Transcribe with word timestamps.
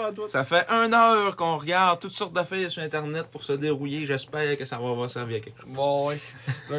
Pas 0.00 0.12
toi. 0.12 0.28
Ça 0.28 0.44
fait 0.44 0.64
une 0.70 0.94
heure 0.94 1.36
qu'on 1.36 1.58
regarde 1.58 2.00
toutes 2.00 2.12
sortes 2.12 2.32
d'affaires 2.32 2.70
sur 2.70 2.82
Internet 2.82 3.26
pour 3.30 3.42
se 3.42 3.52
dérouiller. 3.52 4.06
J'espère 4.06 4.56
que 4.56 4.64
ça 4.64 4.78
va 4.78 4.88
avoir 4.90 5.08
servi 5.10 5.36
à 5.36 5.40
quelque 5.40 5.60
chose. 5.60 5.70
Bon, 5.72 6.08
ouais. 6.08 6.18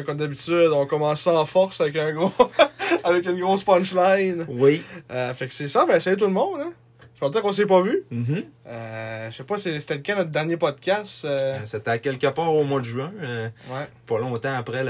Comme 0.04 0.16
d'habitude, 0.16 0.70
on 0.72 0.86
commence 0.86 1.26
en 1.26 1.44
force 1.46 1.80
avec 1.80 1.96
un 1.96 2.12
gros, 2.12 2.32
avec 3.04 3.26
une 3.26 3.38
grosse 3.40 3.64
punchline. 3.64 4.46
Oui. 4.48 4.82
Euh, 5.10 5.32
fait 5.34 5.48
que 5.48 5.54
c'est 5.54 5.68
ça, 5.68 5.86
ben 5.86 6.00
salut 6.00 6.16
tout 6.16 6.26
le 6.26 6.32
monde, 6.32 6.60
hein. 6.60 6.72
Fait 7.18 7.26
longtemps 7.26 7.42
qu'on 7.42 7.52
s'est 7.52 7.66
pas 7.66 7.82
vu. 7.82 8.02
Mhm. 8.10 8.44
Euh, 8.66 9.30
je 9.30 9.36
sais 9.36 9.44
pas, 9.44 9.58
c'est- 9.58 9.78
c'était 9.80 9.96
le 9.96 10.00
cas 10.00 10.16
notre 10.16 10.30
dernier 10.30 10.56
podcast. 10.56 11.26
euh, 11.26 11.58
C'était 11.66 11.90
à 11.90 11.98
quelque 11.98 12.26
part 12.28 12.50
au 12.54 12.64
mois 12.64 12.80
de 12.80 12.86
juin, 12.86 13.12
euh, 13.20 13.46
ouais, 13.68 13.86
pas 14.06 14.18
longtemps 14.18 14.56
après 14.56 14.82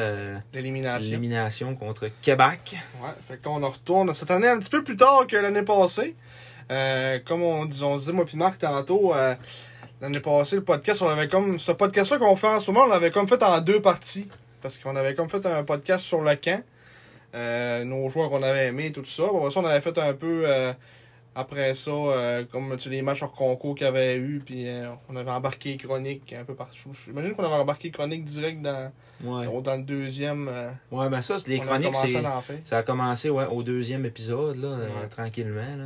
l'élimination. 0.52 1.10
l'élimination 1.10 1.74
contre 1.74 2.06
Québec. 2.22 2.76
Ouais, 3.02 3.08
fait 3.26 3.38
que 3.38 3.44
là, 3.46 3.50
on 3.50 3.62
en 3.64 3.70
retourne 3.70 4.14
cette 4.14 4.30
année 4.30 4.46
un 4.46 4.60
petit 4.60 4.70
peu 4.70 4.84
plus 4.84 4.96
tard 4.96 5.26
que 5.26 5.36
l'année 5.36 5.62
passée. 5.64 6.14
Euh, 6.70 7.18
comme 7.26 7.42
on, 7.42 7.64
dis- 7.64 7.82
on 7.82 7.96
disait, 7.96 8.12
moi 8.12 8.24
puis 8.24 8.36
Marc, 8.36 8.58
tantôt, 8.58 9.14
euh, 9.14 9.34
l'année 10.00 10.20
passée, 10.20 10.56
le 10.56 10.64
podcast, 10.64 11.02
on 11.02 11.08
avait 11.08 11.28
comme. 11.28 11.58
Ce 11.58 11.72
podcast-là 11.72 12.18
qu'on 12.18 12.36
fait 12.36 12.46
en 12.48 12.60
ce 12.60 12.70
moment, 12.70 12.84
on 12.86 12.88
l'avait 12.88 13.10
comme 13.10 13.26
fait 13.28 13.42
en 13.42 13.60
deux 13.60 13.80
parties. 13.80 14.28
Parce 14.62 14.76
qu'on 14.78 14.94
avait 14.94 15.14
comme 15.14 15.28
fait 15.28 15.44
un 15.46 15.64
podcast 15.64 16.04
sur 16.04 16.20
le 16.20 16.34
camp. 16.36 16.62
Euh, 17.34 17.84
nos 17.84 18.08
joueurs 18.08 18.28
qu'on 18.28 18.42
avait 18.42 18.66
aimés 18.66 18.86
et 18.86 18.92
tout 18.92 19.04
ça. 19.04 19.22
Bon, 19.24 19.48
ça, 19.50 19.60
on 19.60 19.64
avait 19.64 19.80
fait 19.80 19.96
un 19.98 20.12
peu. 20.14 20.44
après 21.34 21.74
ça, 21.76 21.90
comme 22.52 22.76
tu 22.76 22.90
les 22.90 23.02
matchs 23.02 23.22
hors 23.22 23.32
concours 23.32 23.74
qu'il 23.74 23.86
y 23.86 23.88
avait 23.88 24.16
eu, 24.16 24.42
puis 24.44 24.66
on 25.08 25.16
avait 25.16 25.30
embarqué 25.30 25.76
Chronique 25.76 26.32
un 26.38 26.44
peu 26.44 26.54
partout. 26.54 26.90
J'imagine 27.06 27.34
qu'on 27.34 27.44
avait 27.44 27.54
embarqué 27.54 27.90
Chronique 27.90 28.24
direct 28.24 28.60
dans, 28.62 28.92
Ouais. 29.24 29.46
dans 29.62 29.76
le 29.76 29.82
deuxième. 29.82 30.50
Ouais, 30.90 31.08
ben 31.08 31.20
ça, 31.22 31.38
c'est 31.38 31.50
les 31.50 31.60
chroniques, 31.60 31.94
c'est. 31.94 32.20
Ça 32.64 32.78
a 32.78 32.82
commencé 32.82 33.30
ouais, 33.30 33.46
au 33.46 33.62
deuxième 33.62 34.04
épisode, 34.06 34.60
là, 34.60 34.68
Ouais. 34.70 35.08
tranquillement. 35.08 35.76
Là. 35.78 35.84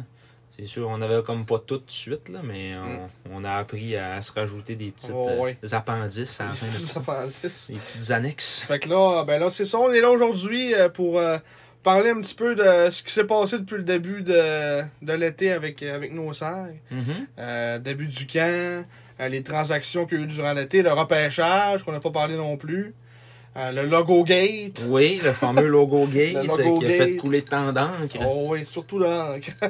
C'est 0.56 0.66
sûr, 0.66 0.88
on 0.88 1.02
avait 1.02 1.22
comme 1.22 1.44
pas 1.46 1.58
tout 1.58 1.78
de 1.78 1.82
suite, 1.90 2.28
là, 2.28 2.40
mais 2.44 2.74
on, 2.76 2.84
Mm. 2.84 3.08
on 3.32 3.44
a 3.44 3.52
appris 3.52 3.96
à, 3.96 4.22
se 4.22 4.30
rajouter 4.32 4.76
des 4.76 4.90
petites 4.92 5.10
Oh, 5.14 5.46
euh, 5.46 5.52
appendices 5.72 6.40
à 6.40 6.44
la 6.46 6.50
fin 6.52 6.66
de 6.66 6.70
Ça 6.70 6.94
ça. 6.94 7.00
fait 7.00 7.10
un 7.46 7.50
six. 7.50 7.70
Des 7.72 7.78
petites 7.78 8.10
annexes. 8.12 8.64
Fait 8.66 8.78
que 8.78 8.88
là, 8.88 9.24
ben 9.24 9.40
là, 9.40 9.50
c'est 9.50 9.64
ça, 9.64 9.78
on 9.78 9.92
est 9.92 10.00
là 10.00 10.10
aujourd'hui 10.10 10.72
euh, 10.74 10.88
pour 10.88 11.18
euh, 11.18 11.38
parler 11.82 12.10
un 12.10 12.20
petit 12.20 12.34
peu 12.36 12.54
de 12.54 12.90
ce 12.90 13.02
qui 13.02 13.12
s'est 13.12 13.24
passé 13.24 13.58
depuis 13.58 13.76
le 13.78 13.82
début 13.82 14.22
de, 14.22 14.82
de 15.02 15.12
l'été 15.12 15.50
avec, 15.52 15.82
avec 15.82 16.12
nos 16.12 16.32
serres. 16.32 16.68
Mhm. 16.90 17.26
Euh, 17.38 17.78
début 17.80 18.06
du 18.06 18.26
camp, 18.26 18.84
les 19.28 19.42
transactions 19.42 20.06
qu'il 20.06 20.18
y 20.18 20.20
a 20.20 20.24
eu 20.24 20.26
durant 20.28 20.52
l'été, 20.52 20.82
le 20.82 20.92
repêchage, 20.92 21.82
qu'on 21.82 21.92
n'a 21.92 22.00
pas 22.00 22.10
parlé 22.10 22.36
non 22.36 22.56
plus, 22.56 22.94
euh, 23.56 23.70
le 23.72 23.86
logo 23.86 24.24
gate. 24.24 24.82
Oui, 24.88 25.20
le 25.22 25.32
fameux 25.32 25.66
logo 25.66 26.06
gate 26.12 26.32
Le 26.34 26.40
euh, 26.40 26.56
logo 26.56 26.78
qui 26.80 26.86
a 26.86 26.88
fait 26.88 27.10
gate. 27.12 27.16
couler 27.20 27.42
tant 27.42 27.72
d'encre. 27.72 28.18
Oh 28.26 28.46
oui, 28.50 28.66
surtout 28.66 28.98
de 29.00 29.04
l'encre. 29.04 29.50
Ah 29.62 29.68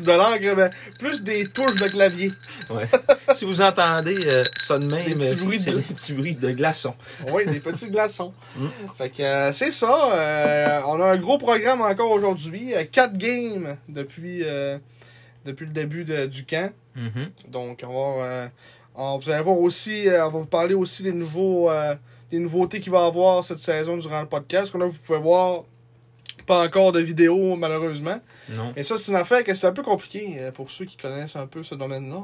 de 0.00 0.12
l'encre, 0.12 0.54
ben, 0.56 0.70
plus 0.98 1.22
des 1.22 1.46
touches 1.46 1.76
de 1.80 1.88
clavier. 1.88 2.32
Ouais. 2.70 2.84
si 3.32 3.44
vous 3.44 3.60
entendez 3.62 4.18
euh, 4.26 4.44
ça 4.56 4.78
de 4.78 4.86
même, 4.86 5.04
Des 5.06 5.14
petits 5.14 5.44
bruits 5.44 5.58
de- 5.60 5.70
des 5.72 5.82
petits 5.94 6.12
bruits 6.12 6.34
de 6.34 6.50
glaçons. 6.50 6.94
Oui, 7.32 7.46
des 7.46 7.60
petits 7.60 7.88
glaçons. 7.88 8.32
Mm. 8.56 8.66
Fait 8.96 9.10
que 9.10 9.22
euh, 9.22 9.52
c'est 9.52 9.70
ça. 9.70 10.82
on 10.86 11.00
a 11.00 11.04
un 11.12 11.16
gros 11.16 11.38
programme 11.38 11.80
encore 11.80 12.10
aujourd'hui. 12.10 12.72
Quatre 12.92 13.16
games 13.16 13.76
depuis, 13.88 14.40
euh, 14.44 14.78
depuis 15.44 15.64
le 15.66 15.72
début 15.72 16.04
de- 16.04 16.26
du 16.26 16.44
camp. 16.44 16.70
Mhm. 16.94 17.30
Donc, 17.48 17.82
on 17.86 17.92
va, 18.18 18.24
euh, 18.24 18.48
on- 18.94 19.16
vous 19.18 19.30
allez 19.30 19.42
voir 19.42 19.58
aussi, 19.58 20.06
on 20.08 20.10
va 20.10 20.28
vous 20.28 20.46
parler 20.46 20.74
aussi 20.74 21.02
des 21.02 21.12
nouveaux, 21.12 21.70
euh, 21.70 21.94
des 22.30 22.38
nouveautés 22.38 22.80
qu'il 22.80 22.92
va 22.92 23.02
y 23.04 23.06
avoir 23.06 23.44
cette 23.44 23.58
saison 23.60 23.96
durant 23.96 24.20
le 24.20 24.26
podcast. 24.28 24.72
Comme 24.72 24.80
là, 24.82 24.86
vous 24.88 24.98
pouvez 24.98 25.18
voir 25.18 25.62
pas 26.46 26.64
encore 26.64 26.92
de 26.92 27.00
vidéo, 27.00 27.56
malheureusement. 27.56 28.20
Non. 28.54 28.72
Et 28.76 28.84
ça, 28.84 28.96
c'est 28.96 29.10
une 29.10 29.16
affaire 29.18 29.42
que 29.42 29.52
c'est 29.52 29.66
un 29.66 29.72
peu 29.72 29.82
compliqué 29.82 30.36
euh, 30.38 30.52
pour 30.52 30.70
ceux 30.70 30.84
qui 30.84 30.96
connaissent 30.96 31.34
un 31.34 31.48
peu 31.48 31.64
ce 31.64 31.74
domaine-là. 31.74 32.22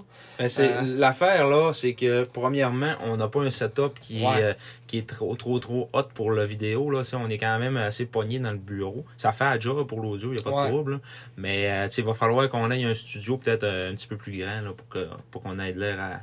C'est- 0.48 0.70
Euh. 0.70 0.82
L'affaire, 0.84 1.48
là, 1.48 1.72
c'est 1.72 1.94
que, 1.94 2.22
premièrement, 2.32 2.94
on 3.04 3.16
n'a 3.16 3.26
pas 3.26 3.41
un 3.41 3.50
setup 3.50 3.98
qui, 4.00 4.22
Ouais. 4.24 4.28
est, 4.38 4.42
euh, 4.44 4.52
qui 4.86 4.98
est 4.98 5.08
trop, 5.08 5.34
trop, 5.34 5.58
trop 5.58 5.88
hot 5.92 6.04
pour 6.14 6.30
la 6.30 6.44
vidéo. 6.46 6.88
Là. 6.91 7.02
Ça, 7.02 7.18
on 7.18 7.28
est 7.30 7.38
quand 7.38 7.58
même 7.58 7.76
assez 7.76 8.06
pogné 8.06 8.38
dans 8.38 8.52
le 8.52 8.58
bureau. 8.58 9.04
Ça 9.16 9.32
fait 9.32 9.42
à 9.44 9.58
job 9.58 9.84
pour 9.88 10.00
l'audio, 10.00 10.28
il 10.30 10.34
n'y 10.36 10.41
a 10.41 10.44
pas 10.44 10.50
Ouais. 10.52 10.64
de 10.66 10.68
trouble. 10.72 10.92
là. 10.92 10.98
Mais 11.36 11.88
il 11.98 12.04
va 12.04 12.14
falloir 12.14 12.48
qu'on 12.48 12.70
ait 12.70 12.84
un 12.84 12.94
studio 12.94 13.38
peut-être 13.38 13.64
un 13.66 13.92
petit 13.94 14.06
peu 14.06 14.16
plus 14.16 14.38
grand 14.38 14.60
là, 14.60 14.70
pour 14.76 14.86
que 14.88 15.08
pour 15.32 15.42
qu'on 15.42 15.58
ait 15.58 15.72
de 15.72 15.80
l'air 15.80 15.98
à, 16.00 16.20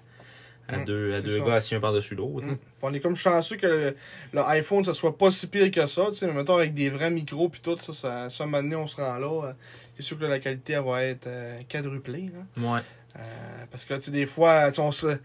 à 0.69 0.77
Mm, 0.77 0.85
deux, 0.85 1.13
à 1.15 1.21
deux 1.21 1.39
gars 1.41 1.55
assis 1.55 1.75
un 1.75 1.79
par-dessus 1.79 2.15
l'autre. 2.15 2.45
Mm. 2.45 2.57
On 2.81 2.93
est 2.93 2.99
comme 2.99 3.15
chanceux 3.15 3.57
que 3.57 3.65
le, 3.67 3.95
le 4.33 4.41
iPhone, 4.47 4.83
ça 4.85 4.93
soit 4.93 5.17
pas 5.17 5.31
si 5.31 5.47
pire 5.47 5.69
que 5.71 5.85
ça. 5.87 6.11
Sais, 6.13 6.27
mais 6.27 6.33
mettons 6.33 6.55
avec 6.57 6.73
des 6.73 6.89
vrais 6.89 7.09
micros 7.11 7.49
puis 7.49 7.59
tout, 7.61 7.77
ça, 7.79 7.93
ça, 7.93 8.29
ça 8.29 8.45
maintenant 8.45 8.81
on 8.83 8.87
se 8.87 8.95
rend 8.95 9.17
là. 9.17 9.47
euh, 9.47 9.53
C'est 9.97 10.03
sûr 10.03 10.17
que 10.19 10.25
la 10.25 10.39
qualité 10.39 10.73
elle 10.73 10.83
va 10.85 11.03
être 11.03 11.27
euh, 11.27 11.59
quadruplée. 11.69 12.29
Là. 12.33 12.73
Ouais. 12.75 12.79
Euh, 13.17 13.21
parce 13.71 13.83
que 13.85 13.95
tu 13.95 14.01
sais, 14.01 14.11
des 14.11 14.27
fois, 14.27 14.69
on 14.77 14.91
se. 14.91 15.17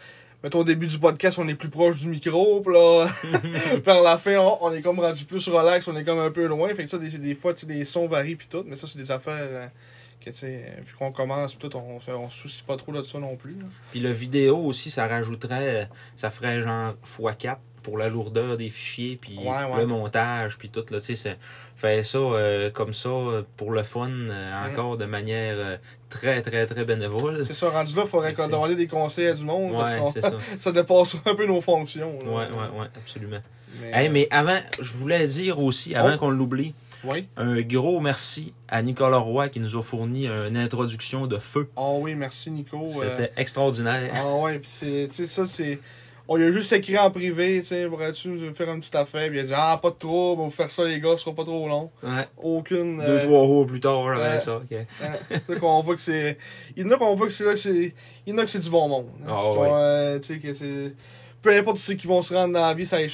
Mettons 0.43 0.59
au 0.59 0.65
début 0.65 0.87
du 0.87 0.99
podcast, 0.99 1.39
on 1.39 1.49
est 1.49 1.55
plus 1.55 1.71
proche 1.71 1.97
du 1.97 2.07
micro, 2.09 2.61
puis 2.61 2.75
là, 2.75 3.09
vers 3.85 4.03
la 4.03 4.19
fin, 4.19 4.37
on, 4.37 4.59
on 4.61 4.73
est 4.75 4.83
comme 4.83 5.01
rendu 5.01 5.25
plus 5.25 5.49
relax, 5.49 5.89
on 5.89 5.97
est 5.97 6.05
comme 6.05 6.19
un 6.19 6.31
peu 6.31 6.47
loin. 6.47 6.69
Fait 6.75 6.85
que 6.85 6.91
ça, 6.91 6.99
des, 6.99 7.09
des 7.09 7.35
fois, 7.35 7.55
tu 7.55 7.65
sais, 7.67 7.73
les 7.73 7.87
sons 7.87 8.07
varient 8.09 8.37
puis 8.37 8.47
tout, 8.49 8.63
mais 8.67 8.77
ça, 8.77 8.87
c'est 8.87 8.99
des 8.99 9.11
affaires 9.11 9.39
euh, 9.41 9.67
que, 10.25 10.31
euh, 10.45 10.67
vu 10.85 10.95
qu'on 10.99 11.13
commence, 11.13 11.59
tout, 11.59 11.75
on, 11.77 11.99
on 12.09 12.31
se 12.31 12.37
soucie 12.39 12.63
pas 12.63 12.77
trop 12.77 12.93
de 12.93 13.03
ça 13.03 13.19
non 13.19 13.37
plus. 13.37 13.53
là. 13.53 13.67
Puis 13.91 14.01
le 14.01 14.11
vidéo 14.13 14.57
aussi, 14.59 14.91
ça 14.91 15.07
rajouterait, 15.07 15.83
euh, 15.83 15.85
ça 16.17 16.31
ferait 16.31 16.63
genre 16.63 16.95
x4 17.19 17.57
pour 17.83 17.99
la 17.99 18.09
lourdeur 18.09 18.57
des 18.57 18.71
fichiers, 18.71 19.19
puis 19.21 19.37
Ouais, 19.39 19.45
ouais. 19.47 19.81
le 19.81 19.87
montage, 19.87 20.57
puis 20.57 20.71
tout, 20.71 20.85
là, 20.91 21.01
tu 21.01 21.07
sais, 21.07 21.17
c'est- 21.17 21.37
faire 21.77 22.03
ça 22.07 22.17
euh, 22.19 22.71
comme 22.71 22.95
ça 22.95 23.11
pour 23.59 23.73
le 23.73 23.83
fun, 23.83 24.09
euh, 24.11 24.71
encore 24.73 24.97
de 24.97 25.05
manière 25.05 25.57
euh, 25.59 25.77
très, 26.09 26.41
très, 26.41 26.65
très 26.65 26.85
bénévole. 26.87 27.45
C'est 27.45 27.53
ça, 27.53 27.69
rendu 27.69 27.95
là, 27.95 28.03
il 28.07 28.09
faudrait 28.09 28.29
Fait 28.31 28.37
que 28.37 28.41
qu'on 28.43 28.49
demander 28.49 28.75
des 28.75 28.87
conseils 28.87 29.27
à 29.27 29.35
du 29.35 29.45
monde, 29.45 29.73
parce 29.75 29.91
Ouais, 29.91 29.99
c'est 30.15 30.23
ça. 30.23 30.33
ça 30.59 30.73
dépasse 30.73 31.17
un 31.27 31.35
peu 31.35 31.47
nos 31.47 31.61
fonctions. 31.61 32.19
là. 32.25 32.31
Ouais, 32.31 32.47
ouais, 32.57 32.81
ouais, 32.81 32.87
absolument. 32.97 33.41
Mais, 33.83 33.91
Hey, 33.93 34.09
mais 34.09 34.29
avant, 34.31 34.59
je 34.81 34.93
voulais 34.93 35.27
dire 35.27 35.59
aussi, 35.59 35.95
avant 35.95 36.15
Oh. 36.15 36.19
qu'on 36.19 36.31
l'oublie, 36.31 36.73
Oui. 37.11 37.27
un 37.37 37.61
gros 37.63 38.01
merci 38.01 38.53
à 38.69 38.83
Nicolas 38.83 39.19
Roy 39.19 39.49
qui 39.49 39.61
nous 39.61 39.77
a 39.77 39.83
fourni 39.83 40.27
une 40.27 40.57
introduction 40.57 41.27
de 41.27 41.39
feu. 41.39 41.69
Ah 41.77 41.93
oui, 41.99 42.15
merci 42.15 42.51
Nico. 42.51 42.83
euh, 42.85 42.89
C'était 43.17 43.33
extraordinaire. 43.37 44.11
Ah 44.15 44.37
ouais, 44.37 44.59
pis 44.59 44.69
c'est, 44.71 45.09
tu 45.09 45.15
sais, 45.15 45.27
ça, 45.27 45.47
c'est. 45.47 45.79
On 46.27 46.37
lui 46.37 46.45
a 46.45 46.53
juste 46.53 46.73
écrit 46.73 46.97
en 46.97 47.11
privé, 47.11 47.59
tu 47.61 47.67
sais, 47.67 47.87
pourrais-tu 47.87 48.29
nous 48.29 48.55
faire 48.55 48.71
une 48.73 48.81
petite 48.81 48.95
affaire? 48.95 49.29
Puis 49.29 49.37
il 49.37 49.41
a 49.43 49.45
dit, 49.45 49.53
ah, 49.55 49.79
pas 49.83 49.91
de 49.91 49.97
trouble, 49.97 50.41
on 50.41 50.47
va 50.47 50.51
faire 50.51 50.71
ça, 50.71 50.83
les 50.85 50.99
gars, 50.99 51.11
ce 51.13 51.19
sera 51.19 51.35
pas 51.35 51.45
trop 51.45 51.69
long. 51.69 51.91
Ouais. 52.03 52.27
Aucune. 52.39 52.97
Deux, 52.97 53.03
euh, 53.05 53.25
trois 53.27 53.45
jours 53.45 53.67
plus 53.67 53.81
tard, 53.81 54.05
ouais. 54.07 54.39
ça. 54.39 54.57
ok. 54.57 54.71
là, 55.49 55.57
qu'on 55.61 55.83
voit 55.83 55.95
que 55.97 56.01
c'est. 56.01 56.39
Il 56.77 56.87
y 56.87 56.89
en 56.89 56.93
a 56.93 56.97
qu'on 56.97 57.15
voit 57.15 57.27
que 57.27 57.33
c'est 57.35 57.45
là 57.45 57.51
que 57.53 57.59
c'est. 57.59 57.93
Il 58.27 58.33
y 58.33 58.35
en 58.35 58.39
a 58.39 58.45
que 58.45 58.51
c'est 58.51 58.59
du 58.61 58.71
bon 58.71 58.89
monde. 58.89 59.07
hein. 59.21 59.27
Ah 59.29 59.33
Qu'on, 59.43 59.63
ouais. 59.63 59.69
euh, 59.71 60.19
tu 60.19 60.33
sais, 60.35 60.39
que 60.39 60.55
c'est. 60.55 60.95
Peu 61.43 61.55
importe 61.55 61.77
ceux 61.77 61.93
qui 61.93 62.07
vont 62.07 62.23
se 62.23 62.33
rendre 62.33 62.55
dans 62.55 62.67
la 62.69 62.73
vie, 62.73 62.87
ça 62.87 63.03
ils 63.03 63.11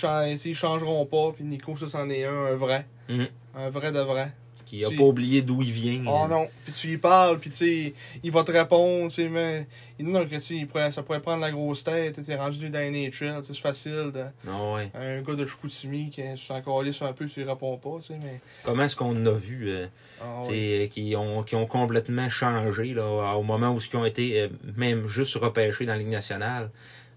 changeront 0.54 1.04
pas. 1.04 1.32
Puis 1.34 1.42
Nico, 1.44 1.76
ça, 1.76 1.88
c'en 1.88 2.08
est 2.10 2.24
un, 2.24 2.44
un 2.52 2.54
vrai. 2.54 2.86
Mhm. 3.08 3.26
Un 3.54 3.70
vrai 3.70 3.92
de 3.92 4.00
vrai. 4.00 4.32
Qui 4.66 4.84
a 4.84 4.88
Si. 4.88 4.94
pas 4.94 5.02
oublié 5.02 5.42
d'où 5.42 5.62
il 5.62 5.72
vient. 5.72 6.00
Oh 6.06 6.28
non, 6.30 6.46
puis 6.64 6.72
tu 6.72 6.86
lui 6.86 6.98
parles, 6.98 7.40
puis 7.40 7.50
tu 7.50 7.56
sais, 7.56 7.94
il 8.22 8.30
va 8.30 8.44
te 8.44 8.52
répondre, 8.52 9.08
tu 9.08 9.16
sais, 9.16 9.28
mais 9.28 9.66
il 9.98 10.06
dit 10.06 10.12
non, 10.12 10.24
que 10.24 10.36
tu 10.36 10.40
sais, 10.40 10.54
il 10.54 10.68
pourrait- 10.68 10.92
ça 10.92 11.02
pourrait 11.02 11.18
prendre 11.20 11.40
la 11.40 11.50
grosse 11.50 11.82
tête, 11.82 12.24
tu 12.24 12.34
rendu 12.36 12.70
dans 12.70 12.78
les 12.78 13.10
tu 13.10 13.18
sais, 13.18 13.32
c'est 13.42 13.56
facile 13.56 14.12
de, 14.14 14.20
ouais. 14.48 14.92
un 14.94 15.22
gars 15.22 15.34
de 15.34 15.44
Chicoutimi 15.44 16.10
qui 16.10 16.20
est 16.20 16.36
encore 16.50 16.82
allé 16.82 16.92
sur 16.92 17.04
un 17.06 17.12
peu, 17.12 17.26
tu 17.26 17.40
lui 17.40 17.48
réponds 17.50 17.78
pas, 17.78 17.96
tu 18.00 18.08
sais, 18.12 18.18
mais, 18.22 18.40
Comment 18.62 18.84
est-ce 18.84 18.94
qu'on 18.94 19.26
a 19.26 19.32
vu 19.32 19.70
euh, 19.70 19.86
tu 20.42 20.46
sais, 20.46 20.52
ouais. 20.82 20.88
qui, 20.88 21.16
ont, 21.16 21.42
qui 21.42 21.56
ont 21.56 21.66
complètement 21.66 22.30
changé 22.30 22.94
là, 22.94 23.34
au 23.36 23.42
moment 23.42 23.70
où 23.70 23.78
ils 23.80 23.96
ont 23.96 24.04
été 24.04 24.40
euh, 24.42 24.48
même 24.76 25.08
juste 25.08 25.34
repêchés 25.34 25.84
dans 25.84 25.94
la 25.94 25.98
Ligue 25.98 26.08
nationale. 26.10 26.70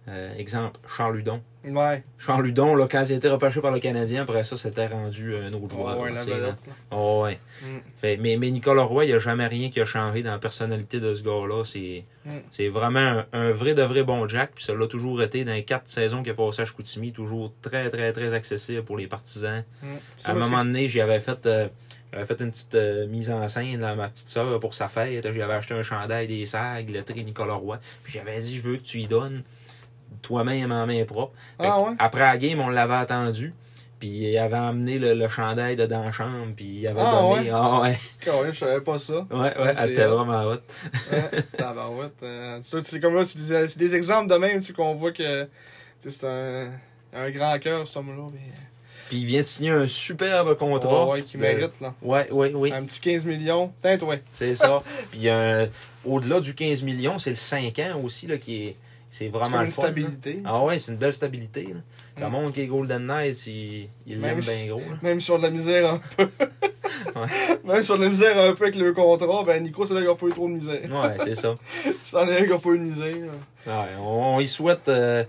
Euh, 0.10 0.36
exemple, 0.38 0.80
Charles 0.98 1.18
Ludon. 1.18 1.42
Ouais. 1.64 2.04
Charles 2.18 2.44
Ludon, 2.44 2.76
là, 2.76 2.88
quand 2.92 3.06
il 3.06 3.14
a 3.14 3.16
été 3.16 3.30
repêché 3.30 3.62
par 3.62 3.72
le 3.72 3.80
Canadien, 3.80 4.24
après 4.24 4.44
ça, 4.44 4.58
c'était 4.58 4.88
rendu 4.88 5.34
un 5.38 5.54
autre 5.54 5.76
joueur. 5.76 5.98
Ouais, 5.98 6.12
là, 6.12 6.26
là. 6.26 6.58
Oh, 6.92 7.22
ouais. 7.24 7.40
Mm. 7.62 7.66
Fait, 7.96 8.18
mais, 8.18 8.36
mais 8.36 8.52
Nicolas 8.52 8.84
Roy, 8.84 9.06
il 9.06 9.08
n'y 9.08 9.14
a 9.14 9.20
jamais 9.20 9.48
rien 9.48 9.70
qui 9.70 9.80
a 9.80 9.86
changé 9.86 10.22
dans 10.24 10.32
la 10.32 10.40
personnalité 10.40 11.00
de 11.00 11.16
ce 11.16 11.24
gars-là. 11.24 11.64
C'est 11.64 12.04
Mm. 12.26 12.40
c'est 12.52 12.68
vraiment 12.70 13.00
un, 13.00 13.26
un 13.34 13.52
vrai 13.52 13.74
de 13.74 13.82
vrai 13.84 14.04
bon 14.04 14.28
Jack. 14.28 14.52
Puis 14.56 14.64
ça 14.64 14.74
l'a 14.74 14.88
toujours 14.88 15.22
été 15.22 15.44
dans 15.44 15.54
les 15.54 15.64
quatre 15.64 15.88
saisons 15.90 16.22
qu'il 16.24 16.32
a 16.32 16.36
passé 16.36 16.62
à 16.62 16.66
Chicoutimi. 16.66 17.12
Toujours 17.12 17.52
très, 17.62 17.90
très, 17.90 18.12
très 18.14 18.34
accessible 18.34 18.84
pour 18.84 18.98
les 18.98 19.08
partisans. 19.08 19.64
Mm. 19.82 19.88
À 20.26 20.32
un 20.32 20.34
moment 20.34 20.66
donné, 20.66 20.88
j'y 20.88 21.02
avais 21.02 21.20
fait, 21.20 21.46
euh, 21.46 21.68
j'avais 22.12 22.26
fait 22.26 22.42
une 22.42 22.52
petite 22.52 22.76
euh, 22.76 23.08
mise 23.08 23.30
en 23.32 23.48
scène 23.48 23.84
à 23.84 23.96
ma 23.96 24.10
petite 24.10 24.30
soeur 24.30 24.60
pour 24.60 24.74
sa 24.74 24.88
fête. 24.88 25.24
J'avais 25.24 25.54
acheté 25.54 25.74
un 25.74 25.84
chandail 25.84 26.28
des 26.28 26.46
sags, 26.46 26.90
le 26.90 27.04
tri 27.04 27.24
Nicolas 27.24 27.56
Roy. 27.56 27.80
Puis 28.04 28.14
j'avais 28.14 28.40
dit, 28.40 28.58
je 28.58 28.62
veux 28.62 28.78
que 28.78 28.84
tu 28.84 29.00
y 29.00 29.08
donnes 29.08 29.44
toi-même 30.24 30.72
en 30.72 30.88
main 30.88 31.06
propre. 31.06 31.34
Ah 31.60 31.80
ouais? 31.82 31.92
Après 32.00 32.22
la 32.22 32.38
game, 32.38 32.60
on 32.60 32.70
l'avait 32.70 32.96
attendu. 32.96 33.54
Puis 34.00 34.10
il 34.10 34.38
avait 34.38 34.58
amené 34.58 35.00
le, 35.00 35.14
le 35.14 35.30
chandail 35.30 35.76
de 35.78 35.86
dans 35.86 36.04
la 36.04 36.12
chambre. 36.12 36.48
Puis 36.58 36.80
il 36.82 36.88
avait 36.88 37.00
Ah 37.02 37.22
donné. 37.22 37.44
ouais? 37.46 37.52
Ah 37.54 37.82
ouais. 37.82 37.98
Carré, 38.20 38.50
je 38.52 38.58
savais 38.60 38.82
pas 38.82 39.00
ça. 39.00 39.26
Ouais, 39.32 39.40
ouais, 39.40 39.54
ah, 39.78 39.88
c'était 39.88 40.06
hot. 40.06 40.18
vraiment 40.18 40.42
hot. 40.44 40.58
Ouais, 41.12 41.42
tabarouette. 41.58 42.12
Euh, 42.24 42.60
c'est 42.62 43.00
comme 43.00 43.16
là, 43.16 43.24
c'est 43.24 43.40
des, 43.48 43.68
c'est 43.70 43.78
des 43.80 43.96
exemples 43.96 44.30
de 44.30 44.36
même, 44.36 44.60
tu 44.60 44.74
qu'on 44.74 44.96
voit 44.96 45.12
que 45.14 45.48
c'est 46.02 46.24
un, 46.26 46.68
un 47.14 47.30
grand 47.30 47.58
cœur, 47.60 47.88
cet 47.88 47.96
homme-là. 47.96 48.28
mais- 48.34 48.40
Puis 49.08 49.20
il 49.20 49.26
vient 49.26 49.40
de 49.40 49.46
signer 49.46 49.72
un 49.72 49.88
superbe 49.88 50.58
contrat. 50.58 51.06
Ouais, 51.06 51.12
ouais, 51.14 51.22
qui 51.22 51.38
de- 51.38 51.42
mérite, 51.42 51.80
là. 51.80 51.94
Ouais, 52.02 52.30
ouais, 52.30 52.52
oui. 52.54 52.74
Un 52.74 52.84
petit 52.84 53.00
15 53.00 53.24
millions. 53.26 53.72
Peut-être, 53.82 54.06
ouais. 54.06 54.22
C'est 54.34 54.56
ça. 54.56 54.84
Puis 55.12 55.30
euh, 55.30 55.66
au-delà 56.04 56.42
du 56.42 56.54
15 56.56 56.82
millions, 56.84 57.18
c'est 57.20 57.30
le 57.30 57.36
5 57.38 57.80
ans 57.80 58.02
aussi 58.04 58.28
là, 58.28 58.36
qui 58.38 58.66
est. 58.68 58.76
C'est 59.14 59.26
C'est 59.26 59.30
vraiment 59.30 59.52
comme 59.52 59.60
le 59.60 59.66
une 59.68 59.72
fun, 59.72 59.82
là. 59.84 59.88
stabilité. 59.90 60.40
Ah 60.44 60.64
ouais, 60.64 60.80
c'est 60.80 60.92
une 60.92 60.98
belle 60.98 61.14
stabilité. 61.14 61.64
Là. 61.66 61.80
Ça 62.18 62.30
Mm. 62.30 62.32
montre 62.32 62.56
que 62.56 62.62
les 62.62 62.68
Golden 62.68 63.06
Knights, 63.06 63.46
ils 63.46 63.88
Même 64.08 64.22
l'aiment 64.22 64.42
si- 64.42 64.64
bien 64.66 64.74
gros. 64.74 64.80
Là. 64.80 64.98
Même 65.04 65.22
sur 65.22 65.38
de 65.38 65.44
la 65.44 65.50
misère 65.52 65.94
un 65.94 66.02
peu. 66.18 66.30
Même 67.64 67.84
sur 67.84 67.98
de 67.98 68.04
la 68.04 68.10
misère 68.10 68.38
un 68.38 68.54
peu 68.54 68.64
avec 68.66 68.76
le 68.76 68.92
contrat, 68.94 69.44
ben 69.46 69.62
Nico, 69.64 69.86
c'est 69.86 69.94
là 69.94 70.02
qu'il 70.02 70.16
pas 70.18 70.26
eu 70.28 70.32
trop 70.32 70.48
de 70.48 70.54
misère. 70.54 70.82
Ouais, 70.84 71.18
c'est 71.24 71.36
ça. 71.36 71.56
C'en 72.02 72.28
est 72.28 72.40
un 72.42 72.46
qui 72.46 72.52
a 72.54 72.58
pas 72.58 72.70
eu 72.70 72.80
de 72.80 72.84
misère. 72.84 73.16
là. 73.68 73.74
Ouais, 73.82 73.90
on, 74.00 74.36
on 74.36 74.40
y 74.40 74.48
souhaite. 74.48 74.88
euh, 74.90 75.24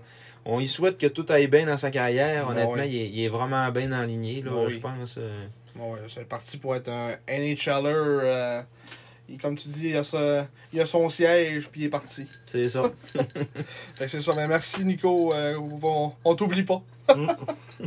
on 0.47 0.61
y 0.61 0.69
souhaite 0.69 0.99
que 0.99 1.07
tout 1.07 1.27
aille 1.29 1.47
bien 1.47 1.67
dans 1.67 1.77
sa 1.77 1.91
carrière. 1.91 2.47
Ben 2.47 2.53
Honnêtement, 2.53 2.73
ouais. 2.75 2.89
il, 2.91 2.97
est, 3.03 3.09
il 3.09 3.25
est 3.25 3.29
vraiment 3.29 3.71
bien 3.71 3.93
aligné, 3.93 4.43
là, 4.43 4.51
Ben 4.51 4.65
oui. 4.67 4.73
je 4.75 4.79
pense. 4.81 5.17
euh. 5.19 5.45
Bon, 5.77 5.93
ouais, 5.93 6.01
c'est 6.09 6.27
parti 6.29 6.57
pour 6.59 6.75
être 6.77 6.89
un 6.89 7.13
NHLer. 7.29 7.85
Euh, 7.87 8.63
et 9.33 9.37
comme 9.37 9.57
tu 9.57 9.69
dis, 9.69 9.89
il 9.89 9.97
a, 9.97 10.05
sa- 10.05 10.47
il 10.73 10.81
a 10.81 10.87
son 10.87 11.09
siège, 11.09 11.69
puis 11.71 11.83
il 11.83 11.85
est 11.85 11.91
parti. 11.91 12.27
c'est 12.47 12.69
ça. 12.69 12.83
C'est 14.07 14.21
ça. 14.21 14.33
Ben, 14.35 14.47
merci, 14.49 14.85
Nico. 14.85 15.33
Euh, 15.35 15.57
on 15.83 16.13
on 16.25 16.35
t'oublie 16.35 16.63
pas. 16.65 16.83
Mm. 17.15 17.27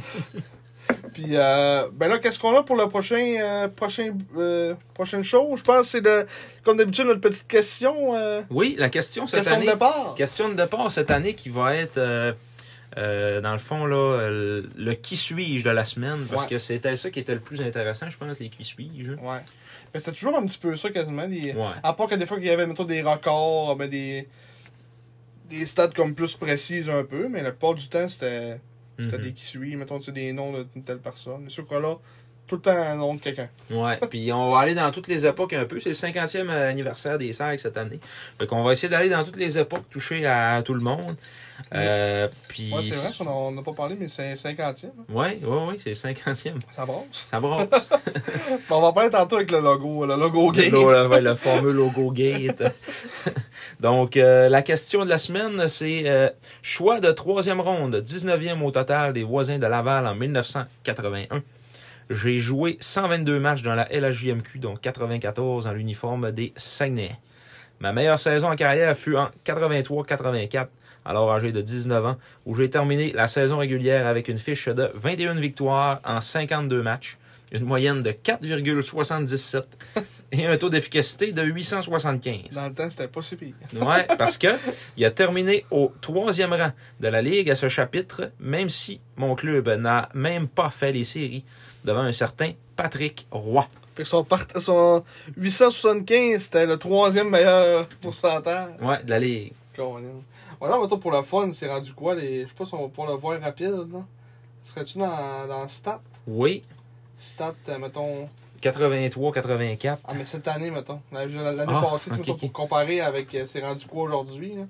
Puis, 1.14 1.32
euh, 1.34 1.90
ben 1.94 2.08
là, 2.08 2.18
qu'est-ce 2.20 2.40
qu'on 2.40 2.56
a 2.58 2.64
pour 2.64 2.76
le 2.78 2.88
prochain, 2.88 3.36
euh, 3.42 3.68
prochain, 3.68 4.14
euh, 4.38 4.74
prochaine 4.94 5.24
show? 5.24 5.56
Je 5.58 5.64
pense 5.64 5.80
que 5.82 5.84
c'est 5.88 6.02
de, 6.02 6.26
comme 6.64 6.78
d'habitude, 6.78 7.06
notre 7.06 7.20
petite 7.22 7.48
question. 7.48 8.14
Oui, 8.50 8.76
la 8.80 8.90
question 8.90 9.28
cette 9.28 9.40
question 9.40 9.58
année. 9.58 9.66
de 9.66 9.72
départ. 9.72 10.14
Question 10.16 10.50
de 10.50 10.54
départ 10.54 10.90
cette 10.92 11.12
année 11.12 11.34
qui 11.34 11.50
va 11.50 11.76
être, 11.76 11.98
euh, 11.98 13.42
dans 13.42 13.52
le 13.52 13.58
fond, 13.60 13.86
là, 13.86 14.30
le 14.30 14.94
qui 14.94 15.18
suis-je 15.18 15.66
de 15.66 15.72
la 15.72 15.84
semaine? 15.86 16.26
Parce 16.30 16.44
Ouais. 16.44 16.50
que 16.52 16.58
c'était 16.60 16.96
ça 16.96 17.10
qui 17.10 17.20
était 17.20 17.34
le 17.34 17.42
plus 17.42 17.62
intéressant, 17.62 18.10
je 18.10 18.18
pense, 18.18 18.40
les 18.40 18.50
qui 18.50 18.64
suis-je. 18.64 19.12
Ouais. 19.14 19.40
C'était 19.96 20.12
toujours 20.12 20.38
un 20.38 20.46
petit 20.46 20.60
peu 20.60 20.76
ça, 20.76 20.90
quasiment. 20.90 21.28
Des... 21.28 21.54
Ouais. 21.54 21.66
À 21.84 21.94
part 21.94 22.08
que 22.08 22.16
des 22.16 22.26
fois, 22.26 22.38
qu'il 22.38 22.48
y 22.48 22.52
avait, 22.52 22.66
mettons, 22.66 22.84
des 22.84 23.02
records, 23.02 23.76
ben, 23.76 23.90
des, 23.90 24.28
des 25.50 25.66
stats 25.66 25.90
comme 25.90 26.14
plus 26.16 26.36
précises 26.36 26.90
un 26.90 27.04
peu, 27.04 27.28
mais 27.28 27.44
la 27.44 27.52
plupart 27.52 27.74
du 27.74 27.88
temps, 27.88 28.08
c'était, 28.08 28.60
c'était 29.00 29.18
Mhm. 29.18 29.24
des 29.24 29.34
qui 29.34 29.46
suivent, 29.46 29.78
mettons, 29.78 30.00
tu 30.00 30.06
sais, 30.06 30.12
des 30.12 30.34
noms 30.34 30.54
d'une 30.74 30.84
telle 30.84 31.00
personne. 31.00 31.42
Mais 31.44 31.50
ce 31.50 31.62
là 31.62 31.96
tout 32.48 32.56
le 32.56 32.62
temps 32.62 32.72
un 32.72 32.96
nom 32.96 33.14
de 33.14 33.20
quelqu'un. 33.22 33.50
Ouais, 33.70 33.98
puis 34.10 34.32
on 34.32 34.52
va 34.52 34.60
aller 34.60 34.74
dans 34.74 34.90
toutes 34.92 35.08
les 35.08 35.26
époques 35.26 35.54
un 35.54 35.66
peu. 35.66 35.80
C'est 35.80 35.90
le 35.90 35.96
50e 35.96 36.50
anniversaire 36.50 37.18
des 37.18 37.34
SAG 37.34 37.60
cette 37.60 37.78
année. 37.78 38.00
Fait 38.40 38.48
qu'on 38.48 38.64
va 38.64 38.72
essayer 38.72 38.90
d'aller 38.90 39.10
dans 39.10 39.24
toutes 39.24 39.38
les 39.38 39.60
époques, 39.60 39.90
toucher 39.90 40.26
à, 40.26 40.62
tout 40.64 40.74
le 40.74 40.80
monde. 40.82 41.16
Euh, 41.74 42.28
puis... 42.48 42.72
Ouais, 42.74 42.82
c'est 42.84 43.24
vrai, 43.24 43.30
on 43.32 43.52
n'a 43.52 43.62
pas 43.64 43.74
parlé, 43.74 43.96
mais 44.00 44.08
c'est 44.08 44.36
50e. 44.36 44.86
hein. 44.86 44.90
Ouais, 45.10 45.40
ouais, 45.44 45.66
ouais, 45.68 45.76
c'est 45.78 45.90
le 45.90 45.96
50e. 45.96 46.54
Ça 46.76 46.86
brasse. 46.86 47.04
Ça 47.12 47.40
brasse. 47.40 47.90
Bon, 48.70 48.78
on 48.78 48.82
va 48.82 48.94
parler 48.94 49.10
tantôt 49.10 49.36
avec 49.38 49.52
le 49.52 49.60
logo, 49.60 50.06
le 50.06 50.16
logo 50.16 50.52
gay. 50.52 50.70
le, 50.70 50.78
le- 50.80 51.08
ouais, 51.08 51.22
le 51.22 51.36
fameux 51.36 51.72
logo 51.72 52.12
Gate. 52.12 52.64
Donc, 53.80 54.18
euh, 54.18 54.50
la 54.50 54.62
question 54.62 55.04
de 55.04 55.10
la 55.10 55.18
semaine, 55.18 55.68
c'est 55.68 56.04
euh, 56.06 56.30
choix 56.62 57.00
de 57.00 57.12
troisième 57.12 57.60
ronde, 57.62 58.04
19e 58.06 58.62
au 58.62 58.72
total 58.72 59.14
des 59.14 59.24
voisins 59.24 59.58
de 59.60 59.68
Laval 59.68 60.08
en 60.08 60.16
1981. 60.16 61.44
J'ai 62.10 62.40
joué 62.40 62.78
122 62.80 63.40
matchs 63.40 63.62
dans 63.64 63.76
la 63.76 63.88
LHJMQ, 63.92 64.60
dont 64.60 64.76
94 64.76 65.66
dans 65.66 65.74
l'uniforme 65.74 66.32
des 66.32 66.54
Saguenay. 66.56 67.12
Ma 67.80 67.92
meilleure 67.92 68.20
saison 68.20 68.50
en 68.50 68.56
carrière 68.56 68.98
fut 68.98 69.18
en 69.18 69.30
83-84, 69.46 70.68
alors 71.08 71.32
âgé 71.32 71.52
de 71.52 71.62
19 71.62 72.06
ans, 72.06 72.18
où 72.46 72.54
j'ai 72.54 72.70
terminé 72.70 73.14
la 73.14 73.28
saison 73.28 73.58
régulière 73.58 74.06
avec 74.06 74.28
une 74.28 74.38
fiche 74.38 74.68
de 74.68 74.92
21 74.94 75.36
victoires 75.36 76.02
en 76.04 76.20
52 76.20 76.84
matchs, 76.84 77.18
une 77.54 77.64
moyenne 77.64 78.04
de 78.04 78.12
4,77 78.12 79.64
et 80.34 80.46
un 80.46 80.58
taux 80.58 80.70
d'efficacité 80.70 81.32
de 81.32 81.42
875. 81.42 82.54
Dans 82.54 82.68
le 82.68 82.74
temps, 82.74 82.90
c'était 82.90 83.08
pas 83.08 83.22
si 83.22 83.38
pire. 83.38 83.54
Ouais, 83.74 84.06
parce 84.18 84.38
que 84.38 84.50
il 84.98 85.06
a 85.06 85.12
terminé 85.12 85.66
au 85.72 85.94
troisième 86.02 86.54
rang 86.54 86.72
de 87.00 87.08
la 87.08 87.22
Ligue 87.22 87.50
à 87.50 87.56
ce 87.56 87.70
chapitre, 87.70 88.32
même 88.40 88.68
si 88.68 89.00
mon 89.16 89.36
club 89.36 89.70
n'a 89.70 90.10
même 90.14 90.50
pas 90.50 90.70
fait 90.70 90.92
les 90.92 91.06
séries 91.06 91.46
devant 91.86 92.02
un 92.02 92.12
certain 92.12 92.52
Patrick 92.76 93.28
Roy. 93.32 93.66
Part... 94.30 94.46
son 94.60 95.04
875, 95.38 96.40
c'était 96.44 96.66
le 96.68 96.78
troisième 96.78 97.30
meilleur 97.30 97.88
pourcentage. 98.02 98.70
Ouais, 98.82 99.02
de 99.04 99.10
la 99.10 99.20
Ligue. 99.20 99.54
Voilà, 100.60 100.80
mettons, 100.80 100.98
pour 100.98 101.12
le 101.12 101.22
fun, 101.22 101.52
c'est 101.54 101.68
rendu 101.70 101.94
quoi? 101.94 102.16
Les... 102.16 102.44
Je 102.44 102.48
sais 102.48 102.54
pas 102.54 102.66
si 102.66 102.74
on 102.74 102.82
va 102.84 102.88
pouvoir 102.90 103.10
le 103.12 103.16
voir 103.20 103.40
rapide, 103.42 103.88
là. 103.92 104.04
Serais-tu 104.64 104.98
dans, 104.98 105.48
dans 105.48 105.68
Stat? 105.68 106.02
Oui, 106.28 106.64
Stat, 107.18 107.56
euh, 107.70 107.78
mettons... 107.80 108.28
83-84. 108.62 109.98
Ah, 110.04 110.14
mais 110.16 110.26
cette 110.26 110.48
année, 110.48 110.72
mettons. 110.72 111.00
L'année 111.12 111.64
Ah, 111.68 111.80
passée, 111.82 112.10
tu 112.10 112.16
sais, 112.16 112.22
ok, 112.22 112.28
mettons, 112.28 112.34
ok. 112.34 112.40
pour 112.40 112.52
comparer 112.54 113.02
avec 113.02 113.34
euh, 113.36 113.46
c'est 113.46 113.62
rendu 113.62 113.86
quoi 113.86 114.04
aujourd'hui. 114.04 114.56
là? 114.56 114.64
Tu 114.64 114.68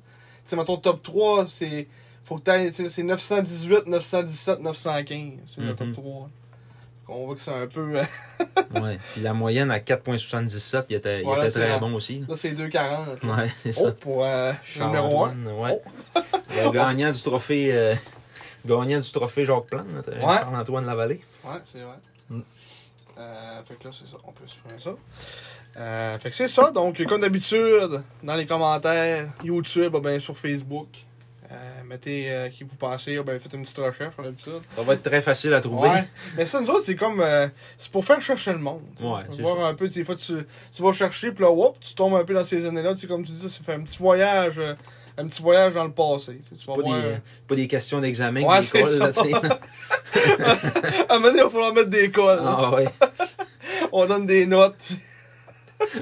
sais, 0.49 0.55
mettons, 0.57 0.77
top 0.77 1.01
3, 1.01 1.45
c'est. 1.49 1.87
Faut 2.25 2.35
que 2.35 2.41
t'ailles, 2.41 2.73
c'est 2.73 3.03
918, 3.03 3.87
917, 3.87 4.59
915. 4.59 5.31
C'est 5.45 5.61
le 5.61 5.69
Mhm. 5.71 5.75
top 5.75 5.93
3. 5.93 6.29
On 7.09 7.25
voit 7.25 7.35
que 7.35 7.41
c'est 7.41 7.51
un 7.53 7.67
peu. 7.67 7.89
euh, 7.95 8.03
Ouais. 8.81 8.99
Puis 9.13 9.21
la 9.21 9.33
moyenne 9.33 9.71
à 9.71 9.79
4,77, 9.79 10.85
il 10.89 10.95
était, 10.97 11.21
il 11.23 11.29
était 11.29 11.49
très 11.51 11.79
bon 11.79 11.93
aussi. 11.93 12.23
Là, 12.27 12.35
c'est 12.35 12.51
240. 12.51 13.23
là. 13.23 13.35
Ouais, 13.35 13.51
c'est 13.57 13.71
Oh, 13.79 13.85
ça. 13.85 13.91
pour 13.93 14.25
euh, 14.25 14.51
numéro 14.79 15.23
1. 15.25 15.29
Charles-Antoine, 15.29 15.47
Ouais. 15.59 15.81
Le 16.65 16.71
gagnant 16.71 17.11
du 17.11 17.21
trophée. 17.21 17.69
euh, 17.73 17.95
gagnant 18.65 18.99
du 18.99 19.11
trophée 19.11 19.45
Jacques 19.45 19.67
Plante, 19.67 19.85
euh, 20.09 20.15
Ouais. 20.19 20.37
Charles-Antoine 20.39 20.85
Lavallée. 20.85 21.21
Ouais, 21.45 21.51
c'est 21.65 21.79
vrai. 21.81 21.95
Mm. 22.29 22.39
Euh, 23.19 23.63
fait 23.63 23.75
que 23.75 23.83
là, 23.87 23.89
c'est 23.97 24.07
ça. 24.07 24.17
On 24.25 24.31
peut 24.31 24.43
supprimer 24.45 24.79
ça. 24.79 24.91
Euh, 25.77 26.19
fait 26.19 26.29
que 26.29 26.35
c'est 26.35 26.47
ça. 26.47 26.71
Donc, 26.71 27.03
comme 27.05 27.21
d'habitude, 27.21 28.01
dans 28.23 28.35
les 28.35 28.45
commentaires, 28.45 29.29
YouTube, 29.43 29.95
ou 29.95 29.99
bien 30.01 30.19
sur 30.19 30.37
Facebook, 30.37 30.87
mettez 31.87 32.31
euh, 32.31 32.49
qui 32.49 32.63
vous 32.63 32.75
pensez, 32.75 33.17
ou 33.17 33.23
bien 33.23 33.39
faites 33.39 33.53
une 33.53 33.63
petite 33.63 33.77
recherche, 33.77 34.15
comme 34.15 34.25
d'habitude. 34.25 34.53
Ça 34.75 34.81
va 34.83 34.93
être 34.93 35.03
très 35.03 35.21
facile 35.21 35.53
à 35.53 35.61
trouver. 35.61 35.89
Ouais. 35.89 36.03
Mais 36.37 36.45
ça, 36.45 36.61
nous 36.61 36.69
autres, 36.69 36.83
c'est 36.83 36.95
comme. 36.95 37.21
euh, 37.21 37.47
c'est 37.77 37.91
pour 37.91 38.05
faire 38.05 38.21
chercher 38.21 38.51
le 38.53 38.59
monde. 38.59 38.81
Ouais, 39.01 39.21
c'est 39.31 39.41
Voir 39.41 39.65
un 39.65 39.73
peu, 39.73 39.87
des 39.87 40.03
fois, 40.03 40.15
tu, 40.15 40.33
tu 40.75 40.81
vas 40.83 40.93
chercher, 40.93 41.31
puis 41.31 41.43
là, 41.43 41.51
whoop, 41.51 41.77
tu 41.79 41.93
tombes 41.95 42.15
un 42.15 42.23
peu 42.23 42.33
dans 42.33 42.43
ces 42.43 42.65
années-là. 42.65 42.93
Tu 42.93 43.01
sais, 43.01 43.07
comme 43.07 43.23
tu 43.23 43.31
dis, 43.31 43.49
ça 43.49 43.59
fait 43.65 43.73
un 43.73 43.81
petit 43.81 43.97
voyage. 43.97 44.59
euh, 44.59 44.73
un 45.19 45.27
petit 45.27 45.41
voyage 45.41 45.73
dans 45.73 45.83
le 45.85 45.91
passé. 45.91 46.39
Tu, 46.59 46.67
vas 46.67 46.75
Pas 46.75 46.81
voir. 46.81 47.01
des, 47.01 47.15
pas 47.47 47.55
des 47.55 47.67
questions 47.67 47.99
d'examen 47.99 48.43
Ouais, 48.43 48.61
c'est 48.61 48.85
ça. 48.85 49.09
À 51.09 51.15
un 51.15 51.19
moment 51.19 51.27
donné, 51.29 51.39
il 51.39 51.43
va 51.43 51.49
falloir 51.49 51.73
mettre 51.73 51.89
des 51.89 52.11
cols. 52.11 52.39
Ah 52.39 52.69
ouais. 52.71 52.85
On 53.91 54.05
donne 54.05 54.27
des 54.27 54.45
notes. 54.45 54.75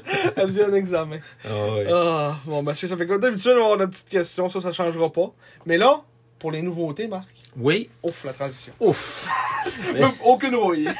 Elle 0.36 0.52
vient 0.52 0.70
un 0.70 0.74
examen. 0.74 1.18
Ah 1.46 1.50
ouais. 1.74 1.88
Ah, 1.92 2.36
bon, 2.46 2.64
ben, 2.64 2.74
c'est 2.76 2.88
ça. 2.88 2.98
Fait 2.98 3.08
comme 3.08 3.20
d'habitude, 3.22 3.52
on 3.56 3.60
va 3.60 3.64
avoir 3.66 3.82
une 3.82 3.90
petite 3.90 4.10
question. 4.10 4.50
Ça, 4.50 4.62
ça 4.62 4.72
changera 4.72 5.12
pas. 5.12 5.32
Mais 5.66 5.78
là, 5.78 6.02
pour 6.40 6.52
les 6.52 6.62
nouveautés, 6.62 7.08
Marc, 7.08 7.28
Oui. 7.58 7.90
ouf, 8.04 8.24
la 8.26 8.34
transition. 8.34 8.74
Ouf. 8.80 9.28
Mais- 9.94 10.02
Aucune 10.24 10.52
nouveauté. 10.52 10.86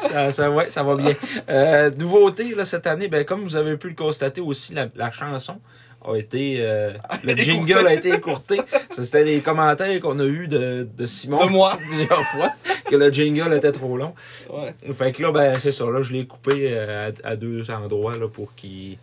Ça, 0.00 0.32
ça, 0.32 0.50
ouais, 0.50 0.68
ça 0.70 0.82
va 0.82 0.96
bien. 0.96 1.14
Euh, 1.48 1.90
nouveauté 1.96 2.54
là, 2.54 2.64
cette 2.64 2.86
année, 2.86 3.08
ben, 3.08 3.24
comme 3.24 3.44
vous 3.44 3.56
avez 3.56 3.76
pu 3.76 3.88
le 3.88 3.94
constater 3.94 4.40
aussi, 4.40 4.74
la, 4.74 4.88
la 4.94 5.10
chanson 5.10 5.60
a 6.06 6.16
été. 6.16 6.56
euh, 6.60 6.92
le 7.24 7.34
jingle 7.36 7.86
a 7.86 7.94
été 7.94 8.10
écourté. 8.10 8.60
Ça, 8.90 9.04
C'était 9.04 9.24
les 9.24 9.40
commentaires 9.40 10.00
qu'on 10.00 10.18
a 10.18 10.24
eu 10.24 10.48
de, 10.48 10.88
de 10.96 11.06
Simon 11.06 11.44
De 11.46 11.50
moi. 11.50 11.76
plusieurs 11.88 12.24
fois, 12.28 12.52
que 12.88 12.96
le 12.96 13.10
jingle 13.12 13.52
était 13.54 13.72
trop 13.72 13.96
long. 13.96 14.14
Ouais. 14.50 14.74
Fait 14.94 15.12
que 15.12 15.22
là, 15.22 15.32
ben, 15.32 15.58
c'est 15.58 15.72
ça. 15.72 15.84
Là, 15.86 16.02
je 16.02 16.12
l'ai 16.12 16.26
coupé 16.26 16.68
euh, 16.72 17.10
à, 17.24 17.28
à 17.30 17.36
deux 17.36 17.70
endroits 17.70 18.16
là, 18.16 18.28
pour 18.28 18.54
qu'il 18.54 18.98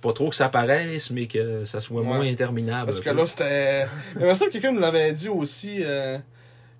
pas 0.00 0.12
trop 0.14 0.30
que 0.30 0.34
ça 0.36 0.48
paraisse, 0.48 1.10
mais 1.10 1.26
que 1.26 1.64
ça 1.66 1.78
soit 1.80 2.00
Ouais. 2.00 2.06
moins 2.06 2.20
interminable. 2.22 2.86
Parce 2.86 3.00
que 3.00 3.10
là, 3.10 3.26
c'était. 3.26 3.86
Il 4.18 4.26
me 4.26 4.34
semble 4.34 4.48
que 4.50 4.54
quelqu'un 4.54 4.72
nous 4.72 4.80
l'avait 4.80 5.12
dit 5.12 5.28
aussi. 5.28 5.80
euh, 5.84 6.16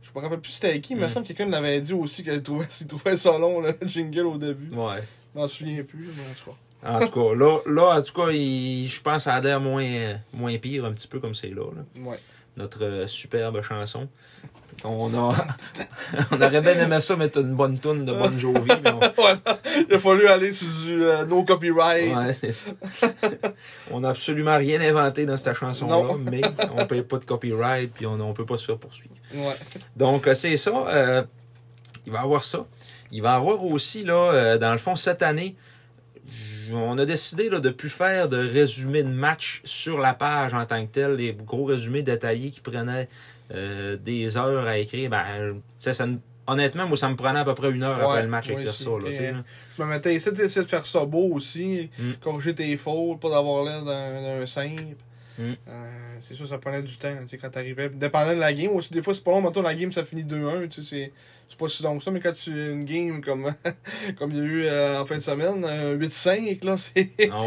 Je 0.02 0.08
me 0.18 0.22
rappelle 0.24 0.40
plus 0.40 0.52
c'était 0.52 0.80
qui, 0.80 0.94
mais 0.94 1.00
il 1.00 1.02
me 1.02 1.06
Mm. 1.06 1.10
semble 1.10 1.24
que 1.24 1.28
quelqu'un 1.28 1.44
nous 1.44 1.50
l'avait 1.52 1.80
dit 1.80 1.92
aussi 1.92 2.24
qu'il 2.24 2.42
trouvait, 2.42 2.66
trouvait 2.88 3.16
ça 3.18 3.36
long, 3.38 3.60
le 3.60 3.74
jingle 3.86 4.26
au 4.26 4.38
début. 4.38 4.74
Ouais. 4.74 5.02
Je 5.34 5.38
m'en 5.38 5.46
souviens 5.46 5.82
plus, 5.84 6.08
mais 6.16 6.22
en 6.30 6.34
tout 6.34 6.50
cas. 6.50 6.56
En 6.86 6.98
tout 7.00 7.10
cas, 7.10 7.34
là, 7.34 7.58
là 7.66 7.98
en 7.98 8.02
tout 8.02 8.12
cas, 8.14 8.30
il- 8.30 8.86
je 8.88 9.00
pense 9.02 9.16
que 9.16 9.22
ça 9.22 9.34
a 9.34 9.40
l'air 9.40 9.60
moins, 9.60 10.14
moins 10.32 10.56
pire, 10.58 10.84
un 10.86 10.92
petit 10.92 11.08
peu 11.08 11.20
comme 11.20 11.34
c'est 11.34 11.48
là, 11.50 11.64
là. 11.76 12.02
Ouais. 12.10 12.16
Notre 12.56 12.82
euh, 12.84 13.06
superbe 13.06 13.60
chanson. 13.62 14.08
On, 14.82 15.12
a, 15.12 15.34
on 16.30 16.36
aurait 16.40 16.60
bien 16.62 16.78
aimé 16.78 17.00
ça 17.00 17.14
mettre 17.14 17.40
une 17.40 17.54
bonne 17.54 17.78
toune 17.78 18.06
de 18.06 18.12
Bon 18.12 18.32
Jovi, 18.38 18.70
mais 18.82 18.90
on, 18.92 19.00
voilà. 19.16 19.38
Il 19.88 19.94
a 19.94 19.98
fallu 19.98 20.26
aller 20.26 20.52
sur 20.54 20.68
du 20.86 21.04
euh, 21.04 21.26
no 21.26 21.44
copyright. 21.44 22.16
Ouais, 22.16 22.32
c'est 22.32 22.50
ça. 22.52 22.70
on 23.90 24.00
n'a 24.00 24.08
absolument 24.10 24.56
rien 24.56 24.80
inventé 24.80 25.26
dans 25.26 25.36
cette 25.36 25.54
chanson-là, 25.56 25.96
Non. 25.96 26.18
mais 26.18 26.40
on 26.76 26.86
paye 26.86 27.02
pas 27.02 27.18
de 27.18 27.24
copyright, 27.26 27.92
puis 27.92 28.06
on 28.06 28.16
ne 28.16 28.32
peut 28.32 28.46
pas 28.46 28.56
se 28.56 28.64
faire 28.64 28.78
poursuivre. 28.78 29.14
Ouais. 29.34 29.54
Donc, 29.96 30.26
euh, 30.26 30.32
c'est 30.34 30.56
ça. 30.56 30.70
euh, 30.70 31.22
il 32.06 32.12
va 32.12 32.20
y 32.20 32.22
avoir 32.22 32.42
ça. 32.42 32.64
Il 33.12 33.20
va 33.22 33.32
y 33.34 33.36
avoir 33.36 33.62
aussi, 33.62 34.02
là, 34.04 34.14
euh, 34.32 34.58
dans 34.58 34.72
le 34.72 34.78
fond, 34.78 34.96
cette 34.96 35.20
année, 35.22 35.56
on 36.72 36.98
a 36.98 37.04
décidé 37.06 37.48
là, 37.50 37.60
de 37.60 37.70
plus 37.70 37.88
faire 37.90 38.28
de 38.28 38.36
résumés 38.38 39.02
de 39.02 39.08
match 39.08 39.60
sur 39.64 39.98
la 39.98 40.14
page 40.14 40.54
en 40.54 40.64
tant 40.66 40.84
que 40.86 40.90
tel, 40.90 41.14
les 41.14 41.32
gros 41.32 41.64
résumés 41.64 42.02
détaillés 42.02 42.50
qui 42.50 42.60
prenaient 42.60 43.08
euh, 43.54 43.96
des 43.96 44.36
heures 44.36 44.66
à 44.66 44.78
écrire. 44.78 45.10
Ben, 45.10 45.60
ça, 45.78 45.92
ça, 45.94 46.06
me- 46.06 46.18
honnêtement, 46.46 46.86
moi, 46.86 46.96
ça 46.96 47.08
me 47.08 47.16
prenait 47.16 47.38
à 47.40 47.44
peu 47.44 47.54
près 47.54 47.70
une 47.70 47.82
heure 47.82 47.98
Ouais, 47.98 48.04
après 48.04 48.22
le 48.22 48.28
match 48.28 48.48
à 48.48 48.52
écrire 48.52 48.70
ça. 48.72 48.90
Là, 48.90 49.10
là. 49.10 49.42
Je 49.76 49.82
me 49.82 49.88
mettais 49.88 50.14
ici, 50.14 50.28
essayer 50.28 50.64
de 50.64 50.70
faire 50.70 50.86
ça 50.86 51.04
beau 51.04 51.34
aussi, 51.34 51.90
Mm. 51.98 52.12
corriger 52.20 52.54
tes 52.54 52.76
fautes, 52.76 53.20
pas 53.20 53.30
d'avoir 53.30 53.64
l'air 53.64 53.84
d'un 53.84 54.46
simple. 54.46 54.82
Mm. 55.38 55.42
Euh, 55.68 55.90
c'est 56.18 56.34
sûr, 56.34 56.46
ça 56.46 56.58
prenait 56.58 56.82
du 56.82 56.96
temps, 56.98 57.14
quand 57.40 57.50
t'arrivais. 57.50 57.88
Dépendant 57.88 58.34
de 58.34 58.40
la 58.40 58.52
game 58.52 58.72
aussi, 58.72 58.92
des 58.92 59.02
fois, 59.02 59.14
c'est 59.14 59.24
pas 59.24 59.30
long, 59.30 59.40
mettons, 59.40 59.62
la 59.62 59.74
game, 59.74 59.90
ça 59.90 60.04
finit 60.04 60.24
2-1, 60.24 60.68
tu 60.68 60.82
sais, 60.82 61.12
c'est- 61.50 61.58
pas 61.58 61.68
si 61.68 61.82
long 61.82 61.98
que 61.98 62.04
ça, 62.04 62.10
mais 62.10 62.20
quand 62.20 62.32
tu 62.32 62.50
une 62.50 62.84
game 62.84 63.20
comme, 63.20 63.52
comme 64.18 64.30
il 64.30 64.36
y 64.38 64.40
a 64.40 64.44
eu 64.44 64.64
euh, 64.66 65.00
en 65.02 65.04
fin 65.06 65.16
de 65.16 65.20
semaine, 65.20 65.64
un 65.64 65.92
8-5, 65.94 66.64
là, 66.64 66.76
c'est 66.78 67.10
Ah 67.32 67.42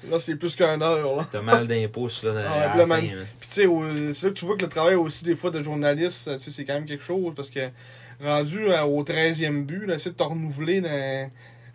là, 0.10 0.18
c'est 0.20 0.36
plus 0.36 0.54
qu'un 0.56 0.80
heure, 0.80 1.16
là. 1.16 1.28
t'as 1.30 1.42
mal 1.42 1.66
pouce 1.88 2.22
là, 2.22 2.32
Ah, 2.46 2.68
puis 2.70 2.86
man- 2.86 3.00
tu 3.40 3.48
sais, 3.48 3.66
c'est 4.14 4.26
là 4.26 4.32
que 4.32 4.38
tu 4.38 4.44
vois 4.46 4.56
que 4.56 4.62
le 4.62 4.68
travail 4.68 4.94
aussi 4.94 5.24
des 5.24 5.36
fois 5.36 5.50
de 5.50 5.60
journaliste, 5.62 6.30
tu 6.38 6.40
sais, 6.44 6.50
c'est 6.50 6.64
quand 6.64 6.74
même 6.74 6.86
quelque 6.86 7.04
chose 7.04 7.32
parce 7.36 7.50
que 7.50 7.60
rendu 8.24 8.68
euh, 8.68 8.82
au 8.82 9.02
13e 9.02 9.64
but, 9.64 9.86
là, 9.86 9.94
essayer 9.96 10.10
de 10.12 10.16
te 10.16 10.22
renouveler 10.22 10.80
dans, 10.80 11.30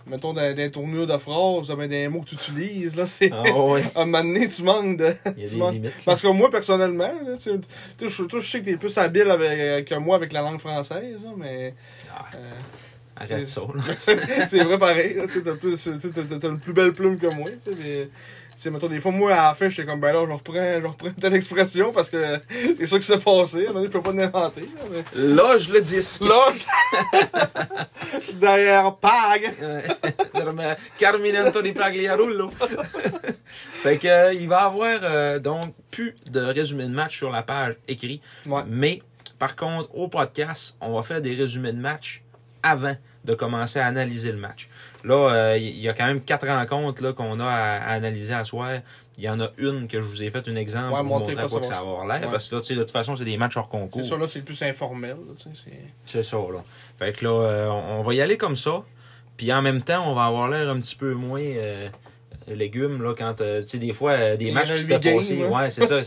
mettons, 0.08 0.34
dans, 0.34 0.42
dans 0.42 0.56
les 0.58 0.72
tournures 0.72 1.08
de 1.08 1.18
phrases, 1.18 1.68
ben, 1.76 1.88
des 1.88 2.08
mots 2.08 2.22
que 2.22 2.30
tu 2.30 2.36
utilises, 2.36 2.96
là, 2.96 3.06
c'est. 3.08 3.32
Ah 3.32 3.44
ouais, 3.58 3.84
À 3.96 4.02
un 4.02 4.06
moment 4.06 4.24
donné, 4.24 4.48
tu 4.48 4.64
manques 4.64 4.98
de. 4.98 5.14
il 5.38 5.44
y 5.44 5.46
a 5.46 5.48
tu 5.48 5.54
des 5.54 5.60
manques- 5.60 5.74
limites. 5.74 5.96
là. 5.96 6.02
Parce 6.06 6.22
que 6.22 6.28
moi, 6.28 6.50
personnellement, 6.50 7.12
là, 7.26 7.38
tu 7.38 7.52
sais, 7.52 8.28
toi, 8.28 8.40
je 8.40 8.48
sais 8.48 8.60
que 8.60 8.66
t'es 8.66 8.78
plus 8.78 8.98
habile 8.98 9.30
avec, 9.30 9.86
que 9.86 9.96
moi 9.96 10.16
avec 10.16 10.32
la 10.34 10.42
langue 10.42 10.60
française, 10.60 11.24
là, 11.24 11.32
mais. 11.38 11.74
Ah, 12.16 12.26
euh, 12.36 12.52
arrête 13.16 13.48
ça, 13.48 13.62
là. 13.62 13.82
c'est 14.48 14.64
vrai 14.64 14.78
pareil. 14.78 15.18
Tu 15.32 15.42
t'as 15.42 15.54
tu 15.56 16.48
une 16.48 16.60
plus 16.60 16.74
belle 16.74 16.94
plume 16.94 17.18
que 17.18 17.28
moi. 17.28 17.50
Tu 17.52 17.72
sais, 17.72 17.78
mais, 17.78 18.06
tu 18.06 18.10
sais, 18.58 18.70
mettons, 18.72 18.88
des 18.88 19.00
fois, 19.02 19.12
moi, 19.12 19.34
à 19.34 19.48
la 19.50 19.54
fin, 19.54 19.70
j'étais 19.70 19.86
comme, 19.86 20.00
ben 20.00 20.14
là, 20.14 20.26
je 20.28 20.32
reprends, 20.34 20.54
je 20.82 20.86
reprends 20.86 21.12
telle 21.20 21.34
expression 21.36 21.92
parce 21.94 22.10
que 22.10 22.18
c'est 22.80 22.88
ça 22.88 22.98
qui 23.00 23.06
s'est 23.06 23.18
passé. 23.20 23.68
Je 23.74 23.88
peux 23.88 24.02
pas 24.02 24.12
l'inventer. 24.14 24.62
là, 24.62 24.82
mais- 24.92 25.22
Là, 25.22 25.58
je 25.58 25.72
le 25.72 25.82
dis. 25.82 25.96
Là, 26.22 26.46
je- 26.54 28.32
derrière 28.34 28.96
Pag. 28.96 29.54
Carminento 30.98 31.62
di 31.62 31.72
Pagliarullo. 31.74 32.50
fait 33.48 33.98
que, 33.98 34.08
euh, 34.08 34.34
il 34.34 34.48
va 34.48 34.62
y 34.62 34.66
avoir 34.66 35.00
euh, 35.04 35.40
donc 35.40 35.66
plus 35.92 36.14
de 36.32 36.40
résumé 36.42 36.84
de 36.84 36.90
match 36.94 37.18
sur 37.18 37.32
la 37.32 37.44
page 37.44 37.76
écrit. 37.88 38.22
Ouais. 38.46 38.62
Mais 38.68 39.02
par 39.40 39.56
contre, 39.56 39.90
au 39.96 40.08
podcast, 40.08 40.78
on 40.82 40.96
va 40.96 41.04
faire 41.04 41.22
des 41.22 41.36
résumés 41.36 41.72
de 41.74 41.80
match 41.80 42.22
avant 42.64 42.96
de 43.26 43.34
commencer 43.34 43.80
à 43.80 43.86
analyser 43.88 44.32
le 44.32 44.38
match. 44.38 44.70
Là, 45.06 45.30
euh, 45.34 45.58
il 45.58 45.80
y 45.80 45.88
a 45.88 45.94
quand 45.94 46.06
même 46.08 46.20
quatre 46.20 46.48
rencontres 46.48 47.04
là, 47.04 47.14
qu'on 47.14 47.40
a 47.40 47.46
à, 47.46 47.78
à 47.78 47.92
analyser 47.94 48.34
à 48.34 48.44
soir. 48.44 48.80
Il 49.18 49.24
y 49.24 49.30
en 49.30 49.40
a 49.40 49.50
une 49.58 49.88
que 49.88 50.02
je 50.02 50.06
vous 50.08 50.24
ai 50.24 50.30
fait 50.32 50.48
un 50.50 50.56
exemple 50.56 50.90
Ouais, 50.94 50.96
pour 51.02 51.06
montrer 51.06 51.36
quoi 51.36 51.44
quoi 51.48 51.52
ça 51.52 51.60
que 51.60 51.66
ça 51.68 51.74
va- 51.76 51.80
avoir 51.80 52.08
l'air. 52.08 52.22
Ouais. 52.24 52.32
Parce 52.32 52.50
que 52.50 52.56
là, 52.56 52.62
tu 52.62 52.68
sais, 52.68 52.74
de 52.76 52.80
toute 52.80 52.92
façon, 52.92 53.16
c'est 53.16 53.24
des 53.24 53.38
matchs 53.38 53.56
hors 53.56 53.70
C'est 53.72 53.78
concours. 53.78 54.04
ça, 54.04 54.18
là, 54.18 54.28
c'est 54.28 54.40
le 54.40 54.46
plus 54.46 54.62
informel. 54.64 55.12
là, 55.12 55.34
tu 55.38 55.44
sais, 55.44 55.50
c'est- 55.54 55.72
C'est 56.06 56.24
ça, 56.24 56.38
là. 56.38 56.64
Fait 56.98 57.14
que 57.14 57.24
là, 57.24 57.30
euh, 57.32 57.68
on 57.70 58.00
on 58.00 58.02
va 58.02 58.14
y 58.16 58.22
aller 58.22 58.36
comme 58.38 58.56
ça. 58.56 58.84
Puis 59.38 59.54
en 59.54 59.62
même 59.62 59.82
temps, 59.84 60.10
on 60.10 60.16
va 60.16 60.26
avoir 60.26 60.48
l'air 60.50 60.70
un 60.70 60.80
petit 60.80 60.96
peu 60.96 61.14
moins 61.14 61.40
euh, 61.42 61.88
légumes, 62.48 63.02
là, 63.02 63.14
quand, 63.18 63.42
euh, 63.42 63.62
tu 63.62 63.68
sais, 63.70 63.78
des 63.80 63.94
fois, 63.94 64.12
euh, 64.12 64.36
des 64.38 64.52
matchs 64.52 64.74
qui 64.74 64.82
s'étaient 64.84 65.14
passés. 65.16 65.42
hein. 65.44 65.50
Ouais, 65.50 65.70
c'est 65.70 65.84
ça. 65.86 66.04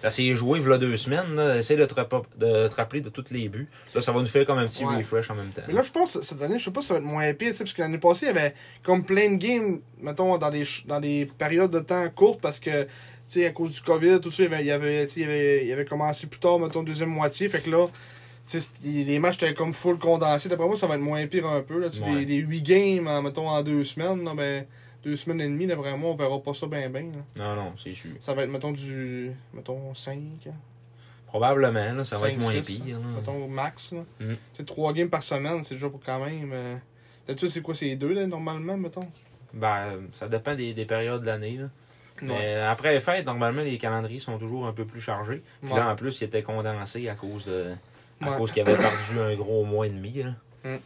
Ça, 0.00 0.10
s'est 0.10 0.34
joué, 0.34 0.60
il 0.60 0.68
y 0.68 0.72
a 0.72 0.78
deux 0.78 0.96
semaines, 0.96 1.34
là. 1.34 1.58
Essaye 1.58 1.76
de 1.76 1.84
te, 1.84 1.94
de 1.94 2.68
te 2.68 2.74
rappeler 2.74 3.00
de 3.00 3.08
tous 3.10 3.24
les 3.30 3.48
buts. 3.48 3.68
Là, 3.94 4.00
ça 4.00 4.12
va 4.12 4.20
nous 4.20 4.26
faire 4.26 4.44
comme 4.46 4.58
un 4.58 4.66
petit 4.66 4.84
Ouais. 4.84 4.96
refresh 4.96 5.30
en 5.30 5.34
même 5.34 5.50
temps. 5.50 5.62
Mais 5.68 5.74
là, 5.74 5.82
je 5.82 5.90
pense 5.90 6.12
que 6.12 6.22
cette 6.24 6.40
année, 6.42 6.58
je 6.58 6.64
sais 6.64 6.70
pas 6.70 6.80
si 6.80 6.88
ça 6.88 6.94
va 6.94 7.00
être 7.00 7.06
moins 7.06 7.24
sais, 7.26 7.34
parce 7.58 7.72
que 7.72 7.82
l'année 7.82 7.98
passée, 7.98 8.26
il 8.26 8.34
y 8.34 8.38
avait 8.38 8.54
comme 8.82 9.04
plein 9.04 9.30
de 9.32 9.36
games, 9.36 9.80
mettons, 10.00 10.36
dans 10.38 10.50
des, 10.50 10.64
dans 10.86 11.00
des 11.00 11.26
périodes 11.38 11.70
de 11.70 11.80
temps 11.80 12.08
courtes, 12.14 12.40
parce 12.40 12.60
que, 12.60 12.82
tu 12.84 12.88
sais, 13.26 13.46
à 13.46 13.50
cause 13.50 13.72
du 13.74 13.80
COVID, 13.80 14.20
tout 14.20 14.30
ça, 14.30 14.42
il 14.44 14.50
y 14.50 14.54
avait, 14.54 14.62
il 14.62 14.66
y 14.66 14.70
avait, 14.72 15.04
il 15.04 15.20
y 15.22 15.24
avait, 15.24 15.62
il 15.64 15.68
y 15.68 15.72
avait 15.72 15.84
commencé 15.84 16.26
plus 16.26 16.40
tard, 16.40 16.58
mettons, 16.58 16.82
deuxième 16.82 17.08
moitié, 17.10 17.48
fait 17.48 17.60
que 17.60 17.70
là, 17.70 17.86
les 18.84 19.18
matchs 19.18 19.36
étaient 19.36 19.54
comme 19.54 19.72
full 19.72 19.98
condensés. 19.98 20.48
D'après 20.50 20.66
moi, 20.66 20.76
ça 20.76 20.86
va 20.86 20.96
être 20.96 21.00
moins 21.00 21.26
pire 21.26 21.46
un 21.46 21.62
peu, 21.62 21.78
là, 21.80 21.86
Ouais. 21.88 22.18
des, 22.18 22.26
des 22.26 22.36
8 22.36 22.62
games, 22.62 23.08
en, 23.08 23.22
mettons, 23.22 23.48
en 23.48 23.62
deux 23.62 23.84
semaines, 23.84 24.22
là, 24.24 24.32
ben, 24.36 24.66
deux 25.04 25.16
semaines 25.16 25.40
et 25.40 25.48
demie, 25.48 25.66
d'après 25.66 25.96
moi, 25.96 26.10
on 26.10 26.14
verra 26.16 26.40
pas 26.42 26.54
ça 26.54 26.66
bien, 26.66 26.88
bien, 26.88 27.02
Non, 27.38 27.54
non, 27.56 27.72
c'est 27.76 27.92
sûr. 27.94 28.10
Ça 28.20 28.32
va 28.34 28.42
être, 28.44 28.50
mettons, 28.50 28.72
du, 28.72 29.32
mettons, 29.52 29.94
5, 29.94 30.18
Probablement, 31.26 31.92
là, 31.94 32.04
ça 32.04 32.16
va 32.18 32.30
être 32.30 32.40
moins 32.40 32.52
pire. 32.60 32.98
mettons, 33.16 33.44
au 33.44 33.48
max, 33.48 33.92
là. 33.92 34.04
Mm. 34.20 34.34
Sais, 34.52 34.64
3 34.64 34.92
games 34.92 35.08
par 35.08 35.22
semaine, 35.22 35.64
c'est 35.64 35.74
déjà 35.74 35.88
pour 35.88 36.00
quand 36.04 36.24
même... 36.24 36.50
euh, 36.52 36.76
D'habitude, 37.26 37.48
c'est 37.48 37.60
quoi, 37.62 37.74
c'est 37.74 37.96
deux, 37.96 38.12
là, 38.12 38.26
normalement, 38.26 38.76
mettons? 38.76 39.08
Ben, 39.52 39.94
ça 40.12 40.28
dépend 40.28 40.54
des, 40.54 40.74
des 40.74 40.84
périodes 40.84 41.22
de 41.22 41.26
l'année. 41.26 41.56
là. 41.56 41.64
Ouais. 42.22 42.28
Mais 42.28 42.54
après 42.56 42.92
les 42.94 43.00
fêtes, 43.00 43.26
normalement, 43.26 43.62
les 43.62 43.78
calendriers 43.78 44.18
sont 44.20 44.38
toujours 44.38 44.66
un 44.66 44.72
peu 44.72 44.84
plus 44.84 45.00
chargés. 45.00 45.42
Puis 45.62 45.72
Ouais. 45.72 45.78
là, 45.78 45.90
en 45.90 45.96
plus, 45.96 46.20
ils 46.20 46.24
étaient 46.24 46.42
condensés 46.44 47.08
à 47.08 47.14
cause 47.16 47.46
de. 47.46 47.72
À 48.20 48.30
Ouais. 48.30 48.36
cause 48.36 48.52
qu'ils 48.52 48.62
avaient 48.62 48.76
perdu 48.76 49.18
un 49.18 49.34
gros 49.34 49.64
mois 49.64 49.86
et 49.86 49.90
demi. 49.90 50.22
Là. 50.22 50.34
Mm. 50.64 50.76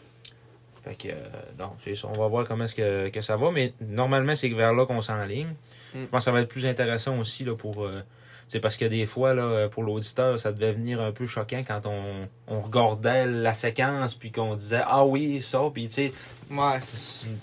Fait 0.88 0.94
que, 0.94 1.08
euh, 1.08 1.14
non, 1.58 1.72
c'est 1.78 1.94
ça. 1.94 2.08
On 2.08 2.18
va 2.18 2.26
voir 2.28 2.46
comment 2.46 2.64
est-ce 2.64 2.74
que, 2.74 3.08
que 3.10 3.20
ça 3.20 3.36
va. 3.36 3.50
Mais 3.50 3.74
normalement, 3.80 4.34
c'est 4.34 4.48
vers 4.48 4.72
là 4.72 4.86
qu'on 4.86 5.02
s'enligne. 5.02 5.48
Mm. 5.94 6.00
Je 6.02 6.06
pense 6.06 6.20
que 6.20 6.24
ça 6.24 6.32
va 6.32 6.40
être 6.40 6.48
plus 6.48 6.66
intéressant 6.66 7.18
aussi 7.18 7.44
là, 7.44 7.54
pour. 7.54 7.84
euh, 7.84 8.00
c'est 8.46 8.60
parce 8.60 8.78
que 8.78 8.86
des 8.86 9.04
fois, 9.04 9.34
là, 9.34 9.68
pour 9.68 9.82
l'auditeur, 9.82 10.40
ça 10.40 10.50
devait 10.52 10.72
venir 10.72 11.02
un 11.02 11.12
peu 11.12 11.26
choquant 11.26 11.62
quand 11.66 11.84
on, 11.84 12.26
on 12.46 12.62
regardait 12.62 13.26
la 13.26 13.52
séquence 13.52 14.14
puis 14.14 14.32
qu'on 14.32 14.54
disait 14.54 14.80
Ah 14.86 15.04
oui, 15.04 15.42
ça. 15.42 15.60
Puis 15.74 15.88
tu 15.88 15.92
sais, 15.94 16.10
Ouais. 16.50 16.80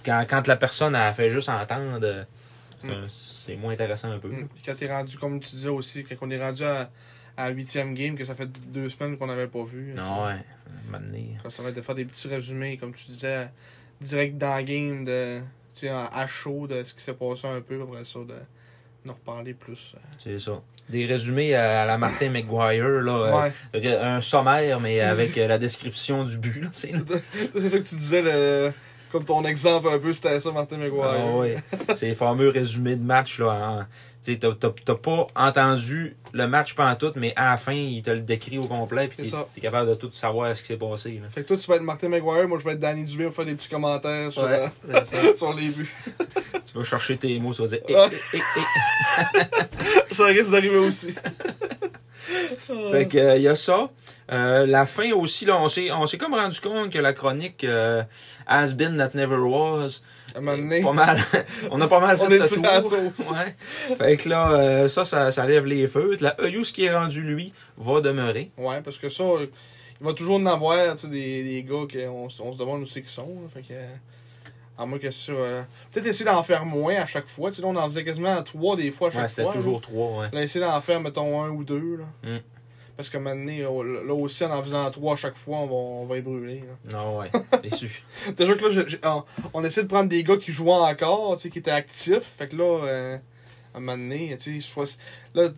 quand, 0.04 0.26
quand 0.28 0.48
la 0.48 0.56
personne 0.56 0.96
a 0.96 1.14
fait 1.14 1.30
juste 1.30 1.50
entendre, 1.50 2.00
euh, 2.04 2.24
c'est 3.08 3.56
Mm. 3.56 3.60
moins 3.60 3.74
intéressant 3.74 4.10
un 4.12 4.18
peu. 4.18 4.30
Mm. 4.30 4.48
Puis 4.56 4.64
quand 4.66 4.74
t'es 4.76 4.92
rendu, 4.92 5.16
comme 5.18 5.40
tu 5.40 5.52
disais 5.52 5.70
aussi, 5.70 6.04
quand 6.04 6.16
on 6.22 6.32
est 6.32 6.42
rendu 6.42 6.64
à, 6.64 6.90
à 7.38 7.50
8 7.50 7.94
game, 7.94 8.16
que 8.16 8.26
ça 8.26 8.36
fait 8.36 8.50
deux 8.72 8.90
semaines 8.90 9.18
qu'on 9.18 9.28
n'avait 9.28 9.48
pas 9.48 9.64
vu. 9.64 9.94
Non, 9.96 10.26
ouais. 10.26 10.36
donné. 10.92 11.38
Quand 11.44 11.50
ça 11.50 11.64
va 11.64 11.70
être 11.70 11.76
de 11.76 11.82
faire 11.82 11.96
des 11.96 12.06
petits 12.06 12.28
résumés, 12.28 12.78
comme 12.78 12.94
tu 12.94 13.08
disais, 13.12 13.50
direct 14.02 14.38
dans 14.38 14.58
le 14.58 14.64
game, 14.64 15.06
de, 15.06 15.40
à 15.92 16.28
chaud 16.28 16.68
de 16.68 16.84
ce 16.84 16.94
qui 16.94 17.02
s'est 17.02 17.14
passé 17.14 17.48
un 17.48 17.62
peu, 17.62 17.82
après 17.82 18.04
ça, 18.06 18.20
de 18.20 18.36
d'en 19.06 19.14
reparler 19.14 19.54
plus. 19.54 19.94
C'est 20.18 20.40
ça. 20.40 20.60
Des 20.90 21.06
résumés 21.06 21.54
à, 21.54 21.86
la 21.86 21.96
Martin 21.98 22.30
McGuire, 22.30 23.02
là. 23.04 23.12
euh, 23.12 23.42
Ouais. 23.44 23.52
Ré- 23.80 23.98
Un 23.98 24.20
sommaire, 24.20 24.80
mais 24.80 25.00
avec 25.00 25.38
euh, 25.38 25.48
la 25.48 25.60
description 25.60 26.24
du 26.24 26.38
but. 26.40 26.68
C'est 26.74 26.92
ça 27.70 27.78
que 27.78 27.84
tu 27.84 27.96
disais, 27.96 28.24
le, 28.24 28.72
comme 29.16 29.24
ton 29.24 29.46
exemple 29.46 29.88
un 29.88 29.98
peu, 29.98 30.12
c'était 30.12 30.42
ça, 30.42 30.52
Martin 30.52 30.76
McGuire. 30.76 31.06
Ah 31.06 31.38
ouais. 31.38 31.64
Ces 31.96 32.14
fameux 32.16 32.50
résumés 32.50 32.98
de 32.98 33.04
match. 33.04 33.40
là. 33.40 33.88
tu 34.22 34.38
t'as 34.38 34.50
pas 34.96 35.28
entendu 35.38 36.18
le 36.34 36.48
match 36.50 36.76
pendant 36.76 36.96
tout, 36.96 37.14
mais 37.16 37.32
à 37.38 37.52
la 37.52 37.58
fin, 37.58 37.72
il 37.72 38.02
te 38.02 38.10
le 38.12 38.20
décrit 38.20 38.58
au 38.58 38.68
complet. 38.68 39.08
Puis 39.08 39.30
C'est 39.30 39.38
t'es 39.54 39.60
es 39.60 39.62
capable 39.62 39.90
de 39.92 39.96
tout 39.96 40.12
savoir 40.12 40.54
ce 40.54 40.64
qui 40.64 40.68
s'est 40.68 40.76
passé. 40.76 41.22
Là. 41.24 41.30
Fait 41.30 41.44
que 41.44 41.48
toi, 41.48 41.56
tu 41.56 41.66
vas 41.66 41.78
être 41.78 41.84
Martin 41.84 42.10
McGuire, 42.10 42.46
moi, 42.50 42.60
je 42.60 42.66
vais 42.66 42.74
être 42.74 42.80
Danny 42.80 43.06
Dubé 43.06 43.24
pour 43.24 43.36
faire 43.36 43.46
des 43.46 43.56
petits 43.56 43.70
commentaires 43.70 44.34
sur, 44.34 44.44
Ouais, 44.44 44.66
c'est 45.06 45.16
ça. 45.16 45.36
sur 45.38 45.54
les 45.54 45.70
buts. 45.70 45.94
tu 46.66 46.78
vas 46.78 46.84
chercher 46.84 47.16
tes 47.16 47.40
mots, 47.40 47.54
tu 47.54 47.62
vas 47.62 47.70
dire. 47.70 47.80
Eh, 47.88 47.94
eh, 47.94 48.18
eh, 48.34 48.42
eh. 49.38 50.14
ça 50.14 50.26
risque 50.26 50.52
d'arriver 50.52 50.80
aussi. 50.80 51.16
Fait 52.92 53.08
que 53.08 53.18
euh, 53.18 53.38
y 53.38 53.48
a 53.48 53.56
ça. 53.56 53.90
Euh, 54.32 54.66
la 54.66 54.86
fin 54.88 55.12
aussi, 55.12 55.46
là, 55.46 55.58
on 55.58 55.70
s'est, 55.70 55.92
on 55.92 56.06
s'est 56.08 56.18
comme 56.18 56.34
rendu 56.34 56.60
compte 56.60 56.92
que 56.92 56.98
la 56.98 57.14
chronique 57.14 57.64
euh, 57.64 58.02
Has 58.48 58.74
Been 58.74 58.98
That 58.98 59.12
Never 59.14 59.38
Was, 59.38 60.02
À 60.34 60.40
un 60.40 60.42
moment 60.42 60.58
donné, 60.58 60.82
pas 60.82 60.94
mal, 60.94 61.20
on 61.72 61.80
a 61.80 61.88
pas 61.88 62.00
mal 62.00 62.18
fait 62.18 62.24
On 62.26 62.30
est 62.30 62.40
le 62.40 62.82
tour. 62.82 63.36
Ouais. 63.36 63.56
Fait 63.98 64.18
que 64.18 64.28
là, 64.28 64.52
euh, 64.52 64.88
ça, 64.88 65.06
ça, 65.06 65.32
ça 65.32 65.46
lève 65.46 65.66
les 65.68 65.86
feux. 65.86 66.18
La 66.22 66.36
EU, 66.42 66.64
ce 66.64 66.74
qui 66.74 66.86
est 66.86 66.96
rendu, 66.96 67.22
lui, 67.22 67.54
va 67.78 68.02
demeurer. 68.02 68.50
Ouais, 68.58 68.82
parce 68.82 68.98
que 68.98 69.10
ça, 69.10 69.24
euh, 69.24 69.46
il 70.02 70.08
va 70.08 70.14
toujours 70.14 70.38
en 70.38 70.46
avoir, 70.48 70.96
tu 70.96 71.02
sais, 71.02 71.08
des, 71.08 71.44
des 71.44 71.64
gars 71.64 71.86
qu'on 71.92 72.26
on 72.26 72.30
se 72.30 72.58
demande 72.58 72.82
où 72.82 72.88
c'est 72.88 73.02
qu'ils 73.02 73.10
sont. 73.12 73.28
là. 73.28 73.48
Fait 73.54 73.62
que, 73.62 73.74
euh, 73.74 73.86
À 74.78 74.86
moins 74.86 75.00
que 75.00 75.10
sur. 75.12 75.36
euh, 75.40 75.62
Peut-être 75.92 76.08
essayer 76.08 76.26
d'en 76.30 76.44
faire 76.44 76.66
moins 76.66 76.96
à 76.96 77.06
chaque 77.06 77.28
fois. 77.28 77.50
Tu 77.50 77.58
sais, 77.58 77.62
là, 77.62 77.70
on 77.70 77.76
en 77.76 77.86
faisait 77.86 78.04
quasiment 78.04 78.42
trois 78.44 78.76
des 78.76 78.92
fois 78.92 79.08
à 79.08 79.12
chaque 79.12 79.22
Ouais, 79.24 79.30
c'était 79.30 79.44
fois. 79.44 79.54
toujours 79.54 79.80
trois, 79.82 80.20
ouais. 80.20 80.28
Là, 80.34 80.44
essayer 80.44 80.66
d'en 80.66 80.82
faire, 80.82 81.00
mettons, 81.00 81.42
un 81.44 81.50
ou 81.50 81.64
deux. 81.64 81.98
Là. 81.98 82.06
Mm. 82.38 82.40
Parce 82.98 83.10
que 83.10 83.18
maintenant, 83.18 83.84
là 83.84 84.14
aussi, 84.14 84.44
en 84.46 84.52
en 84.52 84.62
faisant 84.64 84.90
trois 84.92 85.14
à 85.14 85.16
chaque 85.18 85.36
fois, 85.36 85.58
on 85.60 85.66
va, 85.68 85.74
on 85.74 86.06
va 86.06 86.18
y 86.18 86.22
brûler. 86.22 86.64
là. 86.92 86.98
Non, 86.98 87.20
ouais. 87.20 87.30
C'est 87.64 87.76
sûr. 87.76 87.90
Déjà 88.38 88.56
que 88.56 88.66
là, 88.66 88.86
on, 89.04 89.24
on 89.54 89.64
essaie 89.66 89.84
de 89.84 89.88
prendre 89.88 90.10
des 90.10 90.24
gars 90.24 90.38
qui 90.38 90.52
jouaient 90.52 90.72
encore, 90.72 91.36
tu 91.38 91.44
sais, 91.44 91.50
qui 91.50 91.60
étaient 91.60 91.72
actifs. 91.72 92.36
Fait 92.38 92.48
que 92.48 92.56
là, 92.56 92.86
euh, 92.86 93.18
à 93.74 93.78
un 93.78 93.80
moment 93.82 93.98
donné, 93.98 94.36
tu 94.40 94.62
sais, 94.62 94.98
là, 95.34 95.50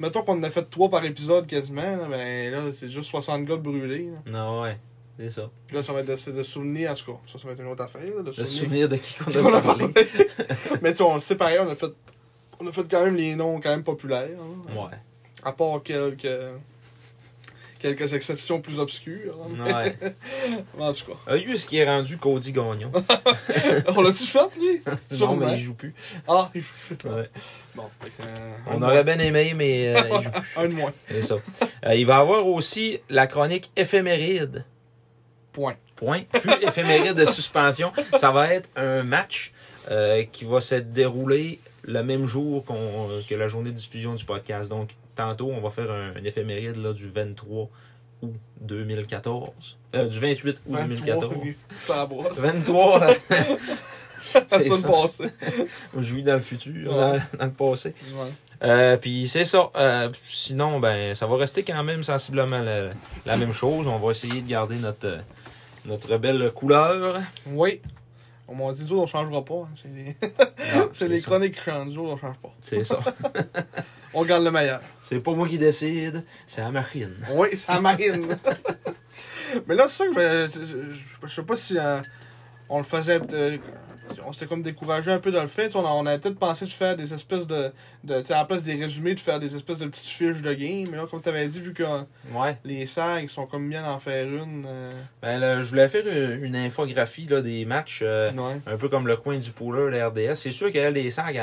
mettons 0.00 0.22
qu'on 0.22 0.38
en 0.38 0.42
a 0.42 0.50
fait 0.50 0.68
trois 0.68 0.88
par 0.90 1.04
épisode 1.04 1.46
quasiment, 1.46 1.96
là, 1.96 2.06
ben 2.08 2.52
là, 2.52 2.72
c'est 2.72 2.90
juste 2.90 3.10
60 3.10 3.44
gars 3.44 3.56
de 3.56 3.62
brûlés. 3.62 4.10
là. 4.26 4.32
Non, 4.32 4.62
ouais. 4.62 4.76
C'est 5.22 5.30
ça. 5.30 5.50
Puis 5.66 5.76
là, 5.76 5.82
ça 5.82 5.92
va 5.92 6.00
être 6.00 6.06
de, 6.06 6.32
de 6.32 6.42
souvenirs, 6.42 6.90
en 6.92 6.94
tout 6.94 7.12
cas. 7.12 7.18
Ça, 7.26 7.38
ça 7.38 7.46
va 7.46 7.52
être 7.52 7.60
une 7.60 7.66
autre 7.68 7.82
affaire, 7.82 8.00
là, 8.00 8.22
de 8.22 8.32
Le 8.36 8.46
souvenir 8.46 8.88
de 8.88 8.96
qui 8.96 9.16
qu'on 9.16 9.30
On 9.44 9.52
a 9.54 9.60
parlé. 9.60 9.86
Mais 10.82 10.92
tu 10.92 10.96
sais, 10.98 11.02
on 11.02 11.14
le 11.14 11.20
sait 11.20 11.36
pareil, 11.36 11.58
on 11.60 11.68
a 11.68 11.74
fait. 11.74 11.92
On 12.58 12.66
a 12.66 12.72
fait 12.72 12.84
quand 12.90 13.04
même 13.04 13.16
les 13.16 13.34
noms 13.36 13.60
quand 13.60 13.70
même 13.70 13.82
populaires. 13.84 14.28
hein. 14.38 14.74
Ouais. 14.74 14.96
À 15.42 15.52
part 15.52 15.82
quelques. 15.82 16.26
Quelques 17.78 18.12
exceptions 18.12 18.60
plus 18.60 18.78
obscures. 18.78 19.36
hein. 19.42 19.64
Ouais. 19.64 19.96
En 20.78 20.92
tout 20.92 21.04
cas. 21.06 21.32
A 21.32 21.36
eu 21.38 21.56
ce 21.56 21.66
qui 21.66 21.78
est 21.78 21.86
rendu 21.86 22.18
Cody 22.18 22.52
Gagnon. 22.52 22.90
On 23.96 24.02
l'a-tu 24.02 24.24
fait, 24.24 24.38
lui? 24.58 24.82
Non, 25.18 25.36
mais 25.36 25.52
il 25.54 25.58
joue 25.60 25.74
plus. 25.74 25.94
Ah, 26.28 26.50
il- 26.54 26.60
Ouais. 27.10 27.30
bon. 27.74 27.84
fait 28.02 28.10
que, 28.10 28.22
euh, 28.22 28.50
On 28.66 28.82
aurait 28.82 29.04
bien 29.04 29.18
aimé, 29.18 29.54
mais 29.56 29.94
euh, 29.96 30.00
il 30.18 30.22
joue 30.24 30.30
plus. 30.30 30.58
Un 30.58 30.68
de 30.68 30.74
moins. 30.74 30.92
C'est 31.08 31.22
ça. 31.22 31.36
Euh, 31.86 31.94
il 31.94 32.04
va 32.06 32.18
avoir 32.18 32.46
aussi 32.46 33.00
la 33.08 33.26
chronique 33.26 33.70
éphéméride. 33.76 34.64
Point. 35.52 35.74
Point. 35.96 36.22
Plus 36.32 36.52
éphéméride 36.62 37.14
de 37.14 37.24
suspension. 37.24 37.92
Ça 38.18 38.30
va 38.30 38.52
être 38.54 38.68
un 38.76 39.02
match 39.02 39.52
euh, 39.90 40.24
qui 40.30 40.44
va 40.44 40.60
se 40.60 40.76
dérouler 40.76 41.58
le 41.82 42.02
même 42.02 42.26
jour 42.26 42.64
qu'on- 42.64 43.08
que 43.28 43.34
la 43.34 43.48
journée 43.48 43.70
de 43.70 43.76
diffusion 43.76 44.14
du 44.14 44.24
podcast. 44.24 44.68
Donc, 44.70 44.90
tantôt, 45.16 45.50
on 45.50 45.60
va 45.60 45.70
faire 45.70 45.90
un, 45.90 46.12
un 46.16 46.24
éphéméride 46.24 46.76
là, 46.76 46.92
du 46.92 47.08
23 47.08 47.68
août 48.22 48.34
2014. 48.60 49.78
Euh, 49.94 50.06
du 50.08 50.20
28 50.20 50.50
août 50.66 50.76
2014. 50.78 51.34
oui. 51.42 51.56
Ça 51.74 52.06
brosse. 52.06 52.36
23, 52.36 53.02
euh, 53.02 53.14
Ça 54.22 54.42
c'est 54.50 54.64
sonne 54.68 54.82
ça. 54.82 54.88
passé. 54.88 55.24
je 55.96 56.14
vis 56.14 56.22
dans 56.22 56.34
le 56.34 56.40
futur, 56.40 56.90
Ouais. 56.92 56.96
dans, 56.96 57.38
dans 57.38 57.44
le 57.46 57.50
passé. 57.52 57.94
Ouais. 58.14 58.28
Euh, 58.62 58.96
puis 58.98 59.26
c'est 59.26 59.46
ça. 59.46 59.70
Euh, 59.74 60.10
sinon, 60.28 60.78
ben, 60.78 61.14
ça 61.14 61.26
va 61.26 61.36
rester 61.38 61.62
quand 61.62 61.82
même 61.82 62.02
sensiblement 62.04 62.58
la, 62.60 62.90
la 63.24 63.36
même 63.38 63.54
chose. 63.54 63.86
On 63.86 63.98
va 63.98 64.10
essayer 64.10 64.42
de 64.42 64.48
garder 64.48 64.76
notre, 64.76 65.06
euh, 65.06 65.18
notre 65.84 66.16
belle 66.18 66.50
couleur. 66.52 67.20
Oui. 67.46 67.80
On 68.48 68.54
m'a 68.54 68.72
dit, 68.72 68.82
autres, 68.84 68.94
on 68.94 69.06
changera 69.06 69.44
pas. 69.44 69.68
C'est 69.80 69.88
les, 69.94 70.16
c'est 70.92 71.08
les 71.08 71.20
chroniques 71.20 71.54
qui 71.54 71.60
changent. 71.62 71.96
Autres, 71.96 72.12
on 72.14 72.16
change 72.16 72.36
pas. 72.38 72.52
C'est 72.60 72.84
ça. 72.84 72.98
On 74.12 74.24
garde 74.24 74.42
le 74.42 74.50
meilleur. 74.50 74.80
C'est 75.00 75.20
pas 75.20 75.32
moi 75.34 75.46
qui 75.46 75.56
décide, 75.56 76.24
c'est 76.44 76.62
la 76.62 76.72
machine. 76.72 77.14
Oui, 77.32 77.56
ça 77.56 77.80
marine. 77.80 78.26
Mais 79.68 79.76
là, 79.76 79.86
c'est 79.86 79.98
ça 79.98 80.06
que 80.08 80.14
je, 80.20 80.60
je, 80.60 80.66
je- 80.94 81.26
je 81.28 81.32
sais 81.32 81.42
pas 81.44 81.54
si 81.54 81.78
euh, 81.78 82.00
on 82.68 82.78
le 82.78 82.84
faisait. 82.84 83.20
euh, 83.32 83.56
on 84.26 84.32
s'était 84.32 84.46
comme 84.46 84.62
découragé 84.62 85.10
un 85.10 85.18
peu 85.18 85.30
de 85.32 85.38
le 85.38 85.48
sais, 85.48 85.74
On, 85.76 85.84
a- 85.86 85.90
on 85.90 86.04
peut-être 86.18 86.38
pensé 86.38 86.64
de 86.64 86.70
faire 86.70 86.96
des 86.96 87.12
espèces 87.14 87.46
de. 87.46 87.72
de 88.04 88.18
tu 88.20 88.24
sais, 88.26 88.34
à 88.34 88.38
la 88.38 88.44
place 88.44 88.62
des 88.62 88.74
résumés, 88.74 89.14
de 89.14 89.20
faire 89.20 89.38
des 89.40 89.54
espèces 89.56 89.78
de 89.78 89.86
petites 89.86 90.06
fiches 90.08 90.42
de 90.42 90.52
game. 90.52 90.88
Mais 90.90 90.96
là, 90.96 91.06
comme 91.10 91.22
tu 91.22 91.28
avais 91.28 91.46
dit, 91.46 91.60
vu 91.60 91.72
que 91.72 91.82
Ouais. 92.34 92.56
les 92.64 92.86
sags 92.86 93.28
sont 93.28 93.46
comme 93.46 93.68
bien 93.68 93.82
d'en 93.82 93.98
faire 94.00 94.26
une. 94.26 94.64
euh, 94.66 94.92
Ben, 95.22 95.38
là, 95.38 95.62
je 95.62 95.68
voulais 95.68 95.88
faire 95.88 96.06
une, 96.06 96.44
une 96.44 96.56
infographie 96.56 97.26
là, 97.26 97.40
des 97.40 97.64
matchs, 97.64 98.00
euh, 98.02 98.30
ouais. 98.32 98.60
un 98.66 98.76
peu 98.76 98.88
comme 98.88 99.06
le 99.06 99.16
coin 99.16 99.36
du 99.38 99.50
pooler, 99.50 99.96
la 99.96 100.08
RDS. 100.08 100.34
C'est 100.36 100.52
sûr 100.52 100.72
que 100.72 100.78
là, 100.78 100.90
les 100.90 101.10
sacs 101.10 101.36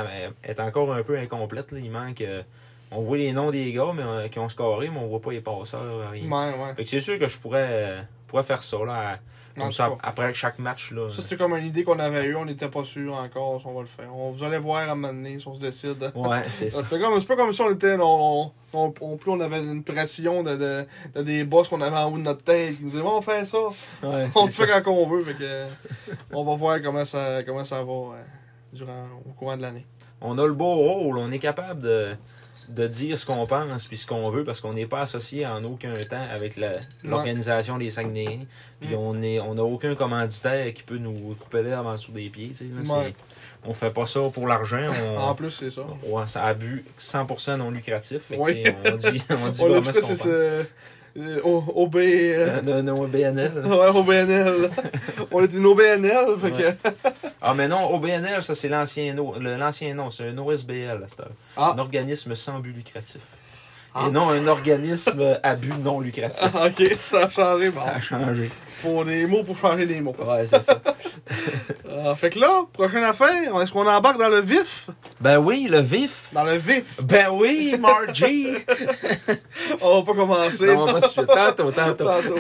est 0.43 0.59
encore 0.59 0.93
un 0.93 1.03
peu 1.03 1.17
incomplète. 1.17 1.71
Là. 1.71 1.79
Il 1.79 1.91
manque. 1.91 2.21
euh, 2.21 2.41
on 2.89 3.01
voit 3.01 3.17
les 3.17 3.33
noms 3.33 3.51
des 3.51 3.73
gars 3.73 3.91
mais, 3.93 4.29
qui 4.29 4.39
ont 4.39 4.47
scoré, 4.47 4.89
mais 4.89 4.97
on 4.99 5.07
voit 5.07 5.19
pas 5.21 5.31
les 5.31 5.41
passeurs. 5.41 6.09
Rien. 6.09 6.31
Ouais. 6.31 6.73
Fait 6.77 6.85
c'est 6.85 7.01
sûr 7.01 7.19
que 7.19 7.27
je 7.27 7.37
pourrais, 7.37 7.97
pourrais 8.27 8.43
faire 8.43 8.63
ça 8.63 8.77
là, 8.85 8.93
à- 9.13 9.19
comme 9.57 9.71
ça, 9.71 9.89
après 10.03 10.33
chaque 10.33 10.59
match. 10.59 10.91
Là. 10.91 11.09
Ça, 11.09 11.21
c'est 11.21 11.37
comme 11.37 11.53
une 11.55 11.65
idée 11.65 11.83
qu'on 11.83 11.99
avait 11.99 12.25
eue. 12.25 12.35
On 12.35 12.45
n'était 12.45 12.69
pas 12.69 12.83
sûr 12.83 13.13
encore 13.15 13.59
si 13.61 13.67
on 13.67 13.73
va 13.73 13.81
le 13.81 13.87
faire. 13.87 14.13
On, 14.15 14.31
vous 14.31 14.43
allez 14.43 14.57
voir 14.57 14.87
à 14.87 14.91
un 14.91 14.95
moment 14.95 15.13
donné 15.13 15.39
si 15.39 15.47
on 15.47 15.53
se 15.55 15.59
décide. 15.59 16.11
Ouais, 16.15 16.43
c'est 16.49 16.69
ça. 16.69 16.79
Ça 16.79 16.83
fait 16.85 16.99
comme- 16.99 17.19
C'est 17.19 17.27
pas 17.27 17.35
comme 17.35 17.51
si 17.53 17.61
on 17.61 17.71
était. 17.71 17.95
On, 17.99 18.51
on, 18.73 18.93
on- 19.01 19.17
plus 19.17 19.31
on 19.31 19.39
avait 19.39 19.59
une 19.59 19.83
pression 19.83 20.43
de, 20.43 20.55
de, 20.55 20.85
de 21.15 21.21
des 21.23 21.43
boss 21.43 21.67
qu'on 21.67 21.81
avait 21.81 21.97
en 21.97 22.11
haut 22.11 22.17
de 22.17 22.23
notre 22.23 22.43
tête 22.43 22.77
qui 22.77 22.83
nous 22.83 22.89
disaient 22.89 23.01
on 23.01 23.21
fait 23.21 23.45
ça. 23.45 23.57
Ouais, 24.03 24.27
On 24.35 24.45
le 24.45 24.51
fait 24.51 24.67
quand 24.83 24.91
on 24.91 25.07
veut. 25.07 25.23
Fait 25.23 25.33
que, 25.33 25.65
on 26.33 26.43
va 26.43 26.55
voir 26.55 26.81
comment 26.81 27.05
ça, 27.05 27.43
comment 27.43 27.63
ça 27.65 27.83
va 27.83 27.91
euh, 27.91 28.21
durant, 28.73 29.07
au 29.25 29.33
courant 29.33 29.57
de 29.57 29.61
l'année. 29.61 29.85
on 30.21 30.37
a 30.37 30.45
le 30.45 30.53
beau 30.53 30.75
rôle, 30.75 31.17
on 31.17 31.31
est 31.31 31.39
capable 31.39 31.81
de, 31.81 32.15
de 32.69 32.85
dire 32.87 33.17
ce 33.17 33.25
qu'on 33.25 33.45
pense 33.47 33.87
puis 33.87 33.95
ce 33.97 34.05
qu'on 34.05 34.29
veut 34.29 34.43
parce 34.43 34.59
qu'on 34.61 34.73
n'est 34.73 34.85
pas 34.85 35.01
associé 35.01 35.45
en 35.45 35.63
aucun 35.63 35.93
temps 36.09 36.25
avec 36.31 36.57
l'organisation 37.03 37.77
des 37.77 37.91
Saguenayens. 37.91 38.45
Puis 38.81 38.95
Mm. 38.95 38.99
on 38.99 39.21
est 39.21 39.39
on 39.39 39.55
n'a 39.55 39.63
aucun 39.63 39.95
commanditaire 39.95 40.73
qui 40.73 40.83
peut 40.83 40.97
nous 40.97 41.13
couper 41.35 41.63
l'herbe 41.63 41.85
en 41.87 41.93
dessous 41.93 42.11
des 42.11 42.29
pieds. 42.29 42.49
tu 42.49 42.55
sais, 42.55 42.65
là. 42.65 42.93
Ouais. 42.99 43.13
On 43.65 43.73
fait 43.73 43.91
pas 43.91 44.05
ça 44.05 44.21
pour 44.33 44.47
l'argent. 44.47 44.85
En 45.17 45.33
plus, 45.35 45.51
c'est 45.51 45.71
ça. 45.71 45.81
ouais, 46.05 46.23
c'est 46.27 46.39
un 46.39 46.53
but 46.53 46.85
100% 46.99 47.57
non 47.57 47.71
lucratif. 47.71 48.19
Fait 48.23 48.37
que, 48.37 48.41
on 48.41 48.95
dit, 48.95 49.23
on 49.31 49.49
dit 49.49 49.61
On 49.63 49.73
a 49.73 49.79
vraiment 49.79 49.81
ce 49.93 49.99
qu'on 49.99 50.65
c'est 51.17 51.41
OB. 51.43 51.95
euh, 51.95 52.59
Euh, 52.59 52.61
non, 52.61 52.83
non, 52.83 53.07
BNL. 53.07 53.51
Ouais, 53.65 53.87
OBNL. 53.87 54.69
on 55.31 55.43
était 55.43 55.57
une 55.57 55.65
OBNL. 55.65 56.25
Fait 56.41 56.51
que. 56.51 56.89
Ah, 57.41 57.53
mais 57.55 57.67
non, 57.67 57.93
OBNL, 57.93 58.43
ça, 58.43 58.55
c'est 58.55 58.69
l'ancien 58.69 59.13
nom. 59.13 59.33
C'est 60.11 60.29
un 60.29 60.37
OSBL, 60.37 61.01
à 61.03 61.07
cette 61.07 61.19
heure. 61.21 61.31
Ah. 61.55 61.73
Un 61.75 61.79
organisme 61.79 62.35
sans 62.35 62.59
but 62.59 62.73
lucratif. 62.73 63.21
Et 64.05 64.11
non 64.11 64.29
un 64.29 64.47
organisme 64.47 65.39
à 65.43 65.55
but 65.55 65.73
non 65.83 65.99
lucratif. 65.99 66.49
Ah, 66.53 66.67
ok, 66.67 66.91
ça 66.99 67.23
a 67.25 67.29
changé. 67.29 67.69
Bon. 67.69 67.81
Ça 67.81 67.95
a 67.95 68.01
changé. 68.01 68.51
Faut 68.81 69.03
des 69.03 69.25
mots 69.25 69.43
pour 69.43 69.57
changer 69.57 69.85
des 69.85 70.01
mots. 70.01 70.15
Ouais, 70.19 70.45
c'est 70.47 70.63
ça. 70.63 70.81
Ah, 72.05 72.13
fait 72.13 72.29
que 72.29 72.39
là, 72.39 72.63
prochaine 72.73 73.03
affaire, 73.03 73.59
est-ce 73.59 73.71
qu'on 73.71 73.87
embarque 73.87 74.19
dans 74.19 74.29
le 74.29 74.39
vif? 74.39 74.87
Ben 75.19 75.39
oui, 75.39 75.67
le 75.69 75.79
vif. 75.79 76.27
Dans 76.31 76.43
le 76.43 76.57
vif. 76.57 77.01
Ben 77.01 77.29
oui, 77.31 77.75
Margie. 77.79 78.49
On 79.81 79.99
va 80.01 80.05
pas 80.05 80.13
commencer. 80.13 80.67
non, 80.67 80.83
on 80.83 80.85
va 80.85 80.93
pas 80.93 81.07
suite. 81.07 81.25
Tantôt, 81.25 81.71
tantôt. 81.71 82.05
Tantôt. 82.05 82.35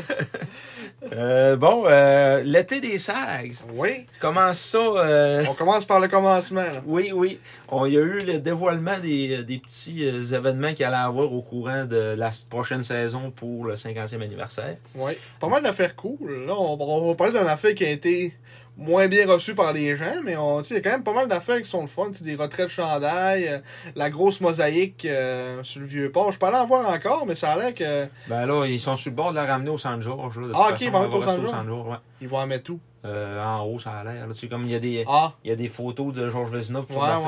Euh, 1.13 1.55
bon, 1.55 1.83
euh, 1.87 2.41
l'été 2.43 2.79
des 2.79 2.97
Sags. 2.99 3.53
Oui. 3.73 4.05
Comment 4.19 4.51
ça? 4.53 4.77
euh, 4.77 5.43
On 5.49 5.53
commence 5.53 5.85
par 5.85 5.99
le 5.99 6.07
commencement. 6.07 6.61
Là. 6.61 6.81
Oui, 6.85 7.11
oui. 7.13 7.39
On, 7.69 7.85
il 7.85 7.93
y 7.93 7.97
a 7.97 8.01
eu 8.01 8.19
le 8.19 8.39
dévoilement 8.39 8.99
des, 8.99 9.43
des 9.43 9.57
petits 9.59 10.07
euh, 10.07 10.23
événements 10.35 10.73
qu'il 10.73 10.85
allait 10.85 10.95
avoir 10.97 11.31
au 11.31 11.41
courant 11.41 11.85
de 11.85 12.15
la 12.17 12.31
prochaine 12.49 12.83
saison 12.83 13.31
pour 13.31 13.65
le 13.65 13.75
50e 13.75 14.21
anniversaire. 14.21 14.77
Oui. 14.95 15.13
Pas 15.39 15.47
mal 15.47 15.63
d'affaires 15.63 15.95
cool. 15.95 16.45
Là, 16.45 16.53
on, 16.57 16.77
on 16.79 17.07
va 17.07 17.15
parler 17.15 17.37
d'une 17.37 17.47
affaire 17.47 17.73
qui 17.75 17.85
a 17.85 17.89
été 17.89 18.33
moins 18.77 19.07
bien 19.07 19.27
reçue 19.27 19.55
par 19.55 19.73
les 19.73 19.95
gens, 19.95 20.21
mais 20.23 20.37
on, 20.37 20.61
il 20.61 20.73
y 20.73 20.77
a 20.77 20.81
quand 20.81 20.91
même 20.91 21.03
pas 21.03 21.13
mal 21.13 21.27
d'affaires 21.27 21.61
qui 21.61 21.69
sont 21.69 21.81
le 21.81 21.87
fun. 21.87 22.11
Des 22.21 22.35
retraits 22.35 22.67
de 22.67 22.71
chandail, 22.71 23.47
euh, 23.47 23.57
la 23.95 24.09
grosse 24.09 24.39
mosaïque 24.39 25.05
euh, 25.05 25.63
sur 25.63 25.81
le 25.81 25.87
vieux 25.87 26.11
port. 26.11 26.31
Je 26.31 26.37
peux 26.39 26.45
aller 26.45 26.57
en 26.57 26.65
voir 26.67 26.87
encore, 26.89 27.25
mais 27.25 27.35
ça 27.35 27.53
a 27.53 27.57
l'air 27.57 27.73
que 27.73 28.07
Ben 28.27 28.45
là, 28.45 28.65
ils 28.65 28.79
sont 28.79 28.95
sur 28.95 29.09
le 29.11 29.15
bord 29.15 29.31
de 29.31 29.35
la 29.35 29.45
ramener 29.45 29.69
au 29.71 29.77
San 29.77 30.01
George. 30.01 30.37
Là, 30.37 30.47
de 30.47 30.51
toute 30.53 30.57
Ah, 30.61 30.67
ok, 30.69 30.71
façon, 30.73 30.85
ils 30.85 30.91
vont 30.91 30.99
elle 31.01 31.07
être 31.07 31.15
au 31.15 31.21
San 31.23 31.35
George. 31.41 31.49
San 31.49 31.65
George, 31.67 31.87
ouais. 31.89 31.95
ils 32.21 32.27
vont 32.27 32.37
en 32.37 32.47
mettre 32.47 32.63
tout. 32.65 32.79
Euh, 33.05 33.43
en 33.43 33.63
haut, 33.63 33.79
ça 33.79 33.91
a 33.91 34.03
l'air. 34.03 34.25
sais, 34.33 34.47
comme 34.47 34.65
il 34.65 34.71
y 34.71 34.75
a 34.75 34.79
des, 34.79 35.05
Ah, 35.07 35.33
y 35.45 35.51
a 35.51 35.55
des 35.55 35.69
photos 35.69 36.13
de 36.13 36.29
Georges 36.29 36.51
Vézina 36.51 36.81
sur 36.89 37.01
Ouais, 37.01 37.07
la 37.07 37.19
ouais. 37.19 37.25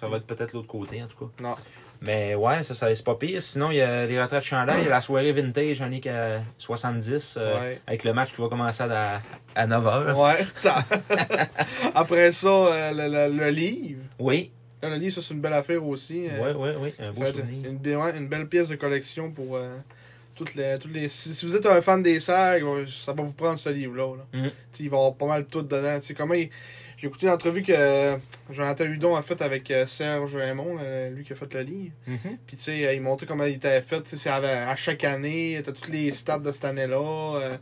Ça 0.00 0.08
va 0.08 0.18
être 0.18 0.26
peut-être 0.26 0.52
l'autre 0.52 0.68
côté, 0.68 1.02
en 1.02 1.06
tout 1.06 1.16
cas. 1.26 1.42
non. 1.42 1.56
Mais 2.00 2.34
ouais, 2.34 2.62
ça, 2.62 2.74
ça 2.74 2.94
c'est 2.94 3.04
pas 3.04 3.14
pire. 3.14 3.40
Sinon, 3.42 3.70
il 3.70 3.78
y 3.78 3.80
a 3.82 4.06
les 4.06 4.20
retraites 4.20 4.40
de 4.42 4.46
chandail, 4.46 4.76
il 4.80 4.84
y 4.84 4.88
a 4.88 4.90
la 4.90 5.00
soirée 5.00 5.32
vintage 5.32 5.82
qu'à 6.02 6.42
70, 6.58 7.38
euh, 7.40 7.60
Ouais. 7.60 7.80
avec 7.86 8.04
le 8.04 8.12
match 8.12 8.32
qui 8.34 8.40
va 8.40 8.48
commencer 8.48 8.82
à, 8.84 9.20
à 9.54 9.66
9h. 9.66 10.14
Ouais. 10.14 10.44
Après 11.94 12.32
ça, 12.32 12.48
euh, 12.48 12.92
le, 12.92 13.28
le- 13.32 13.38
le 13.44 13.48
livre. 13.50 14.00
Oui, 14.18 14.52
le 14.82 14.96
livre, 14.96 15.14
ça, 15.14 15.22
c'est 15.26 15.34
une 15.34 15.40
belle 15.40 15.52
affaire 15.54 15.84
aussi. 15.84 16.26
oui, 16.40 16.50
oui, 16.56 16.68
oui, 16.80 16.94
un 16.98 17.10
beau 17.12 17.24
souvenir. 17.24 17.70
une, 17.70 18.28
belle 18.28 18.48
pièce 18.48 18.68
de 18.68 18.76
collection 18.76 19.30
pour 19.32 19.56
euh, 19.56 19.76
toutes 20.34 20.54
les, 20.54 20.78
toutes 20.78 20.92
les. 20.92 21.08
Si, 21.08 21.34
si 21.34 21.46
vous 21.46 21.54
êtes 21.56 21.66
un 21.66 21.80
fan 21.82 22.02
des 22.02 22.20
euh, 22.30 22.86
ça 22.86 23.12
va 23.12 23.22
vous 23.22 23.34
prendre 23.34 23.58
ce 23.58 23.68
livre-là. 23.70 24.16
là. 24.18 24.40
Sais, 24.70 24.84
Il 24.84 24.90
va 24.90 24.96
y 24.96 25.00
avoir 25.00 25.14
pas 25.14 25.26
mal 25.26 25.44
de 25.44 25.48
tout 25.48 25.62
dedans. 25.62 25.98
Tu 25.98 26.06
sais, 26.06 26.14
comment 26.14 26.34
il- 26.34 26.50
J'ai 26.96 27.08
écouté 27.08 27.26
l'entrevue 27.26 27.62
que 27.62 27.72
euh, 27.76 28.16
Jonathan 28.50 28.84
Hudon 28.84 29.16
a 29.16 29.22
faite 29.22 29.42
avec 29.42 29.70
euh, 29.70 29.84
Serge 29.84 30.34
Raymond, 30.34 30.78
euh, 30.80 31.10
lui 31.10 31.24
qui 31.24 31.32
a 31.34 31.36
fait 31.36 31.52
le 31.52 31.60
livre. 31.60 31.92
Mhm. 32.06 32.38
Puis 32.46 32.56
tu 32.56 32.62
sais, 32.62 32.96
il 32.96 33.02
montrait 33.02 33.26
comment 33.26 33.44
il 33.44 33.54
était 33.56 33.82
fait. 33.82 34.02
Tu 34.02 34.16
sais, 34.16 34.30
à, 34.30 34.74
chaque 34.76 35.04
année, 35.04 35.60
t'as 35.64 35.72
tous 35.72 35.90
les 35.90 36.10
stats 36.12 36.38
de 36.38 36.50
cette 36.52 36.64
année-là, 36.64 37.36
euh, 37.36 37.56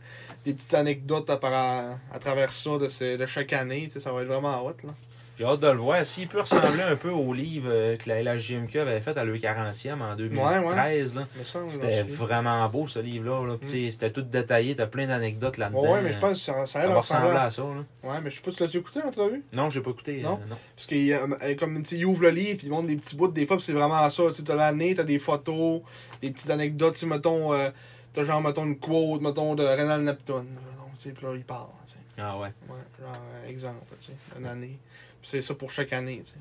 des 0.45 0.53
petites 0.53 0.73
anecdotes 0.73 1.29
à, 1.29 1.97
à 2.13 2.19
travers 2.19 2.53
ça 2.53 2.77
de, 2.77 2.87
ces- 2.87 3.17
de 3.17 3.25
chaque 3.25 3.51
année. 3.51 3.83
Tu 3.87 3.89
sais, 3.91 3.99
ça 3.99 4.13
va 4.13 4.21
être 4.21 4.27
vraiment 4.27 4.65
hot. 4.65 4.75
Là. 4.85 4.95
J'ai 5.37 5.43
hâte 5.43 5.59
de 5.59 5.67
le 5.67 5.77
voir. 5.77 6.05
S'il 6.05 6.27
peut 6.29 6.39
ressembler 6.39 6.83
un 6.83 6.95
peu 6.95 7.09
au 7.09 7.33
livre 7.33 7.67
euh, 7.69 7.97
que 7.97 8.07
la 8.07 8.23
LHJMQ 8.23 8.79
avait 8.79 9.01
fait 9.01 9.17
à 9.17 9.25
leur 9.25 9.35
40e 9.35 10.01
en 10.01 10.15
2013, 10.15 11.15
là. 11.15 11.27
me 11.37 11.43
semble, 11.43 11.69
C'était 11.69 12.03
vraiment 12.03 12.67
beau 12.69 12.87
ce 12.87 12.99
livre-là. 12.99 13.45
là. 13.45 13.57
Sais, 13.63 13.91
C'était 13.91 14.11
tout 14.11 14.21
détaillé, 14.21 14.75
t'as 14.75 14.87
plein 14.87 15.07
d'anecdotes 15.07 15.57
là-dedans. 15.57 15.81
Ouais, 15.81 15.89
ouais, 15.89 16.01
mais 16.03 16.13
je 16.13 16.19
pense 16.19 16.31
que 16.31 16.37
ça, 16.37 16.65
ça 16.65 16.87
va 16.87 16.95
ressembler 16.99 17.31
à... 17.31 17.43
à 17.43 17.49
ça. 17.49 17.63
Là. 17.63 17.83
Ouais, 18.09 18.21
mais 18.23 18.29
je 18.29 18.35
sais 18.37 18.41
pas 18.41 18.51
si 18.51 18.57
tu 18.57 18.63
l'as 18.63 18.75
écouté 18.75 18.99
l'entrevue? 19.03 19.43
Non, 19.55 19.69
j'ai 19.69 19.81
pas 19.81 19.89
écouté. 19.91 20.21
Non? 20.21 20.39
euh, 20.41 20.49
non? 20.49 20.57
Parce 20.75 20.87
qu'il 20.87 21.11
euh, 21.13 21.55
comme 21.59 21.83
il 21.91 22.05
ouvre 22.05 22.21
le 22.23 22.29
livre, 22.29 22.57
puis 22.57 22.67
il 22.67 22.69
montre 22.69 22.87
des 22.87 22.95
petits 22.95 23.15
bouts, 23.17 23.27
des 23.27 23.45
fois, 23.45 23.57
c'est 23.59 23.73
vraiment 23.73 24.09
ça. 24.09 24.23
Tu 24.33 24.43
t'as 24.43 24.55
l'année, 24.55 24.95
t'as 24.95 25.03
des 25.03 25.19
photos, 25.19 25.81
des 26.21 26.31
petites 26.31 26.49
anecdotes, 26.49 26.93
tu 26.93 27.01
sais, 27.01 27.05
mettons, 27.07 27.53
euh, 27.53 27.69
t'as 28.13 28.23
genre, 28.23 28.41
mettons, 28.41 28.63
une 28.65 28.79
quote, 28.79 29.21
mettons, 29.21 29.53
de 29.55 29.63
Renal 29.63 30.01
Neptune. 30.01 30.35
mettons, 30.35 30.89
Tu 30.97 31.09
sais, 31.09 31.11
puis 31.11 31.25
là, 31.25 31.33
il 31.35 31.43
parle, 31.43 31.67
tu 31.85 31.91
sais. 31.91 31.97
Ah 32.17 32.37
ouais. 32.37 32.47
Ouais, 32.69 32.75
genre, 33.01 33.17
exemple, 33.49 33.83
tu 33.99 34.05
sais, 34.07 34.13
une 34.39 34.45
année. 34.45 34.77
C'est 35.27 35.41
ça 35.41 35.55
pour 35.55 35.71
chaque 35.71 35.91
année, 35.93 36.21
tu 36.23 36.31
sais. 36.31 36.37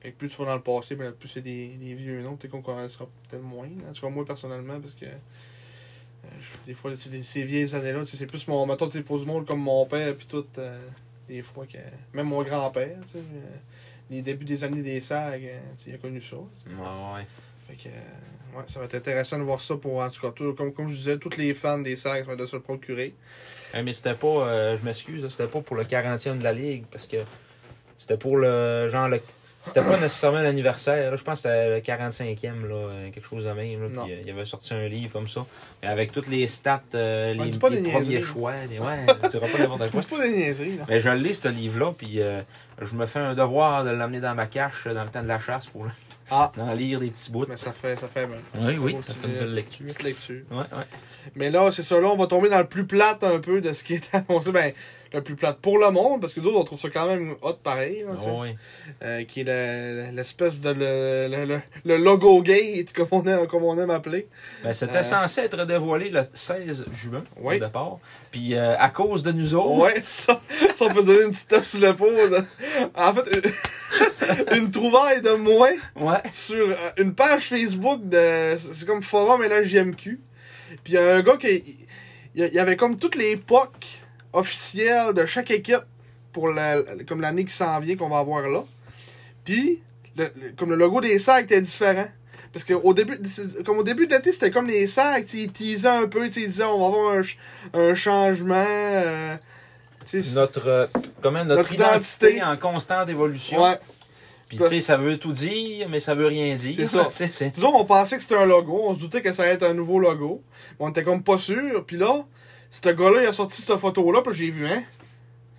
Fait 0.00 0.10
que 0.10 0.16
plus 0.18 0.28
tu 0.28 0.36
vas 0.38 0.46
dans 0.46 0.54
le 0.56 0.60
passé, 0.62 0.96
ben, 0.96 1.12
plus 1.12 1.28
c'est 1.28 1.40
des, 1.42 1.68
des 1.68 1.94
vieux 1.94 2.20
noms, 2.22 2.36
tu 2.36 2.42
sais, 2.42 2.48
qu'on 2.48 2.60
peut-être 2.62 3.40
moins. 3.42 3.68
En 3.88 3.92
tout 3.92 4.00
cas, 4.00 4.08
moi, 4.10 4.24
personnellement, 4.24 4.80
parce 4.80 4.94
que. 4.94 5.04
euh, 5.06 6.28
je- 6.40 6.66
des 6.66 6.74
fois, 6.74 6.90
c'est 6.96 7.10
des- 7.10 7.22
ces 7.22 7.44
vieilles 7.44 7.72
années-là, 7.74 8.04
c'est 8.04 8.26
plus 8.26 8.46
mon. 8.48 8.66
Mettons, 8.66 8.88
sais, 8.90 9.02
pour 9.02 9.18
du 9.20 9.26
monde 9.26 9.46
comme 9.46 9.60
mon 9.60 9.86
père, 9.86 10.14
puis 10.16 10.26
tout. 10.26 10.44
euh, 10.58 10.78
des 11.28 11.42
fois, 11.42 11.66
que. 11.66 11.78
Même 12.14 12.26
mon 12.26 12.42
grand-père, 12.42 12.96
tu 13.04 13.10
sais. 13.10 13.18
euh, 13.18 13.56
les 14.10 14.22
débuts 14.22 14.44
des 14.44 14.64
années 14.64 14.82
des 14.82 15.00
SAG, 15.00 15.40
tu 15.42 15.84
sais, 15.84 15.90
il 15.90 15.94
a 15.94 15.98
connu 15.98 16.20
ça. 16.20 16.36
Ouais, 16.36 16.44
ouais. 17.14 17.26
Fait 17.68 17.76
que. 17.88 18.56
ouais, 18.58 18.64
ça 18.66 18.80
va 18.80 18.86
être 18.86 18.94
intéressant 18.96 19.38
de 19.38 19.44
voir 19.44 19.60
ça 19.60 19.76
pour, 19.76 19.98
en 20.00 20.08
tout 20.10 20.20
cas, 20.20 20.32
tout- 20.32 20.52
comme, 20.54 20.72
comme 20.72 20.88
je 20.88 20.96
disais, 20.96 21.18
tous 21.18 21.36
les 21.36 21.54
fans 21.54 21.78
des 21.78 21.94
SAG 21.96 22.24
vont 22.26 22.34
de 22.36 22.44
se 22.44 22.56
le 22.56 22.62
procurer. 22.62 23.14
Mais 23.84 23.92
c'était 23.92 24.14
pas, 24.14 24.26
euh, 24.48 24.76
je 24.78 24.84
m'excuse, 24.84 25.26
c'était 25.28 25.46
pas 25.46 25.60
pour 25.60 25.76
le 25.76 25.84
40e 25.84 26.38
de 26.38 26.44
la 26.44 26.52
Ligue, 26.52 26.84
parce 26.90 27.06
que 27.06 27.18
c'était 27.96 28.16
pour 28.16 28.36
le 28.36 28.88
genre 28.88 29.08
le. 29.08 29.20
C'était 29.64 29.82
pas 29.82 29.96
nécessairement 29.96 30.40
l'anniversaire, 30.42 31.12
là, 31.12 31.16
je 31.16 31.22
pense 31.22 31.42
que 31.44 31.48
c'était 31.48 31.68
le 31.70 31.78
45e, 31.78 32.66
là, 32.66 32.74
euh, 32.74 33.10
quelque 33.10 33.24
chose 33.28 33.44
de 33.44 33.50
même. 33.52 33.80
Là, 33.80 34.02
puis, 34.02 34.12
euh, 34.12 34.22
il 34.24 34.30
avait 34.32 34.44
sorti 34.44 34.74
un 34.74 34.88
livre 34.88 35.12
comme 35.12 35.28
ça, 35.28 35.46
mais 35.80 35.88
avec 35.88 36.10
toutes 36.10 36.26
les 36.26 36.48
stats, 36.48 36.82
euh, 36.96 37.32
les, 37.32 37.56
pas 37.60 37.68
les 37.68 37.80
premiers 37.80 38.22
choix. 38.22 38.54
Les, 38.68 38.80
ouais, 38.80 39.06
tu 39.30 39.38
pas 39.38 39.46
n'importe 39.60 39.88
quoi. 39.92 40.00
Pas 40.18 40.26
des 40.26 40.32
niaiseries, 40.36 40.78
là. 40.78 40.84
Mais 40.88 41.00
je 41.00 41.10
lis 41.10 41.34
ce 41.34 41.46
livre-là, 41.46 41.92
puis 41.96 42.20
euh, 42.20 42.40
je 42.80 42.92
me 42.96 43.06
fais 43.06 43.20
un 43.20 43.34
devoir 43.36 43.84
de 43.84 43.90
l'amener 43.90 44.18
dans 44.18 44.34
ma 44.34 44.46
cache 44.48 44.88
dans 44.88 45.04
le 45.04 45.10
temps 45.10 45.22
de 45.22 45.28
la 45.28 45.38
chasse 45.38 45.68
pour 45.68 45.86
Ah. 46.28 46.50
lire 46.74 46.98
des 46.98 47.10
petits 47.10 47.30
bouts. 47.30 47.46
Mais 47.48 47.56
ça 47.56 47.72
fait, 47.72 47.94
ça 47.94 48.08
fait 48.08 48.26
bien. 48.26 48.38
Oui, 48.62 48.78
oui, 48.80 48.96
ça 49.06 49.14
fait 49.14 49.28
une 49.28 49.34
belle 49.34 49.54
lecture. 49.54 49.86
Petite 49.86 50.02
lecture. 50.02 50.42
Ouais, 50.50 50.56
ouais. 50.58 50.86
Mais 51.36 51.50
là, 51.52 51.70
c'est 51.70 51.84
ça, 51.84 52.00
là, 52.00 52.08
on 52.08 52.16
va 52.16 52.26
tomber 52.26 52.48
dans 52.48 52.58
le 52.58 52.66
plus 52.66 52.84
plate 52.84 53.22
un 53.22 53.38
peu 53.38 53.60
de 53.60 53.72
ce 53.72 53.84
qui 53.84 53.94
est 53.94 54.12
annoncé. 54.28 54.50
Ben, 54.50 54.72
le 55.12 55.22
plus 55.22 55.36
plate 55.36 55.58
pour 55.58 55.78
le 55.78 55.90
monde, 55.90 56.20
parce 56.20 56.32
que 56.32 56.40
d'autres, 56.40 56.58
on 56.58 56.64
trouve 56.64 56.80
ça 56.80 56.88
quand 56.90 57.06
même 57.06 57.34
hot 57.42 57.54
pareil, 57.62 58.04
là. 58.06 58.14
Oh, 58.26 58.40
oui. 58.42 58.54
Euh, 59.02 59.24
qui 59.24 59.40
est 59.40 59.44
le- 59.44 60.14
l'espèce 60.16 60.60
de 60.60 60.70
le, 60.70 61.28
le, 61.28 61.44
le, 61.44 61.60
le 61.84 61.96
logo 62.02 62.40
gate, 62.42 62.92
comme 62.94 63.08
on 63.10 63.22
aime, 63.24 63.46
comme 63.46 63.62
on 63.64 63.78
aime 63.78 63.90
appeler. 63.90 64.26
Ben, 64.64 64.72
c'était 64.72 64.98
Euh. 64.98 65.02
censé 65.02 65.42
être 65.42 65.64
dévoilé 65.66 66.10
le 66.10 66.22
16 66.32 66.86
juin 66.92 67.24
Oui. 67.40 67.56
au 67.56 67.58
départ. 67.58 67.98
Puis 68.30 68.54
euh, 68.54 68.76
à 68.78 68.90
cause 68.90 69.22
de 69.22 69.32
nous 69.32 69.54
autres, 69.54 69.72
Ouais, 69.82 70.00
ça, 70.02 70.40
ça, 70.74 70.86
on 70.86 70.94
peut 70.94 71.04
donner 71.04 71.24
une 71.24 71.30
petite 71.30 71.48
tape 71.48 71.64
sur 71.64 71.80
l'épaule. 71.80 72.44
En 72.94 73.14
fait, 73.14 73.52
une, 74.56 74.70
trouvaille 74.70 75.20
de 75.20 75.30
moins 75.32 75.72
ouais. 75.96 76.22
sur 76.32 76.56
euh, 76.68 76.74
une 76.98 77.14
page 77.14 77.42
Facebook 77.48 78.00
de. 78.08 78.56
C'est 78.58 78.86
comme 78.86 79.02
Forum 79.02 79.42
LHJMQ. 79.42 80.20
Puis 80.84 80.92
il 80.92 80.94
y 80.94 80.96
a 80.98 81.16
un 81.16 81.20
gars 81.22 81.36
qui. 81.36 81.78
Il 82.34 82.40
y 82.40 82.44
a- 82.44 82.48
il 82.48 82.54
y 82.54 82.58
avait 82.58 82.76
comme 82.76 82.96
toutes 82.96 83.14
les 83.16 83.36
POC 83.36 83.68
officielles 84.32 85.12
de 85.14 85.26
chaque 85.26 85.50
équipe 85.50 85.82
pour 86.32 86.48
la, 86.48 86.76
comme 87.06 87.20
l'année 87.20 87.44
qui 87.44 87.52
s'en 87.52 87.78
vient 87.80 87.96
qu'on 87.96 88.08
va 88.08 88.18
avoir 88.18 88.48
là. 88.48 88.64
Puis, 89.44 89.82
le- 90.16 90.30
le- 90.40 90.52
comme 90.56 90.70
le 90.70 90.76
logo 90.76 91.00
des 91.00 91.18
sacs 91.18 91.44
était 91.44 91.60
différent. 91.60 92.06
Parce 92.52 92.64
que 92.64 92.74
au 92.74 92.92
début, 92.92 93.18
comme 93.64 93.78
au 93.78 93.82
début 93.82 94.06
de 94.06 94.14
l'été, 94.14 94.30
c'était 94.30 94.50
comme 94.50 94.66
les 94.66 94.86
sacs, 94.86 95.32
ils 95.32 95.50
teasaient 95.50 95.88
un 95.88 96.06
peu, 96.06 96.26
ils 96.26 96.30
disaient 96.30 96.64
on 96.64 96.78
va 96.80 96.86
avoir 96.86 97.12
un, 97.14 97.22
ch- 97.22 97.38
un 97.72 97.94
changement. 97.94 98.64
euh, 98.68 99.36
Notre, 100.34 100.66
euh, 100.68 100.86
comment, 101.22 101.44
notre, 101.44 101.60
Notre 101.62 101.72
identité, 101.74 102.36
identité. 102.36 102.42
en 102.42 102.56
constante 102.58 103.08
évolution. 103.08 103.62
ouais. 103.62 103.78
Puis 104.48 104.58
tu 104.58 104.64
sais, 104.66 104.80
ça 104.80 104.98
veut 104.98 105.16
tout 105.16 105.32
dire, 105.32 105.88
mais 105.88 105.98
ça 105.98 106.14
veut 106.14 106.26
rien 106.26 106.54
dire. 106.56 106.74
C'est 106.76 106.86
ça. 106.86 107.08
Disons, 107.54 107.72
on 107.74 107.86
pensait 107.86 108.16
que 108.16 108.22
c'était 108.22 108.36
un 108.36 108.44
logo, 108.44 108.82
on 108.84 108.94
se 108.94 109.00
doutait 109.00 109.22
que 109.22 109.32
ça 109.32 109.44
allait 109.44 109.52
être 109.52 109.62
un 109.62 109.72
nouveau 109.72 109.98
logo. 109.98 110.42
On 110.78 110.90
était 110.90 111.04
comme 111.04 111.22
pas 111.22 111.38
sûr. 111.38 111.82
Puis 111.86 111.96
là, 111.96 112.22
ce 112.72 112.88
gars-là, 112.88 113.22
il 113.22 113.26
a 113.26 113.32
sorti 113.32 113.60
cette 113.60 113.76
photo-là, 113.76 114.22
puis 114.22 114.34
j'ai 114.34 114.50
vu, 114.50 114.66
hein. 114.66 114.82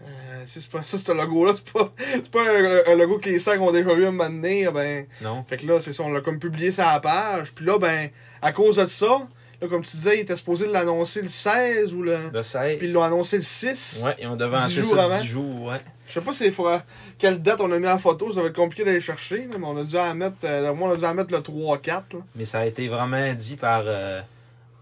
Euh, 0.01 0.41
c'est 0.45 0.67
pas 0.67 0.83
ça, 0.83 0.97
ce 0.97 1.11
logo-là, 1.11 1.53
c'est 1.55 1.71
pas, 1.71 1.93
c'est 1.97 2.29
pas 2.29 2.41
un, 2.41 2.91
un 2.91 2.95
logo 2.95 3.19
que 3.19 3.29
les 3.29 3.39
sacs 3.39 3.61
ont 3.61 3.71
déjà 3.71 3.93
vu 3.93 4.05
un 4.05 4.11
moment 4.11 4.29
donné, 4.29 4.67
ben. 4.73 5.05
Non. 5.21 5.43
Fait 5.47 5.57
que 5.57 5.67
là, 5.67 5.79
c'est 5.79 5.93
ça, 5.93 6.03
on 6.03 6.11
l'a 6.11 6.21
comme 6.21 6.39
publié 6.39 6.71
sur 6.71 6.83
la 6.83 6.99
page. 6.99 7.53
Puis 7.53 7.65
là, 7.65 7.77
ben, 7.77 8.09
à 8.41 8.51
cause 8.51 8.77
de 8.77 8.85
ça, 8.87 9.21
là, 9.61 9.67
comme 9.69 9.83
tu 9.83 9.91
disais, 9.91 10.17
il 10.17 10.21
était 10.21 10.35
supposé 10.35 10.65
l'annoncer 10.67 11.21
le 11.21 11.29
16 11.29 11.93
ou 11.93 12.01
le. 12.01 12.17
Le 12.33 12.43
16. 12.43 12.77
Puis 12.79 12.87
ils 12.87 12.93
l'ont 12.93 13.03
annoncé 13.03 13.37
le 13.37 13.43
6. 13.43 14.01
Ouais, 14.03 14.15
ils 14.19 14.27
ont 14.27 14.35
devancé 14.35 14.81
Dix 14.81 14.81
jours 14.81 14.95
ça 14.97 15.03
avant. 15.05 15.21
10 15.21 15.27
jours, 15.27 15.61
ouais. 15.65 15.81
Je 16.07 16.13
sais 16.13 16.21
pas 16.21 16.51
fois 16.51 16.83
quelle 17.17 17.41
date 17.41 17.61
on 17.61 17.71
a 17.71 17.79
mis 17.79 17.87
en 17.87 17.97
photo, 17.97 18.31
ça 18.31 18.41
va 18.41 18.47
être 18.47 18.55
compliqué 18.55 18.83
d'aller 18.83 18.99
chercher, 18.99 19.47
mais 19.49 19.65
on 19.65 19.77
a 19.77 19.83
dû 19.83 19.95
en 19.97 20.13
mettre. 20.13 20.35
Euh, 20.43 20.73
on 20.77 20.91
a 20.91 20.97
dû 20.97 21.05
en 21.05 21.13
mettre 21.13 21.31
le 21.31 21.39
3-4. 21.39 21.87
là. 21.87 22.01
Mais 22.35 22.45
ça 22.45 22.59
a 22.59 22.65
été 22.65 22.87
vraiment 22.89 23.33
dit 23.33 23.55
par, 23.55 23.83
euh, 23.85 24.21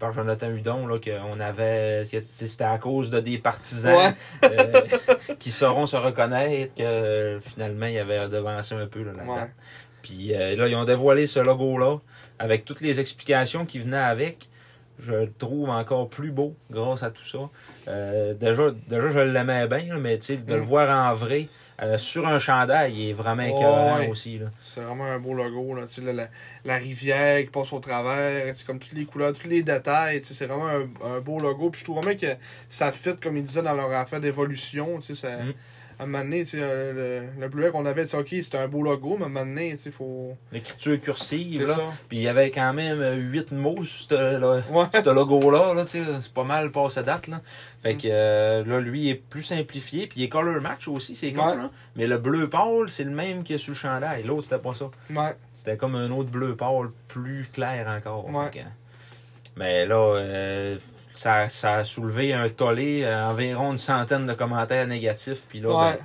par 0.02 0.12
Jonathan 0.12 0.50
Hudon 0.50 0.86
là, 0.88 0.98
qu'on 0.98 1.38
avait. 1.38 2.02
que 2.10 2.18
c'était 2.20 2.64
à 2.64 2.76
cause 2.78 3.08
de 3.10 3.20
des 3.20 3.38
partisans 3.38 3.94
Ouais. 3.96 4.50
euh, 4.50 4.80
qui 5.38 5.52
sauront 5.52 5.86
se 5.86 5.96
reconnaître 5.96 6.74
que 6.74 7.38
finalement 7.40 7.86
il 7.86 7.96
avait 7.98 8.28
devancé 8.28 8.74
un 8.74 8.86
peu 8.88 9.04
là, 9.04 9.12
Ouais. 9.12 9.26
date. 9.36 9.50
Puis 10.02 10.34
euh, 10.34 10.56
là, 10.56 10.66
ils 10.66 10.74
ont 10.74 10.84
dévoilé 10.84 11.28
ce 11.28 11.38
logo-là 11.38 11.98
avec 12.40 12.64
toutes 12.64 12.80
les 12.80 12.98
explications 12.98 13.64
qui 13.64 13.78
venaient 13.78 13.96
avec. 13.96 14.48
Je 14.98 15.12
le 15.12 15.32
trouve 15.32 15.68
encore 15.70 16.08
plus 16.08 16.32
beau 16.32 16.54
grâce 16.70 17.04
à 17.04 17.10
tout 17.10 17.24
ça. 17.24 17.38
Euh, 17.88 18.34
déjà, 18.34 18.70
déjà, 18.88 19.10
je 19.10 19.18
l'aimais 19.20 19.66
bien, 19.68 19.84
là, 19.94 19.98
mais 20.00 20.18
tu 20.18 20.26
sais, 20.26 20.36
de 20.36 20.52
le 20.54 20.60
Mm. 20.60 20.64
voir 20.64 21.10
en 21.10 21.14
vrai 21.14 21.48
euh, 21.82 21.98
sur 21.98 22.26
un 22.26 22.38
chandail, 22.38 22.94
il 22.94 23.10
est 23.10 23.12
vraiment 23.12 23.42
écœurant 23.42 23.98
ouais. 23.98 24.08
aussi. 24.08 24.40
C'est 24.62 24.80
vraiment 24.80 25.04
un 25.04 25.18
beau 25.18 25.34
logo, 25.34 25.74
là. 25.74 25.82
La, 26.02 26.12
la, 26.12 26.28
la 26.64 26.76
rivière 26.76 27.40
qui 27.40 27.50
passe 27.50 27.72
au 27.72 27.80
travers, 27.80 28.54
c'est 28.54 28.66
comme 28.66 28.78
toutes 28.78 28.92
les 28.92 29.04
couleurs, 29.04 29.32
tous 29.32 29.48
les 29.48 29.62
détails, 29.62 30.20
c'est 30.22 30.46
vraiment 30.46 30.68
un, 30.68 31.16
un 31.16 31.20
beau 31.20 31.40
logo. 31.40 31.70
Puis 31.70 31.80
je 31.80 31.84
trouve 31.84 32.02
vraiment 32.02 32.16
que 32.16 32.34
ça 32.68 32.92
fit, 32.92 33.16
comme 33.20 33.36
ils 33.36 33.44
disaient 33.44 33.62
dans 33.62 33.74
leur 33.74 33.90
affaire 33.92 34.20
d'évolution, 34.20 35.00
ça... 35.00 35.44
Mm. 35.44 35.52
À 36.02 36.04
un 36.04 36.08
moment 36.08 36.24
donné, 36.24 36.44
euh, 36.54 37.22
le, 37.36 37.40
le 37.42 37.48
bleuet 37.48 37.70
qu'on 37.70 37.86
avait, 37.86 38.12
ok, 38.12 38.26
c'était 38.28 38.58
un 38.58 38.66
beau 38.66 38.82
logo, 38.82 39.14
mais 39.18 39.22
à 39.22 39.26
un 39.26 39.30
moment 39.30 39.46
donné, 39.46 39.70
tu 39.70 39.76
sais, 39.76 39.90
faut... 39.92 40.36
L'écriture 40.50 41.00
cursive, 41.00 41.64
là. 41.64 41.76
Puis 42.08 42.18
il 42.18 42.22
y 42.24 42.28
avait 42.28 42.50
quand 42.50 42.72
même 42.72 43.00
euh, 43.00 43.14
huit 43.14 43.52
mots 43.52 43.84
sur 43.84 44.08
ce 44.08 44.72
Ouais. 44.72 45.14
logo-là. 45.14 45.74
Là, 45.74 45.84
c'est 45.86 46.02
pas 46.34 46.42
mal 46.42 46.72
passé 46.72 47.04
date. 47.04 47.28
Là. 47.28 47.40
Fait 47.80 47.94
que 47.94 48.08
euh, 48.10 48.64
là, 48.64 48.80
lui, 48.80 49.02
il 49.02 49.08
est 49.10 49.14
plus 49.14 49.44
simplifié. 49.44 50.08
Puis 50.08 50.20
il 50.20 50.24
est 50.24 50.28
color 50.28 50.60
match 50.60 50.88
aussi, 50.88 51.14
c'est. 51.14 51.28
Ouais. 51.28 51.36
Là. 51.56 51.70
Mais 51.94 52.08
le 52.08 52.18
bleu 52.18 52.48
pâle, 52.50 52.88
c'est 52.88 53.04
le 53.04 53.10
même 53.12 53.44
que 53.44 53.56
sur 53.56 53.70
le 53.70 53.76
chandail. 53.76 54.24
L'autre, 54.24 54.42
c'était 54.42 54.58
pas 54.58 54.74
ça. 54.74 54.90
Ouais. 55.10 55.36
C'était 55.54 55.76
comme 55.76 55.94
un 55.94 56.10
autre 56.10 56.30
bleu 56.30 56.56
pâle 56.56 56.90
plus 57.06 57.46
clair 57.52 57.86
encore. 57.88 58.28
Mais 59.56 59.86
là, 59.86 60.16
euh, 60.16 60.74
ça, 61.14 61.48
ça 61.48 61.74
a 61.76 61.84
soulevé 61.84 62.32
un 62.32 62.48
tollé, 62.48 63.02
euh, 63.04 63.30
environ 63.30 63.72
une 63.72 63.78
centaine 63.78 64.26
de 64.26 64.32
commentaires 64.34 64.86
négatifs. 64.86 65.42
Puis 65.48 65.60
là, 65.60 65.68
Ouais. 65.68 65.98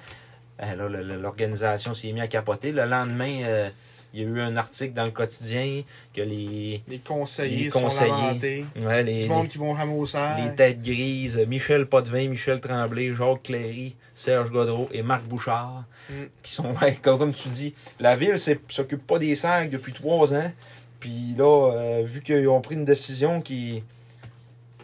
ben, 0.60 0.68
ben 0.70 0.76
là, 0.78 0.90
le- 0.90 1.04
le- 1.04 1.22
l'organisation 1.22 1.94
s'est 1.94 2.12
mise 2.12 2.24
à 2.24 2.28
capoter. 2.28 2.72
Le 2.72 2.86
lendemain, 2.86 3.42
euh, 3.44 3.70
il 4.14 4.22
y 4.22 4.24
a 4.26 4.28
eu 4.28 4.42
un 4.42 4.56
article 4.58 4.94
dans 4.94 5.06
le 5.06 5.12
quotidien 5.12 5.84
que 6.14 6.22
les, 6.22 6.82
Les 6.88 7.00
conseillers 7.00 7.66
Les 7.66 7.70
sont 7.72 7.82
conseillers. 7.82 8.10
lamentés. 8.12 8.66
ouais, 8.78 9.04
les, 9.04 9.24
Du 9.24 9.30
monde 9.30 9.48
qui 9.50 9.58
vont 9.58 9.76
les 9.76 10.56
têtes 10.56 10.82
grises, 10.82 11.38
Michel 11.48 11.86
Potvin, 11.86 12.28
Michel 12.30 12.60
Tremblay, 12.60 13.14
Jacques 13.14 13.44
Cléry, 13.44 13.96
Serge 14.16 14.50
Godreau 14.50 14.90
et 14.92 15.04
Marc 15.04 15.24
Bouchard, 15.26 15.84
Mm. 16.10 16.14
qui 16.42 16.54
sont, 16.54 16.72
ouais, 16.82 16.98
comme, 17.02 17.20
comme 17.20 17.34
tu 17.34 17.50
dis, 17.50 17.74
la 18.00 18.16
ville 18.16 18.38
c'est- 18.40 18.60
s'occupe 18.70 19.06
pas 19.06 19.20
des 19.20 19.36
sacs 19.36 19.70
depuis 19.70 19.94
trois 19.94 20.34
ans. 20.34 20.52
Puis 21.00 21.36
là, 21.38 21.72
euh, 21.74 22.02
vu 22.04 22.22
qu'ils 22.22 22.48
ont 22.48 22.62
pris 22.62 22.74
une 22.76 22.86
décision 22.86 23.42
qui 23.42 23.84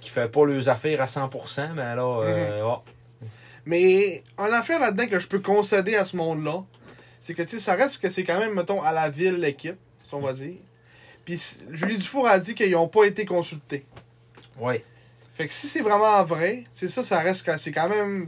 qui 0.03 0.09
fait 0.09 0.27
pas 0.27 0.45
leurs 0.45 0.69
affaires 0.69 1.01
à 1.01 1.05
100%, 1.05 1.73
ben 1.73 1.95
là, 1.95 2.21
euh, 2.23 2.61
ah, 2.63 2.81
Mais 3.65 4.21
en 4.37 4.51
affaire 4.51 4.79
là-dedans 4.79 5.07
que 5.07 5.19
je 5.19 5.27
peux 5.27 5.39
concéder 5.39 5.95
à 5.95 6.03
ce 6.03 6.17
monde-là, 6.17 6.63
c'est 7.19 7.33
que 7.33 7.41
tu 7.41 7.49
sais, 7.49 7.59
ça 7.59 7.75
reste 7.75 8.01
que 8.01 8.09
c'est 8.09 8.25
quand 8.25 8.37
même, 8.37 8.53
mettons, 8.53 8.81
à 8.81 8.91
la 8.91 9.09
ville, 9.09 9.35
l'équipe, 9.35 9.77
si 10.03 10.13
on 10.13 10.19
va 10.19 10.33
dire. 10.33 10.55
Puis 11.23 11.61
Julie 11.71 11.97
Dufour 11.97 12.27
a 12.27 12.37
dit 12.37 12.53
qu'ils 12.53 12.71
n'ont 12.71 12.89
pas 12.89 13.05
été 13.05 13.25
consultés. 13.25 13.85
ouais. 14.59 14.83
Fait 15.35 15.47
que 15.47 15.53
si 15.53 15.65
c'est 15.65 15.81
vraiment 15.81 16.23
vrai, 16.25 16.63
c'est 16.71 16.89
ça, 16.89 17.01
ça 17.01 17.19
reste 17.19 17.43
que 17.43 17.57
c'est 17.57 17.71
quand 17.71 17.89
même. 17.89 18.27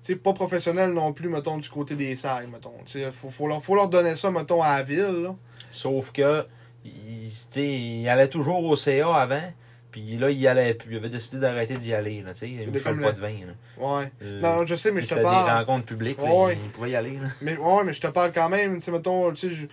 sais, 0.00 0.16
pas 0.16 0.32
professionnel 0.32 0.90
non 0.90 1.12
plus, 1.12 1.28
mettons, 1.28 1.58
du 1.58 1.68
côté 1.68 1.96
des 1.96 2.16
salles, 2.16 2.46
mettons. 2.46 2.72
Sais, 2.86 3.10
faut, 3.12 3.28
faut, 3.28 3.46
leur, 3.46 3.62
faut 3.62 3.74
leur 3.74 3.88
donner 3.88 4.16
ça, 4.16 4.30
mettons, 4.30 4.62
à 4.62 4.76
la 4.78 4.82
ville, 4.82 5.22
là. 5.22 5.34
Sauf 5.70 6.12
que, 6.12 6.46
il, 6.82 7.28
tu 7.28 7.34
sais, 7.50 7.66
il 7.66 8.08
allait 8.08 8.28
toujours 8.28 8.64
au 8.64 8.74
CA 8.74 9.14
avant. 9.16 9.52
Puis 9.96 10.18
là, 10.18 10.28
il 10.28 10.38
y 10.38 10.46
allait 10.46 10.74
plus. 10.74 10.92
Il 10.92 10.96
avait 10.98 11.08
décidé 11.08 11.38
d'arrêter 11.40 11.78
d'y 11.78 11.94
aller. 11.94 12.20
Là. 12.20 12.32
Il 12.42 12.70
ne 12.70 12.78
pas 12.78 12.92
de 13.12 13.18
vin. 13.18 13.32
Là. 13.46 13.54
Ouais. 13.78 14.12
Euh, 14.20 14.40
Non, 14.42 14.66
je 14.66 14.74
sais, 14.74 14.90
mais 14.90 15.00
je 15.00 15.06
te 15.06 15.14
C'était 15.14 15.20
des 15.22 15.24
parle. 15.24 15.58
rencontres 15.58 15.86
publiques. 15.86 16.18
là, 16.18 16.30
Ouais. 16.34 16.58
il, 16.62 16.70
pouvait 16.70 16.90
y 16.90 16.96
aller. 16.96 17.18
Là. 17.18 17.28
Mais, 17.40 17.56
ouais, 17.56 17.82
mais 17.82 17.94
je 17.94 18.02
te 18.02 18.06
parle 18.08 18.30
quand 18.30 18.50
même, 18.50 18.74
tu 18.76 18.82
sais, 18.82 18.90
mettons, 18.90 19.30
tu 19.32 19.48
sais, 19.48 19.54
je, 19.54 19.66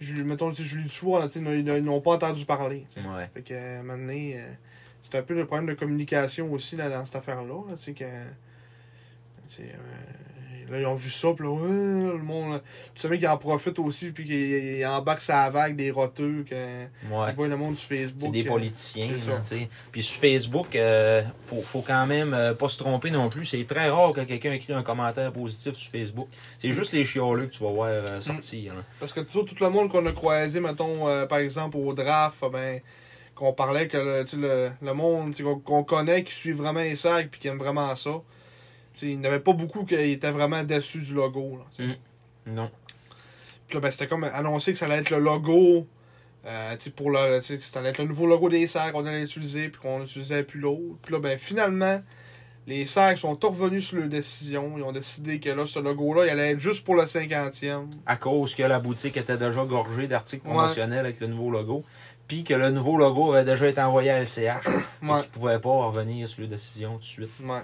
je, 0.00 0.14
mettons, 0.22 0.50
sais, 0.50 0.62
Julie 0.62 0.84
Dufour, 0.84 1.18
là, 1.18 1.26
tu 1.28 1.44
sais, 1.44 1.60
ils 1.60 1.84
n'ont 1.84 2.00
pas 2.00 2.12
entendu 2.12 2.46
parler. 2.46 2.86
Ouais. 2.96 3.28
Fait 3.34 3.42
que, 3.42 3.52
à 3.52 3.80
un 3.80 3.82
moment 3.82 3.98
donné, 3.98 4.40
euh, 4.40 4.50
c'est 5.02 5.18
un 5.18 5.22
peu 5.22 5.34
le 5.34 5.44
problème 5.44 5.66
de 5.66 5.74
communication 5.74 6.50
aussi 6.50 6.76
là, 6.76 6.88
dans 6.88 7.04
cette 7.04 7.16
affaire-là. 7.16 7.64
Là, 7.68 7.76
sais, 7.76 7.92
que. 7.92 8.04
tu 8.04 8.08
sais, 9.46 9.62
euh, 9.64 10.25
là, 10.70 10.80
ils 10.80 10.86
ont 10.86 10.94
vu 10.94 11.08
ça, 11.10 11.28
puis 11.34 11.44
là, 11.46 11.52
ouais, 11.52 11.68
le 12.16 12.22
monde. 12.22 12.60
tu 12.94 13.00
savais 13.02 13.18
qu'ils 13.18 13.28
en 13.28 13.36
profitent 13.38 13.78
aussi, 13.78 14.10
puis 14.10 14.24
qu'ils 14.24 14.78
ils 14.78 14.86
embarquent 14.86 15.20
sa 15.22 15.48
vague 15.50 15.76
des 15.76 15.90
roteux, 15.90 16.44
que, 16.48 16.54
Ouais. 16.54 17.30
ils 17.30 17.34
voient 17.34 17.48
le 17.48 17.56
monde 17.56 17.76
sur 17.76 17.88
Facebook. 17.88 18.22
C'est 18.34 18.42
des 18.42 18.44
euh, 18.46 18.48
politiciens. 18.52 19.08
tu 19.14 19.18
sais. 19.42 19.68
Puis 19.92 20.02
sur 20.02 20.20
Facebook, 20.20 20.74
euh, 20.76 21.22
faut, 21.46 21.62
faut 21.62 21.82
quand 21.82 22.06
même 22.06 22.34
euh, 22.34 22.54
pas 22.54 22.68
se 22.68 22.78
tromper 22.78 23.10
non 23.10 23.28
plus. 23.28 23.44
C'est 23.44 23.64
très 23.66 23.88
rare 23.90 24.12
que 24.12 24.20
quelqu'un 24.22 24.52
écrit 24.52 24.72
un 24.72 24.82
commentaire 24.82 25.32
positif 25.32 25.74
sur 25.74 25.90
Facebook. 25.90 26.28
C'est 26.58 26.72
juste 26.72 26.92
les 26.92 27.04
chioleux 27.04 27.46
que 27.46 27.52
tu 27.54 27.62
vas 27.62 27.70
voir 27.70 27.88
euh, 27.90 28.20
sortir. 28.20 28.74
là. 28.74 28.82
Parce 29.00 29.12
que 29.12 29.20
toujours, 29.20 29.44
tout 29.44 29.56
le 29.60 29.70
monde 29.70 29.90
qu'on 29.90 30.04
a 30.06 30.12
croisé, 30.12 30.60
mettons, 30.60 31.08
euh, 31.08 31.26
par 31.26 31.38
exemple, 31.38 31.76
au 31.76 31.92
draft, 31.94 32.36
ah 32.42 32.48
ben, 32.50 32.80
qu'on 33.34 33.52
parlait 33.52 33.86
que 33.86 33.98
le, 33.98 34.26
sais, 34.26 34.36
le, 34.38 34.70
le 34.82 34.94
monde 34.94 35.34
sais, 35.34 35.42
qu'on 35.42 35.84
connaît, 35.84 36.24
qui 36.24 36.32
suit 36.32 36.52
vraiment 36.52 36.80
les 36.80 36.96
sacs 36.96 37.30
puis 37.30 37.38
qui 37.40 37.48
aime 37.48 37.58
vraiment 37.58 37.94
ça. 37.94 38.22
Il 39.02 39.18
n'y 39.18 39.26
en 39.26 39.30
avait 39.30 39.40
pas 39.40 39.52
beaucoup 39.52 39.84
qui 39.84 39.94
étaient 39.94 40.30
vraiment 40.30 40.62
déçus 40.64 41.00
du 41.02 41.14
logo. 41.14 41.58
Là, 41.58 41.64
sais. 41.70 41.98
Non. 42.46 42.70
Puis 43.68 43.74
là, 43.74 43.80
ben, 43.80 43.90
c'était 43.90 44.06
comme 44.06 44.24
annoncé 44.24 44.72
que 44.72 44.78
ça 44.78 44.86
allait 44.86 44.98
être 44.98 45.10
le 45.10 45.18
logo. 45.18 45.86
Euh, 46.46 46.76
pour 46.94 47.10
le, 47.10 47.38
tu 47.40 47.44
sais, 47.46 47.58
que 47.58 47.64
ça 47.64 47.80
allait 47.80 47.88
être 47.88 47.98
le 47.98 48.04
nouveau 48.06 48.26
logo 48.26 48.48
des 48.48 48.68
sacs 48.68 48.92
qu'on 48.92 49.04
allait 49.04 49.24
utiliser, 49.24 49.68
puis 49.68 49.80
qu'on 49.80 49.98
n'utilisait 49.98 50.44
plus 50.44 50.60
l'autre. 50.60 50.96
Puis 51.02 51.12
là, 51.12 51.18
ben, 51.18 51.36
finalement, 51.36 52.00
les 52.68 52.86
sacs 52.86 53.18
sont 53.18 53.36
revenus 53.42 53.88
sur 53.88 53.98
leur 53.98 54.08
décision. 54.08 54.74
Ils 54.76 54.84
ont 54.84 54.92
décidé 54.92 55.40
que 55.40 55.50
là, 55.50 55.66
ce 55.66 55.80
logo-là, 55.80 56.26
il 56.26 56.30
allait 56.30 56.52
être 56.52 56.60
juste 56.60 56.84
pour 56.84 56.94
le 56.94 57.02
50e. 57.02 57.86
À 58.06 58.16
cause 58.16 58.54
que 58.54 58.62
la 58.62 58.78
boutique 58.78 59.16
était 59.16 59.36
déjà 59.36 59.64
gorgée 59.64 60.06
d'articles 60.06 60.46
Ouais. 60.46 60.54
promotionnels 60.54 61.00
avec 61.00 61.18
le 61.18 61.26
nouveau 61.26 61.50
logo. 61.50 61.84
Puis 62.28 62.44
que 62.44 62.54
le 62.54 62.70
nouveau 62.70 62.96
logo 62.96 63.32
avait 63.32 63.44
déjà 63.44 63.68
été 63.68 63.80
envoyé 63.80 64.10
à 64.10 64.20
LCH. 64.20 64.38
et 64.38 64.46
Ouais, 64.46 64.54
qu'ils 65.02 65.08
ne 65.08 65.22
pouvaient 65.32 65.60
pas 65.60 65.70
revenir 65.86 66.28
sur 66.28 66.42
les 66.42 66.48
décisions 66.48 66.92
tout 66.94 67.00
de 67.00 67.04
suite. 67.04 67.30
ouais. 67.42 67.60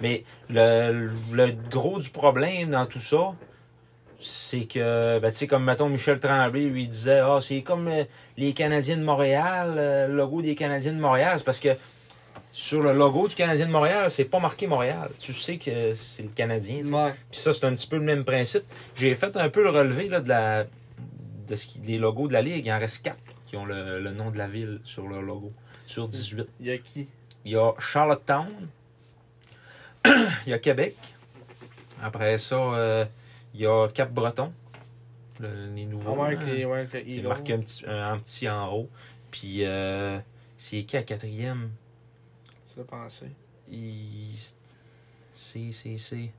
Mais 0.00 0.24
le, 0.50 1.10
le 1.32 1.52
gros 1.70 1.98
du 1.98 2.10
problème 2.10 2.70
dans 2.70 2.86
tout 2.86 3.00
ça, 3.00 3.34
c'est 4.22 4.64
que, 4.64 5.18
ben, 5.18 5.30
tu 5.30 5.36
sais, 5.36 5.46
comme, 5.46 5.64
mettons, 5.64 5.88
Michel 5.88 6.20
Tremblay 6.20 6.66
lui 6.66 6.86
disait, 6.86 7.20
ah, 7.20 7.38
c'est 7.40 7.62
comme 7.62 7.88
euh, 7.88 8.04
les 8.36 8.52
Canadiens 8.52 8.96
de 8.96 9.02
Montréal, 9.02 9.74
euh, 9.76 10.08
le 10.08 10.14
logo 10.14 10.42
des 10.42 10.54
Canadiens 10.54 10.92
de 10.92 11.00
Montréal. 11.00 11.34
C'est 11.38 11.44
parce 11.44 11.60
que 11.60 11.70
sur 12.52 12.82
le 12.82 12.92
logo 12.92 13.28
du 13.28 13.34
Canadien 13.34 13.66
de 13.66 13.72
Montréal, 13.72 14.10
c'est 14.10 14.24
pas 14.24 14.38
marqué 14.38 14.66
Montréal. 14.66 15.10
Tu 15.18 15.32
sais 15.32 15.56
que 15.56 15.92
c'est 15.94 16.22
le 16.22 16.28
Canadien. 16.28 16.82
Puis 17.30 17.40
ça, 17.40 17.52
c'est 17.52 17.64
un 17.64 17.74
petit 17.74 17.86
peu 17.86 17.96
le 17.96 18.04
même 18.04 18.24
principe. 18.24 18.64
J'ai 18.94 19.14
fait 19.14 19.36
un 19.36 19.48
peu 19.48 19.62
le 19.62 19.70
relevé 19.70 20.08
là, 20.08 20.20
de 20.20 20.28
la 20.28 20.66
de 21.48 21.54
ce 21.54 21.66
qui, 21.66 21.78
des 21.80 21.98
logos 21.98 22.28
de 22.28 22.32
la 22.32 22.42
Ligue. 22.42 22.66
Il 22.66 22.72
en 22.72 22.78
reste 22.78 23.02
quatre 23.02 23.18
qui 23.46 23.56
ont 23.56 23.64
le, 23.64 24.00
le 24.00 24.10
nom 24.12 24.30
de 24.30 24.38
la 24.38 24.46
ville 24.46 24.80
sur 24.84 25.08
leur 25.08 25.22
logo, 25.22 25.50
sur 25.86 26.08
18. 26.08 26.46
Il 26.60 26.66
y 26.66 26.70
a 26.70 26.78
qui? 26.78 27.08
Il 27.44 27.52
y 27.52 27.56
a 27.56 27.72
Charlottetown. 27.78 28.48
Il 30.04 30.50
y 30.50 30.52
a 30.52 30.58
Québec. 30.58 30.96
Après 32.02 32.38
ça, 32.38 32.56
euh, 32.56 33.04
il 33.54 33.60
y 33.60 33.66
a 33.66 33.88
Cap-Breton. 33.88 34.52
Le- 35.40 35.74
les 35.74 35.86
nouveaux. 35.86 36.16
Ah 36.18 36.28
ouais, 36.28 36.36
hein. 36.36 36.86
les, 36.92 37.16
les 37.16 37.22
marqué 37.22 37.54
un 37.54 37.58
petit, 37.60 37.84
un, 37.86 38.14
en 38.14 38.18
petit 38.18 38.48
en 38.48 38.72
haut. 38.72 38.90
Puis 39.30 39.64
euh, 39.64 40.18
c'est 40.56 40.82
qui 40.82 40.96
à 40.96 41.02
quatrième? 41.02 41.70
C'est 42.66 42.78
de 42.78 42.82
penser. 42.82 43.30
Il... 43.70 44.36
C'est, 45.30 45.72
c'est, 45.72 45.96
c'est... 45.96 46.30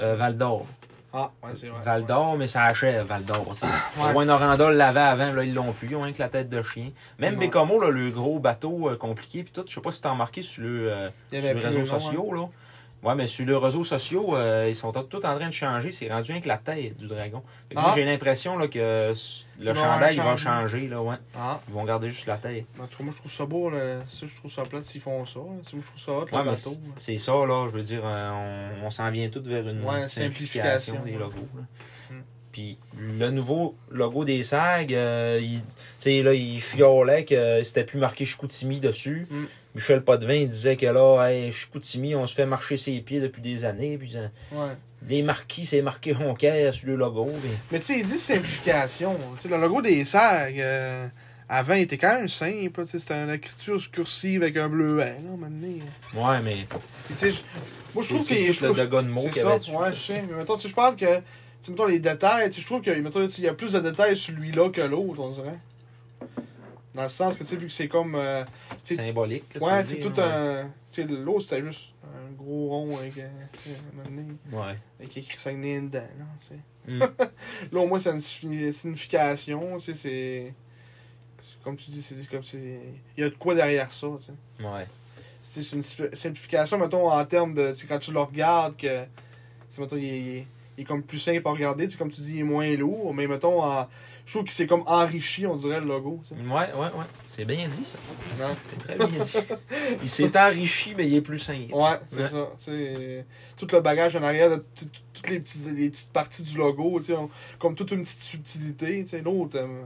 Euh, 0.00 0.16
Val 0.16 0.36
d'Or. 0.36 0.66
Ah, 1.14 1.30
ouais, 1.42 1.50
c'est 1.54 1.68
vrai. 1.68 1.82
Val 1.84 2.04
d'Or, 2.04 2.36
mais 2.36 2.46
ça 2.46 2.64
achève 2.64 3.06
Val 3.06 3.24
d'Or. 3.24 3.46
Ouais. 3.98 4.12
Rouen-Noranda 4.12 4.70
l'avait 4.70 5.00
avant, 5.00 5.32
là, 5.32 5.44
ils 5.44 5.54
l'ont 5.54 5.72
plus. 5.72 5.88
Ils 5.88 5.96
ont 5.96 6.02
rien 6.02 6.12
que 6.12 6.18
la 6.18 6.28
tête 6.28 6.48
de 6.48 6.62
chien. 6.62 6.90
Même. 7.18 7.36
Bécomo, 7.36 7.80
là, 7.80 7.88
le 7.88 8.10
gros 8.10 8.38
bateau 8.38 8.90
euh, 8.90 8.96
compliqué, 8.96 9.44
puis 9.44 9.52
tout, 9.52 9.64
je 9.66 9.74
sais 9.74 9.80
pas 9.80 9.92
si 9.92 10.02
t'as 10.02 10.10
remarqué 10.10 10.42
sur 10.42 10.62
le. 10.62 10.90
euh, 10.90 11.10
sur 11.30 11.40
les 11.40 11.52
réseaux 11.52 11.78
le 11.80 11.84
sociaux, 11.84 12.32
là. 12.32 12.48
Ouais, 13.02 13.16
mais 13.16 13.26
sur 13.26 13.44
les 13.44 13.56
réseaux 13.56 13.82
sociaux, 13.82 14.36
euh, 14.36 14.66
ils 14.68 14.76
sont 14.76 14.92
tous 14.92 15.16
en 15.16 15.34
train 15.36 15.48
de 15.48 15.52
changer. 15.52 15.90
C'est 15.90 16.08
rendu 16.08 16.30
avec 16.30 16.46
la 16.46 16.56
tête 16.56 16.96
du 16.96 17.08
dragon. 17.08 17.42
Fait 17.68 17.74
que 17.74 17.80
Ah. 17.80 17.86
moi, 17.86 17.92
J'ai 17.96 18.04
l'impression 18.04 18.56
là, 18.56 18.68
que 18.68 19.12
le 19.58 19.74
chandail 19.74 20.14
il 20.14 20.22
va 20.22 20.36
changer. 20.36 20.86
Là, 20.88 21.02
ouais. 21.02 21.16
Ah, 21.36 21.60
Ils 21.66 21.74
vont 21.74 21.84
garder 21.84 22.10
juste 22.10 22.26
la 22.26 22.36
tête. 22.36 22.64
en 22.80 22.86
tout 22.86 22.98
cas, 22.98 23.04
moi, 23.04 23.12
je 23.12 23.18
trouve 23.18 23.32
ça 23.32 23.44
beau. 23.44 23.70
Là. 23.70 24.04
Ça, 24.06 24.26
je 24.28 24.36
trouve 24.36 24.52
ça 24.52 24.62
plate 24.62 24.84
s'ils 24.84 25.00
font 25.00 25.26
ça. 25.26 25.40
C'est- 25.64 25.74
Moi, 25.74 25.82
je 25.82 25.86
trouve 25.88 26.00
ça 26.00 26.12
hot, 26.12 26.26
Ouais, 26.32 26.44
le 26.44 26.50
bateau. 26.50 26.70
c'est 26.96 27.18
ça, 27.18 27.32
là. 27.32 27.68
Je 27.72 27.76
veux 27.76 27.82
dire, 27.82 28.02
euh, 28.04 28.70
on, 28.80 28.86
on 28.86 28.90
s'en 28.90 29.10
vient 29.10 29.28
tout 29.28 29.42
vers 29.42 29.66
une 29.68 29.82
Ouais, 29.84 30.06
simplification, 30.06 30.94
simplification, 30.94 31.02
des 31.04 31.12
logos. 31.12 31.48
là. 31.56 31.62
Mm. 32.10 32.22
Puis 32.52 32.78
le 32.98 33.30
nouveau 33.30 33.76
logo 33.90 34.24
des 34.24 34.42
SAG, 34.44 34.94
euh, 34.94 35.40
il, 35.42 36.22
là, 36.22 36.34
il 36.34 36.60
chiolait 36.60 37.24
que 37.24 37.62
c'était 37.64 37.82
plus 37.84 37.98
marqué 37.98 38.24
Chicoutimi 38.26 38.78
dessus. 38.78 39.26
Mm. 39.30 39.44
Michel 39.74 40.02
Potvin 40.04 40.34
il 40.34 40.48
disait 40.48 40.76
que 40.76 40.86
là, 40.86 41.28
hey, 41.30 41.50
Chicoutimi, 41.52 42.14
on 42.14 42.26
se 42.26 42.34
fait 42.34 42.46
marcher 42.46 42.76
ses 42.76 43.00
pieds 43.00 43.20
depuis 43.20 43.40
des 43.40 43.64
années. 43.64 43.96
Puis 43.98 44.14
Ouais. 44.52 44.58
les 45.08 45.22
marquis, 45.22 45.64
c'est 45.64 45.80
marqué 45.82 46.14
Honker 46.14 46.72
sur 46.74 46.88
le 46.88 46.96
logo. 46.96 47.26
mais- 47.42 47.48
Mais 47.70 47.78
tu 47.78 47.86
sais, 47.86 47.98
il 48.00 48.04
dit 48.06 48.18
simplification. 48.18 49.16
Tu 49.36 49.42
sais, 49.42 49.48
le 49.48 49.56
logo 49.60 49.80
des 49.80 50.04
SAG, 50.04 50.60
euh, 50.60 51.08
avant, 51.48 51.74
il 51.74 51.82
était 51.82 51.96
quand 51.98 52.14
même 52.16 52.28
simple. 52.28 52.80
là. 52.80 52.84
Tu 52.84 52.90
sais, 52.92 52.98
C'était 52.98 53.14
une 53.14 53.30
écriture 53.30 53.90
cursive 53.90 54.42
avec 54.42 54.56
un 54.58 54.68
bleuet. 54.68 55.04
Là, 55.04 55.12
à 55.14 55.18
un 55.18 55.36
moment 55.36 55.46
donné. 55.48 55.78
Ouais, 56.14 56.40
mais 56.44 56.66
tu 57.08 57.14
sais, 57.14 57.32
moi, 57.94 58.02
je 58.02 58.08
c'est 58.08 58.14
trouve 58.14 58.26
c'est 58.26 58.34
que. 58.34 58.52
je 58.52 58.60
le 58.60 58.72
trouve- 58.72 58.76
dégât 58.76 59.02
de 59.02 59.08
mots 59.08 59.20
C'est 59.22 59.28
qu'il 59.30 59.38
y 59.38 59.40
ça, 59.40 59.48
avait 59.50 59.58
dessus. 59.58 59.70
ouais, 59.74 59.94
je 59.94 59.98
sais. 60.00 60.24
Mais 60.30 60.36
mettons, 60.36 60.56
je 60.58 60.68
parle 60.68 60.96
que, 60.96 61.16
tu 61.16 61.22
sais, 61.62 61.70
mettons, 61.70 61.86
les 61.86 61.98
détails, 61.98 62.48
tu 62.50 62.56
sais, 62.56 62.60
je 62.60 62.66
trouve 62.66 62.82
que, 62.82 62.90
mettons, 62.90 63.24
tu 63.24 63.30
sais, 63.30 63.42
il 63.42 63.44
y 63.46 63.48
a 63.48 63.54
plus 63.54 63.72
de 63.72 63.80
détails 63.80 64.16
sur 64.18 64.34
celui-là 64.34 64.68
que 64.70 64.82
l'autre, 64.82 65.20
on 65.20 65.30
dirait. 65.30 65.58
Dans 66.94 67.04
le 67.04 67.08
sens 67.08 67.34
que, 67.34 67.38
tu 67.38 67.46
sais, 67.46 67.56
vu 67.56 67.66
que 67.68 67.72
c'est 67.72 67.88
comme, 67.88 68.14
euh, 68.14 68.44
Symbolique. 68.84 69.54
là, 69.54 69.60
ouais, 69.78 69.82
dire, 69.82 69.98
tout 70.00 70.20
un, 70.20 70.64
tu 70.64 70.70
sais, 70.86 71.04
l'autre, 71.04 71.42
c'était 71.48 71.62
juste 71.62 71.92
un 72.04 72.32
gros 72.32 72.68
rond 72.68 72.98
avec, 72.98 73.16
euh, 73.16 73.28
tu 73.54 73.58
sais, 73.60 73.70
à 73.70 73.78
un 73.78 74.04
moment 74.04 74.16
donné, 74.16 74.32
Ouais. 74.52 74.78
avec 75.00 75.16
écrit 75.16 75.38
Saguenay 75.38 75.80
dedans, 75.80 76.00
là, 76.18 76.24
tu 76.38 76.46
sais. 76.48 76.60
Mm. 76.86 76.98
Là, 77.72 77.80
au 77.80 77.86
moins, 77.86 77.98
c'est 77.98 78.10
une 78.10 78.18
signi- 78.20 78.72
signification, 78.72 79.74
tu 79.78 79.80
sais, 79.80 79.94
c'est, 79.94 80.54
c'est 81.42 81.62
comme 81.62 81.76
tu 81.76 81.90
dis, 81.90 82.02
c'est 82.02 82.28
comme, 82.28 82.42
c'est, 82.42 82.80
il 83.16 83.20
y 83.22 83.24
a 83.24 83.30
de 83.30 83.34
quoi 83.36 83.54
derrière 83.54 83.90
ça, 83.90 84.08
tu 84.18 84.24
sais. 84.26 84.32
Ouais. 84.66 84.86
C'est 85.40 85.62
c'est 85.62 85.76
une 85.76 85.82
simp- 85.82 86.14
simplification, 86.14 86.78
mettons, 86.78 87.10
en 87.10 87.24
termes 87.24 87.54
de. 87.54 87.72
sais, 87.72 87.86
Quand 87.86 87.98
tu 87.98 88.12
le 88.12 88.20
regardes, 88.20 88.76
que. 88.76 89.04
tu 89.74 89.80
mettons, 89.80 89.96
il 89.96 90.04
est, 90.04 90.20
il 90.20 90.28
est- 90.38 90.46
il 90.78 90.80
est 90.82 90.84
comme 90.84 91.02
plus 91.02 91.18
simple 91.18 91.42
à 91.46 91.50
regarder. 91.50 91.84
tu 91.86 91.92
sais, 91.92 91.98
Comme 91.98 92.10
tu 92.10 92.20
dis, 92.20 92.34
il 92.34 92.40
est 92.40 92.44
moins 92.44 92.72
lourd. 92.76 93.12
Mais 93.14 93.26
mettons, 93.26 93.62
en- 93.62 93.86
je 94.24 94.32
trouve 94.32 94.44
que 94.44 94.52
c'est 94.52 94.66
comme 94.66 94.82
enrichi, 94.86 95.46
on 95.46 95.56
dirait, 95.56 95.80
le 95.80 95.86
logo. 95.86 96.22
sais. 96.28 96.34
Ouais, 96.34 96.50
ouais, 96.72 96.72
ouais. 96.74 97.04
C'est 97.26 97.44
bien 97.44 97.66
dit, 97.66 97.84
ça. 97.84 97.98
Non? 98.38 98.54
C'est 98.70 98.78
très 98.78 98.96
bien 98.96 99.18
dit. 99.22 99.38
Il 100.02 100.08
s'est 100.08 100.38
enrichi, 100.38 100.94
mais 100.96 101.06
il 101.08 101.14
est 101.16 101.20
plus 101.22 101.38
simple. 101.38 101.72
Ouais, 101.74 101.98
c'est 102.10 102.22
Ouais. 102.22 102.28
ça. 102.28 102.48
tout 103.58 103.66
le 103.72 103.80
bagage 103.80 104.16
en 104.16 104.22
arrière, 104.22 104.50
de 104.50 104.64
toutes 105.12 105.28
les, 105.28 105.40
petits, 105.40 105.70
les 105.74 105.90
petites 105.90 106.12
parties 106.12 106.42
du 106.42 106.56
logo, 106.58 107.00
on- 107.10 107.30
comme 107.58 107.74
toute 107.74 107.90
une 107.92 108.02
petite 108.02 108.18
subtilité. 108.20 109.04
L'autre. 109.24 109.58
euh, 109.58 109.82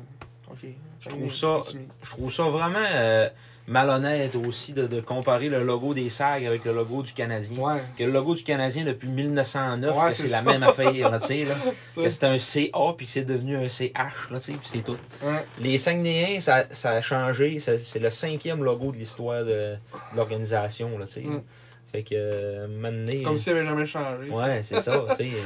ok. 0.51 0.59
Je 1.01 1.09
trouve 1.09 1.33
ça- 1.33 1.61
Je 2.03 2.11
trouve 2.11 2.33
ça 2.33 2.45
vraiment 2.45 2.79
euh, 2.85 3.29
malhonnête 3.67 4.35
aussi 4.37 4.73
de, 4.73 4.87
de 4.87 5.01
comparer 5.01 5.49
le 5.49 5.65
logo 5.65 5.95
des 5.95 6.09
SAG 6.09 6.47
avec 6.47 6.65
le 6.65 6.73
logo 6.73 7.03
du 7.03 7.13
Canadien. 7.13 7.59
Ouais. 7.59 7.81
Que 7.99 8.05
le 8.05 8.13
logo 8.13 8.35
du 8.35 8.43
Canadien 8.43 8.85
depuis 8.85 9.09
1909, 9.09 9.97
Ouais, 9.97 10.09
que 10.09 10.15
c'est 10.15 10.29
c'est 10.29 10.45
la 10.45 10.53
même 10.53 10.63
affaire, 10.63 11.11
là. 11.11 11.19
Que 11.97 12.09
c'était 12.09 12.27
un 12.27 12.39
CA 12.39 12.95
puis 12.97 13.07
que 13.07 13.13
c'est 13.13 13.25
devenu 13.25 13.57
un 13.57 13.69
CH, 13.69 14.31
là, 14.31 14.39
tu 14.39 14.53
sais, 14.53 14.53
puis 14.53 14.71
c'est 14.73 14.85
tout. 14.85 14.99
Ouais. 15.23 15.45
Les 15.61 15.79
Saguenayens, 15.79 16.41
ça, 16.41 16.65
ça 16.71 16.91
a 16.91 17.03
changé. 17.03 17.59
C'est 17.59 17.99
le 17.99 18.11
cinquième 18.11 18.63
logo 18.63 18.93
de 18.93 18.99
l'histoire 18.99 19.45
de, 19.45 19.75
de 19.75 19.77
l'organisation, 20.17 20.99
là, 20.99 21.07
tu 21.07 21.15
sais. 21.15 21.21
Mm. 21.21 21.43
Fait 21.93 22.03
que, 22.03 22.15
euh, 22.15 22.67
maintenant, 22.69 23.23
Comme 23.25 23.39
si 23.39 23.45
ça 23.45 23.51
avait 23.53 23.65
jamais 23.65 23.87
changé. 23.87 24.31
Ouais, 24.31 24.61
c'est 24.63 24.81
ça, 24.81 25.05
tu 25.11 25.17
sais. 25.17 25.31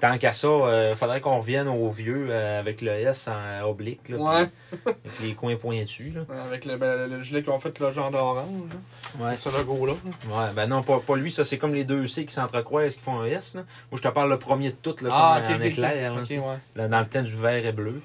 Tant 0.00 0.16
qu'à 0.18 0.32
ça, 0.32 0.48
il 0.90 0.94
faudrait 0.96 1.20
qu'on 1.20 1.38
revienne 1.38 1.66
au 1.66 1.90
vieux 1.90 2.28
euh, 2.30 2.60
avec 2.60 2.82
le 2.82 2.92
S 2.92 3.28
en 3.28 3.66
oblique, 3.68 4.08
là, 4.08 4.16
Ouais. 4.18 4.46
puis 4.70 4.78
avec 4.94 5.20
les 5.22 5.34
coins 5.34 5.56
pointus, 5.56 6.14
là. 6.14 6.20
Ouais, 6.28 6.40
Avec 6.46 6.64
le, 6.64 6.76
ben, 6.76 7.10
le 7.10 7.20
gilet 7.22 7.42
qu'on 7.42 7.58
fait, 7.58 7.76
le 7.80 7.90
genre 7.90 8.10
d'orange. 8.12 8.46
hein. 8.70 9.18
Ouais. 9.24 9.36
Ce 9.36 9.48
logo-là. 9.48 9.94
Ouais, 10.28 10.52
ben 10.54 10.66
non, 10.68 10.82
pas, 10.82 11.00
pas 11.00 11.16
lui, 11.16 11.32
ça 11.32 11.44
c'est 11.44 11.58
comme 11.58 11.74
les 11.74 11.84
deux 11.84 12.06
C 12.06 12.24
qui 12.26 12.32
s'entrecroisent, 12.34 12.94
qui 12.94 13.00
font 13.02 13.18
un 13.20 13.24
S. 13.26 13.54
Là? 13.56 13.62
Moi, 13.90 14.00
je 14.00 14.08
te 14.08 14.12
parle 14.12 14.30
le 14.30 14.38
premier 14.38 14.70
de 14.70 14.76
tout, 14.80 14.94
là, 15.02 15.08
Ah, 15.12 15.42
comme 15.44 15.54
ok, 15.56 15.60
en 15.60 15.64
ok. 15.64 15.66
éclair, 15.66 16.14
là, 16.14 16.20
ouais. 16.22 16.88
dans 16.88 17.00
le 17.00 17.06
temps 17.06 17.22
du 17.22 17.34
vert 17.34 17.66
et 17.66 17.72
bleu. 17.72 18.00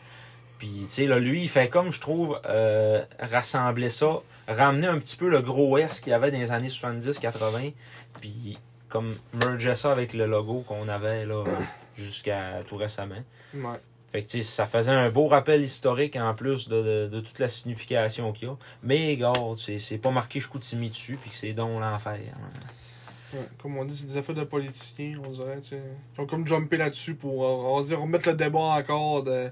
Puis, 0.58 0.86
tu 0.86 0.90
sais, 0.90 1.06
là, 1.06 1.20
lui, 1.20 1.42
il 1.44 1.50
fait 1.50 1.68
comme, 1.70 1.92
je 1.92 2.00
trouve, 2.00 2.40
euh, 2.46 3.04
rassembler 3.20 3.90
ça, 3.90 4.22
ramener 4.48 4.88
un 4.88 4.98
petit 4.98 5.18
peu 5.18 5.28
le 5.28 5.42
gros 5.42 5.78
S 5.78 6.00
qu'il 6.00 6.12
y 6.12 6.14
avait 6.14 6.32
dans 6.32 6.40
les 6.40 6.52
années 6.52 6.70
70-80, 6.70 7.74
puis 8.22 8.58
comme 8.90 9.14
merger 9.34 9.76
ça 9.76 9.92
avec 9.92 10.14
le 10.14 10.26
logo 10.26 10.64
qu'on 10.68 10.88
avait 10.88 11.26
là 11.26 11.44
jusqu'à 11.96 12.62
tout 12.68 12.78
récemment. 12.78 13.24
Ouais. 13.56 13.80
Fait 14.12 14.24
que, 14.24 14.42
ça 14.44 14.66
faisait 14.68 14.92
un 14.92 15.10
beau 15.10 15.28
rappel 15.28 15.64
historique 15.64 16.16
en 16.18 16.36
plus 16.36 16.70
de, 16.70 16.82
de, 16.84 17.08
de 17.08 17.20
toute 17.20 17.40
la 17.40 17.50
signification 17.50 18.32
qu'il 18.32 18.48
y 18.48 18.52
a. 18.52 18.56
Mais, 18.84 19.10
regarde, 19.12 19.58
c'est 19.58 19.98
pas 19.98 20.12
marqué 20.12 20.40
Chicoutimi 20.40 20.90
dessus, 20.90 21.18
puis 21.20 21.32
que 21.32 21.36
c'est 21.36 21.54
donc 21.54 21.80
l'enfer. 21.82 22.20
hein. 22.36 22.50
Ouais, 23.34 23.40
comme 23.60 23.76
on 23.78 23.86
dit, 23.86 23.98
c'est 23.98 24.06
des 24.06 24.18
affaires 24.18 24.36
de 24.36 24.44
politiciens, 24.44 25.20
on 25.26 25.32
dirait. 25.32 25.58
Ils 25.72 26.22
ont 26.22 26.28
comme 26.28 26.46
jumpé 26.46 26.78
là-dessus 26.78 27.16
pour, 27.16 27.44
euh, 27.44 27.72
on 27.72 27.82
va 27.82 27.88
dire, 27.88 28.00
remettre 28.00 28.30
le 28.30 28.36
débat 28.36 28.60
encore 28.60 29.24
de 29.24 29.50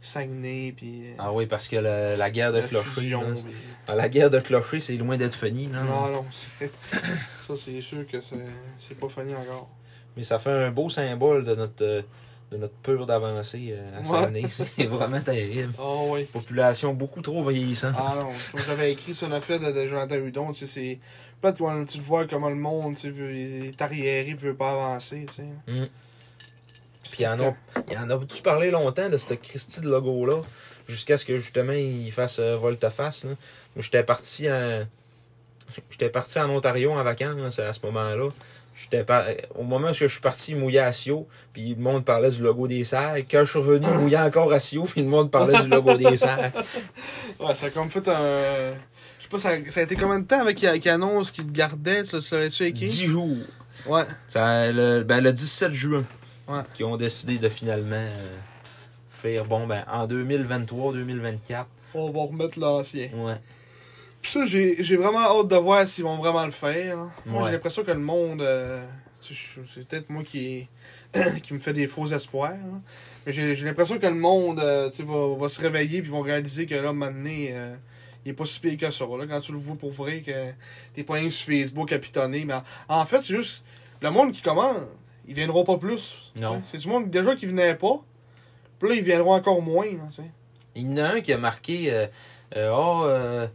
Saguenay, 0.00 0.72
puis... 0.76 1.02
euh, 1.06 1.14
Ah 1.18 1.32
oui, 1.32 1.46
parce 1.46 1.66
que 1.66 1.74
la, 1.74 2.16
la 2.16 2.30
guerre 2.30 2.52
de 2.52 2.58
la 2.58 2.68
clocher, 2.68 2.90
fusion, 2.90 3.22
là, 3.22 3.34
puis- 3.34 3.52
Ah, 3.88 3.96
la 3.96 4.08
guerre 4.08 4.30
de 4.30 4.38
clocher, 4.38 4.78
c'est 4.78 4.96
loin 4.96 5.16
d'être 5.16 5.34
fini. 5.34 5.66
Non, 5.66 5.82
non, 5.82 6.24
c'est... 6.30 6.70
ça, 7.48 7.54
c'est 7.56 7.80
sûr 7.80 8.06
que 8.06 8.18
c'est 8.78 8.94
pas 9.00 9.08
fini 9.08 9.34
encore. 9.34 9.68
Mais 10.16 10.22
ça 10.22 10.38
fait 10.38 10.50
un 10.50 10.70
beau 10.70 10.88
symbole 10.88 11.44
de 11.44 11.54
notre, 11.54 11.84
euh, 11.84 12.02
de 12.52 12.56
notre 12.56 12.74
peur 12.74 13.06
d'avancée 13.06 13.74
euh, 13.76 13.98
à 13.98 14.00
Ouais. 14.00 14.20
Saguenay. 14.20 14.44
C'est 14.76 14.84
vraiment 14.84 15.20
terrible. 15.20 15.72
Ah 15.78 15.96
oui. 16.08 16.24
Population 16.24 16.94
beaucoup 16.94 17.20
trop 17.20 17.44
vieillissante. 17.48 17.94
Ah 17.98 18.14
non, 18.16 18.28
comme 18.52 18.60
j'avais 18.66 18.92
écrit 18.92 19.14
sur 19.14 19.26
une 19.26 19.32
affaire 19.34 19.60
de, 19.60 19.72
de 19.72 19.86
Jonathan 19.86 20.16
Hudon, 20.16 20.52
tu 20.52 20.60
sais, 20.60 20.66
c'est... 20.66 20.98
Peut-être 21.40 21.58
qu'on 21.58 21.84
tu 21.84 21.98
le 21.98 22.04
vois 22.04 22.26
comment 22.26 22.48
le 22.48 22.54
monde, 22.54 22.94
tu 22.96 23.12
sais, 23.12 23.70
est 23.70 23.82
arriéré, 23.82 24.34
puis 24.34 24.48
veut 24.48 24.54
pas 24.54 24.70
avancer, 24.70 25.26
tu 25.28 25.34
sais. 25.34 25.42
Mm. 25.66 25.88
Puis 27.10 27.22
il 27.22 27.22
y 27.22 27.28
en 27.28 27.38
a, 27.38 27.54
il 27.88 27.94
y 27.94 27.98
en 27.98 28.10
a 28.10 28.18
tu 28.26 28.42
parlé 28.42 28.70
longtemps 28.70 29.08
de 29.08 29.18
ce 29.18 29.34
Christy 29.34 29.80
de 29.80 29.88
logo-là, 29.88 30.40
jusqu'à 30.88 31.16
ce 31.16 31.24
que 31.24 31.38
justement 31.38 31.72
il 31.72 32.10
fasse 32.10 32.38
euh, 32.38 32.56
volte-face. 32.56 33.26
J'étais 33.76 34.02
parti 34.02 34.50
en. 34.50 34.84
J'étais 35.90 36.08
parti 36.08 36.38
en 36.38 36.50
Ontario 36.50 36.92
en 36.92 37.02
vacances 37.02 37.58
à 37.58 37.72
ce 37.72 37.80
moment-là. 37.86 38.28
J'étais 38.76 39.04
pas 39.04 39.26
Au 39.54 39.62
moment 39.62 39.90
où 39.90 39.92
je 39.92 40.06
suis 40.06 40.20
parti 40.20 40.54
mouiller 40.54 40.80
à 40.80 40.92
Sio, 40.92 41.28
puis 41.52 41.74
le 41.74 41.82
monde 41.82 42.04
parlait 42.04 42.30
du 42.30 42.42
logo 42.42 42.66
des 42.66 42.82
serres. 42.84 43.16
Quand 43.30 43.44
je 43.44 43.50
suis 43.50 43.58
revenu 43.58 43.86
mouiller 43.98 44.18
encore 44.18 44.52
à 44.52 44.58
Sio, 44.58 44.84
puis 44.84 45.02
le 45.02 45.08
monde 45.08 45.30
parlait 45.30 45.62
du 45.62 45.68
logo 45.68 45.94
des 45.96 46.16
serres. 46.16 46.52
Ouais, 47.38 47.54
ça 47.54 47.66
a 47.66 47.70
comme 47.70 47.90
fait 47.90 48.06
un... 48.08 48.72
Je 49.18 49.22
sais 49.22 49.28
pas, 49.30 49.38
ça, 49.38 49.50
ça 49.70 49.80
a 49.80 49.82
été 49.84 49.96
combien 49.96 50.18
de 50.18 50.26
temps 50.26 50.40
avec 50.40 50.58
qu'il 50.58 50.88
annonce 50.90 51.30
qu'il 51.30 51.46
le 51.46 51.52
gardait, 51.52 52.02
tu 52.02 52.16
l'avais-tu 52.32 52.64
écrit? 52.64 52.84
10 52.84 53.06
jours. 53.06 53.36
Ouais. 53.86 54.04
Ça, 54.28 54.70
le, 54.70 55.02
ben, 55.02 55.20
le 55.22 55.32
17 55.32 55.72
juin. 55.72 56.04
Ouais. 56.48 56.60
Qui 56.74 56.84
ont 56.84 56.96
décidé 56.96 57.38
de 57.38 57.48
finalement 57.48 57.94
euh, 57.96 58.36
faire, 59.08 59.44
bon, 59.44 59.66
ben, 59.66 59.84
en 59.90 60.06
2023-2024. 60.06 61.64
On 61.94 62.10
va 62.10 62.22
remettre 62.22 62.58
l'ancien. 62.58 63.08
Ouais. 63.14 63.36
Pis 64.24 64.30
ça, 64.30 64.46
j'ai 64.46 64.82
j'ai 64.82 64.96
vraiment 64.96 65.20
hâte 65.20 65.48
de 65.48 65.56
voir 65.56 65.86
s'ils 65.86 66.02
vont 66.02 66.16
vraiment 66.16 66.46
le 66.46 66.50
faire. 66.50 66.98
hein. 66.98 67.12
Moi, 67.26 67.42
Ouais. 67.42 67.48
j'ai 67.48 67.52
l'impression 67.52 67.84
que 67.84 67.90
le 67.90 67.98
monde. 67.98 68.40
euh, 68.40 68.82
tu 69.20 69.34
sais, 69.34 69.60
je- 69.62 69.70
c'est 69.70 69.86
peut-être 69.86 70.08
moi 70.08 70.22
qui, 70.24 70.66
qui 71.42 71.52
me 71.52 71.58
fait 71.58 71.74
des 71.74 71.86
faux 71.86 72.06
espoirs. 72.06 72.52
hein. 72.52 72.80
Mais 73.26 73.34
j'ai 73.34 73.54
j'ai 73.54 73.66
l'impression 73.66 73.98
que 73.98 74.06
le 74.06 74.14
monde 74.14 74.60
euh, 74.60 74.88
tu 74.88 74.96
sais, 74.96 75.02
va, 75.02 75.36
va 75.38 75.48
se 75.50 75.60
réveiller 75.60 76.00
puis 76.00 76.10
vont 76.10 76.22
réaliser 76.22 76.64
que 76.64 76.74
là, 76.74 76.94
maintenant, 76.94 77.28
euh, 77.50 77.76
il 78.24 78.30
est 78.30 78.34
pas 78.34 78.46
si 78.46 78.60
pire 78.60 78.78
que 78.78 78.90
ça. 78.90 79.04
Là, 79.04 79.26
quand 79.28 79.40
tu 79.40 79.52
le 79.52 79.58
vois 79.58 79.76
pour 79.76 79.92
vrai, 79.92 80.22
que 80.22 80.32
t'es 80.94 81.02
pas 81.02 81.14
rien 81.14 81.28
sur 81.28 81.52
Facebook 81.52 81.92
à 81.92 81.98
pitonner. 81.98 82.46
Mais 82.46 82.54
en, 82.88 83.04
fait, 83.04 83.20
c'est 83.20 83.36
juste. 83.36 83.62
Le 84.00 84.08
monde 84.08 84.32
qui 84.32 84.40
commande, 84.40 84.88
ils 85.28 85.34
viendront 85.34 85.64
pas 85.64 85.76
plus. 85.76 86.30
Non. 86.40 86.62
C'est 86.64 86.78
du 86.78 86.88
monde 86.88 87.10
déjà 87.10 87.36
qui 87.36 87.44
venait 87.44 87.74
pas. 87.74 88.02
Puis 88.78 88.88
là, 88.88 88.94
ils 88.94 89.04
viendront 89.04 89.34
encore 89.34 89.60
moins. 89.60 89.86
Il 90.74 90.90
y 90.90 90.94
en 90.94 91.04
a 91.04 91.08
un 91.10 91.20
qui 91.20 91.30
a 91.34 91.36
marqué 91.38 91.92
euh, 91.92 92.06
euh, 92.56 93.46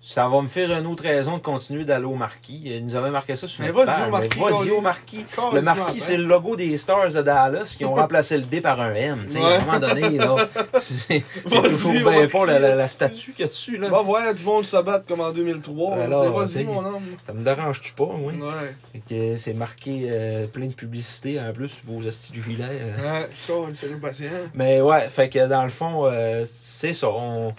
ça 0.00 0.28
va 0.28 0.40
me 0.40 0.48
faire 0.48 0.70
une 0.78 0.86
autre 0.86 1.02
raison 1.02 1.36
de 1.36 1.42
continuer 1.42 1.84
d'aller 1.84 2.04
au 2.06 2.14
marquis. 2.14 2.62
Il 2.64 2.84
nous 2.84 2.94
avait 2.94 3.10
marqué 3.10 3.34
ça 3.36 3.48
sur 3.48 3.64
Mais 3.64 3.70
vas-y 3.72 4.06
au 4.06 4.10
Marquis, 4.10 4.38
Vas-y 4.38 4.70
au 4.70 4.80
marquis. 4.80 5.26
Le 5.52 5.60
marquis, 5.60 5.80
m'entends? 5.82 5.94
c'est 5.98 6.16
le 6.16 6.24
logo 6.24 6.56
des 6.56 6.76
Stars 6.76 7.12
de 7.12 7.20
Dallas 7.22 7.74
qui 7.76 7.84
ont 7.84 7.94
remplacé 7.96 8.36
le 8.38 8.44
D 8.44 8.60
par 8.60 8.80
un 8.80 8.94
M. 8.94 9.24
Tu 9.26 9.32
sais, 9.34 9.38
À 9.40 9.42
Ouais. 9.42 9.54
un 9.56 9.64
moment 9.64 9.78
donné, 9.80 10.18
là, 10.18 10.36
c'est 10.80 11.24
toujours 11.50 11.92
bien 11.92 12.26
pas 12.28 12.46
la, 12.46 12.58
la, 12.76 12.88
statue 12.88 13.32
qu'il 13.32 13.44
y 13.44 13.48
a 13.48 13.48
dessus. 13.48 13.76
Là. 13.76 13.88
Va 13.88 14.00
voir 14.02 14.32
du 14.34 14.42
monde 14.44 14.64
se 14.66 14.76
battre 14.80 15.04
comme 15.04 15.20
en 15.20 15.32
2003. 15.32 15.96
là. 15.96 16.02
Alors, 16.04 16.46
C'est 16.48 16.62
vas-y, 16.62 16.64
mon 16.64 16.78
homme. 16.84 17.02
Ça 17.26 17.32
me 17.32 17.44
dérange-tu 17.44 17.92
pas, 17.92 18.06
moi? 18.06 18.32
Ouais. 18.32 19.36
C'est 19.36 19.54
marqué 19.54 20.06
euh, 20.08 20.46
plein 20.46 20.66
de 20.66 20.74
publicité 20.74 21.40
en 21.40 21.52
plus 21.52 21.68
sur 21.68 21.84
vos 21.86 22.06
hosties 22.06 22.32
de 22.32 22.40
gilet. 22.42 22.64
euh. 22.70 23.20
Ouais, 23.20 23.28
c'est 23.74 24.00
patient. 24.00 24.26
Mais 24.54 24.80
ouais, 24.80 25.08
fait 25.08 25.28
que 25.28 25.46
dans 25.48 25.64
le 25.64 25.70
fond, 25.70 26.06
euh, 26.06 26.44
c'est 26.48 26.92
ça. 26.92 27.08
On, 27.10 27.52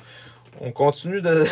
on 0.62 0.71
continue 0.71 1.21
de, 1.21 1.45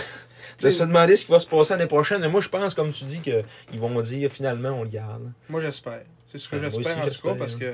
de 0.59 0.69
se 0.69 0.83
demander 0.83 1.15
ce 1.15 1.25
qui 1.25 1.31
va 1.31 1.39
se 1.39 1.47
passer 1.47 1.73
l'année 1.73 1.87
prochaine. 1.87 2.21
Mais 2.21 2.29
moi, 2.29 2.41
je 2.41 2.49
pense, 2.49 2.73
comme 2.73 2.91
tu 2.91 3.03
dis, 3.03 3.21
qu'ils 3.21 3.79
vont 3.79 4.01
dire 4.01 4.31
finalement, 4.31 4.69
on 4.69 4.83
le 4.83 4.89
garde. 4.89 5.31
Moi, 5.49 5.61
j'espère. 5.61 6.01
C'est 6.27 6.37
ce 6.37 6.49
que 6.49 6.55
Ouais, 6.55 6.61
moi 6.63 6.71
j'espère 6.71 6.97
en 7.03 7.07
tout 7.07 7.21
cas 7.27 7.35
parce 7.35 7.53
hein. 7.55 7.57
que. 7.59 7.73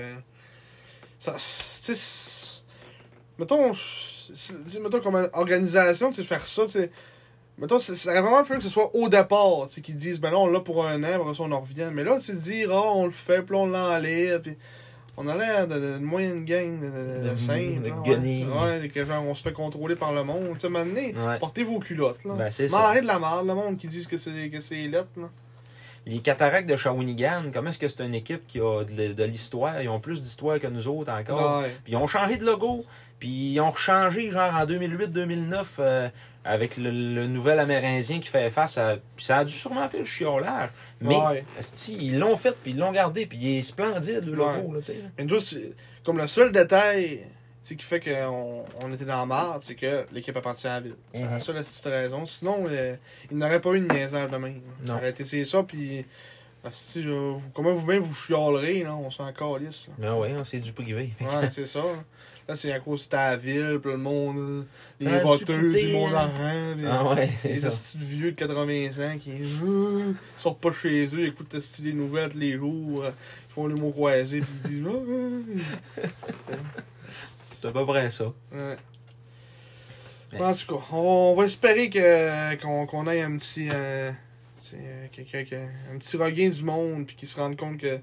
Ça. 1.19 1.35
Mettons. 3.39 3.71
Mettons 4.81 4.99
comme 5.01 5.29
organisation, 5.33 6.11
tu 6.11 6.23
faire 6.23 6.45
ça, 6.45 6.65
tu. 6.67 6.89
Mettons, 7.57 7.79
c'est- 7.79 7.95
ça 7.95 8.19
vraiment 8.21 8.43
fallu 8.43 8.59
que 8.59 8.63
ce 8.65 8.69
soit 8.71 8.89
au 8.95 9.09
départ, 9.09 9.67
tu 9.71 9.81
qu'ils 9.81 9.95
disent, 9.95 10.19
ben 10.19 10.31
là, 10.31 10.39
on 10.39 10.47
l'a 10.47 10.59
pour 10.59 10.85
un 10.85 11.03
an, 11.03 11.21
après 11.21 11.35
ça, 11.35 11.43
on 11.43 11.51
en 11.51 11.61
revient. 11.61 11.89
Mais 11.93 12.03
là, 12.03 12.17
tu 12.19 12.33
dire, 12.33 12.69
ah, 12.71 12.91
on 12.95 13.05
le 13.05 13.11
fait, 13.11 13.43
puis 13.43 13.55
on 13.55 13.67
l'enlève, 13.67 14.41
puis. 14.41 14.57
On 15.15 15.27
a 15.27 15.35
l'air 15.37 15.67
de, 15.67 15.75
de, 15.75 15.79
de 15.99 16.03
moyenne 16.03 16.43
gang 16.43 16.79
de, 16.79 17.29
de, 17.29 17.35
simple. 17.35 17.81
de 17.83 17.89
là. 17.89 17.95
Ouais, 18.01 18.79
ouais, 18.81 18.89
que 18.89 19.05
genre, 19.05 19.23
on 19.27 19.35
se 19.35 19.43
fait 19.43 19.53
contrôler 19.53 19.95
par 19.95 20.11
le 20.11 20.23
monde. 20.23 20.53
Tu 20.53 20.59
sais, 20.61 20.69
maintenant, 20.69 21.27
Ouais. 21.27 21.39
portez 21.39 21.63
vos 21.63 21.77
culottes, 21.79 22.23
là. 22.25 22.33
Ben, 22.35 22.49
c'est 22.51 22.67
ça. 22.67 22.77
Marrez 22.77 23.01
de 23.01 23.07
la 23.07 23.19
merde, 23.19 23.45
le 23.47 23.53
monde 23.53 23.77
qui 23.77 23.87
disent 23.87 24.07
que 24.07 24.17
c'est 24.17 24.49
que 24.49 24.59
c'est 24.59 24.87
lettre, 24.87 25.09
là. 25.17 25.29
Les 26.05 26.19
cataractes 26.19 26.67
de 26.69 26.75
Shawinigan, 26.75 27.43
comment 27.53 27.69
est-ce 27.69 27.79
que 27.79 27.87
c'est 27.87 28.03
une 28.05 28.13
équipe 28.15 28.45
qui 28.47 28.59
a 28.59 28.83
de, 28.83 29.13
de 29.13 29.23
l'histoire? 29.23 29.81
Ils 29.81 29.87
ont 29.89 29.99
plus 30.01 30.21
d'histoire 30.21 30.59
que 30.59 30.67
nous 30.67 30.87
autres 30.89 31.11
encore. 31.11 31.61
Ouais. 31.61 31.69
Puis 31.83 31.93
ils 31.93 31.95
ont 31.95 32.07
changé 32.07 32.37
de 32.37 32.45
logo. 32.45 32.85
Puis 33.19 33.53
ils 33.53 33.59
ont 33.61 33.69
rechangé, 33.71 34.29
genre 34.31 34.53
en 34.53 34.65
2008-2009, 34.65 35.65
euh, 35.79 36.09
avec 36.43 36.75
le, 36.75 36.91
le 36.91 37.27
nouvel 37.27 37.57
Amérindien 37.59 38.19
qui 38.19 38.27
fait 38.27 38.49
face 38.49 38.77
à. 38.77 38.97
Puis 39.15 39.23
ça 39.23 39.37
a 39.39 39.45
dû 39.45 39.53
sûrement 39.53 39.87
faire 39.87 40.01
le 40.01 40.05
chiolage. 40.05 40.69
Mais, 40.99 41.15
Ouais. 41.15 41.45
ils 41.87 42.19
l'ont 42.19 42.35
fait, 42.35 42.51
puis 42.61 42.71
ils 42.71 42.77
l'ont 42.77 42.91
gardé, 42.91 43.25
puis 43.25 43.37
il 43.41 43.57
est 43.59 43.61
splendide, 43.61 44.25
le 44.25 44.41
Ouais. 44.41 44.57
logo, 44.57 44.73
là, 44.73 44.79
tu 44.79 44.87
sais. 44.87 44.97
Mais 45.17 45.23
nous, 45.23 45.39
c'est 45.39 45.71
comme 46.03 46.17
le 46.17 46.27
seul 46.27 46.51
détail 46.51 47.21
sais, 47.67 47.75
qui 47.75 47.85
fait 47.85 47.99
qu'on 47.99 48.65
on 48.79 48.93
était 48.93 49.05
dans 49.05 49.17
la 49.19 49.25
marde, 49.25 49.61
c'est 49.61 49.75
que 49.75 50.05
l'équipe 50.11 50.35
appartient 50.35 50.67
à 50.67 50.75
la 50.75 50.81
ville. 50.81 50.95
C'est 51.13 51.21
la 51.21 51.27
Mhm. 51.31 51.39
seule 51.39 51.55
petite 51.63 51.85
raison. 51.85 52.25
Sinon, 52.25 52.65
euh, 52.69 52.95
il 53.31 53.37
n'aurait 53.37 53.61
pas 53.61 53.71
eu 53.73 53.79
de 53.81 53.91
niaisage 53.91 54.29
de 54.29 54.37
même. 54.37 54.61
Non. 54.81 54.87
Ça 54.87 54.95
aurait 54.95 55.09
été 55.09 55.25
c'est 55.25 55.45
ça, 55.45 55.63
puis. 55.63 56.05
asti, 56.65 57.03
là, 57.03 57.37
comment 57.53 57.73
vous-même 57.75 58.01
vous 58.03 58.13
chialerez, 58.13 58.83
là, 58.83 58.95
on 58.95 59.11
s'en 59.11 59.31
calisse. 59.33 59.87
Là. 59.99 60.07
Ah 60.11 60.17
ouais, 60.17 60.33
c'est 60.45 60.59
du 60.59 60.71
privé. 60.71 61.11
Ouais, 61.19 61.49
c'est 61.51 61.65
ça. 61.65 61.79
Là, 61.79 61.85
Là, 62.45 62.57
c'est 62.57 62.73
à 62.73 62.79
cause 62.81 63.05
de 63.05 63.09
ta 63.09 63.37
ville, 63.37 63.79
puis 63.81 63.91
le 63.91 63.97
monde, 63.97 64.37
euh, 64.37 64.63
les 64.99 65.07
Ah, 65.07 65.19
voteurs, 65.19 65.57
le 65.61 65.93
monde 65.93 66.13
hein. 66.13 66.29
arrête, 66.37 66.75
puis 66.77 66.85
Ah 66.89 67.07
ouais, 67.09 67.29
c'est 67.41 67.47
les 67.49 67.59
ça. 67.61 67.69
petits 67.69 67.97
vieux 67.99 68.31
de 68.33 68.35
80 68.37 68.89
ans 69.13 69.17
qui 69.17 69.31
euh, 69.31 70.11
sortent 70.37 70.59
pas 70.59 70.73
chez 70.73 71.05
eux, 71.13 71.25
écoutent 71.27 71.55
les 71.81 71.93
nouvelles 71.93 72.29
tous 72.31 72.37
les 72.37 72.57
jours, 72.57 73.03
euh, 73.05 73.11
ils 73.49 73.53
font 73.53 73.67
les 73.67 73.75
mots 73.75 73.91
croisés, 73.91 74.41
puis 74.41 74.49
ils 74.75 74.83
disent. 74.83 75.63
C'est 77.63 77.69
à 77.69 77.71
peu 77.71 77.85
près 77.85 78.11
ça. 78.11 78.25
Ouais. 78.51 78.75
En 80.37 80.53
tout 80.53 80.75
cas, 80.75 80.85
on 80.91 81.33
va 81.33 81.45
espérer 81.45 81.89
que 81.89 82.55
qu'on 82.55 82.85
qu'on 82.85 83.07
ait 83.07 83.21
un 83.21 83.37
petit 83.37 83.69
euh, 83.71 84.11
c'est, 84.57 84.81
euh, 84.81 85.07
a 85.07 85.93
un 85.93 85.97
petit 85.97 86.17
regain 86.17 86.49
du 86.49 86.61
monde 86.61 87.05
puis 87.05 87.15
qu'ils 87.15 87.29
se 87.29 87.39
rendent 87.39 87.55
compte 87.55 87.77
que 87.77 88.01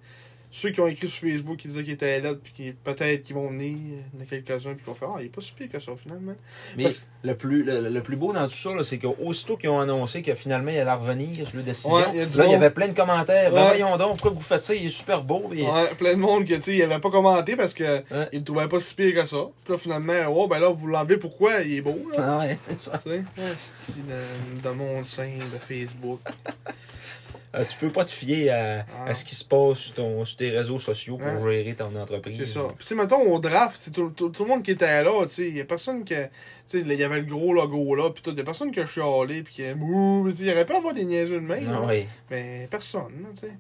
ceux 0.53 0.71
qui 0.71 0.81
ont 0.81 0.89
écrit 0.89 1.09
sur 1.09 1.29
Facebook 1.29 1.57
qui 1.59 1.69
disaient 1.69 1.85
qu'ils 1.85 1.93
étaient 1.95 2.21
là 2.21 2.35
puis 2.35 2.53
qui 2.53 2.73
peut-être 2.73 3.23
qu'ils 3.23 3.37
vont 3.37 3.49
venir, 3.51 3.77
il 3.77 4.19
y 4.19 4.21
en 4.21 4.23
a 4.23 4.27
quelques-uns 4.27 4.75
puis 4.75 4.85
qu'on 4.85 4.95
fait 4.95 5.07
ah 5.09 5.17
il 5.21 5.27
est 5.27 5.29
pas 5.29 5.41
si 5.41 5.53
pire 5.53 5.69
que 5.71 5.79
ça 5.79 5.93
finalement. 6.03 6.35
Mais 6.77 6.85
Parce- 6.85 7.07
le, 7.23 7.37
plus, 7.37 7.63
le, 7.63 7.89
le 7.89 8.03
plus 8.03 8.17
beau 8.17 8.33
dans 8.33 8.49
tout 8.49 8.55
ça, 8.55 8.73
là, 8.75 8.83
c'est 8.83 8.99
qu'aussitôt 8.99 9.57
qu'ils 9.57 9.69
ont 9.69 9.79
annoncé 9.79 10.23
que 10.23 10.35
finalement 10.35 10.71
il 10.71 10.79
allait 10.79 10.93
revenir 10.93 11.35
sur 11.47 11.57
le 11.57 11.63
décision, 11.63 11.93
Ouais, 11.95 12.03
là, 12.03 12.11
il 12.15 12.19
y 12.19 12.49
il 12.51 12.55
avait 12.55 12.71
plein 12.71 12.89
de 12.89 12.95
commentaires. 12.97 13.51
Ben 13.53 13.67
voyons 13.67 13.97
donc, 13.97 14.13
pourquoi 14.15 14.31
vous 14.33 14.41
faites 14.41 14.61
ça? 14.63 14.75
Il 14.75 14.87
est 14.87 14.89
super 14.89 15.23
beau. 15.23 15.47
puis- 15.51 15.63
Ouais, 15.63 15.95
plein 15.99 16.15
de 16.15 16.19
monde 16.21 16.45
que 16.45 16.55
tu 16.55 16.63
sais, 16.63 16.77
il 16.77 16.83
avait 16.83 16.99
pas 16.99 17.11
commenté 17.11 17.55
parce 17.57 17.75
que 17.75 17.85
Ouais. 17.85 18.29
il 18.33 18.39
le 18.41 18.45
trouvait 18.45 18.67
pas 18.69 18.81
si 18.81 18.95
pire 18.95 19.15
que 19.15 19.27
ça. 19.29 19.45
Puis 19.65 19.73
là 19.75 19.79
finalement, 19.79 20.15
oh 20.31 20.49
ben 20.49 20.59
là 20.59 20.71
vous 20.71 20.87
l'enlevez 20.87 21.17
pourquoi? 21.19 21.61
Il 21.63 21.75
est 21.75 21.81
beau 21.81 22.11
là. 22.17 22.19
Ah 22.19 22.39
ouais, 22.41 22.59
c'est 22.71 22.81
ça. 22.81 22.99
Tu 22.99 23.11
sais, 23.57 24.01
de 24.65 24.71
monde 24.71 25.05
sain 25.05 25.31
de 25.39 25.59
Facebook. 25.59 26.21
Euh, 27.57 27.65
tu 27.65 27.77
peux 27.79 27.91
pas 27.91 28.05
te 28.05 28.11
fier 28.13 28.49
à, 28.51 28.87
Ah. 28.95 29.07
à 29.09 29.15
ce 29.15 29.25
qui 29.25 29.35
se 29.35 29.45
passe 29.45 29.79
sur, 29.79 29.95
ton, 29.95 30.25
sur 30.25 30.37
tes 30.37 30.51
réseaux 30.51 30.79
sociaux 30.79 31.17
pour 31.17 31.27
Ouais. 31.43 31.57
gérer 31.65 31.75
ton 31.75 31.95
entreprise. 31.97 32.37
C'est 32.39 32.47
ça. 32.47 32.61
Puis, 32.69 32.77
tu 32.79 32.85
sais, 32.87 32.95
mettons, 32.95 33.21
au 33.23 33.41
draft, 33.41 33.91
tout, 33.93 34.11
tout, 34.11 34.29
tout 34.29 34.45
le 34.45 34.49
monde 34.51 34.63
qui 34.63 34.71
était 34.71 35.03
là, 35.03 35.23
tu 35.25 35.29
sais, 35.31 35.49
il 35.49 35.57
y 35.57 35.61
a 35.61 35.65
personne 35.65 36.05
qui. 36.05 36.15
Tu 36.15 36.21
sais, 36.65 36.79
il 36.81 36.93
y 36.93 37.03
avait 37.03 37.19
le 37.21 37.27
gros 37.27 37.53
logo 37.53 37.97
là, 37.97 38.11
puis 38.11 38.23
tout. 38.23 38.31
Il 38.31 38.39
y 38.39 38.41
a 38.41 38.45
personne 38.45 38.71
qui 38.71 38.79
a 38.79 38.87
chialé, 38.87 39.43
puis 39.43 39.55
qui 39.55 39.65
a. 39.65 39.73
Ouh, 39.75 40.29
tu 40.31 40.37
sais, 40.37 40.43
il 40.45 40.49
y 40.49 40.53
aurait 40.53 40.65
pas 40.65 40.75
à 40.75 40.77
avoir 40.79 40.95
des 40.95 41.05
niaiseux 41.05 41.41
de 41.41 41.47
même. 41.47 41.69
Là. 41.71 41.81
ouais. 41.83 42.07
Mais 42.31 42.69
personne, 42.71 43.29
tu 43.35 43.41
sais. 43.41 43.53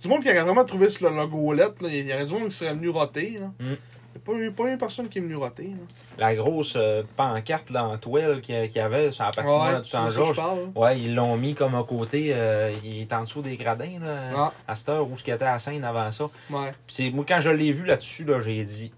Du 0.00 0.08
monde 0.08 0.22
qui 0.22 0.28
aurait 0.30 0.42
vraiment 0.42 0.64
trouvé 0.64 0.88
sur 0.90 1.10
le 1.10 1.16
logo 1.16 1.52
lettre, 1.52 1.82
là, 1.82 1.88
il 1.92 2.08
y 2.08 2.12
aurait 2.12 2.24
du 2.24 2.32
monde 2.32 2.48
qui 2.48 2.56
serait 2.56 2.74
venu 2.74 2.88
roter, 2.90 3.38
là. 3.40 3.52
Mm. 3.58 3.74
Il 4.14 4.34
n'y 4.38 4.46
a 4.46 4.50
pas 4.50 4.64
eu 4.64 4.76
personne 4.78 5.08
qui 5.08 5.18
est 5.18 5.20
venu 5.22 5.36
roter, 5.36 5.64
là. 5.68 5.76
La 6.18 6.34
grosse 6.34 6.74
euh, 6.76 7.02
pancarte 7.16 7.70
là, 7.70 7.84
en 7.86 7.96
toile 7.98 8.40
qu'il 8.40 8.70
y 8.70 8.78
avait 8.78 9.10
sur 9.10 9.24
la 9.24 9.30
patinoire 9.30 9.80
du 9.80 9.86
je 9.86 9.90
Saint-Georges. 9.90 10.36
parle. 10.36 10.58
là. 10.58 10.64
Ouais, 10.80 11.00
ils 11.00 11.14
l'ont 11.14 11.36
mis 11.36 11.54
comme 11.54 11.74
à 11.74 11.82
côté. 11.82 12.32
euh, 12.34 12.72
il 12.84 13.00
est 13.00 13.12
en 13.12 13.22
dessous 13.22 13.42
des 13.42 13.56
gradins, 13.56 13.98
là, 14.00 14.16
Ah, 14.36 14.52
à 14.68 14.76
cette 14.76 14.90
heure 14.90 15.10
où 15.10 15.16
ce 15.16 15.24
qui 15.24 15.30
était 15.30 15.44
à 15.44 15.58
scène 15.58 15.84
avant 15.84 16.10
ça. 16.12 16.24
ouais. 16.50 16.72
Puis 16.86 16.94
c'est, 16.96 17.10
moi, 17.10 17.24
quand 17.26 17.40
je 17.40 17.50
l'ai 17.50 17.72
vu 17.72 17.84
là-dessus, 17.86 18.24
là, 18.24 18.40
j'ai 18.44 18.62
dit 18.64 18.92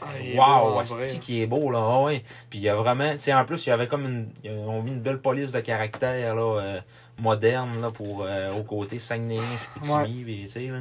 beau 0.00 0.40
Wow, 0.40 0.78
asti 0.80 0.94
vrai. 0.94 1.18
qui 1.20 1.42
est 1.42 1.46
beau, 1.46 1.70
là. 1.70 1.78
Ah 1.82 2.00
ouais. 2.02 2.22
Puis 2.48 2.58
il 2.58 2.62
y 2.62 2.68
a 2.68 2.74
vraiment, 2.74 3.14
tu 3.16 3.32
en 3.32 3.44
plus, 3.44 3.66
il 3.66 3.68
y 3.68 3.72
avait 3.72 3.86
comme 3.86 4.04
une, 4.06 4.28
ils 4.42 4.50
ont 4.50 4.82
mis 4.82 4.90
une 4.92 5.00
belle 5.00 5.20
police 5.20 5.52
de 5.52 5.60
caractère, 5.60 6.34
là, 6.34 6.42
euh, 6.60 6.80
moderne, 7.18 7.80
là, 7.80 7.88
pour, 7.90 8.24
euh, 8.26 8.50
au 8.52 8.62
côté 8.62 8.98
Saguenay, 8.98 9.38
Chicoutimi, 9.74 10.24
puis, 10.24 10.40
tu 10.44 10.48
sais, 10.48 10.60
là. 10.66 10.78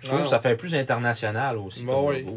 Je 0.00 0.06
trouve 0.06 0.18
Ouais, 0.20 0.24
que 0.24 0.30
ça 0.30 0.38
fait 0.38 0.54
plus 0.54 0.76
international 0.76 1.56
aussi, 1.58 1.82
Bah 1.84 1.94
oui. 2.00 2.22
là. 2.22 2.30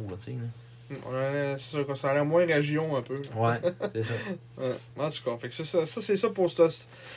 On 1.09 1.13
a- 1.15 1.57
C'est 1.57 1.69
sûr 1.71 1.97
ça 1.97 2.09
a 2.09 2.13
l'air 2.13 2.25
moins 2.25 2.45
région 2.45 2.95
un 2.95 3.01
peu. 3.01 3.21
Ouais, 3.35 3.59
c'est 3.93 4.03
ça. 4.03 4.13
Ouais, 4.57 4.71
en 4.97 5.09
tout 5.09 5.23
cas, 5.23 5.37
fait 5.37 5.49
que 5.49 5.53
c'est 5.53 5.63
ça, 5.63 5.85
ça 5.85 6.01
c'est 6.01 6.15
ça 6.17 6.29
pour 6.29 6.49
ce- 6.49 6.69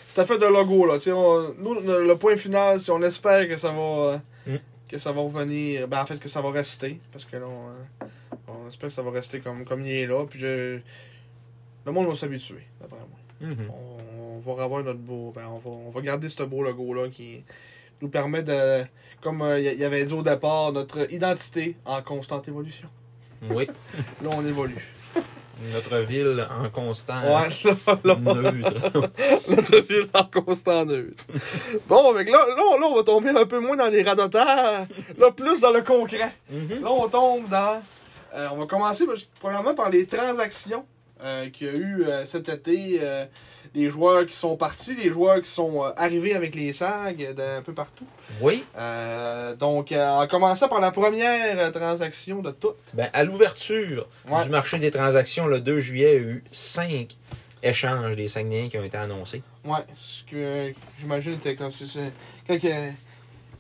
cette 0.09 0.19
affaire 0.19 0.39
de 0.39 0.47
logo 0.47 0.87
là. 0.87 0.99
On- 1.09 1.55
nous, 1.59 1.75
le, 1.81 2.15
point 2.17 2.37
final, 2.37 2.79
c'est 2.81 2.93
on 2.93 3.03
espère 3.03 3.49
que 3.49 3.57
ça 3.57 3.71
va 3.73 3.81
euh, 3.81 4.19
Mm. 4.47 4.57
que 4.89 4.99
ça 4.99 5.13
va 5.13 5.21
revenir. 5.23 5.89
Ben 5.89 6.03
en 6.03 6.07
fait 6.07 6.19
que 6.19 6.29
ça 6.29 6.41
va 6.41 6.51
rester. 6.51 7.01
Parce 7.13 7.25
que 7.25 7.37
là, 7.37 7.47
on, 7.47 7.69
euh, 8.05 8.07
on 8.49 8.69
espère 8.69 8.89
que 8.91 8.95
ça 8.95 9.03
va 9.03 9.11
rester 9.11 9.41
comme, 9.41 9.65
comme 9.65 9.85
il 9.85 9.91
est 9.93 10.07
là. 10.07 10.25
Puis 10.29 10.39
je, 10.39 10.79
le 11.87 11.93
monde 11.93 12.07
va 12.09 12.15
s'habituer, 12.15 12.67
d'après 12.81 12.99
moi. 12.99 13.51
Mhm. 13.51 13.71
On, 13.71 14.43
on 14.51 14.55
va 14.55 14.63
avoir 14.65 14.83
notre 14.85 15.01
beau. 15.01 15.33
Ben 15.35 15.47
on 15.49 15.59
va, 15.59 15.71
on 15.71 15.91
va 15.91 16.01
garder 16.01 16.29
ce 16.29 16.43
beau 16.43 16.63
logo 16.63 16.95
là 16.95 17.09
qui 17.09 17.43
nous 18.03 18.09
permet 18.09 18.43
de. 18.43 18.85
Comme 19.23 19.41
euh, 19.43 19.59
il 19.59 19.79
y 19.79 19.85
avait 19.85 20.05
dit 20.05 20.13
au 20.13 20.23
départ, 20.23 20.73
notre 20.73 21.11
identité 21.13 21.77
en 21.87 22.03
constante 22.03 22.47
évolution. 22.49 22.89
Oui. 23.51 23.67
Là, 24.23 24.31
on 24.33 24.45
évolue. 24.45 24.91
Notre 25.73 25.99
ville 25.99 26.47
en 26.51 26.69
constant 26.69 27.21
Ouais, 27.23 27.49
là, 28.05 28.17
là, 28.25 28.53
neutre. 28.53 29.11
Notre 29.49 29.77
ville 29.87 30.09
en 30.13 30.25
constant 30.43 30.85
neutre. 30.85 31.25
Bon, 31.87 32.11
avec 32.11 32.29
là, 32.29 32.39
là, 32.49 32.63
on- 32.73 32.79
là, 32.79 32.87
on 32.89 32.97
va 32.97 33.03
tomber 33.05 33.31
un 33.31 33.47
peu 33.47 33.61
moins 33.61 33.77
dans 33.77 33.87
les 33.87 34.03
radotaires, 34.03 34.87
là, 35.17 35.31
plus 35.31 35.61
dans 35.61 35.71
le 35.71 35.83
concret. 35.83 36.35
Mhm. 36.51 36.83
Là, 36.83 36.91
on 36.91 37.09
tombe 37.09 37.49
dans. 37.49 37.81
euh, 38.35 38.49
on 38.53 38.57
va 38.57 38.67
commencer, 38.67 39.05
premièrement, 39.41 39.75
par 39.75 39.91
les 39.91 40.07
transactions 40.07 40.85
euh, 41.23 41.49
qu'il 41.51 41.67
y 41.69 41.71
a 41.71 41.75
eu 41.75 42.05
euh, 42.05 42.27
cet 42.27 42.49
été. 42.49 42.99
Des 43.75 43.91
joueurs 43.91 44.25
qui 44.27 44.37
sont 44.37 44.57
partis, 44.57 44.95
des 44.95 45.11
joueurs 45.11 45.41
qui 45.43 45.51
sont 45.51 45.85
euh, 45.85 45.91
arrivés 45.97 46.35
avec 46.35 46.55
les 46.55 46.73
SAG 46.73 47.35
d'un 47.35 47.61
peu 47.63 47.73
partout. 47.73 48.07
Oui. 48.41 48.65
Euh, 48.77 49.55
donc, 49.57 49.91
euh, 49.93 50.09
en 50.11 50.27
commençant 50.29 50.69
par 50.69 50.81
la 50.81 50.93
première 50.93 51.73
transaction 51.73 52.41
de 52.41 52.53
toutes. 52.53 52.77
Ben, 52.95 53.11
à 53.13 53.25
l'ouverture 53.25 54.07
Ouais. 54.31 54.45
du 54.45 54.51
marché 54.51 54.79
des 54.79 54.91
transactions, 54.93 55.47
le 55.47 55.61
2 55.61 55.81
juillet, 55.81 56.17
il 56.17 56.23
y 56.23 56.25
a 56.25 56.29
eu 56.31 56.45
cinq 56.53 57.17
échanges 57.63 58.15
des 58.17 58.29
Saguenayens 58.29 58.69
qui 58.69 58.79
ont 58.79 58.85
été 58.85 58.97
annoncés. 58.97 59.43
Ouais, 59.65 59.81
ce 59.95 60.23
que 60.31 60.73
j'imagine 61.01 61.33
était 61.35 61.57
comme 61.57 61.71
c'est- 61.73 61.87
c'est- 61.87 62.13
quand, 62.47 62.69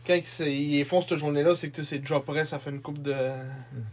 quand 0.07 0.19
ils 0.41 0.85
font 0.85 1.01
cette 1.01 1.17
journée-là, 1.19 1.55
c'est 1.55 1.69
que 1.71 1.77
tu 1.77 1.83
sais, 1.83 1.95
c'est 1.95 1.99
déjà 2.01 2.21
prêt, 2.21 2.45
ça 2.45 2.59
fait 2.59 2.71
une 2.71 2.81
coupe 2.81 3.01
de, 3.03 3.13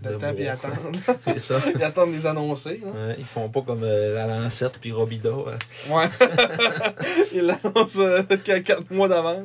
de, 0.01 0.09
De 0.09 0.15
temps, 0.17 0.33
puis 0.33 0.43
ils 0.43 0.49
attendent. 0.49 0.97
C'est 1.27 1.39
ça. 1.39 1.55
ils 1.75 1.83
attendent 1.83 2.13
les 2.13 2.25
annoncer. 2.25 2.81
hein. 2.85 2.89
Ouais, 3.09 3.15
ils 3.17 3.25
font 3.25 3.47
pas 3.49 3.61
comme 3.61 3.83
euh, 3.83 4.13
la 4.15 4.27
Lancette 4.27 4.77
puis 4.79 4.91
Robida. 4.91 5.29
euh. 5.29 5.57
Ouais. 5.89 6.05
ils 7.33 7.41
l'annoncent 7.43 7.99
euh, 7.99 8.23
qu'à 8.43 8.59
4 8.59 8.91
mois 8.91 9.07
d'avance. 9.07 9.43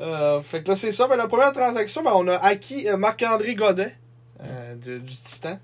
Euh, 0.00 0.40
fait 0.40 0.62
que 0.62 0.70
là, 0.70 0.76
c'est 0.76 0.92
ça. 0.92 1.06
Ben, 1.08 1.16
la 1.16 1.26
première 1.26 1.52
transaction, 1.52 2.02
ben, 2.02 2.12
on 2.14 2.26
a 2.28 2.36
acquis 2.36 2.88
euh, 2.88 2.96
Marc-André 2.96 3.54
Godet 3.54 3.94
de- 4.76 4.98
du 4.98 5.14
Titan. 5.14 5.58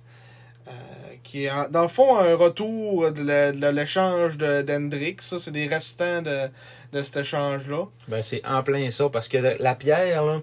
Qui 1.22 1.44
est 1.44 1.50
en- 1.50 1.68
dans 1.68 1.82
le 1.82 1.88
fond 1.88 2.18
un 2.18 2.34
retour 2.34 3.10
de 3.12 3.70
l'échange 3.70 4.36
de- 4.38 4.62
d'Hendrix. 4.62 5.16
Ça, 5.20 5.38
c'est 5.38 5.50
des 5.50 5.66
restants 5.66 6.22
de, 6.22 6.48
de 6.92 7.02
cet 7.02 7.18
échange-là. 7.18 7.84
Ben, 8.08 8.22
c'est 8.22 8.44
en 8.46 8.62
plein 8.62 8.90
ça, 8.90 9.08
parce 9.08 9.28
que 9.28 9.38
la 9.60 9.74
pierre, 9.74 10.24
là, 10.24 10.40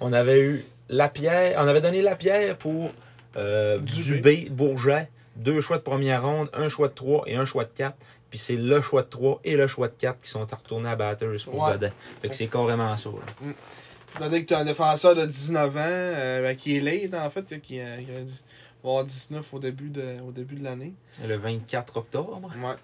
on 0.00 0.12
avait 0.12 0.40
eu 0.40 0.64
la 0.88 1.08
pierre, 1.08 1.54
on 1.62 1.66
avait 1.68 1.80
donné 1.80 2.02
la 2.02 2.16
pierre 2.16 2.56
pour 2.56 2.90
euh, 3.36 3.78
Dubé. 3.78 4.02
Dubé, 4.02 4.48
Bourget, 4.50 5.08
deux 5.36 5.60
choix 5.60 5.76
de 5.78 5.82
première 5.82 6.22
ronde, 6.24 6.48
un 6.54 6.68
choix 6.68 6.88
de 6.88 6.94
3 6.94 7.24
et 7.26 7.36
un 7.36 7.44
choix 7.44 7.64
de 7.64 7.70
4. 7.74 7.94
Puis 8.30 8.38
c'est 8.38 8.56
le 8.56 8.80
choix 8.82 9.02
de 9.02 9.08
3 9.08 9.40
et 9.44 9.56
le 9.56 9.66
choix 9.68 9.88
de 9.88 9.94
4 9.98 10.20
qui 10.22 10.28
sont 10.30 10.50
à 10.52 10.56
retourner 10.56 10.88
à 10.90 10.96
batteur 10.96 11.30
pour 11.44 11.62
Ouais. 11.62 11.72
Godet. 11.72 11.92
Fait 12.20 12.28
que 12.28 12.34
c'est 12.34 12.46
carrément 12.46 12.96
ça. 12.96 13.08
là. 13.10 14.28
Que 14.28 14.38
tu 14.38 14.54
as 14.54 14.58
un 14.58 14.64
défenseur 14.64 15.14
de 15.14 15.24
19 15.26 15.76
ans, 15.76 15.80
euh, 15.80 16.42
ben, 16.42 16.56
qui 16.56 16.76
est 16.76 16.80
late 16.80 17.14
en 17.14 17.30
fait, 17.30 17.44
qui, 17.60 17.80
euh, 17.80 17.96
qui 17.98 18.10
a 18.16 18.20
dit- 18.20 18.42
va 18.84 18.90
avoir 18.90 19.04
19 19.04 19.54
au 19.54 19.58
début 19.58 19.90
de, 19.90 20.20
au 20.26 20.32
début 20.32 20.56
de 20.56 20.64
l'année. 20.64 20.94
Le 21.26 21.36
24 21.36 21.96
octobre. 21.96 22.50
Ouais. 22.56 22.74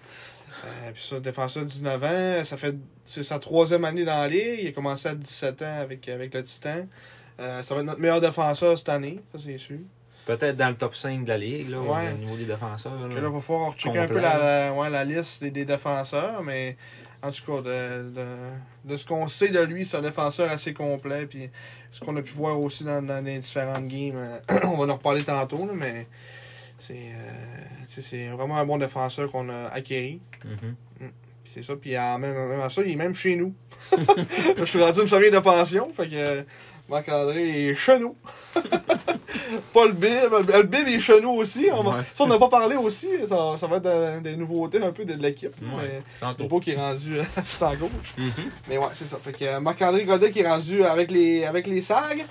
Euh, 0.63 0.91
puis 0.93 1.03
ça, 1.03 1.19
défenseur 1.19 1.63
de 1.63 1.67
19 1.69 2.03
ans, 2.03 2.43
ça 2.43 2.57
fait 2.57 2.75
c'est 3.03 3.23
sa 3.23 3.39
troisième 3.39 3.85
année 3.85 4.03
dans 4.03 4.17
la 4.17 4.27
ligue. 4.27 4.59
Il 4.61 4.67
a 4.67 4.71
commencé 4.71 5.07
à 5.07 5.15
17 5.15 5.61
ans 5.61 5.79
avec, 5.79 6.07
avec 6.07 6.33
le 6.33 6.43
Titan. 6.43 6.87
Euh, 7.39 7.61
ça 7.63 7.75
va 7.75 7.81
être 7.81 7.87
notre 7.87 7.99
meilleur 7.99 8.21
défenseur 8.21 8.77
cette 8.77 8.89
année, 8.89 9.19
ça 9.33 9.39
c'est 9.43 9.57
sûr. 9.57 9.79
Peut-être 10.25 10.57
dans 10.57 10.69
le 10.69 10.75
top 10.75 10.95
5 10.95 11.23
de 11.23 11.29
la 11.29 11.37
ligue, 11.37 11.69
là, 11.69 11.79
Ouais. 11.79 12.11
au 12.13 12.17
niveau 12.17 12.35
des 12.35 12.45
défenseurs. 12.45 12.93
là. 12.95 13.07
Il 13.15 13.19
va 13.21 13.39
falloir 13.39 13.73
checker 13.75 13.99
un 13.99 14.07
peu 14.07 14.19
la, 14.19 14.37
la- 14.69 14.73
ouais, 14.73 14.89
la 14.89 15.03
liste 15.03 15.43
des, 15.43 15.51
des 15.51 15.65
défenseurs, 15.65 16.41
mais 16.41 16.77
en 17.21 17.29
tout 17.31 17.43
cas, 17.45 17.61
de, 17.61 18.09
de, 18.09 18.25
de 18.85 18.97
ce 18.97 19.05
qu'on 19.05 19.27
sait 19.27 19.49
de 19.49 19.59
lui, 19.59 19.85
c'est 19.85 19.97
un 19.97 20.01
défenseur 20.01 20.49
assez 20.49 20.73
complet. 20.73 21.27
Puis 21.27 21.49
ce 21.91 21.99
qu'on 21.99 22.15
a 22.17 22.21
pu 22.23 22.33
voir 22.33 22.59
aussi 22.59 22.83
dans, 22.83 23.05
dans 23.05 23.23
les 23.23 23.37
différentes 23.37 23.87
games, 23.87 24.15
euh, 24.17 24.39
on 24.63 24.77
va 24.77 24.91
en 24.91 24.97
reparler 24.97 25.23
tantôt, 25.23 25.65
là, 25.67 25.73
mais 25.75 26.07
c'est 26.77 27.11
euh, 27.13 28.35
vraiment 28.35 28.57
un 28.57 28.65
bon 28.65 28.77
défenseur 28.77 29.31
qu'on 29.31 29.47
a 29.49 29.67
acquéri. 29.67 30.21
Mhm. 30.43 30.75
Puis 31.43 31.51
c'est 31.53 31.63
ça, 31.63 31.75
puis 31.75 31.91
même, 31.91 32.19
même 32.21 32.59
à 32.61 32.69
ça, 32.71 32.81
il 32.83 32.91
est 32.93 32.95
même 32.95 33.13
chez 33.13 33.35
nous. 33.35 33.53
Je 34.57 34.65
suis 34.65 34.81
rendu 34.81 35.01
une 35.01 35.07
famille 35.07 35.29
de 35.31 35.37
pension, 35.39 35.91
fait 35.93 36.07
que 36.07 36.45
Marc-André 36.89 37.67
est 37.69 37.75
chez 37.75 37.99
nous. 37.99 38.15
pas 39.73 39.85
le 39.85 39.91
bib, 39.91 40.31
le 40.31 40.63
bib 40.63 40.87
est 40.87 40.99
chez 40.99 41.19
nous 41.21 41.31
aussi. 41.31 41.67
On 41.73 41.83
va- 41.83 41.95
Ouais. 41.97 42.03
Ça, 42.13 42.23
on 42.23 42.27
n'a 42.27 42.37
pas 42.37 42.47
parlé 42.49 42.75
aussi, 42.75 43.07
ça, 43.27 43.55
ça 43.57 43.67
va 43.67 43.77
être 43.77 44.21
des 44.21 44.35
nouveautés 44.35 44.81
un 44.83 44.91
peu 44.91 45.05
de, 45.05 45.13
de 45.13 45.21
l'équipe. 45.21 45.53
Ouais. 45.61 46.01
mais 46.39 46.47
pas 46.47 46.59
qui 46.59 46.71
est 46.71 46.75
rendu 46.75 47.19
assistant 47.35 47.73
gauche. 47.75 48.13
Mhm. 48.17 48.31
Mais 48.69 48.77
ouais, 48.77 48.87
c'est 48.93 49.07
ça. 49.07 49.17
Fait 49.21 49.31
que 49.31 49.45
euh, 49.45 49.59
Marc-André 49.59 50.03
Godet 50.03 50.31
qui 50.31 50.39
est 50.41 50.47
rendu 50.47 50.83
avec 50.83 51.11
les, 51.11 51.43
avec 51.45 51.67
les 51.67 51.81
SAG. 51.81 52.25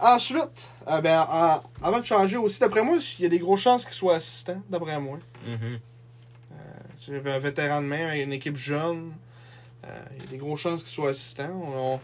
Ensuite, 0.00 0.68
euh, 0.86 1.00
ben, 1.00 1.26
en- 1.28 1.62
avant 1.82 1.98
de 2.00 2.04
changer 2.04 2.36
aussi, 2.36 2.60
d'après 2.60 2.82
moi, 2.82 2.98
il 3.18 3.22
y 3.24 3.26
a 3.26 3.28
des 3.28 3.38
grosses 3.40 3.60
chances 3.62 3.84
qu'il 3.84 3.94
soit 3.94 4.16
assistant, 4.16 4.62
d'après 4.70 4.98
moi. 5.00 5.18
Mhm. 5.46 5.78
C'est 6.98 7.14
un 7.30 7.38
vétéran 7.38 7.80
de 7.80 7.86
main, 7.86 8.12
une 8.14 8.32
équipe 8.32 8.56
jeune. 8.56 9.12
Euh, 9.86 9.88
il 10.16 10.24
y 10.24 10.26
a 10.26 10.30
des 10.30 10.36
grosses 10.36 10.60
chances 10.60 10.82
qu'il 10.82 10.92
soit 10.92 11.10
assistant. 11.10 11.48
On, 11.64 11.94
on- 11.94 12.00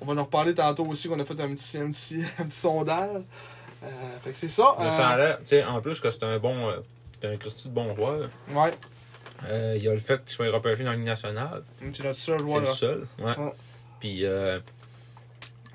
on 0.00 0.04
va 0.06 0.20
en 0.20 0.24
reparler 0.24 0.54
tantôt 0.54 0.84
aussi 0.86 1.08
qu'on 1.08 1.18
a 1.20 1.24
fait 1.24 1.40
un 1.40 1.54
petit, 1.54 1.78
un 1.78 1.90
petit, 1.90 2.22
un 2.38 2.44
petit 2.44 2.58
sondage. 2.58 3.22
Euh, 3.84 3.88
fait 4.22 4.30
que 4.30 4.36
c'est 4.36 4.48
ça. 4.48 4.74
Mais 4.78 4.86
Euh, 5.60 5.66
en 5.68 5.80
plus 5.80 6.00
que 6.00 6.10
c'est 6.10 6.24
un 6.24 6.38
bon, 6.38 6.68
euh, 6.68 6.76
c'est 7.20 7.32
un 7.32 7.36
Christy 7.36 7.68
de 7.68 7.74
bon 7.74 7.94
joueur. 7.94 8.28
ouais, 8.52 8.74
Euh, 9.48 9.74
Il 9.76 9.82
y 9.84 9.88
a 9.88 9.92
le 9.92 9.98
fait 10.00 10.22
qu'il 10.24 10.32
soit 10.32 10.50
repêché 10.50 10.82
dans 10.82 10.90
la 10.90 10.96
Ligue 10.96 11.04
nationale. 11.06 11.62
c'est 11.80 12.00
notre 12.02 12.14
seul 12.18 12.38
C'est 12.40 12.46
joueur. 12.46 12.60
le 12.60 12.66
là. 12.66 12.72
seul. 12.72 13.06
Ouais. 13.18 13.38
Ouais. 13.38 13.52
Puis, 14.00 14.24
euh, 14.24 14.58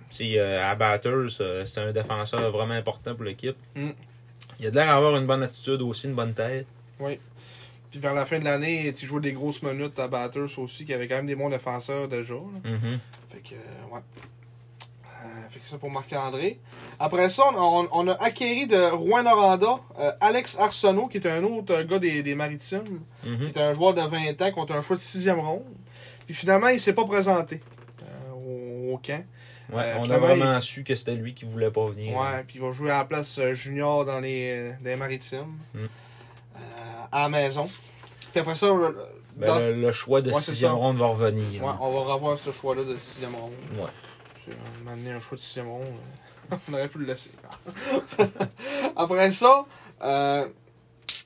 si, 0.10 0.38
euh, 0.38 0.64
à 0.70 0.76
Batters, 0.76 1.38
euh, 1.42 1.64
c'est 1.66 1.80
un 1.82 1.92
défenseur 1.92 2.52
vraiment 2.52 2.74
important 2.74 3.16
pour 3.16 3.24
l'équipe. 3.24 3.56
Mm. 3.76 3.90
Il 4.60 4.68
a 4.68 4.72
de 4.72 4.76
l'air 4.76 4.88
d'avoir 4.88 5.16
une 5.18 5.26
bonne 5.26 5.44
attitude 5.44 5.82
aussi, 5.82 6.08
une 6.08 6.16
bonne 6.16 6.34
tête. 6.34 6.68
Puis 7.92 8.00
vers 8.00 8.14
la 8.14 8.26
fin 8.26 8.40
de 8.40 8.46
l'année, 8.46 8.92
tu 8.94 9.06
jouais 9.06 9.20
des 9.22 9.34
grosses 9.34 9.62
minutes 9.62 10.00
à 10.00 10.08
Batters 10.08 10.58
aussi, 10.58 10.86
qui 10.86 10.94
avait 10.94 11.08
quand 11.10 11.18
même 11.18 11.28
des 11.28 11.36
bons 11.36 11.50
défenseurs 11.50 12.08
déjà. 12.08 12.36
Mhm. 12.36 13.00
Fait 13.30 13.40
que, 13.40 13.54
euh, 13.56 13.94
ouais. 13.96 14.00
Euh, 15.24 15.50
fait 15.50 15.60
que 15.60 15.68
ça 15.68 15.78
pour 15.78 15.92
Marc-André. 15.92 16.60
Après 17.00 17.30
ça, 17.30 17.44
on, 17.56 18.08
a 18.08 18.14
acquéri 18.24 18.66
de 18.66 18.92
Rouen-Noranda 18.92 19.80
euh, 20.00 20.12
Alex 20.22 20.58
Arsenault, 20.58 21.08
qui 21.08 21.18
était 21.18 21.30
un 21.30 21.44
autre 21.44 21.82
gars 21.84 22.00
des, 22.00 22.24
des 22.24 22.34
Maritimes, 22.34 23.02
Mhm. 23.26 23.38
qui 23.40 23.46
était 23.48 23.62
un 23.62 23.74
joueur 23.74 23.94
de 23.94 24.02
20 24.02 24.42
ans 24.42 24.52
contre 24.52 24.74
un 24.74 24.82
choix 24.82 24.96
de 24.96 25.02
sixième 25.02 25.40
ronde. 25.40 25.66
Puis 26.26 26.34
finalement, 26.34 26.70
il 26.70 26.80
s'est 26.80 26.94
pas 26.94 27.04
présenté 27.06 27.62
euh, 28.02 28.32
au, 28.90 28.94
au 28.94 28.98
camp. 28.98 29.24
Ouais, 29.72 29.94
on 30.00 30.10
a 30.10 30.18
vraiment 30.18 30.60
su 30.60 30.84
que 30.84 30.96
c'était 30.96 31.16
lui 31.16 31.34
qui 31.34 31.46
voulait 31.46 31.72
pas 31.72 31.88
venir. 31.90 32.18
Ouais, 32.18 32.44
puis 32.48 32.58
il 32.58 32.62
va 32.62 32.72
jouer 32.72 32.92
à 32.92 33.00
la 33.00 33.06
place 33.06 33.40
junior 33.54 34.04
dans 34.06 34.20
les, 34.20 34.72
dans 34.82 34.90
les 34.90 34.96
Maritimes. 34.98 35.58
Mm. 35.74 35.86
À 37.12 37.24
la 37.24 37.30
maison. 37.30 37.66
Puis 38.32 38.40
après 38.40 38.56
ça, 38.56 38.68
le- 38.68 38.96
Ben, 39.36 39.48
dans- 39.48 39.60
le, 39.60 39.74
le 39.74 39.92
choix 39.92 40.22
de 40.22 40.32
Ouais, 40.32 40.42
sixième 40.42 40.74
ronde 40.74 40.98
va 40.98 41.08
revenir. 41.08 41.62
ouais, 41.64 41.72
on 41.80 41.92
va 42.04 42.14
revoir 42.14 42.38
ce 42.38 42.52
choix-là 42.52 42.84
de 42.84 42.98
sixième 42.98 43.36
ronde. 43.36 43.54
Ouais. 43.78 43.86
Un 44.50 44.84
moment 44.84 44.98
donné, 44.98 45.12
un 45.12 45.20
choix 45.22 45.38
de 45.38 45.42
sixième 45.42 45.68
ronde. 45.70 45.86
euh, 46.52 46.56
on 46.70 46.74
aurait 46.74 46.88
pu 46.88 46.98
le 47.00 47.06
laisser. 47.06 47.32
Après 48.96 49.32
ça, 49.32 49.66
euh, 50.04 50.48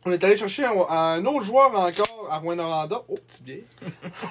on 0.05 0.11
est 0.11 0.23
allé 0.23 0.35
chercher 0.37 0.65
un, 0.65 0.73
un 0.89 1.25
autre 1.25 1.43
joueur 1.43 1.73
encore 1.75 2.27
à 2.29 2.37
Rouen-Noranda. 2.39 3.01
Oh, 3.07 3.15
petit 3.27 3.43
biais. 3.43 3.63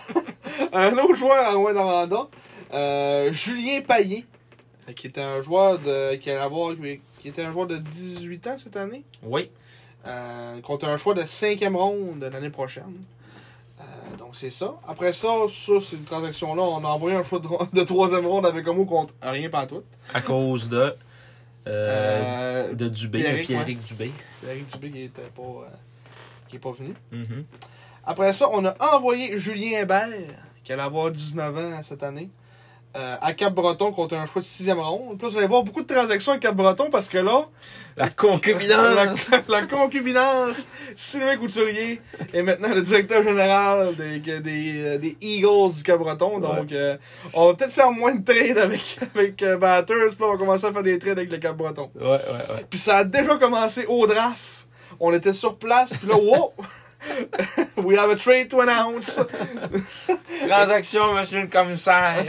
un 0.73 0.93
autre 0.99 1.15
joueur 1.15 1.37
à 1.47 1.53
Rouen-Noranda. 1.53 2.29
euh, 2.73 3.33
Julien 3.33 3.81
Paillé. 3.83 4.25
euh, 4.89 4.93
Qui 4.93 5.09
était 5.09 5.21
un 5.23 5.43
joueur 5.43 5.79
de. 5.79 6.15
Qui, 6.17 6.31
allait 6.31 6.41
avoir, 6.41 6.75
qui 7.21 7.29
était 7.29 7.43
un 7.43 7.53
joueur 7.53 7.67
de 7.67 7.77
18 7.79 8.47
ans 8.47 8.59
cette 8.59 8.77
année. 8.77 9.03
Oui. 9.23 9.51
Euh, 10.07 10.61
contre 10.61 10.87
un 10.87 10.99
choix 10.99 11.15
de 11.15 11.23
cinquième 11.25 11.77
ronde 11.77 12.19
de 12.21 12.27
l'année 12.27 12.51
prochaine. 12.51 12.93
Euh, 13.81 14.17
donc 14.19 14.37
c'est 14.37 14.51
ça. 14.51 14.75
Après 14.87 15.13
ça, 15.13 15.29
ça, 15.49 15.73
c'est 15.81 15.97
une 15.97 16.05
transaction-là. 16.05 16.63
On 16.63 16.85
a 16.85 16.89
envoyé 16.89 17.17
un 17.17 17.25
choix 17.25 17.39
de, 17.39 17.49
de 17.81 17.85
troisième 17.85 18.27
ronde 18.27 18.45
avec 18.47 18.67
un 18.69 18.73
mot 18.73 18.85
contre 18.85 19.15
rien 19.23 19.49
pas 19.49 19.67
tout. 19.67 19.83
À 20.13 20.21
cause 20.21 20.69
de 20.69 20.77
euh, 20.77 20.95
Euh, 21.67 22.75
de 22.75 22.89
Dubé, 22.89 23.21
Pierrick, 23.21 23.47
Pierrick 23.47 23.85
Dubé. 23.85 24.13
Eric 24.47 24.71
Dubé 24.73 24.91
qui 24.91 25.03
était 25.05 25.23
pas, 25.35 25.67
qui 26.49 26.57
est 26.57 26.59
pas 26.59 26.73
venu. 26.73 26.95
Mhm. 27.11 27.45
Après 28.05 28.33
ça, 28.35 28.49
on 28.53 28.65
a 28.67 28.77
envoyé 28.95 29.39
Julien 29.39 29.81
Hébert, 29.81 30.09
qui 30.63 30.73
allait 30.75 30.83
avoir 30.83 31.11
19 31.11 31.57
ans 31.57 31.83
cette 31.83 32.03
année, 32.03 32.29
euh, 32.97 33.17
à 33.21 33.33
Cap-Breton 33.33 33.93
contre 33.93 34.15
un 34.15 34.27
choix 34.27 34.41
de 34.41 34.47
sixième 34.47 34.79
ronde. 34.79 35.21
Là, 35.21 35.29
vous 35.29 35.37
allez 35.39 35.47
voir 35.47 35.63
beaucoup 35.63 35.83
de 35.83 35.93
transactions 35.93 36.33
à 36.33 36.39
Cap-Breton 36.39 36.91
parce 36.91 37.09
que 37.09 37.19
là, 37.19 37.47
La 37.97 38.09
concubinance! 38.09 39.31
la, 39.31 39.41
la 39.61 39.67
concubinance, 39.67 40.69
Sylvain 40.95 41.37
Couturier 41.37 42.01
est 42.33 42.43
maintenant 42.43 42.75
le 42.75 42.83
directeur 42.83 43.23
général 43.23 43.95
des, 43.97 44.19
des, 44.21 44.41
euh, 44.85 44.99
des 44.99 45.17
Eagles 45.21 45.75
du 45.77 45.83
Cap-Breton. 45.83 46.39
Donc, 46.41 46.73
euh, 46.73 46.97
on 47.33 47.47
va 47.49 47.55
peut-être 47.55 47.73
faire 47.73 47.91
moins 47.91 48.15
de 48.15 48.25
trades 48.25 48.59
avec, 48.59 48.99
avec 49.15 49.43
euh, 49.43 49.57
Batters. 49.57 50.11
Puis 50.11 50.17
là, 50.21 50.27
on 50.27 50.33
va 50.33 50.39
commencer 50.39 50.67
à 50.67 50.73
faire 50.73 50.83
des 50.83 50.99
trades 50.99 51.19
avec 51.19 51.31
le 51.33 51.39
Cap-Breton. 51.39 51.91
Ouais, 51.97 52.07
ouais, 52.07 52.17
ouais. 52.17 52.65
Puis 52.71 52.79
ça 52.79 52.99
a 52.99 53.05
déjà 53.05 53.37
commencé 53.37 53.87
au 53.87 54.07
draft. 54.07 54.67
On 55.01 55.13
était 55.13 55.33
sur 55.33 55.57
place, 55.57 55.91
puis 55.91 56.09
là, 56.09 56.17
wow! 56.17 56.53
We 57.77 57.97
have 57.97 58.11
a 58.11 58.17
trade 58.17 58.49
to 58.51 58.61
announce. 58.61 59.21
Transaction, 60.47 61.15
monsieur 61.15 61.43
le 61.43 61.49
commissaire. 61.49 62.25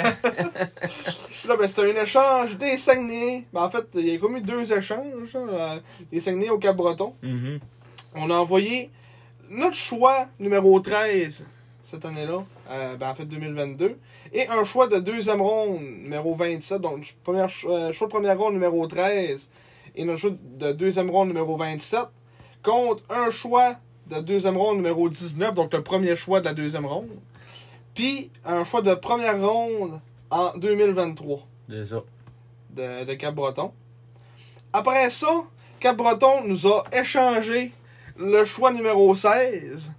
Là, 1.47 1.57
ben, 1.57 1.67
c'était 1.67 1.91
un 1.91 2.03
échange 2.03 2.57
des 2.57 2.77
Saguenay. 2.77 3.45
Ben, 3.53 3.63
en 3.63 3.69
fait, 3.69 3.87
il 3.95 4.07
y 4.07 4.15
a 4.15 4.17
comme 4.17 4.37
eu 4.37 4.41
deux 4.41 4.71
échanges, 4.73 5.33
là, 5.33 5.39
euh, 5.39 5.79
des 6.11 6.21
Saguenay 6.21 6.49
au 6.49 6.57
Cap-Breton. 6.57 7.13
Mhm. 7.21 7.59
On 8.15 8.29
a 8.29 8.33
envoyé 8.33 8.89
notre 9.49 9.75
choix 9.75 10.27
numéro 10.39 10.79
13 10.79 11.47
cette 11.85 12.03
année-là, 12.03 12.43
euh, 12.71 12.95
ben, 12.95 13.09
en 13.09 13.15
fait 13.15 13.25
2022, 13.25 13.99
et 14.33 14.47
un 14.47 14.63
choix 14.63 14.87
de 14.87 14.97
deuxième 14.97 15.39
ronde 15.39 15.81
numéro 15.81 16.33
27, 16.33 16.81
donc 16.81 17.15
première, 17.23 17.49
euh, 17.65 17.93
choix 17.93 18.07
de 18.07 18.11
première 18.11 18.39
ronde 18.39 18.53
numéro 18.53 18.87
13 18.87 19.51
et 19.95 20.03
notre 20.03 20.19
choix 20.19 20.31
de 20.31 20.71
deuxième 20.71 21.11
ronde 21.11 21.27
numéro 21.27 21.55
27, 21.57 22.05
contre 22.63 23.03
un 23.11 23.29
choix 23.29 23.75
de 24.09 24.19
deuxième 24.21 24.57
ronde 24.57 24.77
numéro 24.77 25.09
19, 25.09 25.55
donc 25.55 25.73
le 25.73 25.81
premier 25.83 26.15
choix 26.15 26.39
de 26.39 26.45
la 26.45 26.53
deuxième 26.53 26.85
ronde, 26.85 27.09
puis 27.93 28.31
un 28.45 28.63
choix 28.63 28.81
de 28.81 28.93
première 28.93 29.39
ronde 29.41 29.99
en 30.29 30.51
2023 30.57 31.39
C'est 31.69 31.85
ça. 31.85 32.01
de, 32.71 33.05
de 33.05 33.13
Cap-Breton. 33.13 33.71
Après 34.73 35.09
ça, 35.09 35.43
Cap-Breton 35.79 36.43
nous 36.47 36.67
a 36.67 36.83
échangé 36.91 37.71
le 38.17 38.45
choix 38.45 38.71
numéro 38.71 39.13
16 39.15 39.93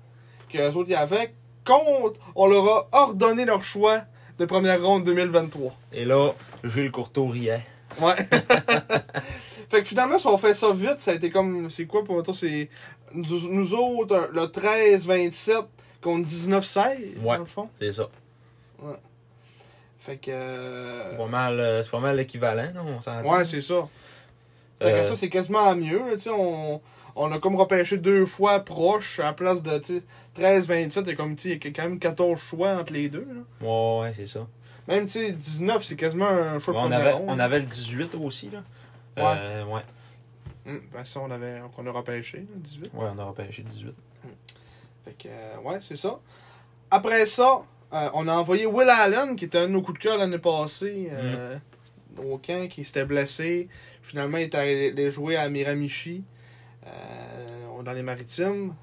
que 0.49 0.59
les 0.59 0.77
autres 0.77 0.91
y 0.91 0.95
avaient 0.95 1.35
contre, 1.65 2.21
on 2.37 2.47
leur 2.47 2.65
a 2.69 2.89
ordonné 2.93 3.45
leur 3.45 3.63
choix 3.65 4.03
de 4.39 4.45
première 4.45 4.83
ronde 4.83 5.05
2023. 5.05 5.75
Et 5.93 6.05
là, 6.05 6.33
Jules 6.63 6.93
Courteau 6.93 7.27
riait. 7.27 7.65
Ouais. 8.01 8.15
fait 9.71 9.83
que 9.83 9.89
finalement, 9.89 10.19
si 10.19 10.27
on 10.27 10.37
fait 10.37 10.55
ça 10.55 10.71
vite, 10.73 10.99
ça 10.99 11.11
a 11.13 11.15
été 11.15 11.31
comme, 11.31 11.69
c'est 11.71 11.87
quoi 11.87 12.05
pour 12.05 12.23
toi, 12.23 12.35
c'est 12.35 12.69
nous, 13.13 13.53
nous 13.53 13.75
autres, 13.75 14.31
le 14.33 14.43
13-27 14.43 15.65
contre 16.03 16.29
19-16, 16.29 16.79
Ouais. 17.23 17.37
dans 17.37 17.39
le 17.39 17.45
fond. 17.47 17.69
C'est 17.79 17.93
ça. 17.93 18.09
Fait 20.01 20.17
que... 20.19 20.31
euh, 20.31 21.11
C'est 21.13 21.17
pas 21.17 21.27
mal, 21.27 21.59
euh, 21.59 21.83
c'est 21.83 21.91
pas 21.91 21.99
mal 22.01 22.17
l'équivalent, 22.17 22.71
non? 22.75 22.99
On? 23.25 23.29
Ouais, 23.33 23.45
c'est 23.45 23.61
ça. 23.61 23.89
Fait 24.81 24.93
que 24.93 24.97
Euh, 24.99 25.05
ça, 25.07 25.17
c'est 25.17 25.29
quasiment 25.29 25.75
mieux. 25.75 25.99
là, 25.99 26.13
tu 26.13 26.19
sais, 26.21 26.31
on, 26.31 26.81
on 27.17 27.33
a 27.33 27.39
comme 27.41 27.57
repêché 27.57 27.97
deux 27.97 28.27
fois 28.27 28.61
proche 28.61 29.19
à 29.19 29.25
la 29.25 29.33
place 29.33 29.63
de 29.63 29.79
tu 29.79 30.03
sais, 30.37 30.41
13-27. 30.41 31.01
Il 31.01 31.07
y 31.09 31.11
a 31.11 31.15
comme, 31.17 31.35
il 31.45 31.51
y 31.51 31.55
a 31.55 31.57
quand 31.71 31.83
même 31.83 31.99
14 31.99 32.39
choix 32.39 32.71
entre 32.77 32.93
les 32.93 33.09
deux. 33.09 33.27
Là. 33.27 33.67
Ouais, 33.67 34.01
ouais, 34.03 34.13
c'est 34.15 34.27
ça. 34.29 34.47
Même 34.87 35.07
tu 35.07 35.13
sais, 35.13 35.33
19, 35.33 35.83
c'est 35.83 35.97
quasiment 35.97 36.29
un 36.29 36.61
choix 36.61 36.75
on, 36.77 36.93
avait, 36.93 37.15
on 37.27 37.39
avait 37.41 37.59
le 37.59 37.65
18 37.65 38.15
aussi, 38.23 38.51
là. 38.51 38.63
Euh, 39.19 39.65
ouais. 39.65 39.81
Ben 40.93 41.05
ça, 41.05 41.21
on, 41.21 41.31
avait, 41.31 41.61
qu'on 41.75 41.87
a 41.87 41.91
repêché, 41.93 42.39
là, 42.39 42.57
18. 42.57 42.85
Ouais, 42.95 43.07
on 43.15 43.19
a 43.19 43.25
repêché 43.25 43.63
le 43.63 43.69
18. 43.69 43.95
Fait 45.05 45.13
que, 45.13 45.29
euh, 45.29 45.59
ouais, 45.63 45.79
c'est 45.81 45.97
ça. 45.97 46.19
Après 46.91 47.27
ça, 47.27 47.63
euh, 47.93 48.11
on 48.15 48.27
a 48.27 48.35
envoyé 48.35 48.67
Will 48.67 48.89
Allen, 48.89 49.37
qui 49.37 49.45
était 49.45 49.59
un 49.59 49.69
de 49.69 49.73
nos 49.73 49.83
coups 49.83 49.99
de 49.99 50.03
cœur 50.03 50.19
l'année 50.19 50.39
passée, 50.39 51.09
euh, 51.13 51.57
au 52.19 52.39
camp, 52.39 52.69
qui 52.69 52.85
s'était 52.85 53.05
blessé. 53.05 53.69
Finalement, 54.03 54.39
il 54.39 54.45
est 54.45 54.55
allé 54.55 55.11
jouer 55.11 55.37
à 55.37 55.49
Miramichi, 55.49 56.25
euh, 56.87 57.83
dans 57.83 57.93
les 57.93 58.03
maritimes, 58.03 58.75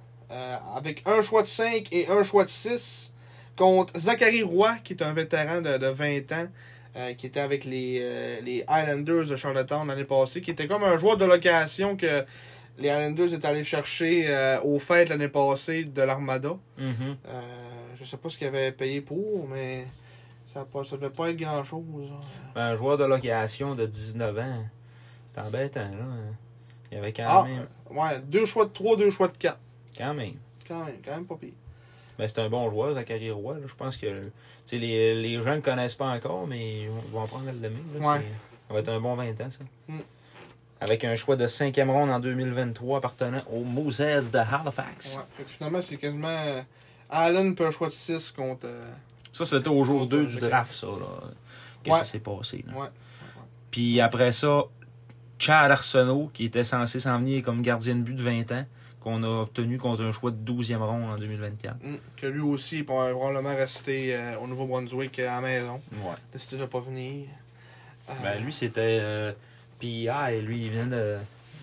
avec 0.75 1.03
un 1.05 1.21
choix 1.21 1.41
de 1.43 1.47
5 1.47 1.87
et 1.91 2.07
un 2.07 2.23
choix 2.23 2.43
de 2.43 2.49
6, 2.49 3.13
contre 3.55 3.99
Zachary 3.99 4.41
Roy, 4.41 4.77
qui 4.83 4.93
est 4.93 5.03
un 5.03 5.13
vétéran 5.13 5.61
de, 5.61 5.77
de 5.77 5.87
20 5.87 6.31
ans, 6.31 6.47
euh, 6.95 7.13
qui 7.13 7.25
était 7.25 7.39
avec 7.39 7.65
les, 7.65 7.99
euh, 8.01 8.41
les 8.41 8.63
Islanders 8.69 9.25
de 9.27 9.35
Charlottetown 9.35 9.87
l'année 9.87 10.03
passée, 10.03 10.41
qui 10.41 10.51
était 10.51 10.67
comme 10.67 10.83
un 10.83 10.97
joueur 10.97 11.17
de 11.17 11.25
location 11.25 11.95
que 11.95 12.23
les 12.77 12.87
Islanders 12.89 13.33
étaient 13.33 13.47
allés 13.47 13.63
chercher 13.63 14.25
euh, 14.27 14.59
aux 14.61 14.79
fêtes 14.79 15.09
l'année 15.09 15.27
passée 15.29 15.85
de 15.85 16.01
l'Armada. 16.01 16.57
Mhm. 16.77 17.17
Euh, 17.27 17.41
je 17.95 18.03
sais 18.05 18.17
pas 18.17 18.29
ce 18.29 18.37
qu'ils 18.37 18.47
avaient 18.47 18.71
payé 18.71 19.01
pour, 19.01 19.47
mais 19.47 19.85
ça, 20.45 20.65
ça 20.83 20.97
devait 20.97 21.09
pas 21.11 21.29
être 21.29 21.37
grand 21.37 21.63
chose. 21.63 21.83
Ben, 22.55 22.61
un 22.61 22.75
joueur 22.75 22.97
de 22.97 23.05
location 23.05 23.73
de 23.75 23.85
19 23.85 24.37
ans, 24.39 24.65
c'est 25.25 25.39
embêtant, 25.39 25.79
là. 25.81 26.05
Il 26.91 26.95
y 26.95 26.99
avait 26.99 27.13
quand 27.13 27.23
Ah, 27.27 27.45
même. 27.47 27.65
ouais, 27.97 28.19
deux 28.25 28.45
choix 28.45 28.65
de 28.65 28.69
3, 28.71 28.97
deux 28.97 29.09
choix 29.09 29.27
de 29.27 29.37
4. 29.37 29.57
Quand 29.97 30.13
même. 30.13 30.33
Quand 30.67 30.85
même, 30.85 30.95
quand 31.03 31.11
même 31.15 31.25
pas 31.25 31.35
pire. 31.35 31.53
Ben, 32.23 32.29
c'est 32.29 32.39
un 32.41 32.49
bon 32.49 32.69
joueur, 32.69 32.93
Zachary 32.95 33.31
Roy. 33.31 33.55
Là. 33.55 33.65
Je 33.67 33.73
pense 33.75 33.97
que 33.97 34.07
les, 34.71 35.13
les 35.21 35.35
gens 35.41 35.49
ne 35.51 35.55
le 35.57 35.61
connaissent 35.61 35.95
pas 35.95 36.05
encore, 36.07 36.47
mais 36.47 36.83
ils 36.83 36.87
vont- 36.89 37.03
ils 37.05 37.11
vont 37.11 37.19
en 37.19 37.27
prendre 37.27 37.45
le 37.47 37.51
demi. 37.59 37.75
Là. 37.99 38.07
Ouais. 38.13 38.25
Ça 38.69 38.73
va 38.73 38.79
être 38.79 38.89
un 38.89 38.99
bon 39.01 39.15
20 39.15 39.31
ans, 39.41 39.51
ça. 39.51 39.59
Mm. 39.89 39.97
Avec 40.79 41.03
un 41.03 41.15
choix 41.17 41.35
de 41.35 41.47
cinquième 41.47 41.89
ronde 41.89 42.09
en 42.09 42.19
2023 42.21 42.99
appartenant 42.99 43.41
aux 43.51 43.63
Mooseheads 43.65 44.31
de 44.31 44.37
Halifax. 44.37 45.17
Ouais. 45.17 45.43
Finalement, 45.47 45.81
c'est 45.81 45.97
quasiment 45.97 46.63
Allen 47.09 47.55
peut 47.55 47.65
un 47.67 47.71
choix 47.71 47.87
de 47.87 47.93
6 47.93 48.31
contre. 48.31 48.65
euh, 48.67 48.89
Ça, 49.33 49.43
c'était 49.43 49.67
au 49.67 49.83
jour 49.83 50.01
Ouais, 50.03 50.07
2 50.07 50.21
ouais, 50.21 50.25
du 50.27 50.39
draft, 50.39 50.73
ça. 50.73 50.87
Là, 50.87 51.29
que 51.83 51.89
Ouais. 51.89 51.97
ça 51.99 52.05
s'est 52.05 52.19
passé. 52.19 52.63
Là? 52.67 52.89
Puis 53.69 53.99
après 53.99 54.31
ça, 54.31 54.63
Chad 55.39 55.69
Arsenault, 55.71 56.29
qui 56.33 56.45
était 56.45 56.63
censé 56.63 57.01
s'en 57.01 57.19
venir 57.19 57.43
comme 57.43 57.61
gardien 57.61 57.95
de 57.95 58.01
but 58.01 58.15
de 58.15 58.23
20 58.23 58.49
ans, 58.53 58.65
qu'on 59.03 59.21
a 59.23 59.27
obtenu 59.41 59.77
contre 59.77 60.03
un 60.03 60.11
choix 60.11 60.31
de 60.31 60.51
12e 60.51 60.77
ronde 60.77 61.11
en 61.11 61.15
2024. 61.17 61.75
Mm. 61.83 61.95
Que 62.17 62.27
lui 62.27 62.41
aussi 62.41 62.83
pourrait 62.83 63.11
probablement 63.11 63.55
rester 63.55 64.15
euh, 64.15 64.37
au 64.39 64.47
Nouveau-Brunswick 64.47 65.19
euh, 65.19 65.29
à 65.29 65.35
la 65.35 65.41
maison. 65.41 65.81
Ouais. 65.97 66.15
Décidé 66.31 66.57
de 66.57 66.61
ne 66.61 66.67
pas 66.67 66.79
venir. 66.79 67.27
Euh, 68.09 68.13
Ben, 68.23 68.43
lui, 68.43 68.51
c'était 68.53 68.99
euh, 69.01 69.31
PI. 69.79 70.07
Lui, 70.41 70.65
il 70.65 70.71
vient 70.71 70.87
de, 70.87 71.17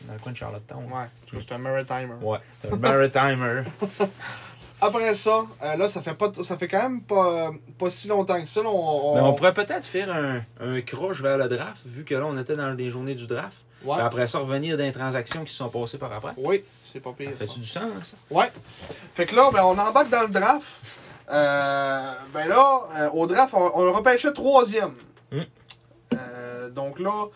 dans 0.07 0.13
le 0.15 0.19
coin 0.21 0.33
de 0.33 0.37
Charlottetown. 0.37 0.85
Ouais, 0.85 0.91
parce 1.21 1.33
que 1.33 1.41
c'est 1.41 1.53
un 1.53 1.59
Maritimer. 1.59 2.15
Ouais, 2.23 2.39
c'est 2.61 2.73
un 2.73 2.77
Maritimer. 2.77 3.63
Après 4.83 5.15
ça, 5.15 5.45
là, 5.77 5.89
ça 5.89 6.01
fait 6.01 6.15
pas 6.15 6.33
ça 6.43 6.57
fait 6.57 6.67
quand 6.67 6.83
même 6.83 7.03
pas, 7.03 7.51
pas 7.79 7.91
si 7.91 8.09
longtemps 8.09 8.41
que 8.41 8.49
ça. 8.49 8.63
là, 8.63 8.71
on, 8.71 9.15
Mais 9.15 9.21
on 9.21 9.35
pourrait 9.35 9.53
peut-être 9.53 9.85
faire 9.85 10.11
un, 10.11 10.41
un 10.59 10.81
croche 10.81 11.21
vers 11.21 11.37
le 11.37 11.49
draft, 11.49 11.83
vu 11.85 12.03
que 12.05 12.15
là, 12.15 12.25
on 12.25 12.39
était 12.39 12.57
dans 12.57 12.71
les 12.71 12.91
journées 12.91 13.15
du 13.15 13.27
draft. 13.27 13.59
Ouais. 13.85 13.99
Après 14.01 14.27
ça, 14.27 14.39
revenir 14.39 14.79
dans 14.79 14.85
les 14.85 14.93
transactions 14.93 15.45
qui 15.45 15.53
se 15.53 15.59
sont 15.59 15.69
passées 15.69 15.99
par 15.99 16.11
après. 16.13 16.33
Oui, 16.39 16.63
c'est 16.93 17.01
pas 17.01 17.13
pire. 17.13 17.31
Ça 17.33 17.47
ça. 17.47 17.53
fait 17.53 17.61
du 17.61 17.67
sens? 17.67 18.15
Ouais. 18.31 18.51
Fait 19.15 19.27
que 19.27 19.35
là, 19.35 19.51
ben, 19.53 19.65
on 19.65 19.79
embarque 19.79 20.11
dans 20.11 20.23
le 20.23 20.29
draft. 20.29 20.67
Euh, 21.31 22.13
ben 22.33 22.49
là, 22.49 22.81
euh, 22.99 23.11
au 23.11 23.27
draft, 23.27 23.55
on, 23.55 23.71
on 23.75 23.85
le 23.85 23.91
repêchait 23.91 24.33
troisième. 24.33 24.95
Mm. 25.31 25.41
Euh, 26.15 26.71
donc 26.71 26.99
là, 26.99 27.27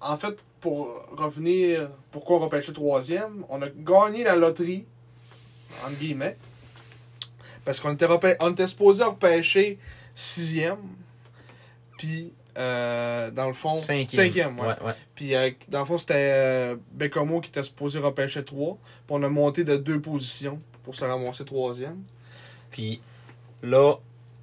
en 0.00 0.16
fait, 0.16 0.36
pour 0.60 1.06
revenir, 1.16 1.88
pourquoi 2.10 2.36
on 2.36 2.40
repêchait 2.40 2.72
troisième, 2.72 3.44
on 3.48 3.62
a 3.62 3.68
gagné 3.68 4.24
la 4.24 4.36
loterie, 4.36 4.84
entre 5.84 5.96
guillemets, 5.98 6.36
parce 7.64 7.80
qu'on 7.80 7.92
était, 7.92 8.06
on 8.40 8.50
était 8.50 8.66
supposé 8.66 9.04
repêcher 9.04 9.78
sixième, 10.14 10.78
puis 11.96 12.32
euh, 12.58 13.30
dans 13.30 13.46
le 13.46 13.52
fond, 13.52 13.78
Cinquième. 13.78 14.58
ouais. 14.58 14.66
ouais. 14.66 14.74
ouais. 14.86 14.92
Puis, 15.14 15.34
euh, 15.34 15.50
dans 15.68 15.80
le 15.80 15.84
fond, 15.84 15.98
c'était 15.98 16.14
euh, 16.16 16.76
Bécomo 16.92 17.40
qui 17.40 17.50
était 17.50 17.62
supposé 17.62 17.98
repêcher 17.98 18.44
3. 18.44 18.74
Puis, 18.74 18.80
on 19.10 19.22
a 19.22 19.28
monté 19.28 19.64
de 19.64 19.76
deux 19.76 20.00
positions 20.00 20.60
pour 20.84 20.94
se 20.94 21.04
ramasser 21.04 21.44
troisième. 21.44 21.98
Puis 22.70 23.00
là, 23.62 23.94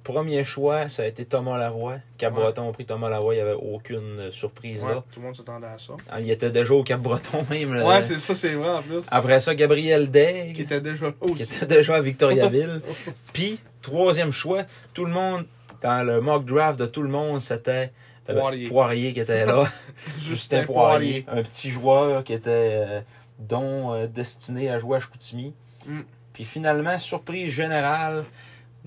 premier 0.04 0.44
choix, 0.44 0.88
ça 0.88 1.02
a 1.02 1.06
été 1.06 1.24
Thomas 1.24 1.58
Lavoie. 1.58 1.96
Cap-Breton 2.18 2.68
a 2.68 2.72
pris 2.72 2.84
Thomas 2.86 3.08
Lavoie, 3.10 3.34
il 3.34 3.38
n'y 3.38 3.42
avait 3.42 3.54
aucune 3.60 4.20
euh, 4.20 4.30
surprise 4.30 4.82
là. 4.84 5.02
tout 5.12 5.18
le 5.20 5.26
monde 5.26 5.36
s'attendait 5.36 5.66
à 5.66 5.78
ça. 5.78 5.94
Ah, 6.08 6.20
Il 6.20 6.30
était 6.30 6.50
déjà 6.50 6.74
au 6.74 6.84
Cap-Breton 6.84 7.44
même. 7.50 7.74
là. 7.74 7.86
Ouais, 7.86 8.02
c'est 8.02 8.18
ça, 8.20 8.34
c'est 8.34 8.54
vrai 8.54 8.70
en 8.70 8.82
plus. 8.82 9.00
Après 9.10 9.40
ça, 9.40 9.54
Gabriel 9.54 10.10
Degg. 10.10 10.54
Qui 10.54 10.62
était 10.62 10.80
déjà 10.80 11.06
là 11.06 11.12
qui 11.36 11.42
était 11.42 11.66
déjà 11.66 11.96
à 11.96 12.00
Victoriaville. 12.00 12.80
Puis, 13.32 13.58
troisième 13.82 14.30
choix, 14.32 14.62
tout 14.94 15.04
le 15.04 15.12
monde, 15.12 15.44
dans 15.86 16.02
le 16.02 16.20
mock 16.20 16.44
draft 16.44 16.78
de 16.80 16.86
tout 16.86 17.02
le 17.02 17.08
monde, 17.08 17.40
c'était 17.40 17.92
euh, 18.28 18.68
Poirier. 18.68 19.12
qui 19.12 19.20
était 19.20 19.46
là. 19.46 19.64
Justin 20.20 20.64
Poirier. 20.64 21.24
Un 21.28 21.42
petit 21.42 21.70
joueur 21.70 22.24
qui 22.24 22.32
était 22.32 22.50
euh, 22.50 23.00
dont 23.38 23.94
euh, 23.94 24.06
destiné 24.08 24.68
à 24.68 24.80
jouer 24.80 24.96
à 24.96 25.00
Chicoutimi. 25.00 25.54
Mm. 25.86 26.00
Puis 26.32 26.42
finalement, 26.44 26.98
surprise 26.98 27.52
générale, 27.52 28.24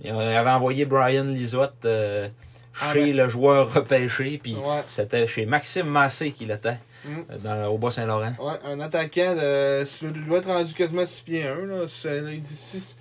il 0.04 0.12
avait 0.12 0.50
envoyé 0.50 0.84
Brian 0.84 1.24
Lizotte 1.24 1.86
euh, 1.86 2.28
Ah, 2.82 2.92
chez 2.94 3.06
ben. 3.14 3.16
le 3.18 3.30
joueur 3.30 3.74
repêché. 3.74 4.40
Puis 4.44 4.56
Ouais. 4.56 4.84
c'était 4.86 5.26
chez 5.26 5.46
Maxime 5.46 5.88
Massé 5.88 6.32
qu'il 6.32 6.52
était, 6.52 6.78
Mm. 7.06 7.10
euh, 7.32 7.38
dans, 7.40 7.68
au 7.74 7.78
Bas-Saint-Laurent. 7.78 8.34
Ouais, 8.40 8.60
un 8.66 8.80
attaquant 8.82 9.36
de. 9.36 9.84
Il 10.04 10.26
doit 10.26 10.40
être 10.40 10.48
rendu 10.50 10.74
quasiment 10.74 11.06
6 11.06 11.22
pieds 11.22 11.48
1. 11.48 11.66
Là. 11.66 11.88
C'est- 11.88 12.22
là, 12.22 12.32
il 12.32 12.42
dit 12.42 12.56
6, 12.56 12.98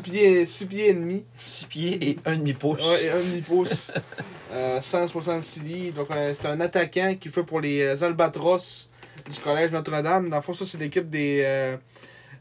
pieds, 0.00 0.46
6 0.46 0.66
pieds 0.66 0.88
et 0.90 0.94
demi. 0.94 1.24
6 1.36 1.64
pieds 1.66 2.10
et 2.10 2.18
un 2.26 2.36
demi-pouce. 2.36 2.80
Ouais, 2.80 3.04
et 3.06 3.10
un 3.10 3.16
demi-pouce. 3.18 3.92
euh, 4.52 4.80
166 4.80 5.60
livres. 5.60 5.96
Donc, 5.96 6.10
euh, 6.12 6.32
c'est 6.34 6.46
un 6.46 6.60
attaquant 6.60 7.14
qui 7.20 7.28
joue 7.28 7.44
pour 7.44 7.60
les 7.60 7.82
euh, 7.82 8.04
Albatros 8.04 8.88
du 9.30 9.40
Collège 9.40 9.72
Notre-Dame. 9.72 10.30
Dans 10.30 10.36
le 10.36 10.42
fond, 10.42 10.54
ça, 10.54 10.64
c'est 10.64 10.78
l'équipe 10.78 11.10
des 11.10 11.42
euh, 11.44 11.76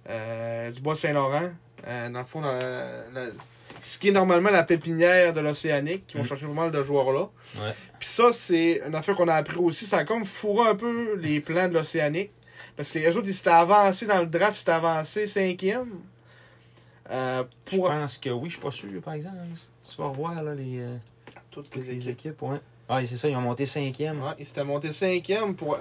euh, 0.09 0.71
du 0.71 0.81
Bois-Saint-Laurent. 0.81 1.49
Euh, 1.87 2.09
dans 2.09 2.19
le 2.19 2.25
fond, 2.25 2.41
dans 2.41 2.51
la- 2.51 3.03
la- 3.13 3.31
ce 3.81 3.97
qui 3.97 4.09
est 4.09 4.11
normalement 4.11 4.49
la 4.49 4.63
pépinière 4.63 5.33
de 5.33 5.41
l'Océanique, 5.41 6.07
qui 6.07 6.17
vont 6.17 6.23
Mm. 6.23 6.27
chercher 6.27 6.45
pas 6.47 6.53
mal 6.53 6.71
de 6.71 6.83
joueurs 6.83 7.11
là. 7.11 7.29
Ouais. 7.57 7.73
Puis 7.99 8.07
ça, 8.09 8.31
c'est 8.33 8.81
une 8.87 8.95
affaire 8.95 9.15
qu'on 9.15 9.27
a 9.27 9.35
appris 9.35 9.57
aussi. 9.57 9.85
Ça 9.85 9.97
a 9.99 10.03
comme 10.05 10.25
fourré 10.25 10.69
un 10.69 10.75
peu 10.75 11.15
les 11.17 11.39
plans 11.39 11.67
de 11.67 11.73
l'Océanique. 11.73 12.31
Parce 12.75 12.91
que 12.91 12.99
les 12.99 13.15
autres, 13.17 13.27
ils 13.27 13.33
s'étaient 13.33 13.49
avancés 13.49 14.05
dans 14.05 14.19
le 14.19 14.27
draft, 14.27 14.53
ils 14.55 14.59
s'étaient 14.59 14.71
avancés 14.71 15.27
cinquième. 15.27 15.89
Euh, 17.11 17.43
Je 17.71 17.75
pour 17.77 17.87
pense 17.87 18.17
que 18.17 18.29
oui, 18.29 18.49
je 18.49 18.53
suis 18.55 18.61
pas 18.61 18.71
sûr, 18.71 19.01
par 19.01 19.15
exemple. 19.15 19.35
Tu 19.83 19.97
vas 20.01 20.07
revoir 20.09 20.41
là, 20.43 20.53
les, 20.53 20.79
euh, 20.79 20.95
toutes 21.51 21.69
toutes 21.69 21.75
les 21.87 21.93
les 21.95 22.09
équipes. 22.09 22.27
équipes. 22.27 22.41
Ouais. 22.43 22.57
Ah, 22.87 22.99
c'est 23.05 23.17
ça, 23.17 23.27
ils 23.29 23.35
ont 23.35 23.41
monté 23.41 23.65
cinquième. 23.65 24.21
Ouais, 24.21 24.33
il 24.39 24.45
s'était 24.45 24.63
monté 24.63 24.93
cinquième 24.93 25.55
pour 25.55 25.77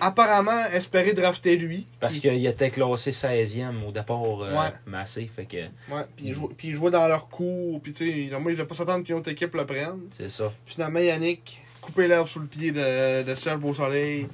apparemment 0.00 0.64
espérer 0.72 1.12
drafter 1.12 1.56
lui. 1.56 1.86
Parce 2.00 2.18
Puis- 2.18 2.22
qu'il 2.30 2.46
était 2.46 2.70
classé 2.70 3.10
16e 3.12 3.82
au 3.86 3.92
départ 3.92 4.22
euh, 4.42 4.52
Ouais. 4.56 4.72
Massé. 4.86 5.30
Fait 5.34 5.44
que 5.46 5.56
Ouais, 5.92 6.02
puis 6.16 6.26
il, 6.26 6.32
jouait, 6.32 6.48
puis 6.56 6.68
il 6.68 6.74
jouait 6.74 6.90
dans 6.90 7.06
leur 7.08 7.28
cours. 7.28 7.80
Puis 7.80 7.92
tu 7.92 8.28
sais, 8.30 8.38
moi, 8.38 8.52
il 8.52 8.58
ne 8.58 8.64
pas 8.64 8.74
s'attendre 8.74 9.04
qu'une 9.04 9.16
autre 9.16 9.30
équipe 9.30 9.54
le 9.54 9.64
prenne. 9.66 10.00
c'est 10.10 10.30
ça. 10.30 10.52
Finalement, 10.66 11.00
Yannick, 11.00 11.62
coupé 11.80 12.06
l'herbe 12.08 12.26
sous 12.28 12.40
le 12.40 12.46
pied 12.46 12.72
de, 12.72 13.22
de 13.22 13.34
Serge 13.34 13.58
Beausoleil. 13.60 14.26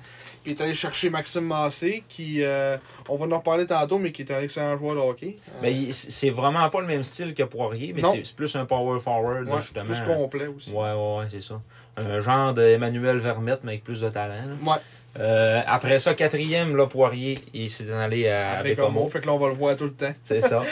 Puis 0.43 0.53
il 0.55 0.59
est 0.61 0.63
allé 0.63 0.75
chercher 0.75 1.11
Maxime 1.11 1.45
Massé, 1.45 2.05
qui, 2.09 2.45
euh, 2.45 2.77
on 3.09 3.17
va 3.17 3.27
en 3.35 3.39
reparler 3.39 3.67
tantôt, 3.67 3.99
mais 3.99 4.13
qui 4.13 4.23
est 4.23 4.31
un 4.31 4.41
excellent 4.43 4.77
joueur 4.77 4.95
de 4.95 5.01
hockey. 5.01 5.35
Euh, 5.49 5.61
Ben, 5.63 5.93
c'est 5.93 6.31
vraiment 6.31 6.71
pas 6.71 6.81
le 6.83 6.87
même 6.87 7.03
style 7.03 7.35
que 7.35 7.43
Poirier, 7.43 7.93
mais 7.93 8.03
c'est 8.23 8.33
plus 8.37 8.55
un 8.55 8.65
power 8.65 9.01
forward, 9.01 9.49
là, 9.49 9.61
justement. 9.61 9.85
plus 9.87 10.01
complet 10.03 10.47
aussi. 10.47 10.71
Ouais, 10.71 10.93
ouais, 10.93 11.17
ouais, 11.19 11.25
c'est 11.29 11.43
ça. 11.43 11.61
Un 11.97 12.21
genre 12.21 12.55
d'Emmanuel 12.55 13.19
Vermette, 13.19 13.61
mais 13.65 13.73
avec 13.73 13.83
plus 13.85 14.01
de 14.03 14.09
talent. 14.09 14.35
là. 14.35 14.71
Ouais, 14.73 14.79
Euh, 15.19 15.63
après 15.67 15.99
ça, 15.99 16.15
quatrième, 16.15 16.77
là, 16.77 16.87
Poirier, 16.87 17.39
il 17.55 17.71
s'est 17.71 17.91
allé 17.93 18.29
à, 18.29 18.59
avec. 18.59 18.79
Homo, 18.79 19.09
fait 19.09 19.21
que 19.21 19.27
là, 19.27 19.33
on 19.33 19.39
va 19.39 19.49
le 19.49 19.55
voir 19.55 19.77
tout 19.77 19.85
le 19.85 19.93
temps. 19.93 20.13
C'est 20.23 20.41
ça. 20.41 20.63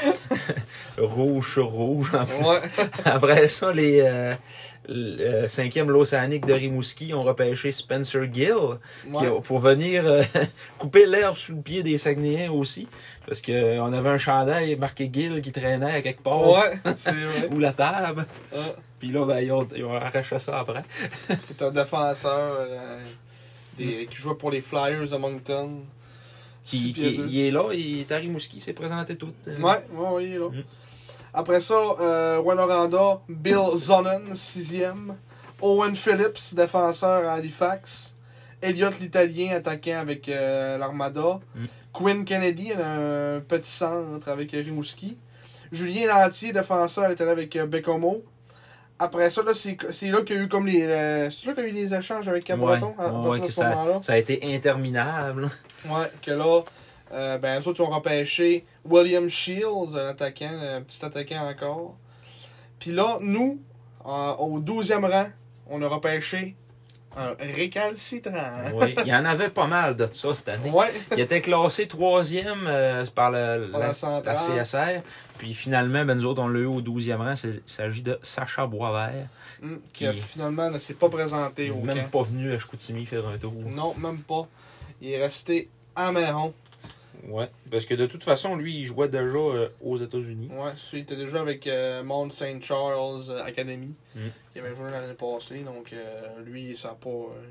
rouge 0.99 1.55
sur 1.55 1.67
rouge. 1.67 2.11
en. 2.15 2.49
Ouais, 2.49 2.57
Après 3.05 3.49
ça, 3.49 3.73
les 3.73 4.01
euh, 4.01 4.35
le 4.89 5.21
euh, 5.21 5.49
cinquième 5.49 5.91
l'Océanique 5.91 6.47
de 6.47 6.53
Rimouski 6.53 7.15
ont 7.15 7.21
repêché 7.21 7.73
Spencer 7.73 8.33
Gill 8.33 8.55
qui 9.03 9.11
ouais. 9.11 9.41
pour 9.43 9.59
venir 9.59 10.05
euh, 10.07 10.23
couper 10.79 11.07
l'herbe 11.07 11.37
sous 11.37 11.55
le 11.55 11.63
pied 11.63 11.83
des 11.83 11.99
Saguenayens 11.99 12.51
aussi. 12.51 12.89
Parce 13.27 13.41
que 13.41 13.79
on 13.81 13.93
avait 13.93 14.11
un 14.11 14.19
chandail 14.19 14.77
marqué 14.77 15.11
Gill 15.13 15.41
qui 15.41 15.53
traînait 15.53 15.93
à 15.93 16.03
quelque 16.03 16.23
part. 16.23 16.43
Ouais, 16.43 16.79
vrai. 16.85 17.49
Ou 17.53 17.59
la 17.59 17.73
table. 17.73 18.27
Ah, 18.55 18.59
Puis 18.99 19.11
là, 19.11 19.25
ben, 19.25 19.41
ils, 19.41 19.53
ont, 19.53 19.67
ils 19.75 19.85
ont 19.85 19.95
arraché 19.95 20.39
ça 20.39 20.59
après. 20.59 20.83
c'est 21.29 21.63
un 21.63 21.71
défenseur 21.71 22.57
euh, 22.59 23.03
des- 23.77 24.07
qui 24.07 24.17
jouait 24.17 24.35
pour 24.35 24.51
les 24.51 24.61
Flyers 24.61 25.09
de 25.09 25.17
Moncton. 25.17 25.71
Qui, 26.65 26.93
qui- 26.95 27.15
il 27.29 27.41
est 27.41 27.51
là, 27.51 27.65
il 27.75 28.01
est 28.01 28.13
à 28.13 28.17
Rimouski, 28.17 28.57
il 28.57 28.61
s'est 28.61 28.73
présenté 28.73 29.17
tout. 29.17 29.33
euh, 29.49 29.57
Ouais, 29.61 29.85
ouais, 29.93 30.09
ouais, 30.11 30.25
il 30.25 30.33
est 30.33 30.39
là. 30.39 30.49
Mm. 30.49 30.65
Après 31.35 31.61
ça, 31.61 31.75
euh, 32.01 32.39
Wanoranda, 32.41 33.21
Bill 33.29 33.59
Zonnen, 33.77 34.35
sixième. 34.35 35.17
Owen 35.61 35.95
Phillips, 35.95 36.55
défenseur 36.55 37.29
à 37.29 37.35
Halifax. 37.35 38.15
Elliott 38.63 38.99
l'Italien, 38.99 39.57
attaquant 39.57 39.99
avec 39.99 40.29
euh, 40.29 40.79
l'Armada. 40.79 41.39
Mm. 41.55 41.65
Quinn 41.93 42.25
Kennedy, 42.25 42.73
un 42.73 43.41
petit 43.41 43.71
centre 43.71 44.29
avec 44.29 44.53
Rimouski. 44.53 45.17
Julien 45.71 46.07
Lantier, 46.07 46.53
défenseur, 46.53 47.11
était 47.11 47.25
là 47.25 47.33
avec 47.33 47.55
euh, 47.57 47.67
Bécomo. 47.67 48.23
Après 48.99 49.29
ça, 49.31 49.43
là, 49.43 49.55
c'est 49.55 49.77
c'est 49.91 50.09
là 50.09 50.23
qu'il 50.23 50.37
y 50.37 50.39
a 50.39 50.43
eu 50.43 50.49
comme 50.49 50.67
les. 50.67 50.83
euh, 50.83 51.29
c'est 51.31 51.49
là 51.49 51.55
qu'il 51.55 51.65
y 51.65 51.67
a 51.67 51.71
eu 51.71 51.73
les 51.73 51.95
échanges 51.95 52.29
avec 52.29 52.45
Cap-Breton 52.45 52.95
Ouais, 52.99 53.05
à, 53.05 53.09
à 53.09 53.13
ouais, 53.13 53.13
partir 53.13 53.31
ouais, 53.31 53.41
de 53.41 53.47
que 53.47 53.53
ce 53.53 53.61
moment-là. 53.63 54.01
Ça 54.03 54.13
a 54.13 54.17
été 54.19 54.41
interminable. 54.55 55.51
Ouais, 55.89 56.11
que 56.23 56.31
là, 56.31 56.61
euh, 57.13 57.39
ben, 57.39 57.61
eux 57.61 57.69
autres, 57.69 57.81
ils 57.83 57.87
ont 57.87 57.91
repêché 57.91 58.65
William 58.85 59.29
Shields, 59.29 59.95
un 59.97 60.09
attaquant, 60.09 60.49
un 60.49 60.81
petit 60.83 61.05
attaquant 61.05 61.49
encore. 61.49 61.97
Puis 62.79 62.93
là, 62.93 63.19
nous, 63.21 63.61
au 64.05 64.61
12e 64.61 65.11
rang, 65.11 65.27
on 65.69 65.83
a 65.83 65.89
repêché 65.89 66.55
un 67.17 67.35
récalcitrant. 67.39 68.33
Oui, 68.75 68.95
il 69.05 69.09
y 69.09 69.15
en 69.15 69.25
avait 69.25 69.49
pas 69.49 69.67
mal 69.67 69.97
de 69.97 70.07
ça 70.11 70.35
cette 70.35 70.49
année. 70.49 70.71
Ouais, 70.71 70.93
Il 71.13 71.21
était 71.21 71.41
classé 71.41 71.87
troisième 71.87 72.67
euh, 72.67 73.05
par 73.15 73.31
le- 73.31 73.71
Par 73.71 73.81
la, 73.81 73.93
CSR. 74.35 75.03
Puis 75.39 75.55
finalement, 75.55 76.05
ben, 76.05 76.15
nous 76.17 76.27
autres, 76.27 76.43
on 76.43 76.49
l'a 76.49 76.61
eu 76.61 76.67
au 76.67 76.81
12e 76.81 77.17
rang. 77.17 77.35
Il 77.45 77.61
s'agit 77.67 78.03
de 78.03 78.19
Sacha 78.23 78.67
Boisvert. 78.67 79.27
hum, 79.63 79.81
qui 79.93 80.07
finalement 80.13 80.71
ne 80.71 80.79
s'est 80.79 80.95
pas 80.95 81.09
présenté 81.09 81.71
au 81.71 81.81
même 81.81 81.97
camp. 82.11 82.23
pas 82.23 82.23
venu 82.31 82.53
à 82.53 82.59
Chicoutimi 82.59 83.05
faire 83.07 83.27
un 83.27 83.39
tour. 83.39 83.53
Non, 83.67 83.95
même 83.99 84.19
pas. 84.19 84.47
Il 85.01 85.11
est 85.11 85.23
resté 85.23 85.69
à 85.97 86.11
Méron. 86.13 86.53
Ouais, 87.29 87.49
parce 87.71 87.87
que 87.87 87.95
de 87.95 88.07
toute 88.07 88.23
façon, 88.23 88.55
lui, 88.55 88.75
il 88.81 88.85
jouait 88.85 89.09
déjà 89.09 89.25
euh, 89.25 89.69
aux 89.83 89.97
États-Unis. 89.97 90.49
Ouais, 90.53 90.73
il 90.93 90.99
était 91.01 91.17
déjà 91.17 91.41
avec 91.41 91.67
euh, 91.67 92.03
Mount 92.03 92.31
St. 92.31 92.63
Charles 92.63 93.23
euh, 93.31 93.43
Academy. 93.45 93.95
Mm. 94.15 94.21
Il 94.55 94.61
avait 94.61 94.75
joué 94.75 94.91
l'année 94.91 95.15
passée, 95.15 95.61
donc 95.61 95.93
euh, 95.93 96.23
lui, 96.45 96.77
ça 96.77 96.97
pas, 97.01 97.09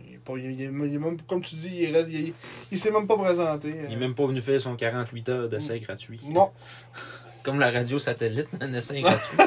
il 0.07 0.15
est 0.15 0.17
pas. 0.19 0.33
il 0.37 0.59
il 0.61 0.71
même, 0.71 1.17
comme 1.27 1.41
tu 1.41 1.55
dis, 1.55 1.71
il, 1.73 1.95
reste, 1.95 2.09
il, 2.11 2.33
il 2.71 2.79
s'est 2.79 2.91
même 2.91 3.07
pas 3.07 3.17
présenté. 3.17 3.69
euh. 3.69 3.83
Il 3.89 3.89
n'est 3.89 3.95
même 4.07 4.15
pas 4.15 4.25
venu 4.27 4.41
faire 4.41 4.61
son 4.61 4.75
48 4.75 5.29
heures 5.29 5.49
d'essai 5.49 5.79
gratuit. 5.79 6.21
Non. 6.25 6.51
Comme 7.43 7.59
la 7.59 7.71
radio 7.71 7.99
satellite, 7.99 8.47
un 8.61 8.73
essai 8.73 9.01
gratuit. 9.01 9.37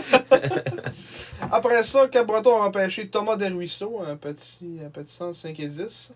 Après 1.50 1.82
ça, 1.82 2.08
Cap-Breton 2.08 2.62
a 2.62 2.66
empêché 2.66 3.08
Thomas 3.08 3.36
Desruisseaux, 3.36 4.02
un 4.06 4.16
petit, 4.16 4.80
un 4.84 4.90
petit 4.90 5.14
centre 5.14 5.34
5 5.34 5.58
et 5.60 5.66
10. 5.68 6.14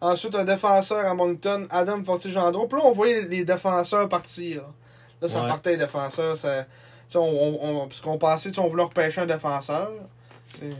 Ensuite, 0.00 0.34
un 0.34 0.44
défenseur 0.44 1.04
à 1.06 1.14
Moncton, 1.14 1.66
Adam 1.70 2.02
Fortier-Gendron. 2.04 2.68
Puis 2.68 2.78
là, 2.78 2.84
on 2.86 2.92
voyait 2.92 3.22
les 3.22 3.44
défenseurs 3.44 4.08
partir. 4.08 4.62
Là, 5.20 5.28
ça 5.28 5.42
Ouais. 5.42 5.48
partait 5.48 5.70
les 5.72 5.76
défenseurs. 5.78 6.36
Ça, 6.38 6.66
on, 7.16 7.18
on, 7.20 7.58
on- 7.82 7.88
parce 7.88 8.00
qu'on 8.00 8.18
pensait, 8.18 8.56
on 8.58 8.68
voulait 8.68 8.84
repêcher 8.84 9.22
un 9.22 9.26
défenseur. 9.26 9.90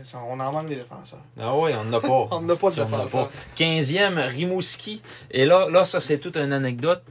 Ça- 0.03 0.19
On 0.27 0.39
en 0.39 0.51
manque 0.51 0.67
des 0.67 0.77
défenseurs. 0.77 1.19
Ah 1.39 1.55
oui, 1.55 1.71
on 1.79 1.83
n'a 1.85 1.99
pas. 1.99 2.07
On 2.31 2.41
n'a 2.41 2.55
pas 2.55 2.67
de 2.69 2.73
Si, 2.73 2.79
en 2.81 2.83
a 2.83 2.85
défenseur. 2.85 3.27
pas. 3.27 3.29
15e, 3.55 4.17
Rimouski. 4.27 5.01
Et 5.31 5.45
là, 5.45 5.69
là 5.69 5.83
ça, 5.83 5.99
c'est 5.99 6.17
toute 6.17 6.37
une 6.37 6.53
anecdote. 6.53 7.03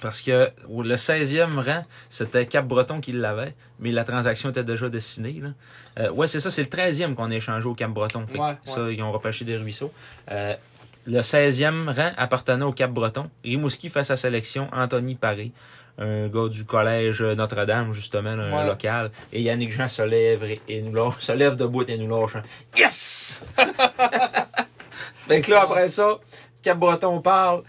Parce 0.00 0.20
que 0.20 0.50
le 0.68 0.96
16e 0.96 1.58
rang, 1.58 1.82
c'était 2.10 2.44
Cap-Breton 2.46 3.00
qui 3.00 3.12
l'avait, 3.12 3.54
mais 3.78 3.90
la 3.90 4.04
transaction 4.04 4.50
était 4.50 4.64
déjà 4.64 4.90
dessinée. 4.90 5.40
Là. 5.42 5.48
Euh, 5.98 6.10
ouais, 6.10 6.28
c'est 6.28 6.40
ça, 6.40 6.50
c'est 6.50 6.60
le 6.62 6.68
13e 6.68 7.14
qu'on 7.14 7.30
a 7.30 7.34
échangé 7.34 7.66
au 7.66 7.74
Cap-Breton. 7.74 8.26
Ouais, 8.34 8.54
Ça, 8.64 8.90
ils 8.90 9.02
ont 9.02 9.12
repêché 9.12 9.46
des 9.46 9.56
ruisseaux. 9.56 9.92
Euh, 10.30 10.54
le 11.06 11.20
16e 11.20 11.92
rang 11.94 12.12
appartenait 12.16 12.64
au 12.64 12.72
Cap-Breton. 12.72 13.30
Rimouski 13.44 13.88
fait 13.88 14.04
sa 14.04 14.16
sélection, 14.16 14.68
Anthony 14.72 15.14
Paré, 15.14 15.52
un 15.98 16.28
gars 16.28 16.48
du 16.48 16.64
collège 16.64 17.22
Notre-Dame, 17.22 17.92
justement, 17.92 18.30
un 18.30 18.52
Ouais. 18.62 18.66
local. 18.66 19.10
Et 19.32 19.42
Yannick 19.42 19.72
Jean 19.72 19.88
se 19.88 20.02
lève 20.02 20.42
et, 20.44 20.60
et 20.68 20.82
nous 20.82 21.12
se 21.20 21.32
lève 21.32 21.56
debout 21.56 21.84
et 21.88 21.96
nous 21.98 22.08
lâche 22.08 22.36
Yes! 22.76 23.40
fait 25.28 25.40
que 25.40 25.50
là, 25.50 25.62
après 25.62 25.88
ça, 25.88 26.18
Cap-Breton 26.62 27.20
parle. 27.20 27.62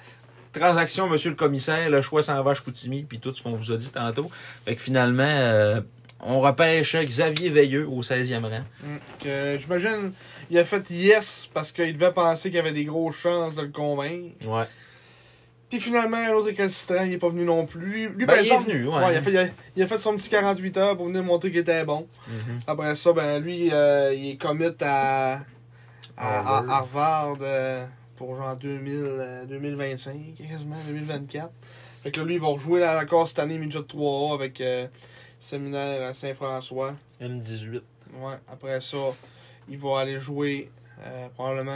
Transaction, 0.53 1.09
monsieur 1.09 1.31
le 1.31 1.35
commissaire, 1.35 1.89
le 1.89 2.01
choix 2.01 2.23
s'en 2.23 2.41
va 2.41 2.51
à 2.51 2.53
Chicoutimi, 2.53 3.03
puis 3.03 3.19
tout 3.19 3.35
ce 3.35 3.43
qu'on 3.43 3.51
vous 3.57 3.71
a 3.73 3.75
dit 3.77 3.91
tantôt. 3.91 4.31
Fait 4.63 4.73
que 4.77 4.81
finalement, 4.81 5.23
euh, 5.27 5.81
on 6.21 6.39
repêche 6.41 6.95
Xavier 6.95 7.49
Veilleux 7.49 7.87
au 7.87 8.01
16e 8.01 8.43
rang. 8.43 8.63
Que 9.19 9.57
J'imagine, 9.59 10.11
il 10.49 10.57
a 10.57 10.65
fait 10.65 10.89
yes 10.89 11.49
parce 11.53 11.71
qu'il 11.71 11.93
devait 11.97 12.11
penser 12.11 12.49
qu'il 12.49 12.57
y 12.57 12.59
avait 12.59 12.71
des 12.71 12.85
grosses 12.85 13.17
chances 13.17 13.55
de 13.55 13.63
le 13.63 13.69
convaincre. 13.69 14.33
Ouais. 14.47 14.65
Puis 15.69 15.79
finalement, 15.79 16.25
l'autre 16.31 16.47
récalcitrant, 16.47 17.03
il 17.03 17.13
est 17.13 17.17
pas 17.17 17.29
venu 17.29 17.43
non 17.43 17.65
plus. 17.65 18.09
Lui, 18.09 18.25
Ben, 18.25 18.27
par 18.27 18.41
il 18.41 18.51
est 18.51 18.57
venu, 18.57 18.87
ouais. 18.87 19.01
il, 19.11 19.17
a 19.17 19.21
fait, 19.21 19.31
il, 19.31 19.37
a, 19.37 19.45
il 19.75 19.83
a 19.83 19.87
fait 19.87 19.99
son 19.99 20.15
petit 20.15 20.29
48 20.29 20.77
heures 20.77 20.95
pour 20.95 21.07
venir 21.07 21.23
montrer 21.23 21.49
qu'il 21.49 21.59
était 21.59 21.83
bon. 21.83 22.07
Mhm. 22.27 22.59
Après 22.67 22.95
ça, 22.95 23.13
ben 23.13 23.39
lui, 23.41 23.69
euh, 23.73 24.13
il 24.15 24.31
est 24.31 24.37
commit 24.37 24.67
à, 24.81 25.39
à, 26.17 26.57
à 26.59 26.65
Harvard. 26.69 27.37
Euh, 27.41 27.85
pour 28.15 28.35
genre 28.35 28.55
2000, 28.55 28.93
euh, 29.03 29.45
2025, 29.45 30.15
quasiment, 30.49 30.77
2024. 30.87 31.49
Fait 32.03 32.11
que 32.11 32.19
là, 32.19 32.25
lui, 32.25 32.35
il 32.35 32.39
va 32.39 32.47
rejouer 32.47 32.79
là, 32.79 33.01
encore 33.03 33.27
cette 33.27 33.39
année 33.39 33.57
Midget 33.57 33.79
3A 33.79 34.33
avec 34.35 34.61
euh, 34.61 34.87
séminaire 35.45 36.01
à 36.07 36.13
Saint-François. 36.13 36.95
M18. 37.21 37.81
Ouais, 38.19 38.35
après 38.47 38.81
ça, 38.81 38.97
il 39.69 39.77
va 39.77 39.99
aller 39.99 40.19
jouer 40.19 40.69
euh, 41.05 41.27
probablement 41.35 41.71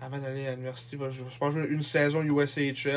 avant 0.00 0.18
d'aller 0.18 0.46
à 0.46 0.52
l'université, 0.52 0.96
il 0.96 1.02
va 1.02 1.10
jou- 1.10 1.26
je 1.30 1.36
pense 1.38 1.52
jouer 1.52 1.66
une 1.68 1.82
saison 1.82 2.22
USHL 2.22 2.96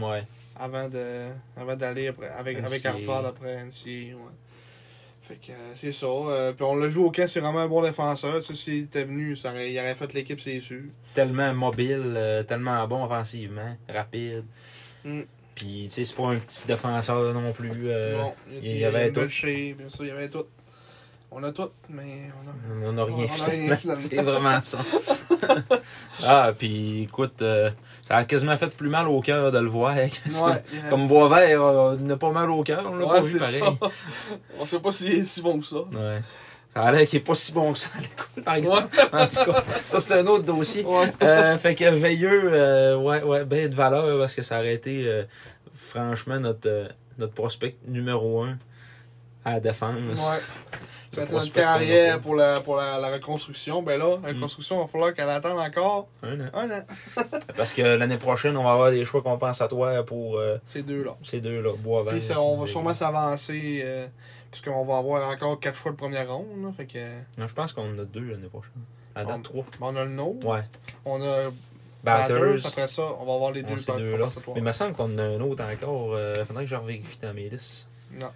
Ouais. 0.00 0.24
avant 0.56 0.88
de 0.88 1.30
avant 1.56 1.74
d'aller 1.76 2.08
avec, 2.38 2.58
avec. 2.60 2.86
Harvard 2.86 3.26
après 3.26 3.56
NCA. 3.64 4.14
Ouais. 4.16 4.22
Fait 5.22 5.34
que 5.36 5.52
euh, 5.52 5.74
c'est 5.74 5.92
ça. 5.92 6.06
Euh, 6.06 6.52
puis 6.52 6.64
on 6.64 6.76
l'a 6.76 6.86
vu 6.88 7.00
au 7.00 7.12
c'est 7.26 7.40
vraiment 7.40 7.58
un 7.60 7.68
bon 7.68 7.82
défenseur. 7.82 8.42
Ça, 8.42 8.54
s'il 8.54 8.84
était 8.84 9.04
venu, 9.04 9.34
ça 9.36 9.50
aurait- 9.50 9.72
il 9.72 9.78
aurait 9.78 9.94
fait 9.96 10.12
l'équipe, 10.14 10.40
c'est 10.40 10.60
sûr. 10.60 10.82
Tellement 11.14 11.52
mobile, 11.54 12.44
tellement 12.46 12.86
bon 12.86 13.04
offensivement, 13.04 13.76
rapide. 13.88 14.44
Mm. 15.04 15.22
Puis, 15.58 15.86
tu 15.88 15.90
sais, 15.90 16.04
c'est 16.04 16.14
pas 16.14 16.28
un 16.28 16.36
petit 16.36 16.68
défenseur 16.68 17.34
non 17.34 17.52
plus. 17.52 17.72
euh, 17.86 18.22
il 18.62 18.78
y 18.78 18.84
avait 18.84 19.10
tout. 19.10 19.28
shape, 19.28 19.76
bien 19.76 19.88
sûr, 19.88 20.04
il 20.04 20.08
y 20.08 20.10
avait 20.12 20.28
tout. 20.28 20.44
On 21.30 21.42
a 21.42 21.52
tout, 21.52 21.68
mais 21.90 22.30
on 22.32 22.94
a. 22.96 23.02
On 23.02 23.04
rien, 23.04 23.26
On 23.28 23.42
a 23.42 23.50
rien. 23.50 23.76
C'est 23.96 24.22
vraiment 24.22 24.62
ça. 24.62 24.78
ah, 26.24 26.52
puis 26.56 27.02
écoute, 27.02 27.42
euh, 27.42 27.70
ça 28.06 28.16
a 28.16 28.24
quasiment 28.24 28.56
fait 28.56 28.68
plus 28.68 28.88
mal 28.88 29.08
au 29.08 29.20
cœur 29.20 29.50
de 29.52 29.58
le 29.58 29.68
voir. 29.68 29.94
Ouais, 29.96 30.10
Comme 30.90 31.06
Boisvert, 31.08 31.62
euh, 31.62 31.96
n'a 31.96 32.16
pas 32.16 32.30
mal 32.30 32.50
au 32.50 32.62
cœur, 32.62 32.84
on 32.90 32.96
l'a 32.96 33.06
Ouais, 33.06 33.16
pas 33.16 33.20
vu 33.20 33.32
c'est 33.32 33.58
pareil. 33.60 33.76
ça. 33.80 33.90
On 34.60 34.64
sait 34.64 34.80
pas 34.80 34.88
est 34.90 35.24
si 35.24 35.42
bon 35.42 35.58
que 35.58 35.66
ça. 35.66 35.76
Ouais. 35.76 36.22
Ça 36.78 36.84
a 36.84 36.92
l'air 36.92 37.06
qu'il 37.08 37.18
est 37.18 37.22
pas 37.24 37.34
si 37.34 37.50
bon 37.52 37.72
que 37.72 37.78
ça 37.80 37.88
à 37.96 38.00
l'école, 38.00 38.42
par 38.44 38.54
exemple. 38.54 38.96
En 39.12 39.26
tout 39.26 39.50
cas, 39.50 39.64
ça 39.86 39.98
c'est 39.98 40.14
un 40.14 40.26
autre 40.28 40.44
dossier. 40.44 40.84
Ouais. 40.84 41.12
Euh, 41.24 41.58
fait 41.58 41.74
que 41.74 41.90
Veilleux, 41.90 42.50
euh, 42.52 42.96
ouais, 42.96 43.20
ouais, 43.22 43.44
ben 43.44 43.68
de 43.68 43.74
valeur 43.74 44.16
parce 44.18 44.34
que 44.34 44.42
ça 44.42 44.58
aurait 44.58 44.74
été 44.74 45.08
euh, 45.08 45.24
franchement 45.74 46.38
notre, 46.38 46.88
notre 47.18 47.32
prospect 47.34 47.76
numéro 47.88 48.42
un 48.42 48.58
à 49.44 49.54
la 49.54 49.60
défense. 49.60 49.94
Ouais. 51.16 51.22
Été 51.24 51.34
une 51.34 51.50
carrière 51.50 52.20
pour, 52.20 52.36
la, 52.36 52.60
pour 52.60 52.76
la, 52.76 52.98
la 53.00 53.08
reconstruction. 53.08 53.82
Ben 53.82 53.98
là, 53.98 54.16
Mm. 54.18 54.22
la 54.22 54.28
reconstruction, 54.34 54.76
il 54.76 54.82
va 54.82 54.86
falloir 54.86 55.14
qu'elle 55.14 55.30
attende 55.30 55.58
encore. 55.58 56.06
Un 56.22 56.40
an. 56.42 56.50
un 56.54 56.70
an. 56.70 56.82
Parce 57.56 57.72
que 57.74 57.82
l'année 57.82 58.18
prochaine, 58.18 58.56
on 58.56 58.62
va 58.62 58.72
avoir 58.72 58.90
des 58.92 59.04
choix 59.04 59.20
qu'on 59.22 59.36
pense 59.38 59.60
à 59.60 59.66
toi 59.66 60.04
pour 60.04 60.40
Ces 60.64 60.82
deux-là. 60.82 61.16
ces 61.24 61.40
deux-là, 61.40 61.70
Boisvert. 61.78 62.12
Puis 62.12 62.20
ça, 62.20 62.40
on 62.40 62.56
va 62.56 62.66
sûrement 62.68 62.94
s'avancer. 62.94 63.84
Euh, 64.48 64.50
puisqu'on 64.50 64.84
va 64.84 64.98
avoir 64.98 65.30
encore 65.30 65.58
quatre 65.60 65.76
choix 65.78 65.92
de 65.92 65.96
première 65.96 66.32
ronde. 66.32 66.62
Là, 66.62 66.72
fait 66.76 66.86
que. 66.86 66.98
Non, 67.40 67.46
je 67.46 67.54
pense 67.54 67.72
qu'on 67.72 67.94
en 67.94 67.98
a 67.98 68.04
deux 68.04 68.30
l'année 68.30 68.48
prochaine. 68.48 68.72
À 69.14 69.24
date, 69.24 69.36
On- 69.38 69.42
trois. 69.42 69.64
on 69.80 69.96
a 69.96 70.04
le 70.04 70.10
nôtre. 70.10 70.46
Ouais. 70.46 70.62
On 71.04 71.20
a 71.22 71.50
Batters. 72.04 72.64
Après 72.66 72.86
ça, 72.86 73.02
on 73.20 73.24
va 73.26 73.34
avoir 73.34 73.50
les 73.50 73.62
deux 73.62 73.74
par- 73.84 73.96
compensatoires. 73.96 74.54
Mais 74.54 74.60
il 74.60 74.64
me 74.64 74.72
semble 74.72 74.94
qu'on 74.94 75.12
en 75.14 75.18
a 75.18 75.22
un 75.24 75.40
autre 75.40 75.64
encore. 75.64 76.14
Euh, 76.14 76.44
faudrait 76.44 76.64
que 76.64 76.70
je 76.70 76.76
revérifie 76.76 77.18
dans 77.20 77.34
mes 77.34 77.48
listes. 77.48 77.88
Non. 78.12 78.30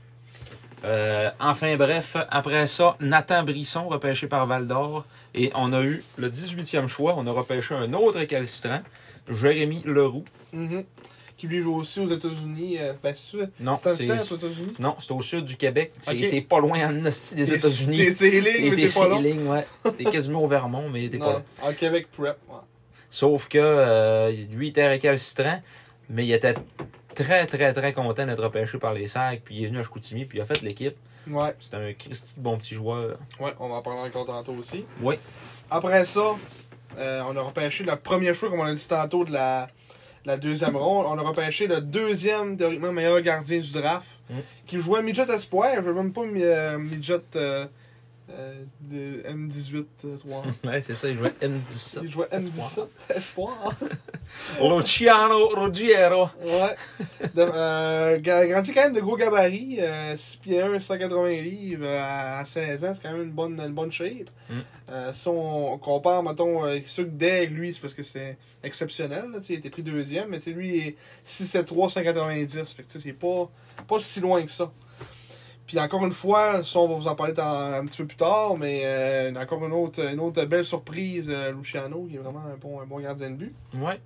Euh, 0.84 1.30
enfin 1.38 1.76
bref, 1.76 2.16
après 2.28 2.66
ça, 2.66 2.96
Nathan 2.98 3.44
Brisson, 3.44 3.86
repêché 3.88 4.26
par 4.26 4.46
Val 4.46 4.66
d'Or. 4.66 5.04
Et 5.34 5.52
on 5.54 5.72
a 5.72 5.80
eu 5.82 6.02
le 6.18 6.28
18e 6.28 6.88
choix. 6.88 7.14
On 7.16 7.26
a 7.26 7.30
repêché 7.30 7.74
un 7.74 7.92
autre 7.92 8.18
récalcitrant, 8.18 8.80
Jérémy 9.28 9.82
Leroux. 9.84 10.24
Mhm. 10.52 10.84
Qui 11.42 11.48
lui 11.48 11.60
joue 11.60 11.74
aussi 11.74 11.98
aux 11.98 12.06
États-Unis. 12.06 12.76
Euh, 12.78 12.92
ben. 13.02 13.12
Non, 13.58 13.76
C'est 13.76 13.90
aux 13.90 14.36
États-Unis? 14.36 14.74
non, 14.78 14.94
c'est 15.00 15.10
au 15.10 15.20
sud 15.20 15.44
du 15.44 15.56
Québec. 15.56 15.90
Ok. 16.06 16.16
T'es 16.16 16.40
pas 16.40 16.60
loin 16.60 16.78
en 16.88 17.04
hostie 17.04 17.34
des 17.34 17.46
T'es- 17.46 17.56
États-Unis. 17.56 17.96
T'es 17.96 18.12
sailing, 18.12 18.70
mais 18.70 18.76
T'es 18.76 18.82
t'es 18.86 18.88
pas 18.94 19.08
là. 19.08 19.16
sailing, 19.16 19.46
ouais. 19.48 19.66
T'es 19.98 20.04
quasiment 20.04 20.44
au 20.44 20.46
Vermont, 20.46 20.88
mais 20.88 21.08
t'es 21.08 21.18
pas 21.18 21.32
là. 21.32 21.42
En 21.64 21.72
Québec 21.72 22.06
Prep. 22.16 22.36
Ouais. 22.48 22.54
Sauf 23.10 23.48
que 23.48 23.58
euh, 23.58 24.30
lui 24.52 24.68
il 24.68 24.70
était 24.70 24.86
récalcitrant, 24.86 25.60
mais 26.08 26.24
il 26.26 26.32
était 26.32 26.54
très, 27.16 27.44
très, 27.46 27.72
très 27.72 27.92
content 27.92 28.24
d'être 28.24 28.44
repêché 28.44 28.78
par 28.78 28.94
les 28.94 29.08
Sacs. 29.08 29.42
Puis 29.44 29.56
il 29.56 29.64
est 29.64 29.66
venu 29.66 29.80
à 29.80 29.82
Chicoutimi, 29.82 30.24
puis 30.26 30.38
il 30.38 30.42
a 30.42 30.46
fait 30.46 30.62
l'équipe. 30.62 30.94
Ouais. 31.28 31.56
C'était 31.58 31.76
un 31.78 31.92
Christy 31.92 32.36
de 32.38 32.44
bon 32.44 32.56
petit 32.56 32.76
joueur. 32.76 33.18
Ouais, 33.40 33.52
on 33.58 33.68
va 33.68 33.74
en 33.74 33.82
parler 33.82 33.98
encore 34.08 34.26
tantôt 34.26 34.52
aussi. 34.52 34.84
Oui. 35.00 35.16
Après 35.68 36.04
ça, 36.04 36.36
euh, 36.98 37.22
on 37.28 37.36
a 37.36 37.40
repêché 37.40 37.82
le 37.82 37.96
premier 37.96 38.32
choix, 38.32 38.48
comme 38.48 38.60
on 38.60 38.64
a 38.64 38.72
dit 38.74 38.86
tantôt, 38.86 39.24
de 39.24 39.32
la, 39.32 39.66
la 40.24 40.36
deuxième 40.36 40.76
ronde. 40.76 41.06
On 41.08 41.18
a 41.18 41.22
repêché 41.22 41.66
le 41.66 41.80
deuxième, 41.80 42.56
théoriquement, 42.56 42.92
meilleur 42.92 43.20
gardien 43.20 43.58
du 43.60 43.70
draft, 43.72 44.06
Mm. 44.30 44.34
qui 44.66 44.78
jouait 44.78 45.02
Midget 45.02 45.28
Espoir. 45.30 45.70
Je 45.76 45.88
ne 45.88 45.92
même 45.92 46.12
pas 46.12 46.22
euh, 46.22 46.78
Midget 46.78 47.20
euh, 47.36 47.66
euh, 48.30 48.54
de 48.80 49.22
M18 49.28 49.84
euh, 50.04 50.16
3. 50.16 50.44
Ouais, 50.64 50.80
c'est 50.80 50.94
ça, 50.94 51.08
il 51.08 51.16
jouait 51.16 51.32
M17. 51.42 52.00
Il 52.04 52.10
jouait 52.10 52.26
M17 52.26 52.86
Espoir. 53.14 53.74
Luciano 54.60 55.48
Ruggiero. 55.48 56.28
Ouais. 56.44 56.76
De- 57.34 57.42
euh, 57.42 58.18
grandi 58.20 58.72
quand 58.72 58.82
même 58.82 58.92
de 58.94 59.00
gros 59.00 59.16
gabarit. 59.16 59.78
Euh, 59.80 60.16
6 60.16 60.36
pieds 60.38 60.62
1, 60.62 60.80
180 60.80 61.28
livres 61.42 61.84
euh, 61.86 62.40
à 62.40 62.44
16 62.44 62.84
ans. 62.84 62.92
C'est 62.94 63.02
quand 63.02 63.12
même 63.12 63.22
une 63.24 63.32
bonne, 63.32 63.60
une 63.60 63.74
bonne 63.74 63.92
shape. 63.92 64.30
Mm. 64.48 64.54
Euh, 64.90 65.12
si 65.12 65.28
on 65.28 65.78
compare, 65.78 66.22
mettons, 66.22 66.62
ceux 66.86 67.04
que 67.04 67.10
Deg, 67.10 67.50
lui, 67.50 67.72
c'est 67.72 67.80
parce 67.80 67.94
que 67.94 68.02
c'est 68.02 68.38
exceptionnel. 68.62 69.24
Là, 69.32 69.38
il 69.48 69.54
a 69.54 69.58
été 69.58 69.68
pris 69.70 69.82
deuxième. 69.82 70.28
Mais 70.28 70.38
lui, 70.52 70.76
il 70.76 70.86
est 70.88 70.96
6, 71.24 71.46
7, 71.46 71.66
3, 71.66 71.90
190. 71.90 72.54
Fait 72.74 72.82
que 72.82 72.88
tu 72.88 72.92
sais, 72.94 73.00
c'est 73.00 73.12
pas, 73.12 73.50
pas 73.86 74.00
si 74.00 74.20
loin 74.20 74.42
que 74.42 74.50
ça. 74.50 74.70
Puis 75.66 75.78
encore 75.78 76.04
une 76.04 76.12
fois, 76.12 76.62
ça, 76.64 76.78
on 76.80 76.88
va 76.88 76.94
vous 76.94 77.08
en 77.08 77.14
parler 77.14 77.34
un 77.38 77.84
petit 77.86 77.98
peu 77.98 78.06
plus 78.06 78.16
tard. 78.16 78.56
Mais 78.58 78.82
euh, 78.84 79.32
encore 79.36 79.64
une 79.64 79.72
autre, 79.72 80.00
une 80.12 80.20
autre 80.20 80.44
belle 80.44 80.64
surprise, 80.64 81.30
euh, 81.30 81.52
Luciano, 81.52 82.06
qui 82.08 82.16
est 82.16 82.18
vraiment 82.18 82.42
un 82.52 82.56
bon, 82.56 82.80
un 82.80 82.86
bon 82.86 83.00
gardien 83.00 83.30
de 83.30 83.36
but. 83.36 83.54
Ouais, 83.74 84.00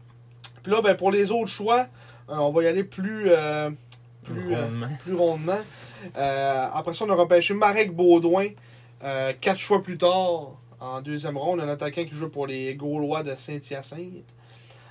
Puis 0.62 0.72
là, 0.72 0.80
ben, 0.82 0.94
pour 0.94 1.10
les 1.10 1.30
autres 1.30 1.50
choix, 1.50 1.86
euh, 2.28 2.36
on 2.36 2.52
va 2.52 2.62
y 2.62 2.66
aller 2.66 2.84
plus, 2.84 3.30
plus, 4.22 4.54
rondement. 4.54 4.88
plus 5.00 5.14
rondement. 5.14 5.60
Après 6.14 6.92
ça, 6.92 7.04
on 7.04 7.10
a 7.10 7.14
repêché 7.14 7.54
Marek 7.54 7.94
Baudouin. 7.94 8.48
quatre 9.40 9.58
choix 9.58 9.82
plus 9.82 9.98
tard, 9.98 10.52
en 10.78 11.00
deuxième 11.00 11.38
ronde, 11.38 11.60
un 11.60 11.68
attaquant 11.68 12.04
qui 12.04 12.14
joue 12.14 12.28
pour 12.28 12.46
les 12.46 12.74
Gaulois 12.74 13.22
de 13.22 13.34
Saint-Hyacinthe. 13.34 14.24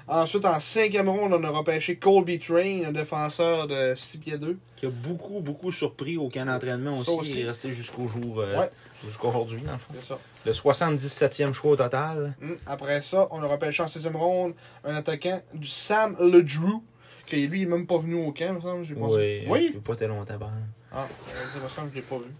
Ensuite, 0.07 0.45
en 0.45 0.59
cinquième 0.59 1.09
ronde, 1.09 1.33
on 1.33 1.43
a 1.43 1.49
repêché 1.49 1.95
Colby 1.97 2.37
Train, 2.37 2.83
un 2.85 2.91
défenseur 2.91 3.65
de 3.65 3.95
6 3.95 4.17
pieds 4.19 4.37
2. 4.37 4.59
Qui 4.75 4.85
a 4.85 4.89
beaucoup, 4.89 5.39
beaucoup 5.41 5.71
surpris 5.71 6.15
au 6.17 6.29
camp 6.29 6.45
d'entraînement 6.45 6.95
aussi. 6.97 7.09
aussi. 7.09 7.31
Il 7.39 7.39
est 7.41 7.47
resté 7.47 7.71
jusqu'au 7.71 8.07
jour. 8.07 8.39
euh, 8.41 8.59
Ouais. 8.59 8.69
Jusqu'à 9.03 9.27
aujourd'hui, 9.27 9.61
dans 9.61 9.71
le 9.73 9.77
fond. 9.79 9.93
C'est 9.99 10.05
ça. 10.05 10.19
Le 10.45 10.51
77e 10.51 11.53
choix 11.53 11.71
au 11.71 11.75
total. 11.75 12.35
Hum, 12.41 12.55
Après 12.67 13.01
ça, 13.01 13.27
on 13.31 13.41
a 13.41 13.47
repêché 13.47 13.81
en 13.81 13.87
sixième 13.87 14.15
ronde 14.15 14.53
un 14.83 14.93
attaquant 14.95 15.41
du 15.55 15.67
Sam 15.67 16.15
Ledrew, 16.19 16.83
qui 17.25 17.47
lui, 17.47 17.63
il 17.63 17.69
n'est 17.69 17.75
même 17.75 17.87
pas 17.87 17.97
venu 17.97 18.13
au 18.13 18.31
camp, 18.31 18.45
il 18.49 18.53
me 18.53 18.61
semble. 18.61 18.85
Oui. 19.11 19.43
Oui? 19.47 19.71
Il 19.73 19.81
pas 19.81 19.95
très 19.95 20.07
longtemps. 20.07 20.37
ben. 20.37 20.51
Ah, 20.91 21.07
euh, 21.29 21.33
ça 21.51 21.59
me 21.63 21.67
semble 21.69 21.87
que 21.89 21.95
je 21.95 21.99
l'ai 22.01 22.05
pas 22.05 22.17
vu. 22.17 22.31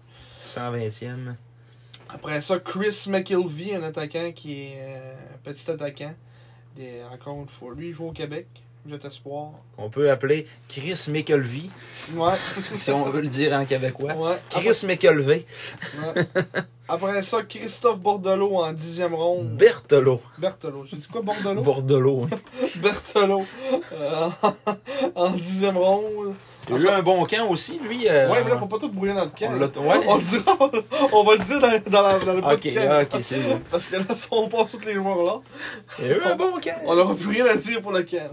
120e. 0.44 1.34
Après 2.08 2.40
ça, 2.40 2.60
Chris 2.60 3.06
McIlvey, 3.08 3.74
un 3.74 3.82
attaquant 3.82 4.30
qui 4.32 4.62
est 4.66 4.76
euh, 4.78 5.14
un 5.34 5.38
petit 5.42 5.68
attaquant. 5.68 6.14
Des- 6.76 7.02
encore 7.12 7.40
une 7.40 7.48
fois, 7.48 7.72
lui, 7.76 7.88
il 7.88 7.92
joue 7.92 8.08
au 8.08 8.12
Québec. 8.12 8.46
Jet 8.88 9.04
Espoir. 9.04 9.50
On 9.78 9.90
peut 9.90 10.08
appeler 10.12 10.46
Chris 10.68 11.06
McElvey, 11.08 11.62
Ouais. 12.14 12.34
si 12.76 12.92
on 12.92 13.02
veut 13.04 13.20
le 13.20 13.26
dire 13.26 13.52
en 13.52 13.64
québécois. 13.66 14.14
ouais. 14.14 14.36
Chris 14.48 14.86
McElvey. 14.86 15.44
Ouais. 16.04 16.22
Après 16.88 17.20
ça, 17.24 17.42
Christophe 17.42 17.98
Bordelot 17.98 18.58
en 18.58 18.72
dixième 18.72 19.12
ronde. 19.12 19.56
Berthelot. 19.56 20.22
Berthelot. 20.38 20.84
J'ai 20.84 20.98
dit 20.98 21.06
quoi, 21.08 21.20
Bordelot? 21.20 21.62
Bordelot. 21.62 22.28
Berthelot. 22.76 23.44
Euh, 23.92 24.28
en 25.16 25.30
dixième 25.30 25.76
ronde. 25.76 26.34
Il 26.68 26.74
a 26.74 26.78
eu 26.78 26.88
un 26.88 27.02
bon 27.02 27.24
camp 27.24 27.48
aussi, 27.48 27.78
lui. 27.78 28.08
euh, 28.08 28.28
Ouais, 28.30 28.42
mais 28.44 28.50
là, 28.50 28.56
faut 28.58 28.66
pas 28.66 28.78
tout 28.78 28.88
brouiller 28.88 29.14
dans 29.14 29.24
le 29.24 29.30
camp. 29.30 29.50
on 29.50 29.58
ouais. 29.88 30.00
On 30.06 30.16
le 30.16 30.22
dira, 30.22 30.58
on 31.12 31.22
va 31.22 31.32
le 31.34 31.38
dire 31.44 31.60
dans, 31.60 31.90
dans, 31.90 32.02
la, 32.02 32.18
dans 32.18 32.32
le 32.32 32.38
Ok, 32.38 32.44
podcast. 32.48 33.14
ok, 33.14 33.20
c'est 33.22 33.40
bon. 33.40 33.60
Parce 33.70 33.86
que 33.86 33.96
là, 33.96 34.04
si 34.14 34.26
on 34.30 34.48
passe 34.48 34.70
tous 34.72 34.80
les 34.86 34.94
joueurs 34.94 35.22
là, 35.24 35.40
Il 36.00 36.04
a 36.12 36.16
eu 36.16 36.22
un 36.22 36.34
bon 36.36 36.52
camp. 36.60 36.76
on 36.86 36.94
n'aura 36.96 37.14
plus 37.14 37.28
rien 37.28 37.46
à 37.46 37.54
dire 37.56 37.80
pour 37.82 37.92
le 37.92 38.02
camp. 38.02 38.30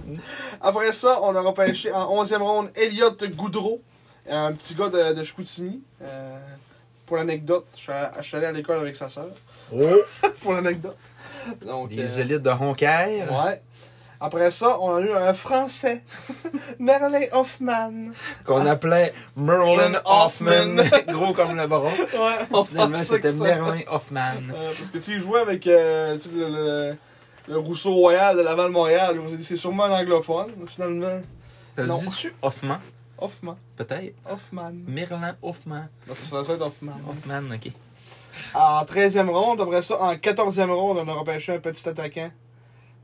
Après 0.62 0.92
ça, 0.92 1.20
on 1.22 1.36
a 1.36 1.42
repêché 1.42 1.92
en 1.92 2.24
11e 2.24 2.38
ronde 2.42 2.70
Elliot 2.76 3.12
Goudreau, 3.36 3.82
un 4.30 4.52
petit 4.54 4.74
gars 4.76 4.90
de, 4.90 5.14
de 5.14 5.24
Chicoutimi. 5.24 5.82
Euh, 6.02 6.38
pour 7.06 7.18
l'anecdote, 7.18 7.66
je 7.76 7.82
suis 8.24 8.36
allé- 8.38 8.46
à 8.48 8.52
l'école 8.52 8.80
avec 8.80 8.96
sa 8.96 9.10
sœur. 9.10 9.28
Oh, 9.76 9.80
pour 10.42 10.54
l'anecdote. 10.54 10.98
Donc, 11.66 11.90
des 11.90 12.20
euh, 12.20 12.22
élites 12.22 12.42
de 12.42 12.50
Honker. 12.50 13.28
Ouais. 13.30 13.62
Après 14.26 14.52
ça, 14.52 14.80
on 14.80 14.96
a 14.96 15.02
eu 15.02 15.12
un 15.12 15.34
Français, 15.34 16.02
Merlin 16.80 17.26
Hoffman. 17.34 18.14
Qu'on 18.46 18.66
appelait 18.66 19.14
Merlin 19.36 20.00
Hoffman. 20.06 20.78
Gros 21.10 21.34
comme 21.34 21.58
le 21.58 21.68
bras. 21.68 21.82
Ouais, 21.82 22.64
Finalement, 22.70 23.04
c'était 23.04 23.34
Merlin 23.34 23.82
Hoffman. 23.88 24.44
Euh, 24.56 24.72
parce 24.78 24.90
que 24.92 24.98
tu 25.00 25.20
jouait 25.22 25.42
avec 25.42 25.68
euh, 25.68 26.14
tu 26.14 26.20
sais, 26.22 26.30
le, 26.34 26.48
le, 26.48 26.96
le 27.50 27.58
Rousseau 27.58 27.94
Royal 27.96 28.38
de 28.38 28.44
Laval-Montréal. 28.44 29.20
C'est 29.42 29.58
sûrement 29.58 29.84
un 29.84 29.92
anglophone, 30.02 30.52
finalement. 30.68 31.22
Ça 31.76 31.84
Non. 31.86 31.98
se 31.98 32.10
dit-tu 32.10 32.34
Hoffman? 32.42 32.78
Hoffman. 33.18 33.58
Peut-être. 33.76 34.16
Hoffman. 34.30 34.72
Merlin 34.88 35.36
Hoffman. 35.42 35.88
Parce 36.08 36.22
que 36.22 36.28
ça 36.28 36.42
doit 36.44 36.56
être 36.56 36.62
Hoffman. 36.66 36.94
Hoffman, 37.10 37.54
ok. 37.56 37.72
En 38.56 38.84
13e 38.86 39.30
ronde, 39.30 39.60
après 39.60 39.82
ça, 39.82 40.02
en 40.02 40.14
14e 40.16 40.72
ronde, 40.72 41.00
on 41.06 41.08
a 41.10 41.14
repêché 41.14 41.54
un 41.56 41.60
petit 41.60 41.88
attaquant. 41.90 42.32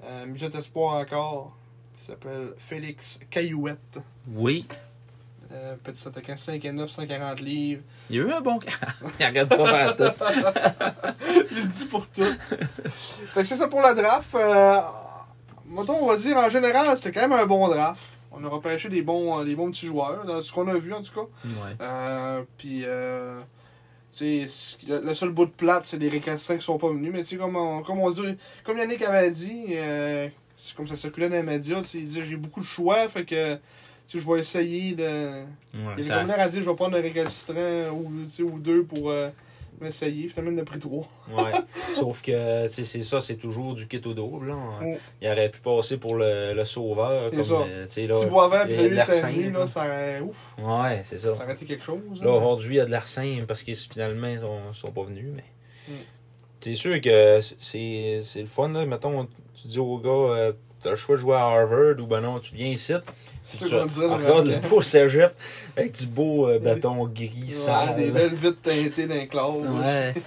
Euh, 0.03 0.25
midget 0.25 0.55
espoir 0.57 0.95
encore. 0.95 1.55
Qui 1.97 2.05
s'appelle 2.05 2.53
Félix 2.57 3.19
Caillouette. 3.29 3.99
Oui. 4.27 4.65
Euh, 5.51 5.75
petit 5.83 6.07
attaquant 6.07 6.37
5 6.37 6.63
et 6.63 6.71
9, 6.71 6.89
140 6.89 7.41
livres. 7.41 7.81
Il 8.09 8.15
y 8.17 8.19
a 8.19 8.23
eu 8.23 8.31
un 8.31 8.41
bon. 8.41 8.59
Il 9.19 9.25
arrête 9.25 9.49
pas 9.49 9.93
tout. 9.93 10.03
Il 11.51 11.57
le 11.57 11.67
dit 11.67 11.85
pour 11.85 12.07
tout. 12.07 12.23
fait 13.33 13.41
que 13.41 13.47
c'est 13.47 13.55
ça 13.55 13.67
pour 13.67 13.81
la 13.81 13.93
draft. 13.93 14.35
Euh, 14.35 14.79
on 15.75 16.05
va 16.05 16.17
dire 16.17 16.37
en 16.37 16.49
général, 16.49 16.95
c'était 16.97 17.19
quand 17.19 17.27
même 17.27 17.39
un 17.39 17.45
bon 17.45 17.67
draft. 17.67 18.01
On 18.31 18.43
a 18.43 18.47
repêché 18.47 18.89
des 18.89 19.01
bons, 19.01 19.39
euh, 19.39 19.43
des 19.45 19.55
bons 19.55 19.71
petits 19.71 19.87
joueurs, 19.87 20.23
dans 20.25 20.41
ce 20.41 20.51
qu'on 20.53 20.67
a 20.67 20.77
vu 20.77 20.93
en 20.93 21.01
tout 21.01 21.13
cas. 21.13 21.27
Ouais. 21.45 21.75
Euh, 21.81 22.43
puis, 22.57 22.85
tu 24.12 24.18
sais, 24.18 24.47
c- 24.47 24.78
le, 24.88 24.99
le 25.01 25.14
seul 25.14 25.30
bout 25.30 25.45
de 25.45 25.51
plate, 25.51 25.86
c'est 25.86 25.97
les 25.97 26.10
récalcitrants 26.10 26.57
qui 26.57 26.64
sont 26.66 26.78
pas 26.78 26.89
venus. 26.89 27.12
Mais 27.14 27.20
tu 27.20 27.26
sais, 27.26 27.38
comme 27.38 27.55
on, 27.55 27.82
comme 27.84 27.99
on 27.99 28.10
dit, 28.10 28.22
comme 28.64 28.78
Yannick 28.78 29.01
avait 29.03 29.32
dit, 29.32 29.66
euh, 29.72 30.28
c'est 30.55 30.76
comme 30.76 30.88
ça 30.88 30.95
circulait 30.95 31.30
dans 31.30 31.36
les 31.36 31.43
médias, 31.43 31.80
il 31.93 32.03
disait 32.03 32.24
j'ai 32.24 32.36
beaucoup 32.38 32.62
de 32.62 32.66
choix, 32.66 33.07
fait 33.10 33.24
que 33.26 33.57
je 34.14 34.18
vais 34.20 34.39
essayer 34.39 34.95
de. 34.95 35.03
Ouais, 35.03 35.93
Il 35.97 36.05
ça- 36.05 36.16
avait 36.16 36.22
comme 36.22 36.28
l'air 36.36 36.39
à 36.45 36.49
dire 36.49 36.62
je 36.64 36.70
vais 36.70 36.76
prendre 36.76 36.97
un 36.97 37.01
récalcitrant 37.01 37.89
ou, 37.93 38.12
ou 38.43 38.60
deux 38.60 38.84
pour 38.84 39.12
euh, 39.12 39.30
m'essayer. 39.82 40.27
Finalement, 40.27 40.51
il 40.51 40.59
en 40.59 40.61
a 40.61 40.65
pris 40.65 40.80
trois. 40.80 41.07
Ouais. 41.32 41.51
Sauf 41.93 42.21
que, 42.21 42.67
c'est 42.67 42.84
ça, 43.03 43.19
c'est 43.21 43.36
toujours 43.36 43.73
du 43.73 43.88
kit 43.88 44.01
au 44.05 44.13
double. 44.13 44.47
Là. 44.49 44.55
Mm. 44.55 44.95
Il 45.21 45.27
aurait 45.30 45.49
pu 45.49 45.59
passer 45.59 45.97
pour 45.97 46.15
le, 46.15 46.53
le 46.53 46.65
sauveur. 46.65 47.30
Comme, 47.32 47.43
ça. 47.43 47.53
euh, 47.53 47.82
là, 48.07 48.13
si 48.15 48.25
Boisvert 48.25 48.65
il 48.67 48.71
y 48.71 48.75
puis 48.75 48.80
a 48.80 48.84
lui 48.84 48.89
de 48.91 48.95
l'air 48.95 49.09
était 49.09 49.19
simple, 49.21 49.34
venu, 49.36 49.51
là. 49.51 49.67
ça 49.67 49.86
aurait, 49.86 50.19
ouf, 50.21 50.55
Ouais, 50.57 51.01
c'est 51.05 51.19
ça. 51.19 51.36
ça 51.36 51.43
aurait 51.43 51.53
été 51.53 51.65
quelque 51.65 51.84
chose. 51.84 51.99
Là, 52.21 52.30
hein. 52.30 52.34
aujourd'hui, 52.34 52.75
il 52.75 52.77
y 52.77 52.82
a 52.82 52.86
de 52.86 53.05
simple 53.05 53.45
parce 53.47 53.63
qu'ils 53.63 53.75
finalement, 53.75 54.27
ils 54.27 54.39
sont, 54.39 54.73
sont 54.73 54.91
pas 54.91 55.03
venus. 55.03 55.32
Mais 55.36 55.43
Mm. 55.88 55.91
c'est 56.59 56.75
sûr 56.75 57.01
que 57.01 57.39
c'est 57.41 58.19
c'est 58.21 58.41
le 58.41 58.45
fun. 58.45 58.69
Là. 58.69 58.86
Mettons, 58.86 59.27
tu 59.59 59.67
dis 59.67 59.80
au 59.80 59.97
gars, 59.97 60.09
euh, 60.09 60.53
t'as 60.82 60.91
le 60.91 60.95
choix 60.95 61.15
de 61.15 61.21
jouer 61.21 61.36
à 61.36 61.41
Harvard 61.41 61.99
ou 61.99 62.05
ben 62.05 62.21
non, 62.21 62.39
tu 62.39 62.55
viens 62.55 62.67
ici. 62.67 62.93
C'est 63.43 63.65
Tu 63.65 63.71
le 63.73 63.82
regardes 63.82 64.45
le 64.47 64.53
Raptor. 64.53 64.69
beau 64.69 64.82
cégep 64.82 65.34
avec 65.75 65.93
du 65.93 66.05
beau 66.05 66.47
euh, 66.47 66.59
bâton 66.59 67.05
gris, 67.07 67.32
Ouais, 67.47 67.51
sale. 67.51 67.95
des 67.95 68.11
belles 68.11 68.36
vitres 68.36 68.61
teintées 68.61 69.07
dans 69.07 69.15
les 69.15 69.27
clauses. 69.27 69.67
Ouais. 69.67 70.13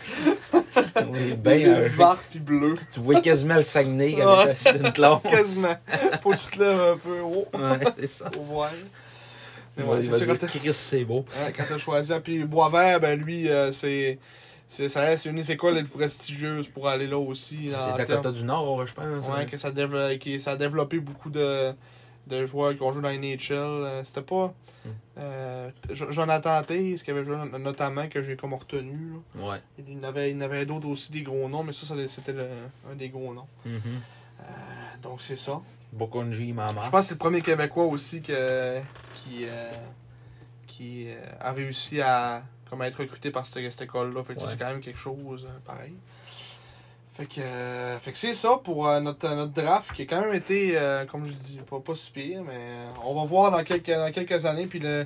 Oui, 1.12 1.34
ben, 1.36 1.80
vertes 1.88 2.24
puis 2.30 2.38
bleues. 2.38 2.76
tu 2.92 3.00
vois 3.00 3.20
quasiment 3.20 3.56
le 3.56 3.62
Saguenay 3.62 4.14
quand 4.14 4.38
Ouais. 4.40 4.46
est 4.46 4.50
assis 4.50 4.72
dans 4.78 4.86
une 4.86 4.92
classe. 4.92 5.18
Quasiment. 5.30 5.74
Faut 6.22 6.30
que 6.30 6.36
tu 6.36 6.56
te 6.56 6.62
lèves 6.62 6.80
un 6.80 6.96
peu 6.96 7.20
haut 7.20 7.46
Ouais, 7.54 7.78
c'est 8.00 8.08
ça. 8.08 8.30
pour 8.30 8.42
voir. 8.44 8.70
Mais 9.76 9.84
Ouais, 9.84 9.96
ouais, 9.96 10.02
c'est 10.02 10.38
t'as- 10.38 10.46
Chris, 10.46 10.72
c'est 10.72 11.04
beau. 11.04 11.24
Ouais, 11.44 11.52
quand 11.56 11.64
t'as 11.68 11.78
choisi. 11.78 12.12
Puis 12.22 12.44
Boisvert, 12.44 13.00
ben 13.00 13.18
lui, 13.18 13.48
euh, 13.48 13.72
c'est. 13.72 14.18
C'est 14.72 14.88
ça 14.88 15.00
reste 15.00 15.26
une 15.26 15.36
des 15.36 15.52
écoles 15.52 15.74
les 15.74 15.82
plus 15.82 15.90
prestigieuses 15.98 16.66
pour 16.66 16.88
aller 16.88 17.06
là 17.06 17.18
aussi. 17.18 17.66
C'est 17.68 17.96
Dakota 18.06 18.32
du 18.32 18.42
Nord, 18.42 18.86
je 18.86 18.94
pense. 18.94 19.04
Ouais, 19.28 19.34
hein. 19.42 19.44
que 19.44 19.58
ça, 19.58 19.70
développe, 19.70 20.18
qui- 20.18 20.40
ça 20.40 20.52
a 20.52 20.56
développé 20.56 20.98
beaucoup 20.98 21.28
de, 21.28 21.72
de 22.26 22.46
joueurs 22.46 22.74
qui 22.74 22.82
ont 22.82 22.90
joué 22.90 23.02
dans 23.02 23.10
NHL. 23.10 23.52
Euh, 23.52 24.02
C'était 24.04 24.22
pas 24.22 24.54
Hmm. 24.84 24.88
euh, 25.18 25.70
Jo- 25.92 26.10
Jonathan 26.10 26.62
Taze 26.62 27.02
qui 27.02 27.10
avait 27.10 27.22
joué 27.24 27.36
no- 27.36 27.58
notamment, 27.58 28.08
que 28.08 28.22
j'ai 28.22 28.34
comme 28.34 28.54
retenu. 28.54 29.12
là. 29.36 29.46
Ouais. 29.50 29.60
Il 29.78 29.92
y 29.92 29.96
en 29.98 30.02
avait, 30.04 30.30
il 30.32 30.42
avait 30.42 30.64
d'autres 30.64 30.88
aussi, 30.88 31.12
des 31.12 31.22
gros 31.22 31.48
noms, 31.50 31.62
mais 31.62 31.72
ça, 31.72 31.94
c'était 32.08 32.32
un 32.90 32.94
des 32.96 33.10
gros 33.10 33.34
noms. 33.34 33.46
Mhm. 33.66 33.80
Euh, 34.40 34.44
donc 35.02 35.20
c'est 35.20 35.36
ça. 35.36 35.60
Bokonji, 35.92 36.52
Mama. 36.54 36.80
Je 36.84 36.88
pense 36.90 37.00
que 37.00 37.06
c'est 37.08 37.14
le 37.14 37.18
premier 37.18 37.42
Québécois 37.42 37.84
aussi 37.84 38.22
que, 38.22 38.78
qui, 39.14 39.44
euh, 39.44 39.70
qui 40.66 41.08
euh, 41.10 41.20
a 41.40 41.52
réussi 41.52 42.00
à 42.00 42.42
comme, 42.72 42.82
être 42.82 42.98
recruté 42.98 43.30
par 43.30 43.44
cette, 43.46 43.70
cette 43.70 43.82
école-là. 43.82 44.24
Fait 44.24 44.34
que 44.34 44.40
Ouais. 44.40 44.46
c'est 44.48 44.58
quand 44.58 44.70
même 44.70 44.80
quelque 44.80 44.98
chose 44.98 45.46
euh, 45.48 45.58
pareil. 45.66 45.92
Fait 47.14 47.26
que, 47.26 47.40
euh, 47.42 47.98
fait 47.98 48.12
que 48.12 48.16
c'est 48.18 48.32
ça 48.32 48.58
pour 48.64 48.88
euh, 48.88 48.98
notre, 49.00 49.28
notre 49.34 49.52
draft 49.52 49.92
qui 49.92 50.02
a 50.02 50.04
quand 50.06 50.22
même 50.22 50.32
été, 50.32 50.78
euh, 50.78 51.04
comme 51.04 51.26
je 51.26 51.32
dis, 51.32 51.60
pas, 51.68 51.78
pas 51.80 51.94
si 51.94 52.10
pire, 52.10 52.42
mais 52.42 52.54
euh, 52.56 52.86
on 53.04 53.14
va 53.14 53.26
voir 53.26 53.50
dans 53.50 53.62
quelques, 53.62 53.90
dans 53.90 54.10
quelques 54.10 54.46
années. 54.46 54.66
Puis 54.66 54.78
le, 54.78 55.04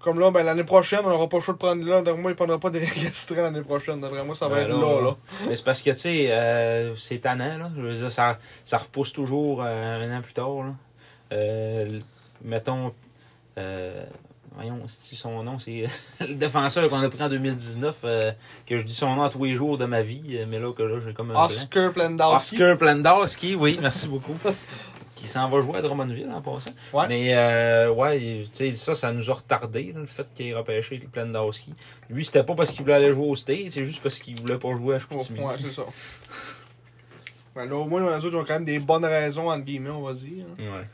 comme 0.00 0.18
là, 0.18 0.30
ben, 0.30 0.42
l'année 0.42 0.64
prochaine, 0.64 1.00
on 1.04 1.10
n'aura 1.10 1.28
pas 1.28 1.36
le 1.36 1.42
choix 1.42 1.52
de 1.52 1.58
prendre 1.58 1.84
là. 1.84 2.00
D'après 2.00 2.22
moi, 2.22 2.30
il 2.30 2.34
ne 2.34 2.38
prendra 2.38 2.58
pas 2.58 2.70
de 2.70 2.78
récalcitrants 2.80 3.42
l'année 3.42 3.60
prochaine. 3.60 4.00
D'après 4.00 4.24
moi, 4.24 4.34
ça 4.34 4.48
va 4.48 4.56
Ben 4.56 4.70
être 4.70 4.78
là, 4.80 5.02
là. 5.02 5.16
Mais 5.46 5.54
c'est 5.54 5.64
parce 5.64 5.82
que, 5.82 5.90
tu 5.90 5.96
sais, 5.98 6.32
euh, 6.32 6.94
c'est 6.96 7.18
tannant, 7.18 7.58
là. 7.58 7.70
Je 7.76 7.82
veux 7.82 7.92
dire, 7.94 8.10
ça, 8.10 8.38
ça 8.64 8.78
repousse 8.78 9.12
toujours 9.12 9.62
euh, 9.62 9.98
un 9.98 10.18
an 10.18 10.22
plus 10.22 10.32
tard, 10.32 10.62
là. 10.62 10.74
Euh, 11.34 12.00
mettons, 12.42 12.94
euh, 13.58 14.04
voyons, 14.54 14.80
si 14.86 15.16
son 15.16 15.42
nom, 15.42 15.58
c'est 15.58 15.84
le 16.20 16.34
défenseur 16.34 16.88
qu'on 16.88 17.00
a 17.00 17.08
pris 17.08 17.22
en 17.22 17.28
2019, 17.28 17.96
euh, 18.04 18.32
que 18.66 18.78
je 18.78 18.84
dis 18.84 18.94
son 18.94 19.14
nom 19.14 19.22
à 19.22 19.28
tous 19.28 19.44
les 19.44 19.56
jours 19.56 19.78
de 19.78 19.84
ma 19.86 20.02
vie, 20.02 20.22
euh, 20.32 20.46
mais 20.48 20.58
là, 20.58 20.72
que 20.72 20.82
là, 20.82 21.00
j'ai 21.04 21.12
comme 21.12 21.30
un. 21.30 21.44
Oscar 21.44 21.92
Plandowski. 21.92 22.54
Oscar 22.56 22.76
Plandowski, 22.76 23.54
oui, 23.54 23.78
merci 23.82 24.08
beaucoup. 24.08 24.36
qui 25.14 25.28
s'en 25.28 25.48
va 25.48 25.60
jouer 25.62 25.78
à 25.78 25.82
Drummondville 25.82 26.28
en 26.30 26.42
passant. 26.42 26.70
Ouais. 26.92 27.06
Mais 27.08 27.34
euh, 27.34 27.90
ouais, 27.90 28.42
tu 28.44 28.48
sais, 28.52 28.72
ça, 28.72 28.94
ça 28.94 29.10
nous 29.12 29.30
a 29.30 29.34
retardé, 29.34 29.92
là, 29.94 30.00
le 30.00 30.06
fait 30.06 30.26
qu'il 30.34 30.48
ait 30.48 30.54
repêché 30.54 30.98
Plandowski. 31.10 31.72
Lui, 32.10 32.24
c'était 32.24 32.42
pas 32.44 32.54
parce 32.54 32.70
qu'il 32.72 32.82
voulait 32.82 32.94
aller 32.94 33.12
jouer 33.12 33.26
au 33.28 33.34
State, 33.36 33.70
c'est 33.70 33.84
juste 33.84 34.02
parce 34.02 34.18
qu'il 34.18 34.38
voulait 34.40 34.58
pas 34.58 34.72
jouer 34.72 34.96
à 34.96 34.98
Chicoutimi. 34.98 35.40
ouais, 35.40 35.54
c'est 35.60 35.72
ça. 35.72 35.84
Ben, 37.54 37.66
là, 37.66 37.76
au 37.76 37.86
moins, 37.86 38.00
les 38.00 38.16
autres 38.16 38.30
ils 38.32 38.36
ont 38.36 38.44
quand 38.44 38.54
même 38.54 38.64
des 38.64 38.80
bonnes 38.80 39.04
raisons, 39.04 39.48
entre 39.48 39.64
guillemets, 39.64 39.90
on 39.90 40.02
va 40.02 40.12
dire. 40.12 40.44
hein. 40.58 40.62
Ouais. 40.62 40.86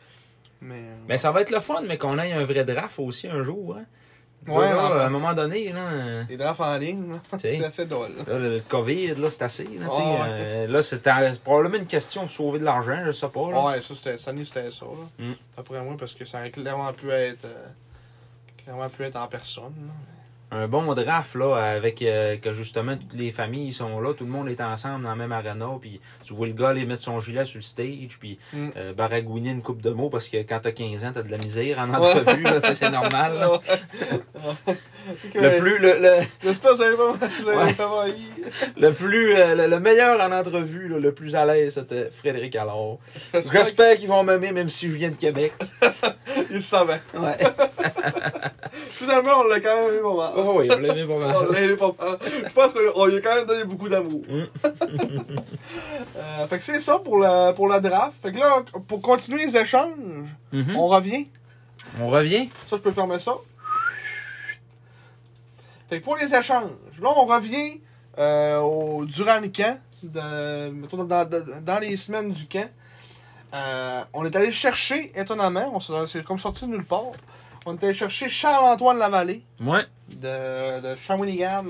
Mais, 0.61 0.74
euh, 0.76 0.94
Mais 1.08 1.18
ça 1.18 1.30
va 1.30 1.40
être 1.40 1.50
le 1.50 1.61
fun, 1.61 1.82
mais 1.86 1.96
qu'on 1.98 2.18
ait 2.18 2.32
un 2.32 2.44
vrai 2.44 2.64
draft 2.64 2.98
aussi 2.98 3.28
un 3.28 3.42
jour. 3.42 3.76
Hein. 3.78 3.84
Ouais, 4.48 4.70
Là, 4.70 5.02
à 5.02 5.06
un 5.06 5.11
moment 5.11 5.34
donné, 5.34 5.70
là, 5.70 5.80
euh, 5.80 6.24
les 6.28 6.36
drafts 6.38 6.61
en 6.62 6.76
ligne, 6.78 7.18
c'est 7.38 7.62
assez 7.62 7.84
drôle. 7.84 8.08
là. 8.26 8.38
le 8.38 8.61
COVID, 8.61 9.14
là, 9.16 9.28
c'est 9.28 9.42
assez. 9.42 9.64
Là, 9.64 9.86
Ouais, 9.86 9.96
ouais. 9.96 10.18
euh, 10.30 10.66
là 10.66 10.82
c'est 10.82 11.02
probablement 11.42 11.76
une 11.76 11.86
question 11.86 12.24
de 12.24 12.30
sauver 12.30 12.58
de 12.58 12.64
l'argent, 12.64 13.02
je 13.04 13.12
sais 13.12 13.28
pas. 13.28 13.50
Là. 13.50 13.64
Ouais, 13.66 13.80
ça, 13.82 13.94
c'était, 13.94 14.28
année, 14.28 14.44
c'était 14.44 14.70
ça. 14.70 14.86
Là. 14.86 15.26
Mm. 15.26 15.32
Après 15.58 15.82
moi, 15.82 15.94
parce 15.98 16.14
que 16.14 16.24
ça 16.24 16.38
aurait 16.38 16.50
clairement 16.50 16.90
pu 16.94 17.11
être, 17.11 17.44
euh, 17.44 17.66
clairement 18.64 18.88
pu 18.88 19.02
être 19.02 19.16
en 19.16 19.26
personne. 19.26 19.74
Un 20.53 20.66
bon 20.66 20.92
draft, 20.94 21.34
là, 21.36 21.55
avec 21.57 22.03
euh, 22.03 22.36
que 22.36 22.53
justement 22.53 22.96
toutes 22.96 23.14
les 23.18 23.30
familles 23.30 23.70
sont 23.72 24.01
là, 24.01 24.14
tout 24.14 24.24
le 24.24 24.30
monde 24.30 24.48
est 24.48 24.61
ensemble 24.61 25.05
dans 25.05 25.11
le 25.12 25.16
même 25.16 25.30
arena, 25.32 25.68
puis 25.80 26.01
tu 26.24 26.34
vois 26.34 26.48
le 26.48 26.53
gars 26.55 26.70
aller 26.70 26.86
mettre 26.86 27.03
son 27.03 27.20
gilet 27.20 27.44
sur 27.44 27.59
le 27.59 27.62
stage, 27.62 28.18
puis 28.18 28.38
Mm. 28.53 28.68
euh, 28.76 28.92
baragouiner 28.92 29.51
une 29.51 29.62
coupe 29.62 29.80
de 29.80 29.90
mots, 29.90 30.11
parce 30.11 30.28
que 30.28 30.38
quand 30.38 30.59
t'as 30.61 30.72
15 30.72 31.05
ans, 31.05 31.11
t'as 31.14 31.22
de 31.22 31.30
la 31.30 31.36
misère 31.36 31.78
en 31.78 31.94
entrevue, 31.94 32.42
là, 32.42 32.59
ça, 32.61 32.74
c'est 32.74 32.90
normal. 32.90 33.32
là. 33.38 33.61
Le 35.34 35.59
plus, 35.61 35.78
le, 35.78 35.98
le, 36.01 36.18
J'espère 36.42 36.72
que 36.72 36.96
pas, 37.76 38.05
Ouais. 38.05 38.12
le 38.76 38.92
plus, 38.92 39.34
euh, 39.36 39.55
le, 39.55 39.66
le 39.68 39.80
meilleur 39.80 40.20
en 40.20 40.32
entrevue, 40.32 40.88
là, 40.88 40.98
le 40.98 41.12
plus 41.12 41.34
à 41.36 41.44
l'aise, 41.46 41.74
c'était 41.74 42.11
Frédéric 42.11 42.57
Allard. 42.57 42.96
J'espère 43.53 43.96
qu'ils 43.96 44.09
vont 44.09 44.22
m'aimer 44.24 44.53
même 44.53 44.68
si 44.68 44.88
je 44.88 44.94
viens 44.94 45.11
de 45.11 45.14
Québec. 45.16 45.53
qu'il 46.34 46.55
le 46.57 46.61
savait. 46.61 47.01
Ouais. 47.14 47.36
Finalement, 48.72 49.40
on 49.40 49.44
l'a 49.48 49.61
quand 49.61 49.74
même 49.74 49.94
eu. 49.96 50.01
Oh 50.45 50.55
oui, 50.61 50.68
on 50.74 50.78
l'aimait 50.78 51.07
pas 51.07 51.18
mal. 51.18 51.36
On 51.49 51.53
l'a 51.53 51.61
aimé 51.61 51.76
pas 51.76 51.95
mal. 51.99 52.18
Je 52.47 52.53
pense 52.53 52.72
qu'on 52.72 53.07
lui 53.07 53.16
a 53.16 53.20
quand 53.20 53.34
même 53.36 53.47
donné 53.47 53.64
beaucoup 53.64 53.88
d'amour. 53.88 54.22
Mm. 54.28 54.45
Euh, 56.16 56.47
fait 56.49 56.59
que 56.59 56.64
c'est 56.64 56.80
ça 56.80 56.99
pour 56.99 57.18
la, 57.18 57.53
pour 57.53 57.68
la 57.68 57.80
draft. 57.80 58.12
Fait 58.22 58.32
que 58.32 58.38
là, 58.38 58.62
pour 58.88 59.01
continuer 59.01 59.45
les 59.47 59.57
échanges, 59.57 59.93
Mhm. 60.53 60.76
on 60.76 60.88
revient. 60.88 61.28
On 62.01 62.09
revient? 62.09 62.49
Ça, 62.66 62.76
je 62.76 62.82
peux 62.82 62.91
fermer 62.93 63.18
ça. 63.20 63.34
Fait 65.88 66.01
que 66.01 66.05
pour 66.05 66.16
les 66.16 66.34
échanges, 66.34 66.70
là, 67.01 67.09
on 67.16 67.24
revient 67.26 67.80
euh, 68.18 68.59
au, 68.61 69.05
durant 69.07 69.41
le 69.41 69.49
camp, 69.49 69.78
de, 70.03 70.70
mettons, 70.70 71.05
dans, 71.05 71.28
dans- 71.28 71.78
les 71.80 71.97
semaines 71.97 72.30
du 72.32 72.47
camp. 72.47 72.68
Euh, 73.55 74.03
on 74.12 74.24
est 74.24 74.36
allé 74.36 74.53
chercher, 74.53 75.11
étonnamment, 75.18 75.78
c'est 76.07 76.24
comme 76.24 76.38
sorti 76.38 76.66
de 76.66 76.70
nulle 76.70 76.84
part, 76.84 77.12
on 77.66 77.76
est 77.76 77.82
allé 77.84 77.95
chercher 77.95 78.28
Charles-Antoine 78.28 78.99
Lavallée 78.99 79.43
Ouais. 79.61 79.84
De, 80.21 80.81
de 80.81 80.97
Shawinigan 80.97 81.64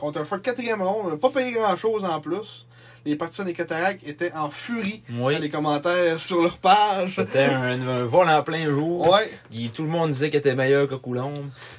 contre 0.00 0.20
un 0.20 0.24
choix 0.24 0.38
de 0.38 0.42
quatrième 0.42 0.82
ronde. 0.82 1.06
On 1.06 1.10
n'a 1.10 1.16
pas 1.16 1.30
payé 1.30 1.52
grand-chose 1.52 2.04
en 2.04 2.20
plus. 2.20 2.66
Les 3.04 3.14
partisans 3.14 3.46
des 3.46 3.52
Cataractes 3.52 4.00
étaient 4.04 4.32
en 4.32 4.50
furie 4.50 5.00
dans 5.08 5.28
les 5.28 5.38
Oui. 5.38 5.50
commentaires 5.50 6.18
sur 6.18 6.42
leur 6.42 6.58
page. 6.58 7.14
C'était 7.16 7.44
un, 7.44 7.86
un 7.88 8.04
vol 8.04 8.28
en 8.28 8.42
plein 8.42 8.66
jour. 8.66 9.08
Ouais, 9.08 9.30
Puis 9.48 9.70
tout 9.72 9.84
le 9.84 9.88
monde 9.88 10.10
disait 10.10 10.28
qu'il 10.28 10.40
était 10.40 10.56
meilleur 10.56 10.88
que 10.88 10.96
Coulombe. 10.96 11.36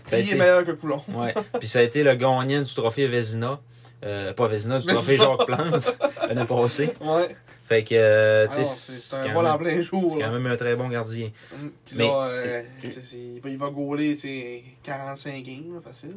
Ça 0.10 0.20
il 0.20 0.32
est 0.32 0.36
meilleur 0.36 0.64
que. 0.64 0.72
Ouais. 1.12 1.34
Puis 1.60 1.68
ça 1.68 1.80
a 1.80 1.82
été 1.82 2.04
le 2.04 2.16
gagnant 2.16 2.62
du 2.62 2.74
trophée 2.74 3.08
Vézina. 3.08 3.60
Euh, 4.06 4.32
pas 4.34 4.48
Vézina, 4.48 4.80
du 4.80 4.86
trophée 4.88 5.18
Jacques 5.18 5.46
Plante 5.46 5.96
l'année 6.30 6.46
passée. 6.46 6.94
Ouais. 7.02 7.36
Fait 7.68 7.84
que, 7.84 7.96
euh, 7.96 8.48
tu 8.48 8.64
sais, 8.64 8.64
c'est 8.64 9.16
un 9.18 9.24
quand, 9.28 9.34
vol 9.34 9.46
en 9.48 9.58
même- 9.60 9.74
plein 9.74 9.82
jour. 9.82 10.14
c'est 10.14 10.24
quand 10.24 10.32
même 10.32 10.46
un 10.48 10.56
très 10.56 10.76
bon 10.78 10.88
gardien. 10.88 11.28
Mm. 11.52 11.68
Puis 11.86 11.96
Mais- 11.98 12.08
là, 12.08 12.28
euh, 12.30 12.64
il 12.82 13.42
va- 13.42 13.50
il 13.50 13.58
va 13.58 13.68
gauler 13.70 14.16
c'est 14.16 14.64
45 14.84 15.44
games, 15.44 15.82
facile. 15.84 16.16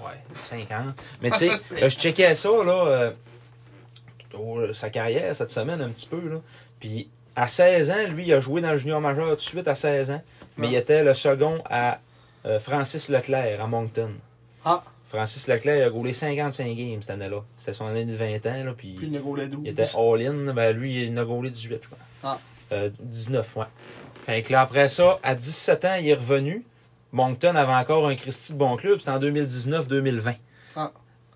Ouais, 0.00 0.12
50. 0.40 0.94
Mais 1.20 1.30
tu 1.32 1.36
sais, 1.48 1.80
là, 1.80 1.88
je 1.88 1.98
checkais 1.98 2.34
ça, 2.36 2.48
là, 2.50 2.86
euh, 2.86 3.10
au- 4.34 4.72
sa 4.72 4.90
carrière 4.90 5.34
cette 5.34 5.50
semaine 5.50 5.80
un 5.82 5.88
petit 5.88 6.06
peu, 6.06 6.20
là. 6.28 6.36
Puis 6.80 7.08
à 7.34 7.48
16 7.48 7.90
ans, 7.90 8.04
lui, 8.14 8.26
il 8.26 8.32
a 8.34 8.40
joué 8.40 8.60
dans 8.60 8.70
le 8.72 8.76
junior 8.76 9.00
majeur 9.00 9.30
tout 9.30 9.34
de 9.36 9.40
suite 9.40 9.68
à 9.68 9.74
16 9.74 10.10
ans. 10.10 10.22
Mais 10.56 10.66
Ouais. 10.68 10.72
il 10.74 10.76
était 10.76 11.02
le 11.02 11.14
second 11.14 11.62
à 11.68 11.98
euh, 12.44 12.58
Francis 12.58 13.08
Leclerc 13.08 13.60
à 13.62 13.66
Moncton. 13.68 14.10
Ah, 14.64 14.82
Francis 15.12 15.46
Leclerc 15.46 15.76
il 15.76 15.82
a 15.82 15.90
goulé 15.90 16.14
55 16.14 16.74
games 16.74 17.02
cette 17.02 17.10
année-là. 17.10 17.44
C'était 17.58 17.74
son 17.74 17.84
année 17.84 18.06
de 18.06 18.14
20 18.14 18.46
ans, 18.46 18.64
là, 18.64 18.72
puis 18.74 18.94
puis 18.94 19.08
il 19.08 19.16
a 19.18 19.20
gaulé 19.20 19.46
12. 19.46 19.60
il 19.62 19.70
était 19.70 19.82
all-in. 19.94 20.54
Ben, 20.54 20.74
lui, 20.74 21.04
il 21.04 21.12
en 21.12 21.20
a 21.20 21.24
gaulé 21.26 21.50
18, 21.50 21.80
je 21.82 21.86
crois. 21.86 21.98
Ah. 22.22 22.38
Euh, 22.72 22.88
19, 22.98 23.56
ouais. 23.56 23.66
Fait 24.22 24.40
que 24.40 24.52
là, 24.52 24.62
après 24.62 24.88
ça, 24.88 25.20
à 25.22 25.34
17 25.34 25.84
ans, 25.84 25.94
il 25.96 26.08
est 26.08 26.14
revenu. 26.14 26.64
Moncton 27.12 27.54
avait 27.56 27.74
encore 27.74 28.08
un 28.08 28.16
Christy 28.16 28.54
de 28.54 28.58
bon 28.58 28.74
club. 28.76 29.00
C'était 29.00 29.10
en 29.10 29.20
2019-2020. 29.20 30.34
Ah. 30.76 30.92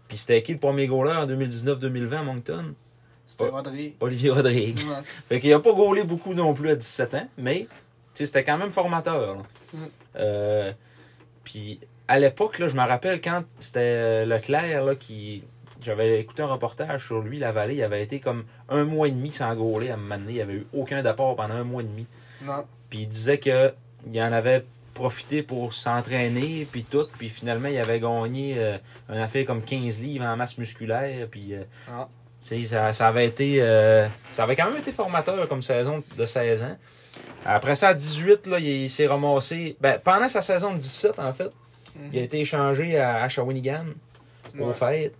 Puis 0.09 0.17
c'était 0.17 0.43
qui 0.43 0.55
le 0.55 0.59
premier 0.59 0.87
goaler 0.87 1.13
en 1.13 1.27
2019-2020 1.27 2.15
à 2.15 2.23
Moncton? 2.23 2.75
C'était 3.27 3.49
Rodrigue. 3.49 3.95
Olivier 4.01 4.31
Rodrigue. 4.31 4.79
Ouais. 4.79 5.03
Fait 5.29 5.39
qu'il 5.39 5.53
a 5.53 5.61
pas 5.61 5.75
gaulé 5.75 6.03
beaucoup 6.03 6.33
non 6.33 6.55
plus 6.55 6.71
à 6.71 6.77
17 6.77 7.15
ans, 7.15 7.29
mais 7.37 7.67
c'était 8.15 8.43
quand 8.43 8.57
même 8.57 8.71
formateur. 8.71 9.45
Mm. 9.75 9.79
Euh, 10.17 10.73
puis 11.45 11.81
à 12.09 12.19
l'époque, 12.21 12.59
là, 12.59 12.69
je 12.69 12.75
me 12.75 12.81
rappelle 12.87 13.21
quand 13.21 13.43
c'était 13.59 13.81
euh, 13.81 14.25
Leclerc 14.27 14.85
là, 14.85 14.95
qui. 14.95 15.43
J'avais 15.83 16.19
écouté 16.21 16.43
un 16.43 16.47
reportage 16.47 17.07
sur 17.07 17.21
lui, 17.21 17.39
la 17.39 17.53
vallée, 17.53 17.77
il 17.77 17.83
avait 17.83 18.03
été 18.03 18.19
comme 18.19 18.45
un 18.69 18.85
mois 18.85 19.09
et 19.09 19.11
demi 19.13 19.31
sans 19.31 19.55
gauler 19.55 19.91
à 19.91 19.97
me 19.97 20.17
mener. 20.17 20.33
Il 20.33 20.41
avait 20.41 20.55
eu 20.55 20.67
aucun 20.73 21.03
d'apport 21.03 21.37
pendant 21.37 21.55
un 21.55 21.65
mois 21.65 21.83
et 21.83 21.85
demi. 21.85 22.07
Non. 22.45 22.65
Puis 22.91 23.01
il 23.01 23.07
disait 23.09 23.39
que 23.39 23.73
il 24.11 24.21
en 24.23 24.33
avait 24.33 24.65
profité 24.95 25.43
pour 25.43 25.75
s'entraîner, 25.75 26.67
puis 26.73 26.83
tout. 26.85 27.07
Puis 27.19 27.29
finalement, 27.29 27.69
il 27.69 27.77
avait 27.79 28.01
gagné 28.01 28.55
euh, 28.57 28.79
un 29.11 29.21
affaire 29.21 29.45
comme 29.45 29.63
15 29.63 30.01
livres 30.01 30.25
en 30.25 30.37
masse 30.37 30.57
musculaire. 30.59 31.29
Puis 31.31 31.55
euh, 31.55 31.63
Ah. 31.89 32.09
ça, 32.39 32.93
ça 32.93 33.09
avait 33.09 33.27
été. 33.27 33.59
euh, 33.61 34.09
ça 34.31 34.45
avait 34.45 34.57
quand 34.57 34.71
même 34.71 34.79
été 34.81 34.93
formateur 34.93 35.47
comme 35.49 35.63
saison 35.63 36.03
de 36.17 36.25
16 36.27 36.63
ans. 36.63 36.77
Après 37.45 37.75
ça, 37.75 37.89
à 37.89 37.95
18, 37.95 38.47
là, 38.47 38.59
il, 38.59 38.67
il 38.85 38.91
s'est 38.91 39.07
ramassé. 39.07 39.77
Ben, 39.81 40.01
pendant 40.03 40.29
sa 40.29 40.41
saison 40.43 40.73
de 40.73 40.79
17, 40.79 41.19
en 41.19 41.33
fait, 41.33 41.51
il 42.13 42.19
a 42.19 42.23
été 42.23 42.41
échangé 42.41 42.99
à, 42.99 43.23
à 43.23 43.29
Shawinigan 43.29 43.85
au 44.59 44.67
Ouais. 44.69 44.75
fait. 44.75 45.13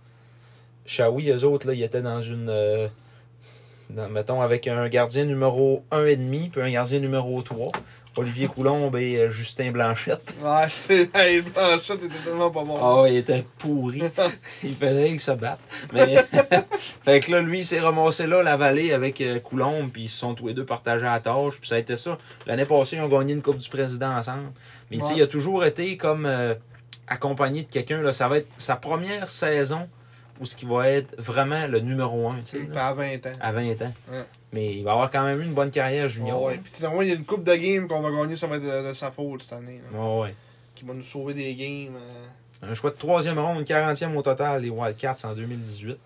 Shawi, 0.85 1.29
eux 1.31 1.43
autres, 1.43 1.67
là, 1.67 1.73
ils 1.73 1.83
étaient 1.83 2.01
dans 2.01 2.21
une. 2.21 2.47
euh, 2.49 2.87
dans- 3.89 4.09
mettons, 4.09 4.41
avec 4.41 4.67
un 4.67 4.87
gardien 4.89 5.25
numéro 5.25 5.83
1,5 5.91 6.49
puis 6.51 6.61
un 6.61 6.69
gardien 6.71 6.99
numéro 6.99 7.41
3. 7.41 7.71
Olivier 8.15 8.47
Coulombe 8.55 8.95
et 8.95 9.17
euh, 9.17 9.29
Justin 9.29 9.69
Blanchette. 9.71 10.33
Ouais, 10.41 10.65
c'est. 10.69 11.09
Hey, 11.15 11.41
Blanchette 11.41 12.03
était 12.03 12.15
tellement 12.25 12.49
pas 12.49 12.63
bon. 12.63 12.77
Ah, 12.81 13.07
il 13.07 13.17
était 13.17 13.45
pourri. 13.59 14.01
il 14.63 14.75
faisait 14.75 15.09
qu'ils 15.09 15.19
se 15.19 15.31
battent. 15.31 15.59
Mais. 15.93 16.15
fait 17.03 17.19
que 17.19 17.31
là, 17.31 17.41
lui, 17.41 17.59
il 17.59 17.65
s'est 17.65 17.79
ramassé 17.79 18.25
là, 18.25 18.41
la 18.41 18.57
vallée, 18.57 18.91
avec 18.93 19.21
euh, 19.21 19.39
Coulombe, 19.39 19.89
puis 19.91 20.03
ils 20.03 20.07
se 20.09 20.17
sont 20.19 20.33
tous 20.33 20.47
les 20.47 20.53
deux 20.53 20.65
partagés 20.65 21.05
la 21.05 21.19
tâche, 21.19 21.59
puis 21.59 21.67
ça 21.69 21.75
a 21.75 21.79
été 21.79 21.95
ça. 21.97 22.17
L'année 22.47 22.65
passée, 22.65 22.95
ils 22.95 23.01
ont 23.01 23.07
gagné 23.09 23.33
une 23.33 23.41
Coupe 23.43 23.57
du 23.57 23.69
Président 23.69 24.15
ensemble. 24.17 24.51
Mais 24.89 24.97
tu 24.97 25.03
sais, 25.03 25.09
Ouais. 25.11 25.17
il 25.17 25.21
a 25.23 25.27
toujours 25.27 25.63
été 25.65 25.95
comme 25.97 26.25
euh, 26.25 26.55
accompagné 27.07 27.63
de 27.63 27.69
quelqu'un. 27.69 28.01
là. 28.01 28.11
Ça 28.11 28.27
va 28.27 28.37
être 28.37 28.47
sa 28.57 28.75
première 28.75 29.27
saison 29.27 29.87
où 30.39 30.45
ce 30.45 30.55
qui 30.55 30.65
va 30.65 30.87
être 30.89 31.19
vraiment 31.19 31.65
le 31.67 31.79
numéro 31.79 32.29
un, 32.29 32.35
là, 32.71 32.87
à 32.87 32.93
20 32.93 33.25
ans. 33.25 33.31
à 33.41 33.51
20 33.51 33.81
ans. 33.81 33.93
Ouais. 34.11 34.23
Mais 34.53 34.75
il 34.75 34.83
va 34.83 34.91
avoir 34.91 35.09
quand 35.09 35.23
même 35.23 35.41
eu 35.41 35.45
une 35.45 35.53
bonne 35.53 35.71
carrière 35.71 36.07
junior. 36.07 36.41
Ouais. 36.43 36.57
Puis 36.63 36.71
sinon, 36.73 37.01
il 37.01 37.07
y 37.07 37.11
a 37.11 37.15
une 37.15 37.25
coupe 37.25 37.43
de 37.43 37.55
games 37.55 37.87
qu'on 37.87 38.01
va 38.01 38.11
gagner, 38.11 38.35
ça 38.37 38.45
va 38.47 38.57
être 38.57 38.63
de, 38.63 38.89
de 38.89 38.93
sa 38.93 39.11
faute 39.11 39.41
cette 39.41 39.53
année. 39.53 39.81
Là, 39.91 39.99
Ouais, 39.99 40.21
ouais. 40.21 40.35
qui 40.75 40.85
va 40.85 40.93
nous 40.93 41.01
sauver 41.03 41.33
des 41.33 41.55
games. 41.55 41.95
euh. 41.95 42.25
Un 42.71 42.73
choix 42.73 42.91
de 42.91 42.95
troisième 42.97 43.37
ronde, 43.39 43.63
40e 43.63 44.15
au 44.15 44.21
total, 44.21 44.61
les 44.61 44.69
Wildcats 44.69 45.15
en 45.23 45.33
2018. 45.33 45.97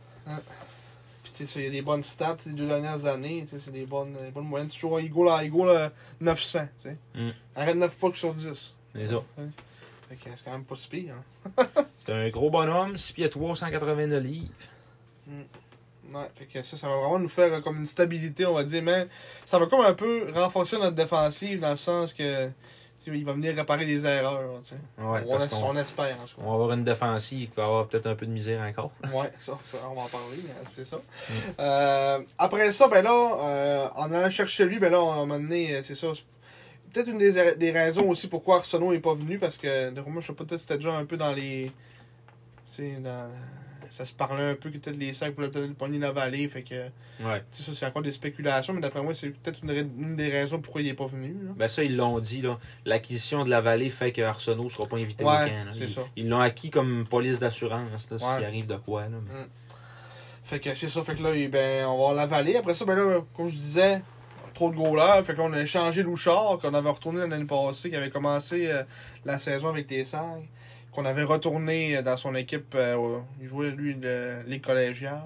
Puis 1.24 1.32
tu 1.36 1.46
sais, 1.46 1.60
il 1.60 1.66
y 1.66 1.68
a 1.68 1.72
des 1.72 1.82
bonnes 1.82 2.04
stats 2.04 2.38
ces 2.40 2.52
deux 2.52 2.68
dernières 2.68 3.06
années. 3.06 3.44
C'est 3.46 3.72
des 3.72 3.86
bonnes, 3.86 4.14
des 4.14 4.32
bonnes 4.32 4.46
moyennes. 4.48 4.70
Toujours, 4.70 5.00
il 5.00 5.12
euh, 5.16 5.90
900. 6.20 6.60
tu 6.82 6.90
sais. 6.90 6.98
Mm. 7.16 7.30
Arrête 7.56 7.76
9 7.76 7.98
pucks 7.98 8.16
sur 8.18 8.34
10. 8.34 8.76
C'est 8.96 9.08
ça. 9.08 9.24
C'est 10.24 10.44
quand 10.44 10.52
même 10.52 10.64
pas 10.64 10.76
si 10.76 10.88
pire. 10.88 11.16
Hein. 11.16 11.64
C'est 11.98 12.14
un 12.14 12.30
gros 12.30 12.50
bonhomme, 12.50 12.98
6 12.98 13.14
pieds 13.14 13.30
3, 13.30 13.56
189 13.56 14.24
livres. 14.24 14.48
Ouais, 15.28 16.28
fait 16.36 16.46
que 16.46 16.62
ça, 16.64 16.76
ça 16.76 16.88
va 16.88 16.96
vraiment 16.96 17.20
nous 17.20 17.30
faire 17.30 17.54
euh, 17.54 17.62
comme 17.62 17.78
une 17.78 17.86
stabilité, 17.86 18.46
on 18.46 18.56
va 18.56 18.64
dire, 18.64 18.82
mais 18.82 19.08
ça 19.46 19.60
va 19.60 19.68
comme 19.68 19.82
un 19.82 19.94
peu 19.94 20.28
renforcer 20.34 20.78
notre 20.78 20.96
défensive 20.96 21.60
dans 21.60 21.70
le 21.70 21.76
sens 21.76 22.14
que 22.14 22.50
il 23.08 23.26
va 23.26 23.34
venir 23.34 23.56
réparer 23.56 23.86
les 23.86 24.06
erreurs. 24.06 24.62
Ouais, 24.98 25.24
on, 25.28 25.76
espère 25.76 26.16
en 26.18 26.44
on 26.44 26.50
va 26.50 26.54
avoir 26.54 26.72
une 26.74 26.84
défensive 26.84 27.50
qui 27.50 27.56
va 27.56 27.64
avoir 27.64 27.88
peut-être 27.88 28.08
un 28.08 28.16
peu 28.16 28.26
de 28.26 28.32
misère 28.32 28.62
encore. 28.62 28.92
Ouais, 29.14 29.32
ça, 29.40 29.58
ça, 29.66 29.78
on 29.90 29.96
va 29.96 30.02
en 30.02 30.08
parler, 30.08 30.38
mais 30.44 30.54
c'est 30.76 30.86
ça. 30.86 30.98
Mm. 30.98 31.34
Euh, 31.60 32.20
après 32.38 32.72
ça, 32.72 32.88
ben 32.88 33.04
là, 33.04 33.38
euh, 33.40 33.88
en 33.96 34.12
allant 34.12 34.30
chercher 34.30 34.66
lui, 34.66 34.80
ben 34.80 34.92
là, 34.92 35.02
on 35.02 35.26
m'a 35.26 35.38
donné, 35.38 35.76
euh, 35.76 35.84
c'est 35.84 35.96
ça. 35.96 36.08
Peut-être 36.94 37.08
une 37.10 37.18
des, 37.18 37.56
des 37.56 37.72
raisons 37.72 38.08
aussi 38.10 38.28
pourquoi 38.28 38.58
Arsenault 38.58 38.92
n'est 38.92 39.00
pas 39.00 39.14
venu, 39.16 39.38
parce 39.38 39.58
que 39.58 39.90
de 39.92 40.02
moi, 40.02 40.22
je 40.22 40.28
sais 40.28 40.34
pas, 40.34 40.44
peut-être 40.46 40.60
c'était 40.62 40.78
déjà 40.78 40.94
un 40.94 41.06
peu 41.06 41.18
dans 41.18 41.32
les. 41.34 41.72
Tu 42.68 42.84
sais, 42.84 42.98
dans. 43.04 43.30
Ça 43.90 44.06
se 44.06 44.14
parlait 44.14 44.52
un 44.52 44.56
peu 44.56 44.70
que 44.70 44.78
peut-être 44.78 44.98
les 44.98 45.12
sacs 45.14 45.36
voulaient 45.36 45.50
peut-être 45.50 45.68
le 45.68 45.74
pogner 45.74 46.00
la 46.00 46.14
vallée, 46.14 46.48
fait 46.48 46.64
que. 46.64 46.76
Ouais. 47.26 47.44
Ça, 47.52 47.74
c'est 47.74 47.86
encore 47.86 48.02
des 48.02 48.14
spéculations, 48.14 48.74
mais 48.74 48.80
d'après 48.80 49.04
moi, 49.04 49.14
c'est 49.14 49.30
peut-être 49.32 49.60
une, 49.64 50.16
des 50.16 50.30
raisons 50.30 50.62
pourquoi 50.62 50.80
il 50.82 50.88
n'est 50.88 50.94
pas 50.94 51.08
venu. 51.08 51.36
Là. 51.44 51.52
Ben 51.58 51.68
ça, 51.68 51.84
ils 51.84 51.98
l'ont 51.98 52.18
dit, 52.20 52.42
là. 52.42 52.58
L'acquisition 52.86 53.44
de 53.44 53.50
la 53.50 53.60
vallée 53.60 53.90
fait 53.90 54.14
que 54.14 54.22
Arsenault 54.22 54.64
ne 54.64 54.70
sera 54.70 54.88
pas 54.88 54.96
invité 54.96 55.26
au 55.26 55.28
Ouais, 55.28 55.50
camp. 55.50 55.66
là. 55.66 55.72
c'est 55.74 55.88
Ils- 56.16 56.30
l'ont 56.30 56.40
acquis 56.40 56.70
comme 56.70 57.06
police 57.10 57.40
d'assurance, 57.40 58.10
là, 58.10 58.18
Ouais. 58.18 58.36
s'il 58.38 58.46
arrive 58.46 58.66
de 58.66 58.76
quoi, 58.78 59.02
là. 59.04 59.18
mais- 59.28 59.46
Fait 60.46 60.60
que 60.60 60.74
c'est 60.74 60.88
ça, 60.90 61.04
fait 61.04 61.16
que 61.16 61.24
là, 61.24 61.32
ben, 61.50 61.86
on 61.86 61.90
va 61.90 61.94
avoir 61.94 62.14
la 62.14 62.26
vallée. 62.28 62.56
Après 62.56 62.74
ça, 62.74 62.86
ben 62.86 62.96
là, 62.96 63.22
comme 63.36 63.50
je 63.50 63.56
disais, 63.56 64.02
trop 64.62 64.70
de 64.70 64.76
goalers. 64.76 65.24
Fait 65.26 65.34
que 65.34 65.40
là, 65.40 65.46
on 65.50 65.54
a 65.54 65.60
échangé 65.62 66.04
Louchard, 66.04 66.60
qu'on 66.62 66.74
avait 66.74 66.90
retourné 66.90 67.26
l'année 67.28 67.46
passée, 67.46 67.90
qui 67.90 67.96
avait 67.96 68.10
commencé 68.12 68.70
euh, 68.72 68.84
la 69.26 69.40
saison 69.40 69.70
avec 69.70 69.90
les 69.90 70.04
Sags, 70.06 70.44
qu'on 70.92 71.06
avait 71.06 71.24
retourné 71.24 71.98
euh, 71.98 72.02
dans 72.04 72.18
son 72.18 72.36
équipe. 72.36 72.76
euh, 72.76 73.18
il 73.42 73.48
jouait, 73.48 73.72
lui, 73.72 73.96
le- 74.00 74.44
les 74.46 74.60
collégiales. 74.60 75.22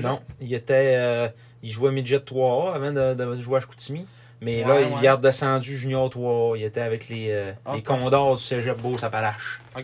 Non, 0.00 0.20
il 0.40 0.52
était. 0.54 1.30
il 1.62 1.70
jouait 1.70 1.92
midget 1.92 2.16
3A 2.18 2.74
avant 2.74 2.90
de, 2.90 3.12
de 3.14 3.40
jouer 3.40 3.58
à 3.58 3.60
Chicoutimi. 3.60 4.06
Mais 4.40 4.62
là, 4.62 4.74
Ouais, 4.74 4.88
il 4.98 5.04
est 5.04 5.10
redescendu 5.10 5.76
junior 5.76 6.08
3A. 6.08 6.56
Il 6.58 6.64
était 6.64 6.80
avec 6.80 7.08
les, 7.08 7.28
euh, 7.30 7.52
Ah, 7.66 7.76
les. 7.76 7.82
Condors 7.82 8.36
du 8.36 8.42
Cégep 8.42 8.78
Beauce-Appalaches. 8.78 9.60
Ok. 9.76 9.82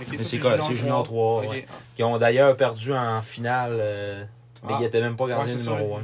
Ok, 0.00 0.06
Mais 0.10 0.16
ça, 0.18 0.24
c'est 0.24 0.74
junior 0.74 1.02
3, 1.02 1.42
Ok. 1.44 1.50
ouais. 1.50 1.66
Qui 1.96 2.02
ont 2.04 2.18
d'ailleurs 2.18 2.54
perdu 2.56 2.92
en 2.94 3.20
finale. 3.22 3.70
euh, 3.72 4.24
mais 4.64 4.72
Ah. 4.74 4.78
il 4.80 4.86
était 4.86 5.00
même 5.00 5.16
pas 5.16 5.26
gardien 5.28 5.54
numéro 5.54 5.96
1. 5.96 6.02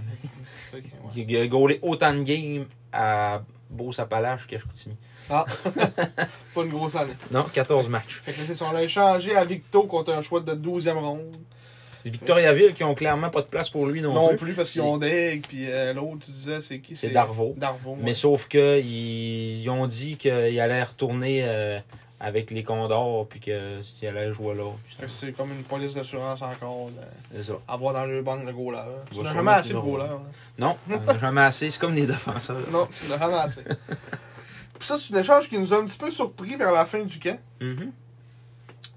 Ouais. 0.79 1.25
Il 1.29 1.37
a 1.37 1.47
gaulé 1.47 1.79
autant 1.83 2.13
de 2.15 2.23
games 2.23 2.67
à 2.93 3.43
Beauce-Appalaches 3.71 4.47
qu'à 4.47 4.59
Chicoutimi. 4.59 4.97
Ah, 5.31 5.45
pas 6.55 6.63
une 6.63 6.69
grosse 6.71 6.95
année. 6.97 7.15
Non, 7.31 7.45
14 7.53 7.89
matchs. 7.89 8.21
Fait 8.25 8.33
que 8.33 8.39
c'est 8.39 8.55
ça, 8.55 8.67
on 8.69 8.73
l'a 8.73 8.83
échangé 8.83 9.35
à 9.37 9.45
Victo 9.45 9.85
contre 9.85 10.13
un 10.13 10.23
choix 10.23 10.41
de 10.41 10.53
12e 10.55 10.99
ronde. 10.99 11.37
Victoriaville 12.05 12.75
qui 12.75 12.85
ont 12.85 12.95
clairement 12.95 13.31
pas 13.31 13.41
de 13.41 13.47
place 13.47 13.71
pour 13.71 13.87
lui 13.87 14.03
non, 14.03 14.13
Non, 14.13 14.29
plus. 14.29 14.37
plus, 14.37 14.53
parce 14.53 14.71
qu'ils 14.71 14.83
ont 14.83 14.99
Deg, 14.99 15.47
puis 15.47 15.65
euh, 15.71 15.95
l'autre, 15.95 16.27
tu 16.27 16.31
disais, 16.31 16.61
c'est 16.61 16.79
qui? 16.81 16.95
C'est 16.97 17.09
Darvaux. 17.09 17.55
Darvaux. 17.57 17.97
Mais 17.99 18.13
sauf 18.13 18.47
que 18.47 18.79
ils, 18.79 19.63
ils 19.63 19.71
ont 19.71 19.87
dit 19.87 20.19
qu'il 20.19 20.31
allait 20.61 20.83
retourner 20.83 21.45
euh, 21.45 21.81
avec 22.25 22.51
les 22.51 22.65
Condors 22.65 23.29
puis 23.29 23.39
qu'il 23.41 23.53
allait 24.09 24.33
jouer 24.33 24.55
là. 24.55 24.71
C'est 25.09 25.33
comme 25.33 25.53
une 25.53 25.63
police 25.63 25.95
d'assurance 25.95 26.41
encore 26.43 26.89
de- 26.89 27.37
C'est 27.37 27.43
ça. 27.45 27.53
avoir 27.69 27.93
dans 27.93 28.07
le 28.07 28.23
banc 28.23 28.37
le 28.37 28.53
goaler. 28.53 28.79
Tu 29.11 29.19
va 29.19 29.23
n'as 29.25 29.33
jamais 29.35 29.51
assez 29.53 29.73
de 29.75 29.79
goaler. 29.79 30.05
hein. 30.11 30.23
Non, 30.59 30.77
on 30.91 30.99
n'a 31.01 31.19
jamais 31.19 31.41
assez. 31.43 31.69
C'est 31.71 31.79
comme 31.81 31.95
des 31.95 32.07
défenseurs. 32.07 32.57
Non, 32.73 32.87
tu 32.87 33.09
n'as 33.09 33.19
jamais 33.19 33.35
assez. 33.35 33.63
Puis 34.79 34.89
ça, 34.89 34.97
c'est 34.99 35.15
un 35.15 35.21
échange 35.21 35.49
qui 35.49 35.59
nous 35.59 35.73
a 35.75 35.79
un 35.79 35.87
petit 35.87 35.99
peu 35.99 36.11
surpris 36.11 36.57
vers 36.57 36.73
la 36.73 36.85
fin 36.85 37.03
du 37.05 37.19
camp, 37.19 37.39
Mhm. 37.61 37.93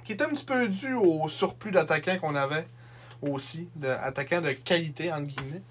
qui 0.06 0.14
était 0.14 0.24
un 0.24 0.30
petit 0.30 0.46
peu 0.46 0.68
dû 0.68 0.94
au 0.94 1.28
surplus 1.30 1.72
d'attaquants 1.72 2.18
qu'on 2.20 2.36
avait 2.36 2.68
aussi, 3.22 3.68
d'attaquants 3.76 4.42
de 4.42 4.52
qualité, 4.52 5.12
entre 5.12 5.24
guillemets. 5.28 5.62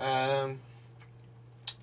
Euh, 0.00 0.52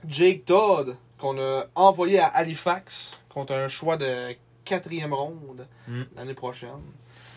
Jake 0.07 0.45
Todd, 0.45 0.95
qu'on 1.19 1.37
a 1.39 1.65
envoyé 1.75 2.19
à 2.19 2.27
Halifax 2.27 3.17
contre 3.29 3.53
un 3.53 3.67
choix 3.67 3.95
de 3.97 4.35
quatrième 4.65 5.13
ronde 5.13 5.67
Mm. 5.87 6.03
l'année 6.15 6.33
prochaine. 6.33 6.69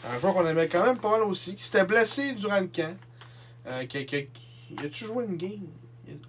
Un 0.08 0.18
joueur 0.18 0.34
qu'on 0.34 0.46
aimait 0.46 0.68
quand 0.68 0.84
même 0.84 0.98
pas 0.98 1.10
mal 1.10 1.22
aussi, 1.22 1.54
qui 1.56 1.64
s'était 1.64 1.84
blessé 1.84 2.32
durant 2.34 2.60
le 2.60 2.66
camp. 2.68 2.96
Euh, 3.66 3.84
qui, 3.86 4.06
qui- 4.06 4.28
qui- 4.28 4.86
a-tu 4.86 5.04
joué 5.04 5.24
une 5.24 5.36
game? 5.36 5.66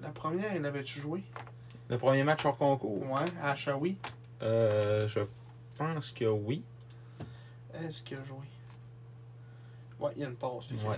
La 0.02 0.10
première, 0.10 0.56
il 0.56 0.66
avait-tu 0.66 1.00
joué? 1.00 1.24
Le 1.90 1.98
premier 1.98 2.24
match 2.24 2.44
hors 2.46 2.58
concours. 2.58 3.04
Ouais, 3.12 3.26
à 3.42 3.56
Shawi. 3.56 3.98
Euh, 4.42 5.08
je 5.08 5.20
pense 5.78 6.12
que 6.12 6.26
oui. 6.26 6.64
Est-ce 7.74 8.02
qu'il 8.02 8.18
a 8.18 8.24
joué? 8.24 8.38
Ouais, 10.00 10.12
il 10.16 10.22
y 10.22 10.26
a 10.26 10.28
une 10.30 10.36
a 10.36 10.72
Ouais. 10.90 10.98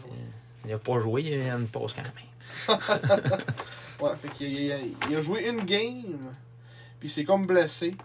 Il 0.66 0.72
n'a 0.72 0.78
pas 0.80 1.00
joué, 1.00 1.22
il 1.24 1.30
y 1.46 1.50
a 1.50 1.56
une 1.56 1.68
pause 1.68 1.94
quand 1.94 2.04
même. 2.04 2.80
Ouais, 4.02 4.16
fait 4.16 4.30
qu'il 4.30 4.48
il 4.48 4.72
a, 4.72 4.78
il 5.10 5.16
a 5.18 5.22
joué 5.22 5.46
une 5.50 5.64
game, 5.66 6.18
puis 7.00 7.10
il 7.10 7.10
s'est 7.10 7.26
comme 7.26 7.46
blessé. 7.46 7.96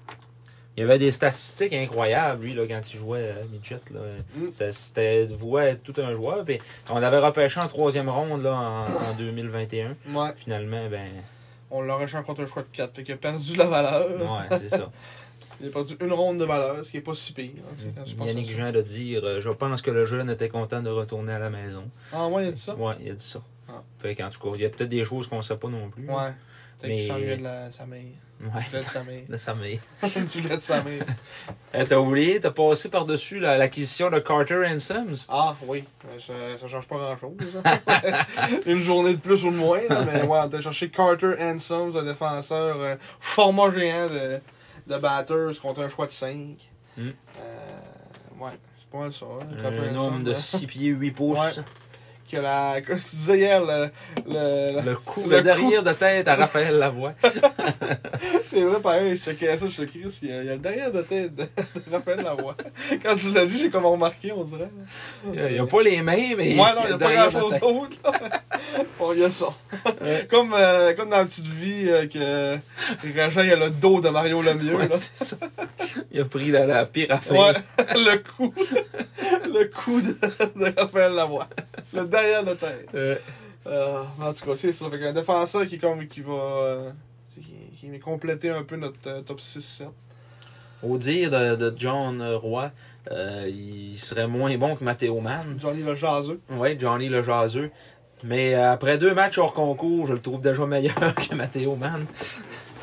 Il 0.76 0.80
y 0.80 0.82
avait 0.82 0.98
des 0.98 1.12
statistiques 1.12 1.72
incroyables, 1.72 2.44
lui, 2.44 2.54
là, 2.54 2.64
quand 2.66 2.92
il 2.92 2.98
jouait 2.98 3.30
à 3.30 3.44
Midget. 3.52 3.80
Là. 3.92 4.00
Mm. 4.36 4.70
C'était 4.72 5.26
voué 5.26 5.62
être 5.62 5.82
tout 5.84 5.94
un 6.00 6.12
joueur. 6.12 6.44
Puis 6.44 6.58
on 6.90 6.98
l'avait 6.98 7.18
repêché 7.20 7.60
en 7.60 7.66
troisième 7.68 8.08
ronde 8.08 8.42
là, 8.42 8.54
en, 8.54 8.84
en 8.84 9.14
2021. 9.18 9.96
Ouais, 10.12 10.30
Finalement, 10.34 10.88
ben. 10.88 11.06
on 11.70 11.80
l'aurait 11.82 12.08
changé 12.08 12.24
contre 12.24 12.42
un 12.42 12.46
choix 12.46 12.62
de 12.62 12.68
4. 12.72 12.94
Fait 12.96 13.02
qu'il 13.04 13.14
a 13.14 13.16
perdu 13.16 13.54
la 13.56 13.66
valeur. 13.66 14.08
Ouais, 14.20 14.58
c'est 14.58 14.68
ça. 14.70 14.90
Il 15.60 15.68
a 15.68 15.70
perdu 15.70 15.94
une 16.00 16.12
ronde 16.12 16.38
de 16.38 16.44
valeur, 16.44 16.84
ce 16.84 16.90
qui 16.90 16.96
est 16.96 17.00
pas 17.00 17.14
si 17.14 17.32
pire. 17.32 17.50
hein, 17.60 18.02
quand 18.18 18.24
Yannick. 18.24 18.50
Jean 18.50 18.72
de 18.72 18.82
dire 18.82 19.20
euh, 19.24 19.40
Je 19.40 19.50
pense 19.50 19.82
que 19.82 19.92
le 19.92 20.04
jeune 20.04 20.28
était 20.28 20.48
content 20.48 20.82
de 20.82 20.90
retourner 20.90 21.32
à 21.32 21.38
la 21.38 21.48
maison. 21.48 21.84
Ah, 22.12 22.26
ouais, 22.26 22.46
il 22.46 22.48
a 22.48 22.50
dit 22.50 22.60
ça? 22.60 22.74
Ouais, 22.74 22.94
il 23.00 23.08
a 23.12 23.14
dit 23.14 23.24
ça. 23.24 23.40
Ah. 23.68 23.80
Fait 24.00 24.16
qu'en 24.16 24.28
tout 24.30 24.40
cas, 24.40 24.56
il 24.56 24.62
y 24.62 24.64
a 24.64 24.68
peut-être 24.68 24.88
des 24.90 25.04
choses 25.04 25.28
qu'on 25.28 25.40
sait 25.42 25.56
pas 25.56 25.68
non 25.68 25.88
plus. 25.90 26.08
Ouais. 26.08 26.32
Peut-être 26.84 26.88
Mais- 26.94 26.98
qu'il 26.98 27.06
s'ennuyait 27.08 27.36
de 27.38 27.42
la, 27.42 27.72
sa 27.72 27.86
mère. 27.86 28.00
Ouais. 28.42 28.78
De 28.78 28.82
sa 28.84 29.02
mère. 29.04 29.22
De 29.28 29.36
sa 29.36 29.54
mère. 29.54 29.78
du 30.02 30.40
lait 30.42 30.56
de 30.56 30.60
sa 30.60 30.82
mère. 30.82 31.04
Eh, 31.72 31.84
T'as 31.84 31.96
oublié, 31.96 32.40
t'as 32.40 32.50
passé 32.50 32.88
par-dessus 32.90 33.38
la- 33.40 33.56
l'acquisition 33.56 34.10
de 34.10 34.18
Carter 34.18 34.66
and 34.66 34.78
Sims. 34.80 35.26
Ah, 35.28 35.54
oui. 35.66 35.84
Euh, 36.06 36.18
Ça, 36.18 36.58
ça 36.60 36.66
change 36.68 36.86
pas 36.86 36.96
grand-chose. 36.96 37.32
Une 38.66 38.80
journée 38.80 39.12
de 39.14 39.18
plus 39.20 39.44
ou 39.44 39.50
de 39.50 39.56
moins. 39.56 39.80
là, 39.88 40.04
mais 40.04 40.22
ouais, 40.26 40.38
a 40.38 40.60
cherché 40.60 40.90
Carter 40.90 41.34
Handsome, 41.40 41.96
un 41.96 42.02
défenseur 42.04 42.76
euh, 42.80 42.96
format 43.20 43.70
géant 43.70 44.08
de, 44.08 44.40
de 44.94 44.98
batters 45.00 45.58
contre 45.62 45.80
un 45.82 45.88
choix 45.88 46.06
de 46.06 46.10
5. 46.12 46.36
Mm. 46.96 47.00
Euh, 47.08 47.10
Ouais, 48.40 48.50
c'est 48.78 48.88
pas 48.90 48.98
mal 48.98 49.12
ça. 49.12 49.26
Hein, 49.26 49.90
Un 49.92 49.96
homme 49.96 50.22
de 50.24 50.34
Sam, 50.34 50.60
6 50.60 50.66
pieds 50.66 50.88
8 50.88 51.10
pouces. 51.12 51.38
Ouais. 51.38 51.62
Que 52.34 52.40
la. 52.40 52.80
Comme 52.86 52.98
tu 52.98 53.16
disais 53.16 53.38
hier, 53.38 53.60
le. 53.64 53.88
le, 54.26 54.80
Le 54.82 54.96
coup, 54.96 55.22
Le 55.28 55.36
le, 55.36 55.42
derrière 55.42 55.82
de 55.82 55.92
tête 55.92 56.26
à 56.28 56.34
Raphaël 56.34 56.74
Lavoie. 56.78 57.12
C'est 58.46 58.62
vrai, 58.62 58.80
pareil, 58.80 59.16
je 59.16 59.22
checkais 59.22 59.56
ça, 59.56 59.66
je 59.66 59.72
suis 59.72 59.86
Chris, 59.86 60.18
il 60.22 60.28
y, 60.28 60.32
a, 60.32 60.40
il 60.42 60.46
y 60.46 60.50
a 60.50 60.54
le 60.54 60.58
derrière 60.58 60.90
de 60.92 61.02
tête 61.02 61.34
de, 61.34 61.42
de 61.44 61.92
Raphaël 61.92 62.20
Lavoie. 62.22 62.56
Quand 63.04 63.14
tu 63.16 63.30
l'as 63.30 63.46
dit, 63.46 63.60
j'ai 63.60 63.70
comme 63.70 63.86
remarqué, 63.86 64.32
on 64.32 64.44
dirait. 64.44 64.70
Il 65.32 65.40
n'y 65.52 65.58
a 65.58 65.66
pas 65.66 65.82
les 65.82 66.02
mains, 66.02 66.34
mais. 66.36 66.50
Ouais, 66.50 66.56
non, 66.56 66.82
il 66.84 66.88
n'y 66.88 66.92
a 66.92 66.98
pas 66.98 67.14
grand 67.14 67.30
chose 67.30 67.58
d'autre, 67.60 67.96
il 69.14 69.20
y 69.20 69.24
a 69.24 69.30
ça. 69.30 69.46
Ouais. 70.00 70.26
Comme, 70.30 70.54
euh, 70.54 70.92
comme 70.94 71.10
dans 71.10 71.18
la 71.18 71.24
petite 71.24 71.46
vie, 71.46 71.86
euh, 71.88 72.06
que 72.06 72.58
Régent, 73.16 73.42
il 73.42 73.52
a 73.52 73.56
le 73.56 73.70
dos 73.70 74.00
de 74.00 74.08
Mario 74.08 74.42
Lemieux, 74.42 74.74
Ouais, 74.76 74.88
là. 74.88 74.96
c'est 74.96 75.22
ça. 75.24 75.36
Il 76.10 76.20
a 76.20 76.24
pris 76.24 76.50
la, 76.50 76.66
la 76.66 76.86
pire 76.86 77.08
affaire. 77.10 77.40
Ouais, 77.40 77.84
le 77.94 78.16
coup, 78.18 78.52
le 79.58 79.64
coup 79.68 80.00
de, 80.00 80.12
de 80.64 80.80
Raphaël 80.80 81.12
Lavoie. 81.14 81.48
Le 81.92 82.04
derrière 82.04 82.44
de 82.44 82.54
tête. 82.54 82.88
Euh, 82.94 83.16
Euh, 83.66 84.02
en 84.20 84.30
tout 84.34 84.44
cas, 84.44 84.56
c'est 84.56 84.74
ça. 84.74 84.90
Fait 84.90 85.00
qu'un 85.00 85.14
défenseur 85.14 85.66
qui, 85.66 85.78
comme, 85.78 86.06
qui 86.06 86.20
va, 86.20 86.32
euh, 86.34 86.90
qui, 87.32 87.98
compléter 87.98 88.50
un 88.50 88.62
peu 88.62 88.76
notre 88.76 89.22
top 89.22 89.38
6-7. 89.40 89.84
au 90.82 90.98
dire 90.98 91.30
de, 91.30 91.56
de 91.56 91.72
John 91.74 92.22
Roy, 92.34 92.70
euh, 93.10 93.46
il 93.48 93.96
serait 93.98 94.26
moins 94.28 94.54
bon 94.58 94.76
que 94.76 94.84
Matteo 94.84 95.18
Mann. 95.20 95.56
Johnny 95.58 95.82
le 95.82 95.94
jaseux. 95.94 96.40
Oui, 96.50 96.76
Johnny 96.78 97.08
le 97.08 97.22
jaseux. 97.22 97.70
Mais 98.22 98.54
après 98.54 98.98
deux 98.98 99.14
matchs 99.14 99.38
hors 99.38 99.54
concours, 99.54 100.08
je 100.08 100.12
le 100.12 100.20
trouve 100.20 100.42
déjà 100.42 100.66
meilleur 100.66 101.14
que 101.14 101.34
Matteo 101.34 101.74
Mann. 101.76 102.04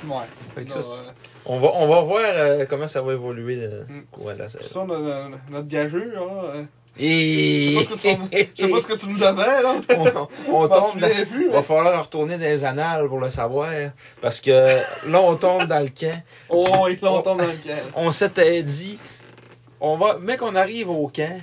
Ouais. 0.07 0.15
Fait 0.55 0.63
que 0.63 0.69
Là, 0.69 0.75
ça, 0.75 0.81
c'est- 0.81 1.20
on, 1.45 1.59
va, 1.59 1.69
on 1.75 1.87
va 1.87 2.01
voir 2.01 2.21
euh, 2.23 2.65
comment 2.69 2.87
ça 2.87 3.01
va 3.01 3.13
évoluer 3.13 3.59
euh, 3.63 3.83
Mm. 3.87 3.99
au 3.99 4.15
cours 4.15 4.33
de 4.33 4.37
la 4.39 4.45
puis 4.45 4.63
saison. 4.63 4.69
ça, 4.69 4.79
on 4.81 4.87
le- 4.87 5.35
notre 5.51 5.67
gageur, 5.67 6.05
là. 6.05 6.21
euh, 6.55 6.63
Et... 6.99 7.77
Je 7.79 7.95
sais 7.97 8.17
pas 8.69 8.81
ce 8.81 8.87
que 8.87 8.97
tu 8.99 9.07
me 9.07 9.17
devais, 9.17 9.63
là. 9.63 9.75
on, 10.47 10.53
on 10.63 10.67
tombe 10.67 10.99
dans- 10.99 11.07
plus, 11.29 11.45
Il 11.45 11.49
va 11.51 11.57
mais- 11.57 11.63
falloir 11.63 12.03
retourner 12.03 12.35
dans 12.37 12.43
les 12.43 12.65
annales 12.65 13.07
pour 13.07 13.19
le 13.19 13.29
savoir. 13.29 13.69
Parce 14.21 14.41
que 14.41 14.51
là, 15.09 15.21
on 15.21 15.35
tombe 15.35 15.65
dans 15.67 15.79
le 15.79 15.87
camp. 15.89 16.21
Oh, 16.49 16.87
il 16.89 16.99
là, 17.01 17.11
on 17.13 17.21
tombe 17.21 17.37
dans 17.39 17.45
le 17.45 17.51
camp. 17.51 17.81
On 17.95 18.11
s'était 18.11 18.61
dit, 18.61 18.99
on 19.79 19.97
va, 19.97 20.17
mec, 20.19 20.41
on 20.41 20.53
arrive 20.55 20.89
au 20.89 21.07
camp. 21.07 21.41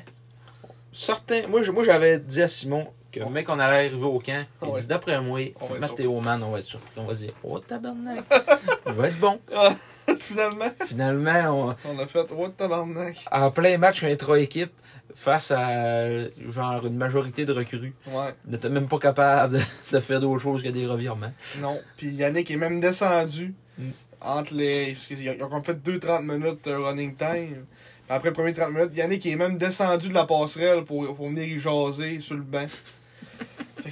Certains, 0.93 1.43
moi 1.49 1.63
j'avais 1.85 2.19
dit 2.19 2.43
à 2.43 2.49
Simon 2.49 2.87
que 3.13 3.21
mec, 3.29 3.49
on 3.49 3.59
allait 3.59 3.87
arriver 3.89 4.05
au 4.05 4.19
camp. 4.19 4.45
Il 4.63 4.69
Ouais. 4.69 4.81
dit, 4.81 4.87
d'après 4.87 5.21
moi, 5.21 5.41
On 5.61 5.79
Mathéo 5.79 6.21
Man, 6.21 6.43
on 6.43 6.51
va 6.53 6.59
être 6.59 6.65
surpris. 6.65 6.91
On 6.97 7.05
va 7.05 7.15
se 7.15 7.21
dire, 7.21 7.33
oh 7.43 7.59
tabarnak, 7.59 8.25
il 8.87 8.93
va 8.93 9.09
être 9.09 9.19
bon. 9.19 9.39
Finalement, 10.19 10.71
Finalement, 10.87 11.75
on 11.85 11.99
a 11.99 12.07
fait, 12.07 12.27
oh, 12.37 12.49
tabarnak. 12.49 13.17
on, 13.31 13.37
en 13.37 13.51
plein 13.51 13.77
match 13.79 14.03
intra-équipe, 14.05 14.73
face 15.15 15.51
à 15.51 16.07
genre 16.49 16.87
une 16.87 16.97
majorité 16.97 17.45
de 17.45 17.53
recrues, 17.53 17.95
Ouais. 18.07 18.35
on 18.47 18.51
n'était 18.51 18.69
même 18.69 18.89
pas 18.89 18.99
capable 18.99 19.55
de, 19.59 19.61
de 19.93 20.01
faire 20.01 20.21
d'autre 20.21 20.43
chose 20.43 20.63
que 20.63 20.69
des 20.69 20.87
revirements. 20.87 21.33
Non. 21.61 21.79
Puis 21.97 22.09
Yannick 22.11 22.51
est 22.51 22.57
même 22.57 22.81
descendu 22.81 23.55
Mm. 23.79 23.91
entre 24.21 24.55
les. 24.55 24.93
Ont, 24.93 25.15
ils 25.15 25.43
ont 25.45 25.63
fait 25.63 25.75
2-30 25.81 26.23
minutes 26.25 26.65
de 26.65 26.73
running 26.75 27.15
time. 27.15 27.65
Après 28.09 28.31
le 28.31 28.35
premier 28.35 28.53
30 28.53 28.73
minutes, 28.73 28.97
Yannick 28.97 29.25
est 29.27 29.37
même 29.37 29.57
descendu 29.57 30.09
de 30.09 30.15
la 30.15 30.25
passerelle 30.25 30.83
pour, 30.85 31.15
pour 31.15 31.29
venir 31.29 31.45
y 31.47 31.59
jaser 31.61 32.19
sur 32.19 32.35
le 32.35 32.43
banc. 32.43 32.67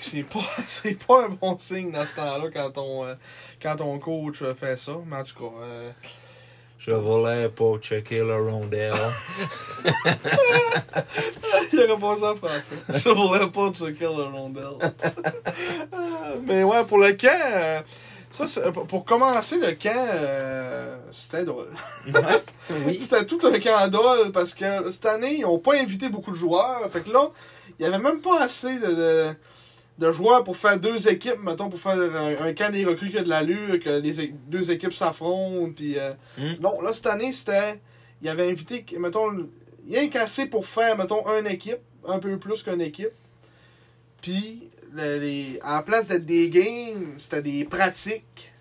C'est 0.00 0.22
pas, 0.22 0.40
c'est 0.66 0.94
pas 1.06 1.24
un 1.24 1.28
bon 1.30 1.56
signe 1.58 1.90
dans 1.92 2.06
ce 2.06 2.14
temps-là 2.16 2.48
quand 2.52 2.70
ton, 2.70 3.04
euh, 3.04 3.14
quand 3.62 3.76
ton 3.76 3.98
coach 3.98 4.42
euh, 4.42 4.54
fait 4.54 4.78
ça. 4.78 4.92
Mais 5.06 5.16
en 5.16 5.22
tout 5.22 5.34
cas, 5.50 5.54
euh, 5.62 5.90
Je 6.78 6.90
voulais 6.92 7.48
pas 7.48 7.78
checker 7.80 8.18
le 8.18 8.36
rondelle. 8.50 8.92
il 11.72 11.80
aurait 11.80 11.98
pas 11.98 12.16
ça 12.20 12.32
en 12.32 12.36
français. 12.36 12.76
Je 12.94 13.08
voulais 13.08 13.46
pas 13.48 13.72
checker 13.72 14.04
le 14.04 14.24
rondelle. 14.24 14.64
Euh, 15.92 16.36
Mais 16.44 16.64
ouais, 16.64 16.84
pour 16.84 16.98
le 16.98 17.12
camp, 17.12 17.28
euh, 17.52 17.80
ça, 18.30 18.46
c'est- 18.46 18.70
pour 18.72 18.86
pour 18.86 19.04
commencer 19.04 19.56
le 19.58 19.72
camp, 19.72 20.06
euh, 20.14 20.96
c'était 21.12 21.44
drôle. 21.44 21.70
oui. 22.86 22.98
C'était 23.00 23.24
tout 23.26 23.40
un 23.44 23.58
candole 23.58 24.30
parce 24.32 24.54
que 24.54 24.90
cette 24.90 25.06
année, 25.06 25.36
ils 25.36 25.42
n'ont 25.42 25.58
pas 25.58 25.74
invité 25.76 26.08
beaucoup 26.08 26.30
de 26.32 26.36
joueurs. 26.36 26.80
Fait 26.90 27.00
que 27.00 27.10
là, 27.10 27.30
il 27.78 27.86
n'y 27.86 27.92
avait 27.94 28.02
même 28.02 28.20
pas 28.20 28.42
assez 28.42 28.78
de, 28.78 28.86
de, 28.94 29.26
de 29.98 30.12
joueurs 30.12 30.44
pour 30.44 30.56
faire 30.56 30.78
deux 30.78 31.08
équipes, 31.08 31.38
mettons, 31.42 31.68
pour 31.70 31.80
faire 31.80 31.96
un, 31.98 32.46
un 32.46 32.52
camp 32.52 32.70
des 32.72 32.84
recrues 32.84 33.10
qui 33.10 33.18
a 33.18 33.22
de 33.22 33.28
l'allure, 33.28 33.80
que 33.80 33.98
les 34.00 34.34
deux 34.48 34.70
équipes 34.70 34.92
s'affrontent. 34.92 35.72
Puis, 35.74 35.98
euh, 35.98 36.12
Mm. 36.38 36.60
Non, 36.60 36.80
là, 36.82 36.92
cette 36.92 37.06
année, 37.06 37.32
c'était. 37.32 37.80
Il 38.22 38.28
avait 38.28 38.50
invité, 38.50 38.84
mettons, 38.98 39.48
rien 39.88 40.08
qu'assez 40.08 40.46
pour 40.46 40.66
faire, 40.66 40.96
mettons, 40.98 41.22
une 41.38 41.46
équipe, 41.46 41.78
un 42.06 42.18
peu 42.18 42.38
plus 42.38 42.62
qu'une 42.62 42.80
équipe. 42.80 43.10
Puis, 44.20 44.70
le- 44.92 45.18
les, 45.18 45.58
à 45.62 45.76
la 45.76 45.82
place 45.82 46.06
d'être 46.08 46.26
des 46.26 46.48
games, 46.50 47.14
c'était 47.18 47.42
des 47.42 47.64
pratiques 47.64 48.52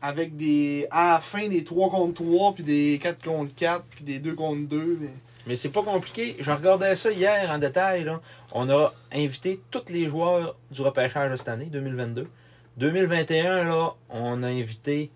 avec 0.00 0.36
des 0.36 0.86
à 0.90 1.14
la 1.14 1.20
fin 1.20 1.46
des 1.48 1.62
3 1.64 1.88
contre 1.90 2.22
3 2.24 2.54
puis 2.54 2.64
des 2.64 2.98
4 3.00 3.22
contre 3.24 3.54
4 3.54 3.84
puis 3.90 4.04
des 4.04 4.18
2 4.18 4.34
contre 4.34 4.62
2 4.68 4.98
mais... 5.00 5.08
Mais 5.46 5.56
c'est 5.56 5.70
pas 5.70 5.82
compliqué. 5.82 6.36
Je 6.38 6.50
regardais 6.50 6.94
ça 6.94 7.10
hier 7.10 7.50
en 7.50 7.58
détail. 7.58 8.04
Là. 8.04 8.20
On 8.52 8.70
a 8.70 8.92
invité 9.12 9.60
tous 9.70 9.90
les 9.90 10.08
joueurs 10.08 10.56
du 10.70 10.82
repêchage 10.82 11.30
de 11.30 11.36
cette 11.36 11.48
année, 11.48 11.66
2022. 11.66 12.28
2021, 12.76 13.64
là, 13.64 13.90
on 14.08 14.42
a 14.42 14.48
invité 14.48 15.10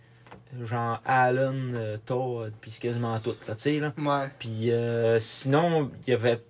genre 0.62 1.00
Allen, 1.04 1.74
euh, 1.74 1.96
Todd, 2.04 2.52
puis 2.60 2.70
quasiment 2.80 3.18
tout, 3.18 3.34
là, 3.46 3.54
là. 3.80 3.92
ouais 3.98 4.28
Puis 4.38 4.70
euh, 4.70 5.18
sinon, 5.20 5.90
il 6.06 6.10
y 6.10 6.14
avait 6.14 6.42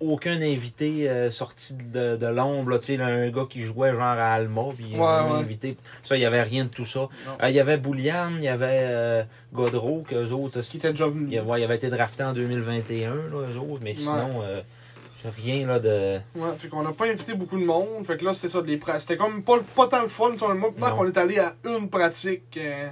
aucun 0.00 0.40
invité 0.40 1.08
euh, 1.10 1.30
sorti 1.30 1.74
de, 1.74 2.16
de 2.16 2.26
l'ombre, 2.26 2.78
tu 2.78 2.84
sais, 2.96 3.00
un 3.02 3.28
gars 3.30 3.46
qui 3.48 3.60
jouait 3.62 3.90
genre 3.92 4.02
à 4.02 4.32
Alma, 4.34 4.62
puis 4.76 4.94
Ouais, 4.94 5.00
un 5.06 5.24
ouais. 5.32 5.40
invité. 5.40 5.76
Ça, 6.04 6.16
il 6.16 6.22
y 6.22 6.24
avait 6.24 6.42
rien 6.42 6.64
de 6.64 6.70
tout 6.70 6.84
ça. 6.84 7.08
Euh, 7.42 7.48
Il 7.48 7.54
y 7.54 7.60
avait 7.60 7.76
Boulian, 7.78 8.32
il 8.36 8.44
y 8.44 8.48
avait 8.48 8.66
euh, 8.82 9.22
Godreau, 9.52 10.04
qu'eux 10.08 10.30
autres... 10.30 10.60
qui 10.60 10.76
était 10.76 10.90
déjà 10.92 11.08
venu 11.08 11.28
Il, 11.32 11.40
ouais, 11.40 11.64
avait 11.64 11.76
été 11.76 11.90
drafté 11.90 12.22
en 12.24 12.32
2021, 12.32 13.10
là, 13.14 13.20
eux 13.50 13.56
autres, 13.58 13.80
mais 13.82 13.94
sinon, 13.94 14.42
euh, 14.42 14.60
c'est 15.20 15.30
rien 15.34 15.66
là, 15.66 15.80
de. 15.80 16.18
ouais 16.36 16.50
fait 16.58 16.68
qu'on 16.68 16.86
a 16.86 16.92
pas 16.92 17.06
invité 17.06 17.34
beaucoup 17.34 17.58
de 17.58 17.64
monde 17.64 18.06
fait 18.06 18.16
que 18.16 18.24
là 18.24 18.32
c'était 18.34 18.52
ça 18.52 18.62
des 18.62 18.76
pra- 18.76 19.00
c'était 19.00 19.16
comme 19.16 19.42
pas, 19.42 19.58
pas 19.74 19.88
tant 19.88 20.02
le 20.02 20.06
fun 20.06 20.36
sur 20.36 20.46
le 20.48 20.54
mois 20.54 20.70
Non. 20.80 20.90
qu'on 20.96 21.06
est 21.08 21.18
allé 21.18 21.40
à 21.40 21.54
une 21.64 21.90
pratique 21.90 22.56
euh, 22.56 22.86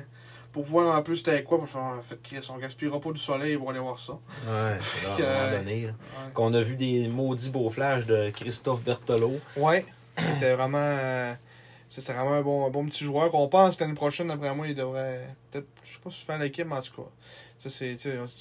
pour 0.57 0.65
voir 0.65 0.97
un 0.97 1.03
peu 1.03 1.15
c'était 1.15 1.43
quoi 1.45 1.59
pour 1.59 1.69
faire 1.69 1.83
en 1.83 2.01
fait 2.01 2.19
Chris, 2.23 2.41
on 2.51 2.57
gaspillera 2.57 2.99
pas 2.99 3.13
du 3.13 3.21
soleil 3.21 3.59
pour 3.59 3.69
aller 3.69 3.79
voir 3.79 3.99
ça 3.99 4.15
Ouais, 4.15 4.79
c'est 4.81 5.03
là, 5.05 5.11
à 5.11 5.13
un 5.13 5.17
Que- 5.17 5.23
moment 5.53 5.59
donné. 5.59 5.81
là. 5.83 5.89
Ouais. 5.89 6.33
Qu'on 6.33 6.55
a 6.55 6.63
vu 6.63 6.77
des 6.77 7.09
maudits 7.09 7.51
beaux 7.51 7.69
flashs 7.69 8.07
de 8.07 8.31
Christophe 8.31 8.81
Berthelot. 8.83 9.39
ouais 9.59 9.85
c'était 10.17 10.55
vraiment 10.55 10.79
euh, 10.81 11.35
c'était 11.89 12.15
vraiment 12.15 12.33
un 12.37 12.41
bon, 12.41 12.67
un 12.67 12.71
bon 12.71 12.87
petit 12.87 13.05
joueur 13.05 13.29
qu'on 13.31 13.49
pense 13.49 13.77
que 13.77 13.85
l'année 13.85 13.93
prochaine 13.95 14.31
après 14.31 14.55
moi 14.55 14.67
il 14.67 14.75
devrait 14.75 15.29
peut-être 15.51 15.67
je 15.85 15.93
sais 15.93 15.99
pas 16.03 16.11
si 16.11 16.25
faire 16.25 16.39
l'équipe 16.39 16.67
mais 16.67 16.77
en 16.77 16.81
tout 16.81 17.03
cas 17.03 17.09
ça, 17.59 17.71
c'est, 17.71 17.97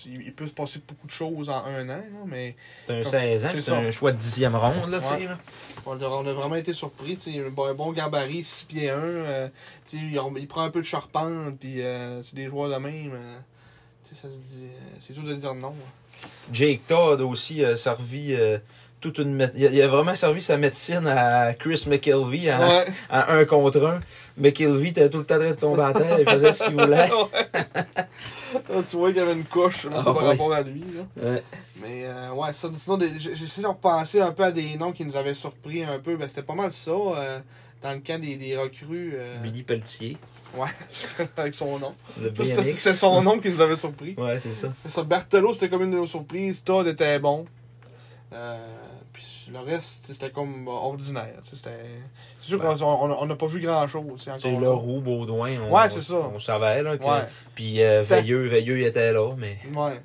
il 0.05 0.33
peut 0.33 0.45
se 0.47 0.51
passer 0.51 0.79
beaucoup 0.87 1.07
de 1.07 1.11
choses 1.11 1.49
en 1.49 1.63
un 1.65 1.83
an, 1.89 1.97
là, 1.97 2.03
mais 2.27 2.55
C'est 2.85 2.91
un 2.93 3.01
Comme- 3.01 3.11
16 3.11 3.45
ans, 3.45 3.49
c'est 3.55 3.71
un 3.71 3.91
choix 3.91 4.11
de 4.11 4.17
dixième 4.17 4.55
ronde, 4.55 4.89
là. 4.91 4.99
Ouais. 4.99 5.25
là. 5.25 5.37
On 5.85 5.93
a, 6.01 6.05
on 6.05 6.27
a 6.27 6.33
vraiment 6.33 6.55
été 6.55 6.73
surpris. 6.73 7.15
tu 7.17 7.29
Un 7.39 7.49
bon, 7.73 7.91
gabarit, 7.93 8.43
6 8.43 8.65
pieds 8.65 8.89
1. 8.89 8.95
euh, 8.97 9.47
il, 9.93 10.19
il 10.37 10.47
prend 10.47 10.63
un 10.63 10.69
peu 10.69 10.81
de 10.81 10.85
charpente, 10.85 11.57
puis 11.59 11.81
euh, 11.81 12.21
c'est 12.23 12.35
des 12.35 12.47
joueurs 12.47 12.69
de 12.69 12.75
même. 12.83 13.11
euh, 13.13 13.37
ça 14.11 14.23
se 14.29 14.55
dit. 14.55 14.63
c'est 14.99 15.13
dur 15.13 15.23
de 15.23 15.33
dire 15.33 15.53
non. 15.55 15.69
hein. 15.69 16.27
Jake 16.51 16.81
Todd 16.87 17.21
aussi 17.21 17.63
a 17.65 17.75
servi 17.77 18.35
toute 19.01 19.17
une. 19.19 19.37
mé- 19.37 19.51
Il 19.55 19.81
a, 19.81 19.87
vraiment 19.87 20.15
servi 20.15 20.41
sa 20.41 20.57
médecine 20.57 21.05
à 21.07 21.53
Chris 21.53 21.83
McKelvey 21.87 22.51
en, 22.53 22.59
Ouais. 22.67 22.85
en 23.09 23.23
un 23.29 23.45
contre 23.45 23.85
un. 23.85 23.99
McKelvey 24.37 24.89
était 24.89 25.09
tout 25.09 25.17
le 25.19 25.25
temps 25.25 25.35
en 25.35 25.39
train 25.39 25.49
de 25.49 25.55
tomber 25.55 25.81
à 25.83 25.93
terre, 25.93 26.19
il 26.19 26.29
faisait 26.29 26.53
ce 26.53 26.63
qu'il 26.63 26.73
voulait. 26.73 27.09
Tu 28.89 28.95
vois 28.97 29.09
qu'il 29.09 29.17
y 29.17 29.21
avait 29.21 29.33
une 29.33 29.45
couche 29.45 29.85
là, 29.85 29.97
Ah, 29.99 30.03
par 30.03 30.17
ouais. 30.17 30.27
rapport 30.29 30.53
à 30.53 30.61
lui. 30.61 30.83
Là. 30.95 31.23
Ouais. 31.31 31.43
Mais 31.81 32.05
euh, 32.05 32.31
ouais, 32.31 32.53
ça, 32.53 32.69
sinon, 32.77 32.97
j'essaie 33.19 33.61
de 33.61 33.67
repenser 33.67 34.21
un 34.21 34.31
peu 34.31 34.43
à 34.43 34.51
des 34.51 34.75
noms 34.77 34.91
qui 34.91 35.05
nous 35.05 35.15
avaient 35.15 35.33
surpris 35.33 35.83
un 35.83 35.99
peu. 35.99 36.15
Ben, 36.17 36.27
c'était 36.27 36.43
pas 36.43 36.55
mal 36.55 36.71
ça. 36.71 36.91
euh, 36.91 37.39
dans 37.81 37.91
le 37.91 37.99
cas 37.99 38.17
des, 38.17 38.35
des 38.35 38.57
recrues. 38.57 39.13
euh, 39.15 39.37
Billy 39.39 39.61
Pelletier, 39.63 40.17
Ouais, 40.57 40.69
avec 41.37 41.53
son 41.53 41.77
nom. 41.77 41.93
c'est 42.33 42.93
son 42.95 43.21
nom 43.21 43.37
qui 43.39 43.49
nous 43.51 43.61
avait 43.61 43.75
surpris. 43.75 44.15
Ouais, 44.17 44.39
c'est 44.39 44.53
ça. 44.53 44.69
Ça, 44.89 45.05
c'était 45.53 45.69
comme 45.69 45.83
une 45.83 45.91
de 45.91 45.97
nos 45.97 46.07
surprises. 46.07 46.63
Todd 46.63 46.87
était 46.87 47.19
bon. 47.19 47.45
Euh, 48.33 48.57
le 49.51 49.59
reste, 49.59 50.05
c'était 50.07 50.29
comme 50.31 50.67
euh, 50.67 50.71
ordinaire. 50.71 51.35
C'était... 51.43 51.69
C'est 52.37 52.47
sûr 52.47 52.59
qu'on 52.59 52.81
on- 52.81 53.21
on 53.21 53.25
n'a 53.25 53.35
pas 53.35 53.47
vu 53.47 53.59
grand-chose. 53.61 54.27
C'est 54.37 54.51
là. 54.51 54.69
roux 54.71 55.01
Baudouin. 55.01 55.59
On, 55.69 55.71
Ouais, 55.75 55.89
c'est 55.89 56.01
ça. 56.01 56.15
On 56.33 56.39
savait, 56.39 56.81
là. 56.83 56.97
que- 56.97 57.03
Ouais, 57.05 57.25
Puis 57.53 57.81
euh, 57.83 58.01
Veilleux, 58.03 58.47
Veilleux, 58.47 58.79
il 58.79 58.85
était 58.85 59.11
là, 59.13 59.33
mais. 59.37 59.57
ouais. 59.75 59.99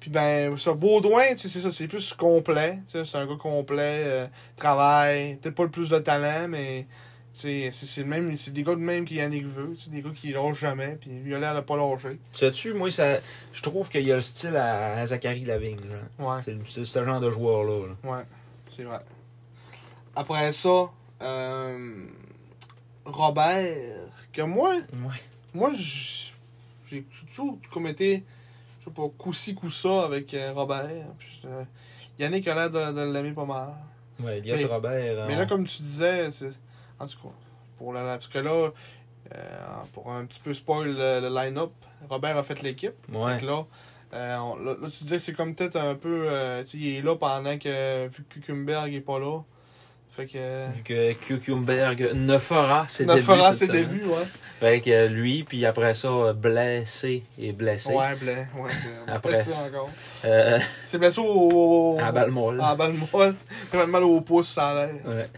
Puis 0.00 0.10
ben, 0.10 0.54
ça, 0.58 0.74
Baudouin, 0.74 1.34
c'est 1.36 1.48
ça, 1.48 1.70
c'est 1.72 1.88
plus 1.88 2.12
complet. 2.12 2.78
C'est 2.86 3.00
un 3.14 3.26
gars 3.26 3.36
complet, 3.40 4.02
euh, 4.04 4.26
travaille, 4.56 5.36
peut-être 5.36 5.54
pas 5.54 5.62
le 5.64 5.70
plus 5.70 5.88
de 5.88 5.98
talent, 5.98 6.46
mais 6.48 6.86
C'est 7.32 7.70
le 7.98 8.04
même, 8.04 8.36
c'est 8.36 8.52
des 8.52 8.62
gars 8.62 8.74
de 8.76 8.80
même 8.80 9.04
qui 9.06 9.14
Yannick 9.16 9.46
veut, 9.46 9.74
c'est 9.76 9.90
des 9.90 10.02
gars 10.02 10.10
qui 10.14 10.32
lâchent 10.32 10.58
jamais, 10.60 10.96
puis 11.00 11.10
il 11.26 11.34
a 11.34 11.38
l'air 11.40 11.54
de 11.56 11.62
pas 11.62 11.76
lâcher. 11.76 12.18
Sais-tu, 12.32 12.74
moi, 12.74 12.90
ça, 12.92 13.18
je 13.52 13.60
trouve 13.62 13.88
qu'il 13.88 14.02
y 14.06 14.12
a 14.12 14.16
le 14.16 14.20
style 14.22 14.54
à, 14.56 14.98
à 14.98 15.06
Zachary 15.06 15.44
Lavigne. 15.44 15.78
genre. 16.18 16.30
Ouais, 16.36 16.42
C'est 16.64 16.84
ce 16.84 17.04
genre 17.04 17.18
de 17.20 17.30
joueur-là. 17.32 17.86
là. 17.88 18.10
ouais, 18.10 18.22
c'est 18.74 18.84
vrai. 18.84 19.00
Après 20.16 20.52
ça, 20.52 20.90
euh, 21.22 22.06
Robert, 23.04 23.76
que 24.32 24.42
moi, 24.42 24.74
Ouais. 24.74 25.20
moi, 25.52 25.72
j'ai 25.74 27.02
toujours 27.26 27.58
comme 27.72 27.86
été, 27.86 28.24
je 28.80 28.84
sais 28.86 28.90
pas, 28.90 29.08
coup-ci, 29.18 29.54
coup-ça 29.54 30.04
avec 30.04 30.32
euh, 30.34 30.52
Robert. 30.54 31.06
Puis, 31.18 31.42
euh, 31.46 31.64
Yannick 32.18 32.46
a 32.48 32.54
l'air 32.54 32.70
de, 32.70 32.92
de 32.92 33.12
l'aimer 33.12 33.32
pas 33.32 33.44
mal. 33.44 33.74
Ouais, 34.20 34.38
Elliot 34.38 34.56
Mais- 34.56 34.64
Robert. 34.64 35.26
Mais 35.26 35.34
là, 35.36 35.46
comme 35.46 35.64
tu 35.64 35.82
disais, 35.82 36.28
en 36.98 37.06
tout 37.06 37.18
cas, 37.18 37.34
pour 37.76 37.92
la, 37.92 38.02
parce 38.02 38.28
que 38.28 38.38
là, 38.38 38.70
euh, 39.34 39.68
pour 39.92 40.12
un 40.12 40.24
petit 40.26 40.40
peu 40.40 40.52
spoil 40.52 40.88
le, 40.88 41.20
le 41.28 41.28
line-up, 41.28 41.72
Robert 42.08 42.36
a 42.36 42.44
fait 42.44 42.62
l'équipe. 42.62 42.94
Ouais. 43.12 43.38
Que 43.40 43.46
là, 43.46 43.66
euh, 44.14 44.36
on- 44.38 44.56
là, 44.56 44.74
là, 44.80 44.88
tu 44.88 45.02
disais 45.04 45.16
que 45.16 45.22
c'est 45.22 45.32
comme 45.32 45.54
peut-être 45.54 45.76
un 45.76 45.94
peu. 45.94 46.26
euh, 46.28 46.62
tu 46.62 46.68
sais, 46.70 46.78
il 46.78 46.96
est 46.98 47.02
là 47.02 47.16
pendant 47.16 47.58
que. 47.58 48.06
Vu 48.08 48.24
que 48.28 48.34
Kuchenberg 48.40 48.92
est 48.94 49.00
pas 49.00 49.18
là. 49.18 49.40
Fait 50.16 50.26
que. 50.26 50.66
Vu 50.76 50.82
que 50.84 51.12
Kuchenberg 51.14 52.10
ne 52.14 52.38
fera 52.38 52.86
ses 52.86 53.04
Ne 53.04 53.14
débuts. 53.14 53.26
fera 53.26 53.52
ses 53.52 53.66
débuts, 53.68 54.04
ouais. 54.04 54.24
Fait 54.60 54.80
que 54.80 55.08
lui, 55.08 55.42
puis 55.42 55.66
après 55.66 55.92
ça, 55.94 56.06
euh, 56.08 56.32
blessé 56.32 57.24
et 57.38 57.50
blessé. 57.52 57.92
Ouais, 57.92 58.14
blé. 58.14 58.34
Ouais, 58.56 58.70
Après. 59.08 59.32
blessé 59.32 59.50
encore. 59.66 59.90
Euh, 60.24 60.58
C'est 60.84 60.98
blessé 60.98 61.20
au. 61.20 61.98
à 62.00 62.12
balle 62.12 62.30
molle. 62.30 62.60
À 62.62 62.76
balle 62.76 62.94
molle. 63.12 63.34
Mal 63.88 64.04
au 64.04 64.20
pouce, 64.20 64.50
ça 64.50 64.68
a 64.68 64.86
l'air. 64.86 64.94
Ouais. 65.04 65.28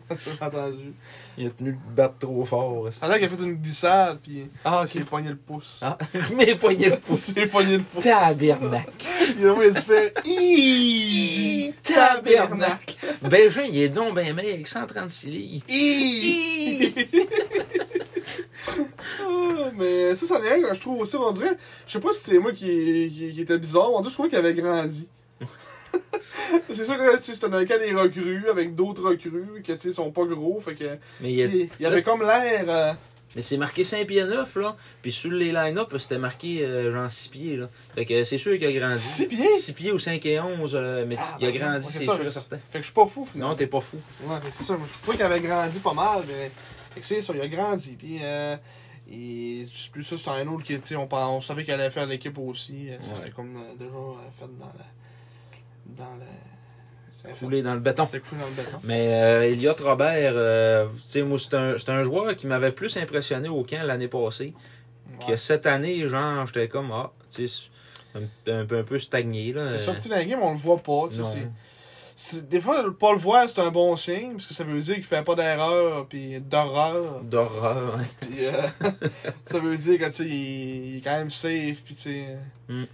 Ça, 0.16 0.30
j'ai 0.38 0.44
entendu. 0.44 0.92
Il 1.38 1.46
a 1.46 1.50
tenu 1.50 1.70
le 1.72 1.94
battre 1.94 2.18
trop 2.18 2.44
fort. 2.44 2.88
Ça 2.92 3.06
a 3.06 3.08
l'air 3.08 3.18
qu'il 3.18 3.26
a 3.26 3.36
fait 3.36 3.42
une 3.44 3.54
glissade, 3.54 4.18
puis 4.22 4.44
Ah, 4.64 4.80
il 4.84 4.88
s'est 4.88 5.00
ok. 5.02 5.08
pogné 5.08 5.28
le 5.30 5.36
pouce. 5.36 5.80
Ah, 5.82 5.98
mais 6.36 6.54
poigné 6.56 6.86
le 6.88 6.94
Il 6.94 6.98
pouce. 7.00 7.20
s'est 7.20 7.46
pogné 7.46 7.78
le 7.78 7.82
pouce. 7.82 8.04
Tabernacle. 8.04 8.90
Il 9.38 9.46
a 9.48 9.54
il 9.64 9.72
dû 9.72 9.80
faire 9.80 10.10
Iiii, 10.24 11.72
tabernacle. 11.82 12.96
Bégin, 13.22 13.62
il 13.62 13.78
est 13.82 13.88
donc 13.88 14.14
ben 14.14 14.34
mec, 14.34 14.66
136 14.68 15.30
livres. 15.30 15.64
Iiii. 15.68 16.94
Ah, 19.20 19.70
Mais 19.76 20.14
ça, 20.16 20.26
ça 20.26 20.40
n'est 20.40 20.52
rien, 20.54 20.72
je 20.74 20.80
trouve 20.80 21.00
aussi, 21.00 21.16
on 21.16 21.32
dirait, 21.32 21.56
je 21.86 21.92
sais 21.92 22.00
pas 22.00 22.12
si 22.12 22.20
c'est 22.30 22.38
moi 22.38 22.52
qui, 22.52 23.10
qui, 23.14 23.32
qui 23.32 23.40
était 23.40 23.58
bizarre, 23.58 23.90
on 23.92 24.00
dirait 24.00 24.04
que 24.04 24.08
je 24.10 24.14
trouvais 24.14 24.28
qu'il 24.28 24.38
avait 24.38 24.54
grandi. 24.54 25.08
C'est 26.72 26.84
sûr 26.84 26.96
que 26.96 27.20
c'est 27.20 27.44
un 27.44 27.64
cas 27.64 27.78
des 27.78 27.92
recrues 27.94 28.48
avec 28.48 28.74
d'autres 28.74 29.02
recrues 29.02 29.62
que 29.66 29.72
tu 29.72 29.78
sais, 29.78 29.92
sont 29.92 30.10
pas 30.10 30.24
gros, 30.24 30.60
fait 30.60 30.74
que 30.74 30.84
Mais 31.20 31.32
il, 31.32 31.68
y 31.80 31.84
a- 31.84 31.88
avait 31.88 32.02
comme 32.02 32.22
l'air. 32.22 32.64
euh, 32.68 32.92
mais 33.36 33.42
c'est 33.42 33.56
marqué 33.56 33.82
5 33.82 34.06
pieds 34.06 34.24
9, 34.24 34.54
là. 34.56 34.76
Puis 35.02 35.10
sur 35.10 35.30
les 35.32 35.50
line-up, 35.50 35.92
c'était 35.98 36.18
marqué 36.18 36.64
euh, 36.64 36.92
genre 36.92 37.10
6 37.10 37.28
pieds, 37.28 37.56
là. 37.56 37.68
Fait 37.94 38.06
que 38.06 38.22
c'est 38.24 38.38
sûr 38.38 38.56
qu'il 38.58 38.66
a 38.66 38.72
grandi. 38.72 39.00
6 39.00 39.26
pieds? 39.26 39.56
6 39.58 39.72
pieds 39.72 39.92
ou 39.92 39.98
5 39.98 40.24
et 40.26 40.38
11, 40.40 40.72
euh, 40.74 41.04
mais 41.06 41.16
Ah, 41.18 41.36
il 41.40 41.48
a 41.48 41.50
ben, 41.50 41.58
grandi, 41.58 41.86
c'est 41.90 42.02
sûr 42.02 42.32
certain. 42.32 42.58
Fait 42.58 42.72
que 42.74 42.78
je 42.78 42.84
suis 42.84 42.92
pas 42.92 43.06
fou 43.06 43.24
finalement. 43.24 43.50
Non, 43.50 43.56
t'es 43.56 43.66
pas 43.66 43.80
fou. 43.80 43.98
Ouais, 44.22 44.36
mais 44.44 44.50
c'est 44.56 44.62
ça. 44.64 44.76
Je 44.80 45.02
trouvais 45.02 45.16
qu'il 45.16 45.26
avait 45.26 45.40
grandi 45.40 45.80
pas 45.80 45.94
mal, 45.94 46.22
mais. 46.28 46.50
Fait 46.92 47.00
que 47.00 47.06
c'est 47.06 47.22
ça, 47.22 47.32
il 47.34 47.40
a 47.40 47.48
grandi. 47.48 47.96
Puis, 47.98 48.18
euh, 48.22 48.56
et 49.10 49.64
plus 49.92 50.04
ça, 50.04 50.16
c'est 50.16 50.30
un 50.30 50.46
autre 50.46 50.62
qui, 50.62 50.74
tu 50.80 50.86
sais, 50.88 50.96
on, 50.96 51.08
on 51.10 51.40
savait 51.40 51.64
qu'il 51.64 51.74
allait 51.74 51.90
faire 51.90 52.06
l'équipe 52.06 52.38
aussi. 52.38 52.88
Euh, 52.90 52.96
ça, 53.02 53.08
Ouais. 53.08 53.14
C'était 53.16 53.30
comme 53.30 53.54
déjà 53.76 53.90
fait 54.38 54.46
dans 54.60 54.66
la. 54.66 54.84
Dans 55.86 56.04
le 56.04 56.18
béton. 56.20 56.28
C'était 57.16 57.38
coulé 57.38 57.62
dans 57.62 57.74
le 57.74 57.80
béton. 57.80 58.78
Mais 58.84 59.08
euh, 59.14 59.42
Elliot 59.50 59.74
Robert, 59.82 60.32
euh, 60.36 60.86
moi, 61.24 61.38
c'est 61.38 61.54
un, 61.54 61.76
un 61.88 62.02
joueur 62.02 62.36
qui 62.36 62.46
m'avait 62.46 62.72
plus 62.72 62.96
impressionné 62.96 63.48
au 63.48 63.62
camp 63.64 63.82
l'année 63.84 64.08
passée. 64.08 64.52
Que 65.26 65.36
cette 65.36 65.66
année, 65.66 66.08
genre, 66.08 66.44
j'étais 66.46 66.68
comme, 66.68 66.90
ah, 66.92 67.12
tu 67.34 67.46
sais, 67.48 67.70
un, 68.14 68.20
un 68.60 68.64
peu, 68.66 68.78
un 68.78 68.82
peu 68.82 68.98
stagné, 68.98 69.52
là. 69.52 69.68
C'est 69.68 69.78
ça, 69.78 69.92
petit 69.94 70.08
dans 70.08 70.16
la 70.16 70.24
game, 70.24 70.40
on 70.42 70.52
le 70.52 70.58
voit 70.58 70.78
pas. 70.78 71.08
c'est- 71.10 72.48
Des 72.48 72.60
fois, 72.60 72.84
pas 72.98 73.12
le 73.12 73.18
voir, 73.18 73.48
c'est 73.48 73.58
un 73.60 73.70
bon 73.70 73.96
signe, 73.96 74.32
parce 74.32 74.46
que 74.46 74.54
ça 74.54 74.62
veut 74.64 74.78
dire 74.80 74.94
qu'il 74.96 75.04
fait 75.04 75.22
pas 75.24 75.34
d'erreur, 75.34 76.06
puis 76.06 76.40
d'horreur. 76.40 77.20
D'horreur, 77.22 77.96
hein. 77.98 78.04
Puis, 78.20 78.44
euh, 78.46 78.62
ça 79.46 79.58
veut 79.60 79.76
dire 79.76 79.98
que, 79.98 80.06
tu 80.06 80.12
sais, 80.12 80.24
il, 80.24 80.86
il 80.94 80.96
est 80.98 81.00
quand 81.00 81.16
même 81.16 81.30
safe, 81.30 81.82
puis 81.84 81.94
tu 81.94 82.00
sais. 82.02 82.36
Mm. 82.68 82.84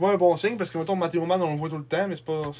Souvent 0.00 0.12
un 0.12 0.16
bon 0.16 0.34
signe, 0.38 0.56
parce 0.56 0.70
que, 0.70 0.78
mettons, 0.78 0.96
Mathéo 0.96 1.26
Man, 1.26 1.42
on 1.42 1.50
le 1.50 1.58
voit 1.58 1.68
tout 1.68 1.76
le 1.76 1.84
temps, 1.84 2.08
mais 2.08 2.16
c'est 2.16 2.24
pas. 2.24 2.40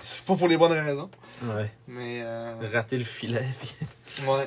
C'est 0.00 0.22
pas 0.22 0.36
pour 0.36 0.46
les 0.46 0.56
bonnes 0.56 0.70
raisons. 0.70 1.10
Ouais. 1.42 1.72
Mais, 1.88 2.20
euh, 2.22 2.54
Rater 2.72 2.98
le 2.98 3.04
filet, 3.04 3.44
puis... 3.60 4.24
ouais. 4.28 4.46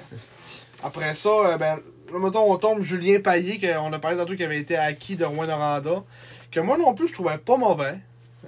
Après 0.82 1.14
ça, 1.14 1.30
euh, 1.30 1.58
ben, 1.58 1.78
mettons, 2.14 2.50
on 2.50 2.56
tombe 2.56 2.82
Julien 2.82 3.20
Payet, 3.20 3.60
qu'on 3.60 3.92
a 3.92 4.00
parlé 4.00 4.16
tantôt 4.16 4.34
qui 4.34 4.46
avait 4.46 4.60
été 4.60 4.78
acquis 4.78 5.18
de 5.18 5.26
Rouen 5.26 5.48
Noranda, 5.48 6.06
que 6.52 6.62
moi 6.62 6.78
non 6.78 6.94
plus, 6.94 7.10
je 7.10 7.14
trouvais 7.14 7.38
pas 7.38 7.58
mauvais. 7.58 7.98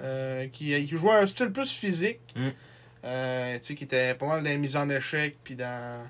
Euh, 0.01 0.47
qui, 0.47 0.87
qui 0.87 0.95
jouait 0.95 1.11
un 1.11 1.27
style 1.27 1.51
plus 1.51 1.69
physique. 1.71 2.21
Mm. 2.37 2.49
Euh, 3.03 3.57
tu 3.57 3.63
sais, 3.65 3.75
qui 3.75 3.83
était 3.83 4.15
pas 4.15 4.25
mal 4.25 4.41
dans 4.41 4.49
les 4.49 4.57
mises 4.57 4.77
en 4.77 4.89
échec, 4.89 5.35
puis 5.43 5.57
dans 5.57 6.09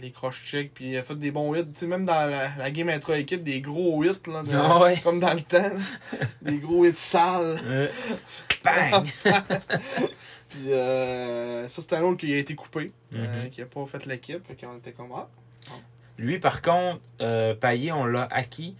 les 0.00 0.10
cross-checks, 0.10 0.72
puis 0.74 0.90
il 0.90 0.96
a 0.96 1.02
fait 1.02 1.14
des 1.18 1.30
bons 1.30 1.54
hits. 1.54 1.64
Tu 1.64 1.70
sais, 1.80 1.86
même 1.86 2.04
dans 2.06 2.28
la, 2.30 2.50
la 2.56 2.70
game 2.70 2.88
intra-équipe, 2.88 3.42
des 3.42 3.60
gros 3.60 4.02
hits, 4.04 4.10
là, 4.28 4.42
de- 4.42 4.50
Ah 4.54 4.80
ouais. 4.80 4.96
comme 5.02 5.20
dans 5.20 5.34
le 5.34 5.40
temps. 5.40 5.70
des 6.42 6.58
gros 6.58 6.84
hits 6.84 6.92
sales. 6.96 7.58
Euh, 7.64 7.88
Bang! 8.64 9.06
Puis 10.50 10.72
euh, 10.72 11.68
ça, 11.68 11.80
c'était 11.82 11.96
un 11.96 12.02
autre 12.02 12.18
qui 12.20 12.32
a 12.34 12.38
été 12.38 12.54
coupé, 12.54 12.92
euh, 13.14 13.44
Mhm. 13.44 13.50
qui 13.50 13.62
a 13.62 13.66
pas 13.66 13.86
fait 13.86 14.04
l'équipe, 14.06 14.46
fait 14.46 14.54
qu'on 14.54 14.76
était 14.76 14.92
comme 14.92 15.10
ah. 15.16 15.28
Lui, 16.18 16.38
par 16.38 16.60
contre, 16.60 17.00
euh, 17.22 17.54
Payet, 17.54 17.90
on 17.92 18.04
l'a 18.04 18.28
acquis. 18.30 18.76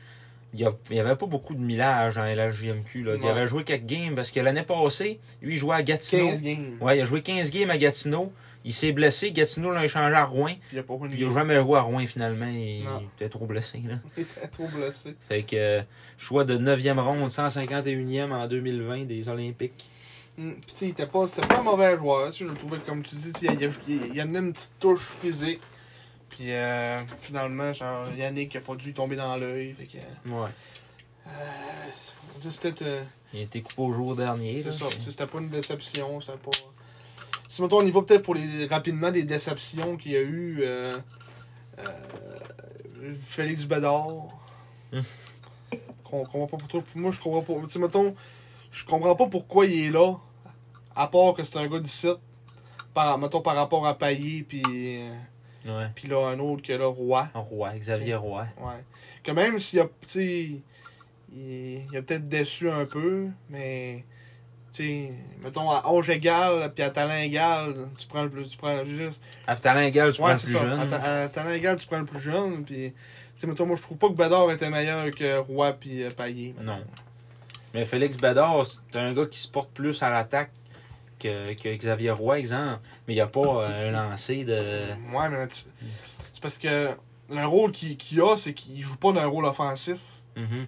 Il 0.54 0.68
n'y 0.90 1.00
avait 1.00 1.16
pas 1.16 1.24
beaucoup 1.24 1.54
de 1.54 1.60
millage 1.60 2.16
dans 2.16 2.24
la 2.24 2.50
JMQ. 2.52 3.04
Là. 3.04 3.14
Il 3.16 3.22
Ouais. 3.22 3.30
avait 3.30 3.48
joué 3.48 3.64
quelques 3.64 3.86
games 3.86 4.14
parce 4.14 4.30
que 4.30 4.38
l'année 4.38 4.64
passée, 4.64 5.18
lui, 5.40 5.54
il 5.54 5.56
jouait 5.56 5.76
à 5.76 5.82
Gatineau. 5.82 6.28
15 6.28 6.42
games. 6.42 6.76
Ouais, 6.82 6.98
il 6.98 7.00
a 7.00 7.04
joué 7.06 7.22
15 7.22 7.50
games 7.50 7.70
à 7.70 7.78
Gatineau. 7.78 8.30
Il 8.64 8.72
s'est 8.72 8.92
blessé. 8.92 9.32
Gatineau 9.32 9.72
l'a 9.72 9.84
échangé 9.84 10.14
à 10.14 10.24
Rouen. 10.24 10.54
Il 10.72 10.78
a 10.78 10.82
n'a 10.82 11.08
game. 11.08 11.34
jamais 11.34 11.60
joué 11.60 11.78
à 11.78 11.82
Rouen 11.82 12.06
finalement. 12.06 12.46
Il 12.46 12.84
Non. 12.84 13.02
était 13.16 13.28
trop 13.28 13.46
blessé. 13.46 13.82
Là. 13.86 13.96
Il 14.16 14.22
était 14.22 14.46
trop 14.48 14.68
blessé. 14.68 15.16
Fait 15.28 15.42
que 15.42 15.56
euh, 15.56 15.82
choix 16.16 16.44
de 16.44 16.56
9e 16.56 16.98
ronde, 17.00 17.28
151e 17.28 18.30
en 18.32 18.46
2020 18.46 19.04
des 19.06 19.28
Olympiques. 19.28 19.88
Mm, 20.38 20.52
Puis 20.52 20.60
tu 20.66 20.74
sais, 20.76 20.84
il 20.86 20.90
était 20.90 21.06
pas, 21.06 21.26
c'était 21.28 21.46
pas 21.46 21.58
un 21.58 21.62
mauvais 21.62 21.96
joueur. 21.98 22.30
Je 22.32 22.44
le 22.44 22.54
trouvais, 22.54 22.78
comme 22.78 23.02
tu 23.02 23.16
dis, 23.16 23.32
il, 23.42 23.70
il, 23.86 24.06
il, 24.14 24.20
amenait 24.20 24.38
une 24.38 24.52
petite 24.52 24.70
touche 24.80 25.10
physique. 25.20 25.60
Puis 26.30 26.46
euh, 26.52 27.00
finalement, 27.20 27.72
genre, 27.74 28.08
Yannick 28.16 28.56
a 28.56 28.60
pas 28.60 28.74
dû 28.74 28.94
tomber 28.94 29.16
dans 29.16 29.36
l'œil. 29.36 29.76
Ouais. 30.26 30.48
Euh, 31.26 31.30
c'était. 32.50 32.72
euh, 32.82 33.02
Il 33.34 33.40
a 33.40 33.42
été 33.42 33.60
coupé 33.60 33.82
au 33.82 33.92
jour 33.92 34.16
dernier. 34.16 34.62
c'est 34.62 34.72
ça. 34.72 34.86
C'était 34.88 35.26
pas 35.26 35.38
une 35.38 35.48
déception. 35.50 36.20
C'était 36.20 36.38
pas. 36.38 36.50
Si 37.52 37.60
mettons, 37.60 37.80
on 37.82 37.86
y 37.86 37.90
va 37.90 38.00
peut-être 38.00 38.22
pour 38.22 38.34
les 38.34 38.64
rapidement 38.66 39.10
des 39.10 39.24
déceptions 39.24 39.98
qu'il 39.98 40.12
y 40.12 40.16
a 40.16 40.22
eu. 40.22 40.60
Euh, 40.62 40.96
euh, 41.80 43.14
Félix 43.26 43.66
Bédard. 43.66 44.28
Hum. 44.90 45.02
Qu'on 46.02 46.24
comprend 46.24 46.46
pas 46.46 46.56
pourquoi. 46.56 46.82
Moi, 46.94 47.10
je 47.10 47.20
comprends 47.20 47.42
pas. 47.42 47.66
Tu 47.66 47.74
sais, 47.74 47.78
mettons, 47.78 48.14
je 48.70 48.86
comprends 48.86 49.14
pas 49.16 49.26
pourquoi 49.26 49.66
il 49.66 49.88
est 49.88 49.90
là. 49.90 50.14
À 50.96 51.08
part 51.08 51.34
que 51.34 51.44
c'est 51.44 51.58
un 51.58 51.66
gars 51.66 51.78
d'ici. 51.78 52.08
Par, 52.94 53.18
mettons, 53.18 53.42
par 53.42 53.54
rapport 53.54 53.86
à 53.86 53.98
Payet, 53.98 54.44
puis. 54.48 54.62
euh, 54.66 55.14
Ouais. 55.66 55.90
puis 55.94 56.08
là, 56.08 56.28
un 56.28 56.38
autre 56.38 56.62
que 56.62 56.72
là, 56.72 56.86
Roy. 56.86 57.28
Roy, 57.34 57.78
Xavier 57.78 58.14
Roy. 58.14 58.46
Ouais. 58.62 58.82
Que 59.22 59.30
même 59.32 59.58
s'il 59.58 59.80
a, 59.80 59.88
il, 60.16 60.62
il 61.30 61.96
a 61.98 62.00
peut-être 62.00 62.30
déçu 62.30 62.70
un 62.70 62.86
peu, 62.86 63.26
mais, 63.50 64.06
sais, 64.72 65.12
mettons, 65.42 65.70
à 65.70 65.82
âge 65.86 66.08
égal, 66.10 66.72
puis 66.74 66.82
à 66.84 66.90
talent 66.90 67.16
égal, 67.16 67.74
tu 67.98 68.06
prends 68.06 68.22
le 68.22 68.30
plus, 68.30 68.50
tu 68.50 68.56
prends, 68.56 68.84
juste, 68.84 69.20
À 69.46 69.56
talent 69.56 69.80
égal, 69.80 70.12
tu 70.12 70.18
prends 70.20 70.32
le 70.32 70.38
plus 70.38 70.52
ça, 70.52 70.58
jeune. 70.60 70.80
à, 70.80 70.86
ta- 70.86 71.22
à 71.22 71.28
talent 71.28 71.50
égal, 71.50 71.76
tu 71.76 71.86
prends 71.86 71.98
le 71.98 72.04
plus 72.06 72.20
jeune, 72.20 72.64
puis, 72.64 72.92
tu 73.38 73.46
mettons, 73.46 73.66
moi, 73.66 73.76
je 73.76 73.82
trouve 73.82 73.98
pas 73.98 74.08
que 74.08 74.14
Bédard 74.14 74.50
était 74.50 74.70
meilleur 74.70 75.10
que 75.10 75.38
Roy 75.38 75.72
puis 75.74 76.02
euh, 76.04 76.10
Payet. 76.10 76.54
mettons. 76.58 76.72
Non. 76.76 76.84
Mais 77.74 77.84
Félix 77.84 78.16
Bédard, 78.16 78.64
c'est 78.66 78.98
un 78.98 79.12
gars 79.14 79.26
qui 79.26 79.38
se 79.38 79.48
porte 79.48 79.70
plus 79.70 80.02
à 80.02 80.10
l'attaque 80.10 80.50
que, 81.18 81.54
que 81.54 81.74
Xavier 81.74 82.10
Roy, 82.10 82.38
exemple. 82.38 82.78
Mais 83.08 83.14
il 83.14 83.16
n'y 83.16 83.22
a 83.22 83.26
pas 83.26 83.40
euh, 83.40 83.88
un 83.88 83.90
lancer 84.10 84.44
de. 84.44 84.88
Ouais, 85.14 85.28
mais 85.30 85.46
c'est 85.50 86.42
parce 86.42 86.58
que 86.58 86.88
le 87.30 87.46
rôle 87.46 87.72
qu'il 87.72 87.96
qu'il 87.96 88.20
a, 88.20 88.36
c'est 88.36 88.52
qu'il 88.52 88.82
joue 88.82 88.96
pas 88.96 89.12
d'un 89.12 89.26
rôle 89.26 89.46
offensif. 89.46 89.98
Mhm. 90.36 90.66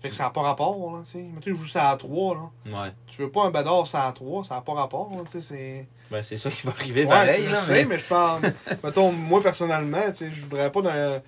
Fait 0.00 0.10
que 0.10 0.14
ça 0.14 0.24
n'a 0.24 0.30
pas 0.30 0.42
rapport, 0.42 0.76
là, 0.92 1.02
tu 1.04 1.10
sais. 1.12 1.18
Mettons, 1.18 1.50
il 1.50 1.54
joue 1.56 1.66
ça 1.66 1.90
à 1.90 1.96
3, 1.96 2.34
là. 2.36 2.82
Ouais. 2.84 2.92
Tu 3.08 3.20
veux 3.20 3.30
pas 3.30 3.44
un 3.46 3.50
Bédard 3.50 3.86
ça 3.86 4.06
à 4.06 4.12
3, 4.12 4.44
ça 4.44 4.54
n'a 4.56 4.60
pas 4.60 4.74
rapport, 4.74 5.10
là, 5.12 5.18
tu 5.28 5.40
sais, 5.40 5.40
c'est... 5.40 5.88
Ben, 6.10 6.22
c'est 6.22 6.36
ça 6.36 6.50
qui 6.50 6.66
va 6.66 6.72
arriver 6.72 7.02
Ouais, 7.02 7.08
pareil. 7.08 7.44
je 7.48 7.54
sais, 7.54 7.72
mais- 7.84 7.96
mais... 7.96 7.98
je 7.98 8.08
parle. 8.08 8.40
mettons, 8.84 9.10
moi 9.12 9.42
personnellement, 9.42 10.00
tu 10.08 10.14
sais, 10.14 10.32
je 10.32 10.40
voudrais 10.42 10.70
pas 10.72 10.80
d'un. 10.82 11.18
Tu 11.20 11.22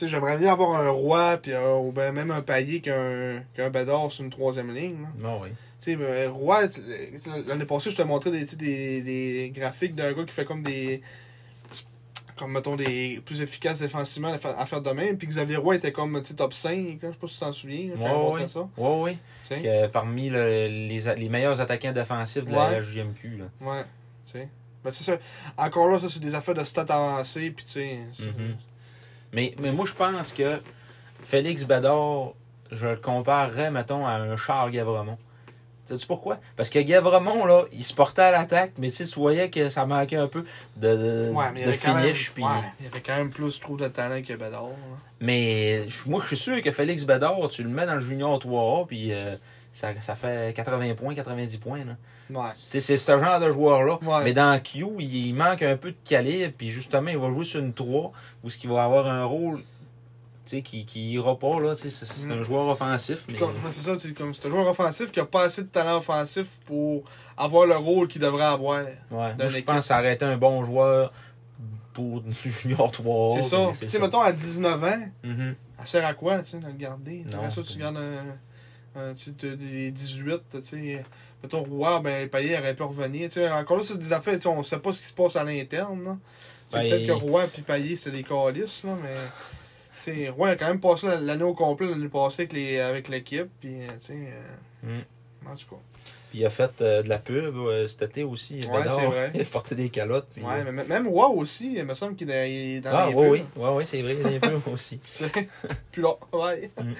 sais, 0.00 0.08
j'aimerais 0.08 0.36
bien 0.36 0.52
avoir 0.52 0.78
un 0.78 0.90
roi, 0.90 1.38
puis 1.38 1.52
ou 1.56 1.90
ben 1.92 2.12
même 2.12 2.30
un 2.30 2.42
paillet 2.42 2.80
qu'un 2.80 3.42
qu'un 3.54 3.70
Bédard 3.70 4.10
sur 4.10 4.24
une 4.24 4.30
troisième 4.30 4.74
ligne. 4.74 5.00
là. 5.02 5.08
Bon, 5.16 5.40
oui. 5.42 5.48
Tu 5.80 5.92
sais, 5.92 5.96
ben, 5.96 6.30
roi, 6.30 6.68
tu- 6.68 6.82
l'année 7.48 7.64
passée, 7.64 7.90
je 7.90 7.96
te 7.96 8.02
montrais 8.02 8.30
des, 8.30 8.44
tu 8.44 8.48
sais, 8.50 8.56
des, 8.56 9.00
des 9.02 9.52
graphiques 9.56 9.94
d'un 9.94 10.12
gars 10.12 10.24
qui 10.24 10.34
fait 10.34 10.44
comme 10.44 10.62
des. 10.62 11.00
Comme 12.36 12.52
mettons 12.52 12.76
des 12.76 13.20
plus 13.24 13.40
efficaces 13.42 13.78
défensivement 13.80 14.32
à 14.32 14.66
faire, 14.66 14.80
de 14.82 14.90
même. 14.90 15.16
Puis 15.16 15.26
Xavier 15.26 15.56
Roy 15.56 15.76
était 15.76 15.92
comme 15.92 16.20
top 16.36 16.52
5, 16.52 16.74
là, 17.02 17.08
je 17.08 17.12
sais 17.12 17.18
pas 17.18 17.26
si 17.28 17.34
tu 17.34 17.40
t'en 17.40 17.52
souviens. 17.52 17.90
je 17.96 18.02
Ouais, 18.02 18.32
ouais. 18.42 18.48
ça. 18.48 18.68
Ouais, 18.76 19.18
sais. 19.42 19.60
Que 19.62 19.86
parmi 19.88 20.28
le- 20.28 20.66
les, 20.68 21.00
les 21.16 21.28
meilleurs 21.28 21.60
attaquants 21.60 21.92
défensifs 21.92 22.44
de 22.44 22.52
la. 22.52 22.82
JMQ. 22.82 23.38
Là. 23.38 23.44
Ouais, 23.60 23.82
tu 24.24 24.32
sais. 24.32 24.48
Ben, 24.84 24.90
c'est 24.92 25.04
ça. 25.04 25.18
Encore 25.56 25.88
là, 25.88 25.98
ça, 25.98 26.08
c'est 26.08 26.20
des 26.20 26.34
affaires 26.34 26.54
de 26.54 26.62
stats 26.64 26.82
avancées, 26.90 27.50
puis 27.50 27.64
tu 27.64 27.70
sais. 27.72 27.98
c'est- 28.12 28.24
Mhm. 28.26 28.56
Mais, 29.32 29.54
mais 29.60 29.72
moi, 29.72 29.84
je 29.86 29.92
pense 29.94 30.32
que 30.32 30.60
Félix 31.20 31.64
Bédard, 31.64 32.34
je 32.70 32.86
le 32.88 32.96
comparerais, 32.96 33.70
mettons, 33.70 34.06
à 34.06 34.12
un 34.12 34.36
Charles 34.36 34.70
Gavremont. 34.70 35.18
Sais-tu 35.86 36.06
pourquoi? 36.06 36.38
Parce 36.56 36.68
que 36.70 36.78
Gavremont, 36.80 37.44
là, 37.46 37.64
il 37.72 37.84
se 37.84 37.94
portait 37.94 38.22
à 38.22 38.30
l'attaque, 38.32 38.72
mais 38.78 38.90
tu 38.90 39.04
voyais 39.16 39.50
que 39.50 39.68
ça 39.68 39.86
manquait 39.86 40.16
un 40.16 40.26
peu 40.28 40.44
de, 40.76 40.96
de, 40.96 41.30
Ouais, 41.32 41.44
mais 41.54 41.60
il 41.60 41.62
y 41.62 41.64
de 41.64 41.68
avait 41.68 41.78
quand 41.78 41.94
même. 41.94 42.02
finish. 42.04 42.32
Ouais, 42.36 42.44
il 42.80 42.84
y 42.86 42.88
avait 42.88 43.00
quand 43.00 43.16
même 43.16 43.30
plus, 43.30 43.60
trouve, 43.60 43.78
de 43.80 43.88
talent 43.88 44.20
que 44.22 44.32
Bédard. 44.32 44.64
là. 44.64 44.74
Mais 45.20 45.86
moi, 46.06 46.20
je 46.22 46.28
suis 46.28 46.36
sûr 46.36 46.60
que 46.62 46.70
Félix 46.70 47.04
Bédard, 47.04 47.48
tu 47.50 47.62
le 47.62 47.68
mets 47.70 47.86
dans 47.86 47.94
le 47.94 48.00
Junior 48.00 48.38
3A, 48.38 48.86
puis 48.86 49.12
euh, 49.12 49.36
ça, 49.72 49.88
ça 50.00 50.14
fait 50.14 50.54
80 50.54 50.94
points, 50.94 51.14
90 51.14 51.58
points. 51.58 51.80
Ouais. 52.30 52.42
C'est, 52.58 52.80
ce 52.80 52.96
genre 53.18 53.38
de 53.40 53.50
joueur-là. 53.50 53.98
Mais 54.24 54.32
dans 54.32 54.60
Q, 54.60 54.86
il 54.98 55.32
manque 55.34 55.62
un 55.62 55.76
peu 55.76 55.92
de 55.92 55.96
calibre, 56.04 56.52
puis 56.58 56.68
justement, 56.70 57.10
il 57.10 57.18
va 57.18 57.28
jouer 57.28 57.44
sur 57.44 57.60
une 57.60 57.72
3, 57.72 58.12
où 58.42 58.50
ce 58.50 58.58
qu'il 58.58 58.70
va 58.70 58.84
avoir 58.84 59.06
un 59.06 59.24
rôle 59.24 59.60
sais, 60.50 60.62
qui, 60.62 60.84
qui 60.86 61.12
ira 61.12 61.38
pas. 61.38 61.60
Là, 61.60 61.74
tu 61.74 61.90
sais, 61.90 62.04
c'est, 62.06 62.30
un 62.30 62.36
Mm. 62.36 62.42
joueur 62.42 62.68
offensif. 62.68 63.26
Mais... 63.30 63.38
C'est 63.74 63.80
ça, 63.82 63.98
c'est 63.98 64.12
comme 64.14 64.34
c'est 64.34 64.46
un 64.46 64.50
joueur 64.50 64.66
offensif 64.68 65.10
qui 65.10 65.20
a 65.20 65.24
pas 65.24 65.42
assez 65.44 65.62
de 65.62 65.68
talent 65.68 65.98
offensif 65.98 66.46
pour 66.66 67.04
avoir 67.36 67.66
le 67.66 67.76
rôle 67.76 68.08
qu'il 68.08 68.20
devrait 68.20 68.44
avoir. 68.44 68.84
Ouais, 68.84 68.96
moi, 69.10 69.32
Dans 69.34 69.48
je 69.48 69.58
pense 69.60 69.76
que 69.76 69.80
ça 69.82 69.98
aurait 69.98 70.14
été 70.14 70.24
un 70.24 70.36
bon 70.36 70.64
joueur 70.64 71.12
pour 71.92 72.22
Junior 72.30 72.90
3. 72.90 73.36
c'est 73.36 73.42
ça. 73.42 73.70
Tu 73.80 73.88
sais, 73.88 73.98
mettons, 73.98 74.20
à 74.20 74.32
19 74.32 74.82
ans, 74.84 75.00
Mhm. 75.24 75.54
elle 75.80 75.86
sert 75.86 76.04
à 76.06 76.14
quoi, 76.14 76.38
tu 76.40 76.50
sais, 76.50 76.58
de 76.58 76.66
le 76.66 76.72
garder? 76.72 77.24
Non, 77.30 77.38
Après 77.38 77.50
ça, 77.50 77.62
tu 77.62 77.78
gardes 77.78 77.96
un, 77.96 79.00
un, 79.00 79.14
tu 79.14 79.24
sais, 79.24 79.30
de- 79.32 79.54
des 79.54 79.90
18, 79.90 80.40
tu 80.50 80.62
sais. 80.62 81.04
Mettons, 81.42 81.62
Roy, 81.64 82.00
ben, 82.00 82.28
Payet 82.28 82.58
aurait 82.58 82.74
pu 82.74 82.82
revenir. 82.82 83.28
Tu 83.28 83.34
sais, 83.34 83.50
encore 83.50 83.76
là, 83.78 83.82
c'est 83.84 83.98
des 83.98 84.12
affaires, 84.12 84.34
tu 84.34 84.40
sais, 84.40 84.48
on 84.48 84.62
sait 84.62 84.78
pas 84.78 84.92
ce 84.92 85.00
qui 85.00 85.06
se 85.06 85.14
passe 85.14 85.36
à 85.36 85.44
l'interne, 85.44 86.18
Ben, 86.72 86.80
Peut-être 86.80 87.06
que 87.06 87.12
Roy 87.12 87.44
et 87.44 87.60
Payet, 87.62 87.94
c'est 87.96 88.10
des 88.10 88.24
calices, 88.24 88.82
là, 88.84 88.90
mais. 89.02 89.14
Sais, 90.14 90.28
Roy 90.30 90.50
a 90.50 90.56
quand 90.56 90.68
même 90.68 90.80
passé 90.80 91.06
l'année 91.22 91.42
au 91.44 91.54
complet 91.54 91.86
l'année 91.88 92.08
passée 92.08 92.42
avec 92.42 92.52
les- 92.52 92.80
l'équipe, 93.08 93.48
puis, 93.60 93.80
euh, 93.82 93.86
tu 93.98 94.06
sais. 94.06 94.14
euh, 94.84 94.98
Mm. 94.98 95.48
En 95.50 95.56
tout 95.56 95.66
cas. 95.70 95.76
Puis 96.30 96.40
il 96.40 96.46
a 96.46 96.50
fait 96.50 96.80
euh, 96.80 97.02
de 97.02 97.08
la 97.08 97.18
pub 97.18 97.56
euh, 97.56 97.86
cet 97.86 98.02
été 98.02 98.22
aussi. 98.24 98.54
Ouais, 98.66 98.82
c'est 98.88 99.06
vrai. 99.06 99.30
Il 99.34 99.40
a 99.40 99.44
porté 99.44 99.74
des 99.74 99.88
calottes. 99.90 100.26
puis, 100.34 100.42
Ouais, 100.44 100.64
mais 100.70 100.84
même 100.84 101.06
Roy 101.08 101.28
aussi, 101.30 101.74
il 101.76 101.84
me 101.84 101.94
semble 101.94 102.14
qu'il 102.16 102.30
est 102.30 102.76
est 102.76 102.80
dans 102.80 102.90
Ah, 102.94 103.08
les 103.08 103.14
oui, 103.14 103.40
pubs. 103.40 103.46
oui, 103.56 103.62
ouais, 103.64 103.70
ouais, 103.76 103.84
c'est 103.84 104.02
vrai, 104.02 104.14
il 104.14 104.22
y 104.22 104.24
a 104.26 104.38
des 104.38 104.40
pubs 104.40 104.68
aussi. 104.72 104.98
C'est 105.04 105.32
plus 105.92 106.02
là, 106.02 106.14
ouais. 106.32 106.70
Mm. 106.82 106.92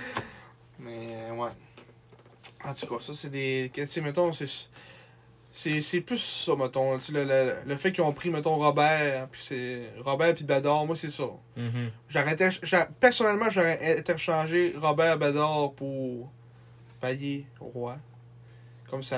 Mais, 0.80 1.30
ouais. 1.32 1.50
En 2.64 2.72
tout 2.74 2.86
cas, 2.86 3.00
ça, 3.00 3.12
c'est 3.14 3.30
des. 3.30 3.70
Tu 3.74 3.86
sais, 3.86 4.00
mettons, 4.00 4.32
c'est. 4.32 4.46
C'est 5.58 5.80
c'est 5.80 6.02
plus 6.02 6.18
ça, 6.18 6.54
mettons. 6.54 6.98
Le, 6.98 7.24
le, 7.24 7.54
le 7.66 7.76
fait 7.76 7.90
qu'ils 7.90 8.04
ont 8.04 8.12
pris, 8.12 8.28
mettons, 8.28 8.56
Robert, 8.56 9.26
puis 9.28 9.40
c'est. 9.42 9.84
Robert 10.04 10.34
puis 10.34 10.44
Bédard, 10.44 10.84
moi, 10.84 10.94
c'est 10.96 11.10
ça. 11.10 11.24
Mhm. 11.56 11.90
J'aurais 12.10 12.36
j'a- 12.62 12.84
Personnellement, 13.00 13.48
j'aurais 13.48 13.98
interchangé 13.98 14.74
Robert 14.76 15.18
Bédard 15.18 15.72
pour 15.72 16.30
Payet 17.00 17.46
Roi. 17.58 17.96
Comme 18.90 19.02
ça. 19.02 19.16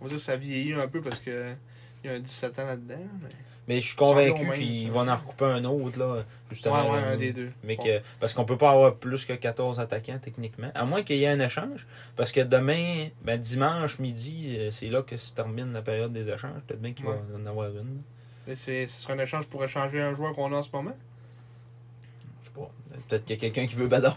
On 0.00 0.04
va 0.04 0.08
dire 0.08 0.16
que 0.16 0.22
ça 0.24 0.36
vieillit 0.36 0.72
un 0.74 0.88
peu 0.88 1.00
parce 1.02 1.20
que. 1.20 1.54
Il 2.02 2.10
y 2.10 2.12
a 2.12 2.16
un 2.16 2.20
17 2.20 2.58
ans 2.58 2.66
là-dedans. 2.66 2.96
Mais... 3.22 3.28
Mais 3.70 3.80
je 3.80 3.86
suis 3.86 3.96
convaincu 3.96 4.52
qu'ils 4.58 4.90
vont 4.90 5.08
en 5.08 5.14
recouper 5.14 5.44
un 5.44 5.64
autre, 5.64 5.96
là, 5.96 6.24
justement. 6.50 6.90
Ouais, 6.90 6.98
un 6.98 7.16
des 7.16 7.32
deux. 7.32 7.52
Mais 7.62 7.76
que, 7.76 8.00
parce 8.18 8.34
qu'on 8.34 8.44
peut 8.44 8.56
pas 8.56 8.72
avoir 8.72 8.96
plus 8.96 9.24
que 9.24 9.32
14 9.32 9.78
attaquants 9.78 10.18
techniquement. 10.20 10.72
À 10.74 10.84
moins 10.84 11.04
qu'il 11.04 11.18
y 11.18 11.22
ait 11.22 11.28
un 11.28 11.38
échange. 11.38 11.86
Parce 12.16 12.32
que 12.32 12.40
demain, 12.40 13.06
ben, 13.22 13.38
dimanche 13.40 14.00
midi, 14.00 14.56
euh, 14.58 14.70
c'est 14.72 14.88
là 14.88 15.02
que 15.02 15.16
se 15.16 15.32
termine 15.36 15.72
la 15.72 15.82
période 15.82 16.12
des 16.12 16.28
échanges. 16.28 16.60
Peut-être 16.66 16.82
bien 16.82 16.92
qu'il 16.94 17.06
Ouais. 17.06 17.14
va 17.32 17.38
en 17.38 17.46
avoir 17.46 17.68
une. 17.68 18.02
Mais 18.48 18.56
c'est- 18.56 18.88
ce 18.88 19.02
serait 19.02 19.12
un 19.12 19.20
échange 19.20 19.46
pour 19.46 19.62
échanger 19.62 20.00
un 20.02 20.14
joueur 20.16 20.34
qu'on 20.34 20.52
a 20.52 20.56
en 20.56 20.62
ce 20.64 20.70
moment? 20.72 20.96
Je 22.42 22.48
sais 22.48 22.54
pas. 22.54 22.70
Peut-être 23.08 23.24
qu'il 23.24 23.36
y 23.36 23.38
a 23.38 23.40
quelqu'un 23.40 23.68
qui 23.68 23.76
veut 23.76 23.86
Badon. 23.86 24.14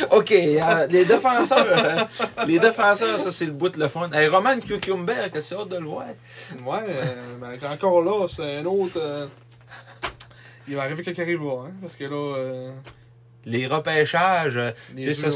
OK, 0.10 0.32
euh, 0.32 0.86
les 0.88 1.04
défenseurs, 1.04 1.66
euh, 1.66 2.44
les 2.46 2.58
défenseurs, 2.58 3.18
ça 3.18 3.30
c'est 3.30 3.46
le 3.46 3.52
bout 3.52 3.68
de 3.68 3.78
le 3.80 3.88
fun. 3.88 4.10
Hey, 4.12 4.28
Roman 4.28 4.58
Cucumber, 4.60 5.30
que 5.32 5.40
c'est 5.40 5.54
hâte 5.54 5.68
de 5.68 5.76
le 5.76 5.84
voir? 5.84 6.06
Ouais, 6.64 6.86
euh, 6.88 7.36
ben, 7.40 7.58
encore 7.72 8.02
là, 8.02 8.26
c'est 8.28 8.58
un 8.58 8.66
autre. 8.66 8.96
euh, 8.98 9.26
Il 10.68 10.76
va 10.76 10.82
arriver 10.82 11.02
quelqu'un 11.02 11.22
arrive 11.22 11.42
là, 11.42 11.64
hein, 11.66 11.72
parce 11.82 11.96
que 11.96 12.04
là, 12.04 12.72
Les 13.46 13.66
repêchages, 13.66 14.56
euh, 14.56 14.70
les 14.94 15.14
ça, 15.14 15.28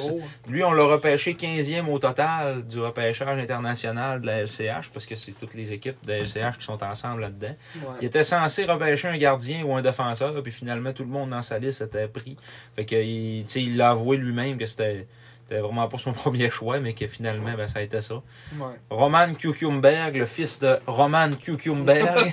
lui 0.49 0.63
on 0.63 0.73
l'a 0.73 0.85
repêché 0.85 1.35
15e 1.35 1.87
au 1.89 1.99
total 1.99 2.65
du 2.67 2.81
repêchage 2.81 3.39
international 3.39 4.21
de 4.21 4.27
la 4.27 4.43
LCH, 4.43 4.91
parce 4.93 5.07
que 5.07 5.15
c'est 5.15 5.33
toutes 5.33 5.55
les 5.55 5.73
équipes 5.73 5.97
de 6.05 6.13
la 6.13 6.19
LCH 6.19 6.59
qui 6.59 6.65
sont 6.65 6.83
ensemble 6.83 7.23
là-dedans. 7.23 7.55
Il 8.01 8.07
était 8.07 8.25
censé 8.25 8.65
repêcher 8.65 9.09
un 9.09 9.17
gardien 9.17 9.65
ou 9.65 9.75
un 9.75 9.83
défenseur, 9.83 10.43
puis 10.43 10.53
finalement 10.53 10.93
tout 10.93 11.05
le 11.05 11.11
monde 11.11 11.31
dans 11.31 11.43
sa 11.43 11.59
liste 11.59 11.83
était 11.83 12.09
pris. 12.09 12.37
Fait 12.77 12.85
que 12.85 12.97
il, 12.97 13.45
tu 13.45 13.53
sais, 13.53 13.63
il 13.63 13.77
l'a 13.77 13.91
avoué 13.91 14.17
lui-même 14.17 14.59
que 14.59 14.67
c'était 14.67 15.07
c'était 15.47 15.61
vraiment 15.61 15.87
pas 15.89 15.99
son 15.99 16.13
premier 16.15 16.51
choix, 16.51 16.81
mais 16.81 16.95
que 16.95 17.07
finalement 17.07 17.53
ben, 17.57 17.67
ça 17.67 17.79
a 17.81 17.83
été 17.83 18.01
ça. 18.01 18.15
Ouais. 18.15 18.75
Roman 18.91 19.35
Kukumberg, 19.35 20.17
le 20.17 20.27
fils 20.27 20.59
de 20.61 20.79
Roman 20.87 21.31
Kukumberg, 21.31 22.33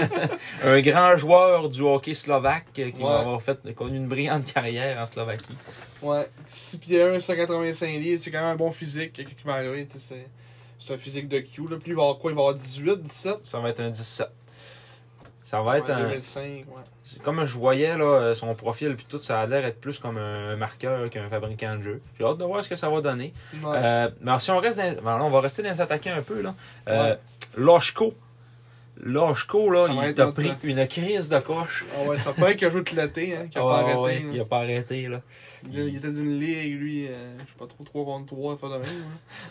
un 0.64 0.80
grand 0.80 1.16
joueur 1.16 1.68
du 1.68 1.82
hockey 1.82 2.14
slovaque 2.14 2.66
qui 2.72 2.82
Ouais. 2.84 2.92
va 3.02 3.20
avoir 3.20 3.42
fait 3.42 3.58
connu 3.74 3.96
une 3.96 4.08
brillante 4.08 4.52
carrière 4.52 4.98
en 5.00 5.06
Slovaquie. 5.06 5.56
Ouais. 6.02 6.26
6 6.46 6.78
pieds 6.78 7.02
1, 7.02 7.20
185 7.20 7.86
livres, 7.98 8.22
c'est 8.22 8.30
quand 8.30 8.40
même 8.40 8.52
un 8.52 8.56
bon 8.56 8.72
physique. 8.72 9.12
Quelqu'un 9.12 9.34
qui 9.40 9.46
va 9.46 9.54
arriver, 9.54 9.86
c'est. 9.88 10.26
C'est 10.78 10.92
un 10.92 10.98
physique 10.98 11.26
de 11.26 11.38
Q, 11.38 11.62
là. 11.70 11.78
Puis 11.82 11.92
il 11.92 11.94
va 11.96 12.02
avoir 12.02 12.18
quoi 12.18 12.30
Il 12.30 12.34
va 12.34 12.42
avoir 12.42 12.54
18, 12.54 13.02
17 13.02 13.38
Ça 13.44 13.58
va 13.60 13.70
être 13.70 13.80
un 13.80 13.88
17. 13.88 14.28
Ça 15.46 15.62
va 15.62 15.78
être 15.78 15.86
Ouais, 15.90 15.94
un. 15.94 16.08
2005, 16.08 16.42
ouais. 16.42 16.64
c'est 17.04 17.22
Comme 17.22 17.44
je 17.44 17.56
voyais 17.56 17.96
là, 17.96 18.34
son 18.34 18.52
profil 18.56 18.96
puis 18.96 19.06
tout, 19.08 19.18
ça 19.18 19.38
a 19.38 19.46
l'air 19.46 19.62
d'être 19.62 19.80
plus 19.80 20.00
comme 20.00 20.18
un 20.18 20.56
marqueur 20.56 21.08
qu'un 21.08 21.30
fabricant 21.30 21.76
de 21.76 21.82
jeu. 21.82 22.02
J'ai 22.18 22.24
hâte 22.24 22.38
de 22.38 22.42
voir 22.44 22.64
ce 22.64 22.68
que 22.68 22.74
ça 22.74 22.90
va 22.90 23.00
donner. 23.00 23.32
Ouais. 23.62 23.76
Euh, 23.76 24.10
mais 24.20 24.30
alors, 24.32 24.42
si 24.42 24.50
on 24.50 24.58
reste 24.58 24.76
dans, 24.76 25.04
là, 25.04 25.24
on 25.24 25.30
va 25.30 25.40
rester 25.40 25.62
dans 25.62 25.70
les 25.70 25.80
attaquants 25.80 26.16
un 26.18 26.22
peu 26.22 26.42
là. 26.42 26.52
Euh. 26.88 27.14
Loshko. 27.56 28.12
Loshko 29.02 29.70
là, 29.70 29.86
il 29.90 29.98
être 30.08 30.16
t'a 30.16 30.32
pris 30.32 30.50
une 30.64 30.86
crise 30.88 31.28
de 31.28 31.38
coche. 31.38 31.84
Ah 31.96 32.04
ouais, 32.08 32.18
ça 32.18 32.32
paraît 32.32 32.56
qu'il 32.56 32.66
a 32.66 32.70
joué 32.70 32.82
tout 32.82 32.94
l'été, 32.96 33.36
hein, 33.36 33.46
qu'il 33.50 33.60
a 33.60 33.64
Ah, 33.64 33.68
pas 33.68 33.78
arrêté. 33.80 33.98
ouais, 33.98 34.24
il 34.32 34.40
a 34.40 34.44
pas 34.44 34.58
arrêté 34.58 35.08
là. 35.08 35.20
Il, 35.70 35.78
il 35.80 35.96
était 35.96 36.10
d'une 36.10 36.40
ligue, 36.40 36.80
lui, 36.80 37.06
euh, 37.08 37.34
je 37.38 37.42
sais 37.44 37.58
pas 37.58 37.66
trop, 37.66 37.84
3 37.84 38.04
contre 38.04 38.26
3, 38.26 38.56
pas 38.58 38.68
de 38.68 38.72
même. 38.74 38.82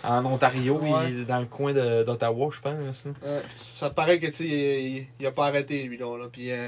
hein. 0.04 0.22
En 0.22 0.26
Ontario, 0.26 0.80
Ouais. 0.80 1.10
il 1.12 1.20
est 1.22 1.26
dans 1.26 1.40
le 1.40 1.46
coin 1.46 1.74
de- 1.74 2.04
d'Ottawa, 2.04 2.50
je 2.52 2.60
pense. 2.60 3.06
Ouais, 3.06 3.42
ça 3.56 3.90
paraît 3.92 4.20
que, 4.20 4.26
tu 4.28 4.32
sais, 4.34 4.44
il, 4.46 4.54
il- 4.98 5.08
il 5.20 5.26
a 5.28 5.32
pas 5.32 5.46
arrêté, 5.48 5.84
lui, 5.84 5.98
là. 5.98 6.18
là. 6.18 6.26
Puis, 6.32 6.52
euh, 6.52 6.68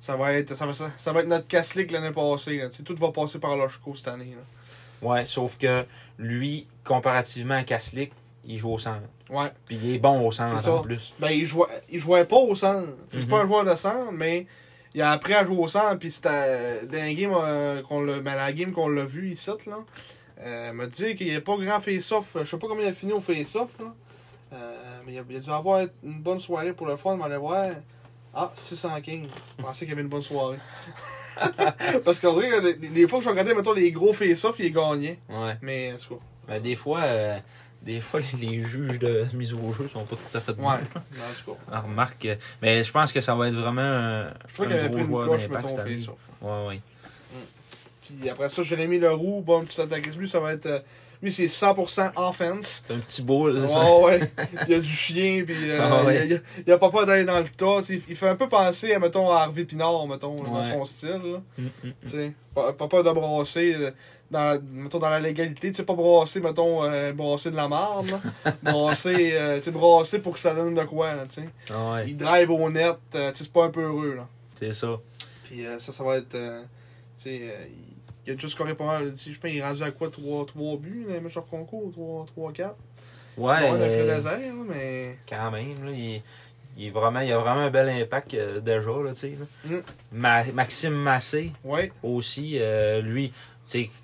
ça, 0.00 0.16
va 0.16 0.32
être, 0.32 0.56
ça, 0.56 0.66
va, 0.66 0.72
ça, 0.74 0.90
ça 0.96 1.12
va 1.12 1.20
être 1.20 1.28
notre 1.28 1.46
casse-ligue 1.46 1.92
l'année 1.92 2.10
passée, 2.12 2.56
là. 2.58 2.68
Tu 2.68 2.78
sais, 2.78 2.82
tout 2.82 2.96
va 2.96 3.12
passer 3.12 3.38
par 3.38 3.56
Loshko 3.56 3.94
cette 3.94 4.08
année, 4.08 4.34
là. 4.36 5.08
Ouais, 5.08 5.24
sauf 5.24 5.56
que 5.56 5.84
lui, 6.18 6.66
comparativement 6.82 7.54
à 7.54 7.62
Kaslik, 7.62 8.10
il 8.44 8.56
joue 8.58 8.72
au 8.72 8.78
centre. 8.78 9.02
Ouais. 9.30 9.50
Puis 9.66 9.78
il 9.82 9.94
est 9.94 9.98
bon 9.98 10.26
au 10.26 10.32
centre 10.32 10.68
en 10.68 10.80
plus. 10.82 11.12
Ben, 11.18 11.30
il 11.30 11.44
jouait, 11.44 11.66
il 11.90 11.98
jouait 12.00 12.24
pas 12.24 12.36
au 12.36 12.54
centre. 12.54 12.86
Tu 13.10 13.18
sais, 13.18 13.20
C'est 13.20 13.24
Mhm. 13.24 13.30
pas 13.30 13.38
un 13.42 13.46
joueur 13.46 13.64
de 13.64 13.74
centre, 13.74 14.12
mais 14.12 14.46
il 14.94 15.02
a 15.02 15.10
appris 15.10 15.34
à 15.34 15.44
jouer 15.44 15.56
au 15.58 15.68
centre. 15.68 15.98
Puis 15.98 16.10
c'était 16.10 16.86
dans 16.86 16.98
la 16.98 17.12
game 17.14 17.32
euh, 17.34 17.82
qu'on 17.82 18.00
l'a, 18.02 18.20
ben, 18.20 18.50
game 18.52 18.72
qu'on 18.72 18.88
l'a 18.88 19.04
vu 19.04 19.30
ici, 19.30 19.50
là. 19.66 19.78
Euh, 20.40 20.72
m'a 20.72 20.86
dit 20.86 21.14
qu'il 21.16 21.26
n'y 21.26 21.34
a 21.34 21.40
pas 21.40 21.56
grand 21.56 21.80
face-off. 21.80 22.36
Je 22.40 22.44
sais 22.44 22.56
pas 22.58 22.68
combien 22.68 22.84
il 22.86 22.90
a 22.90 22.94
fini 22.94 23.12
au 23.12 23.20
face-off, 23.20 23.70
là. 23.80 23.92
Euh, 24.54 24.74
mais 25.04 25.12
il 25.14 25.18
a, 25.18 25.22
il 25.28 25.36
a 25.36 25.40
dû 25.40 25.50
avoir 25.50 25.80
une 26.04 26.20
bonne 26.20 26.40
soirée 26.40 26.72
pour 26.72 26.86
le 26.86 26.96
fun. 26.96 27.16
Va 27.16 27.26
aller 27.26 27.36
voir. 27.36 27.66
Ah, 28.34 28.52
615. 28.56 29.26
Je 29.58 29.62
pensais 29.64 29.78
qu'il 29.80 29.88
y 29.88 29.92
avait 29.92 30.02
une 30.02 30.08
bonne 30.08 30.22
soirée. 30.22 30.58
Parce 32.04 32.18
qu'on 32.20 32.32
dirait 32.34 32.48
que 32.50 32.72
des, 32.72 32.88
des 32.88 33.06
fois 33.08 33.18
que 33.18 33.24
je 33.24 33.30
regardais, 33.30 33.54
mettons, 33.54 33.72
les 33.72 33.92
gros 33.92 34.12
face-off, 34.12 34.56
il 34.58 34.72
gagnait. 34.72 35.18
Ouais. 35.28 35.56
Mais, 35.62 35.92
en 35.92 35.96
tout 35.96 36.14
cas, 36.16 36.20
Ben, 36.48 36.62
des 36.62 36.74
fois, 36.74 37.00
euh, 37.00 37.38
des 37.82 38.00
fois 38.00 38.20
les, 38.40 38.60
juges 38.60 38.98
de 38.98 39.24
mise 39.34 39.52
au 39.54 39.72
jeu 39.72 39.88
sont 39.92 40.04
pas 40.04 40.16
tout 40.16 40.36
à 40.36 40.40
fait 40.40 40.52
bons. 40.52 40.68
ouais. 40.68 40.78
Mais 41.12 41.18
en 41.20 41.44
tout 41.44 41.52
cas. 41.52 41.58
On 41.72 41.88
remarque. 41.88 42.24
euh, 42.26 42.36
Mais 42.60 42.82
je 42.82 42.92
pense 42.92 43.12
que 43.12 43.20
ça 43.20 43.34
va 43.34 43.48
être 43.48 43.54
vraiment 43.54 43.80
un, 43.82 44.32
Je 44.46 44.54
trouve 44.54 44.66
un 44.72 44.88
gros 44.88 45.04
joueur 45.04 45.38
d'impact 45.38 45.68
cette 45.68 45.78
année. 45.80 45.96
Ouais, 46.42 46.66
ouais. 46.68 46.80
Puis 48.02 48.28
après 48.30 48.48
ça, 48.48 48.62
Jérémy 48.62 48.98
Leroux, 48.98 49.42
bon, 49.42 49.64
petit 49.64 49.80
attaquant. 49.80 50.10
Lui, 50.18 50.28
ça 50.28 50.40
va 50.40 50.52
être. 50.52 50.66
euh, 50.66 50.78
lui, 51.20 51.32
c'est 51.32 51.46
100% 51.46 52.12
offense. 52.16 52.82
C'est 52.86 52.94
un 52.94 52.98
petit 52.98 53.22
boule. 53.22 53.58
là, 53.58 53.66
ça. 53.68 53.84
Ouais, 53.98 54.20
ouais. 54.20 54.32
Il 54.68 54.72
y 54.72 54.76
a 54.76 54.78
du 54.78 54.88
chien, 54.88 55.42
puis 55.44 55.54
euh, 55.68 55.78
Ah 55.82 56.04
ouais. 56.04 56.24
il, 56.26 56.30
y 56.30 56.34
a, 56.34 56.38
il 56.64 56.68
y 56.68 56.72
a 56.72 56.78
pas 56.78 56.90
peur 56.90 57.06
d'aller 57.06 57.24
dans 57.24 57.38
le 57.38 57.48
tas. 57.48 57.80
Il 57.90 58.16
fait 58.16 58.28
un 58.28 58.36
peu 58.36 58.48
penser, 58.48 58.94
à, 58.94 58.98
mettons, 59.00 59.30
à 59.30 59.40
Harvey 59.42 59.64
Pinard, 59.64 60.06
mettons, 60.06 60.42
dans 60.44 60.62
son 60.64 60.84
style. 60.84 61.20
Là. 61.24 61.42
Mm, 61.58 61.64
mm. 61.64 61.92
Tu 62.04 62.08
sais, 62.08 62.32
pas, 62.54 62.72
pas 62.72 62.86
peur 62.88 63.02
de 63.04 63.10
brasser 63.10 63.74
dans, 64.30 64.52
la- 64.54 64.58
mettons, 64.72 64.98
dans 64.98 65.10
la 65.10 65.20
légalité. 65.20 65.68
Tu 65.70 65.74
sais, 65.74 65.84
pas 65.84 65.94
brasser, 65.94 66.40
mettons, 66.40 66.84
euh, 66.84 67.12
brasser 67.12 67.50
de 67.50 67.56
la 67.56 67.68
marde. 67.68 68.10
brasser, 68.62 69.30
euh, 69.34 69.60
brasser 69.72 70.18
pour 70.18 70.34
que 70.34 70.38
ça 70.38 70.54
donne 70.54 70.74
de 70.74 70.84
quoi, 70.84 71.14
tu 71.28 71.36
sais. 71.42 71.48
Ah 71.70 71.92
ouais, 71.92 72.08
Il 72.10 72.16
drive 72.16 72.50
au 72.50 72.70
net, 72.70 72.96
euh, 73.14 73.30
tu 73.32 73.38
sais, 73.38 73.44
c'est 73.44 73.52
pas 73.52 73.64
un 73.64 73.70
peu 73.70 73.82
heureux, 73.82 74.14
là. 74.16 74.26
c'est 74.58 74.72
ça. 74.74 74.98
Puis 75.44 75.64
euh, 75.66 75.78
ça, 75.78 75.92
ça 75.92 76.04
va 76.04 76.16
être. 76.18 76.34
euh, 76.34 76.62
tu 77.16 77.22
sais, 77.24 77.36
il, 77.36 77.94
il 78.26 78.32
a 78.32 78.34
déjà 78.34 78.48
scoré 78.48 78.74
pas 78.74 78.84
mal. 78.84 79.12
Je 79.16 79.30
pense 79.38 79.38
qu'il 79.50 79.56
est 79.56 79.62
rendu 79.62 79.82
à 79.82 79.90
quoi 79.90 80.10
3, 80.10 80.44
3 80.46 80.76
buts 80.76 81.04
dans 81.08 81.14
les 81.14 81.20
matchs 81.20 81.36
hors 81.38 81.44
concours 81.46 81.90
3, 81.92 82.26
3 82.26 82.52
4 82.52 82.76
Ouais, 83.38 83.54
il 83.70 83.78
fait 83.78 84.00
euh, 84.00 84.06
laser, 84.06 84.38
là, 84.40 84.52
mais. 84.68 85.16
quand 85.28 85.50
même. 85.50 85.84
Là, 85.84 85.90
il, 85.92 86.20
il 86.76 86.86
est 86.88 86.90
vraiment, 86.90 87.20
il 87.20 87.32
a 87.32 87.38
vraiment 87.38 87.60
un 87.62 87.70
bel 87.70 87.88
impact 87.88 88.36
déjà. 88.62 88.90
Là, 88.90 89.10
tu 89.12 89.16
sais, 89.16 89.38
là. 89.38 89.76
Mm. 89.76 89.82
Ma- 90.12 90.52
Maxime 90.52 90.92
Massé 90.94 91.52
Ouais, 91.64 91.90
aussi, 92.02 92.56
euh, 92.58 93.00
lui, 93.00 93.32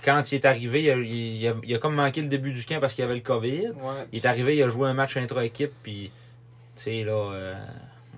quand 0.05 0.32
il 0.32 0.35
est 0.36 0.45
arrivé, 0.45 0.82
il 0.82 0.91
a, 0.91 0.97
il 0.97 1.49
a- 1.49 1.55
il 1.62 1.74
a 1.74 1.78
comme 1.78 1.95
manqué 1.95 2.20
le 2.23 2.28
début 2.28 2.53
du 2.53 2.65
camp 2.65 2.81
parce 2.81 2.95
qu'il 2.95 3.03
y 3.03 3.05
avait 3.05 3.15
le 3.15 3.20
COVID. 3.20 3.69
ouais. 3.69 3.74
Il 4.12 4.19
est 4.19 4.27
arrivé, 4.27 4.57
il 4.57 4.62
a 4.62 4.69
joué 4.69 4.89
un 4.89 4.95
match 4.95 5.16
intra-équipe, 5.16 5.73
puis, 5.82 6.11
tu 6.77 6.82
sais, 6.82 7.03
là, 7.05 7.12
euh, 7.32 7.55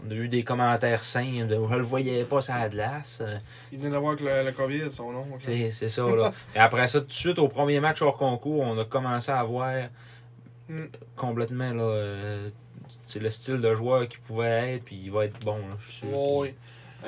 on 0.06 0.10
a 0.10 0.14
eu 0.14 0.28
des 0.28 0.42
commentaires 0.44 1.04
sains 1.04 1.44
de 1.46 1.54
je 1.70 1.74
le 1.76 1.82
voyais 1.82 2.24
pas 2.24 2.40
ça 2.40 2.68
glace. 2.68 3.18
euh, 3.20 3.32
Il 3.72 3.78
vient 3.78 3.90
d'avoir 3.90 4.14
le, 4.14 4.44
le 4.44 4.52
COVID, 4.52 4.90
son 4.92 5.12
nom. 5.12 5.20
ok. 5.32 5.38
tu 5.40 5.46
sais, 5.46 5.70
c'est 5.70 5.88
ça, 5.88 6.04
là. 6.04 6.32
Et 6.54 6.58
après 6.58 6.86
ça, 6.88 7.00
tout 7.00 7.06
de 7.06 7.12
suite, 7.12 7.38
au 7.38 7.48
premier 7.48 7.80
match 7.80 8.02
hors 8.02 8.16
concours, 8.16 8.60
on 8.62 8.78
a 8.78 8.84
commencé 8.84 9.30
à 9.32 9.42
voir 9.44 9.72
Mm. 10.68 10.86
complètement, 11.14 11.72
là, 11.72 11.82
euh, 11.84 12.48
le 13.20 13.30
style 13.30 13.60
de 13.60 13.72
joueur 13.76 14.08
qu'il 14.08 14.18
pouvait 14.18 14.74
être, 14.74 14.84
puis 14.84 15.00
il 15.04 15.12
va 15.12 15.26
être 15.26 15.38
bon, 15.44 15.58
là, 15.58 15.76
je 15.78 15.92
suis 15.92 16.06
sûr. 16.08 16.18
Ouais. 16.38 16.54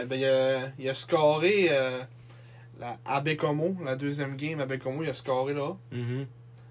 Eh 0.01 0.05
ben, 0.05 0.15
il, 0.17 0.25
a, 0.27 0.59
il 0.79 0.89
a 0.89 0.95
scoré 0.95 1.67
euh, 1.73 1.99
la, 2.81 2.97
à 3.05 3.21
Bécomo, 3.21 3.77
la 3.85 3.97
deuxième 3.97 4.37
game 4.37 4.61
à 4.61 4.67
Bécomo, 4.67 5.03
il 5.03 5.11
a 5.11 5.15
scoré 5.15 5.55
là. 5.55 5.77
Mhm. 5.93 6.27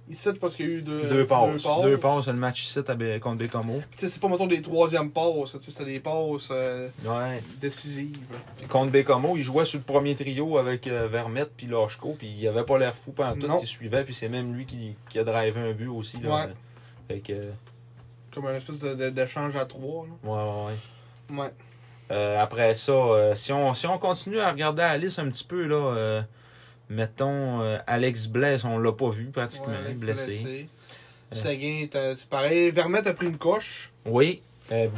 Ici, 0.10 0.30
parce 0.40 0.56
qu'il 0.56 0.70
y 0.70 0.72
a 0.72 0.76
eu 0.78 0.82
deux, 0.82 1.10
Deux 1.10 1.28
passes. 1.28 1.68
Deux 1.84 1.98
passes, 1.98 2.28
le 2.28 2.34
match 2.36 2.64
ici 2.64 2.80
contre 3.20 3.36
Bécomo. 3.36 3.82
C'est 3.98 4.22
pas, 4.22 4.30
mettons, 4.30 4.48
des 4.48 4.62
troisièmes 4.62 5.12
passes, 5.12 5.58
c'était 5.60 5.84
des 5.84 6.00
passes 6.00 6.48
euh, 6.50 6.88
Ouais. 7.04 7.42
décisives. 7.60 8.16
Contre 8.70 8.92
Bécomo, 8.92 9.36
il 9.36 9.44
jouait 9.44 9.66
sur 9.66 9.80
le 9.80 9.84
premier 9.84 10.16
trio 10.16 10.58
avec 10.58 10.88
euh, 10.88 11.10
Vermette 11.10 11.52
puis 11.58 11.68
Lachko, 11.68 12.16
puis 12.18 12.30
il 12.40 12.48
avait 12.48 12.64
pas 12.64 12.78
l'air 12.78 12.96
fou 12.96 13.12
pendant 13.12 13.36
tout, 13.36 13.60
il 13.62 13.68
suivait, 13.68 14.06
puis 14.06 14.14
c'est 14.14 14.30
même 14.30 14.54
lui 14.56 14.66
qui, 14.66 14.96
qui 15.10 15.20
a 15.20 15.26
drivé 15.26 15.60
un 15.60 15.74
but 15.74 15.88
aussi. 15.90 16.22
Là. 16.22 16.36
Ouais. 16.46 16.54
Fait 17.10 17.20
que, 17.20 17.50
Comme 18.34 18.46
un 18.46 18.56
espèce 18.56 18.80
de- 18.80 18.94
de- 18.96 19.10
d'échange 19.10 19.58
à 19.58 19.66
trois. 19.66 20.06
Là. 20.06 20.14
ouais, 20.24 20.38
ouais, 20.40 20.74
ouais. 21.38 21.42
Ouais. 21.44 21.54
Euh, 22.12 22.40
après 22.40 22.74
ça, 22.74 22.92
euh, 22.94 23.36
si, 23.36 23.52
on, 23.52 23.74
si 23.74 23.86
on 23.88 23.98
continue 23.98 24.40
à 24.40 24.52
regarder 24.52 24.82
la 24.82 24.98
liste 24.98 25.20
un 25.20 25.28
petit 25.30 25.44
peu, 25.44 25.66
là, 25.66 25.76
euh, 25.76 26.22
mettons, 26.90 27.62
Alex 27.86 28.28
Bless, 28.28 28.64
on 28.64 28.78
l'a 28.78 28.92
pas 28.92 29.10
vu 29.10 29.26
pratiquement, 29.26 29.74
Ouais, 29.86 29.94
blessé. 29.94 30.26
blessé. 30.28 30.68
C'est 31.32 32.30
pareil. 32.30 32.72
Vermette 32.72 33.08
a 33.08 33.14
pris 33.14 33.26
une 33.28 33.38
coche. 33.38 33.92
Oui, 34.06 34.42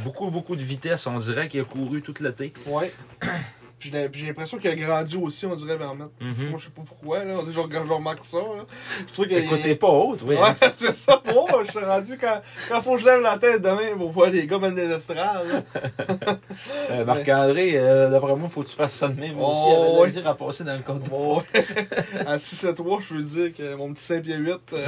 beaucoup, 0.04 0.30
beaucoup 0.30 0.54
de 0.56 0.62
vitesse, 0.62 1.06
on 1.06 1.18
dirait 1.18 1.48
qu'il 1.48 1.60
a 1.60 1.64
couru 1.64 2.02
tout 2.02 2.14
l'été. 2.20 2.52
Ouais. 2.66 2.92
Puis 3.80 4.20
j'ai 4.20 4.26
l'impression 4.26 4.58
qu'il 4.58 4.70
a 4.70 4.74
grandi 4.76 5.16
aussi, 5.16 5.46
on 5.46 5.54
dirait, 5.56 5.76
Vermette. 5.76 6.10
Mhm. 6.20 6.50
Moi, 6.50 6.58
je 6.58 6.64
sais 6.66 6.70
pas 6.70 6.82
pourquoi, 6.86 7.24
là. 7.24 7.34
On 7.38 7.42
dirait, 7.42 7.62
je, 7.70 7.86
je 7.88 7.92
remarque 7.92 8.24
ça, 8.24 8.38
là. 8.38 8.64
Je 9.08 9.12
trouve 9.12 9.26
qu'il 9.26 9.38
Écoute, 9.38 9.60
t'es 9.62 9.74
pas 9.74 9.88
haute, 9.88 10.20
oui. 10.22 10.34
Ouais, 10.36 10.50
c'est 10.76 10.94
ça 10.94 11.16
pour 11.16 11.48
moi. 11.50 11.62
Je 11.64 11.70
suis 11.70 11.78
rendu 11.84 12.18
quand, 12.20 12.40
quand 12.68 12.82
faut 12.82 12.94
que 12.96 13.00
je 13.00 13.06
lève 13.06 13.20
la 13.22 13.38
tête 13.38 13.62
demain 13.62 13.96
pour 13.96 14.10
voir 14.12 14.30
les 14.30 14.46
gars 14.46 14.58
mener 14.58 14.86
l'estrade. 14.86 15.46
là. 15.48 15.62
Euh, 16.90 17.04
Marc-André, 17.04 17.72
euh, 17.76 18.10
d'après 18.10 18.34
moi, 18.36 18.48
faut 18.48 18.62
que 18.62 18.68
tu 18.68 18.74
fasses 18.76 18.94
ça 18.94 19.08
de 19.08 19.18
même 19.18 19.36
Oh, 19.38 19.46
aussi. 19.50 19.60
Il 19.70 19.96
avait 19.98 20.06
misère 20.06 20.26
à 20.26 20.34
passer 20.34 20.64
dans 20.64 20.76
le 20.76 20.82
code. 20.82 21.08
Bon, 21.08 21.38
ouais. 21.38 21.44
à 22.26 22.38
6 22.38 22.64
à 22.66 22.72
3, 22.72 22.98
je 23.08 23.14
veux 23.14 23.22
dire 23.22 23.52
que 23.56 23.74
mon 23.76 23.92
petit 23.94 24.02
5 24.04 24.22
pieds 24.22 24.36
8, 24.36 24.58
euh, 24.72 24.86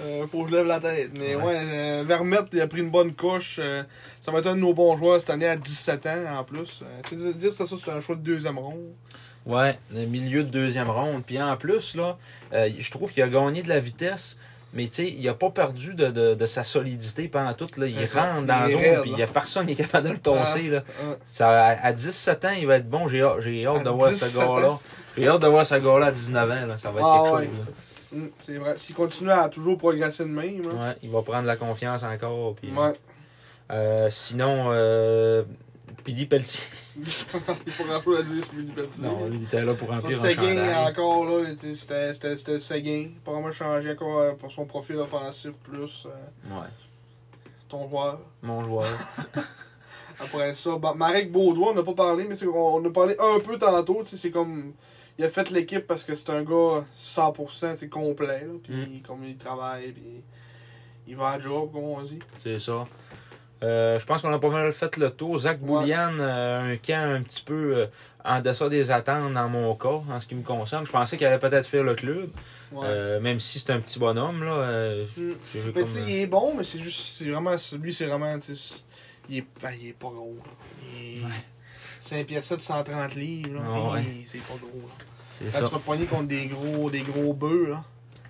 euh, 0.00 0.26
faut 0.30 0.44
que 0.44 0.50
je 0.50 0.56
lève 0.56 0.66
la 0.66 0.80
tête. 0.80 1.10
Mais 1.18 1.34
ouais, 1.36 1.44
Ouais. 1.46 2.02
Vermette, 2.04 2.46
il 2.52 2.60
a 2.60 2.66
pris 2.66 2.80
une 2.80 2.90
bonne 2.90 3.14
couche. 3.14 3.60
Ça 4.26 4.32
va 4.32 4.40
être 4.40 4.48
un 4.48 4.56
de 4.56 4.60
nos 4.60 4.74
bons 4.74 4.96
joueurs 4.96 5.20
cette 5.20 5.30
année 5.30 5.46
à 5.46 5.54
17 5.56 6.06
ans 6.06 6.38
en 6.40 6.42
plus. 6.44 6.82
Euh, 6.82 7.00
tu 7.08 7.16
sais, 7.16 7.32
dire 7.32 7.52
ça, 7.52 7.64
ça 7.64 7.76
c'est 7.82 7.90
un 7.92 8.00
choix 8.00 8.16
de 8.16 8.22
deuxième 8.22 8.58
ronde. 8.58 8.82
Ouais, 9.46 9.78
le 9.94 10.04
milieu 10.06 10.42
de 10.42 10.48
deuxième 10.48 10.90
ronde. 10.90 11.22
Puis 11.24 11.40
en 11.40 11.56
plus, 11.56 11.94
là, 11.94 12.18
euh, 12.52 12.68
je 12.76 12.90
trouve 12.90 13.12
qu'il 13.12 13.22
a 13.22 13.28
gagné 13.28 13.62
de 13.62 13.68
la 13.68 13.78
vitesse, 13.78 14.36
mais 14.74 14.86
tu 14.88 14.94
sais, 14.94 15.08
il 15.16 15.28
a 15.28 15.34
pas 15.34 15.50
perdu 15.50 15.94
de, 15.94 16.08
de, 16.08 16.34
de 16.34 16.46
sa 16.46 16.64
solidité 16.64 17.28
pendant 17.28 17.54
tout. 17.54 17.68
Là. 17.76 17.86
Il 17.86 17.96
rentre 18.06 18.44
dans 18.46 18.58
la 18.66 18.68
zone, 18.70 18.80
puis 19.02 19.10
il 19.10 19.12
là. 19.12 19.18
y 19.18 19.22
a 19.22 19.26
personne 19.28 19.64
qui 19.66 19.72
est 19.74 19.76
capable 19.76 20.08
de 20.08 20.12
le 20.14 20.18
tosser. 20.18 20.62
Là. 20.70 20.82
Euh, 21.04 21.14
Ça, 21.24 21.48
à, 21.48 21.86
à 21.86 21.92
17 21.92 22.44
ans, 22.46 22.50
il 22.58 22.66
va 22.66 22.76
être 22.78 22.90
bon. 22.90 23.06
J'ai 23.06 23.22
hâte, 23.22 23.38
hâte 23.44 23.84
de 23.84 23.90
voir 23.90 24.10
17 24.10 24.28
ce 24.28 24.38
gars-là. 24.38 24.78
J'ai 25.16 25.28
hâte 25.28 25.40
de 25.42 25.46
voir 25.46 25.64
ce 25.64 25.74
gars-là 25.76 26.06
à 26.06 26.10
19 26.10 26.50
ans. 26.50 26.66
Là. 26.66 26.76
Ça 26.78 26.90
va 26.90 26.98
être 26.98 27.06
Ah 27.08 27.22
quelque 27.22 27.36
ouais. 27.36 27.44
chose. 27.56 27.74
hum, 28.14 28.30
c'est 28.40 28.56
vrai. 28.58 28.74
S'il 28.76 28.96
continue 28.96 29.30
à 29.30 29.48
toujours 29.48 29.78
progresser 29.78 30.24
de 30.24 30.30
même, 30.30 30.62
là. 30.62 30.74
Ouais, 30.88 30.96
il 31.04 31.10
va 31.10 31.22
prendre 31.22 31.46
la 31.46 31.54
confiance 31.56 32.02
encore. 32.02 32.56
Puis, 32.56 32.72
Ouais. 32.72 32.92
Euh, 33.70 34.08
sinon, 34.10 34.66
euh, 34.70 35.44
Pidi 36.04 36.26
Pelletier. 36.26 36.62
Il 36.96 37.04
faut 37.72 37.84
grand 37.84 38.00
chose 38.02 38.20
à 38.20 38.22
dire 38.22 38.44
sur 38.44 38.54
Rudy 38.54 38.72
Pelletier. 38.72 39.04
Non, 39.04 39.28
il 39.30 39.42
était 39.42 39.62
là 39.62 39.74
pour 39.74 39.88
Ça, 39.88 39.94
remplir 39.96 40.16
un 40.18 40.20
Seguin 40.20 40.42
chandail. 40.56 40.86
encore, 40.90 41.24
là, 41.26 41.44
c'était 42.14 42.58
Seguin. 42.58 43.08
Pas 43.24 43.32
vraiment 43.32 43.52
changé 43.52 43.92
encore 43.92 44.18
euh, 44.20 44.32
pour 44.32 44.50
son 44.50 44.64
profil 44.64 44.96
offensif 44.96 45.52
plus 45.62 46.06
euh, 46.06 46.54
Ouais, 46.58 46.66
ton 47.68 47.88
joueur. 47.88 48.20
mon 48.42 48.64
joueur. 48.64 48.86
Après 50.20 50.54
ça, 50.54 50.76
bah, 50.78 50.94
Marek 50.96 51.30
Baudouin, 51.30 51.72
on 51.72 51.74
n'a 51.74 51.82
pas 51.82 51.92
parlé, 51.92 52.24
mais 52.26 52.34
c'est- 52.36 52.46
on, 52.46 52.76
on 52.76 52.84
a 52.86 52.90
parlé 52.90 53.14
un 53.18 53.38
peu 53.40 53.58
tantôt. 53.58 54.00
C'est 54.04 54.30
comme. 54.30 54.72
Il 55.18 55.24
a 55.24 55.30
fait 55.30 55.50
l'équipe 55.50 55.86
parce 55.86 56.04
que 56.04 56.14
c'est 56.14 56.28
un 56.30 56.42
gars 56.42 56.84
100% 56.96 57.76
c'est 57.76 57.88
complet. 57.88 58.46
Puis 58.62 58.74
Mm. 58.74 59.02
comme 59.06 59.24
il 59.24 59.36
travaille, 59.36 59.92
puis 59.92 60.22
il 61.06 61.16
va 61.16 61.28
à 61.30 61.40
job, 61.40 61.70
comme 61.72 61.84
on 61.84 62.00
dit. 62.02 62.18
C'est 62.42 62.58
ça. 62.58 62.86
Euh, 63.62 63.98
je 63.98 64.04
pense 64.04 64.20
qu'on 64.22 64.32
a 64.32 64.38
pas 64.38 64.50
mal 64.50 64.70
fait 64.72 64.96
le 64.98 65.10
tour. 65.10 65.38
Zach 65.38 65.58
Ouais. 65.62 65.66
Boulian, 65.80 66.12
euh, 66.18 66.74
un 66.74 66.76
camp 66.76 67.14
un 67.14 67.22
petit 67.22 67.40
peu 67.42 67.74
euh, 67.76 67.86
en 68.24 68.40
deçà 68.40 68.68
des 68.68 68.90
attentes 68.90 69.32
dans 69.32 69.48
mon 69.48 69.74
cas, 69.74 69.88
en 70.10 70.20
ce 70.20 70.26
qui 70.26 70.34
me 70.34 70.42
concerne. 70.42 70.84
Je 70.84 70.92
pensais 70.92 71.16
qu'il 71.16 71.26
allait 71.26 71.38
peut-être 71.38 71.66
faire 71.66 71.82
le 71.84 71.94
club, 71.94 72.28
Ouais. 72.72 72.84
euh, 72.86 73.20
même 73.20 73.40
si 73.40 73.58
c'est 73.58 73.72
un 73.72 73.80
petit 73.80 73.98
bonhomme. 73.98 74.44
Là, 74.44 74.52
euh, 74.52 75.06
Mm. 75.16 75.32
Mais 75.74 75.82
comme, 75.82 75.90
il 76.06 76.14
est 76.16 76.26
bon, 76.26 76.54
mais 76.56 76.64
c'est 76.64 76.78
juste. 76.80 77.00
c'est 77.18 77.30
vraiment 77.30 77.56
Lui, 77.80 77.94
c'est 77.94 78.04
vraiment. 78.06 78.36
Il 79.28 79.38
est, 79.38 79.44
ben, 79.62 79.72
il 79.80 79.88
est 79.88 79.92
pas 79.92 80.08
gros. 80.08 80.36
là. 80.44 80.52
Il 81.00 81.18
est 81.18 81.22
5 82.00 82.26
pieds 82.26 82.42
7, 82.42 82.60
130 82.62 83.14
livres. 83.14 83.54
Là. 83.54 83.60
Ah. 83.94 83.98
Il- 84.00 84.26
C'est 84.26 84.38
pas 84.38 84.54
gros. 84.60 84.82
Là. 84.82 85.04
c'est 85.38 85.50
ça. 85.50 85.62
tu 85.62 85.74
vas 85.74 86.06
contre 86.06 86.28
des 86.28 86.46
gros, 86.46 86.90
des 86.90 87.00
gros 87.00 87.32
bœufs, 87.32 87.68
là. 87.70 87.84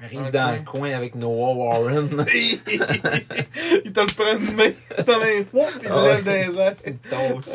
Arrive 0.04 0.30
dans 0.30 0.52
le 0.52 0.64
coin 0.64 0.92
avec 0.92 1.14
Noah 1.14 1.54
Warren. 1.54 2.08
il 2.34 3.92
te 3.92 4.00
le 4.00 4.14
prend 4.14 4.36
une 4.36 4.54
main. 4.54 4.72
Il 4.98 5.88
le 5.88 6.02
lève 6.04 6.24
dans 6.24 6.32
les 6.32 6.58
airs. 6.58 6.74
Il 6.86 6.98
tosse. 6.98 7.54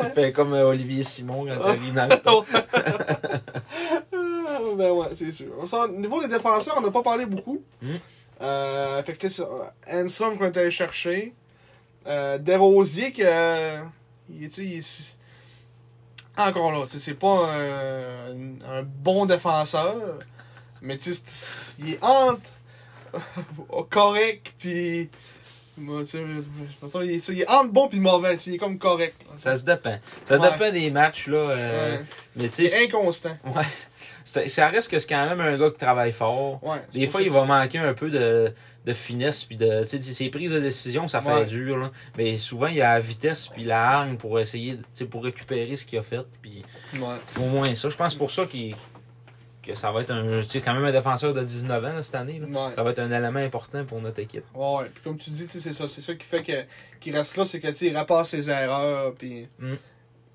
Il 0.00 0.06
fait 0.10 0.32
comme 0.32 0.52
euh, 0.54 0.68
Olivier 0.68 1.02
Simon 1.02 1.46
quand 1.46 1.54
il 1.64 1.68
arrive 1.68 1.94
dans 1.94 2.06
le 2.06 2.16
top. 2.16 2.46
Ah, 4.12 4.58
ben 4.76 4.90
ouais, 4.90 5.06
c'est 5.16 5.32
sûr. 5.32 5.46
Au 5.58 5.88
niveau 5.88 6.20
des 6.20 6.28
défenseurs, 6.28 6.74
on 6.76 6.80
n'a 6.80 6.90
pas 6.90 7.02
parlé 7.02 7.24
beaucoup. 7.24 7.62
Mm. 7.80 7.88
Euh, 8.42 9.02
fait 9.02 9.14
que 9.14 9.28
c'est. 9.28 9.44
Hanson 9.90 10.36
qu'on 10.36 10.44
est 10.46 10.56
allé 10.56 10.70
chercher. 10.70 11.34
Euh, 12.06 12.38
Desrosiers, 12.38 13.12
que. 13.12 13.22
euh, 13.24 13.78
il, 14.28 14.48
tu 14.48 14.54
sais, 14.54 14.64
il 14.64 14.78
est- 14.78 15.18
encore 16.36 16.72
là, 16.72 16.84
c'est 16.88 17.14
pas 17.18 17.48
un, 17.54 18.78
un 18.78 18.82
bon 18.82 19.26
défenseur. 19.26 19.94
Mais 20.82 20.96
tu 20.96 21.12
sais, 21.14 21.76
il 21.80 21.94
est 21.94 21.98
entre 22.02 22.40
correct, 23.90 24.52
puis. 24.58 25.10
moi, 25.76 26.00
tu 26.00 26.06
sais, 26.06 26.24
mettons, 26.82 27.02
il 27.02 27.10
est, 27.12 27.28
il 27.28 27.40
est 27.42 27.48
entre 27.50 27.72
bon 27.72 27.88
puis 27.88 28.00
mauvais. 28.00 28.34
tu 28.36 28.40
sais, 28.42 28.50
Il 28.50 28.54
est 28.54 28.58
comme 28.58 28.78
correct. 28.78 29.16
là. 29.28 29.34
Ça 29.36 29.56
se 29.56 29.64
dépend. 29.64 29.98
Ça 30.26 30.38
Ouais. 30.38 30.50
dépend 30.50 30.70
des 30.72 30.90
matchs. 30.90 31.26
là. 31.26 31.36
euh, 31.36 31.96
Ouais. 31.98 32.04
Mais 32.36 32.48
tu 32.48 32.62
Il 32.62 32.66
est 32.66 32.84
inconstant. 32.86 33.36
ouais, 33.46 33.64
ça, 34.24 34.46
ça 34.48 34.68
reste 34.68 34.90
que 34.90 34.98
c'est 34.98 35.08
quand 35.08 35.26
même 35.28 35.40
un 35.40 35.56
gars 35.58 35.70
qui 35.70 35.78
travaille 35.78 36.12
fort. 36.12 36.62
Ouais, 36.62 36.78
Des 36.92 37.06
fois, 37.06 37.22
il 37.22 37.30
va 37.30 37.44
manquer 37.44 37.78
un 37.78 37.94
peu 37.94 38.10
de, 38.10 38.52
de 38.84 38.92
finesse, 38.92 39.44
puis 39.44 39.56
de, 39.56 39.80
tu 39.82 39.86
sais, 39.88 40.02
ses 40.02 40.28
prises 40.28 40.50
de 40.52 40.60
décision, 40.60 41.08
ça 41.08 41.20
fait 41.20 41.32
Ouais. 41.32 41.46
dur, 41.46 41.76
là. 41.78 41.90
Mais 42.16 42.36
souvent, 42.38 42.66
il 42.68 42.80
a 42.82 42.92
la 42.94 43.00
vitesse, 43.00 43.48
puis 43.48 43.64
la 43.64 43.82
hargne 43.82 44.16
pour 44.16 44.38
essayer, 44.38 44.76
tu 44.76 44.82
sais, 44.92 45.04
pour 45.06 45.24
récupérer 45.24 45.74
ce 45.76 45.84
qu'il 45.86 45.98
a 45.98 46.02
fait, 46.02 46.24
puis 46.42 46.62
Ouais. 46.94 47.16
au 47.38 47.46
moins 47.48 47.74
ça. 47.74 47.88
Je 47.88 47.96
pense 47.96 48.14
pour 48.14 48.30
ça 48.30 48.44
qu'il 48.46 48.76
que 49.72 49.78
ça 49.78 49.90
va 49.92 50.02
être 50.02 50.10
un, 50.10 50.42
tu 50.42 50.48
sais, 50.48 50.60
quand 50.60 50.74
même 50.74 50.84
un 50.84 50.92
défenseur 50.92 51.32
de 51.34 51.42
19 51.42 51.84
ans, 51.84 51.92
là, 51.94 52.02
cette 52.02 52.14
année, 52.14 52.38
là. 52.38 52.46
Ouais. 52.46 52.74
Ça 52.74 52.82
va 52.82 52.90
être 52.90 52.98
un 52.98 53.10
élément 53.10 53.40
important 53.40 53.84
pour 53.84 54.00
notre 54.00 54.20
équipe. 54.20 54.44
Ouais, 54.54 54.84
puis 54.94 55.02
comme 55.02 55.16
tu 55.16 55.30
dis, 55.30 55.46
c'est 55.46 55.72
ça, 55.72 55.88
c'est 55.88 56.00
ça 56.00 56.14
qui 56.14 56.24
fait 56.26 56.42
que 56.42 56.52
qu'il 57.00 57.16
reste 57.16 57.36
là, 57.36 57.44
c'est 57.44 57.60
que 57.60 57.68
tu 57.68 57.74
sais, 57.76 57.86
il 57.86 57.96
répare 57.96 58.26
ses 58.26 58.48
erreurs, 58.50 59.14
puis 59.14 59.46
Mm. 59.58 59.74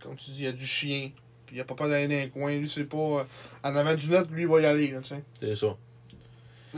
comme 0.01 0.15
tu 0.15 0.31
dis, 0.31 0.37
il 0.39 0.45
y 0.45 0.47
a 0.47 0.51
du 0.51 0.65
chien. 0.65 1.11
Puis 1.45 1.57
il 1.57 1.59
a 1.61 1.63
pas 1.63 1.75
peur 1.75 1.87
d'aller 1.89 2.07
dans 2.07 2.13
les 2.23 2.29
coins. 2.29 2.55
Lui, 2.57 2.67
c'est 2.67 2.85
pas. 2.85 2.97
euh, 2.97 3.23
en 3.63 3.75
avant 3.75 3.93
du 3.93 4.09
net, 4.09 4.25
lui, 4.31 4.41
il 4.43 4.47
va 4.47 4.61
y 4.61 4.65
aller, 4.65 4.87
là, 4.89 4.99
tu 5.01 5.09
sais. 5.09 5.23
C'est 5.39 5.55
ça. 5.55 5.75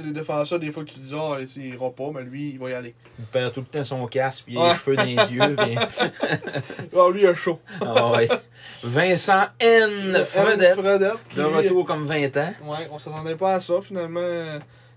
Les 0.05 0.11
défenseurs, 0.11 0.59
des 0.59 0.71
fois 0.71 0.83
que 0.83 0.89
tu 0.91 0.99
dis, 0.99 1.13
ah, 1.15 1.37
sais, 1.47 1.59
il 1.59 1.73
ira 1.73 1.89
pas, 1.91 2.11
mais 2.13 2.23
lui, 2.23 2.51
il 2.51 2.59
va 2.59 2.69
y 2.69 2.73
aller. 2.73 2.93
Il 3.19 3.25
perd 3.25 3.53
tout 3.53 3.61
le 3.61 3.65
temps 3.65 3.83
son 3.83 4.05
casque, 4.07 4.45
puis 4.45 4.53
il 4.53 4.57
a 4.59 4.63
Ouais. 4.63 4.69
les 4.69 4.75
cheveux 4.77 4.95
dans 4.95 5.03
les 5.03 5.15
yeux. 5.15 5.55
puis- 5.55 5.75
Ah, 6.97 7.09
lui, 7.11 7.21
il 7.21 7.27
a 7.27 7.35
chaud. 7.35 7.59
Ah 7.81 8.11
ouais. 8.11 8.27
Vincent 8.83 9.45
N. 9.59 10.23
Fredette. 10.25 10.73
Fredette, 10.79 11.27
qui, 11.29 11.37
De 11.37 11.43
retour 11.43 11.85
comme 11.85 12.05
20 12.05 12.35
ans. 12.37 12.53
Ouais, 12.63 12.87
on 12.91 12.99
s'attendait 12.99 13.35
pas 13.35 13.55
à 13.55 13.59
ça, 13.61 13.81
finalement. 13.81 14.19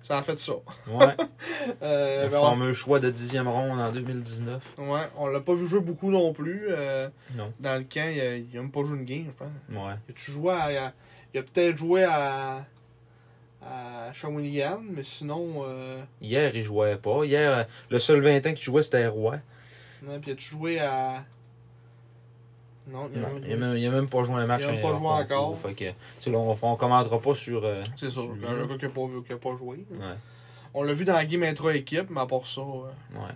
Ça 0.02 0.18
a 0.18 0.22
fait 0.22 0.38
ça. 0.38 0.52
Ouais. 0.88 1.06
Euh, 1.82 2.24
Le 2.24 2.30
ben, 2.30 2.38
on- 2.38 2.50
fameux 2.50 2.72
choix 2.72 3.00
de 3.00 3.10
dixième 3.10 3.46
ronde 3.46 3.78
en 3.78 3.92
2019. 3.92 4.62
Ouais, 4.78 5.00
on 5.18 5.26
l'a 5.26 5.40
pas 5.40 5.54
vu 5.54 5.68
jouer 5.68 5.80
beaucoup 5.80 6.10
non 6.10 6.32
plus. 6.32 6.64
euh, 6.70 7.08
Non. 7.36 7.52
Dans 7.60 7.76
le 7.76 7.84
camp, 7.84 8.08
il 8.12 8.20
a, 8.20 8.36
il 8.36 8.48
a 8.56 8.62
même 8.62 8.70
pas 8.70 8.80
joué 8.80 8.96
une 8.98 9.04
game, 9.04 9.26
je 9.26 9.32
pense. 9.36 9.48
Ouais. 9.70 9.92
Il 10.08 10.12
a-tu 10.12 10.30
joué 10.32 10.52
à. 10.54 10.86
à- 10.86 10.92
il 11.34 11.40
a 11.40 11.42
peut-être 11.42 11.76
joué 11.76 12.04
à. 12.04 12.64
À 13.62 14.12
Shawinigan, 14.12 14.80
mais 14.90 15.02
sinon. 15.02 15.64
Euh, 15.66 16.00
Hier, 16.20 16.54
il 16.54 16.62
jouait 16.62 16.96
pas. 16.96 17.24
Hier, 17.24 17.58
euh, 17.58 17.64
le 17.90 17.98
seul 17.98 18.20
20 18.22 18.46
ans 18.46 18.54
qui 18.54 18.62
jouait, 18.62 18.82
c'était 18.82 19.06
Roy. 19.06 19.36
non, 20.02 20.18
puis 20.20 20.32
a-tu 20.32 20.44
joué 20.44 20.78
à. 20.80 21.24
Non, 22.88 23.08
il 23.14 23.18
a 23.18 23.28
Non, 23.28 23.34
même- 23.34 23.42
il, 23.46 23.52
a 23.52 23.56
même, 23.56 23.76
il 23.76 23.86
a 23.86 23.90
même 23.90 24.08
pas 24.08 24.22
joué 24.24 24.36
un 24.36 24.46
match. 24.46 24.62
Il 24.64 24.68
a 24.68 24.72
même 24.72 24.80
pas 24.80 24.94
joué 24.94 25.06
encore. 25.06 25.56
Fait 25.58 25.74
que, 25.74 25.84
tu 25.90 25.94
sais, 26.18 26.30
là, 26.30 26.38
on, 26.38 26.56
on 26.60 26.76
commentera 26.76 27.20
pas 27.20 27.34
sur. 27.34 27.64
euh, 27.64 27.82
C'est 27.96 28.06
ça, 28.06 28.12
sur 28.12 28.32
un 28.32 28.66
gars 28.66 28.78
qui 28.78 28.84
a 28.86 28.88
pas, 28.88 29.00
qui 29.26 29.32
a 29.32 29.36
pas 29.36 29.54
joué. 29.56 29.84
Ouais. 29.90 30.06
On 30.74 30.82
l'a 30.82 30.94
vu 30.94 31.04
dans 31.04 31.12
la 31.14 31.24
game 31.24 31.42
intra-équipe, 31.42 32.08
mais 32.10 32.20
à 32.20 32.26
part 32.26 32.46
ça, 32.46 32.60
euh, 32.62 33.18
Ouais. 33.18 33.32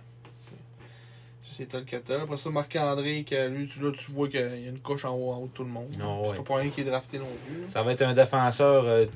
c'est 1.49 1.67
tel 1.67 1.85
que 1.85 1.95
tel. 1.97 2.21
Après 2.21 2.37
ça, 2.37 2.49
Marc-André, 2.49 3.23
que 3.23 3.47
lui, 3.47 3.67
tu, 3.67 3.79
là, 3.81 3.91
tu 3.91 4.11
vois 4.11 4.27
qu'il 4.27 4.39
y 4.41 4.43
a 4.43 4.69
une 4.69 4.79
couche 4.79 5.05
en 5.05 5.13
haut, 5.15 5.31
en 5.31 5.37
haut 5.37 5.47
de 5.47 5.51
tout 5.51 5.63
le 5.63 5.69
monde. 5.69 5.87
C'est 5.91 6.01
ouais. 6.03 6.35
pas 6.37 6.43
pour 6.43 6.57
rien 6.57 6.69
qu'il 6.69 6.85
est 6.85 6.89
drafté 6.89 7.19
non 7.19 7.25
plus. 7.45 7.69
Ça 7.69 7.81
va 7.83 7.91
être 7.93 8.01
un 8.01 8.13
défenseur. 8.13 9.07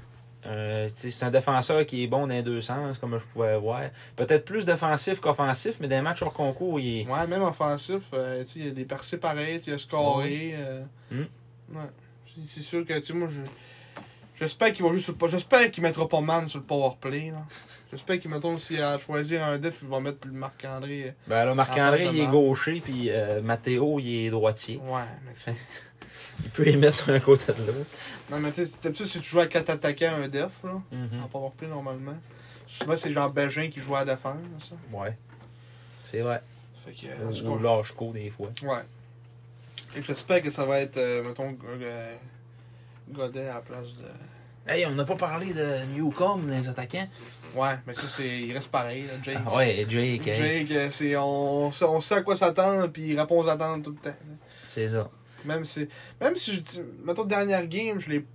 Euh, 0.46 0.88
c'est 0.96 1.24
un 1.26 1.32
défenseur 1.32 1.86
qui 1.86 2.04
est 2.04 2.08
bon 2.08 2.22
dans 2.28 2.34
les 2.34 2.44
deux 2.44 2.62
sens, 2.62 2.98
comme 2.98 3.18
je 3.18 3.26
pouvais 3.26 3.58
voir. 3.58 3.82
Peut-être 4.16 4.46
plus 4.46 4.66
défensif 4.66 5.20
qu'offensif, 5.20 5.78
mais 5.82 5.88
dans 5.88 5.96
les 5.98 6.02
matchs 6.02 6.22
hors 6.22 6.34
concours, 6.34 6.80
il 6.80 7.02
est. 7.02 7.08
Ouais, 7.08 7.28
même 7.28 7.42
offensif, 7.44 8.04
euh, 8.14 8.44
il 8.56 8.66
y 8.66 8.70
a 8.70 8.72
des 8.72 8.86
percées 8.86 9.18
pareilles, 9.18 9.60
il 9.68 9.74
a 9.74 9.78
scoré. 9.78 10.54
euh, 10.56 10.82
Hmm. 11.12 11.26
Ouais. 11.76 11.82
C'est- 12.46 12.62
sûr 12.62 12.86
que, 12.86 12.94
tu 12.94 13.02
sais, 13.04 13.14
moi, 13.14 13.28
je. 13.28 13.42
J'espère 14.40 14.72
qu'il 14.72 14.86
va 14.86 14.92
jouer 14.92 15.00
sur 15.00 15.16
le. 15.20 15.28
J'espère 15.28 15.70
qu'il 15.72 15.84
mettra 15.84 16.08
pas 16.08 16.22
man 16.22 16.48
sur 16.48 16.60
le 16.60 16.66
powerplay, 16.66 17.32
là. 17.32 17.44
J'espère 17.92 18.20
qu'il, 18.20 18.30
mettons, 18.32 18.56
s'il 18.58 18.82
a 18.82 18.98
choisir 18.98 19.44
un 19.44 19.58
def, 19.58 19.80
il 19.82 19.90
va 19.90 20.00
mettre 20.00 20.26
le 20.28 20.32
Marc-André. 20.34 21.14
Ben 21.28 21.44
là, 21.46 21.56
Marc-André, 21.56 22.08
il 22.14 22.20
est 22.22 22.28
gaucher, 22.28 22.80
puis 22.80 23.10
Matteo, 23.44 24.00
il 24.00 24.28
est 24.28 24.30
droitier. 24.30 24.78
Ouais, 24.78 25.02
mais. 25.26 25.54
Il 26.44 26.50
peut 26.52 26.68
y 26.68 26.78
mettre 26.78 27.10
un 27.10 27.20
côté 27.20 27.52
de 27.54 27.66
l'autre. 27.68 27.90
Non, 28.32 28.40
mais 28.40 28.52
tu 28.52 28.66
sais, 28.66 28.78
d'habitude, 28.82 29.06
si 29.06 29.20
tu 29.20 29.28
joues 29.30 29.40
à 29.42 29.48
4 29.48 29.70
attaquants, 29.70 30.14
un 30.24 30.28
def, 30.28 30.52
là, 30.64 30.82
Mhm. 30.92 31.24
en 31.24 31.28
powerplay, 31.28 31.68
normalement. 31.68 32.16
Souvent, 32.68 32.96
c'est 32.98 33.12
genre 33.12 33.32
Bégin 33.32 33.70
qui 33.70 33.82
joue 33.82 33.96
à 33.96 34.06
la 34.06 34.16
défense, 34.16 34.38
ça. 34.60 34.76
Ouais. 34.98 35.18
C'est 36.04 36.22
vrai. 36.22 36.42
Fait 36.86 36.92
que. 36.92 37.08
euh, 37.08 37.32
Ou, 37.32 37.48
ou 37.54 37.58
cas, 37.58 37.64
Lâche-Co, 37.64 38.12
des 38.14 38.30
fois. 38.30 38.50
Ouais. 38.64 38.82
Fait 39.90 40.00
que 40.02 40.06
j'espère 40.06 40.42
que 40.42 40.50
ça 40.50 40.66
va 40.66 40.80
être, 40.80 40.98
euh, 40.98 41.24
mettons, 41.28 41.58
euh, 41.68 42.16
Godet 43.10 43.48
à 43.48 43.56
la 43.56 43.62
place 43.62 43.98
de. 43.98 44.06
Hey, 44.72 44.86
on 44.86 44.92
n'a 44.92 45.04
pas 45.06 45.16
parlé 45.16 45.52
de 45.52 45.66
Newcomb, 45.96 46.42
les 46.48 46.68
attaquants. 46.70 47.08
Ouais, 47.56 47.74
mais 47.88 47.94
ça, 47.96 48.08
c'est. 48.08 48.42
Il 48.42 48.54
reste 48.54 48.70
pareil, 48.70 49.04
là, 49.04 49.14
Jake. 49.24 49.38
Ah 49.48 49.56
ouais, 49.56 49.86
Jake, 49.90 50.22
Jake, 50.24 50.72
euh, 50.72 50.88
c'est. 50.92 51.18
On, 51.18 51.72
sait- 51.72 51.86
on 51.86 52.00
sait 52.00 52.16
à 52.16 52.22
quoi 52.22 52.36
s'attendre, 52.36 52.88
puis 52.88 53.08
il 53.14 53.20
répond 53.20 53.42
aux 53.44 53.48
attentes 53.50 53.84
tout 53.84 53.90
le 53.92 53.98
temps. 53.98 54.16
c'est 54.68 54.90
ça. 54.90 55.10
Même 55.46 55.66
si. 55.66 55.88
Même 56.22 56.36
si 56.38 56.54
je 56.56 56.62
dis. 56.62 56.82
Mettons, 57.04 57.24
dernière 57.26 57.66
game, 57.68 58.00
je 58.00 58.10
l'ai. 58.10 58.26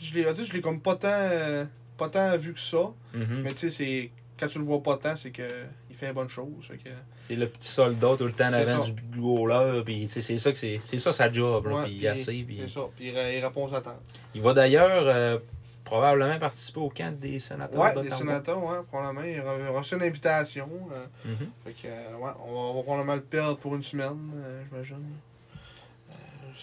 Je 0.00 0.14
l'ai, 0.14 0.24
je 0.34 0.52
l'ai 0.52 0.60
comme 0.60 0.80
pas 0.80 0.96
tant. 0.96 1.08
euh, 1.10 1.64
pas 1.96 2.08
tant 2.08 2.36
vu 2.36 2.52
que 2.52 2.60
ça. 2.60 2.90
Mhm. 3.14 3.42
Mais 3.42 3.50
tu 3.52 3.56
sais, 3.58 3.70
c'est. 3.70 4.10
Quand 4.38 4.46
tu 4.48 4.58
le 4.58 4.64
vois 4.64 4.82
pas 4.82 4.96
tant, 4.96 5.16
c'est 5.16 5.30
que. 5.30 5.42
Il 5.90 5.96
fait 5.96 6.06
la 6.06 6.12
bonne 6.12 6.28
chose. 6.28 6.68
Que. 6.68 6.90
C'est 7.28 7.36
le 7.36 7.48
petit 7.48 7.68
soldat 7.68 8.16
tout 8.18 8.24
le 8.26 8.32
temps 8.32 8.48
en 8.48 8.52
avant 8.52 8.82
ça. 8.84 8.90
du 8.90 9.20
goaler, 9.20 9.82
puis 9.84 10.08
c'est 10.08 10.20
ça 10.38 10.50
que 10.52 10.58
c'est, 10.58 10.80
c'est 10.84 10.98
ça 10.98 11.12
sa 11.12 11.30
job, 11.32 11.66
Ouais, 11.68 11.84
puis 11.84 11.92
il 12.02 12.44
puis 12.44 12.58
C'est 12.62 12.68
ça. 12.68 12.80
Puis 12.96 13.08
il, 13.08 13.14
il 13.14 13.44
répond 13.44 13.66
aux 13.66 13.72
attentes. 13.74 14.02
il 14.34 14.42
va 14.42 14.52
d'ailleurs 14.52 15.04
euh, 15.06 15.38
probablement 15.84 16.36
participer 16.40 16.80
au 16.80 16.90
camp 16.90 17.16
des 17.18 17.38
sénateurs 17.38 17.80
Ouais, 17.80 18.02
des 18.02 18.10
sénateurs, 18.10 18.62
ouais, 18.62 18.78
probablement. 18.90 19.22
Il 19.24 19.38
a 19.40 19.70
reçu 19.70 19.94
une 19.94 20.02
invitation. 20.02 20.68
euh, 20.92 21.06
Mhm. 21.24 21.48
Fait 21.64 21.72
que, 21.72 21.86
ouais, 21.88 22.30
on 22.44 22.52
va, 22.52 22.60
on 22.60 22.74
va 22.74 22.82
probablement 22.82 23.14
le 23.14 23.22
perdre 23.22 23.56
pour 23.56 23.74
une 23.76 23.82
semaine, 23.84 24.32
euh, 24.34 24.62
j'imagine. 24.68 24.96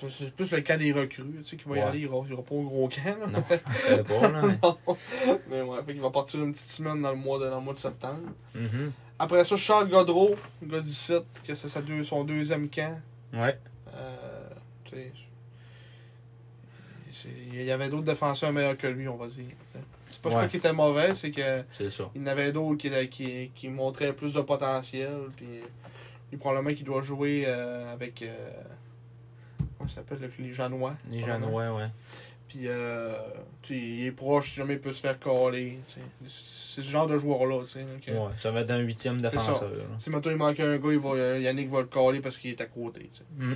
C'est 0.09 0.33
plus 0.35 0.51
le 0.51 0.61
cas 0.61 0.77
des 0.77 0.91
recrues, 0.91 1.23
tu 1.23 1.43
sais, 1.43 1.55
qui 1.57 1.67
va 1.67 1.77
y 1.77 1.79
aller, 1.81 1.99
il 1.99 2.03
ira, 2.05 2.17
il 2.25 2.33
ira 2.33 2.41
pas 2.41 2.55
au 2.55 2.63
gros 2.63 2.87
camp. 2.89 3.17
là. 3.19 3.27
Non, 3.27 3.43
je 3.69 3.77
savais 3.77 4.03
pas, 4.03 4.31
là, 4.31 4.41
mais... 4.47 4.57
Non. 4.63 4.77
Mais 5.49 5.61
ouais, 5.61 5.77
fait 5.85 5.93
qu'il 5.93 6.01
va 6.01 6.09
partir 6.09 6.41
une 6.43 6.51
petite 6.53 6.69
semaine 6.71 7.01
dans 7.01 7.11
le 7.11 7.17
mois 7.17 7.39
de, 7.39 7.49
dans 7.49 7.57
le 7.59 7.63
mois 7.63 7.73
de 7.73 7.79
septembre. 7.79 8.19
Mhm. 8.55 8.91
Après 9.19 9.43
ça, 9.45 9.55
Charles 9.55 9.89
Godreau, 9.89 10.35
gars 10.63 10.79
17, 10.79 11.23
que 11.47 11.53
c'est 11.53 11.69
sa 11.69 11.81
deux- 11.81 12.03
son 12.03 12.23
deuxième 12.23 12.69
camp. 12.69 12.99
Ouais. 13.33 13.57
Euh, 13.93 14.49
tu 14.85 14.91
sais, 14.95 15.11
c'est- 17.11 17.29
il 17.53 17.63
y 17.63 17.71
avait 17.71 17.89
d'autres 17.89 18.05
défenseurs 18.05 18.51
meilleurs 18.51 18.77
que 18.77 18.87
lui, 18.87 19.07
on 19.07 19.17
va 19.17 19.27
dire. 19.27 19.45
C'est 20.07 20.21
pas 20.21 20.29
Ouais. 20.29 20.35
ça 20.35 20.47
qui 20.47 20.57
était 20.57 20.73
mauvais, 20.73 21.13
c'est 21.15 21.31
que 21.31 21.63
C'est 21.71 21.87
il 22.15 22.21
y 22.21 22.23
en 22.23 22.27
avait 22.27 22.51
d'autres 22.51 22.75
qui, 22.77 22.89
qui, 23.09 23.51
qui 23.53 23.69
montraient 23.69 24.13
plus 24.13 24.33
de 24.33 24.41
potentiel. 24.41 25.11
Puis 25.35 25.45
lui, 26.31 26.37
probablement 26.37 26.73
qu'il 26.75 26.85
doit 26.85 27.01
jouer 27.01 27.43
euh, 27.47 27.93
avec. 27.93 28.21
Euh, 28.23 28.51
comment 29.81 29.87
ça 29.87 29.95
s'appelle 29.95 30.19
le- 30.21 30.43
Les 30.45 30.53
Janois? 30.53 30.95
Les. 31.09 31.21
Janois, 31.21 31.73
ouais. 31.75 31.87
Puis 32.47 32.61
euh, 32.65 33.13
tu 33.61 33.77
il 33.77 34.05
est 34.07 34.11
proche, 34.11 34.49
si 34.49 34.55
jamais 34.57 34.73
il 34.73 34.81
peut 34.81 34.91
se 34.91 34.99
faire 35.01 35.17
coller. 35.19 35.79
C'est 36.27 36.81
ce 36.81 36.81
genre 36.81 37.07
de 37.07 37.17
joueur-là. 37.17 37.61
tu 37.63 37.67
sais, 37.69 37.79
donc, 37.83 38.07
euh, 38.09 38.25
Ouais, 38.27 38.31
ça 38.37 38.51
va 38.51 38.61
être 38.61 38.71
un 38.71 38.79
huitième 38.79 39.19
défenseur. 39.21 39.63
Si 39.97 40.09
maintenant 40.09 40.31
il 40.31 40.37
manque 40.37 40.59
un 40.59 40.77
gars, 40.77 40.91
il 40.91 40.99
va, 40.99 41.09
euh, 41.11 41.39
Yannick 41.39 41.69
va 41.69 41.79
le 41.79 41.85
coller 41.87 42.19
parce 42.19 42.37
qu'il 42.37 42.49
est 42.51 42.59
à 42.61 42.65
côté. 42.65 43.09
tu 43.11 43.17
sais. 43.19 43.23
Mm. 43.37 43.55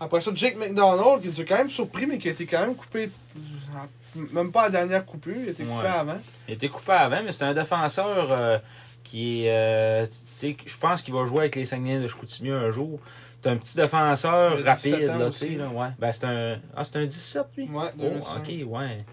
Après 0.00 0.20
ça, 0.20 0.30
Jake 0.34 0.56
McDonald, 0.56 1.22
qui 1.22 1.28
nous 1.28 1.40
a 1.40 1.44
quand 1.44 1.58
même 1.58 1.70
surpris, 1.70 2.06
mais 2.06 2.18
qui 2.18 2.28
a 2.28 2.32
été 2.32 2.46
quand 2.46 2.60
même 2.60 2.74
coupé. 2.76 3.10
euh, 3.36 4.20
Même 4.32 4.50
pas 4.52 4.62
à 4.62 4.64
la 4.66 4.70
dernière 4.70 5.04
coupure, 5.04 5.36
il 5.36 5.48
a 5.48 5.50
été 5.50 5.64
coupé 5.64 5.82
Ouais. 5.82 5.86
avant. 5.88 6.18
Il 6.48 6.52
a 6.52 6.54
été 6.54 6.68
coupé 6.68 6.92
avant, 6.92 7.22
mais 7.24 7.30
c'est 7.32 7.44
un 7.44 7.54
défenseur 7.54 8.32
euh, 8.32 8.58
qui 9.04 9.44
est. 9.44 9.50
euh, 9.52 10.06
tu 10.06 10.12
sais, 10.34 10.56
je 10.64 10.76
pense 10.78 11.02
qu'il 11.02 11.14
va 11.14 11.26
jouer 11.26 11.40
avec 11.40 11.56
les 11.56 11.64
Saguenay 11.64 12.00
de 12.00 12.08
Chicoutimi 12.08 12.50
un 12.50 12.70
jour. 12.70 13.00
C'est 13.42 13.50
un 13.50 13.56
petit 13.56 13.76
défenseur 13.76 14.58
Il 14.58 14.68
a 14.68 14.74
17 14.74 14.92
rapide, 14.94 15.10
ans 15.10 15.18
là, 15.18 15.26
tu 15.30 15.36
sais. 15.36 15.48
Là, 15.50 15.68
ouais. 15.68 15.88
Ben, 15.98 16.12
c'est 16.12 16.24
un. 16.24 16.58
Ah, 16.76 16.84
c'est 16.84 16.96
un 16.96 17.06
17, 17.06 17.46
lui? 17.56 17.64
Ouais, 17.68 17.84
Oh, 17.98 18.02
2005. 18.02 18.38
ok, 18.38 18.48
ouais. 18.48 19.04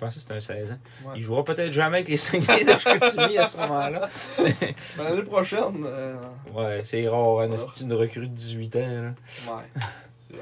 Je 0.00 0.04
pensais 0.04 0.14
que 0.16 0.20
c'était 0.20 0.34
un 0.34 0.40
16 0.40 0.70
ans. 0.72 0.78
Ouais. 1.06 1.12
Il 1.16 1.22
jouera 1.22 1.44
peut-être 1.44 1.72
jamais 1.72 1.96
avec 1.98 2.08
les 2.08 2.16
Saguenay 2.16 2.64
de 2.64 2.70
Chicoutimi 2.72 3.38
à 3.38 3.46
ce 3.48 3.56
moment-là. 3.58 4.08
Ben, 4.38 4.54
L'année 5.04 5.22
prochaine, 5.22 5.84
euh, 5.84 6.14
Ouais, 6.54 6.80
c'est 6.84 7.08
rare, 7.08 7.40
hein, 7.40 7.50
c'est 7.70 7.84
une 7.84 7.92
recrue 7.92 8.28
de 8.28 8.34
18 8.34 8.76
ans. 8.76 8.78
Là. 8.80 9.14
ouais. 9.52 10.36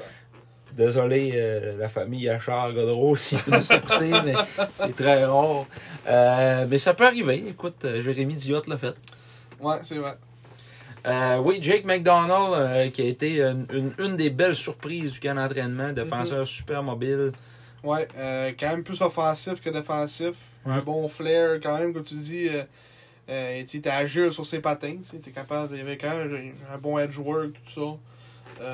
Désolé, 0.73 1.31
euh, 1.35 1.75
la 1.77 1.89
famille 1.89 2.29
à 2.29 2.39
Charles 2.39 2.75
Godreau, 2.75 3.15
s'il 3.15 3.39
nous 3.47 3.71
écouter, 3.73 4.11
mais 4.25 4.35
c'est 4.75 4.95
très 4.95 5.25
rare. 5.25 5.65
Euh, 6.07 6.65
mais 6.69 6.77
ça 6.77 6.93
peut 6.93 7.07
arriver. 7.07 7.43
Écoute, 7.47 7.83
euh, 7.85 8.03
Jérémy 8.03 8.35
Diot 8.35 8.61
l'a 8.67 8.77
fait. 8.77 8.93
Ouais, 9.59 9.77
c'est 9.81 9.95
vrai. 9.97 10.15
Euh, 11.07 11.37
oui, 11.37 11.59
Jake 11.61 11.85
McDonald, 11.85 12.53
euh, 12.53 12.89
qui 12.89 13.01
a 13.01 13.05
été 13.05 13.41
une, 13.41 13.65
une- 13.71 13.93
une 13.97 14.15
des 14.17 14.29
belles 14.29 14.55
surprises 14.57 15.13
du 15.13 15.19
camp 15.21 15.35
d'entraînement, 15.35 15.93
défenseur 15.93 16.45
super 16.45 16.83
mobile. 16.83 17.31
Ouais, 17.83 18.07
euh, 18.17 18.51
quand 18.59 18.69
même 18.71 18.83
plus 18.83 19.01
offensif 19.01 19.61
que 19.61 19.69
défensif. 19.69 20.33
Ouais. 20.65 20.73
Un 20.73 20.81
bon 20.81 21.07
flair, 21.07 21.59
quand 21.63 21.77
même, 21.77 21.93
comme 21.93 22.03
tu 22.03 22.15
dis. 22.15 22.49
Euh, 22.49 22.63
euh, 23.29 23.63
tu 23.65 23.77
était 23.77 23.89
agile 23.89 24.31
sur 24.33 24.45
ses 24.45 24.59
patins. 24.59 24.97
Tu 25.09 25.15
es 25.29 25.33
capable. 25.33 25.73
Il 25.75 25.81
avait 25.81 25.97
quand 25.97 26.09
même 26.15 26.51
un 26.73 26.77
bon 26.77 26.97
edge 26.97 27.17
work, 27.17 27.51
tout 27.73 27.97
ça. 28.61 28.65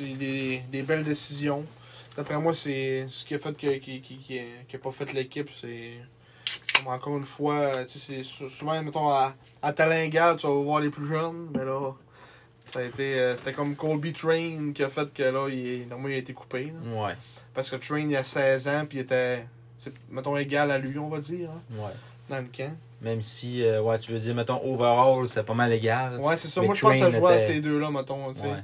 Des, 0.00 0.62
des 0.70 0.82
belles 0.82 1.04
décisions. 1.04 1.64
D'après 2.16 2.38
moi, 2.38 2.54
c'est 2.54 3.06
ce 3.08 3.24
qui 3.24 3.34
a 3.34 3.38
fait 3.38 3.56
que, 3.56 3.74
qui, 3.78 4.00
qui, 4.00 4.16
qui, 4.18 4.40
qui 4.68 4.76
a 4.76 4.78
pas 4.78 4.92
fait 4.92 5.12
l'équipe. 5.12 5.50
C'est. 5.60 5.94
Comme 6.76 6.92
Encore 6.92 7.16
une 7.16 7.24
fois, 7.24 7.84
tu 7.84 7.98
sais, 7.98 7.98
c'est 7.98 8.22
sou- 8.22 8.48
souvent, 8.48 8.80
mettons, 8.82 9.08
à, 9.08 9.34
à 9.62 9.72
talent 9.72 9.96
égal, 9.96 10.36
tu 10.36 10.46
vas 10.46 10.52
voir 10.54 10.80
les 10.80 10.90
plus 10.90 11.06
jeunes. 11.06 11.48
Mais 11.54 11.64
là, 11.64 11.92
ça 12.64 12.80
a 12.80 12.82
été. 12.82 13.18
euh, 13.20 13.36
C'était 13.36 13.52
comme 13.52 13.74
Colby 13.76 14.12
Train 14.12 14.72
qui 14.74 14.82
a 14.82 14.88
fait 14.88 15.12
que 15.12 15.22
là, 15.22 15.48
il, 15.48 15.86
normalement, 15.88 16.08
il 16.08 16.14
a 16.14 16.18
été 16.18 16.32
coupé. 16.32 16.66
là. 16.66 17.02
Ouais, 17.06 17.14
Parce 17.52 17.70
que 17.70 17.76
Train, 17.76 18.00
il 18.08 18.16
a 18.16 18.24
16 18.24 18.68
ans, 18.68 18.84
puis 18.88 18.98
il 18.98 19.00
était, 19.02 19.44
mettons, 20.10 20.36
égal 20.36 20.70
à 20.70 20.78
lui, 20.78 20.98
on 20.98 21.08
va 21.08 21.18
dire, 21.18 21.50
hein, 21.50 21.60
ouais. 21.78 21.92
dans 22.28 22.38
le 22.38 22.48
camp. 22.56 22.72
Même 23.02 23.20
si, 23.20 23.62
euh, 23.62 23.82
ouais, 23.82 23.98
tu 23.98 24.12
veux 24.12 24.18
dire, 24.18 24.34
mettons, 24.34 24.60
overall, 24.64 25.28
c'est 25.28 25.42
pas 25.42 25.52
mal 25.54 25.72
égal. 25.72 26.18
Ouais, 26.18 26.36
c'est 26.38 26.48
ça. 26.48 26.62
Moi, 26.62 26.74
je 26.74 26.80
pense 26.80 26.92
que 26.92 26.98
ça 26.98 27.10
jouait 27.10 27.34
à 27.34 27.38
ces 27.38 27.60
deux-là, 27.60 27.90
mettons, 27.90 28.32
tu 28.32 28.40
sais. 28.40 28.46
Ouais. 28.46 28.62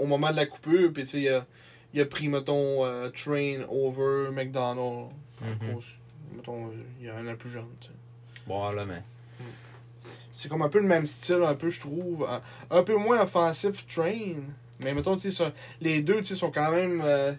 Au 0.00 0.06
moment 0.06 0.30
de 0.30 0.36
la 0.36 0.46
coupure, 0.46 0.90
puis 0.92 1.04
tu 1.04 1.10
sais, 1.10 1.20
il 1.20 1.28
a, 1.28 1.44
il 1.92 2.00
a 2.00 2.06
pris, 2.06 2.28
mettons, 2.28 2.84
euh, 2.86 3.10
Train 3.10 3.58
over 3.68 4.30
McDonald. 4.32 5.10
Mhm. 5.42 5.74
Cause- 5.74 5.92
Mettons, 6.34 6.66
euh, 6.66 6.70
il 7.00 7.06
y 7.06 7.08
a 7.10 7.16
un 7.16 7.26
an 7.26 7.36
plus 7.36 7.50
jeune, 7.50 7.66
tu 7.80 7.88
sais. 7.88 7.92
Bon, 8.46 8.70
là, 8.70 8.84
mais. 8.84 9.02
C'est 10.32 10.48
comme 10.48 10.62
un 10.62 10.68
peu 10.68 10.80
le 10.80 10.88
même 10.88 11.06
style, 11.06 11.42
un 11.46 11.54
peu, 11.54 11.70
je 11.70 11.78
trouve. 11.80 12.26
Un, 12.70 12.82
peu 12.82 12.96
moins 12.96 13.22
offensif, 13.22 13.86
Train. 13.86 14.40
Mais 14.80 14.92
mettons, 14.92 15.14
tu 15.16 15.30
sais, 15.30 15.44
les 15.80 16.02
deux, 16.02 16.18
tu 16.18 16.24
sais, 16.24 16.34
sont 16.34 16.50
quand 16.50 16.72
même. 16.72 17.00
euh, 17.04 17.32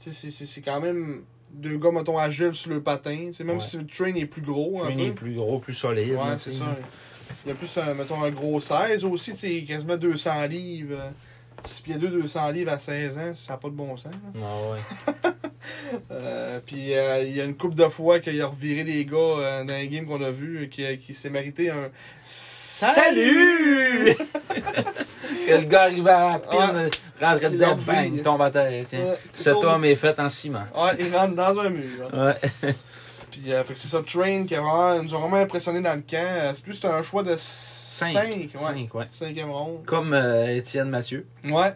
tu 0.00 0.12
sais, 0.12 0.30
c'est- 0.30 0.60
quand 0.60 0.80
même 0.80 1.24
deux 1.52 1.76
gars, 1.78 1.90
mettons, 1.90 2.16
agiles 2.16 2.54
sur 2.54 2.70
le 2.70 2.80
patin. 2.80 3.26
Tu 3.26 3.32
sais, 3.32 3.42
même 3.44 3.56
Ouais. 3.56 3.62
si 3.62 3.76
le 3.78 3.86
train 3.86 4.14
est 4.14 4.26
plus 4.26 4.42
gros. 4.42 4.82
un 4.84 4.92
Train 4.92 4.98
est 4.98 5.10
plus 5.10 5.34
gros, 5.34 5.58
plus 5.58 5.74
solide. 5.74 6.12
Ouais, 6.12 6.38
c'est 6.38 6.52
ça. 6.52 6.76
Il 7.44 7.48
y 7.48 7.52
a 7.52 7.54
plus, 7.56 7.76
un, 7.78 7.94
mettons, 7.94 8.22
un 8.22 8.30
gros 8.30 8.60
16 8.60 9.04
aussi, 9.04 9.32
tu 9.32 9.38
sais, 9.38 9.64
quasiment 9.64 9.96
200 9.96 10.46
livres. 10.46 11.12
Euh, 11.58 11.68
6 11.68 11.80
pieds 11.82 11.94
2, 11.96 12.08
200 12.08 12.50
livres 12.50 12.72
à 12.72 12.78
16 12.78 13.18
ans, 13.18 13.34
ça 13.34 13.52
n'a 13.54 13.56
pas 13.58 13.68
de 13.68 13.74
bon 13.74 13.96
sens. 13.96 14.12
là. 14.34 14.40
Ah 14.42 14.72
ouais. 14.72 15.30
Euh, 16.10 16.60
puis 16.64 16.94
euh, 16.94 17.22
il 17.24 17.36
y 17.36 17.40
a 17.40 17.44
une 17.44 17.54
couple 17.56 17.74
de 17.74 17.84
fois 17.88 18.20
qu'il 18.20 18.40
a 18.40 18.46
reviré 18.46 18.84
des 18.84 19.04
gars 19.04 19.16
euh, 19.18 19.64
dans 19.64 19.74
les 19.74 19.88
games 19.88 20.06
qu'on 20.06 20.22
a 20.22 20.30
vu 20.30 20.62
euh, 20.62 20.66
qui, 20.66 20.96
qui 20.98 21.14
s'est 21.14 21.28
mérité 21.30 21.68
un 21.70 21.88
Salut! 22.24 24.14
que 25.46 25.52
le 25.52 25.64
gars 25.64 25.82
arrivait 25.82 26.10
à 26.10 26.40
la 26.40 26.56
Ouais. 26.58 26.90
rentrait 27.20 27.50
dedans, 27.50 27.76
bang, 27.86 28.10
il 28.14 28.22
tombe 28.22 28.40
à 28.42 28.50
terre. 28.50 28.84
Cet 29.32 29.56
homme 29.56 29.84
est 29.84 29.96
fait 29.96 30.18
en 30.18 30.28
ciment. 30.28 30.64
Ouais, 30.74 30.92
il 31.00 31.14
rentre 31.14 31.34
dans 31.34 31.58
un 31.60 31.68
mur. 31.70 32.08
là. 32.12 32.36
Ouais. 32.62 32.72
Puis 33.42 33.52
euh, 33.52 33.62
c'est 33.74 33.88
ça, 33.88 34.02
Train 34.02 34.44
qui 34.46 34.54
vraiment, 34.54 35.02
nous 35.02 35.14
a 35.14 35.18
vraiment 35.18 35.36
impressionné 35.36 35.80
dans 35.80 35.94
le 35.94 36.02
camp. 36.02 36.16
Euh, 36.18 36.52
C'est 36.54 36.64
plus 36.64 36.74
c'était 36.74 36.88
un 36.88 37.02
choix 37.02 37.22
de 37.22 37.34
5. 37.36 38.12
Cinq. 38.12 38.26
ouais. 38.28 38.48
Cinq, 38.54 38.94
ouais. 38.94 39.06
Cinquième 39.10 39.50
ronde. 39.50 39.84
Comme 39.86 40.12
euh, 40.12 40.54
Étienne 40.54 40.88
Mathieu. 40.88 41.26
Ouais. 41.44 41.72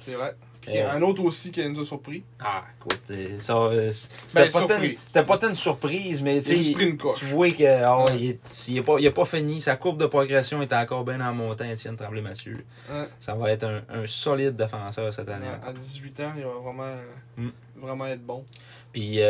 C'est 0.00 0.12
vrai. 0.14 0.34
Puis 0.60 0.76
Euh. 0.76 0.90
un 0.92 1.00
autre 1.02 1.22
aussi 1.22 1.50
qui 1.50 1.66
nous 1.66 1.80
a 1.80 1.84
surpris. 1.86 2.22
Ah, 2.40 2.62
écoute, 2.78 3.00
ça, 3.40 3.56
euh, 3.56 3.90
c'était 3.90 4.44
Ben, 4.44 4.50
pas, 4.50 4.78
c'était 5.06 5.24
pas 5.24 5.38
tant 5.38 5.48
une 5.48 5.54
surprise, 5.54 6.20
mais 6.20 6.42
tu 6.42 6.54
une 6.54 6.98
vois 7.32 7.50
que 7.50 7.82
ah 7.84 8.04
ouais, 8.04 8.16
il, 8.18 8.30
est- 8.30 8.68
il 8.68 8.76
est 8.78 8.82
pas, 8.82 8.96
il 8.98 9.12
pas 9.14 9.24
fini. 9.24 9.62
Sa 9.62 9.76
courbe 9.76 9.98
de 9.98 10.06
progression 10.06 10.60
est 10.60 10.72
encore 10.74 11.04
bien 11.04 11.20
en 11.22 11.32
montant, 11.32 11.64
Étienne 11.64 11.96
Tremblay-Mathieu. 11.96 12.64
Ouais. 12.90 13.04
Ça 13.20 13.34
va 13.34 13.50
être 13.50 13.64
un, 13.64 13.80
un 13.88 14.06
solide 14.06 14.56
défenseur 14.56 15.12
cette 15.14 15.28
année. 15.30 15.46
À 15.66 15.72
18 15.72 16.20
ans, 16.20 16.32
il 16.36 16.42
va 16.44 16.50
vraiment, 16.62 16.96
Mm. 17.38 17.48
vraiment 17.76 18.06
être 18.06 18.26
bon. 18.26 18.44
Puis, 18.92 19.22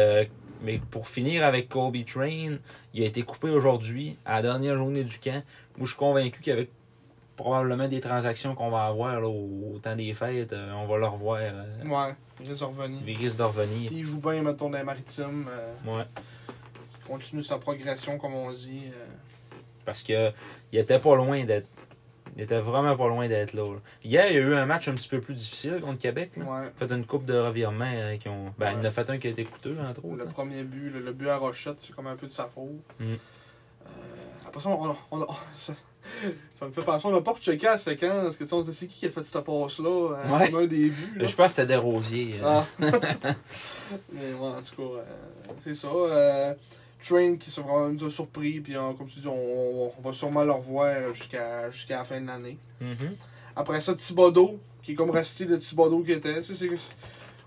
mais 0.63 0.79
pour 0.91 1.09
finir 1.09 1.45
avec 1.45 1.69
Kobe 1.69 1.97
Train, 2.05 2.57
il 2.95 3.03
a 3.03 3.07
été 3.07 3.23
coupé 3.23 3.49
aujourd'hui, 3.51 4.17
à 4.25 4.37
la 4.37 4.43
dernière 4.43 4.77
journée 4.77 5.05
du 5.05 5.19
camp. 5.19 5.43
Moi, 5.77 5.85
je 5.85 5.87
suis 5.87 5.97
convaincu 5.97 6.41
qu'avec 6.43 6.71
probablement 7.37 7.87
des 7.87 8.01
transactions 8.01 8.55
qu'on 8.55 8.71
va 8.71 8.87
avoir 8.87 9.21
là, 9.21 9.29
au, 9.29 9.75
au 9.75 9.79
temps 9.79 9.95
des 9.95 10.13
fêtes, 10.13 10.53
euh, 10.53 10.73
on 10.73 10.87
va 10.89 10.99
le 10.99 11.07
revoir. 11.07 11.39
euh, 11.41 11.65
Ouais, 11.85 12.15
il 12.41 12.49
risque 12.49 12.61
de 12.61 12.65
revenir. 12.65 13.01
Il 13.07 13.17
risque 13.17 13.39
de 13.39 13.43
revenir. 13.45 13.81
S'il 13.81 14.05
joue 14.05 14.21
bien, 14.21 14.43
mettons, 14.43 14.69
dans 14.71 14.79
les 14.79 14.85
maritimes, 14.85 15.47
euh, 15.49 15.75
Ouais. 15.99 16.05
continue 17.07 17.43
sa 17.43 17.59
progression, 17.59 18.19
comme 18.19 18.35
on 18.35 18.51
dit. 18.51 18.85
Parce 19.85 20.03
que 20.03 20.33
il 20.73 20.79
était 20.81 20.99
pas 20.99 21.15
loin 21.17 21.45
d'être. 21.45 21.67
Il 22.37 22.43
était 22.43 22.61
vraiment 22.61 22.97
pas 22.97 23.09
loin 23.09 23.27
d'être 23.29 23.53
là, 23.55 23.65
là. 23.73 23.79
Hier, 24.05 24.27
il 24.31 24.35
y 24.35 24.39
a 24.39 24.41
eu 24.41 24.55
un 24.55 24.67
match 24.67 24.89
un 24.89 24.95
petit 24.95 25.09
peu 25.09 25.21
plus 25.21 25.35
difficile 25.35 25.81
contre 25.81 25.99
Québec. 25.99 26.33
Là. 26.37 26.45
ouais. 26.45 26.69
Fait 26.77 26.93
une 26.93 27.05
coupe 27.07 27.25
de 27.25 27.37
revirements 27.39 27.91
euh, 27.93 28.17
qui 28.17 28.29
ont. 28.29 28.53
Ben, 28.59 28.67
Ouais. 28.69 28.73
il 28.77 28.81
en 28.81 28.85
a 28.85 28.91
fait 28.91 29.09
un 29.11 29.19
qui 29.19 29.27
a 29.27 29.31
été 29.31 29.45
coûteux, 29.45 29.77
entre 29.89 30.05
autres. 30.05 30.17
Le 30.17 30.25
là. 30.25 30.31
premier 30.31 30.63
but, 30.63 30.91
le, 30.91 31.01
le 31.01 31.13
but 31.13 31.29
à 31.29 31.37
Rochette, 31.37 31.81
c'est 31.81 31.95
comme 31.95 32.07
un 32.07 32.17
peu 32.17 32.27
de 32.27 32.33
sa 32.33 32.45
faute. 32.47 32.69
Mm. 33.01 33.05
Euh, 33.05 33.17
après 34.47 34.61
ça, 34.61 34.69
on, 34.69 34.91
on- 34.91 34.97
on- 35.23 35.27
ça, 35.57 35.73
ça 36.55 36.67
me 36.67 36.73
fait 36.73 36.83
penser, 36.83 37.07
on 37.07 37.11
n'a 37.13 37.21
pas 37.21 37.33
rechecké 37.33 37.67
la 37.67 37.77
séquence, 37.77 38.23
parce 38.23 38.37
que 38.37 38.45
tu 38.45 38.49
sais, 38.51 38.55
on 38.55 38.63
se 38.63 38.71
dit, 38.71 38.77
c'est 38.77 38.87
qui 38.87 38.99
qui 39.01 39.07
a 39.07 39.11
fait 39.11 39.23
cette 39.23 39.45
passe-là, 39.45 39.89
euh, 40.17 40.37
Ouais. 40.39 40.51
comme 40.51 40.63
un 40.63 40.67
des 40.67 40.89
buts. 40.91 41.19
Je 41.21 41.35
pense 41.35 41.47
que 41.55 41.63
c'était 41.63 41.67
Desrosiers. 41.67 42.37
euh. 42.43 42.61
Ah. 42.61 42.67
Mais 44.13 44.33
ouais, 44.33 44.49
en 44.49 44.61
tout 44.63 44.77
cas, 44.77 44.99
euh, 45.01 45.05
c'est 45.61 45.75
ça. 45.75 45.89
euh, 45.89 46.55
Train 47.07 47.37
qui 47.37 47.51
vraiment 47.61 47.89
nous 47.91 48.05
a 48.05 48.11
surpris, 48.11 48.61
puis 48.61 48.77
euh, 48.77 48.93
comme 48.95 49.07
tu 49.07 49.21
dis, 49.21 49.29
on, 49.29 49.93
on 49.97 50.01
va 50.03 50.13
sûrement 50.13 50.43
le 50.45 50.53
revoir 50.53 51.13
jusqu'à 51.13 51.71
jusqu'à 51.71 51.99
la 51.99 52.05
fin 52.05 52.21
de 52.21 52.27
l'année. 52.27 52.59
Mhm. 52.81 53.15
Après 53.55 53.81
ça, 53.81 53.95
Thibodeau, 53.95 54.59
qui 54.83 54.93
est 54.93 54.95
comme 54.95 55.11
resté 55.11 55.45
le 55.45 55.59
Thibodeau 55.59 56.01
qu'il 56.03 56.13
était. 56.13 56.35
Tu 56.41 56.55
sais, 56.55 56.55
c'est- 56.55 56.95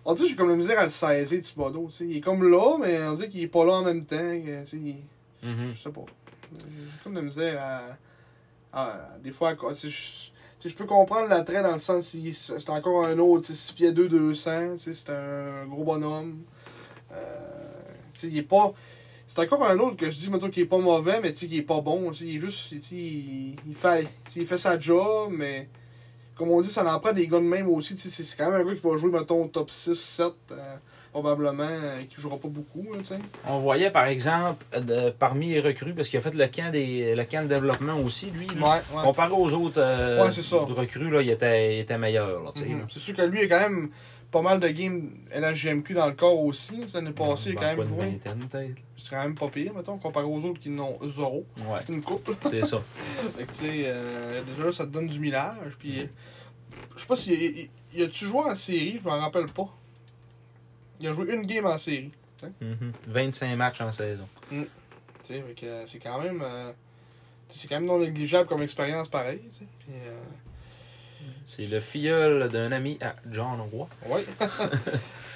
on 0.05 0.13
dit 0.13 0.27
j'ai 0.27 0.35
comme 0.35 0.49
la 0.49 0.55
misère 0.55 0.79
à 0.79 0.83
le 0.85 0.89
saisir, 0.89 1.41
Thibodeau. 1.41 1.89
Il 1.99 2.17
est 2.17 2.21
comme 2.21 2.49
là, 2.49 2.77
mais 2.79 3.03
on 3.03 3.13
dit 3.13 3.27
qu'il 3.29 3.41
est 3.43 3.47
pas 3.47 3.65
là 3.65 3.73
en 3.73 3.83
même 3.83 4.05
temps. 4.05 4.17
que, 4.17 4.61
tu 4.61 4.65
sais, 4.65 4.77
il- 4.77 5.03
Mhm. 5.47 5.73
je 5.73 5.79
sais 5.81 5.89
pas. 5.91 6.05
J'ai 6.53 7.03
comme 7.03 7.13
de 7.13 7.19
la 7.19 7.25
misère 7.25 7.61
à. 7.61 7.97
à- 8.73 9.17
des 9.21 9.31
fois, 9.31 9.49
à- 9.49 9.73
je, 9.73 10.73
peux 10.75 10.85
comprendre 10.85 11.27
l'attrait 11.27 11.61
dans 11.61 11.73
le 11.73 11.79
sens 11.79 12.11
qu'il 12.11 12.33
c'est 12.33 12.69
encore 12.69 13.05
un 13.05 13.17
autre, 13.19 13.47
tu 13.47 13.53
sais, 13.53 13.59
6 13.59 13.73
pieds 13.73 13.91
2, 13.91 14.07
200. 14.07 14.73
tu 14.73 14.79
sais, 14.79 14.93
C'est 14.93 15.09
un 15.11 15.65
gros 15.67 15.83
bonhomme. 15.83 16.39
Euh, 17.11 17.37
il 18.23 18.37
est 18.37 18.43
pas. 18.43 18.73
C'est 19.33 19.39
encore 19.43 19.63
un 19.65 19.79
autre 19.79 19.95
que 19.95 20.09
je 20.09 20.15
dis, 20.15 20.29
mettons, 20.29 20.49
qu'il 20.49 20.63
est 20.63 20.65
pas 20.65 20.77
mauvais, 20.77 21.21
mais 21.21 21.29
tu 21.31 21.37
sais, 21.37 21.47
qu'il 21.47 21.57
est 21.57 21.61
pas 21.61 21.79
bon. 21.79 22.11
Il 22.19 22.35
est 22.35 22.39
juste. 22.39 22.73
Il, 22.91 23.55
il 23.65 23.75
fait, 23.75 24.05
il 24.35 24.45
fait 24.45 24.57
sa 24.57 24.77
job, 24.77 25.31
mais. 25.31 25.69
Comme 26.35 26.49
on 26.51 26.59
dit, 26.59 26.69
ça 26.69 26.83
en 26.93 26.99
prend 26.99 27.13
des 27.13 27.27
gars 27.27 27.37
de 27.39 27.43
même 27.45 27.69
aussi. 27.69 27.95
C'est 27.95 28.37
quand 28.37 28.51
même 28.51 28.61
un 28.61 28.65
gars 28.69 28.75
qui 28.77 28.85
va 28.85 28.97
jouer, 28.97 29.09
mettons, 29.11 29.47
top 29.47 29.69
6, 29.69 29.93
7, 29.95 30.25
euh, 30.51 30.55
probablement, 31.13 31.63
euh, 31.63 32.01
qui 32.13 32.19
jouera 32.19 32.37
pas 32.37 32.49
beaucoup. 32.49 32.83
Là. 32.91 32.99
On 33.47 33.59
voyait 33.59 33.91
par 33.91 34.05
exemple 34.07 34.65
de- 34.77 35.11
parmi 35.11 35.49
les 35.49 35.59
recrues, 35.61 35.93
parce 35.93 36.09
qu'il 36.09 36.17
a 36.19 36.21
fait 36.21 36.33
le 36.33 36.47
camp, 36.47 36.69
des, 36.71 37.15
le 37.15 37.23
camp 37.25 37.43
de 37.43 37.47
développement 37.53 37.99
aussi, 37.99 38.31
lui. 38.31 38.47
là. 38.47 38.53
Ouais, 38.53 38.69
ouais. 38.97 39.03
Comparé 39.03 39.31
aux 39.33 39.53
autres 39.53 39.75
euh, 39.77 40.23
Ouais, 40.25 40.73
recrues, 40.73 41.09
là, 41.11 41.21
il, 41.21 41.29
était, 41.29 41.75
il 41.77 41.79
était 41.81 41.97
meilleur. 41.97 42.41
Mhm. 42.55 42.87
C'est 42.91 42.99
sûr 42.99 43.15
que 43.15 43.21
lui, 43.21 43.39
il 43.43 43.51
a 43.53 43.59
quand 43.59 43.69
même 43.69 43.89
pas 44.31 44.41
mal 44.41 44.59
de 44.61 44.67
games 44.69 45.09
LHGMQ 45.35 45.93
dans 45.93 46.07
le 46.07 46.13
corps 46.13 46.39
aussi. 46.39 46.81
L'année 46.93 47.11
passée, 47.11 47.49
il 47.51 47.57
a 47.57 47.61
quand 47.61 47.77
même 47.77 47.85
joué. 47.87 48.19
C'est 48.97 49.09
quand 49.09 49.21
même 49.23 49.35
pas 49.35 49.49
pire, 49.49 49.73
mettons, 49.75 49.97
comparé 49.97 50.25
aux 50.25 50.43
autres 50.45 50.59
qui 50.59 50.69
n'ont 50.69 50.97
zéro. 51.07 51.45
Ouais, 51.67 51.79
Une 51.89 52.01
coupe. 52.01 52.33
c'est 52.49 52.65
ça. 52.65 52.81
fait 53.37 53.43
que, 53.45 53.49
tu 53.51 53.55
sais, 53.57 53.83
euh, 53.85 54.41
déjà 54.43 54.63
là, 54.65 54.71
ça 54.71 54.85
te 54.85 54.89
donne 54.91 55.07
du 55.07 55.19
millage. 55.19 55.75
Puis, 55.77 56.07
je 56.95 57.01
sais 57.01 57.07
pas 57.07 57.15
s'il 57.17 57.33
il, 57.33 57.59
il, 57.59 57.69
il 57.93 58.03
a-tu 58.03 58.25
joué 58.25 58.39
en 58.41 58.55
série, 58.55 58.99
je 59.03 59.07
m'en 59.07 59.19
rappelle 59.19 59.47
pas. 59.47 59.67
Il 60.99 61.07
a 61.07 61.13
joué 61.13 61.33
une 61.33 61.45
game 61.45 61.65
en 61.65 61.77
série. 61.77 62.11
Mhm. 62.61 62.93
25 63.07 63.55
matchs 63.55 63.81
en 63.81 63.91
saison. 63.91 64.27
Tu 64.49 64.65
sais, 65.23 65.43
euh, 65.63 65.83
c'est 65.85 65.99
quand 65.99 66.19
même. 66.21 66.41
euh, 66.43 66.71
c'est 67.49 67.67
quand 67.67 67.75
même 67.75 67.85
non 67.85 67.99
négligeable 67.99 68.47
comme 68.47 68.61
expérience 68.61 69.09
pareil. 69.09 69.41
Puis, 69.49 69.93
euh, 69.93 70.19
C'est 71.45 71.69
le 71.69 71.79
filleul 71.79 72.49
d'un 72.49 72.71
ami 72.71 72.97
à 73.01 73.15
John 73.29 73.59
Roy. 73.73 73.87
Ouais. 74.07 74.21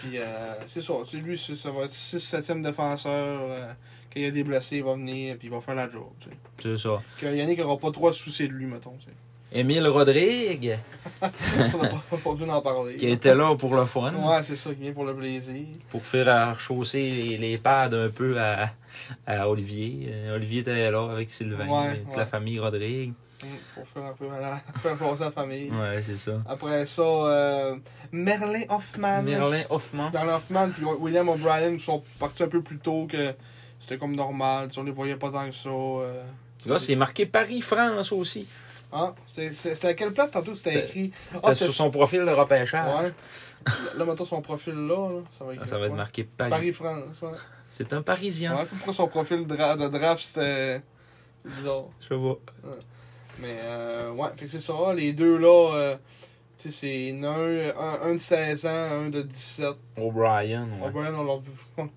Puis 0.02 0.18
euh, 0.18 0.54
c'est 0.68 0.82
ça. 0.82 0.94
Lui, 1.14 1.38
ça 1.38 1.72
va 1.72 1.84
être 1.84 1.92
6-7e 1.92 2.62
défenseur. 2.64 3.12
euh, 3.42 3.68
quand 4.14 4.20
il 4.20 4.24
y 4.24 4.28
a 4.28 4.32
des 4.32 4.44
blessés, 4.44 4.78
il 4.78 4.84
va 4.84 4.94
venir 4.94 5.36
puis 5.38 5.48
il 5.50 5.52
va 5.52 5.60
faire 5.60 5.76
la 5.76 5.90
job. 5.90 6.04
C'est 6.62 6.78
ça. 6.78 7.02
Que 7.20 7.26
Yannick 7.36 7.60
n'aura 7.60 7.78
pas 7.78 7.92
trop 7.92 8.08
à 8.08 8.14
se 8.14 8.20
soucier 8.24 8.48
de 8.48 8.54
lui, 8.54 8.66
mettons. 8.66 8.96
Tu 9.00 9.06
sais. 9.08 9.12
Émile 9.60 9.88
Rodrigue, 9.88 10.78
on 11.22 11.26
n'a 11.82 11.90
pas, 11.90 12.18
pas 12.18 12.62
parler. 12.62 12.98
qui 12.98 13.08
était 13.08 13.36
là 13.36 13.56
pour 13.56 13.76
le 13.76 13.86
fun. 13.86 14.14
Ouais, 14.14 14.44
c'est 14.44 14.56
ça, 14.58 14.74
qui 14.74 14.82
vient 14.82 14.92
pour 14.94 15.06
le 15.06 15.16
plaisir. 15.16 15.54
Pour 15.90 16.04
faire 16.04 16.54
rechausser 16.56 17.00
les, 17.00 17.38
les 17.38 17.58
pads 17.58 17.90
un 17.94 18.10
peu 18.10 18.38
à, 18.40 18.72
à 19.26 19.50
Olivier. 19.50 20.10
Euh, 20.10 20.36
Olivier 20.36 20.62
était 20.62 20.92
là 20.92 21.10
avec 21.12 21.30
Sylvain, 21.30 21.68
Ouais, 21.68 22.00
toute 22.02 22.12
ouais. 22.12 22.18
la 22.18 22.26
famille 22.26 22.60
Rodrigue. 22.60 23.14
Mm, 23.44 23.48
Pour 23.76 23.88
faire 23.88 24.06
un 24.06 24.14
peu 24.14 24.28
la, 24.30 24.56
faire 24.80 24.96
passer 24.98 25.24
la 25.24 25.32
famille. 25.32 25.70
Ouais, 25.72 26.02
c'est 26.06 26.18
ça. 26.18 26.42
Après 26.48 26.86
ça, 26.86 27.02
euh, 27.02 27.76
Merlin 28.12 28.64
Hoffman. 28.70 29.24
Merlin 29.24 29.64
Hoffman. 29.70 30.10
Merlin 30.12 30.36
Hoffman 30.36 30.70
puis 30.70 30.84
William 30.86 31.28
O'Brien 31.30 31.78
sont 31.80 32.02
partis 32.20 32.44
un 32.44 32.48
peu 32.48 32.62
plus 32.62 32.78
tôt 32.80 33.08
que 33.10 33.34
c'était 33.80 33.98
comme 33.98 34.16
normal. 34.16 34.70
Tu 34.70 34.80
on 34.80 34.84
les 34.84 34.92
voyait 34.92 35.18
pas 35.18 35.30
tant 35.32 35.46
que 35.48 35.56
ça. 35.56 35.70
euh. 35.70 36.24
Là, 36.66 36.80
c'est 36.80 36.96
marqué 36.96 37.26
Paris-France 37.26 38.12
aussi. 38.14 38.48
Ah, 38.92 39.14
c'est 39.28 39.86
à 39.86 39.94
quelle 39.94 40.14
place 40.14 40.32
tantôt 40.32 40.52
que 40.52 40.58
c'était 40.58 40.72
C'était- 40.74 40.86
écrit? 40.88 41.12
C'était 41.34 41.48
Ah, 41.48 41.56
sur 41.56 41.66
c'est- 41.68 41.72
son 41.74 41.92
profil 41.92 42.22
de 42.26 42.32
repêchage. 42.32 43.04
Ouais. 43.04 43.14
Là, 43.98 44.06
maintenant, 44.06 44.26
son 44.26 44.42
profil 44.42 44.74
là, 44.76 45.10
là, 45.10 45.20
ça 45.38 45.44
va 45.44 45.54
être, 45.54 45.60
Ah, 45.64 45.66
ça 45.66 45.78
va 45.78 45.86
être 45.88 45.92
ouais. 45.92 45.98
marqué 45.98 46.24
Paris. 46.24 46.50
Paris-France, 46.52 47.22
ouais. 47.22 47.30
C'est 47.70 47.92
un 47.94 48.02
Parisien. 48.02 48.56
Ouais, 48.56 48.66
pourquoi 48.66 48.94
son 48.94 49.08
profil 49.08 49.46
dra- 49.46 49.76
de 49.76 49.88
draft, 49.90 50.24
c'était. 50.24 50.82
Bizarre. 51.44 51.84
Je 52.00 52.08
sais 52.08 52.16
pas. 52.16 52.70
Mais, 53.40 53.58
euh, 53.64 54.12
ouais, 54.12 54.30
fait 54.36 54.46
que 54.46 54.52
c'est 54.52 54.60
ça. 54.60 54.74
Les 54.96 55.14
deux 55.14 55.38
là, 55.38 55.74
euh, 55.76 55.96
tu 56.58 56.70
sais, 56.72 57.12
c'est 57.12 57.26
un, 57.26 57.28
un, 57.28 58.12
un 58.12 58.14
de 58.14 58.20
16 58.20 58.66
ans, 58.66 58.70
un 59.06 59.10
de 59.10 59.22
17. 59.22 59.68
O'Brien, 59.98 60.68
ouais. 60.82 60.88
O'Brien, 60.88 61.14
on 61.18 61.24
leur 61.24 61.42
fera 61.76 61.88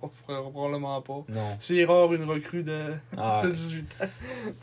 probablement 0.50 1.00
pas. 1.02 1.24
Non. 1.28 1.56
C'est 1.60 1.84
rare 1.84 2.12
une 2.14 2.24
recrue 2.24 2.64
de, 2.64 2.94
Ah, 3.16 3.40
de 3.44 3.50
18 3.50 3.96
ans. 4.02 4.04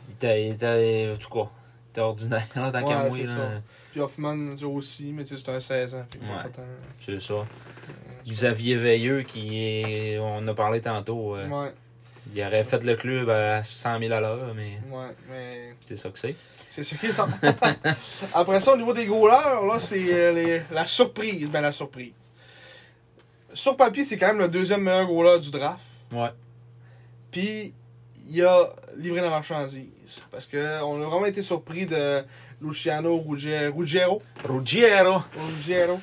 il 0.08 0.12
était, 0.14 0.46
il 0.46 0.52
était- 0.52 1.12
en 1.14 1.16
tout 1.16 1.30
cas, 1.30 1.48
il 1.50 1.90
était 1.92 2.00
ordinaire, 2.02 2.46
là, 2.54 2.70
tant 2.72 3.04
Ouais, 3.04 3.10
c'est 3.10 3.26
ça. 3.26 3.50
Puis 3.92 4.00
Hoffman 4.00 4.54
aussi, 4.64 5.12
mais 5.14 5.24
tu 5.24 5.34
sais, 5.36 5.42
c'est 5.42 5.50
un 5.52 5.60
16 5.60 5.94
ans. 5.94 6.06
Ouais. 6.20 6.64
C'est 6.98 7.20
ça. 7.20 7.46
Xavier 8.28 8.74
Veilleux, 8.76 9.22
qui 9.22 9.62
est, 9.64 10.18
on 10.18 10.46
a 10.48 10.54
parlé 10.54 10.80
tantôt, 10.80 11.36
euh, 11.36 11.46
Ouais, 11.48 11.72
il 12.34 12.42
aurait 12.44 12.64
fait 12.64 12.82
le 12.84 12.96
club 12.96 13.30
à 13.30 13.62
100 13.62 14.00
000 14.00 14.12
à 14.12 14.20
l'heure, 14.20 14.52
mais 14.54 14.78
ouais, 14.90 15.14
mais 15.30 15.74
c'est 15.86 15.96
ça 15.96 16.10
que 16.10 16.18
c'est. 16.18 16.34
C'est 16.84 16.84
ce 16.84 16.94
qui 16.96 17.06
est 17.06 17.12
ça. 17.12 17.26
Après 18.34 18.60
ça, 18.60 18.72
au 18.72 18.76
niveau 18.76 18.92
des 18.92 19.06
goalers, 19.06 19.64
là, 19.66 19.78
c'est 19.78 20.04
euh, 20.10 20.60
la 20.70 20.86
surprise. 20.86 21.48
Ben, 21.48 21.60
la 21.62 21.72
surprise. 21.72 22.14
Sur 23.54 23.76
papier, 23.76 24.04
c'est 24.04 24.18
quand 24.18 24.26
même 24.28 24.38
le 24.38 24.48
deuxième 24.48 24.82
meilleur 24.82 25.06
goaler 25.06 25.38
du 25.40 25.50
draft. 25.50 25.80
Ouais. 26.12 26.30
Puis, 27.30 27.72
il 28.28 28.44
a 28.44 28.68
livré 28.98 29.22
la 29.22 29.30
marchandise. 29.30 30.20
Parce 30.30 30.46
que 30.46 30.82
on 30.82 31.02
a 31.02 31.06
vraiment 31.06 31.26
été 31.26 31.42
surpris 31.42 31.86
de 31.86 32.22
Luciano 32.60 33.18
Ruggiero. 33.18 33.72
Ruggiero. 33.74 34.22
Ruggiero. 34.44 35.22
Ruggiero 35.34 36.00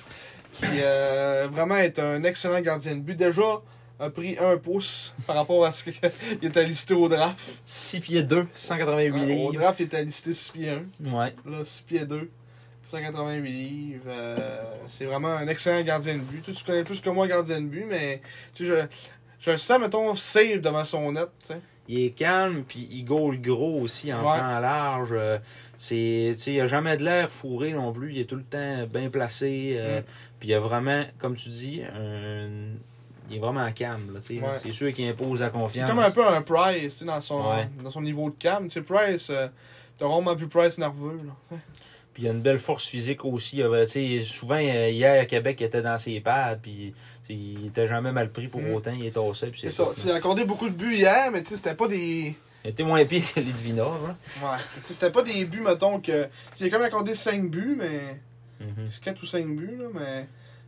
qui 0.54 0.82
euh, 0.84 1.48
vraiment 1.52 1.78
est 1.78 2.00
un 2.00 2.24
excellent 2.24 2.62
gardien 2.62 2.96
de 2.96 3.02
but. 3.02 3.16
Déjà, 3.16 3.62
a 4.04 4.10
pris 4.10 4.38
un 4.40 4.58
pouce 4.58 5.14
par 5.28 5.36
rapport 5.36 5.66
à 5.66 5.72
ce 5.74 5.84
qu'il 5.84 5.94
était 6.42 6.64
listé 6.66 6.94
au 6.94 7.08
draft. 7.10 7.40
6 7.66 8.00
pieds 8.00 8.24
2, 8.24 8.48
188 8.56 9.12
Au 9.12 9.26
livres. 9.26 9.54
draft, 9.54 9.80
il 9.80 9.86
était 9.86 10.04
listé 10.04 10.34
6 10.34 10.52
pieds 10.52 10.70
1. 10.70 11.12
Ouais. 11.14 11.34
Là, 11.46 11.64
6 11.64 11.84
pieds 11.84 12.06
2, 12.06 12.30
188 12.84 13.50
livres. 13.52 14.04
euh, 14.08 14.62
c'est 14.88 15.06
vraiment 15.06 15.30
un 15.34 15.48
excellent 15.48 15.82
gardien 15.84 16.16
de 16.16 16.20
but. 16.22 16.44
Tu, 16.44 16.54
tu 16.54 16.64
connais 16.64 16.84
plus 16.84 17.00
que 17.02 17.10
moi 17.10 17.28
gardien 17.28 17.62
de 17.62 17.68
but, 17.68 17.86
mais 17.90 18.22
tu 18.54 18.66
sais, 18.66 18.70
je, 18.70 18.86
je 19.40 19.52
le 19.52 19.58
sens, 19.58 19.80
mettons, 19.80 20.14
safe 20.16 20.62
devant 20.62 20.86
son 20.86 21.12
net. 21.14 21.30
tu 21.40 21.48
sais. 21.48 21.60
Il 21.90 22.00
est 22.00 22.12
calme, 22.12 22.64
puis 22.66 22.88
il 22.92 23.04
goal 23.04 23.42
gros 23.42 23.82
aussi 23.82 24.14
en 24.14 24.20
Ouais. 24.20 24.40
temps 24.40 24.60
large. 24.62 25.10
Euh, 25.12 25.38
C'est, 25.76 26.32
il 26.48 26.62
a 26.62 26.68
jamais 26.68 26.96
de 26.96 27.04
l'air 27.04 27.30
fourré 27.30 27.74
non 27.74 27.92
plus. 27.92 28.14
Il 28.14 28.20
est 28.20 28.26
tout 28.26 28.38
le 28.38 28.44
temps 28.44 28.86
bien 28.88 29.10
placé. 29.10 29.76
euh, 29.78 30.00
Mm. 30.00 30.04
Puis 30.40 30.50
il 30.50 30.54
a 30.54 30.60
vraiment, 30.62 31.04
comme 31.20 31.36
tu 31.36 31.50
dis, 31.50 31.82
un... 31.84 32.50
il 33.30 33.38
est 33.38 33.40
vraiment 33.40 33.72
calme. 33.72 34.12
Ouais. 34.14 34.40
C'est 34.62 34.72
sûr 34.72 34.94
qu'il 34.94 35.08
impose 35.08 35.40
la 35.40 35.48
C'est 35.48 35.52
confiance. 35.54 35.90
comme 35.90 36.00
un 36.00 36.12
peu 36.12 36.26
un 36.28 36.42
Price 36.42 37.04
dans 37.04 37.22
son, 37.22 37.42
Ouais. 37.52 37.70
dans 37.84 37.90
son 37.90 38.02
niveau 38.02 38.30
de 38.30 38.36
calme. 38.36 38.66
Tu 38.68 38.72
sais, 38.74 38.82
Price, 38.82 39.30
euh, 39.30 39.48
t'as 39.98 40.08
vraiment 40.08 40.36
vu 40.36 40.48
Price 40.48 40.78
nerveux. 40.78 41.20
Là. 41.26 41.58
Puis 42.14 42.24
il 42.24 42.28
a 42.30 42.32
une 42.32 42.42
belle 42.42 42.60
force 42.60 42.86
physique 42.86 43.26
aussi. 43.26 43.58
Il 43.58 43.88
sais, 43.88 44.22
souvent, 44.22 44.56
euh, 44.60 44.90
hier 44.90 45.20
à 45.22 45.26
Québec, 45.26 45.58
il 45.62 45.64
était 45.64 45.82
dans 45.82 45.98
ses 45.98 46.20
pads. 46.20 46.58
Puis 46.62 46.94
il 47.30 47.68
était 47.68 47.88
jamais 47.88 48.12
mal 48.12 48.32
pris 48.32 48.48
pour 48.48 48.62
Mm. 48.62 48.74
autant. 48.76 48.92
Il 48.94 49.06
est 49.08 49.12
tassé. 49.12 49.52
C'est 49.54 49.72
c'est 49.72 49.72
ça. 49.72 49.88
Il 50.06 50.12
a 50.12 50.16
accordé 50.16 50.46
beaucoup 50.46 50.70
de 50.70 50.76
buts 50.76 50.94
hier, 50.96 51.32
mais 51.32 51.42
tu 51.42 51.48
sais, 51.50 51.56
c'était 51.56 51.74
pas 51.76 51.88
des. 51.88 52.36
Il 52.66 52.70
était 52.70 52.84
moins 52.84 53.04
pire 53.04 53.24
que 53.34 53.40
Litvinov. 53.40 54.10
Hein. 54.10 54.16
Ouais. 54.44 54.58
C'était 54.84 55.10
pas 55.10 55.22
des 55.24 55.44
buts, 55.46 55.60
mettons, 55.62 56.00
que. 56.00 56.28
Il 56.60 56.66
a 56.68 56.70
quand 56.70 56.78
même 56.78 56.88
accordé 56.88 57.16
5 57.16 57.50
buts, 57.50 57.76
mais. 57.80 58.22
Mhm. 58.66 58.88
C'est 58.92 59.04
4 59.04 59.22
ou 59.24 59.26
5 59.26 59.48
buts, 59.48 59.76
là, 59.80 59.86
mais. 59.94 60.28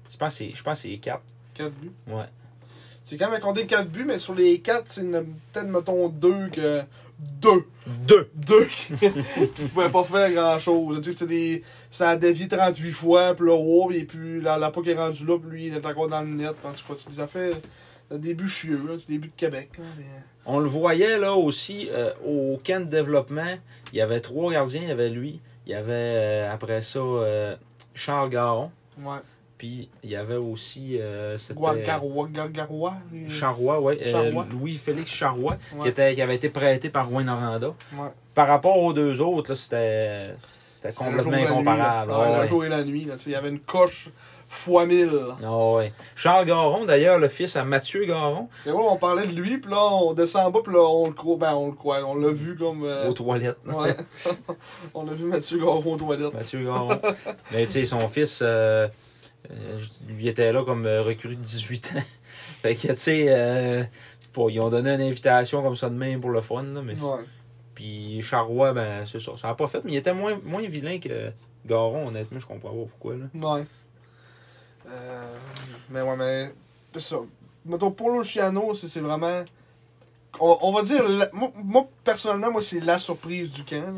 Je 0.09 0.17
pense 0.17 0.33
que 0.33 0.37
c'est- 0.45 0.55
je 0.55 0.63
pense 0.63 0.81
que 0.81 0.89
c'est 0.89 0.97
4. 0.97 1.21
4 1.53 1.71
buts. 1.75 1.91
Ouais. 2.07 2.25
C'est 3.05 3.15
quand 3.17 3.27
même 3.27 3.35
accordé 3.37 3.65
4 3.65 3.87
buts, 3.87 4.03
mais 4.05 4.19
sur 4.19 4.35
les 4.35 4.59
4, 4.59 4.83
c'est 4.87 5.01
une- 5.01 5.25
peut-être, 5.53 5.67
mettons, 5.67 6.09
2 6.09 6.49
que. 6.51 6.81
2! 7.41 7.49
Deux. 7.87 8.29
2 8.35 8.65
qui 8.65 8.91
pouvaient 9.73 9.89
pas 9.89 10.03
faire 10.03 10.31
grand 10.33 10.59
chose. 10.59 10.99
Tu 11.01 11.11
sais, 11.11 11.17
c'est 11.19 11.27
des. 11.27 11.63
Ça 11.91 12.09
a 12.09 12.17
dévié 12.17 12.47
38 12.47 12.91
fois, 12.91 13.33
puis 13.35 13.45
là, 13.47 13.53
wow, 13.55 13.91
et 13.91 14.03
puis 14.03 14.41
la, 14.41 14.57
la 14.57 14.71
puck 14.71 14.87
est 14.87 14.95
rendue 14.95 15.25
là, 15.25 15.37
puis 15.39 15.49
lui, 15.49 15.67
il 15.67 15.73
est 15.75 15.85
encore 15.85 16.07
dans 16.09 16.21
le 16.21 16.27
net. 16.27 16.55
En 16.65 16.71
tout 16.71 16.83
cas, 16.93 16.99
c'est 16.99 17.09
des 17.11 17.19
affaires. 17.21 17.55
Des 18.11 18.17
débuts 18.19 18.49
chieux, 18.49 18.81
là, 18.87 18.93
c'est 18.99 19.09
des 19.09 19.17
buts 19.17 19.29
de 19.29 19.39
Québec. 19.39 19.69
là, 19.77 19.85
mais- 19.97 20.05
On 20.47 20.59
le 20.59 20.67
voyait 20.67 21.17
là 21.17 21.33
aussi 21.35 21.89
euh, 21.91 22.11
au 22.25 22.59
camp 22.63 22.83
de 22.85 22.89
développement. 22.89 23.55
Il 23.93 23.97
y 23.97 24.01
avait 24.01 24.19
trois 24.19 24.51
gardiens. 24.51 24.81
Il 24.83 24.89
y 24.89 24.91
avait 24.91 25.09
lui. 25.09 25.39
Il 25.65 25.71
y 25.71 25.75
avait 25.75 25.91
euh, 25.93 26.51
après 26.53 26.81
ça 26.83 26.99
euh, 26.99 27.55
Charles 27.95 28.29
Garon. 28.29 28.69
Ouais. 28.99 29.17
Puis 29.57 29.89
il 30.03 30.09
y 30.09 30.15
avait 30.17 30.35
aussi 30.35 30.97
euh, 30.99 31.37
Garoua. 31.83 32.27
euh, 33.13 33.29
Charrois, 33.29 33.79
ouais, 33.79 33.97
euh. 34.05 34.31
Louis-Félix 34.51 35.09
Charrois, 35.09 35.55
qui, 35.81 35.87
était, 35.87 36.13
qui 36.13 36.21
avait 36.21 36.35
été 36.35 36.49
prêté 36.49 36.89
par 36.89 37.07
Rouen 37.07 37.23
Noranda. 37.23 37.67
Ouais. 37.93 38.09
Par 38.33 38.47
rapport 38.49 38.77
aux 38.77 38.91
deux 38.91 39.21
autres, 39.21 39.55
c'était, 39.55 40.23
c'était 40.75 40.89
Le 40.89 40.93
complètement 40.93 41.23
jour 41.23 41.33
et 41.33 41.37
la 41.37 41.39
nuit, 41.45 41.51
incomparable. 41.53 42.11
là. 42.11 42.17
Ah 42.17 42.21
Ouais, 42.29 42.35
ouais. 42.35 42.41
Le 42.41 42.47
jour 42.47 42.65
et 42.65 42.69
la 42.69 42.83
nuit. 42.83 43.05
là, 43.05 43.13
tu 43.13 43.19
sais, 43.23 43.29
Il 43.29 43.33
y 43.33 43.35
avait 43.37 43.47
une 43.49 43.59
coche 43.61 44.09
fois 44.49 44.85
mille. 44.85 45.09
Ah 45.41 45.57
ouais. 45.73 45.93
Charles 46.17 46.45
Garon, 46.45 46.83
d'ailleurs, 46.83 47.17
le 47.17 47.29
fils 47.29 47.55
à 47.55 47.63
Mathieu 47.63 48.03
Garon, 48.05 48.49
C'est 48.61 48.71
vrai, 48.71 48.83
on 48.85 48.97
parlait 48.97 49.25
de 49.25 49.31
lui, 49.31 49.57
puis 49.57 49.71
là, 49.71 49.81
on 49.85 50.13
descend 50.13 50.47
en 50.47 50.51
bas, 50.51 50.59
puis 50.65 50.73
là, 50.73 50.81
on 50.81 51.07
le 51.07 51.13
croit. 51.13 51.37
Ben, 51.37 51.53
on 51.53 51.67
le 51.67 51.73
croit. 51.73 52.03
On 52.05 52.15
l'a 52.15 52.29
vu 52.29 52.57
comme. 52.57 52.83
euh, 52.83 53.07
aux 53.07 53.13
toilettes. 53.13 53.57
Ouais. 53.65 53.95
on 54.93 55.07
a 55.07 55.13
vu 55.13 55.23
Mathieu 55.25 55.59
Garon 55.59 55.93
aux 55.93 55.95
toilettes. 55.97 56.33
Mathieu 56.33 56.63
Garon. 56.65 56.99
Mais 57.53 57.61
tu 57.65 57.71
sais, 57.71 57.85
son 57.85 57.99
fils, 58.09 58.41
euh, 58.43 58.87
euh, 59.51 59.79
lui 60.07 60.27
était 60.27 60.51
là 60.51 60.63
comme 60.63 60.85
euh, 60.85 61.01
recrue 61.03 61.35
de 61.35 61.41
18 61.41 61.93
ans. 61.95 62.01
fait 62.61 62.75
que, 62.75 62.87
tu 62.87 62.95
sais, 62.95 63.25
euh, 63.29 63.83
ils 64.49 64.59
ont 64.59 64.69
donné 64.69 64.93
une 64.93 65.01
invitation 65.01 65.61
comme 65.63 65.75
ça 65.75 65.89
de 65.89 65.95
même 65.95 66.19
pour 66.21 66.29
le 66.31 66.41
fun. 66.41 66.63
Là, 66.63 66.81
mais 66.81 66.99
Ouais. 66.99 67.23
Puis 67.73 68.21
Charrois, 68.21 68.73
ben, 68.73 69.05
c'est 69.05 69.19
ça. 69.19 69.33
Ça 69.37 69.49
n'a 69.49 69.55
pas 69.55 69.67
fait, 69.67 69.81
mais 69.83 69.91
il 69.93 69.95
était 69.97 70.13
moins, 70.13 70.39
moins 70.43 70.65
vilain 70.65 70.97
que 70.99 71.31
Garon, 71.65 72.07
honnêtement. 72.07 72.39
Je 72.39 72.45
comprends 72.45 72.69
pas 72.69 72.75
pourquoi. 72.89 73.15
Là. 73.15 73.25
Ouais. 73.55 73.65
Euh, 74.89 75.35
mais 75.89 76.01
ouais, 76.01 76.15
mais. 76.15 76.53
C'est 76.93 77.01
ça. 77.01 77.17
Mettons, 77.65 77.91
pour 77.91 78.11
Luciano, 78.17 78.73
c'est 78.75 78.87
c'est 78.87 78.99
vraiment. 79.01 79.43
On, 80.39 80.57
on 80.61 80.71
va 80.71 80.83
dire. 80.83 81.03
la- 81.07 81.29
moi, 81.33 81.51
moi, 81.63 81.87
personnellement, 82.03 82.51
moi, 82.51 82.61
c'est 82.61 82.79
la 82.79 82.99
surprise 82.99 83.51
du 83.51 83.63
camp. 83.65 83.81
là. 83.81 83.93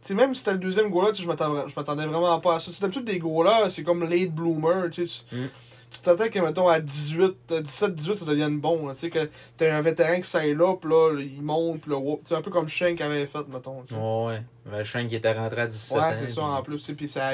Sais, 0.00 0.14
même 0.14 0.32
si 0.34 0.40
c'était 0.40 0.52
le 0.52 0.58
deuxième 0.58 0.90
sais, 1.18 1.22
je 1.22 1.28
m'attendais 1.76 2.06
vraiment 2.06 2.38
pas 2.40 2.56
à 2.56 2.60
ça. 2.60 2.70
C'est 2.72 2.80
d'habitude 2.80 3.04
des 3.04 3.18
goals-là, 3.18 3.68
c'est 3.68 3.82
comme 3.82 4.04
late 4.08 4.30
bloomer, 4.32 4.88
tu 4.90 5.06
sais. 5.06 5.24
Mm. 5.32 5.46
Tu 5.90 6.00
t'attends 6.00 6.28
que, 6.28 6.38
mettons, 6.38 6.68
à 6.68 6.80
18, 6.80 7.34
à 7.50 7.60
17, 7.62 7.94
18, 7.94 8.14
ça 8.16 8.24
devienne 8.26 8.60
bon. 8.60 8.90
Tu 8.90 8.94
sais, 9.00 9.10
que 9.10 9.28
t'as 9.56 9.74
un 9.76 9.80
vétéran 9.80 10.20
qui 10.20 10.28
s'aille 10.28 10.54
là, 10.54 10.74
pis 10.76 10.86
là, 10.86 11.18
il 11.18 11.42
monte, 11.42 11.80
pis 11.80 11.88
là, 11.90 11.96
sais, 12.28 12.34
un 12.34 12.42
peu 12.42 12.50
comme 12.50 12.68
Shank 12.68 13.00
avait 13.00 13.26
fait, 13.26 13.48
mettons. 13.48 13.82
tu 13.84 13.94
sais. 13.94 14.00
Ouais, 14.00 14.42
ouais. 14.70 14.84
Chien 14.84 15.08
qui 15.08 15.16
était 15.16 15.32
rentré 15.32 15.62
à 15.62 15.66
17 15.66 15.96
Ouais, 15.98 16.04
ans. 16.04 16.12
c'est 16.20 16.28
ça, 16.28 16.34
puis- 16.42 16.50
en 16.50 16.62
plus. 16.62 16.90
Puis 16.94 17.08
ça, 17.08 17.30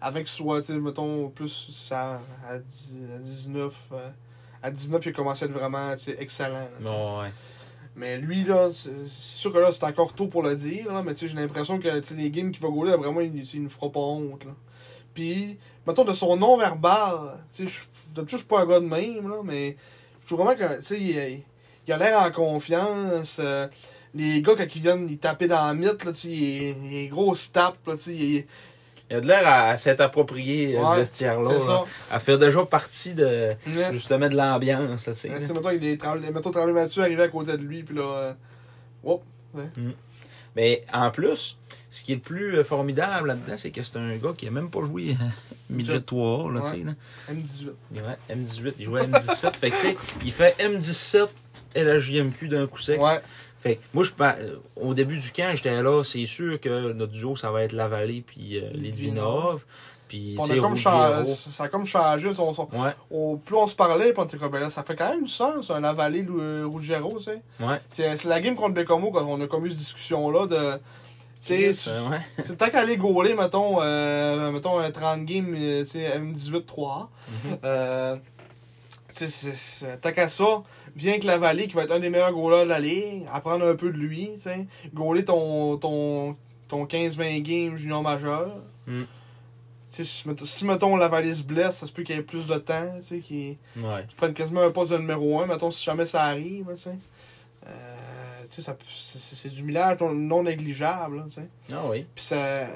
avec 0.00 0.26
soit, 0.28 0.60
tu 0.60 0.66
sais, 0.66 0.72
mettons, 0.74 1.28
plus 1.28 1.70
ça, 1.72 2.20
à, 2.44 2.58
10 2.58 2.96
à 3.14 3.18
19, 3.18 3.74
euh, 3.92 4.08
à 4.62 4.70
19, 4.72 5.06
il 5.06 5.08
a 5.10 5.12
commencé 5.12 5.44
à 5.44 5.48
être 5.48 5.54
vraiment, 5.54 5.92
tu 5.94 6.00
sais, 6.00 6.16
excellent. 6.18 6.68
là. 6.84 6.90
Ouais. 7.22 7.30
Mais 7.94 8.16
lui, 8.18 8.44
là, 8.44 8.70
c'est 8.72 9.06
sûr 9.08 9.52
que 9.52 9.58
là, 9.58 9.70
c'est 9.70 9.84
encore 9.84 10.14
tôt 10.14 10.26
pour 10.26 10.42
le 10.42 10.54
dire, 10.56 10.92
là, 10.92 11.02
mais 11.02 11.12
j'ai 11.14 11.28
l'impression 11.28 11.78
que, 11.78 11.88
les 12.16 12.30
games 12.30 12.50
qu'il 12.50 12.62
va 12.62 12.68
gauler, 12.68 12.96
vraiment, 12.96 13.20
il, 13.20 13.36
il 13.54 13.62
nous 13.62 13.70
fera 13.70 13.90
pas 13.90 14.00
honte, 14.00 14.44
là. 14.44 14.52
Puis, 15.14 15.58
mettons, 15.86 16.04
de 16.04 16.14
son 16.14 16.40
sais, 17.50 17.66
je- 17.66 17.84
d'habitude, 18.14 18.38
je 18.38 18.42
suis 18.44 18.46
pas 18.46 18.60
un 18.60 18.66
gars 18.66 18.80
de 18.80 18.86
même, 18.86 19.28
là, 19.28 19.42
mais 19.44 19.76
je 20.22 20.26
trouve 20.26 20.44
vraiment 20.46 20.58
que, 20.58 20.76
tu 20.78 20.82
sais, 20.82 20.98
il, 21.00 21.42
il 21.86 21.92
a 21.92 21.98
l'air 21.98 22.22
en 22.22 22.30
confiance. 22.30 23.38
euh, 23.40 23.68
les 24.14 24.40
gars, 24.40 24.54
quand 24.56 24.74
ils 24.74 24.80
viennent, 24.82 25.06
ils 25.08 25.18
taper 25.18 25.46
dans 25.48 25.66
la 25.66 25.74
mythe, 25.74 26.04
là, 26.04 26.12
sais, 26.14 26.28
il, 26.28 26.86
il 26.86 26.96
est 26.96 27.08
gros 27.08 27.34
tape, 27.52 27.86
là, 27.86 27.94
il- 28.06 28.46
Il 29.12 29.16
a 29.16 29.20
de 29.20 29.26
l'air 29.26 29.46
à, 29.46 29.68
à 29.68 29.76
s'être 29.76 30.00
approprié 30.00 30.74
euh, 30.74 30.80
Ouais, 30.80 30.86
ce 30.94 30.98
vestiaire-là. 31.00 31.50
c'est 31.60 31.68
là. 31.68 31.84
ça. 31.84 31.84
À 32.10 32.18
faire 32.18 32.38
déjà 32.38 32.64
partie 32.64 33.14
de 33.14 33.50
Ouais. 33.66 33.92
justement 33.92 34.26
de 34.30 34.34
l'ambiance. 34.36 35.06
là, 35.06 35.12
Ouais, 35.24 35.38
mettons, 35.38 35.70
il 35.70 35.84
est 35.84 36.00
tremblé, 36.00 36.30
mettons, 36.30 36.50
Tremblay 36.50 36.72
Mathieu 36.72 37.02
arrivé 37.02 37.22
à 37.22 37.28
côté 37.28 37.52
de 37.52 37.62
lui, 37.62 37.82
puis 37.82 37.94
là, 37.94 38.02
euh, 38.02 38.32
whoop, 39.04 39.22
Mais 40.56 40.84
en 40.94 41.10
plus, 41.10 41.58
ce 41.90 42.02
qui 42.02 42.12
est 42.12 42.16
le 42.16 42.20
plus 42.22 42.56
euh, 42.58 42.64
formidable 42.64 43.28
là-dedans, 43.28 43.54
c'est 43.58 43.70
que 43.70 43.82
c'est 43.82 43.98
un 43.98 44.16
gars 44.16 44.32
qui 44.36 44.46
a 44.48 44.50
même 44.50 44.70
pas 44.70 44.80
joué 44.84 45.14
midget 45.70 46.00
3 46.00 46.50
là, 46.52 46.60
tu 46.64 46.70
sais, 46.70 46.84
là. 46.84 46.92
M18. 47.30 47.68
Ouais, 47.94 48.34
M18, 48.34 48.72
il 48.78 48.84
jouait 48.86 49.00
à 49.02 49.04
M17. 49.04 49.52
fait 49.60 49.70
que, 49.70 49.76
tu 49.76 49.80
sais, 49.82 49.96
il 50.24 50.32
fait 50.32 50.56
M17 50.58 51.28
et 51.74 51.84
la 51.84 51.98
JMQ 51.98 52.48
d'un 52.48 52.66
coup 52.66 52.78
sec. 52.78 52.98
Ouais, 53.00 53.20
Fait 53.62 53.76
que 53.76 53.80
moi, 53.94 54.02
je, 54.04 54.10
euh, 54.20 54.56
au 54.76 54.92
début 54.92 55.18
du 55.18 55.30
camp, 55.30 55.52
j'étais 55.54 55.82
là, 55.82 56.02
c'est 56.02 56.26
sûr 56.26 56.60
que 56.60 56.92
notre 56.92 57.12
duo, 57.12 57.36
ça 57.36 57.50
va 57.50 57.62
être 57.62 57.72
la 57.72 57.86
vallée 57.88 58.22
puis 58.26 58.58
euh, 58.58 58.68
Litvinov. 58.74 59.64
Puis, 60.08 60.36
on 60.38 60.44
a 60.50 60.56
comme 60.58 60.76
changé, 60.76 61.32
ça 61.34 61.64
a 61.64 61.68
comme 61.68 61.86
changé. 61.86 62.28
Ouais, 62.28 63.36
plus 63.46 63.56
on 63.56 63.66
se 63.66 63.74
parlait, 63.74 64.12
puis 64.12 64.20
on 64.20 64.24
était 64.24 64.36
comme, 64.36 64.50
ben 64.52 64.60
là, 64.60 64.68
ça 64.68 64.82
fait 64.82 64.94
quand 64.94 65.08
même 65.08 65.22
du 65.24 65.30
sens, 65.30 65.70
un 65.70 65.82
avalé 65.84 66.26
euh, 66.28 66.66
Ruggiero, 66.70 67.16
tu 67.16 67.24
sais. 67.24 67.40
ouais. 67.60 67.80
C'est 67.88 68.24
la 68.26 68.40
game 68.40 68.54
contre 68.54 68.74
Bécomo, 68.74 69.10
quand 69.10 69.24
on 69.24 69.40
a 69.40 69.46
comme 69.46 69.64
eu 69.64 69.70
cette 69.70 69.78
discussion-là 69.78 70.46
de. 70.48 70.72
Tu 71.40 71.72
sais, 71.72 71.90
Euh, 71.90 72.08
ouais. 72.10 72.54
tant 72.58 72.68
qu'aller 72.68 72.96
gauler, 72.98 73.34
mettons, 73.34 73.78
euh, 73.80 74.50
mettons 74.52 74.78
un 74.78 74.90
30 74.90 75.24
game, 75.24 75.54
euh, 75.58 75.80
tu 75.82 75.90
sais, 75.92 76.12
M18 76.18 76.66
3 76.66 77.08
Mhm. 77.28 77.58
euh, 77.64 78.16
tu 78.16 78.20
sais, 79.14 79.28
c'est- 79.28 79.54
c'est- 79.56 79.96
tant 79.96 80.12
qu'à 80.12 80.28
ça, 80.28 80.62
viens 80.96 81.12
avec 81.12 81.24
la 81.24 81.38
vallée 81.38 81.66
qui 81.66 81.74
va 81.74 81.84
être 81.84 81.92
un 81.92 81.98
des 82.00 82.10
meilleurs 82.10 82.32
goalers 82.32 82.64
de 82.64 82.68
la 82.68 82.80
ligue, 82.80 83.24
apprendre 83.32 83.66
un 83.66 83.74
peu 83.74 83.90
de 83.90 83.96
lui, 83.98 84.30
tu 84.34 84.40
sais, 84.40 84.66
gauler 84.94 85.24
ton, 85.24 85.76
ton, 85.78 86.36
ton 86.68 86.84
15-20 86.84 87.40
games 87.42 87.76
junior 87.76 88.02
majeur. 88.02 88.50
Mm. 88.86 89.02
Si, 89.88 90.26
mettons- 90.26 90.44
si, 90.46 90.64
mettons, 90.64 90.96
la 90.96 91.08
vallée 91.08 91.34
se 91.34 91.42
blesse, 91.42 91.76
ça 91.76 91.86
se 91.86 91.92
peut 91.92 92.02
qu'il 92.02 92.16
y 92.16 92.18
ait 92.18 92.22
plus 92.22 92.46
de 92.46 92.56
temps, 92.56 92.94
tu 92.96 93.02
sais, 93.02 93.18
qu'il 93.20 93.56
Ouais. 93.76 94.06
prenne 94.16 94.32
quasiment 94.32 94.62
un 94.62 94.70
poste 94.70 94.90
de 94.92 94.96
numéro 94.98 95.40
1, 95.40 95.46
mettons, 95.46 95.70
si 95.70 95.84
jamais 95.84 96.06
ça 96.06 96.22
arrive, 96.24 96.66
tu 96.70 96.78
sais. 96.78 96.96
Euh, 97.66 97.96
c'est 98.48 99.48
du 99.50 99.62
millage 99.62 99.98
non, 100.00 100.12
non 100.14 100.42
négligeable, 100.42 101.18
là, 101.18 101.22
tu 101.26 101.32
sais. 101.34 101.48
Ah 101.72 101.82
oui. 101.88 102.06
Puis 102.14 102.24
ça. 102.24 102.66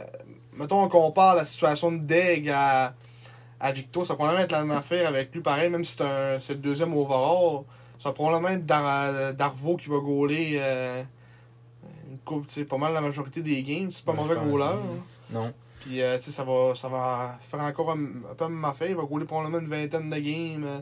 Mettons, 0.55 0.83
on 0.83 0.89
compare 0.89 1.35
la 1.35 1.45
situation 1.45 1.93
de 1.93 1.99
Deg 2.05 2.49
à, 2.51 2.95
à 3.61 3.73
Victo, 3.73 4.05
ça 4.05 4.15
va 4.15 4.17
probablement 4.17 4.45
être 4.45 4.53
la 4.53 4.65
même 4.65 4.77
affaire 4.77 5.09
avec 5.09 5.35
lui, 5.35 5.41
pareil, 5.43 5.69
même 5.69 5.85
si 5.85 5.97
c'est 5.97 6.05
un- 6.05 6.39
c'est 6.41 6.55
le 6.55 6.61
deuxième 6.61 6.95
overall. 6.97 7.65
Ça 7.99 8.11
va 8.11 8.13
probablement 8.13 8.49
être 8.49 8.67
Dar- 8.67 9.35
Darvo 9.35 9.77
qui 9.77 9.89
va 9.89 9.99
gauler 9.99 10.59
euh, 10.61 11.03
une 12.11 12.19
coupe, 12.19 12.47
tu 12.47 12.55
sais, 12.55 12.65
pas 12.65 12.77
mal 12.79 12.93
la 12.93 13.01
majorité 13.01 13.41
des 13.43 13.63
games. 13.63 13.91
C'est 13.91 14.05
pas 14.05 14.13
Ouais, 14.13 14.19
mauvais 14.19 14.37
goaler. 14.37 14.65
hein. 14.65 14.81
Non. 15.31 15.53
Puis, 15.81 16.03
euh, 16.03 16.17
tu 16.17 16.25
sais, 16.25 16.31
ça 16.31 16.45
va, 16.45 16.75
ça 16.75 16.89
va 16.89 17.39
faire 17.41 17.61
encore 17.61 17.91
un, 17.93 17.99
un 18.31 18.35
peu 18.37 18.49
même 18.49 18.65
affaire. 18.65 18.89
Il 18.91 18.97
va 18.97 19.05
gauler 19.05 19.25
probablement 19.25 19.59
une 19.61 19.69
vingtaine 19.69 20.11
de 20.11 20.17
games. 20.17 20.65
euh, 20.65 20.81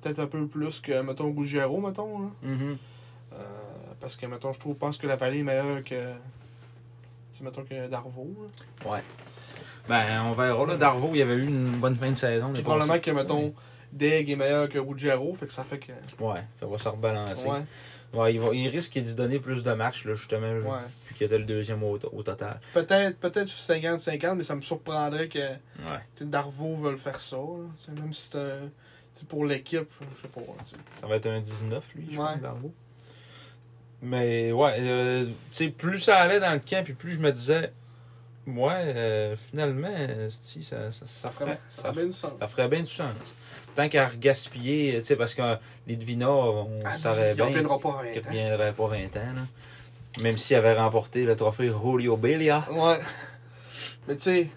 Peut-être 0.00 0.18
un 0.20 0.26
peu 0.26 0.46
plus 0.46 0.80
que, 0.80 1.00
mettons, 1.02 1.32
Ruggiero, 1.34 1.80
mettons. 1.80 2.20
là. 2.20 2.28
Mhm. 2.42 2.76
Euh, 3.32 3.36
parce 4.00 4.14
que, 4.16 4.26
mettons, 4.26 4.52
je 4.52 4.60
trouve, 4.60 4.74
pense 4.76 4.98
que 4.98 5.06
la 5.06 5.16
vallée 5.16 5.40
est 5.40 5.42
meilleure 5.44 5.82
que. 5.84 5.94
Tu 5.94 7.38
sais, 7.38 7.44
mettons, 7.44 7.64
que 7.64 7.88
Darvo. 7.88 8.26
là. 8.84 8.90
Ouais. 8.92 9.02
Ben, 9.88 10.22
on 10.24 10.32
verra. 10.32 10.66
Là, 10.66 10.76
Darvo, 10.76 11.10
il 11.14 11.22
avait 11.22 11.34
eu 11.36 11.46
une 11.46 11.70
bonne 11.78 11.94
fin 11.96 12.10
de 12.10 12.14
saison. 12.16 12.52
Probablement 12.64 12.98
que, 12.98 13.10
mettons, 13.10 13.52
Deg 13.96 14.30
est 14.30 14.36
meilleur 14.36 14.68
que 14.68 14.78
Ruggiero, 14.78 15.34
fait 15.34 15.46
que 15.46 15.52
ça 15.52 15.64
fait 15.64 15.78
que. 15.78 15.92
Ouais, 16.20 16.42
ça 16.58 16.66
va 16.66 16.78
se 16.78 16.88
rebalancer. 16.88 17.46
Ouais, 17.46 17.62
Ouais, 18.14 18.32
il, 18.32 18.40
va, 18.40 18.54
il 18.54 18.68
risque 18.68 18.96
d'y 18.98 19.14
donner 19.16 19.40
plus 19.40 19.64
de 19.64 19.72
matchs, 19.72 20.04
là, 20.06 20.14
justement, 20.14 20.46
ouais. 20.50 20.78
vu 21.08 21.14
qu'il 21.14 21.26
était 21.26 21.36
le 21.38 21.44
deuxième 21.44 21.82
au, 21.82 21.98
au 22.12 22.22
total. 22.22 22.60
Peut-être 22.72 23.18
peut-être 23.18 23.48
50-50, 23.50 24.36
mais 24.36 24.44
ça 24.44 24.54
me 24.54 24.62
surprendrait 24.62 25.28
que 25.28 25.38
Ouais. 25.40 26.00
Darvo 26.20 26.76
veuille 26.76 26.98
faire 26.98 27.18
ça. 27.20 27.36
là. 27.36 27.92
Même 28.00 28.12
si 28.14 28.30
c'est 29.12 29.26
pour 29.28 29.44
l'équipe, 29.44 29.90
je 30.14 30.22
sais 30.22 30.28
pas. 30.28 30.40
Ça 31.00 31.06
va 31.08 31.16
être 31.16 31.26
un 31.26 31.40
19, 31.40 31.94
lui, 31.96 32.06
je 32.12 32.16
Ouais. 32.18 32.24
pense, 32.26 32.40
Darvo. 32.40 32.72
Mais, 34.02 34.52
ouais, 34.52 34.76
euh, 34.78 35.26
plus 35.76 35.98
ça 35.98 36.18
allait 36.18 36.40
dans 36.40 36.52
le 36.52 36.60
camp, 36.60 36.84
puis 36.84 36.94
plus 36.94 37.12
je 37.12 37.18
me 37.20 37.32
disais, 37.32 37.72
ouais, 38.46 38.72
euh, 38.94 39.36
finalement, 39.36 39.88
euh, 39.90 40.28
ça, 40.30 40.90
ça, 40.92 41.06
ça, 41.06 41.30
ferait, 41.30 41.58
ça 41.68 41.82
ça, 41.82 41.92
ferait 41.92 41.92
bien 42.02 42.06
du 42.06 42.12
sens. 42.12 42.32
ça 42.38 42.46
ferait 42.46 42.68
bien 42.68 42.80
du 42.80 42.90
sens. 42.90 43.34
Tant 43.76 43.88
qu'à 43.88 44.10
gaspiller, 44.18 44.96
tu 44.98 45.04
sais, 45.04 45.16
parce 45.16 45.34
que 45.34 45.42
les 45.86 45.96
Devinors, 45.96 46.66
on 46.66 46.80
Ah, 46.84 46.96
savait 46.96 47.34
bien 47.34 47.44
reviendra 47.44 47.78
pas 47.78 47.90
à 48.00 48.02
20 48.02 48.10
qu'il 48.10 48.18
ans. 48.20 48.22
ne 48.24 48.28
reviendrait 48.28 48.72
pas 48.72 48.86
20 48.88 48.96
ans. 49.16 49.34
Là. 49.36 50.22
Même 50.22 50.38
s'il 50.38 50.56
avait 50.56 50.72
remporté 50.72 51.24
le 51.24 51.36
trophée 51.36 51.68
Julio 51.68 52.16
Belia. 52.16 52.66
Ouais. 52.70 52.98
Mais 54.08 54.16
tu 54.16 54.22
sais, 54.22 54.48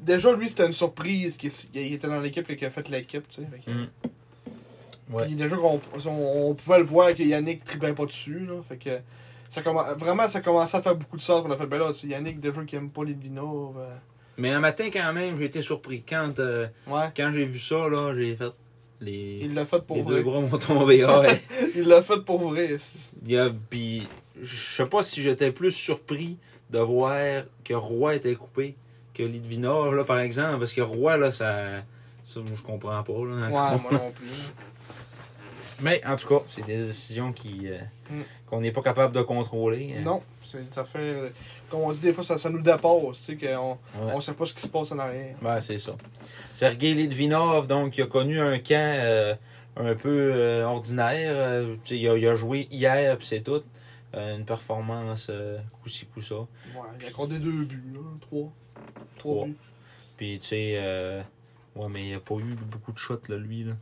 déjà 0.00 0.32
lui 0.32 0.48
c'était 0.48 0.66
une 0.66 0.72
surprise 0.72 1.36
qu'il 1.36 1.50
il 1.74 1.92
était 1.94 2.08
dans 2.08 2.20
l'équipe 2.20 2.56
qui 2.56 2.64
a 2.64 2.70
fait 2.70 2.88
l'équipe, 2.88 3.28
tu 3.28 3.42
sais. 3.42 3.70
Mm. 3.70 5.14
Ouais. 5.14 5.26
Puis 5.26 5.36
déjà 5.36 5.56
qu'on 5.56 5.80
on, 6.06 6.48
on 6.50 6.54
pouvait 6.54 6.78
le 6.78 6.84
voir 6.84 7.14
que 7.14 7.22
Yannick 7.22 7.62
tripait 7.62 7.92
pas 7.92 8.06
dessus, 8.06 8.40
là. 8.40 8.54
Fait 8.66 8.76
que 8.78 8.90
ça 9.48 9.60
vraiment 9.60 10.26
ça 10.28 10.40
commençait 10.40 10.78
à 10.78 10.82
faire 10.82 10.96
beaucoup 10.96 11.16
de 11.16 11.22
sens 11.22 11.42
qu'on 11.42 11.50
a 11.50 11.56
fait 11.56 11.66
ben 11.66 11.78
là, 11.78 11.92
Yannick 12.04 12.40
déjà 12.40 12.64
qui 12.64 12.76
aime 12.76 12.90
pas 12.90 13.04
les 13.04 13.12
euh, 13.12 13.96
Mais 14.38 14.50
un 14.50 14.60
matin, 14.60 14.88
quand 14.92 15.12
même, 15.12 15.38
j'ai 15.38 15.46
été 15.46 15.62
surpris. 15.62 16.02
Quand, 16.08 16.38
euh, 16.38 16.66
ouais. 16.86 17.06
quand 17.16 17.30
j'ai 17.34 17.44
vu 17.44 17.58
ça, 17.58 17.88
là, 17.88 18.12
j'ai 18.16 18.36
fait 18.36 18.52
les, 19.00 19.40
Il 19.44 19.54
l'a 19.54 19.64
fait 19.66 19.80
pour 19.82 19.96
les 19.96 20.02
vrai. 20.02 20.14
deux 20.16 20.22
bras 20.22 20.40
m'ont 20.40 20.58
tombé. 20.58 21.04
Ouais. 21.04 21.42
Il 21.76 21.84
l'a 21.88 22.02
fait 22.02 22.18
pour 22.24 22.50
vrai. 22.50 22.76
c'est- 22.78 23.12
Il 23.24 23.30
y 23.32 23.38
a, 23.38 23.48
puis, 23.70 24.06
je 24.42 24.56
sais 24.56 24.86
pas 24.86 25.02
si 25.02 25.22
j'étais 25.22 25.52
plus 25.52 25.72
surpris 25.72 26.36
de 26.70 26.78
voir 26.78 27.44
que 27.64 27.74
Roy 27.74 28.16
était 28.16 28.34
coupé 28.34 28.74
que 29.14 29.22
Lidvinov, 29.22 29.94
là, 29.94 30.04
par 30.04 30.18
exemple, 30.20 30.58
parce 30.58 30.72
que 30.74 30.80
Roy, 30.82 31.16
là, 31.16 31.32
ça. 31.32 31.82
Ça, 32.24 32.40
moi, 32.40 32.50
je 32.56 32.62
comprends 32.62 33.02
pas, 33.02 33.12
là. 33.12 33.46
Ouais, 33.46 33.50
moi 33.50 33.90
non 33.92 34.10
plus. 34.10 34.26
Mais, 35.82 36.00
en 36.06 36.16
tout 36.16 36.26
cas, 36.28 36.42
c'est 36.50 36.64
des 36.64 36.76
décisions 36.78 37.32
qui, 37.32 37.68
euh, 37.68 37.78
Mm. 38.10 38.20
qu'on 38.46 38.60
n'est 38.60 38.72
pas 38.72 38.82
capable 38.82 39.14
de 39.14 39.20
contrôler. 39.22 39.94
hein. 39.98 40.02
Non, 40.04 40.22
c'est 40.44 40.72
ça 40.72 40.84
fait. 40.84 41.32
Comme 41.70 41.80
on 41.80 41.90
dit 41.90 42.00
des 42.00 42.12
fois, 42.12 42.22
ça, 42.24 42.38
ça 42.38 42.48
nous 42.48 42.60
dépasse, 42.62 42.80
tu 43.12 43.14
sais, 43.14 43.36
qu'on 43.36 43.72
Ouais. 43.72 44.12
on 44.14 44.20
sait 44.20 44.34
pas 44.34 44.44
ce 44.46 44.54
qui 44.54 44.60
se 44.62 44.68
passe 44.68 44.92
en 44.92 44.98
arrière. 44.98 45.34
Ouais, 45.42 45.60
c'est 45.60 45.78
ça. 45.78 45.96
Sergei 46.54 46.94
Litvinov, 46.94 47.66
donc, 47.66 47.98
il 47.98 48.02
a 48.02 48.06
connu 48.06 48.40
un 48.40 48.58
camp 48.58 48.74
euh, 49.00 49.34
un 49.76 49.94
peu 49.96 50.32
euh, 50.34 50.64
ordinaire. 50.64 51.32
euh, 51.34 51.76
il, 51.90 52.08
a, 52.08 52.16
il 52.16 52.26
a 52.28 52.34
joué 52.36 52.68
hier, 52.70 53.16
puis 53.18 53.26
c'est 53.26 53.40
tout. 53.40 53.62
Une 54.14 54.44
performance 54.46 55.30
coup-ci, 55.82 56.06
coup-ça. 56.06 56.36
Ouais, 56.36 56.46
il 57.00 57.04
a 57.04 57.08
accordé 57.08 57.38
deux 57.38 57.64
buts, 57.64 57.92
là. 57.94 58.00
Trois. 58.20 58.50
Trois 59.18 59.34
Trois. 59.34 59.46
buts. 59.46 59.56
Puis, 60.16 60.38
tu 60.38 60.46
sais, 60.46 60.74
euh, 60.78 61.20
ouais, 61.74 61.88
mais 61.90 62.08
il 62.08 62.14
a 62.14 62.20
pas 62.20 62.36
eu 62.36 62.54
beaucoup 62.54 62.92
de 62.92 62.98
shots, 62.98 63.20
là, 63.28 63.36
lui. 63.36 63.64
Là. 63.64 63.72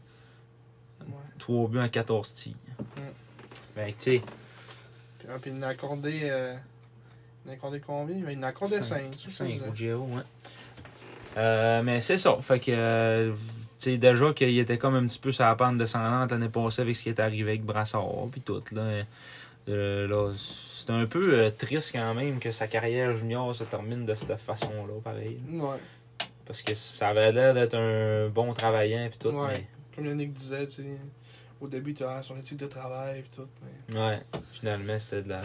Ouais. 1.03 1.13
3 1.39 1.69
buts 1.69 1.79
en 1.79 1.89
14 1.89 2.33
tirs. 2.33 2.55
Mm. 2.79 3.01
Ben, 3.77 3.87
tu 3.89 3.95
sais, 3.99 4.23
Puis, 5.19 5.53
il 5.55 5.63
a 5.63 5.69
accordé. 5.69 6.21
Euh, 7.47 7.47
il 7.47 7.51
en 7.51 7.53
a 7.53 7.55
accordé 7.55 7.81
combien 7.81 8.17
Il 8.31 8.39
en 8.39 8.43
a 8.43 8.47
accordé 8.49 8.83
Cinq. 8.83 9.15
5. 9.17 9.31
5 9.31 9.63
Ruggiero, 9.69 10.05
ouais. 10.05 10.23
Euh, 11.37 11.83
mais 11.83 12.01
c'est 12.01 12.17
ça. 12.17 12.37
Fait 12.41 12.61
que, 12.61 12.71
euh, 12.71 13.33
tu 13.33 13.39
sais, 13.91 13.99
déjà 13.99 14.33
qu'il 14.33 14.59
était 14.59 14.79
comme 14.79 14.95
un 14.95 15.07
petit 15.07 15.19
peu 15.19 15.33
sur 15.33 15.45
la 15.45 15.55
pente 15.57 15.79
descendante 15.79 16.31
l'année 16.31 16.49
passée 16.49 16.83
avec 16.83 16.95
ce 16.97 17.03
qui 17.03 17.09
est 17.09 17.21
arrivé 17.21 17.51
avec 17.51 17.65
Brassard, 17.65 18.29
puis 18.31 18.41
tout, 18.41 18.63
là. 18.73 19.03
Euh, 19.69 20.07
là, 20.07 20.33
c'est 20.37 20.91
un 20.91 21.07
peu 21.07 21.51
triste 21.57 21.93
quand 21.93 22.15
même 22.15 22.39
que 22.39 22.51
sa 22.51 22.67
carrière 22.67 23.17
junior 23.17 23.55
se 23.55 23.65
termine 23.65 24.05
de 24.05 24.15
cette 24.15 24.37
façon-là, 24.37 25.01
pareil. 25.03 25.39
Ouais. 25.51 25.79
Parce 26.47 26.61
que 26.63 26.75
ça 26.75 27.09
avait 27.09 27.33
l'air 27.33 27.55
d'être 27.55 27.75
un 27.75 28.29
bon 28.29 28.53
travaillant, 28.53 29.09
puis 29.09 29.19
tout, 29.19 29.29
Ouais. 29.35 29.67
Comme 29.95 30.07
Yannick 30.07 30.33
disait, 30.33 30.67
tu 30.67 30.73
sais. 30.73 30.85
Au 31.65 31.69
début, 31.69 31.95
tu 31.95 32.05
as 32.05 32.23
son 32.23 32.37
éthique 32.37 32.59
de 32.59 32.67
travail 32.67 33.21
et 33.21 33.23
tout. 33.35 33.49
Mais... 33.89 33.99
ouais, 33.99 34.21
finalement, 34.53 34.99
c'était 34.99 35.23
de 35.23 35.31
la, 35.31 35.41
de 35.41 35.45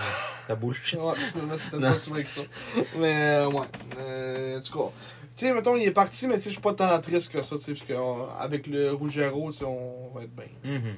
la 0.50 0.56
bullshit. 0.56 1.00
Ouais, 1.00 1.14
finalement, 1.16 1.56
c'était 1.58 1.80
pas 1.80 1.94
si 1.94 2.10
vrai 2.10 2.24
que 2.24 2.30
ça. 2.30 2.42
Mais, 2.98 3.16
euh, 3.38 3.48
ouais. 3.50 3.68
Euh, 4.00 4.58
en 4.58 4.62
tout 4.62 4.78
cas. 4.78 4.90
Tu 5.38 5.46
sais, 5.46 5.54
mettons, 5.54 5.78
il 5.78 5.84
est 5.88 5.92
parti, 5.92 6.28
mais 6.28 6.34
tu 6.36 6.42
sais, 6.42 6.50
je 6.50 6.56
suis 6.56 6.62
pas 6.62 6.74
tant 6.74 7.00
triste 7.00 7.32
que 7.32 7.42
ça, 7.42 7.56
tu 7.56 7.62
sais, 7.62 7.74
parce 7.74 7.86
qu'avec 7.86 8.68
le 8.68 8.92
Rougero, 8.92 9.50
tu 9.52 9.60
sais, 9.60 9.64
on 9.66 10.10
va 10.14 10.24
être 10.24 10.36
bien. 10.36 10.48
Mhm. 10.66 10.96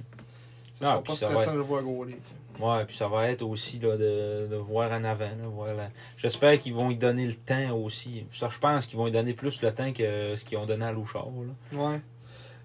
Ça 0.73 0.80
Ah, 0.81 0.85
sera 0.85 1.02
puis 1.03 1.11
pas 1.11 1.15
stressant 1.15 1.52
de 1.52 1.57
le 1.57 1.64
voir 1.64 1.84
gauler, 1.84 2.15
tu 2.15 2.23
sais. 2.30 2.64
Ouais, 2.64 2.84
puis 2.85 2.95
ça 2.95 3.07
va 3.07 3.30
être 3.30 3.43
aussi 3.43 3.77
là, 3.80 3.95
de, 3.98 4.48
de 4.49 4.56
voir 4.56 4.91
en 4.91 5.03
avant. 5.03 5.26
Là, 5.26 5.48
voir 5.48 5.73
la- 5.76 5.89
J'espère 6.18 6.60
qu'ils 6.60 6.73
vont 6.73 6.89
y 6.89 6.95
donner 6.95 7.27
le 7.27 7.35
temps 7.35 7.76
aussi. 7.77 8.26
Ça, 8.31 8.49
je 8.49 8.57
pense 8.57 8.88
qu'ils 8.88 8.98
vont 8.98 9.06
y 9.06 9.11
donner 9.11 9.34
plus 9.34 9.61
le 9.61 9.72
temps 9.72 9.93
que 9.93 10.35
ce 10.35 10.43
qu'ils 10.43 10.57
ont 10.57 10.65
donné 10.65 10.85
à 10.85 10.91
Louchard. 10.91 11.27
Là. 11.73 11.80
Ouais. 11.91 12.02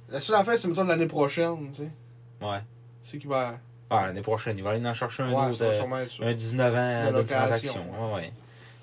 La 0.09 0.21
seule 0.23 0.37
affaire, 0.37 0.57
c'est, 0.59 0.69
mettons, 0.69 0.85
l'année 0.85 1.07
prochaine, 1.07 1.69
tu 1.71 1.75
sais. 1.83 1.91
Ouais. 2.41 2.59
C'est 3.03 3.19
qu'il 3.19 3.29
va. 3.29 3.59
Ah, 3.91 4.07
l'année 4.07 4.23
prochaine, 4.23 4.59
ils 4.59 4.65
vont 4.65 4.71
aller 4.71 4.85
en 4.87 4.95
chercher 4.95 5.23
un 5.23 5.29
Ouais, 5.33 5.51
autre. 5.51 5.59
va 5.59 5.67
euh, 5.67 6.31
un 6.31 6.35
19 6.35 6.75
ans 6.75 7.07
De 7.07 7.13
de, 7.13 7.17
location. 7.19 7.37
transaction. 7.39 7.87
Ouais, 8.15 8.15
ouais. 8.17 8.33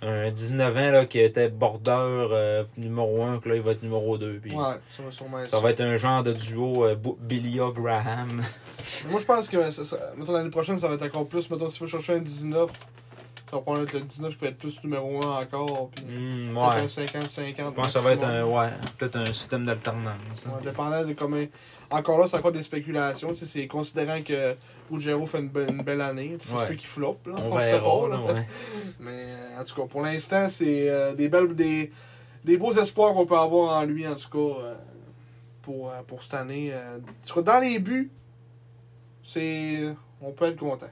Un 0.05 0.31
19 0.31 0.77
ans 0.77 0.91
là, 0.91 1.05
qui 1.05 1.19
était 1.19 1.47
bordeur 1.49 2.29
euh, 2.33 2.63
numéro 2.77 3.23
1, 3.23 3.39
que 3.39 3.49
là, 3.49 3.55
il 3.55 3.61
va 3.61 3.71
être 3.71 3.83
numéro 3.83 4.17
2. 4.17 4.39
Puis 4.41 4.51
Ouais, 4.53 4.75
ça 4.95 5.03
va 5.03 5.11
sûrement 5.11 5.39
être 5.39 5.49
Ça 5.49 5.59
va 5.59 5.69
être 5.71 5.81
un 5.81 5.95
genre 5.97 6.23
de 6.23 6.33
duo 6.33 6.85
euh, 6.85 6.95
Billia 7.19 7.65
Graham. 7.73 8.43
Moi, 9.09 9.19
je 9.21 9.25
pense 9.25 9.47
que, 9.47 9.71
ça, 9.71 9.83
ça- 9.85 10.11
mettons, 10.17 10.33
l'année 10.33 10.49
prochaine, 10.49 10.77
ça 10.77 10.87
va 10.89 10.95
être 10.95 11.05
encore 11.05 11.27
plus. 11.27 11.49
Mettons, 11.49 11.69
s'il 11.69 11.79
faut 11.79 11.87
chercher 11.87 12.15
un 12.15 12.19
19, 12.19 12.69
ça 13.53 13.59
va 13.59 13.61
probablement 13.61 13.87
être 13.87 13.93
le 13.93 14.05
19 14.07 14.33
qui 14.35 14.41
va 14.43 14.47
être 14.47 14.57
plus 14.57 14.83
numéro 14.83 15.23
1 15.23 15.41
encore. 15.43 15.89
Puis 15.95 16.03
peut-être 16.03 16.75
ouais. 16.75 16.81
un 16.81 16.85
50-50. 16.87 17.55
Je 17.57 17.69
pense 17.71 17.85
que 17.85 17.91
ça 17.91 17.99
va 18.01 18.13
être 18.13 18.23
un, 18.23 18.43
ouais, 18.45 18.69
peut-être 18.97 19.15
un 19.17 19.25
système 19.27 19.65
d'alternance. 19.65 20.15
hein. 20.47 20.51
Ouais, 20.57 20.63
dépendant 20.63 21.03
de 21.03 21.13
comment. 21.13 21.37
Encore 21.91 22.19
là, 22.19 22.25
c'est 22.27 22.37
encore 22.37 22.51
des 22.51 22.63
spéculations. 22.63 23.31
C'est 23.35 23.67
considérant 23.67 24.21
que 24.23 24.55
Ruggiero 24.91 25.27
fait 25.27 25.37
une, 25.39 25.49
be- 25.49 25.69
une 25.69 25.83
belle 25.83 26.01
année. 26.01 26.35
Ça 26.39 26.57
se 26.57 26.63
peut 26.63 26.73
qu'il 26.73 26.87
floppe. 26.87 27.27
Là, 27.27 27.35
On 27.37 27.55
verra, 27.55 27.79
pas, 27.79 28.07
là, 28.09 28.33
ouais. 28.33 28.47
Mais 28.99 29.25
euh, 29.27 29.61
en 29.61 29.63
tout 29.63 29.75
cas, 29.75 29.87
pour 29.87 30.01
l'instant, 30.01 30.49
c'est 30.49 30.89
euh, 30.89 31.13
des 31.13 31.29
belles. 31.29 31.53
Des, 31.53 31.91
des 32.43 32.57
beaux 32.57 32.73
espoirs 32.73 33.13
qu'on 33.13 33.27
peut 33.27 33.37
avoir 33.37 33.77
en 33.79 33.83
lui, 33.85 34.07
en 34.07 34.15
tout 34.15 34.29
cas, 34.31 34.59
euh, 34.61 34.75
pour, 35.61 35.91
euh, 35.91 36.01
pour 36.07 36.23
cette 36.23 36.33
année. 36.33 36.73
En 36.73 36.99
tout 37.27 37.35
cas, 37.35 37.53
dans 37.53 37.59
les 37.59 37.77
buts, 37.77 38.09
c'est. 39.21 39.93
On 40.21 40.31
peut 40.31 40.45
être 40.45 40.57
content. 40.57 40.89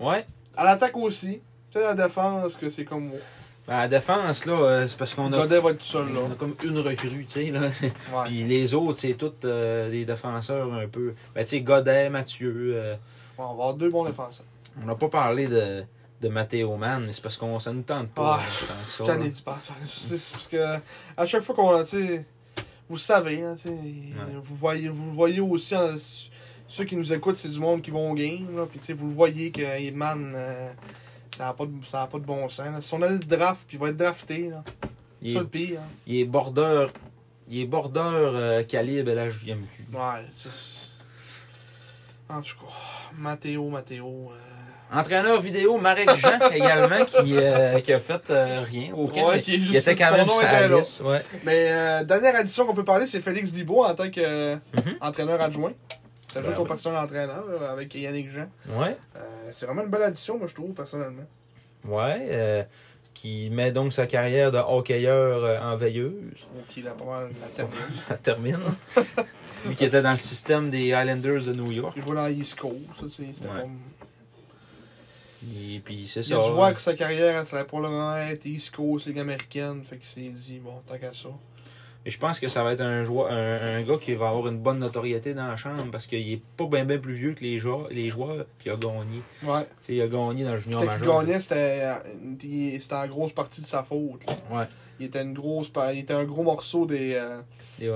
Ouais. 0.00 0.26
À 0.56 0.64
l'attaque 0.64 0.96
aussi. 0.96 1.40
Peut-être 1.72 1.86
à 1.86 1.94
la 1.94 2.06
défense, 2.06 2.56
que 2.56 2.68
c'est 2.68 2.84
comme. 2.84 3.10
Ben, 3.66 3.74
à 3.74 3.78
la 3.82 3.88
défense, 3.88 4.44
là, 4.46 4.52
euh, 4.54 4.86
c'est 4.88 4.96
parce 4.96 5.14
qu'on 5.14 5.32
a, 5.32 5.36
Godet 5.36 5.60
va 5.60 5.70
être 5.70 5.78
tout 5.78 5.84
seul, 5.84 6.12
là. 6.12 6.20
on 6.28 6.32
a 6.32 6.34
comme 6.34 6.54
une 6.64 6.78
recrue, 6.80 7.24
tu 7.24 7.28
sais, 7.28 7.50
là. 7.50 7.60
Ouais. 8.12 8.24
Puis 8.26 8.42
les 8.44 8.74
autres, 8.74 8.98
c'est 8.98 9.14
tous 9.14 9.32
euh, 9.44 9.88
des 9.90 10.04
défenseurs 10.04 10.72
un 10.74 10.88
peu. 10.88 11.14
Ben, 11.34 11.42
tu 11.44 11.50
sais, 11.50 11.60
Godet, 11.60 12.10
Mathieu. 12.10 12.72
euh, 12.74 12.96
On 13.38 13.44
va 13.46 13.50
avoir 13.52 13.74
deux 13.74 13.88
bons 13.90 14.04
défenseurs. 14.04 14.44
on 14.82 14.86
n'a 14.86 14.96
pas 14.96 15.08
parlé 15.08 15.46
de, 15.46 15.84
de 16.20 16.28
Matteo 16.28 16.76
Mann, 16.76 17.04
mais 17.06 17.12
c'est 17.12 17.22
parce 17.22 17.36
qu'on 17.36 17.58
ça 17.60 17.72
nous 17.72 17.82
tente 17.82 18.08
pas. 18.10 18.40
Ah, 18.40 18.74
J'en 18.98 19.06
là. 19.06 19.24
ai 19.24 19.28
dit 19.28 19.42
pas. 19.42 19.58
C'est 19.86 20.32
parce 20.32 20.48
que 20.50 20.76
à 21.16 21.24
chaque 21.26 21.42
fois 21.42 21.54
qu'on 21.54 21.74
a, 21.76 21.84
tu 21.84 21.90
sais, 22.04 22.26
vous 22.88 22.98
savez, 22.98 23.42
hein, 23.44 23.54
tu 23.54 23.68
sais, 23.68 23.76
vous 24.42 24.56
voyez, 24.56 24.88
vous 24.88 25.06
le 25.06 25.12
voyez 25.12 25.40
aussi, 25.40 25.76
hein, 25.76 25.94
ceux 26.66 26.84
qui 26.84 26.96
nous 26.96 27.12
écoutent, 27.12 27.36
c'est 27.38 27.48
du 27.48 27.60
monde 27.60 27.80
qui 27.80 27.92
vont 27.92 28.10
au 28.10 28.14
game, 28.14 28.56
là, 28.56 28.66
puis 28.68 28.80
tu 28.80 28.86
sais, 28.86 28.92
vous 28.92 29.06
le 29.06 29.14
voyez 29.14 29.50
que 29.52 29.62
Eman, 29.62 30.32
euh, 30.34 30.72
ça 31.36 31.44
n'a 31.46 31.52
pas, 31.52 31.64
pas 31.64 32.18
de 32.18 32.24
bon 32.24 32.48
sens. 32.48 32.66
Là. 32.66 32.80
Si 32.80 32.94
on 32.94 33.02
a 33.02 33.08
le 33.08 33.18
draft, 33.18 33.62
puis 33.66 33.76
il 33.76 33.80
va 33.80 33.88
être 33.88 33.96
drafté, 33.96 34.48
là, 34.50 34.62
Il, 35.20 35.32
c'est 35.32 35.38
le 35.38 35.46
pire. 35.46 35.80
Hein. 35.80 35.88
il 36.06 36.20
est 36.20 36.24
border. 36.24 36.86
Il 37.48 37.60
est 37.60 37.66
border 37.66 38.00
euh, 38.04 38.62
calibre 38.64 39.10
LHJMQ. 39.12 39.68
Ouais, 39.92 40.24
c'est. 40.34 40.48
En 42.28 42.40
tout 42.40 42.54
cas, 42.56 42.72
Mathéo, 43.18 43.68
Mathéo. 43.68 44.30
euh, 44.32 44.98
Entraîneur 44.98 45.40
vidéo, 45.40 45.78
Marek 45.78 46.08
Jean 46.18 46.38
également, 46.54 47.04
qui, 47.06 47.34
euh, 47.36 47.80
qui 47.80 47.92
a 47.94 47.98
fait 48.00 48.22
euh, 48.30 48.62
rien 48.62 48.92
au 48.94 49.06
camp. 49.08 49.28
Ouais, 49.30 49.40
qui 49.40 49.54
il 49.56 49.74
était 49.76 49.96
quand 49.96 50.12
même 50.12 50.28
sur 50.28 50.42
la 50.42 50.68
liste, 50.68 51.00
ouais. 51.00 51.22
Mais 51.44 51.66
euh, 51.70 52.04
dernière 52.04 52.36
addition 52.36 52.66
qu'on 52.66 52.74
peut 52.74 52.84
parler, 52.84 53.06
c'est 53.06 53.20
Félix 53.22 53.50
Vibo 53.50 53.84
en 53.84 53.94
tant 53.94 54.10
qu'entraîneur 54.10 55.38
Mhm. 55.38 55.44
adjoint. 55.44 55.72
Ça 56.32 56.40
joue 56.42 56.48
Ben 56.50 56.54
ton 56.56 56.62
oui. 56.62 56.68
euh, 57.50 57.72
avec 57.72 57.94
Yannick 57.94 58.30
Jean. 58.30 58.48
Ouais. 58.68 58.96
Euh, 59.16 59.48
c'est 59.52 59.66
vraiment 59.66 59.82
une 59.82 59.90
belle 59.90 60.02
addition, 60.02 60.38
moi, 60.38 60.46
je 60.46 60.54
trouve, 60.54 60.72
personnellement. 60.72 61.24
Ouais. 61.84 62.26
euh, 62.30 62.62
qui 63.14 63.50
met 63.50 63.70
donc 63.72 63.92
sa 63.92 64.06
carrière 64.06 64.50
de 64.50 64.58
hockeyeur 64.58 65.44
euh, 65.44 65.60
en 65.60 65.76
veilleuse. 65.76 66.14
Il 66.76 66.82
pas 66.94 67.04
mal 67.04 67.30
la 67.40 67.46
termine. 67.48 67.76
Elle 68.10 68.18
termine. 68.18 68.58
Lui 69.66 69.74
qui 69.76 69.84
était 69.84 70.00
dans 70.02 70.10
le 70.12 70.16
système 70.16 70.70
des 70.70 70.86
Islanders 70.86 71.42
de 71.44 71.52
New 71.52 71.70
York. 71.70 71.92
Il 71.96 72.02
jouait 72.02 72.16
dans 72.16 72.26
East 72.28 72.58
Coast, 72.58 72.78
c'était 73.08 73.46
Ouais. 73.46 73.60
pas... 73.62 73.68
Et 75.74 75.80
puis 75.84 76.06
c'est 76.06 76.20
Il 76.20 76.24
ça. 76.26 76.38
a 76.38 76.46
dû 76.48 76.52
voir 76.52 76.72
que 76.72 76.80
sa 76.80 76.94
carrière, 76.94 77.44
ça 77.46 77.56
allait 77.56 77.66
probablement 77.66 78.16
être 78.16 78.46
East 78.46 78.74
Coast, 78.74 79.06
Ligue 79.06 79.18
américaine. 79.18 79.82
Fait 79.84 79.96
qu'il 79.98 80.06
s'est 80.06 80.20
dit, 80.30 80.58
bon, 80.60 80.74
tant 80.86 80.96
qu'à 80.98 81.12
ça. 81.12 81.28
Et 82.04 82.10
je 82.10 82.18
pense 82.18 82.40
que 82.40 82.48
ça 82.48 82.64
va 82.64 82.72
être 82.72 82.80
un, 82.80 83.04
joueur, 83.04 83.30
un, 83.30 83.76
un 83.76 83.82
gars 83.82 83.96
qui 84.00 84.14
va 84.14 84.28
avoir 84.30 84.48
une 84.48 84.58
bonne 84.58 84.80
notoriété 84.80 85.34
dans 85.34 85.46
la 85.46 85.56
chambre 85.56 85.86
parce 85.92 86.06
qu'il 86.08 86.32
est 86.32 86.42
pas 86.56 86.66
bien 86.66 86.84
plus 86.98 87.14
vieux 87.14 87.32
que 87.34 87.42
les 87.44 87.58
joueurs, 87.60 87.86
les 87.90 88.10
joueurs 88.10 88.44
puis 88.58 88.68
il 88.68 88.70
a 88.72 88.76
gagné. 88.76 89.22
Ouais. 89.44 89.62
Tu 89.62 89.68
sais, 89.86 89.94
il 89.94 90.02
a 90.02 90.08
gagné 90.08 90.42
dans 90.44 90.52
le 90.52 90.58
junior 90.58 90.82
il 90.82 90.86
majeur. 90.86 91.20
gagnait, 91.24 91.38
c'était 91.40 91.86
il- 92.42 92.82
c'était 92.82 92.94
en 92.96 93.06
grosse 93.06 93.32
partie 93.32 93.60
de 93.60 93.66
sa 93.66 93.84
faute. 93.84 94.26
là. 94.26 94.34
Ouais. 94.50 94.64
Il 94.98 95.06
était 95.06 95.22
une 95.22 95.32
grosse 95.32 95.70
il 95.92 96.00
était 96.00 96.14
un 96.14 96.24
gros 96.24 96.42
morceau 96.42 96.86
des, 96.86 97.14
euh, 97.14 97.40
des 97.78 97.88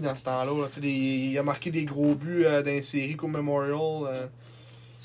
dans 0.00 0.14
ce 0.14 0.24
temps-là. 0.24 0.52
là. 0.62 0.68
Des- 0.80 0.88
il 0.90 1.38
a 1.38 1.42
marqué 1.42 1.70
des 1.70 1.84
gros 1.84 2.14
buts 2.14 2.44
euh, 2.44 2.62
dans 2.62 2.70
les 2.70 2.82
séries 2.82 3.16
comme 3.16 3.32
Memorial. 3.32 3.78
euh. 4.06 4.26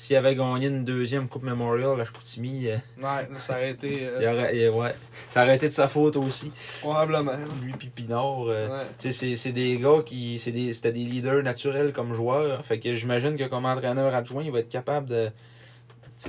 S'il 0.00 0.14
avait 0.14 0.36
gagné 0.36 0.68
une 0.68 0.84
deuxième 0.84 1.28
Coupe 1.28 1.42
Memorial 1.42 2.00
à 2.00 2.04
Chicoutimi, 2.04 2.68
euh, 2.68 2.76
ouais, 2.98 3.28
ça 3.38 3.54
aurait 3.54 3.72
été 3.72 4.06
euh, 4.06 4.18
il 4.20 4.28
aurait, 4.28 4.56
il- 4.56 4.68
ouais, 4.70 4.94
ça 5.28 5.42
aurait 5.42 5.56
été 5.56 5.66
de 5.66 5.72
sa 5.72 5.88
faute 5.88 6.14
aussi. 6.14 6.52
probablement. 6.82 7.32
là. 7.32 7.38
Lui 7.60 7.72
puis 7.72 7.88
Pinard. 7.88 8.44
euh, 8.48 8.68
Ouais. 8.68 8.84
C'est- 9.10 9.50
des 9.50 9.76
gars 9.78 10.02
qui. 10.06 10.38
c'est 10.38 10.52
des- 10.52 10.72
C'était 10.72 10.92
des, 10.92 11.00
leaders 11.00 11.42
naturels 11.42 11.92
comme 11.92 12.14
joueurs. 12.14 12.64
Fait 12.64 12.78
que 12.78 12.94
j'imagine 12.94 13.34
que 13.36 13.42
comme 13.48 13.64
entraîneur 13.64 14.14
adjoint, 14.14 14.44
il 14.44 14.52
va 14.52 14.60
être 14.60 14.68
capable 14.68 15.08
de 15.08 15.30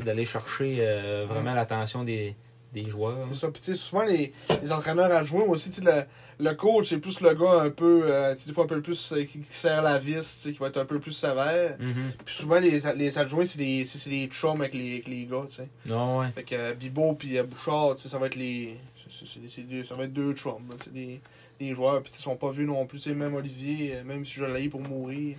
d'aller 0.04 0.26
chercher 0.26 0.78
euh, 0.80 1.28
vraiment 1.30 1.54
l'attention 1.54 2.04
des, 2.04 2.36
des 2.74 2.90
joueurs. 2.90 3.28
C'est 3.32 3.38
ça. 3.38 3.48
Puis, 3.50 3.76
souvent, 3.76 4.04
les, 4.06 4.32
les 4.64 4.72
entraîneurs 4.72 5.12
adjoints 5.12 5.44
aussi, 5.44 5.70
tu 5.70 5.84
sais, 5.84 6.08
le, 6.40 6.54
coach, 6.54 6.90
c'est 6.90 7.00
plus 7.00 7.20
le 7.22 7.34
gars 7.34 7.62
un 7.64 7.70
peu, 7.70 8.04
euh, 8.06 8.34
des 8.34 8.54
fois 8.54 8.64
un 8.64 8.68
peu 8.68 8.82
plus, 8.82 9.12
euh, 9.14 9.24
qui, 9.24 9.40
qui 9.40 9.54
serre 9.54 9.82
la 9.82 10.00
vis, 10.00 10.40
qui 10.44 10.58
va 10.58 10.68
être 10.68 10.78
un 10.80 10.86
peu 10.86 11.00
plus 11.00 11.12
sévère. 11.12 11.76
Mhm. 11.80 12.12
Puis 12.26 12.36
souvent, 12.36 12.60
les, 12.60 12.80
les 12.96 13.18
adjoints, 13.18 13.46
c'est 13.46 13.58
des, 13.58 13.86
c'est 13.86 13.98
c'est 13.98 14.10
des 14.10 14.28
chums 14.28 14.62
avec 14.62 14.74
les, 14.74 14.94
avec 14.94 15.08
les 15.08 15.26
gars, 15.26 15.44
tu 15.48 15.56
sais. 15.56 15.68
Non, 15.88 16.20
ouais. 16.20 16.28
Fait 16.34 16.44
que 16.44 16.56
euh, 16.56 16.74
Bibo 16.74 17.14
puis 17.14 17.38
euh, 17.38 17.44
Bouchard, 17.44 17.96
tu 17.96 18.04
sais, 18.04 18.10
ça 18.10 18.18
va 18.18 18.28
être 18.28 18.36
les. 18.36 18.78
c'est 19.10 19.68
deux- 19.68 19.84
ça 19.84 19.96
va 19.96 20.06
être 20.06 20.14
deux 20.14 20.34
chums. 20.34 20.64
C'est 20.78 20.94
des, 20.94 21.20
des 21.60 21.74
joueurs, 21.74 22.02
puis 22.02 22.12
ils 22.16 22.22
sont 22.22 22.36
pas 22.38 22.52
vieux 22.52 22.66
non 22.66 22.86
plus. 22.86 23.00
Tu 23.00 23.10
sais, 23.10 23.16
même 23.16 23.34
Olivier, 23.36 23.96
même 24.06 24.26
si 24.26 24.34
je 24.36 24.46
l'ai 24.46 24.70
pour 24.70 24.82
mourir, 24.82 25.36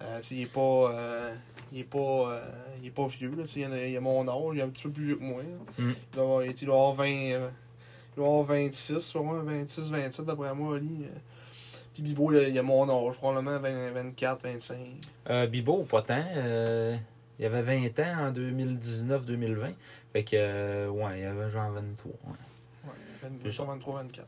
tu 0.00 0.06
sais, 0.22 0.34
il 0.36 0.42
est 0.42 0.46
pas. 0.52 0.92
il 1.72 1.80
est 1.80 1.84
pas. 1.84 1.98
euh, 1.98 2.40
il 2.80 2.86
est 2.86 2.90
pas 2.90 3.06
vieux, 3.08 3.30
là. 3.36 3.42
Tu 3.42 3.48
sais, 3.48 3.60
il, 3.60 3.72
a- 3.72 3.86
il 3.88 3.96
a 3.96 4.00
mon 4.00 4.26
âge, 4.28 4.54
il 4.54 4.60
est 4.60 4.62
un 4.62 4.68
petit 4.68 4.84
peu 4.84 4.90
plus 4.90 5.04
vieux 5.06 5.16
que 5.16 5.24
moi. 5.24 5.42
Mm. 5.78 5.90
Il, 5.90 5.94
doit 6.14 6.22
avoir, 6.24 6.44
il 6.44 6.54
doit 6.54 6.74
avoir 6.74 6.94
20. 6.94 7.04
euh, 7.06 7.48
avoir 8.26 8.44
26, 8.44 9.12
vraiment 9.14 9.42
26, 9.42 9.90
27 9.90 10.26
d'après 10.26 10.54
moi, 10.54 10.74
Oli. 10.74 11.04
euh. 11.04 11.18
Puis 11.94 12.02
Bibo, 12.02 12.30
il 12.32 12.38
a, 12.38 12.48
il 12.48 12.58
a 12.58 12.62
mon 12.62 12.88
âge, 12.88 13.16
probablement 13.16 13.58
20, 13.58 13.90
24, 13.90 14.42
25. 14.44 14.78
Euh, 15.30 15.46
Bibo, 15.46 15.82
pas 15.82 16.02
tant. 16.02 16.22
euh, 16.36 16.96
il 17.40 17.46
avait 17.46 17.62
20 17.62 17.98
ans 18.00 18.26
en 18.28 18.30
2019-2020. 18.32 19.72
Fait 20.12 20.24
que, 20.24 20.30
euh, 20.34 20.88
ouais, 20.88 21.20
il 21.20 21.24
avait 21.26 21.50
genre 21.50 21.70
23. 21.72 22.12
ouais. 22.26 22.90
Ouais, 23.24 23.30
C'est 23.44 23.52
ça. 23.52 23.64
23, 23.64 24.02
24. 24.02 24.26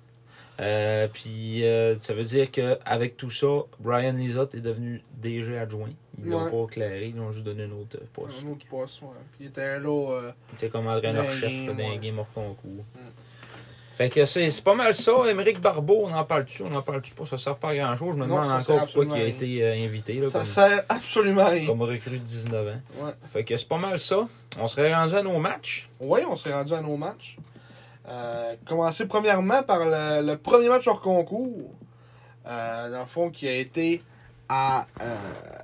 Euh, 0.61 1.09
puis 1.09 1.65
euh, 1.65 1.99
ça 2.01 2.13
veut 2.13 2.23
dire 2.25 2.51
qu'avec 2.51 3.17
tout 3.17 3.31
ça, 3.31 3.47
Brian 3.79 4.13
Lizotte 4.13 4.55
est 4.55 4.61
devenu 4.61 5.03
DG 5.17 5.57
adjoint. 5.57 5.89
Ils 6.23 6.29
l'ont 6.29 6.45
Ouais. 6.45 6.51
pas 6.51 6.65
éclairé, 6.65 7.07
ils 7.07 7.17
l'ont 7.17 7.33
juste 7.33 7.47
donné 7.47 7.63
un 7.65 7.71
autre 7.71 7.99
poste. 8.13 8.45
Un 8.45 8.51
autre 8.51 8.67
poste, 8.67 9.01
ouais. 9.03 9.09
Puis 9.33 9.45
il 9.45 9.47
était 9.47 9.79
là. 9.81 10.11
euh, 10.13 10.33
Il 10.53 10.55
était 10.57 10.69
comme 10.69 10.87
entraîneur-chef 10.87 11.51
les 11.51 11.67
games, 11.75 12.01
games 12.01 12.19
hors 12.19 12.31
concours. 12.33 12.85
Mm. 12.95 12.99
Fait 14.01 14.09
que 14.09 14.25
c'est 14.25 14.65
pas 14.65 14.75
mal 14.75 14.95
ça. 14.95 15.13
Émeric 15.29 15.61
Barbeau, 15.61 16.05
on 16.07 16.15
en 16.15 16.25
parle-tu, 16.25 16.63
on 16.63 16.75
en 16.75 16.81
parle-tu 16.81 17.13
pas, 17.13 17.27
ça 17.27 17.37
sert 17.37 17.57
pas 17.57 17.69
à 17.69 17.77
grand 17.77 17.95
chose. 17.99 18.15
Je 18.15 18.19
me 18.19 18.25
demande 18.25 18.51
encore 18.51 18.87
pourquoi 18.87 19.05
il 19.19 19.23
a 19.23 19.27
été 19.27 19.63
euh, 19.63 19.75
invité 19.85 20.15
là, 20.15 20.31
Ça 20.31 20.39
comme, 20.39 20.47
sert 20.47 20.85
absolument 20.89 21.43
à 21.43 21.49
rien. 21.51 21.67
comme 21.67 21.83
recrue 21.83 22.13
de 22.13 22.17
19 22.25 22.67
ans. 22.69 23.05
Ouais. 23.05 23.13
Fait 23.31 23.45
que 23.45 23.55
c'est 23.59 23.69
pas 23.69 23.77
mal 23.77 23.99
ça. 23.99 24.27
On 24.59 24.67
serait 24.67 24.95
rendu 24.95 25.15
à 25.15 25.23
nos 25.23 25.39
matchs. 25.39 25.91
Oui, 26.01 26.21
on 26.27 26.35
serait 26.35 26.55
rendu 26.55 26.73
à 26.73 26.81
nos 26.81 26.97
matchs. 26.97 27.37
Euh, 28.09 28.55
commencer 28.67 29.05
premièrement 29.05 29.63
par 29.65 29.81
le, 29.85 30.27
le 30.27 30.37
premier 30.39 30.71
match 30.71 30.89
hors 30.89 31.03
concours. 31.03 31.71
Euh, 32.47 32.91
dans 32.91 33.01
le 33.01 33.07
fond, 33.07 33.29
qui 33.29 33.47
a 33.49 33.55
été 33.55 34.01
à, 34.49 34.87
euh, 35.03 35.15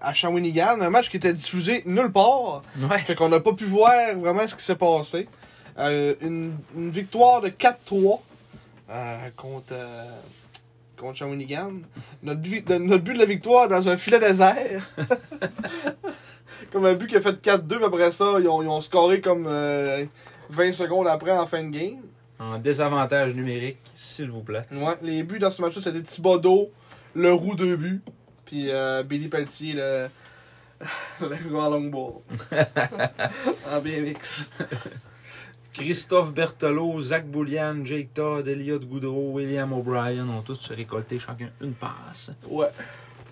à 0.03 0.13
Shawinigan. 0.13 0.79
Un 0.83 0.91
match 0.91 1.09
qui 1.09 1.17
était 1.17 1.33
diffusé 1.33 1.83
nulle 1.87 2.13
part. 2.13 2.61
Ouais. 2.91 2.99
Fait 2.99 3.15
qu'on 3.15 3.31
n'a 3.31 3.41
pas 3.41 3.55
pu 3.55 3.65
voir 3.65 3.95
vraiment 4.15 4.47
ce 4.47 4.55
qui 4.55 4.63
s'est 4.63 4.77
passé. 4.77 5.27
Euh, 5.79 6.15
une, 6.21 6.55
une 6.75 6.91
victoire 6.91 7.41
de 7.41 7.49
4-3 7.49 8.21
euh, 8.91 9.31
contre, 9.37 9.73
euh, 9.73 10.05
contre 10.97 11.17
Shawinigan. 11.19 11.73
Notre 12.23 12.41
but, 12.41 12.67
de- 12.67 12.79
notre 12.79 13.03
but 13.05 13.15
de 13.15 13.19
la 13.19 13.25
victoire 13.27 13.69
dans 13.69 13.89
un 13.89 13.97
filet 13.97 14.19
désert. 14.19 14.83
comme 16.73 16.87
un 16.87 16.95
but 16.95 17.09
qui 17.09 17.17
a 17.17 17.21
fait 17.21 17.41
4-2, 17.41 17.67
puis 17.77 17.85
après 17.85 18.13
ça, 18.13 18.25
ils 18.41 18.49
ont, 18.49 18.63
ils 18.63 18.69
ont 18.69 18.81
scoré 18.81 19.21
comme 19.21 19.47
euh, 19.49 20.05
20 20.51 20.73
secondes 20.73 21.07
après 21.07 21.33
en 21.33 21.47
fin 21.47 21.63
de 21.65 21.71
game. 21.71 22.01
En 22.39 22.59
désavantage 22.59 23.35
numérique, 23.35 23.79
s'il 23.95 24.31
vous 24.31 24.43
plaît. 24.43 24.67
Ouais, 24.73 24.95
les 25.03 25.23
buts 25.23 25.39
dans 25.39 25.51
ce 25.51 25.63
match-là, 25.63 25.81
c'était 25.83 26.03
Thibodeau, 26.03 26.71
Leroux, 27.15 27.55
deux 27.55 27.77
buts, 27.77 28.03
puis 28.45 28.67
euh, 28.71 29.03
Billy 29.03 29.29
Pelletier, 29.29 29.73
le, 29.73 30.09
le 31.23 31.49
grand 31.49 31.71
longboard. 31.71 32.21
en 33.73 33.81
BMX. 33.81 34.51
Christophe 35.77 36.33
Berthelot, 36.33 37.01
Zach 37.01 37.27
Boulian, 37.27 37.85
Jake 37.85 38.15
Todd, 38.15 38.49
Elliot 38.49 38.79
Goudreau, 38.81 39.33
William 39.33 39.73
O'Brien 39.73 40.27
ont 40.29 40.41
tous 40.43 40.71
récolté 40.71 41.19
chacun 41.19 41.51
une 41.61 41.75
passe. 41.75 42.31
Ouais. 42.49 42.69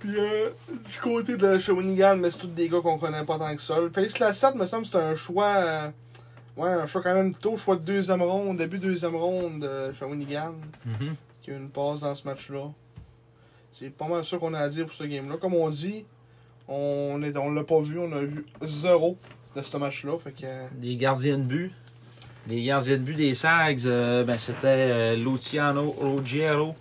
Puis 0.00 0.14
euh, 0.18 0.50
du 0.68 0.98
côté 1.00 1.36
de 1.38 1.58
Shawinigan, 1.58 2.16
mais 2.16 2.30
c'est 2.30 2.38
tous 2.40 2.46
des 2.48 2.68
gars 2.68 2.80
qu'on 2.82 2.98
connaît 2.98 3.24
pas 3.24 3.38
tant 3.38 3.54
que 3.56 3.62
ça. 3.62 3.76
Félix 3.94 4.18
Lassette, 4.18 4.54
me 4.56 4.66
semble 4.66 4.84
c'est 4.84 4.96
un 4.98 5.14
choix. 5.16 5.54
euh, 5.56 5.88
ouais, 6.58 6.68
un 6.68 6.86
choix 6.86 7.02
quand 7.02 7.14
même 7.14 7.34
tôt, 7.34 7.56
choix 7.56 7.76
de 7.76 7.80
deuxième 7.80 8.20
ronde, 8.20 8.58
début 8.58 8.78
deuxième 8.78 9.16
ronde 9.16 9.60
de 9.60 9.94
Shawinigan, 9.94 10.52
Mhm. 10.84 11.14
qui 11.40 11.50
a 11.50 11.56
une 11.56 11.70
passe 11.70 12.00
dans 12.00 12.14
ce 12.14 12.26
match-là. 12.28 12.70
C'est 13.72 13.88
pas 13.90 14.06
mal 14.06 14.22
sûr 14.22 14.38
qu'on 14.38 14.52
a 14.52 14.58
à 14.58 14.68
dire 14.68 14.84
pour 14.84 14.94
ce 14.94 15.04
game-là. 15.04 15.36
Comme 15.40 15.54
on 15.54 15.70
dit, 15.70 16.04
on 16.68 17.18
on 17.36 17.50
l'a 17.52 17.64
pas 17.64 17.80
vu, 17.80 17.98
on 17.98 18.12
a 18.12 18.20
vu 18.20 18.44
zéro 18.62 19.16
de 19.56 19.62
ce 19.62 19.76
match-là. 19.78 20.18
Fait 20.22 20.32
que. 20.32 20.46
Les 20.82 20.96
gardiens 20.96 21.38
de 21.38 21.42
but. 21.44 21.72
Les 22.48 22.62
gardiens 22.64 22.96
de 22.98 23.02
but 23.02 23.16
des 23.16 23.34
Sags, 23.34 23.86
euh, 23.86 24.22
ben, 24.24 24.36
c'était 24.38 24.66
euh, 24.66 25.16
Luciano 25.16 25.90
Ruggiero 25.98 26.74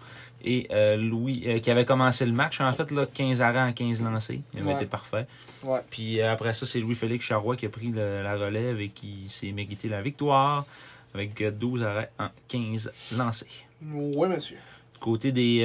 et 0.44 0.68
euh, 0.72 0.98
Louis, 0.98 1.44
euh, 1.48 1.60
qui 1.60 1.72
avait 1.72 1.85
commencé 1.85 2.26
le 2.26 2.34
match, 2.34 2.60
en 2.60 2.73
fait, 2.73 2.91
là, 2.91 3.06
15 3.06 3.41
arrêts 3.41 3.61
en 3.61 3.72
15 3.72 4.03
lancés. 4.03 4.41
Il 4.53 4.60
avait 4.60 4.69
Ouais. 4.69 4.76
été 4.76 4.85
parfait. 4.85 5.26
Ouais. 5.64 5.80
Puis 5.90 6.19
euh, 6.19 6.34
après 6.34 6.52
ça, 6.52 6.65
c'est 6.65 6.80
Louis-Félix 6.81 7.23
Charrois 7.26 7.56
qui 7.56 7.65
a 7.65 7.69
pris 7.69 7.88
le- 7.88 8.22
la 8.23 8.35
relève 8.35 8.81
et 8.81 8.90
qui 8.90 9.30
s'est 9.30 9.53
mérité 9.53 9.88
la 9.88 10.02
victoire 10.02 10.65
avec 11.15 11.40
euh, 11.41 11.49
12 11.52 11.84
arrêts 11.84 12.10
en 12.19 12.27
15 12.49 12.91
lancés. 13.15 13.45
Ouais, 13.90 14.27
monsieur. 14.27 14.57
Du 14.94 14.99
côté 14.99 15.31
des, 15.31 15.61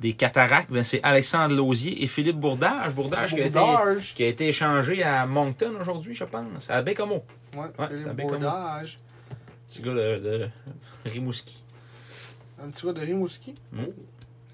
des 0.00 0.12
cataractes, 0.12 0.70
ben, 0.70 0.82
c'est 0.82 1.00
Alexandre 1.02 1.54
Lausier 1.54 2.02
et 2.02 2.06
Philippe 2.06 2.36
Bourdage. 2.38 2.94
Bourdage, 2.94 3.34
Qui, 3.34 3.40
a 3.42 3.46
été, 3.46 3.58
Bourdage. 3.58 4.14
qui 4.14 4.22
a 4.22 4.26
été 4.26 4.48
échangé 4.48 5.02
à 5.02 5.26
Moncton 5.26 5.72
aujourd'hui, 5.80 6.14
je 6.14 6.24
pense. 6.24 6.70
À 6.70 6.82
Bécomo. 6.82 7.24
Ouais, 7.54 7.62
Ouais, 7.78 7.88
Philippe 7.96 8.16
Bourdage. 8.16 8.98
Petit 9.68 9.82
gars 9.82 9.92
de, 9.94 10.18
de 10.18 10.48
Rimouski. 11.04 11.64
Un 12.62 12.70
petit 12.70 12.86
gars 12.86 12.92
de 12.92 13.00
Rimouski. 13.00 13.54
Mm. 13.72 13.78
Oh, 13.86 13.92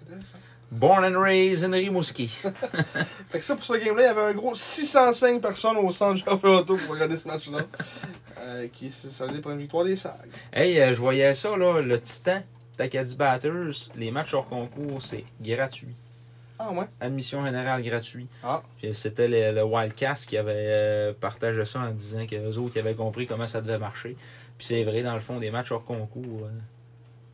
intéressant. 0.07 0.39
Born 0.71 1.05
and 1.05 1.21
raised 1.21 1.63
in 1.63 1.73
Rimouski. 1.73 2.27
Fait 3.31 3.39
que 3.39 3.45
ça, 3.45 3.55
pour 3.55 3.65
ce 3.65 3.75
game-là, 3.75 4.03
il 4.03 4.07
y 4.07 4.09
avait 4.09 4.23
un 4.23 4.33
gros 4.33 4.55
605 4.55 5.41
personnes 5.41 5.77
au 5.77 5.93
centre 5.93 6.17
Jean 6.25 6.39
Auto 6.43 6.77
pour 6.77 6.95
regarder 6.95 7.17
ce 7.17 7.29
match-là. 7.29 7.61
euh, 8.41 8.67
qui 8.73 8.91
s'est 8.91 9.11
soldé 9.11 9.41
pour 9.41 9.53
une 9.53 9.59
victoire 9.59 9.85
des 9.85 9.95
SAG. 9.95 10.13
hey, 10.53 10.81
euh, 10.81 10.93
je 10.93 10.99
voyais 11.01 11.33
ça, 11.35 11.57
là, 11.57 11.81
le 11.81 12.01
Titan 12.01 12.43
d'Acadie 12.79 13.17
Batters. 13.17 13.91
Les 13.97 14.11
matchs 14.11 14.35
hors 14.35 14.49
concours, 14.49 15.01
c'est 15.03 15.25
gratuit. 15.41 15.95
Ah 16.59 16.71
ouais? 16.73 16.87
Admission 17.01 17.45
générale 17.45 17.83
gratuit. 17.83 18.29
Ah. 18.45 18.63
Puis 18.79 18.95
c'était 18.95 19.27
le, 19.29 19.53
le 19.53 19.65
Wildcast 19.65 20.29
qui 20.29 20.37
avait 20.37 20.53
euh, 20.57 21.13
partagé 21.13 21.65
ça 21.65 21.81
en 21.81 21.91
disant 21.91 22.27
que 22.27 22.37
les 22.37 22.59
autres 22.59 22.79
avaient 22.79 22.95
compris 22.95 23.27
comment 23.27 23.47
ça 23.47 23.61
devait 23.61 23.79
marcher. 23.79 24.17
Puis 24.57 24.67
c'est 24.69 24.85
vrai, 24.85 25.03
dans 25.03 25.15
le 25.15 25.21
fond, 25.21 25.41
des 25.41 25.51
matchs 25.51 25.73
hors 25.73 25.85
concours, 25.85 26.45
euh, 26.47 26.51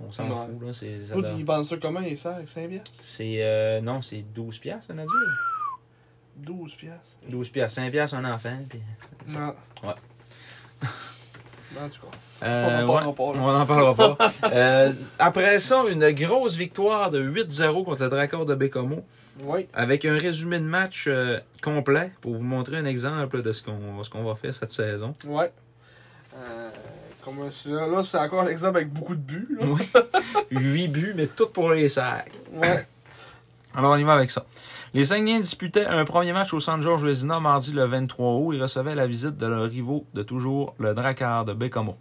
on 0.00 0.10
s'en 0.10 0.24
Ouais. 0.26 0.34
fout. 0.46 0.62
Là, 0.66 0.72
c'est, 0.72 1.06
ça 1.06 1.14
ils 1.36 1.44
vendent 1.44 1.66
ça 1.66 1.76
comment, 1.76 2.00
les 2.00 2.16
SAG? 2.16 2.46
5 2.46 2.68
piastres? 2.70 2.90
c'est 2.98 3.42
euh, 3.42 3.80
non, 3.82 4.00
c'est 4.00 4.22
12 4.22 4.58
piastres, 4.58 4.90
un 4.90 4.98
adulte. 4.98 5.12
12 6.38 6.74
piastres. 6.76 7.16
12 7.28 7.50
piastres, 7.50 7.74
5 7.76 7.90
piastres 7.92 8.16
un 8.16 8.24
enfant. 8.32 8.56
Puis... 8.70 8.80
Non. 9.28 9.54
Ouais. 9.84 9.94
En 11.78 11.88
tout 11.90 12.00
cas. 12.00 12.16
Euh, 12.42 12.66
On 12.66 12.84
en 12.84 12.86
parlera 12.86 13.12
pas, 13.14 13.32
là. 13.34 13.40
On 13.42 13.52
n'en 13.58 13.66
parlera 13.66 13.94
pas. 13.94 14.16
Euh, 14.52 14.92
après 15.18 15.58
ça, 15.60 15.84
une 15.90 16.10
grosse 16.10 16.56
victoire 16.56 17.10
de 17.10 17.22
8-0 17.22 17.84
contre 17.84 18.02
le 18.02 18.08
Dracor 18.08 18.46
de 18.46 18.54
Bécomo, 18.54 19.04
Oui. 19.44 19.68
avec 19.74 20.04
un 20.04 20.16
résumé 20.18 20.58
de 20.58 20.64
match 20.64 21.04
euh, 21.06 21.38
complet 21.62 22.10
pour 22.20 22.34
vous 22.34 22.42
montrer 22.42 22.78
un 22.78 22.84
exemple 22.84 23.42
de 23.42 23.52
ce 23.52 23.62
qu'on 23.62 24.02
ce 24.02 24.10
qu'on 24.10 24.24
va 24.24 24.34
faire 24.34 24.52
cette 24.54 24.72
saison. 24.72 25.12
Euh, 26.36 26.70
comme 27.24 27.38
là, 27.40 27.86
là 27.86 28.02
c'est 28.02 28.18
encore 28.18 28.44
l'exemple 28.44 28.76
avec 28.78 28.92
beaucoup 28.92 29.14
de 29.14 29.20
buts. 29.20 29.48
Là. 29.58 29.66
Oui. 29.68 29.88
8 30.50 30.88
buts, 30.92 31.12
mais 31.16 31.26
tout 31.26 31.46
pour 31.48 31.70
les 31.70 31.88
sacs. 31.88 32.30
Ouais. 32.54 32.86
Alors, 33.74 33.92
on 33.92 33.96
y 33.96 34.02
va 34.04 34.14
avec 34.14 34.30
ça. 34.32 34.44
Les 34.94 35.04
Saguenayens 35.04 35.38
disputaient 35.38 35.86
un 35.86 36.04
premier 36.04 36.32
match 36.32 36.52
au 36.52 36.58
Centre 36.58 36.82
Georges 36.82 37.04
Vézina 37.04 37.38
mardi 37.38 37.72
le 37.72 37.84
23 37.84 38.32
août. 38.34 38.52
Ils 38.54 38.62
recevaient 38.62 38.96
la 38.96 39.06
visite 39.06 39.36
de 39.36 39.46
leurs 39.46 39.68
rivaux 39.70 40.04
de 40.14 40.24
toujours, 40.24 40.74
le 40.80 40.92
Drakkar 40.92 41.44
de 41.44 41.52
Bécamo. 41.52 41.96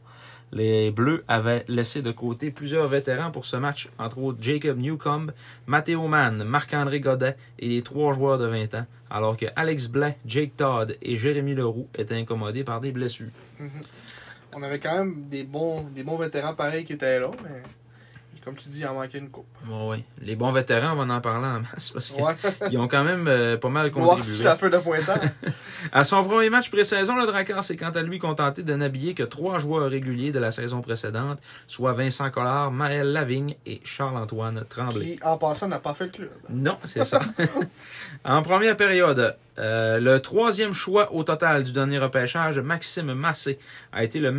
Les 0.51 0.91
Bleus 0.91 1.23
avaient 1.27 1.63
laissé 1.67 2.01
de 2.01 2.11
côté 2.11 2.49
plusieurs 2.49 2.87
vétérans 2.87 3.31
pour 3.31 3.45
ce 3.45 3.57
match, 3.57 3.89
entre 3.99 4.19
autres 4.19 4.39
Jacob 4.41 4.79
Newcomb, 4.79 5.27
Matteo 5.67 6.07
Mann, 6.07 6.43
Marc-André 6.43 6.99
Godet 6.99 7.35
et 7.59 7.69
les 7.69 7.81
trois 7.83 8.13
joueurs 8.13 8.37
de 8.39 8.47
20 8.47 8.73
ans, 8.73 8.85
alors 9.09 9.37
que 9.37 9.45
Alex 9.55 9.87
Blais, 9.87 10.17
Jake 10.25 10.57
Todd 10.57 10.97
et 11.01 11.17
Jérémy 11.17 11.53
Leroux 11.53 11.87
étaient 11.95 12.15
incommodés 12.15 12.63
par 12.63 12.81
des 12.81 12.91
blessures. 12.91 13.29
On 14.53 14.63
avait 14.63 14.79
quand 14.79 14.97
même 14.97 15.25
des 15.29 15.43
bons, 15.43 15.83
des 15.83 16.03
bons 16.03 16.17
vétérans 16.17 16.55
pareils 16.55 16.83
qui 16.83 16.93
étaient 16.93 17.19
là, 17.19 17.29
mais 17.43 17.61
comme 18.43 18.55
tu 18.55 18.69
dis, 18.69 18.79
il 18.79 18.87
en 18.87 18.93
manquait 18.93 19.17
une 19.19 19.29
coupe. 19.29 19.47
Bon, 19.65 19.91
oui. 19.91 20.03
Les 20.21 20.35
bons 20.35 20.51
vétérans, 20.51 20.93
on 20.97 21.05
va 21.05 21.13
en 21.13 21.21
parler 21.21 21.47
en 21.47 21.61
masse 21.61 21.91
parce 21.91 22.09
qu'ils 22.09 22.23
Ouais. 22.23 22.77
ont 22.77 22.87
quand 22.87 23.03
même 23.03 23.27
euh, 23.27 23.57
pas 23.57 23.69
mal 23.69 23.89
Voir 23.91 24.23
si 24.23 24.43
contribué. 24.43 24.43
la 24.45 24.55
feu 24.57 24.69
de 24.69 24.77
pointant. 24.77 25.19
À 25.93 26.03
son 26.03 26.23
premier 26.25 26.49
match 26.49 26.69
pré-saison, 26.69 27.15
le 27.15 27.25
Drakkar 27.25 27.63
s'est 27.63 27.77
quant 27.77 27.89
à 27.91 28.01
lui 28.01 28.19
contenté 28.19 28.63
de 28.63 28.73
n'habiller 28.75 29.13
que 29.13 29.23
trois 29.23 29.59
joueurs 29.59 29.89
réguliers 29.89 30.31
de 30.33 30.39
la 30.39 30.51
saison 30.51 30.81
précédente, 30.81 31.39
soit 31.67 31.93
Vincent 31.93 32.29
Collard, 32.31 32.71
Maël 32.71 33.11
Lavigne 33.13 33.55
et 33.65 33.79
Charles-Antoine 33.85 34.65
Tremblay. 34.67 35.15
qui, 35.15 35.23
en 35.23 35.37
passant, 35.37 35.67
n'a 35.69 35.79
pas 35.79 35.93
fait 35.93 36.05
le 36.05 36.11
club. 36.11 36.29
Non, 36.49 36.77
c'est 36.83 37.05
ça. 37.05 37.21
en 38.25 38.41
première 38.41 38.75
période, 38.75 39.37
euh, 39.57 39.99
le 39.99 40.19
troisième 40.19 40.73
choix 40.73 41.13
au 41.13 41.23
total 41.23 41.63
du 41.63 41.71
dernier 41.71 41.97
repêchage, 41.99 42.59
Maxime 42.59 43.13
Massé, 43.13 43.57
a 43.93 44.03
été 44.03 44.19
le 44.19 44.31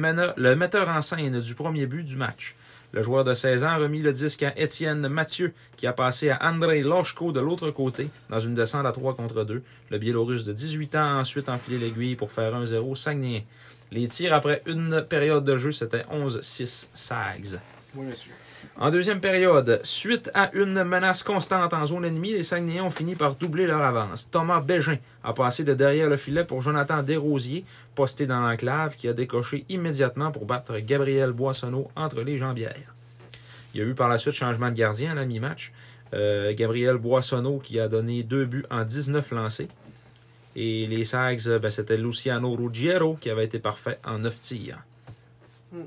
metteur 0.56 0.89
en 0.89 1.01
scène 1.01 1.40
du 1.40 1.55
premier 1.55 1.86
but 1.86 2.02
du 2.05 2.16
match. 2.16 2.55
Le 2.92 3.02
joueur 3.02 3.22
de 3.22 3.34
16 3.34 3.62
ans 3.62 3.68
a 3.68 3.76
remis 3.76 4.02
le 4.02 4.12
disque 4.12 4.42
à 4.42 4.52
Étienne 4.58 5.06
Mathieu, 5.08 5.52
qui 5.76 5.86
a 5.86 5.92
passé 5.92 6.30
à 6.30 6.38
Andrei 6.42 6.82
Loshko 6.82 7.30
de 7.30 7.40
l'autre 7.40 7.70
côté, 7.70 8.10
dans 8.28 8.40
une 8.40 8.54
descente 8.54 8.84
à 8.84 8.92
3 8.92 9.14
contre 9.14 9.44
2. 9.44 9.62
Le 9.90 9.98
Biélorusse 9.98 10.44
de 10.44 10.52
18 10.52 10.96
ans 10.96 11.16
a 11.16 11.20
ensuite 11.20 11.48
enfilé 11.48 11.78
l'aiguille 11.78 12.16
pour 12.16 12.32
faire 12.32 12.52
1-0 12.52 12.96
Saguenay. 12.96 13.46
Les 13.92 14.08
tirs 14.08 14.34
après 14.34 14.62
une 14.66 15.04
période 15.08 15.44
de 15.44 15.56
jeu, 15.56 15.70
c'était 15.70 16.02
11-6 16.12 16.88
Sags. 16.92 17.60
Oui, 17.94 18.06
monsieur. 18.06 18.32
En 18.76 18.90
deuxième 18.90 19.20
période, 19.20 19.80
suite 19.82 20.30
à 20.32 20.51
une 20.55 20.84
menace 20.84 21.22
constante 21.22 21.74
en 21.74 21.84
zone 21.84 22.05
ennemie, 22.05 22.32
les 22.32 22.42
Saguenayens 22.42 22.84
ont 22.84 22.90
fini 22.90 23.14
par 23.14 23.34
doubler 23.34 23.66
leur 23.66 23.82
avance. 23.82 24.30
Thomas 24.30 24.60
Bégin 24.60 24.97
a 25.22 25.34
passé 25.34 25.64
de 25.64 25.74
derrière 25.74 26.09
le 26.09 26.16
filet 26.16 26.44
pour 26.44 26.62
Jonathan 26.62 27.02
Desrosiers, 27.02 27.64
posté 27.94 28.26
dans 28.26 28.40
l'enclave, 28.40 28.97
qui 28.97 29.06
a 29.09 29.12
décoché 29.12 29.66
immédiatement 29.68 30.30
pour 30.30 30.47
battre 30.47 30.78
Gabriel 30.78 31.32
Boissonneau 31.32 31.90
entre 31.94 32.22
les 32.22 32.38
jambières. 32.38 32.94
Il 33.74 33.80
y 33.80 33.84
a 33.84 33.86
eu 33.86 33.94
par 33.94 34.09
la 34.09 34.18
suite 34.18 34.34
changement 34.34 34.70
de 34.70 34.76
gardien 34.76 35.12
à 35.12 35.14
la 35.14 35.26
mi-match. 35.26 35.72
Euh, 36.12 36.52
Gabriel 36.55 36.97
Boissonneau 36.97 37.59
qui 37.59 37.78
a 37.78 37.86
donné 37.86 38.22
deux 38.22 38.44
buts 38.44 38.64
en 38.70 38.84
19 38.84 39.30
lancés. 39.32 39.68
Et 40.56 40.86
les 40.86 41.05
Sags, 41.05 41.47
euh, 41.47 41.59
ben, 41.59 41.70
c'était 41.70 41.97
Luciano 41.97 42.55
Ruggiero 42.55 43.14
qui 43.20 43.30
avait 43.30 43.44
été 43.44 43.59
parfait 43.59 43.98
en 44.05 44.18
9 44.18 44.40
tirs. 44.40 44.78
Hmm. 45.70 45.84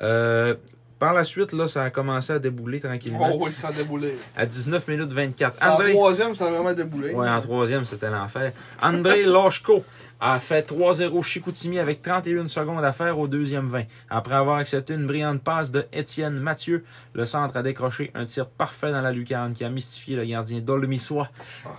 Euh, 0.00 0.54
par 1.02 1.14
la 1.14 1.24
suite, 1.24 1.52
là, 1.52 1.66
ça 1.66 1.82
a 1.82 1.90
commencé 1.90 2.32
à 2.32 2.38
débouler 2.38 2.78
tranquillement. 2.78 3.28
Oh 3.32 3.38
oui, 3.40 3.50
ça 3.52 3.68
a 3.68 3.72
déboulé. 3.72 4.16
À 4.36 4.46
19 4.46 4.86
minutes 4.86 5.12
24. 5.12 5.58
C'est 5.58 5.64
en 5.64 5.76
troisième, 5.76 6.36
ça 6.36 6.46
a 6.46 6.50
vraiment 6.50 6.72
déboulé. 6.72 7.12
Ouais, 7.12 7.28
en 7.28 7.40
troisième, 7.40 7.84
c'était 7.84 8.08
l'enfer. 8.08 8.52
André 8.80 9.22
Loshko 9.24 9.84
a 10.20 10.38
fait 10.38 10.70
3-0 10.70 11.20
Chicoutimi 11.24 11.80
avec 11.80 12.02
31 12.02 12.46
secondes 12.46 12.84
à 12.84 12.92
faire 12.92 13.18
au 13.18 13.26
deuxième 13.26 13.66
20. 13.66 13.82
Après 14.10 14.36
avoir 14.36 14.58
accepté 14.58 14.94
une 14.94 15.08
brillante 15.08 15.42
passe 15.42 15.72
de 15.72 15.84
Étienne 15.92 16.38
Mathieu, 16.38 16.84
le 17.14 17.26
centre 17.26 17.56
a 17.56 17.64
décroché 17.64 18.12
un 18.14 18.22
tir 18.24 18.46
parfait 18.46 18.92
dans 18.92 19.00
la 19.00 19.10
lucarne 19.10 19.54
qui 19.54 19.64
a 19.64 19.70
mystifié 19.70 20.14
le 20.14 20.24
gardien 20.24 20.60
d'Olmissois, 20.60 21.28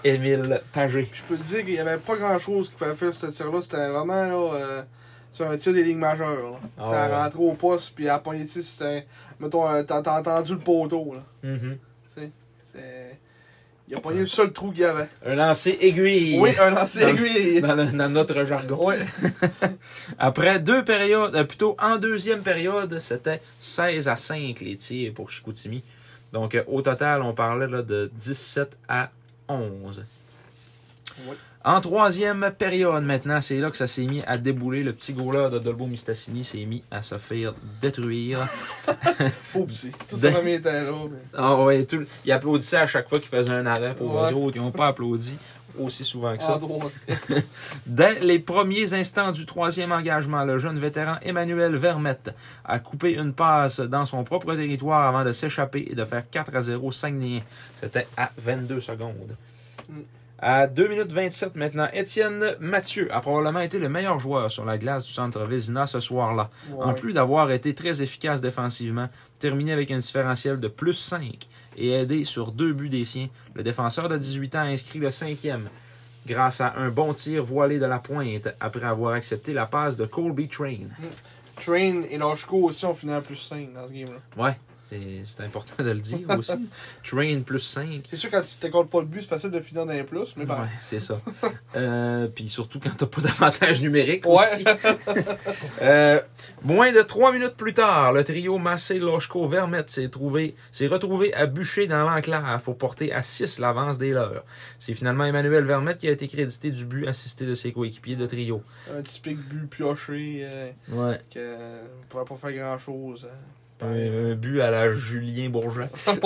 Émile 0.03 0.61
Pagé. 0.73 1.09
Je 1.13 1.21
peux 1.29 1.37
te 1.37 1.47
dire 1.47 1.63
qu'il 1.63 1.75
n'y 1.75 1.79
avait 1.79 1.95
pas 1.95 2.17
grand 2.17 2.37
chose 2.39 2.67
qui 2.67 2.75
pouvait 2.75 2.93
faire 2.93 3.13
ce 3.13 3.27
tir-là. 3.27 3.61
C'était 3.61 3.87
vraiment 3.87 4.25
là. 4.25 4.53
euh, 4.55 4.81
c'est 5.33 5.43
un 5.43 5.57
tir 5.57 5.73
des 5.73 5.83
lignes 5.83 5.97
majeures. 5.97 6.59
Ah 6.77 6.83
ça 6.85 6.89
ouais. 6.91 6.95
a 6.97 7.23
rentré 7.23 7.39
au 7.39 7.53
poste, 7.53 7.93
puis 7.95 8.07
à 8.07 8.19
poignet 8.19 8.45
c'était. 8.47 9.05
Mettons, 9.39 9.67
euh, 9.67 9.83
t'as 9.83 9.99
entendu 10.19 10.53
le 10.53 10.59
poteau. 10.59 11.15
Là. 11.15 11.21
Tu 11.43 11.77
sais, 12.07 12.31
c'est. 12.61 13.19
Il 13.89 13.95
a 13.97 13.99
pogné 13.99 14.21
le 14.21 14.25
seul 14.27 14.51
trou 14.53 14.71
qu'il 14.71 14.79
y 14.81 14.85
avait. 14.85 15.09
Un 15.25 15.35
lancer 15.35 15.77
aiguille. 15.81 16.39
Oui, 16.39 16.51
un 16.57 16.69
lancer 16.71 17.01
Dans- 17.01 17.07
aiguille. 17.09 17.59
Dans, 17.61 17.75
le- 17.75 17.85
dans 17.91 18.09
notre 18.09 18.45
jargon. 18.45 18.87
Ouais. 18.87 18.99
Après 20.19 20.59
deux 20.59 20.83
périodes, 20.85 21.35
euh, 21.35 21.43
plutôt 21.43 21.75
en 21.79 21.97
deuxième 21.97 22.41
période, 22.41 22.97
c'était 22.99 23.41
16 23.59 24.07
à 24.07 24.15
5 24.15 24.61
les 24.61 24.77
tirs 24.77 25.13
pour 25.13 25.29
Chicoutimi. 25.29 25.83
Donc 26.31 26.55
euh, 26.55 26.63
au 26.67 26.81
total, 26.81 27.21
on 27.21 27.33
parlait 27.33 27.67
là, 27.67 27.81
de 27.81 28.09
17 28.15 28.77
à 28.87 29.09
11. 29.49 30.05
Ouais. 31.27 31.35
En 31.65 31.79
troisième 31.79 32.51
période, 32.57 33.03
maintenant, 33.05 33.39
c'est 33.39 33.57
là 33.57 33.71
que 33.71 33.77
ça 33.77 33.87
s'est 33.87 34.05
mis 34.05 34.21
à 34.27 34.37
débouler. 34.37 34.83
Le 34.83 34.91
petit 34.91 35.13
goaler 35.13 35.49
de 35.49 35.59
Dolbo 35.59 35.87
Mistassini 35.87 36.43
s'est 36.43 36.65
mis 36.65 36.83
à 36.91 37.01
se 37.01 37.15
faire 37.15 37.53
détruire. 37.81 38.39
Pauvre 39.53 39.67
petit. 39.67 39.91
Tout 40.09 40.17
était 40.25 40.31
là. 40.31 40.39
mais- 40.43 41.17
Ah 41.33 41.55
ouais, 41.63 41.85
tout, 41.85 42.03
il 42.25 42.31
applaudissait 42.33 42.77
à 42.77 42.87
chaque 42.87 43.07
fois 43.07 43.19
qu'il 43.19 43.29
faisait 43.29 43.53
un 43.53 43.65
arrêt 43.65 43.95
pour 43.95 44.13
Ouais. 44.13 44.31
eux 44.31 44.35
autres. 44.35 44.57
Ils 44.57 44.61
n'ont 44.61 44.71
pas 44.71 44.87
applaudi 44.87 45.37
aussi 45.79 46.03
souvent 46.03 46.35
que 46.35 46.43
ça. 46.43 46.59
Dès 47.87 48.19
les 48.19 48.39
premiers 48.39 48.93
instants 48.93 49.31
du 49.31 49.45
troisième 49.45 49.93
engagement, 49.93 50.43
le 50.43 50.59
jeune 50.59 50.77
vétéran 50.79 51.15
Emmanuel 51.21 51.77
Vermette 51.77 52.35
a 52.65 52.77
coupé 52.79 53.13
une 53.13 53.33
passe 53.33 53.79
dans 53.79 54.03
son 54.03 54.25
propre 54.25 54.53
territoire 54.53 55.07
avant 55.07 55.23
de 55.23 55.31
s'échapper 55.31 55.87
et 55.89 55.95
de 55.95 56.03
faire 56.03 56.29
4 56.29 56.53
à 56.57 56.61
0 56.61 56.91
Saguenayens. 56.91 57.41
C'était 57.79 58.05
à 58.17 58.31
22 58.37 58.81
secondes. 58.81 59.37
Mm. 59.89 60.01
À 60.45 60.67
2 60.67 60.89
minutes 60.89 61.13
27 61.13 61.55
maintenant, 61.55 61.87
Étienne 61.93 62.57
Mathieu 62.59 63.07
a 63.15 63.21
probablement 63.21 63.61
été 63.61 63.79
le 63.79 63.87
meilleur 63.87 64.19
joueur 64.19 64.51
sur 64.51 64.65
la 64.65 64.77
glace 64.77 65.05
du 65.05 65.13
centre 65.13 65.39
Vézina 65.45 65.87
ce 65.87 66.01
soir-là. 66.01 66.49
En 66.81 66.93
plus 66.93 67.13
d'avoir 67.13 67.49
été 67.49 67.73
très 67.73 68.01
efficace 68.01 68.41
défensivement, 68.41 69.07
terminé 69.39 69.71
avec 69.71 69.89
un 69.89 69.99
différentiel 69.99 70.59
de 70.59 70.67
plus 70.67 70.95
5 70.95 71.47
et 71.77 71.91
aidé 71.93 72.25
sur 72.25 72.51
deux 72.51 72.73
buts 72.73 72.89
des 72.89 73.05
siens, 73.05 73.29
le 73.55 73.63
défenseur 73.63 74.09
de 74.09 74.17
18 74.17 74.55
ans 74.55 74.59
a 74.59 74.63
inscrit 74.63 74.99
le 74.99 75.11
cinquième 75.11 75.69
grâce 76.27 76.59
à 76.59 76.73
un 76.75 76.89
bon 76.89 77.13
tir 77.13 77.41
voilé 77.41 77.79
de 77.79 77.85
la 77.85 77.99
pointe 77.99 78.49
après 78.59 78.85
avoir 78.85 79.13
accepté 79.13 79.53
la 79.53 79.65
passe 79.65 79.95
de 79.95 80.05
Colby 80.05 80.49
Train. 80.49 80.89
Train 81.55 82.01
et 82.11 82.17
Lashko 82.17 82.65
aussi 82.65 82.85
ont 82.85 82.93
fini 82.93 83.13
à 83.13 83.21
plus 83.21 83.37
5 83.37 83.71
dans 83.71 83.87
ce 83.87 83.93
game-là. 83.93 84.43
Ouais, 84.43 84.57
c'est 84.89 85.43
important 85.43 85.83
de 85.83 85.89
le 85.89 85.99
dire 85.99 86.19
aussi. 86.37 86.51
Train 87.03 87.41
plus 87.41 87.59
5. 87.59 88.03
C'est 88.07 88.15
sûr, 88.15 88.29
quand 88.29 88.41
tu 88.43 88.55
t'écoles 88.57 88.87
pas 88.87 88.99
le 88.99 89.07
but, 89.07 89.21
c'est 89.21 89.27
facile 89.29 89.49
de 89.51 89.59
finir 89.59 89.85
dans 89.85 89.93
les 89.93 90.03
plus, 90.03 90.35
mais 90.37 90.43
Ouais, 90.43 90.47
pareil. 90.47 90.69
c'est 90.81 90.99
ça. 90.99 91.19
Euh, 91.75 92.27
Puis 92.27 92.47
surtout 92.49 92.79
quand 92.79 92.91
t'as 92.95 93.05
pas 93.07 93.21
d'avantage 93.21 93.81
numérique 93.81 94.25
Ouais. 94.25 94.43
aussi. 94.43 94.63
Euh, 95.81 96.21
moins 96.63 96.91
de 96.91 97.01
trois 97.01 97.31
minutes 97.33 97.55
plus 97.55 97.73
tard, 97.73 98.13
le 98.13 98.23
trio 98.23 98.57
Massé, 98.57 98.99
Loshko, 98.99 99.47
Vermette 99.47 99.89
s'est 99.89 100.07
trouvé, 100.09 100.55
s'est 100.71 100.87
retrouvé 100.87 101.33
à 101.33 101.45
bûcher 101.45 101.87
dans 101.87 102.03
l'enclave 102.09 102.61
pour 102.63 102.77
porter 102.77 103.11
à 103.11 103.21
6 103.23 103.59
l'avance 103.59 103.97
des 103.99 104.11
leurs. 104.11 104.43
C'est 104.79 104.93
finalement 104.93 105.25
Emmanuel 105.25 105.65
Vermette 105.65 105.97
qui 105.97 106.07
a 106.07 106.11
été 106.11 106.27
crédité 106.27 106.71
du 106.71 106.85
but 106.85 107.07
assisté 107.07 107.45
de 107.45 107.55
ses 107.55 107.71
coéquipiers 107.73 108.15
de 108.15 108.25
trio. 108.25 108.61
Un 108.97 109.01
typique 109.01 109.37
but 109.39 109.67
pioché 109.69 110.41
euh, 110.43 110.71
Ouais. 110.89 111.19
que 111.33 111.39
ne 111.39 112.05
pourrait 112.09 112.25
pas 112.25 112.35
faire 112.35 112.53
grand-chose. 112.53 113.25
euh. 113.29 113.35
Un, 113.81 114.31
un 114.31 114.35
but 114.35 114.61
à 114.61 114.71
la 114.71 114.93
Julien 114.93 115.49
Bourgeat. 115.49 115.89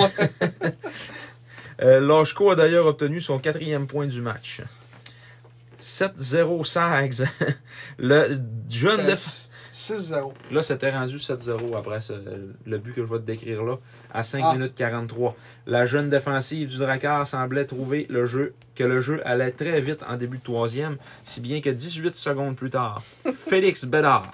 euh, 1.81 1.99
Loshko 1.99 2.51
a 2.51 2.55
d'ailleurs 2.55 2.85
obtenu 2.85 3.21
son 3.21 3.39
quatrième 3.39 3.87
point 3.87 4.07
du 4.07 4.21
match. 4.21 4.61
7-0 5.79 6.65
Sags. 6.65 7.27
le 7.99 8.39
jeune 8.69 8.97
C'était 8.97 9.13
déf- 9.13 9.49
6-0. 9.73 10.33
Là, 10.51 10.61
c'était 10.63 10.89
rendu 10.89 11.17
7-0 11.17 11.77
après 11.77 12.01
ce- 12.01 12.13
le 12.65 12.77
but 12.79 12.93
que 12.95 13.05
je 13.05 13.11
vais 13.13 13.19
te 13.19 13.25
décrire 13.25 13.63
là, 13.63 13.75
à 14.11 14.23
5 14.23 14.41
Ah. 14.43 14.53
minutes 14.55 14.73
43. 14.75 15.35
La 15.67 15.85
jeune 15.85 16.09
défensive 16.09 16.67
du 16.67 16.77
Drakkar 16.77 17.27
semblait 17.27 17.65
trouver 17.65 18.07
le 18.09 18.25
jeu, 18.25 18.55
que 18.73 18.83
le 18.83 19.01
jeu 19.01 19.21
allait 19.23 19.51
très 19.51 19.79
vite 19.79 19.99
en 20.07 20.17
début 20.17 20.39
de 20.39 20.43
troisième, 20.43 20.97
si 21.23 21.41
bien 21.41 21.61
que 21.61 21.69
18 21.69 22.15
secondes 22.15 22.55
plus 22.55 22.71
tard, 22.71 23.03
Félix 23.35 23.85
Bédard 23.85 24.31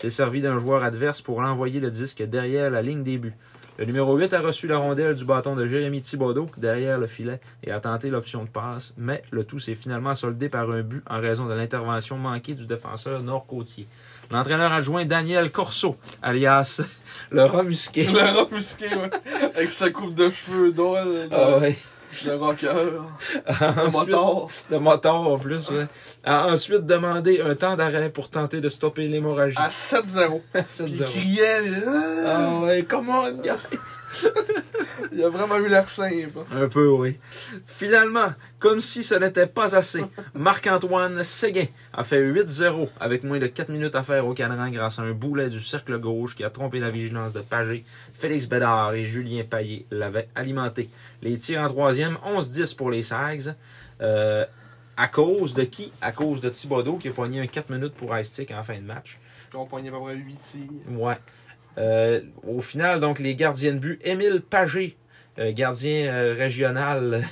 s'est 0.00 0.08
servi 0.08 0.40
d'un 0.40 0.58
joueur 0.58 0.82
adverse 0.82 1.20
pour 1.20 1.42
l'envoyer 1.42 1.78
le 1.78 1.90
disque 1.90 2.22
derrière 2.22 2.70
la 2.70 2.80
ligne 2.80 3.02
des 3.02 3.18
buts. 3.18 3.34
Le 3.76 3.84
numéro 3.84 4.16
8 4.16 4.32
a 4.32 4.40
reçu 4.40 4.66
la 4.66 4.78
rondelle 4.78 5.14
du 5.14 5.26
bâton 5.26 5.54
de 5.54 5.66
Jérémy 5.66 6.00
Thibodeau 6.00 6.48
derrière 6.56 6.98
le 6.98 7.06
filet 7.06 7.38
et 7.64 7.70
a 7.70 7.80
tenté 7.80 8.08
l'option 8.08 8.44
de 8.44 8.48
passe, 8.48 8.94
mais 8.96 9.22
le 9.30 9.44
tout 9.44 9.58
s'est 9.58 9.74
finalement 9.74 10.14
soldé 10.14 10.48
par 10.48 10.70
un 10.70 10.80
but 10.80 11.02
en 11.08 11.20
raison 11.20 11.44
de 11.44 11.52
l'intervention 11.52 12.16
manquée 12.16 12.54
du 12.54 12.64
défenseur 12.64 13.22
nord-côtier. 13.22 13.86
L'entraîneur 14.30 14.72
adjoint 14.72 15.04
Daniel 15.04 15.50
Corso, 15.50 15.96
alias 16.22 16.80
le 17.30 17.42
rat 17.44 17.62
musqué. 17.62 18.04
Le 18.04 18.20
rat 18.20 18.48
musqué, 18.50 18.86
ouais. 18.86 19.10
Avec 19.54 19.70
sa 19.70 19.90
coupe 19.90 20.14
de 20.14 20.30
cheveux 20.30 20.72
d'or, 20.72 20.96
le, 21.04 21.28
Ah 21.30 21.58
ouais. 21.58 21.76
Le 22.26 22.34
rocker, 22.34 22.72
le 23.46 23.90
moteur. 23.90 24.48
Le 24.70 24.78
moteur 24.78 25.14
en 25.14 25.38
plus, 25.38 25.70
ouais. 25.70 25.86
A 26.24 26.48
ensuite 26.48 26.84
demandé 26.86 27.40
un 27.40 27.54
temps 27.54 27.76
d'arrêt 27.76 28.10
pour 28.10 28.28
tenter 28.28 28.60
de 28.60 28.68
stopper 28.68 29.08
l'hémorragie. 29.08 29.56
À 29.58 29.68
7-0. 29.68 30.40
Puis 30.52 30.62
7-0. 30.62 30.86
il 30.88 31.04
criait. 31.04 31.60
Ah! 31.86 31.90
Ah 32.26 32.64
ouais, 32.64 32.82
come 32.82 33.08
on, 33.08 33.32
guys! 33.32 33.52
Il 35.12 35.22
a 35.24 35.28
vraiment 35.28 35.56
eu 35.56 35.68
l'air 35.68 35.88
simple. 35.88 36.38
Un 36.52 36.68
peu, 36.68 36.88
oui. 36.88 37.18
Finalement, 37.66 38.32
comme 38.58 38.80
si 38.80 39.02
ce 39.02 39.14
n'était 39.14 39.46
pas 39.46 39.74
assez, 39.74 40.04
Marc-Antoine 40.34 41.24
Séguin 41.24 41.66
a 41.92 42.04
fait 42.04 42.22
8-0 42.22 42.88
avec 43.00 43.24
moins 43.24 43.38
de 43.38 43.46
4 43.46 43.70
minutes 43.70 43.94
à 43.94 44.02
faire 44.02 44.26
au 44.26 44.34
cadran 44.34 44.68
grâce 44.70 44.98
à 44.98 45.02
un 45.02 45.12
boulet 45.12 45.48
du 45.48 45.60
cercle 45.60 45.98
gauche 45.98 46.36
qui 46.36 46.44
a 46.44 46.50
trompé 46.50 46.80
la 46.80 46.90
vigilance 46.90 47.32
de 47.32 47.40
Pagé. 47.40 47.84
Félix 48.20 48.46
Bédard 48.46 48.92
et 48.92 49.06
Julien 49.06 49.44
Paillé 49.48 49.86
l'avaient 49.90 50.28
alimenté. 50.34 50.90
Les 51.22 51.38
tirs 51.38 51.62
en 51.62 51.68
troisième, 51.68 52.18
11-10 52.26 52.76
pour 52.76 52.90
les 52.90 53.02
Sags. 53.02 53.54
Euh, 54.02 54.44
à 54.94 55.08
cause 55.08 55.54
de 55.54 55.64
qui? 55.64 55.90
À 56.02 56.12
cause 56.12 56.42
de 56.42 56.50
Thibodeau 56.50 56.96
qui 56.96 57.08
a 57.08 57.12
poigné 57.12 57.40
un 57.40 57.46
4 57.46 57.70
minutes 57.70 57.94
pour 57.94 58.16
Ice 58.18 58.42
en 58.54 58.62
fin 58.62 58.76
de 58.76 58.84
match. 58.84 59.18
On 59.54 59.64
poignait 59.64 59.88
à 59.88 59.92
peu 59.92 60.00
près 60.00 60.16
8 60.16 60.38
tirs. 60.38 60.60
Ouais. 60.90 61.16
Euh, 61.78 62.20
au 62.46 62.60
final, 62.60 63.00
donc, 63.00 63.18
les 63.18 63.34
gardiens 63.34 63.72
de 63.72 63.78
but, 63.78 64.00
Émile 64.04 64.42
Pagé, 64.42 64.98
euh, 65.38 65.52
gardien 65.52 66.12
euh, 66.12 66.34
régional 66.36 67.24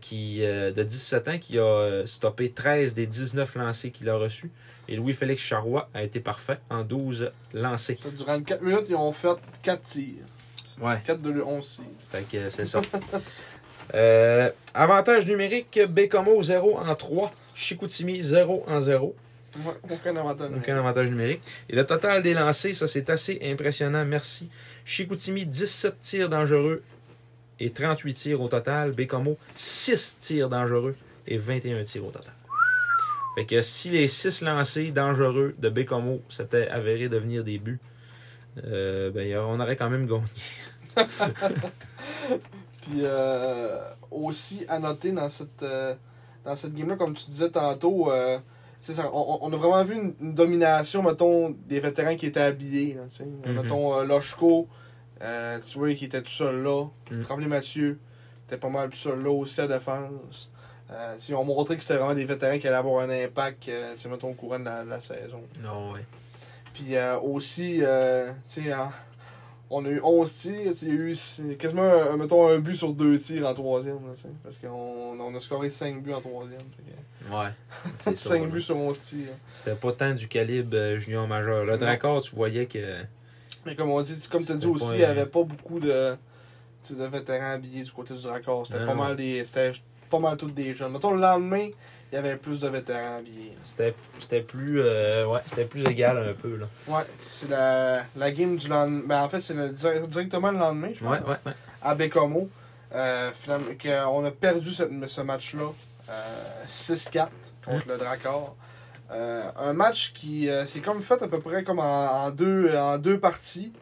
qui, 0.00 0.38
de 0.38 0.82
17 0.82 1.28
ans, 1.28 1.38
qui 1.38 1.58
a 1.58 2.02
stoppé 2.06 2.52
13 2.52 2.94
des 2.94 3.06
19 3.06 3.56
lancés 3.56 3.90
qu'il 3.90 4.08
a 4.08 4.14
reçus. 4.14 4.52
Et 4.88 4.96
Louis-Félix 4.96 5.40
Charrois 5.40 5.88
a 5.94 6.02
été 6.02 6.20
parfait 6.20 6.58
en 6.70 6.82
12 6.82 7.30
lancés. 7.54 7.94
Ça, 7.94 8.10
durant 8.10 8.36
les 8.36 8.42
4 8.42 8.62
minutes, 8.62 8.86
ils 8.88 8.96
ont 8.96 9.12
fait 9.12 9.36
4 9.62 9.82
tirs. 9.82 10.24
Ouais. 10.80 11.00
4 11.04 11.20
de 11.20 11.40
11 11.40 11.66
tirs. 11.66 11.84
Fait 12.10 12.28
que 12.28 12.36
euh, 12.36 12.50
c'est 12.50 12.66
ça. 12.66 12.80
Euh, 13.94 14.50
avantage 14.72 15.26
numérique, 15.26 15.78
Bécomo 15.90 16.42
0 16.42 16.78
en 16.78 16.94
3, 16.94 17.32
Chicoutimi 17.54 18.22
0 18.22 18.64
en 18.66 18.80
0. 18.80 19.14
Ouais, 19.56 19.72
aucun 19.90 20.16
avantage. 20.16 20.50
Aucun 20.56 20.78
avantage 20.78 21.10
numérique. 21.10 21.42
Et 21.68 21.76
le 21.76 21.84
total 21.84 22.22
des 22.22 22.32
lancés, 22.32 22.72
ça 22.72 22.86
c'est 22.86 23.10
assez 23.10 23.38
impressionnant, 23.42 24.04
merci. 24.06 24.48
Chicoutimi, 24.86 25.44
17 25.44 26.00
tirs 26.00 26.28
dangereux 26.30 26.82
et 27.60 27.70
38 27.70 28.14
tirs 28.14 28.40
au 28.40 28.48
total. 28.48 28.92
Bécomo, 28.92 29.36
6 29.56 30.18
tirs 30.20 30.48
dangereux 30.48 30.96
et 31.26 31.36
21 31.36 31.82
tirs 31.82 32.06
au 32.06 32.10
total. 32.10 32.32
Fait 33.34 33.46
que 33.46 33.62
si 33.62 33.90
les 33.90 34.08
6 34.08 34.42
lancés 34.42 34.90
dangereux 34.90 35.54
de 35.58 35.68
Bécomo 35.68 36.20
s'étaient 36.28 36.68
avérés 36.68 37.08
devenir 37.08 37.44
des 37.44 37.58
buts, 37.58 37.80
euh, 38.64 39.10
ben, 39.10 39.38
on 39.38 39.58
aurait 39.58 39.76
quand 39.76 39.88
même 39.88 40.06
gagné. 40.06 40.24
Puis 42.82 43.00
euh, 43.00 43.78
aussi 44.10 44.64
à 44.68 44.78
noter 44.78 45.12
dans 45.12 45.28
cette, 45.28 45.62
euh, 45.62 45.94
dans 46.44 46.56
cette 46.56 46.74
game-là, 46.74 46.96
comme 46.96 47.14
tu 47.14 47.30
disais 47.30 47.50
tantôt, 47.50 48.10
euh, 48.10 48.38
c'est 48.80 48.92
ça, 48.92 49.08
on, 49.12 49.38
on 49.40 49.52
a 49.52 49.56
vraiment 49.56 49.84
vu 49.84 49.94
une, 49.94 50.14
une 50.20 50.34
domination, 50.34 51.02
mettons, 51.02 51.50
des 51.66 51.80
vétérans 51.80 52.16
qui 52.16 52.26
étaient 52.26 52.40
habillés. 52.40 52.94
Là. 52.94 53.04
Mhm. 53.24 53.54
Mettons, 53.54 53.94
euh, 53.94 55.58
tu 55.60 55.78
vois, 55.78 55.94
qui 55.94 56.06
était 56.06 56.20
tout 56.20 56.32
seul 56.32 56.62
là. 56.62 56.86
Mhm. 57.10 57.22
Tremblay 57.22 57.46
Mathieu, 57.46 58.00
était 58.46 58.56
pas 58.56 58.68
mal 58.68 58.90
tout 58.90 58.96
seul 58.96 59.22
là 59.22 59.30
aussi 59.30 59.60
à 59.60 59.68
défense. 59.68 60.50
Euh, 60.92 61.16
ils 61.28 61.34
ont 61.34 61.44
montré 61.44 61.76
que 61.76 61.82
c'était 61.82 61.96
vraiment 61.96 62.14
des 62.14 62.24
vétérans 62.24 62.58
qui 62.58 62.66
allaient 62.68 62.76
avoir 62.76 63.02
un 63.02 63.10
impact, 63.10 63.68
euh, 63.68 63.94
mettons, 64.10 64.30
au 64.30 64.34
courant 64.34 64.58
de 64.58 64.64
la, 64.64 64.84
de 64.84 64.90
la 64.90 65.00
saison. 65.00 65.42
Non, 65.62 65.92
ouais. 65.92 66.04
Puis 66.72 66.96
euh, 66.96 67.18
aussi, 67.20 67.80
euh, 67.82 68.32
tu 68.48 68.62
sais, 68.62 68.74
en- 68.74 68.92
on 69.70 69.84
a 69.86 69.88
eu 69.88 70.00
11 70.02 70.34
tirs, 70.34 70.72
il 70.82 70.88
y 70.88 70.90
a 70.90 70.94
eu 70.94 71.56
quasiment, 71.56 71.82
un, 71.82 72.16
mettons, 72.18 72.48
un 72.48 72.58
but 72.58 72.76
sur 72.76 72.92
deux 72.92 73.18
tirs 73.18 73.46
en 73.48 73.54
troisième, 73.54 74.06
là, 74.06 74.12
parce 74.42 74.58
qu'on 74.58 74.68
on 75.18 75.34
a 75.34 75.40
scoré 75.40 75.70
5 75.70 76.02
buts 76.02 76.12
en 76.12 76.20
troisième. 76.20 76.60
que 76.60 77.32
Ouais. 77.34 77.48
C'est 77.98 78.18
ça, 78.18 78.30
5 78.30 78.42
là. 78.42 78.46
buts 78.48 78.60
sur 78.60 78.76
11 78.76 79.00
tirs. 79.00 79.28
C'était 79.54 79.76
pas 79.76 79.92
tant 79.92 80.12
du 80.12 80.28
calibre 80.28 80.76
euh, 80.76 80.98
junior 80.98 81.26
majeur. 81.26 81.64
Le. 81.64 81.78
Dracor, 81.78 82.22
tu 82.22 82.34
voyais 82.36 82.66
que. 82.66 82.96
Mais 83.64 83.74
comme 83.76 83.90
on 83.90 84.02
dit, 84.02 84.28
comme 84.30 84.44
tu 84.44 84.52
as 84.52 84.56
dit 84.56 84.66
aussi, 84.66 84.90
il 84.92 84.98
n'y 84.98 85.04
avait 85.04 85.26
pas 85.26 85.42
beaucoup 85.44 85.78
de, 85.78 86.16
vétérans 86.90 87.52
habillés 87.52 87.84
du 87.84 87.92
côté 87.92 88.12
du 88.14 88.26
raccord. 88.26 88.66
C'était 88.66 88.84
pas 88.84 88.94
non. 88.94 89.04
mal 89.04 89.16
des. 89.16 89.44
C'était 89.44 89.72
pas 90.12 90.18
mal 90.20 90.36
tous 90.36 90.46
des 90.52 90.72
jeunes. 90.74 90.92
Mettons, 90.92 91.10
le 91.12 91.20
lendemain, 91.20 91.68
il 92.12 92.14
y 92.14 92.18
avait 92.18 92.36
plus 92.36 92.60
de 92.60 92.68
vétérans 92.68 93.16
habillés. 93.18 93.56
C'était 93.64 93.94
c'était 94.18 94.40
plus. 94.42 94.80
euh, 94.80 95.26
ouais, 95.26 95.40
c'était 95.46 95.64
plus 95.64 95.84
égal 95.86 96.18
un 96.18 96.34
peu, 96.34 96.56
là. 96.56 96.66
Ouais, 96.86 97.02
c'est 97.26 97.48
la, 97.48 98.04
la 98.16 98.30
game 98.30 98.56
du 98.56 98.68
lendemain. 98.68 99.02
Ben, 99.06 99.22
en 99.22 99.28
fait, 99.28 99.40
c'est 99.40 99.54
directement 100.06 100.50
le 100.52 100.58
lendemain, 100.58 100.90
je 100.94 101.00
pense. 101.02 101.10
Ouais, 101.10 101.20
ouais, 101.26 101.36
ouais. 101.46 101.52
à 101.80 101.94
Bécomo. 101.94 102.48
Euh, 102.94 103.30
on 104.10 104.24
a 104.24 104.30
perdu 104.30 104.70
cette- 104.74 104.90
ce 105.08 105.20
match-là 105.22 105.72
euh, 106.10 106.12
6-4 106.68 107.28
contre 107.64 107.88
le 107.88 107.96
Dracor. 107.96 108.54
Euh, 109.10 109.42
un 109.58 109.72
match 109.72 110.12
qui 110.14 110.48
euh, 110.50 110.66
s'est 110.66 110.80
comme 110.80 111.02
fait 111.02 111.20
à 111.22 111.28
peu 111.28 111.40
près 111.40 111.64
comme 111.64 111.78
en, 111.78 112.24
en 112.26 112.30
deux, 112.30 112.74
en 112.76 112.98
deux 112.98 113.18
parties. 113.18 113.72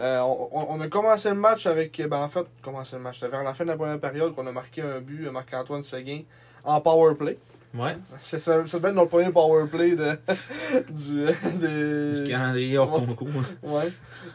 Euh, 0.00 0.20
on, 0.20 0.66
on- 0.76 0.80
a 0.80 0.88
commencé 0.88 1.28
le 1.28 1.34
match 1.34 1.66
avec. 1.66 2.00
Ben, 2.08 2.18
en 2.18 2.28
fait, 2.28 2.46
commencé 2.62 2.96
le 2.96 3.02
match. 3.02 3.18
C'était 3.20 3.30
vers 3.30 3.42
la 3.44 3.52
fin 3.54 3.64
de 3.64 3.70
la 3.70 3.76
première 3.76 4.00
période 4.00 4.34
qu'on 4.34 4.46
a 4.46 4.52
marqué 4.52 4.82
un 4.82 5.00
but, 5.00 5.26
euh, 5.26 5.30
Marc-Antoine 5.30 5.82
Seguin, 5.82 6.20
en 6.64 6.80
power 6.80 7.14
play. 7.14 7.38
Ouais. 7.74 7.96
C'est- 8.22 8.38
Ça, 8.40 8.66
ça 8.66 8.78
devait 8.78 8.88
être 8.88 8.94
notre 8.96 9.10
premier 9.10 9.30
power 9.30 9.66
play 9.68 9.94
de, 9.94 10.12
du, 10.90 11.24
de- 11.58 12.22
Du 12.24 12.28
calendrier 12.30 12.78
hors 12.78 12.92
Ouais. 13.00 13.06
concours. 13.06 13.28
Ouais. 13.62 13.88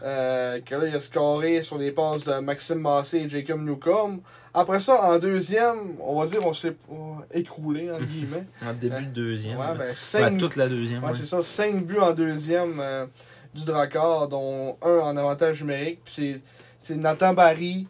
Euh, 0.04 0.60
que 0.62 0.76
là, 0.76 0.88
il 0.88 0.96
a 0.96 1.02
scoré 1.02 1.62
sur 1.64 1.78
les 1.78 1.92
passes 1.92 2.24
de 2.24 2.34
Maxime 2.40 2.80
Massé 2.80 3.18
et 3.20 3.30
Jacob 3.30 3.60
Newcomb. 3.62 4.20
Après 4.54 4.80
ça, 4.80 5.02
en 5.12 5.20
deuxième, 5.20 5.96
on 6.00 6.18
va 6.22 6.28
dire, 6.28 6.40
on 6.46 6.54
s'est 6.54 6.76
oh, 6.90 7.16
écroulé, 7.34 7.92
entre 7.92 8.06
guillemets. 8.06 8.46
En 8.66 8.72
début 8.74 9.04
de 9.08 9.12
deuxième. 9.12 9.58
Ouais, 9.60 9.76
ben, 9.78 9.94
cinq, 9.94 10.38
toute 10.38 10.56
la 10.56 10.70
deuxième. 10.70 11.02
ouais, 11.04 11.10
ouais. 11.10 11.14
c'est 11.14 11.26
ça, 11.26 11.42
5 11.42 11.84
buts 11.84 12.00
en 12.00 12.14
deuxième 12.14 12.80
euh, 12.80 13.06
du 13.56 13.66
Dracard, 13.66 14.28
dont 14.28 14.78
un 14.82 15.00
en 15.00 15.18
avantage 15.18 15.62
numérique. 15.62 16.02
Puis 16.04 16.42
c'est, 16.80 16.96
Nathan 16.96 17.34
Barry, 17.34 17.88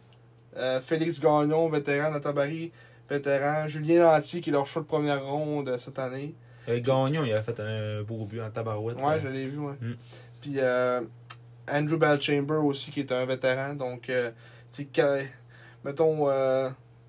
euh, 0.56 0.80
Félix 0.80 1.20
Gagnon, 1.20 1.68
vétéran, 1.68 2.10
Nathan 2.10 2.32
Barry, 2.32 2.72
vétéran, 3.10 3.68
Julien 3.68 4.02
Lantier, 4.02 4.40
qui 4.40 4.50
est 4.50 4.52
leur 4.52 4.66
choix 4.66 4.82
de 4.82 4.86
première 4.86 5.24
ronde 5.24 5.68
euh, 5.68 5.78
cette 5.78 5.98
année. 5.98 6.34
Euh, 6.68 6.80
Gagnon, 6.80 7.24
il 7.24 7.32
a 7.32 7.42
fait 7.42 7.60
un 7.60 8.02
beau 8.02 8.24
but 8.24 8.40
en 8.40 8.50
tabarouette. 8.50 8.96
Ouais, 8.96 9.20
je 9.20 9.28
l'ai 9.28 9.46
vu, 9.46 9.58
ouais. 9.58 9.74
Mm. 9.80 9.94
Puis 10.40 10.54
euh, 10.56 11.02
Andrew 11.70 11.96
Belchamber 11.96 12.54
aussi, 12.54 12.90
qui 12.90 13.00
est 13.00 13.12
un 13.12 13.26
vétéran. 13.26 13.74
Donc, 13.74 14.10
tu 14.72 14.88
sais, 14.94 15.30
mettons, 15.84 16.28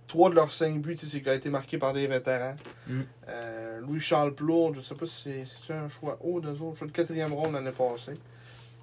trois 0.07 0.29
de 0.29 0.35
leurs 0.35 0.51
cinq 0.51 0.81
buts, 0.81 0.97
c'est 0.97 1.21
qui 1.21 1.29
a 1.29 1.35
été 1.35 1.49
marqué 1.49 1.77
par 1.77 1.93
des 1.93 2.07
vétérans. 2.07 2.55
Mm. 2.87 3.01
Euh, 3.29 3.79
Louis-Charles 3.81 4.33
Plourde, 4.33 4.75
je 4.75 4.81
sais 4.81 4.95
pas 4.95 5.05
si 5.05 5.31
c'est 5.45 5.73
un 5.73 5.89
choix 5.89 6.17
haut, 6.21 6.39
deux 6.39 6.61
autres, 6.61 6.77
choix 6.79 6.87
de 6.87 6.93
quatrième 6.93 7.33
ronde 7.33 7.53
l'année 7.53 7.71
passée. 7.71 8.13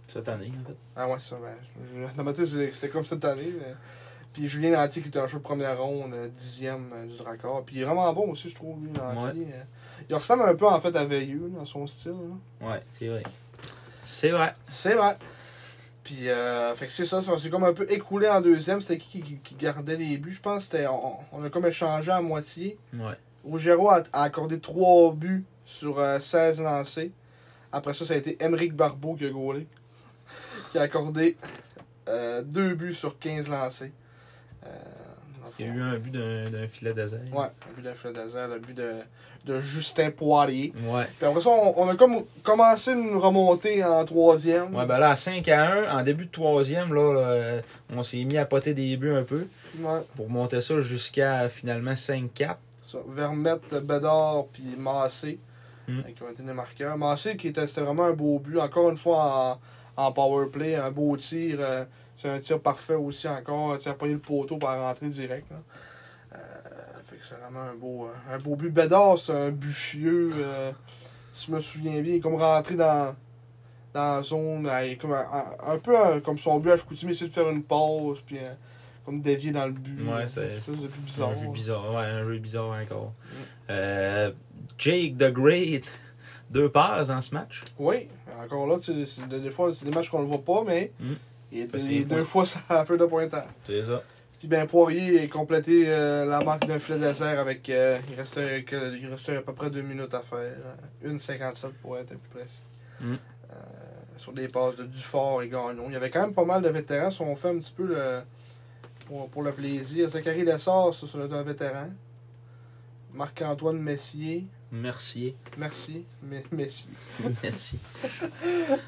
Cette 0.06 0.28
année, 0.28 0.52
en 0.62 0.68
fait. 0.68 0.76
Ah 0.96 1.08
ouais, 1.08 1.18
ça, 1.18 1.36
ben, 1.42 1.54
je, 1.94 2.00
je- 2.02 2.16
dans 2.16 2.24
ma 2.24 2.32
tête, 2.32 2.46
c'est 2.46 2.72
c'est 2.72 2.88
comme 2.90 3.04
cette 3.04 3.24
année. 3.24 3.52
mais- 3.58 3.74
Puis 4.32 4.46
Julien 4.48 4.70
Lantier, 4.72 5.00
qui 5.00 5.08
était 5.08 5.18
un 5.20 5.26
choix 5.26 5.38
de 5.38 5.44
première 5.44 5.80
ronde, 5.80 6.12
euh, 6.12 6.28
dixième 6.28 6.90
euh, 6.92 7.06
du 7.06 7.16
Dracor. 7.16 7.64
Puis 7.64 7.76
il 7.76 7.82
est 7.82 7.84
vraiment 7.84 8.12
bon 8.12 8.30
aussi, 8.32 8.48
je 8.50 8.54
trouve, 8.54 8.82
lui, 8.84 8.90
Lantier. 8.92 9.46
Euh, 9.54 9.62
Il 10.10 10.14
ressemble 10.16 10.42
un 10.42 10.54
peu, 10.56 10.66
en 10.66 10.80
fait, 10.80 10.94
à 10.96 11.04
Veilleux, 11.04 11.50
dans 11.56 11.64
son 11.64 11.86
style. 11.86 12.12
là. 12.60 12.68
Ouais, 12.68 12.82
c'est 12.98 13.08
vrai. 13.08 13.22
C'est 14.04 14.30
vrai. 14.30 14.54
C'est 14.66 14.94
vrai. 14.94 15.16
Puis, 16.02 16.28
euh, 16.28 16.74
fait 16.74 16.86
que 16.86 16.92
c'est 16.92 17.06
ça, 17.06 17.22
s'est 17.22 17.48
comme 17.48 17.64
un 17.64 17.72
peu 17.72 17.90
écoulé 17.90 18.28
en 18.28 18.40
deuxième. 18.42 18.80
C'était 18.82 18.98
qui, 18.98 19.22
qui 19.22 19.36
qui 19.38 19.54
gardait 19.54 19.96
les 19.96 20.18
buts 20.18 20.32
Je 20.32 20.40
pense 20.40 20.64
c'était. 20.64 20.86
On, 20.86 21.16
on 21.32 21.42
a 21.44 21.48
comme 21.48 21.64
échangé 21.66 22.10
à 22.10 22.20
moitié. 22.20 22.76
Ouais. 22.92 23.14
Ruggiero 23.48 23.88
a, 23.90 24.02
a 24.12 24.22
accordé 24.24 24.58
3 24.60 25.12
buts 25.14 25.44
sur 25.64 25.98
euh, 25.98 26.18
16 26.18 26.60
lancés. 26.60 27.12
Après 27.72 27.94
ça, 27.94 28.04
ça 28.04 28.14
a 28.14 28.16
été 28.18 28.36
Emeric 28.44 28.74
Barbeau 28.74 29.14
qui 29.14 29.24
a 29.26 29.30
gaulé. 29.30 29.66
Qui 30.74 30.78
a 30.78 30.82
accordé 30.82 31.36
2 32.08 32.74
buts 32.74 32.92
sur 32.94 33.16
15 33.18 33.48
lancés. 33.48 33.92
Euh, 34.66 34.68
Il 35.60 35.66
y 35.66 35.68
a 35.70 35.72
eu 35.72 35.80
un 35.82 35.98
but 35.98 36.10
d'un 36.10 36.50
d'un 36.50 36.66
filet 36.66 36.92
d'azère. 36.92 37.20
Ouais, 37.32 37.46
le 37.68 37.74
but 37.82 37.88
de 37.88 37.94
Fred 37.94 38.18
Hazard, 38.18 38.48
le 38.48 38.58
but 38.58 38.74
de, 38.76 38.90
de 39.44 39.60
Justin 39.60 40.10
Poirier. 40.10 40.72
Ouais. 40.84 41.04
Puis 41.16 41.26
après 41.28 41.40
ça, 41.40 41.50
on, 41.50 41.74
on 41.80 41.88
a 41.88 41.94
comme 41.94 42.24
commencé 42.42 42.90
une 42.92 43.14
remontée 43.16 43.84
en 43.84 44.04
troisième. 44.04 44.74
Ouais, 44.74 44.84
ben 44.84 44.98
là, 44.98 45.10
à 45.10 45.16
5 45.16 45.46
à 45.48 45.92
1, 45.92 45.98
en 45.98 46.02
début 46.02 46.26
de 46.26 46.30
troisième, 46.32 46.92
là, 46.92 47.12
là, 47.14 47.62
on 47.90 48.02
s'est 48.02 48.24
mis 48.24 48.36
à 48.36 48.44
poter 48.46 48.74
des 48.74 48.96
buts 48.96 49.14
un 49.14 49.22
peu 49.22 49.46
Ouais. 49.78 50.00
pour 50.16 50.28
monter 50.28 50.60
ça 50.60 50.80
jusqu'à 50.80 51.48
finalement 51.48 51.94
5-4. 51.94 52.56
Ça, 52.82 52.98
Vermette, 53.08 53.74
Bédard, 53.76 54.46
puis 54.52 54.74
Massé, 54.76 55.38
Mm. 55.86 55.98
euh, 55.98 56.02
qui 56.16 56.22
ont 56.22 56.30
été 56.30 56.42
des 56.42 56.52
marqueurs. 56.54 56.96
Massé, 56.96 57.36
qui 57.36 57.48
était, 57.48 57.66
c'était 57.66 57.82
vraiment 57.82 58.04
un 58.06 58.12
beau 58.14 58.38
but. 58.38 58.58
Encore 58.58 58.88
une 58.90 58.96
fois, 58.96 59.18
en, 59.52 59.60
en 59.96 60.12
power 60.12 60.46
play, 60.50 60.74
un 60.76 60.90
beau 60.90 61.16
tir. 61.16 61.56
euh, 61.60 61.84
c'est 62.14 62.28
un 62.28 62.38
tir 62.38 62.60
parfait 62.60 62.94
aussi 62.94 63.28
encore. 63.28 63.76
Tu 63.78 63.88
as 63.88 63.94
pogné 63.94 64.12
le 64.14 64.18
poteau 64.20 64.56
pour 64.56 64.68
rentrer 64.68 65.08
direct. 65.08 65.50
là. 65.50 65.56
Euh, 66.34 66.38
fait 67.08 67.16
que 67.16 67.26
c'est 67.26 67.34
vraiment 67.36 67.62
un 67.62 67.74
beau, 67.74 68.06
euh, 68.06 68.34
un 68.34 68.38
beau 68.38 68.56
but. 68.56 68.70
Bédard, 68.70 69.18
c'est 69.18 69.32
un 69.32 69.50
bûchieux. 69.50 70.30
euh, 70.36 70.72
si 71.32 71.48
je 71.50 71.52
me 71.56 71.60
souviens 71.60 72.00
bien, 72.00 72.14
il 72.14 72.16
est 72.16 72.20
comme 72.20 72.36
rentré 72.36 72.76
dans, 72.76 73.14
dans 73.92 74.16
la 74.16 74.22
zone. 74.22 74.68
il 74.84 74.92
est 74.92 74.96
comme 74.96 75.12
un, 75.12 75.24
un- 75.32 75.72
un 75.74 75.78
peu 75.78 76.20
comme 76.20 76.38
son 76.38 76.58
but 76.60 76.70
à 76.70 76.76
Chicoutimi, 76.76 77.10
essayer 77.12 77.28
de 77.28 77.32
faire 77.34 77.48
une 77.50 77.62
pause, 77.64 78.22
puis 78.24 78.38
comme 79.04 79.20
dévier 79.20 79.50
dans 79.50 79.66
le 79.66 79.72
but. 79.72 80.00
Ouais, 80.08 80.26
c'est- 80.28 80.60
plus 80.64 80.76
C'est 80.76 81.00
bizarre. 81.04 81.30
un 81.30 81.48
bizarre. 81.50 81.92
Ouais, 81.92 82.04
un 82.04 82.24
jeu 82.24 82.38
bizarre 82.38 82.70
encore. 82.80 83.12
Mm. 83.68 84.32
Jake 84.78 85.18
the 85.18 85.30
Great, 85.32 85.84
deux 86.54 86.70
passes 86.70 87.08
dans 87.08 87.20
ce 87.20 87.34
match. 87.34 87.62
Oui, 87.78 88.08
encore 88.42 88.66
là, 88.66 88.78
tu 88.78 88.92
des 88.94 89.50
fois, 89.50 89.72
c'est 89.74 89.84
des 89.84 89.90
matchs 89.92 90.08
qu'on 90.08 90.22
ne 90.22 90.26
voit 90.26 90.42
pas, 90.44 90.62
mais 90.66 90.92
Mm. 91.00 91.14
Parce 91.70 91.84
les 91.84 91.98
qu'il 91.98 92.06
deux 92.08 92.24
fois, 92.24 92.44
ça 92.52 92.60
a 92.68 92.84
fait 92.84 92.96
de 92.96 93.04
pointage. 93.06 93.44
C'est 93.66 93.82
ça. 93.84 94.02
Puis 94.40 94.48
ben 94.48 94.66
Poirier 94.66 95.20
a 95.22 95.28
complété 95.28 95.84
euh, 95.86 96.24
la 96.26 96.40
marque 96.42 96.66
d'un 96.66 96.80
filet 96.80 96.98
désert 96.98 97.38
avec. 97.38 97.68
euh, 97.70 97.98
il, 98.10 98.16
restait, 98.16 98.64
que- 98.64 98.96
il 98.96 99.06
restait 99.06 99.36
à 99.36 99.42
peu 99.42 99.52
près 99.52 99.70
deux 99.70 99.82
minutes 99.82 100.12
à 100.14 100.20
faire. 100.20 100.38
euh, 101.04 101.12
1,57 101.12 101.70
pour 101.80 101.96
être 101.98 102.08
plus 102.18 102.28
précis. 102.38 102.64
Mm. 103.00 103.12
Euh, 103.14 103.56
sur 104.16 104.32
des 104.32 104.48
passes 104.48 104.76
de 104.76 104.84
Dufort 104.84 105.42
et 105.42 105.48
Gagnon. 105.48 105.84
Il 105.88 105.92
y 105.92 105.96
avait 105.96 106.10
quand 106.10 106.22
même 106.22 106.34
pas 106.34 106.44
mal 106.44 106.60
de 106.62 106.68
vétérans. 106.68 107.10
Si 107.10 107.20
on 107.22 107.36
fait 107.36 107.48
un 107.50 107.58
petit 107.58 107.72
peu 107.72 107.86
le, 107.86 108.22
pour, 109.06 109.28
pour 109.30 109.42
le 109.42 109.52
plaisir. 109.52 110.08
Zachary 110.08 110.44
Lessard, 110.44 110.92
ça, 110.94 111.06
c'est 111.10 111.18
un 111.32 111.42
vétéran. 111.42 111.88
Marc-Antoine 113.12 113.78
Messier. 113.80 114.46
Mercier. 114.72 115.36
Merci. 115.56 116.04
Me- 116.22 116.42
Messier. 116.50 116.90
Merci. 117.42 117.78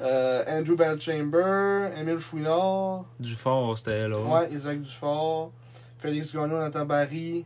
Euh, 0.01 0.43
Andrew 0.47 0.75
Bellchamber. 0.75 1.89
Émile 1.99 2.19
Chouinard. 2.19 3.05
Dufort, 3.19 3.77
c'était 3.77 4.07
là. 4.07 4.17
Ouais, 4.19 4.49
Isaac 4.51 4.81
Dufort. 4.81 5.51
Félix 5.99 6.33
Gagnon, 6.33 6.59
Nathan 6.59 6.85
Barry. 6.85 7.45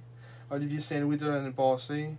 Olivier 0.49 0.79
Saint-Louis 0.79 1.17
de 1.17 1.27
l'année 1.27 1.51
passée. 1.51 2.09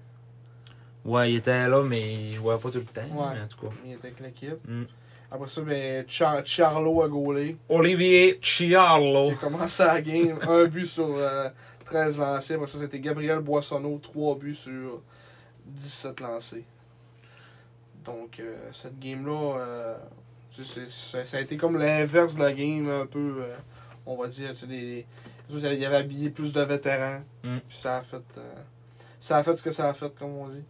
Ouais, 1.05 1.33
il 1.33 1.37
était 1.37 1.69
là, 1.69 1.83
mais 1.83 2.15
il 2.15 2.35
jouait 2.35 2.57
pas 2.57 2.71
tout 2.71 2.79
le 2.79 2.85
temps. 2.85 3.01
Ouais. 3.13 3.35
mais 3.35 3.41
en 3.43 3.47
tout 3.49 3.67
cas. 3.67 3.73
Il 3.85 3.93
était 3.93 4.07
avec 4.09 4.21
l'équipe. 4.21 4.67
Mm. 4.69 4.85
Après 5.31 5.49
ça, 5.49 5.61
ben, 5.63 6.05
Char 6.07 6.47
Charlot 6.47 7.03
a 7.03 7.09
gaulé. 7.09 7.57
Olivier 7.69 8.37
Il 8.39 8.41
Chiarlo. 8.45 9.31
a 9.31 9.35
commencé 9.35 9.83
la 9.85 10.01
game. 10.01 10.39
un 10.43 10.65
but 10.67 10.87
sur 10.87 11.09
euh, 11.17 11.49
13 11.87 12.19
lancés. 12.19 12.55
Après 12.55 12.67
ça, 12.69 12.79
c'était 12.79 13.01
Gabriel 13.01 13.41
Boissonneau. 13.41 13.99
3 14.03 14.37
buts 14.37 14.55
sur 14.55 15.01
17 15.67 16.21
lancés. 16.21 16.65
Donc, 18.05 18.41
euh, 18.41 18.57
cette 18.73 18.99
game-là, 18.99 19.57
euh, 19.59 19.97
c'est- 20.51 20.89
c'est- 20.91 21.25
ça, 21.25 21.37
a 21.37 21.41
été 21.41 21.57
comme 21.57 21.79
l'inverse 21.79 22.35
de 22.37 22.41
la 22.41 22.53
game, 22.53 22.89
un 22.89 23.07
peu, 23.07 23.37
euh, 23.43 23.57
on 24.07 24.17
va 24.17 24.27
dire. 24.29 24.55
c'est 24.55 24.67
les 24.67 25.07
autres, 25.55 25.67
Il 25.73 25.79
y 25.81 25.85
avait 25.87 25.97
habillé 25.97 26.31
plus 26.31 26.53
de 26.53 26.61
vétérans. 26.63 27.21
Mm. 27.45 27.59
Puis 27.69 27.77
ça 27.77 27.99
a 27.99 28.03
fait 28.03 28.23
ça 29.21 29.37
a 29.39 29.43
fait 29.45 29.55
ce 29.55 29.63
que 29.63 29.71
ça 29.71 29.89
a 29.89 29.95
fait, 29.95 30.13
comme 30.19 30.31
on 30.33 30.49
dit. 30.49 30.65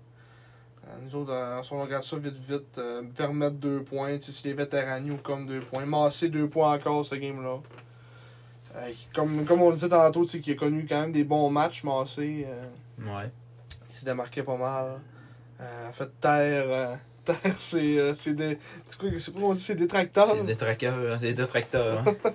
Nous 1.05 1.15
autres, 1.15 1.61
si 1.63 1.73
on 1.73 1.81
regarde 1.81 2.03
ça 2.05 2.17
vite, 2.19 2.37
vite, 2.37 2.81
permettre 3.15 3.55
deux 3.57 3.83
points, 3.83 4.19
tu 4.19 4.27
sais, 4.27 4.33
si 4.33 4.45
les 4.49 4.53
vétérans 4.53 5.01
ou 5.09 5.17
comme 5.19 5.47
deux 5.47 5.61
points. 5.61 5.87
Masser 5.87 6.29
deux 6.29 6.49
points 6.49 6.75
encore, 6.75 7.05
ce 7.05 7.15
game-là. 7.15 7.61
Comme, 9.15 9.45
comme 9.47 9.63
on 9.63 9.69
le 9.69 9.75
disait 9.75 9.89
tantôt, 9.89 10.25
tu 10.25 10.31
sais, 10.33 10.41
qui 10.41 10.51
a 10.53 10.55
connu 10.55 10.85
quand 10.87 11.01
même 11.01 11.13
des 11.13 11.25
bons 11.25 11.49
matchs, 11.51 11.85
Massé. 11.85 12.47
euh, 12.49 12.67
Ouais. 13.15 13.31
Il 13.93 13.97
s'est 13.97 14.07
démarqué 14.07 14.43
pas 14.43 14.57
mal. 14.57 14.99
Euh, 15.61 15.89
a 15.89 15.93
fait 15.93 16.11
euh, 16.25 16.97
euh, 17.29 18.15
ses 18.17 18.33
dé- 18.33 18.59
c'est 18.89 18.99
quoi, 18.99 19.09
c'est 19.19 19.33
quoi 19.33 19.43
on 19.45 19.53
dit, 19.53 19.61
ses 19.61 19.75
détracteurs? 19.77 20.35
C'est 20.37 20.45
des 20.45 20.57
traqueurs, 20.57 21.19
c'est 21.21 21.27
des 21.27 21.35
détracteurs. 21.35 22.03
Hein. 22.07 22.15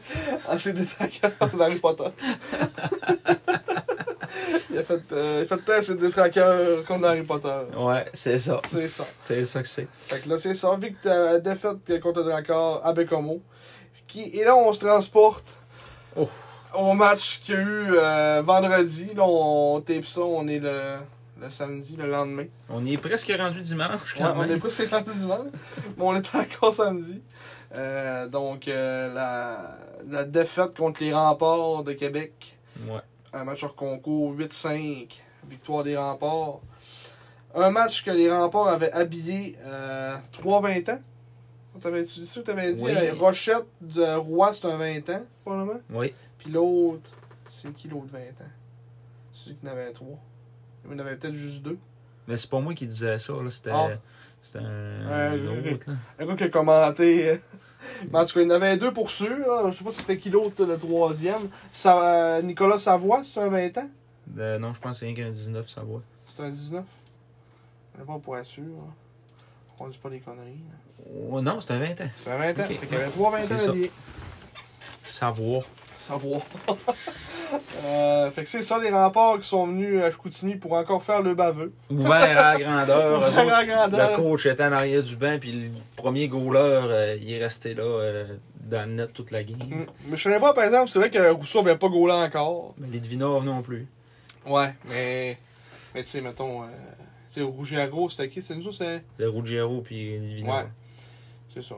Ah, 0.48 0.58
c'est 0.58 0.72
détracteurs 0.74 1.32
d'Harry 1.58 1.80
Potter. 1.80 2.06
il, 4.70 4.78
a 4.78 4.84
fait, 4.84 5.02
euh, 5.12 5.40
il 5.40 5.44
a 5.44 5.46
fait 5.58 5.66
taire 5.66 5.84
ses 5.84 5.96
détracteurs 5.96 6.86
comme 6.86 7.02
dans 7.02 7.10
Harry 7.10 7.24
Potter. 7.24 7.50
Ouais, 7.76 8.06
c'est 8.14 8.40
ça. 8.40 8.62
C'est 8.70 8.88
ça. 8.88 9.06
C'est 9.24 9.46
ça 9.46 9.62
que 9.62 9.68
c'est. 9.68 9.88
Fait 9.92 10.22
que 10.24 10.30
là, 10.30 10.38
c'est 10.38 10.56
ça. 10.56 10.74
Victoire, 10.80 11.42
défaite 11.42 12.00
contre 12.02 12.22
le 12.24 12.32
à 12.86 12.94
Bécomo. 12.94 13.42
Qui, 14.08 14.30
et 14.30 14.46
là, 14.46 14.56
on 14.56 14.72
se 14.72 14.80
transporte 14.80 15.58
Oh. 16.16 16.30
au 16.74 16.94
match 16.94 17.42
qu'il 17.42 17.56
y 17.56 17.58
a 17.58 17.62
eu 17.62 17.92
euh, 17.94 18.42
vendredi. 18.44 19.12
Là, 19.16 19.24
on 19.26 19.82
tape 19.82 20.06
ça. 20.06 20.22
On 20.22 20.48
est 20.48 20.60
le, 20.60 20.96
le 21.40 21.50
samedi, 21.50 21.96
le 21.96 22.08
lendemain. 22.08 22.46
On 22.70 22.86
y 22.86 22.94
est 22.94 22.98
presque 22.98 23.32
rendu 23.38 23.62
dimanche 23.62 24.16
Ouais, 24.16 24.20
quand 24.24 24.34
on 24.38 24.44
est 24.44 24.48
même. 24.48 24.60
presque 24.60 24.88
rendu 24.90 25.12
dimanche, 25.12 25.48
mais 25.98 26.04
on 26.04 26.16
est 26.16 26.36
encore 26.36 26.74
samedi. 26.74 27.22
Euh, 27.76 28.28
donc, 28.28 28.68
euh, 28.68 29.14
la, 29.14 29.78
la 30.08 30.24
défaite 30.24 30.76
contre 30.76 31.04
les 31.04 31.14
remparts 31.14 31.84
de 31.84 31.94
Québec. 31.94 32.58
Ouais. 32.88 33.02
Un 33.34 33.44
match 33.44 33.64
hors 33.64 33.76
concours 33.76 34.34
8-5. 34.36 35.08
Victoire 35.50 35.84
des 35.84 35.96
remparts. 35.98 36.60
Un 37.56 37.70
match 37.72 38.04
que 38.04 38.12
les 38.12 38.32
remparts 38.32 38.68
avaient 38.68 38.92
habillé 38.92 39.58
euh, 39.66 40.16
3-20 40.44 40.92
ans. 40.94 41.00
T'avais-tu 41.80 42.22
dit 42.22 42.26
ça 42.28 42.40
ou 42.40 42.44
t'avais 42.44 42.74
dit? 42.74 42.84
Oui. 42.84 42.92
euh, 42.96 43.14
Rochette 43.14 43.68
de 43.82 44.16
Roi, 44.16 44.52
c'est 44.54 44.66
un 44.66 44.78
20 44.78 45.10
ans, 45.12 45.22
probablement. 45.46 45.80
Oui. 45.92 46.12
Puis 46.40 46.52
l'autre, 46.52 47.12
c'est 47.48 47.72
qui 47.74 47.88
l'autre 47.88 48.08
20 48.12 48.20
ans? 48.20 48.50
Celui 49.32 49.58
qui 49.58 49.68
en 49.68 49.72
avait 49.72 49.92
3. 49.92 50.08
Il 50.88 50.94
y 50.94 50.96
en 50.96 51.00
avait 51.00 51.16
peut-être 51.16 51.36
juste 51.36 51.62
deux. 51.62 51.78
Mais 52.28 52.38
c'est 52.38 52.50
pas 52.50 52.60
moi 52.60 52.74
qui 52.74 52.86
disais 52.88 53.20
ça, 53.20 53.34
là. 53.34 53.52
C'était. 53.52 53.72
Ah. 53.74 53.90
C'était 54.42 54.60
un, 54.60 55.34
un 55.34 55.46
autre, 55.48 55.90
là. 55.90 55.94
Un 56.20 56.26
gars 56.26 56.36
qui 56.36 56.44
a 56.44 56.50
commenté. 56.50 57.30
euh, 57.30 57.38
en 58.14 58.26
tout 58.26 58.34
cas, 58.34 58.42
il 58.42 58.44
y 58.44 58.48
en 58.48 58.50
avait 58.52 58.78
deux 58.78 58.94
pour 58.94 59.12
sûr. 59.12 59.38
là. 59.38 59.70
Je 59.72 59.78
sais 59.78 59.84
pas 59.84 59.92
si 59.92 60.00
c'était 60.02 60.18
qui 60.18 60.30
l'autre, 60.30 60.64
le 60.66 60.78
troisième. 60.78 61.50
Ça, 61.72 62.42
Nicolas 62.44 62.80
Savoie, 62.80 63.24
c'est 63.24 63.42
un 63.42 63.50
20 63.50 63.78
ans? 63.80 63.90
Euh, 64.38 64.60
non, 64.60 64.74
je 64.74 64.80
pense 64.80 64.94
que 64.94 65.00
c'est 65.00 65.06
rien 65.06 65.16
qu'un 65.16 65.30
19, 65.32 65.70
ça 65.70 65.82
va. 65.82 66.00
C'est 66.26 66.44
un 66.44 66.50
19? 66.50 66.84
On 67.98 68.02
est 68.02 68.06
pas 68.06 68.20
pour 68.20 68.38
être 68.38 68.46
sûr. 68.46 68.64
hein. 68.64 68.94
On 69.80 69.88
dit 69.88 69.98
pas 69.98 70.10
des 70.10 70.20
conneries. 70.20 70.60
là. 70.70 71.06
Oh, 71.32 71.42
non, 71.42 71.60
c'est 71.62 71.74
un 71.74 71.80
20 71.80 72.02
ans. 72.02 72.10
C'est 72.18 72.32
un 72.32 72.38
20 72.38 72.60
ans. 72.60 72.64
Ok. 72.64 72.78
Fait 72.80 72.88
qu'il 72.88 72.98
y 72.98 73.02
avait 73.02 73.10
trois 73.12 73.32
20 73.32 73.44
ans. 73.56 73.74
Savoir. 75.04 75.64
Savoir. 75.98 76.42
euh, 77.84 78.32
fait 78.32 78.44
que 78.44 78.50
c'est 78.50 78.62
ça, 78.62 78.78
les 78.78 78.92
remparts 78.92 79.40
qui 79.40 79.48
sont 79.48 79.66
venus 79.66 80.02
à 80.04 80.12
Chicoutimi 80.12 80.56
pour 80.56 80.74
encore 80.74 81.04
faire 81.04 81.22
le 81.22 81.34
baveux. 81.34 81.74
Ouvert 81.90 82.38
à 82.38 82.54
la 82.54 82.60
grandeur. 82.60 83.18
Ouvert 83.30 83.40
à 83.40 83.64
la 83.64 83.66
grandeur. 83.66 84.12
Le 84.12 84.24
coach 84.24 84.46
était 84.46 84.64
en 84.64 84.72
arrière 84.72 85.02
du 85.02 85.16
banc, 85.16 85.38
puis 85.40 85.52
le 85.52 85.70
premier 85.96 86.28
goaler, 86.28 86.60
euh, 86.60 87.18
il 87.20 87.34
est 87.34 87.44
resté 87.44 87.74
là 87.74 87.84
euh, 87.84 88.38
dans 88.62 88.88
le 88.88 88.96
net 88.96 89.14
toute 89.14 89.32
la 89.32 89.44
game. 89.44 89.58
Mm. 89.58 89.86
Mais 90.06 90.18
je 90.18 90.24
savais 90.24 90.40
pas, 90.40 90.54
par 90.54 90.66
exemple, 90.66 90.90
c'est 90.90 91.00
vrai 91.00 91.10
que 91.10 91.32
Rousseau 91.32 91.60
avait 91.60 91.78
pas 91.78 91.90
gaulé 91.90 92.14
encore. 92.14 92.76
Mais 92.78 92.88
les 92.92 93.00
Divinov 93.00 93.44
non 93.44 93.64
plus. 93.64 93.88
Ouais, 94.46 94.76
mais. 94.90 95.38
Mais 95.96 96.04
tu 96.04 96.10
sais, 96.10 96.22
mettons. 96.22 96.64
Euh, 96.64 96.68
tu 97.34 97.40
sais, 97.40 97.42
Rougiero, 97.42 98.08
c'était 98.08 98.30
qui? 98.30 98.42
C'est 98.42 98.56
nous, 98.56 98.72
c'est. 98.72 99.04
De 99.18 99.26
Ruggiero 99.26 99.82
puis 99.82 100.20
Divinov. 100.20 100.56
Ouais. 100.56 100.70
C'est 101.54 101.64
ça. 101.64 101.76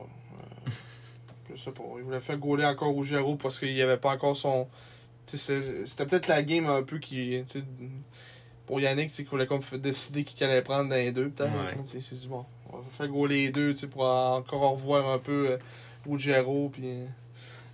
Je 1.54 1.60
sais 1.60 1.72
pas. 1.72 1.82
Il 1.98 2.04
voulait 2.04 2.20
faire 2.20 2.38
gauler 2.38 2.64
encore 2.64 2.92
Rougiero 2.92 3.36
parce 3.36 3.58
qu'il 3.58 3.74
n'y 3.74 3.82
avait 3.82 3.96
pas 3.96 4.10
encore 4.10 4.36
son. 4.36 4.68
C'était 5.26 6.06
peut-être 6.06 6.26
la 6.26 6.42
game 6.42 6.66
un 6.66 6.82
peu 6.82 6.98
qui. 6.98 7.42
Pour 8.66 8.80
Yannick, 8.80 9.10
qu'il 9.10 9.26
voulait 9.26 9.46
comme 9.46 9.62
décider 9.78 10.22
qui 10.22 10.42
allait 10.44 10.62
prendre 10.62 10.88
dans 10.88 10.94
les 10.94 11.10
deux, 11.10 11.28
peut-être. 11.28 11.50
Il 11.92 12.02
s'est 12.02 12.14
dit, 12.14 12.28
bon, 12.28 12.44
on 12.72 12.76
va 12.78 12.84
faire 12.90 13.08
gauler 13.08 13.46
les 13.46 13.50
deux, 13.50 13.74
pour 13.90 14.04
encore 14.04 14.70
revoir 14.72 15.10
un 15.10 15.18
peu 15.18 15.50
euh, 15.50 15.56
Ruggiero. 16.08 16.68
Puis, 16.68 16.84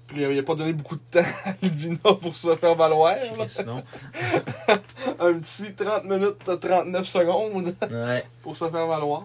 puis 0.06 0.22
il 0.22 0.38
a 0.38 0.42
pas 0.42 0.54
donné 0.54 0.72
beaucoup 0.72 0.96
de 0.96 1.02
temps 1.10 1.28
à 1.44 1.52
Livina 1.62 1.98
pour 2.20 2.34
se 2.34 2.56
faire 2.56 2.74
valoir. 2.74 3.16
Sinon, 3.46 3.82
Un 5.20 5.34
petit 5.34 5.74
30 5.74 6.04
minutes, 6.04 6.60
39 6.60 7.06
secondes 7.06 7.74
ouais. 7.90 8.24
pour 8.42 8.56
se 8.56 8.70
faire 8.70 8.86
valoir. 8.86 9.24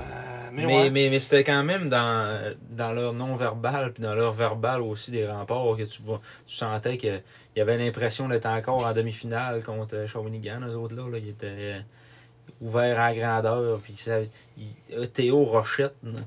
Euh, 0.00 0.02
mais, 0.52 0.66
Mais, 0.66 0.76
ouais. 0.82 0.90
mais, 0.90 1.10
mais 1.10 1.18
c'était 1.18 1.44
quand 1.44 1.64
même 1.64 1.88
dans, 1.88 2.54
dans 2.70 2.92
leur 2.92 3.12
non-verbal, 3.12 3.92
puis 3.92 4.02
dans 4.02 4.14
leur 4.14 4.32
verbal 4.32 4.80
aussi 4.82 5.10
des 5.10 5.26
remparts, 5.26 5.76
que 5.76 5.82
tu, 5.82 6.00
tu 6.46 6.54
sentais 6.54 6.96
qu'il 6.98 7.22
y 7.56 7.60
avait 7.60 7.76
l'impression 7.78 8.28
d'être 8.28 8.46
encore 8.46 8.84
en 8.86 8.92
demi-finale 8.92 9.62
contre 9.64 10.06
Shawinigan, 10.06 10.60
eux 10.62 10.76
autres 10.76 10.94
là. 10.94 11.08
là 11.10 11.18
ils 11.18 11.28
étaient 11.30 11.46
euh, 11.62 11.80
ouverts 12.60 12.98
à 13.00 13.12
la 13.12 13.14
grandeur. 13.18 13.80
Puis 13.80 13.96
ça- 13.96 14.20
il- 14.56 14.66
euh, 14.96 15.06
Théo 15.06 15.44
Rochette, 15.44 15.94
là, 16.04 16.20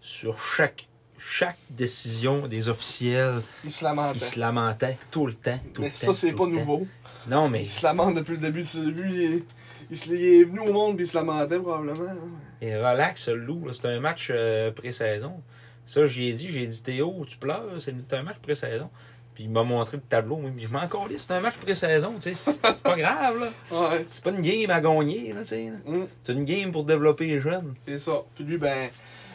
sur 0.00 0.40
chaque, 0.40 0.86
chaque 1.18 1.58
décision 1.70 2.46
des 2.46 2.68
officiels, 2.68 3.40
il 3.64 3.72
se 3.72 3.82
lamentait. 3.84 4.18
il 4.18 4.20
se 4.20 4.38
lamentait 4.38 4.96
tout 5.10 5.26
le 5.26 5.34
temps. 5.34 5.58
Tout 5.74 5.82
Mais 5.82 5.88
le 5.88 5.94
ça, 5.94 6.14
c'est 6.14 6.32
pas 6.32 6.46
nouveau. 6.46 6.86
Non, 7.26 7.48
mais 7.48 7.62
Il 7.64 7.68
se 7.68 7.84
lamente 7.84 8.14
depuis 8.16 8.32
le 8.32 8.38
début. 8.38 8.64
Tu 8.64 8.82
l'as 8.82 8.90
vu, 8.90 9.44
il 9.90 10.24
est 10.40 10.44
venu 10.44 10.60
au 10.60 10.72
monde 10.72 10.96
puis 10.96 11.04
il 11.04 11.08
se 11.08 11.16
lamentait 11.16 11.58
probablement. 11.58 12.08
hein. 12.10 12.16
Et 12.60 12.76
relax, 12.76 13.28
le 13.28 13.36
loup, 13.36 13.68
c'est 13.72 13.86
un 13.86 14.00
match 14.00 14.28
euh, 14.32 14.70
pré-saison. 14.72 15.40
Ça, 15.86 16.06
j'y 16.06 16.28
ai 16.28 16.32
dit, 16.32 16.50
j'ai 16.50 16.66
dit 16.66 16.82
Théo, 16.82 17.24
tu 17.26 17.36
pleures, 17.38 17.80
c'est 17.80 17.94
un 18.12 18.22
match 18.22 18.38
pré-saison. 18.42 18.90
Puis 19.34 19.44
il 19.44 19.50
m'a 19.50 19.62
montré 19.62 19.96
le 19.98 20.02
tableau, 20.02 20.36
puis 20.54 20.64
je 20.64 20.68
m'en 20.68 20.80
encore 20.80 21.06
c'est 21.16 21.30
un 21.30 21.40
match 21.40 21.54
pré-saison, 21.58 22.14
tu 22.14 22.34
sais, 22.34 22.34
c'est 22.34 22.60
pas 22.82 22.96
grave, 22.96 23.38
là. 23.38 23.50
Ouais. 23.70 24.04
C'est 24.08 24.24
pas 24.24 24.30
une 24.30 24.40
game 24.40 24.68
à 24.70 24.80
gagner, 24.80 25.32
là, 25.32 25.42
tu 25.42 25.46
sais. 25.50 25.70
là. 25.70 25.76
Hum, 25.86 26.08
C'est 26.24 26.32
une 26.32 26.44
game 26.44 26.72
pour 26.72 26.82
développer 26.84 27.26
les 27.26 27.40
jeunes. 27.40 27.74
c'est 27.86 27.98
ça. 27.98 28.22
Puis 28.34 28.42
lui, 28.44 28.58
ben, 28.58 28.88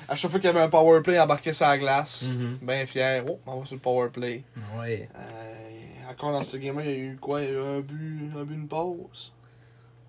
à 0.10 0.16
chaque 0.16 0.30
fois 0.30 0.42
qu'il 0.42 0.48
y 0.48 0.54
avait 0.54 0.60
un 0.62 0.68
power 0.70 1.02
play 1.02 1.18
embarqué 1.20 1.54
sur 1.54 1.66
la 1.68 1.78
glace, 1.78 2.24
Mhm. 2.24 2.58
ben 2.62 2.86
fier. 2.86 3.24
Oh, 3.26 3.40
on 3.48 3.60
va 3.62 3.66
sur 3.66 3.76
le 3.76 3.82
power 3.82 4.10
play. 4.10 4.44
Ouais. 4.78 5.08
Euh, 5.16 6.12
encore 6.12 6.34
dans 6.34 6.44
ce 6.44 6.58
game-là, 6.58 6.84
il 6.84 6.90
y 6.92 6.94
a 6.94 6.98
eu 6.98 7.18
quoi? 7.20 7.42
Il 7.42 7.48
y 7.48 7.52
a 7.52 7.54
eu 7.54 7.78
un 7.78 7.80
but, 7.80 8.32
un 8.38 8.44
but, 8.44 8.56
une 8.56 8.68
pause. 8.68 9.32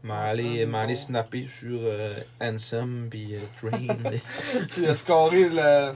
M'en 0.05 0.21
aller, 0.23 0.63
Ah, 0.63 0.67
m'en 0.67 0.79
aller 0.79 0.95
bon. 0.95 1.01
snapper 1.01 1.47
sur 1.49 1.79
euh, 1.83 2.15
Handsome 2.41 3.09
puis 3.11 3.35
euh, 3.35 3.41
Train. 3.57 3.79
il 4.77 4.85
a 4.87 4.95
scoré 4.95 5.49
le, 5.49 5.93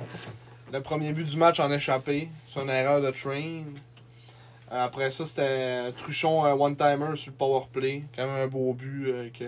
le 0.73 0.81
premier 0.83 1.13
but 1.13 1.25
du 1.25 1.37
match 1.37 1.61
en 1.61 1.71
échappé. 1.71 2.29
C'est 2.49 2.61
une 2.63 2.71
erreur 2.71 3.01
de 3.03 3.11
train. 3.11 3.65
Euh, 4.73 4.85
Après 4.87 5.11
ça, 5.11 5.27
c'était 5.27 5.93
Truchon 5.93 6.45
un 6.45 6.55
one-timer 6.55 7.17
sur 7.17 7.33
le 7.33 7.37
power 7.37 7.67
play. 7.71 8.03
Quand 8.17 8.27
même 8.27 8.45
un 8.45 8.49
beau 8.49 8.73
but 8.75 9.07
euh, 9.09 9.29
que 9.31 9.45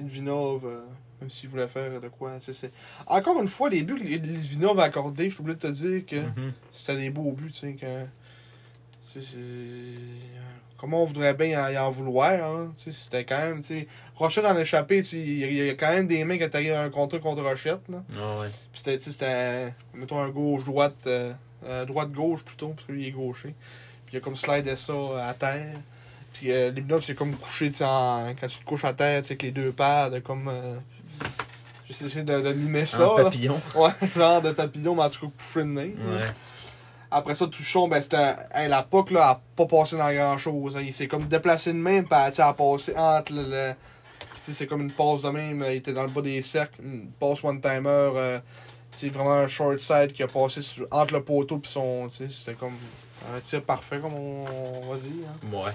Litvinov 0.00 0.64
euh, 0.64 0.80
Même 1.20 1.28
s'il 1.30 1.48
voulait 1.48 1.66
faire 1.68 2.00
de 2.00 2.06
quoi. 2.08 2.36
c'est 2.38 2.52
c'est- 2.52 2.70
Encore 3.06 3.42
une 3.42 3.48
fois, 3.48 3.68
les 3.68 3.82
buts 3.82 3.96
que 3.98 4.04
Litvinov 4.04 4.78
a 4.78 4.84
accordés, 4.84 5.28
je 5.28 5.34
suis 5.34 5.40
obligé 5.42 5.56
de 5.58 5.62
te 5.62 5.72
dire 5.72 6.06
que 6.06 6.16
Mhm. 6.40 6.52
c'était 6.70 6.98
des 7.00 7.10
beaux 7.10 7.32
buts, 7.32 7.50
tu 7.50 7.58
sais, 7.58 7.72
que. 7.74 7.86
c'est- 9.02 9.20
Comment 10.78 11.02
on 11.02 11.06
voudrait 11.06 11.34
bien 11.34 11.70
y 11.70 11.78
en, 11.78 11.90
vouloir, 11.90 12.30
hein? 12.32 12.72
Tu 12.76 12.84
sais, 12.84 12.90
c'était 12.92 13.24
quand 13.24 13.38
même. 13.38 13.62
Rochette 14.14 14.44
en 14.44 14.56
échappé, 14.56 14.98
il 15.12 15.52
y, 15.52 15.70
a- 15.70 15.74
quand 15.74 15.88
même 15.90 16.06
des 16.06 16.22
mains 16.24 16.38
qui 16.38 16.44
arrivent 16.44 16.72
à 16.74 16.82
un 16.82 16.90
contre 16.90 17.18
contre 17.18 17.42
Rochette, 17.42 17.80
là. 17.88 18.02
Ah 18.16 18.40
ouais. 18.40 18.48
Puis 18.72 18.98
c'était, 19.00 19.74
mettons, 19.92 20.20
un 20.20 20.28
gauche-droite, 20.28 20.94
euh, 21.08 21.32
euh, 21.66 21.84
droite-gauche 21.84 22.44
plutôt, 22.44 22.68
parce 22.68 22.86
que 22.86 22.92
lui, 22.92 23.02
il 23.02 23.08
est 23.08 23.10
gaucher. 23.10 23.54
Puis 24.06 24.14
il 24.14 24.16
a 24.18 24.20
comme 24.20 24.36
slidé 24.36 24.76
ça 24.76 24.94
à 25.28 25.34
terre. 25.34 25.66
Puis 26.32 26.52
euh, 26.52 26.70
c'est 27.00 27.14
comme 27.16 27.34
couché, 27.34 27.70
tu 27.70 27.78
sais, 27.78 27.84
en- 27.84 28.32
quand 28.40 28.46
tu 28.46 28.58
te 28.58 28.64
couches 28.64 28.84
à 28.84 28.92
terre, 28.92 29.20
tu 29.22 29.26
sais, 29.28 29.32
avec 29.32 29.42
les 29.42 29.50
deux 29.50 29.72
pads, 29.72 30.10
comme. 30.24 30.46
Euh, 30.48 30.78
J'essaie 31.90 32.22
de, 32.22 32.40
de 32.40 32.52
mimer 32.52 32.84
ça. 32.86 32.98
Là. 33.16 33.24
papillon. 33.24 33.58
Ouais, 33.74 33.90
genre 34.14 34.42
de 34.42 34.52
papillon, 34.52 34.94
mais 34.94 35.02
en 35.04 35.10
tout 35.10 35.26
cas 35.26 35.32
couché 35.38 35.60
de 35.60 35.64
nez. 35.64 35.94
Ouais. 35.98 36.26
Après 37.10 37.34
ça, 37.34 37.46
Touchon, 37.46 37.88
ben 37.88 38.02
c'était. 38.02 38.34
Hey, 38.54 38.68
la 38.68 38.82
POC, 38.82 39.12
là, 39.12 39.28
a 39.30 39.40
pas 39.56 39.66
passé 39.66 39.96
dans 39.96 40.12
grand 40.12 40.36
chose. 40.36 40.78
Il 40.82 40.92
s'est 40.92 41.08
comme 41.08 41.26
déplacé 41.26 41.72
de 41.72 41.78
même, 41.78 42.04
puis 42.04 42.18
elle, 42.18 42.40
a 42.42 42.52
passé 42.52 42.94
entre 42.96 43.32
le. 43.34 43.72
c'est 44.42 44.66
comme 44.66 44.82
une 44.82 44.92
passe 44.92 45.22
de 45.22 45.30
même. 45.30 45.64
Il 45.68 45.76
était 45.76 45.92
dans 45.92 46.02
le 46.02 46.08
bas 46.10 46.20
des 46.22 46.42
cercles. 46.42 46.80
Une 46.82 47.08
passe 47.18 47.42
one-timer. 47.42 47.88
euh, 48.14 48.38
tu 48.92 48.98
sais, 49.06 49.08
vraiment 49.08 49.32
un 49.34 49.46
short 49.46 49.78
side 49.78 50.12
qui 50.12 50.22
a 50.22 50.26
passé 50.26 50.60
sur- 50.62 50.86
entre 50.90 51.14
le 51.14 51.22
poteau, 51.22 51.58
puis 51.58 51.70
son. 51.70 52.08
C'était 52.10 52.54
comme 52.54 52.74
un 53.34 53.40
tir 53.40 53.62
parfait, 53.62 53.98
comme 54.00 54.14
on, 54.14 54.44
on 54.84 54.92
va 54.92 54.96
dire. 54.98 55.10
hein. 55.28 55.56
Ouais. 55.56 55.72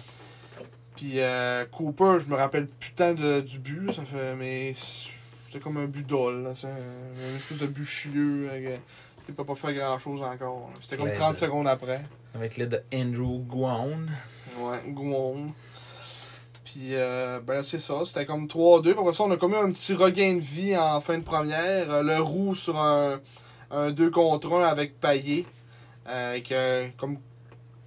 Puis 0.96 1.14
euh, 1.20 1.66
Cooper, 1.72 2.18
je 2.24 2.30
me 2.30 2.36
rappelle 2.36 2.68
putain 2.68 3.14
de, 3.16 3.42
du 3.42 3.58
but, 3.60 3.92
ça 3.92 4.04
fait. 4.04 4.36
Mais 4.36 4.74
c'était 4.76 5.60
comme 5.60 5.78
un 5.78 5.86
but 5.86 6.06
dol, 6.06 6.44
là. 6.44 6.52
C'est 6.54 6.68
un, 6.68 6.72
un 6.72 7.36
espèce 7.38 7.58
de 7.58 7.68
but 7.68 7.86
chieux. 7.86 8.50
avec, 8.52 8.66
euh, 8.66 8.78
Tu 9.26 9.34
peut 9.34 9.46
pas 9.46 9.56
faire 9.56 9.74
grand 9.74 10.00
chose 10.00 10.22
encore. 10.22 10.70
C'était 10.82 10.98
comme 10.98 11.08
Ouais, 11.08 11.14
30 11.16 11.34
de- 11.34 11.38
secondes 11.38 11.68
après. 11.68 12.02
Avec 12.36 12.58
l'aide 12.58 12.70
de 12.70 12.98
Andrew 12.98 13.40
Gouon. 13.40 14.08
Ouais, 14.60 14.82
Gouon. 14.90 15.54
Puis, 16.66 16.90
euh, 16.96 17.40
ben 17.42 17.64
c'est 17.64 17.80
ça. 17.80 18.02
C'était 18.06 18.26
comme 18.26 18.48
3-2. 18.48 18.92
Puis 18.92 19.00
après 19.00 19.14
ça, 19.14 19.24
on 19.24 19.32
a 19.32 19.38
comme 19.38 19.54
eu 19.54 19.58
un 19.58 19.72
petit 19.72 19.94
regain 19.94 20.34
de 20.36 20.40
vie 20.40 20.76
en 20.76 21.00
fin 21.02 21.18
de 21.18 21.24
première. 21.24 21.90
Euh, 21.92 22.04
le 22.04 22.20
roux 22.20 22.56
sur 22.56 22.78
un, 22.78 23.20
un 23.72 23.92
2 23.92 24.10
contre 24.12 24.52
1 24.54 24.66
avec 24.66 25.00
Payet. 25.00 25.46
Euh, 26.10 26.40
qui 26.42 26.54
a 26.54 26.90
comme 26.98 27.18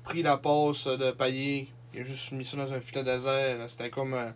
pris 0.04 0.22
la 0.22 0.38
passe 0.38 0.86
de 0.86 1.10
Payet. 1.10 1.66
Il 1.92 2.00
a 2.00 2.04
juste 2.04 2.32
mis 2.32 2.44
ça 2.44 2.56
dans 2.56 2.72
un 2.72 2.80
filet 2.80 3.04
désert. 3.04 3.58
C'était 3.68 3.90
comme. 3.90 4.14
euh, 4.14 4.30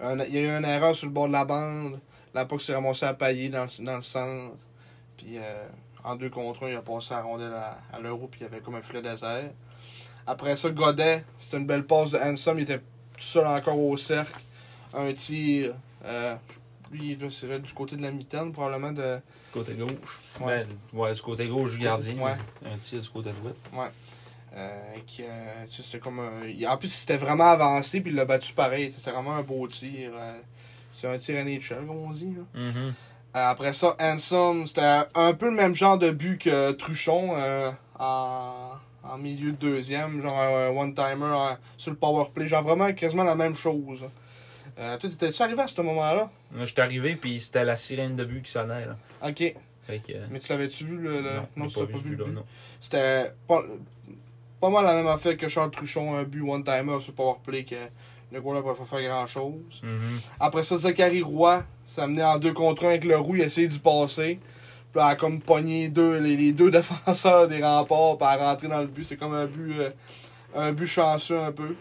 un- 0.00 0.18
il 0.24 0.34
y 0.34 0.38
a 0.38 0.40
eu 0.42 0.48
une 0.58 0.64
erreur 0.64 0.94
sur 0.94 1.08
le 1.08 1.12
bord 1.12 1.26
de 1.26 1.32
la 1.32 1.44
bande. 1.44 1.98
La 2.34 2.44
POC 2.46 2.62
s'est 2.62 2.74
ramassé 2.74 3.04
à 3.04 3.14
Payet 3.14 3.48
dans, 3.48 3.64
le- 3.64 3.84
dans 3.84 3.96
le 3.96 4.00
centre. 4.02 4.54
Puis, 5.16 5.36
euh, 5.38 5.66
en 6.08 6.16
2 6.16 6.30
contre 6.30 6.64
1, 6.66 6.70
il 6.70 6.76
a 6.76 6.82
passé 6.82 7.14
la 7.14 7.22
rondelle 7.22 7.52
à, 7.52 7.78
à 7.92 8.00
l'euro. 8.00 8.26
Puis, 8.28 8.40
il 8.40 8.44
y 8.44 8.46
avait 8.46 8.60
comme 8.60 8.74
un 8.76 8.82
filet 8.82 9.02
désert. 9.02 9.50
Après 10.26 10.56
ça, 10.56 10.70
Godet, 10.70 11.24
c'était 11.38 11.56
une 11.58 11.66
belle 11.66 11.84
passe 11.84 12.10
de 12.10 12.18
Hansom. 12.18 12.58
Il 12.58 12.62
était 12.62 12.78
tout 12.78 12.84
seul 13.18 13.46
encore 13.46 13.78
au 13.78 13.96
cercle. 13.96 14.38
Un 14.94 15.12
tir. 15.12 15.74
Euh, 16.04 16.34
lui, 16.92 17.16
il 17.20 17.30
serait 17.30 17.58
du 17.60 17.72
côté 17.72 17.96
de 17.96 18.02
la 18.02 18.10
mitaine, 18.10 18.52
probablement 18.52 18.92
de. 18.92 19.18
Côté 19.52 19.72
gauche. 19.74 20.18
Ouais. 20.40 20.64
Ben, 20.92 20.98
ouais, 20.98 21.12
du 21.14 21.22
côté 21.22 21.46
gauche 21.46 21.72
du 21.72 21.78
gardien. 21.78 22.14
Ouais. 22.22 22.34
Un 22.64 22.76
tir 22.76 23.00
du 23.00 23.08
côté 23.08 23.30
droit. 23.32 23.88
Euh, 24.54 24.68
qui, 25.06 25.22
euh, 25.24 25.66
c'était 25.66 25.98
comme 25.98 26.20
un- 26.20 26.46
il- 26.46 26.66
En 26.66 26.76
plus, 26.78 26.88
c'était 26.92 27.18
vraiment 27.18 27.48
avancé, 27.50 28.00
puis 28.00 28.10
il 28.10 28.16
l'a 28.16 28.24
battu 28.24 28.54
pareil. 28.54 28.90
C'était 28.90 29.10
vraiment 29.10 29.36
un 29.36 29.42
beau 29.42 29.66
tir. 29.68 30.10
euh, 30.14 30.38
C'est 30.94 31.06
un 31.06 31.16
tir 31.18 31.36
NHL, 31.36 31.86
comme 31.86 31.90
on 31.90 32.10
dit. 32.10 32.34
là. 32.34 32.42
Euh, 32.60 32.90
après 33.34 33.72
ça, 33.74 33.96
Hansom, 34.00 34.66
c'était 34.66 35.00
un 35.14 35.32
peu 35.34 35.46
le 35.46 35.54
même 35.56 35.74
genre 35.74 35.98
de 35.98 36.10
but 36.10 36.38
que 36.38 36.72
Truchon 36.72 37.30
euh, 37.36 37.70
en, 37.98 38.72
en 39.04 39.18
milieu 39.18 39.52
de 39.52 39.56
deuxième, 39.56 40.22
genre 40.22 40.38
un 40.38 40.68
one-timer 40.70 41.24
euh, 41.24 41.54
sur 41.76 41.90
le 41.92 41.96
power 41.96 42.26
play, 42.34 42.46
genre 42.46 42.62
vraiment 42.62 42.92
quasiment 42.92 43.24
la 43.24 43.34
même 43.34 43.54
chose. 43.54 44.02
Euh, 44.78 44.96
toi, 44.96 45.10
t'étais-tu 45.10 45.42
arrivé 45.42 45.60
à 45.60 45.66
ce 45.68 45.80
moment-là? 45.82 46.30
Là, 46.56 46.64
j'étais 46.64 46.82
arrivé, 46.82 47.16
puis 47.16 47.40
c'était 47.40 47.64
la 47.64 47.76
sirène 47.76 48.16
de 48.16 48.24
but 48.24 48.42
qui 48.42 48.50
sonnait. 48.52 48.86
Là. 48.86 48.96
Ok. 49.26 49.54
Que, 49.88 49.92
euh, 50.12 50.26
Mais 50.30 50.38
tu 50.38 50.52
l'avais-tu 50.52 50.84
vu 50.84 50.98
le. 50.98 51.20
le... 51.22 51.30
non, 51.56 51.66
tu 51.66 51.80
l'as 51.80 51.86
pas 51.86 51.98
vu 51.98 52.14
le 52.14 52.24
but? 52.24 52.32
non. 52.32 52.44
C'était 52.78 53.32
pas, 53.46 53.62
pas 54.60 54.68
mal 54.70 54.84
la 54.84 54.94
même 54.94 55.06
affaire 55.06 55.36
que 55.36 55.48
Charles 55.48 55.70
Truchon, 55.70 56.14
un 56.14 56.24
but 56.24 56.42
one-timer 56.42 57.00
sur 57.00 57.14
power 57.14 57.36
play 57.42 57.64
que 57.64 57.74
le 58.30 58.40
gars 58.40 58.54
là 58.54 58.60
va 58.60 58.74
pas 58.74 58.84
faire 58.84 59.02
grand-chose. 59.02 59.80
Mhm. 59.82 60.20
Après 60.38 60.62
ça, 60.62 60.76
Zachary 60.76 61.22
Roy, 61.22 61.64
ça 61.88 62.04
amenait 62.04 62.22
en 62.22 62.38
deux 62.38 62.52
contre 62.52 62.84
un 62.84 62.90
avec 62.90 63.04
le 63.04 63.18
roux, 63.18 63.34
il 63.34 63.42
a 63.42 63.46
essayé 63.46 63.66
d'y 63.66 63.80
passer. 63.80 64.38
Puis 64.92 65.02
elle 65.02 65.10
a 65.10 65.16
comme 65.16 65.40
pogné 65.40 65.88
deux, 65.88 66.18
les, 66.18 66.36
les 66.36 66.52
deux 66.52 66.70
défenseurs 66.78 67.48
des 67.48 67.60
remparts, 67.62 68.16
puis 68.18 68.26
elle 68.32 68.40
a 68.40 68.50
rentré 68.50 68.68
dans 68.68 68.80
le 68.80 68.86
but. 68.86 69.04
C'est 69.08 69.16
comme 69.16 69.34
un 69.34 69.46
but, 69.46 69.74
euh, 69.80 69.90
un 70.54 70.72
but 70.72 70.86
chanceux 70.86 71.38
un 71.40 71.50
peu. 71.52 71.74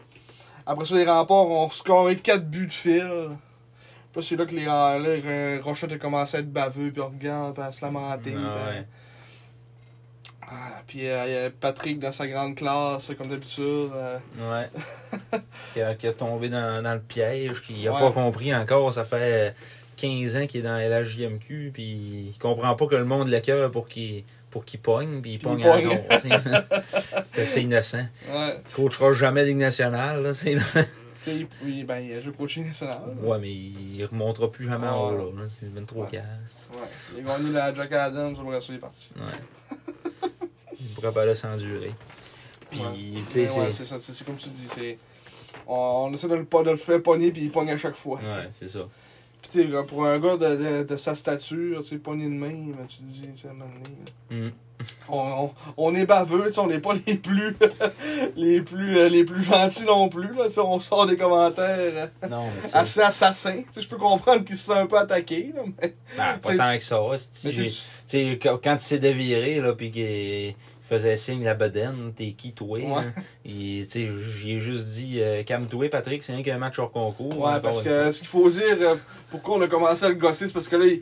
Après 0.66 0.86
ça, 0.86 0.96
les 0.96 1.06
remparts 1.06 1.48
ont 1.48 1.70
scoré 1.70 2.16
quatre 2.16 2.50
buts 2.50 2.66
de 2.68 2.72
fil. 2.74 3.30
Puis 4.14 4.24
c'est 4.24 4.36
là 4.36 4.46
que 4.48 4.56
les 4.56 4.66
là, 4.66 4.96
euh, 4.96 5.60
Rochette 5.64 5.92
a 5.92 5.98
commencé 5.98 6.38
à 6.38 6.40
être 6.40 6.52
baveux, 6.52 6.92
puis 6.92 7.02
on 7.02 7.10
regarde, 7.10 7.54
puis 7.54 7.64
à 7.64 7.72
se 7.72 7.86
lamenter. 7.86 8.34
Ah, 8.36 8.40
puis- 8.72 8.78
ouais. 8.80 8.86
Ah, 10.50 10.82
puis 10.88 11.08
euh, 11.08 11.26
il 11.28 11.34
y 11.34 11.38
a 11.38 11.50
Patrick 11.50 12.00
dans 12.00 12.12
sa 12.14 12.26
grande 12.28 12.56
classe, 12.56 13.12
comme 13.18 13.28
d'habitude. 13.28 13.64
euh, 13.94 14.18
Ouais. 14.40 14.70
qui, 15.74 15.82
a, 15.82 15.94
qui 15.96 16.08
a 16.08 16.14
tombé 16.14 16.48
dans, 16.50 16.82
dans 16.82 16.94
le 16.94 17.02
piège, 17.02 17.62
qui 17.62 17.86
a 17.88 17.94
Ouais. 17.94 18.00
pas 18.00 18.12
compris 18.12 18.56
encore. 18.56 18.92
Ça 18.94 19.04
fait 19.04 19.54
15 19.98 20.38
ans 20.38 20.48
qu'il 20.48 20.62
est 20.62 20.64
dans 20.64 20.78
LHJMQ, 20.78 21.72
puis 21.74 21.84
il 21.84 22.36
comprend 22.40 22.76
pas 22.76 22.88
que 22.88 22.96
le 22.96 23.06
monde 23.06 23.28
l'écœure 23.28 23.70
pour 23.72 23.88
qu'il 23.88 24.24
pour 24.50 24.64
qu'il 24.64 24.80
pogne, 24.80 25.22
puis 25.22 25.34
il 25.34 25.40
pogne 25.40 25.62
encore. 25.68 25.98
C'est 27.34 27.62
innocent. 27.64 27.98
ouais. 28.32 28.62
Il 28.70 28.74
coachera 28.76 29.12
jamais 29.14 29.44
Ligue 29.46 29.58
nationale. 29.58 30.24
Là, 30.24 30.34
c'est- 30.34 30.58
sais, 31.20 31.46
il, 31.66 31.86
ben, 31.86 32.00
il 32.00 32.14
a 32.14 32.22
joué 32.22 32.32
coaching 32.34 32.66
national. 32.66 33.00
ouais, 33.22 33.38
mais 33.40 33.52
il 33.52 34.06
remontera 34.10 34.50
plus 34.50 34.66
jamais 34.66 34.88
en 34.88 35.10
haut. 35.12 35.36
Là. 35.36 35.44
C'est 35.60 35.68
23 35.72 36.06
Ouais. 36.06 36.12
casse. 36.12 36.70
Ouais. 36.74 36.80
Il 37.20 37.30
a 37.30 37.38
gagné 37.38 37.52
la 37.52 37.74
Jack 37.74 37.92
Adams, 37.92 38.36
après 38.40 38.62
ça, 38.62 38.68
il 38.70 38.76
est 38.76 38.80
parti. 38.80 39.14
Ouais. 39.18 39.80
il 40.80 40.88
pourra 40.96 41.12
pas 41.12 41.26
là 41.26 41.36
s'endurer. 41.36 41.92
Puis, 42.72 42.80
Ouais. 42.80 42.86
tu 43.20 43.22
sais, 43.28 43.48
c'est. 43.48 43.72
c'est 43.72 43.86
ça, 43.86 43.98
c'est 44.00 44.26
comme 44.26 44.38
tu 44.38 44.50
dis, 44.50 44.68
c'est. 44.68 44.98
On, 45.68 46.08
on 46.10 46.14
essaie 46.14 46.28
de 46.30 46.36
le, 46.36 46.46
pas- 46.46 46.64
de 46.64 46.72
le 46.72 46.78
faire 46.78 47.02
pogner, 47.04 47.32
puis 47.32 47.44
il 47.44 47.52
pogne 47.52 47.70
à 47.72 47.78
chaque 47.78 47.96
fois. 47.96 48.18
Ouais, 48.20 48.48
c'est 48.58 48.70
ça. 48.70 48.80
Puis 49.50 49.64
tu 49.64 49.72
sais, 49.72 49.84
pour 49.84 50.06
un 50.06 50.20
gars 50.20 50.38
de, 50.38 50.56
de, 50.56 50.84
de 50.84 50.98
sa 50.98 51.16
stature, 51.16 51.82
tu 51.82 51.88
sais, 51.88 51.98
pogner 51.98 52.26
de 52.26 52.32
main, 52.32 52.74
ben, 52.78 52.86
tu 52.88 52.98
te 52.98 53.04
dis, 53.04 53.28
tu 53.32 53.38
sais, 53.38 53.48
à 53.48 53.52
un 53.52 53.54
moment 53.54 53.70
donné, 53.70 53.96
là. 54.06 54.48
Mm. 54.48 54.52
on, 55.10 55.18
on, 55.18 55.52
on 55.78 55.96
est 55.96 56.06
baveux, 56.06 56.48
tu 56.48 56.54
sais, 56.54 56.60
on 56.60 56.68
n'est 56.68 56.80
pas 56.80 56.94
les 57.06 57.16
plus 57.16 57.56
les 58.36 58.62
plus 58.62 58.98
euh, 58.98 59.10
les 59.10 59.24
plus 59.24 59.44
gentils 59.44 59.86
non 59.86 60.10
plus 60.10 60.34
là, 60.36 60.46
on 60.58 60.80
sort 60.80 61.08
des 61.08 61.18
commentaires 61.18 62.10
euh, 62.24 62.28
Non, 62.30 62.46
assez 62.74 63.02
assassins. 63.02 63.62
Tu 63.64 63.66
sais, 63.72 63.82
je 63.82 63.88
peux 63.88 63.98
comprendre 63.98 64.44
qu'ils 64.44 64.58
se 64.58 64.66
sont 64.66 64.74
un 64.74 64.86
peu 64.86 64.98
attaqués 64.98 65.54
là, 65.56 65.62
mais 65.66 65.96
ben, 66.18 66.38
pas 66.42 66.58
tant 66.58 66.78
que 66.78 66.84
ça. 66.84 68.58
quand 68.62 68.74
il 68.74 68.80
s'est 68.80 69.00
déviré, 69.00 69.62
là, 69.62 69.74
puis 69.74 70.56
faisait 70.88 71.18
signe 71.18 71.44
la 71.44 71.54
bedaine, 71.54 72.14
t'es 72.16 72.32
qui, 72.32 72.54
toi? 72.54 72.80
Ouais. 72.80 72.86
hein? 72.96 73.14
J'ai 73.46 74.60
juste 74.60 74.94
dit, 74.96 75.20
euh, 75.22 75.44
calme-toi, 75.44 75.90
Patrick, 75.90 76.24
c'est 76.24 76.34
rien 76.34 76.44
qu'un 76.44 76.58
match 76.58 76.80
hors 76.80 76.92
concours. 76.92 77.38
Ouais, 77.40 77.60
parce 77.62 77.82
que 77.82 78.12
ce 78.12 78.20
qu'il 78.20 78.28
faut 78.28 78.50
dire, 78.50 78.78
euh, 78.82 78.96
pourquoi 79.30 79.58
on 79.58 79.62
a 79.62 79.68
commencé 79.68 80.06
à 80.06 80.10
le 80.10 80.16
gosser, 80.16 80.48
c'est 80.48 80.54
parce 80.54 80.68
que 80.68 80.76
là, 80.76 80.86
il, 80.86 81.02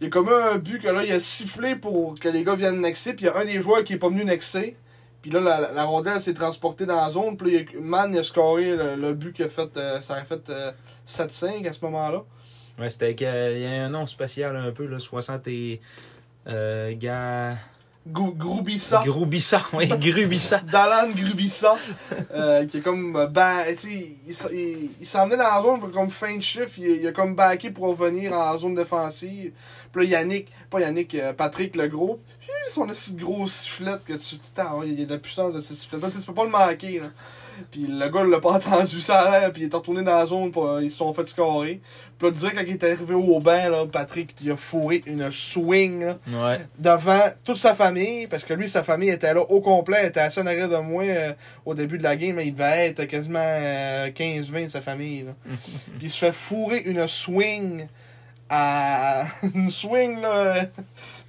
il 0.00 0.04
y 0.04 0.06
a 0.06 0.10
comme 0.10 0.28
un 0.30 0.56
but 0.56 0.80
que 0.82 0.88
là, 0.88 1.04
il 1.04 1.12
a 1.12 1.20
sifflé 1.20 1.76
pour 1.76 2.18
que 2.18 2.28
les 2.28 2.44
gars 2.44 2.54
viennent 2.54 2.80
nexer, 2.80 3.12
puis 3.14 3.26
il 3.26 3.28
y 3.28 3.30
a 3.30 3.36
un 3.36 3.44
des 3.44 3.60
joueurs 3.60 3.84
qui 3.84 3.92
est 3.94 3.98
pas 3.98 4.08
venu 4.08 4.24
nexer. 4.24 4.76
Puis 5.22 5.30
là, 5.30 5.40
la, 5.40 5.72
la 5.72 5.84
rondelle 5.84 6.18
s'est 6.20 6.32
transportée 6.32 6.86
dans 6.86 6.96
la 6.96 7.10
zone, 7.10 7.36
puis 7.36 7.50
là, 7.52 7.58
il 7.58 7.74
y 7.74 7.76
a- 7.76 7.80
Man 7.80 8.10
il 8.14 8.18
a 8.18 8.22
scoré 8.22 8.74
le, 8.74 8.96
le 8.96 9.12
but 9.12 9.34
qui 9.34 9.42
a 9.42 9.48
fait, 9.50 9.76
euh, 9.76 10.00
ça 10.00 10.14
a 10.14 10.24
fait 10.24 10.48
euh, 10.48 10.72
7-5 11.06 11.68
à 11.68 11.72
ce 11.74 11.84
moment-là. 11.84 12.24
Ouais, 12.78 12.88
c'était 12.88 13.14
qu'il 13.14 13.26
y 13.26 13.30
a- 13.30 13.50
il 13.52 13.60
y 13.60 13.66
a 13.66 13.84
un 13.84 13.90
nom 13.90 14.06
spécial 14.06 14.56
un 14.56 14.70
peu, 14.72 14.86
là, 14.86 14.98
60 14.98 15.46
et. 15.48 15.80
Euh, 16.46 16.94
gars. 16.96 17.58
Grou- 18.06 18.32
Groubissa. 18.32 19.02
Groubissa, 19.04 19.60
oui, 19.74 19.86
Grubissa. 19.98 20.58
Dalan 20.60 21.10
Grubissa, 21.10 21.76
euh, 22.34 22.64
qui 22.66 22.78
est 22.78 22.80
comme, 22.80 23.14
euh, 23.14 23.26
ba- 23.26 23.64
tu 23.78 23.90
sais, 24.26 24.46
il, 25.00 25.06
s'en 25.06 25.24
venait 25.26 25.36
dans 25.36 25.44
la 25.44 25.62
zone 25.62 25.92
comme 25.92 26.10
fin 26.10 26.34
de 26.36 26.40
chiffre, 26.42 26.78
il, 26.78 26.86
il 27.02 27.06
a 27.06 27.12
comme 27.12 27.34
backé 27.34 27.70
pour 27.70 27.86
revenir 27.88 28.32
en 28.32 28.56
zone 28.56 28.74
défensive. 28.74 29.52
Puis 29.92 30.06
là, 30.08 30.18
Yannick, 30.18 30.48
pas 30.70 30.80
Yannick, 30.80 31.14
euh, 31.14 31.32
Patrick 31.34 31.76
le 31.76 31.88
gros, 31.88 32.20
son 32.70 32.88
aussi 32.88 33.14
gros 33.14 33.46
sifflette 33.46 34.04
que 34.04 34.14
tu 34.14 34.38
t'en 34.54 34.82
il 34.82 34.98
y 34.98 35.02
a 35.02 35.06
de 35.06 35.12
la 35.12 35.18
puissance 35.18 35.52
de 35.54 35.60
ce 35.60 35.74
sifflet. 35.74 35.98
Tu 36.00 36.26
peux 36.26 36.34
pas 36.34 36.44
le 36.44 36.50
manquer, 36.50 37.00
là. 37.00 37.06
Puis 37.70 37.86
le 37.88 38.08
gars, 38.08 38.22
il 38.24 38.30
l'a 38.30 38.40
pas 38.40 38.52
entendu 38.52 39.00
ça 39.00 39.20
à 39.20 39.40
l'air, 39.40 39.52
puis 39.52 39.62
il 39.62 39.68
est 39.68 39.74
retourné 39.74 40.02
dans 40.02 40.16
la 40.18 40.26
zone, 40.26 40.50
puis 40.50 40.60
euh, 40.60 40.82
ils 40.82 40.90
se 40.90 40.98
sont 40.98 41.12
fait 41.12 41.26
scorer. 41.26 41.80
Puis 42.18 42.28
là, 42.28 42.34
direct 42.34 42.56
quand 42.58 42.64
il 42.66 42.72
est 42.72 42.84
arrivé 42.84 43.14
au 43.14 43.38
banc, 43.40 43.68
là, 43.68 43.86
Patrick, 43.90 44.34
il 44.42 44.50
a 44.50 44.56
fourré 44.56 45.02
une 45.06 45.30
swing, 45.30 46.04
là 46.04 46.18
Ouais. 46.32 46.60
devant 46.78 47.20
toute 47.44 47.56
sa 47.56 47.74
famille, 47.74 48.26
parce 48.26 48.44
que 48.44 48.52
lui, 48.54 48.68
sa 48.68 48.84
famille 48.84 49.10
était 49.10 49.32
là 49.34 49.40
au 49.42 49.60
complet, 49.60 50.06
était 50.06 50.20
assez 50.20 50.40
en 50.40 50.46
arrière 50.46 50.68
de 50.68 50.76
moi 50.76 51.04
euh, 51.04 51.32
au 51.64 51.74
début 51.74 51.98
de 51.98 52.02
la 52.02 52.16
game, 52.16 52.34
mais 52.36 52.46
il 52.46 52.52
devait 52.52 52.88
être 52.88 53.04
quasiment 53.04 53.38
euh, 53.42 54.10
15-20 54.10 54.64
de 54.64 54.68
sa 54.68 54.80
famille. 54.80 55.22
là. 55.22 55.32
Puis 55.98 56.02
il 56.02 56.10
se 56.10 56.18
fait 56.18 56.32
fourrer 56.32 56.82
une 56.86 57.06
swing 57.06 57.86
à 58.48 59.24
une 59.54 59.70
swing, 59.70 60.20
là. 60.20 60.66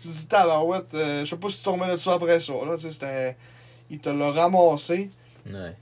Tu 0.02 0.08
dis, 0.08 0.26
tabarouette, 0.26 0.95
euh, 0.95 1.24
je 1.24 1.30
sais 1.30 1.36
pas 1.36 1.48
si 1.48 1.64
tu 1.64 1.70
de 1.70 1.98
ça 1.98 2.14
après 2.14 2.40
ça, 2.40 2.53
là. 2.53 2.76
C'était. 2.76 3.38
Il 3.91 3.99
te 3.99 4.10
l'a 4.10 4.32
ramassé. 4.32 5.10
Ouais. 5.45 5.76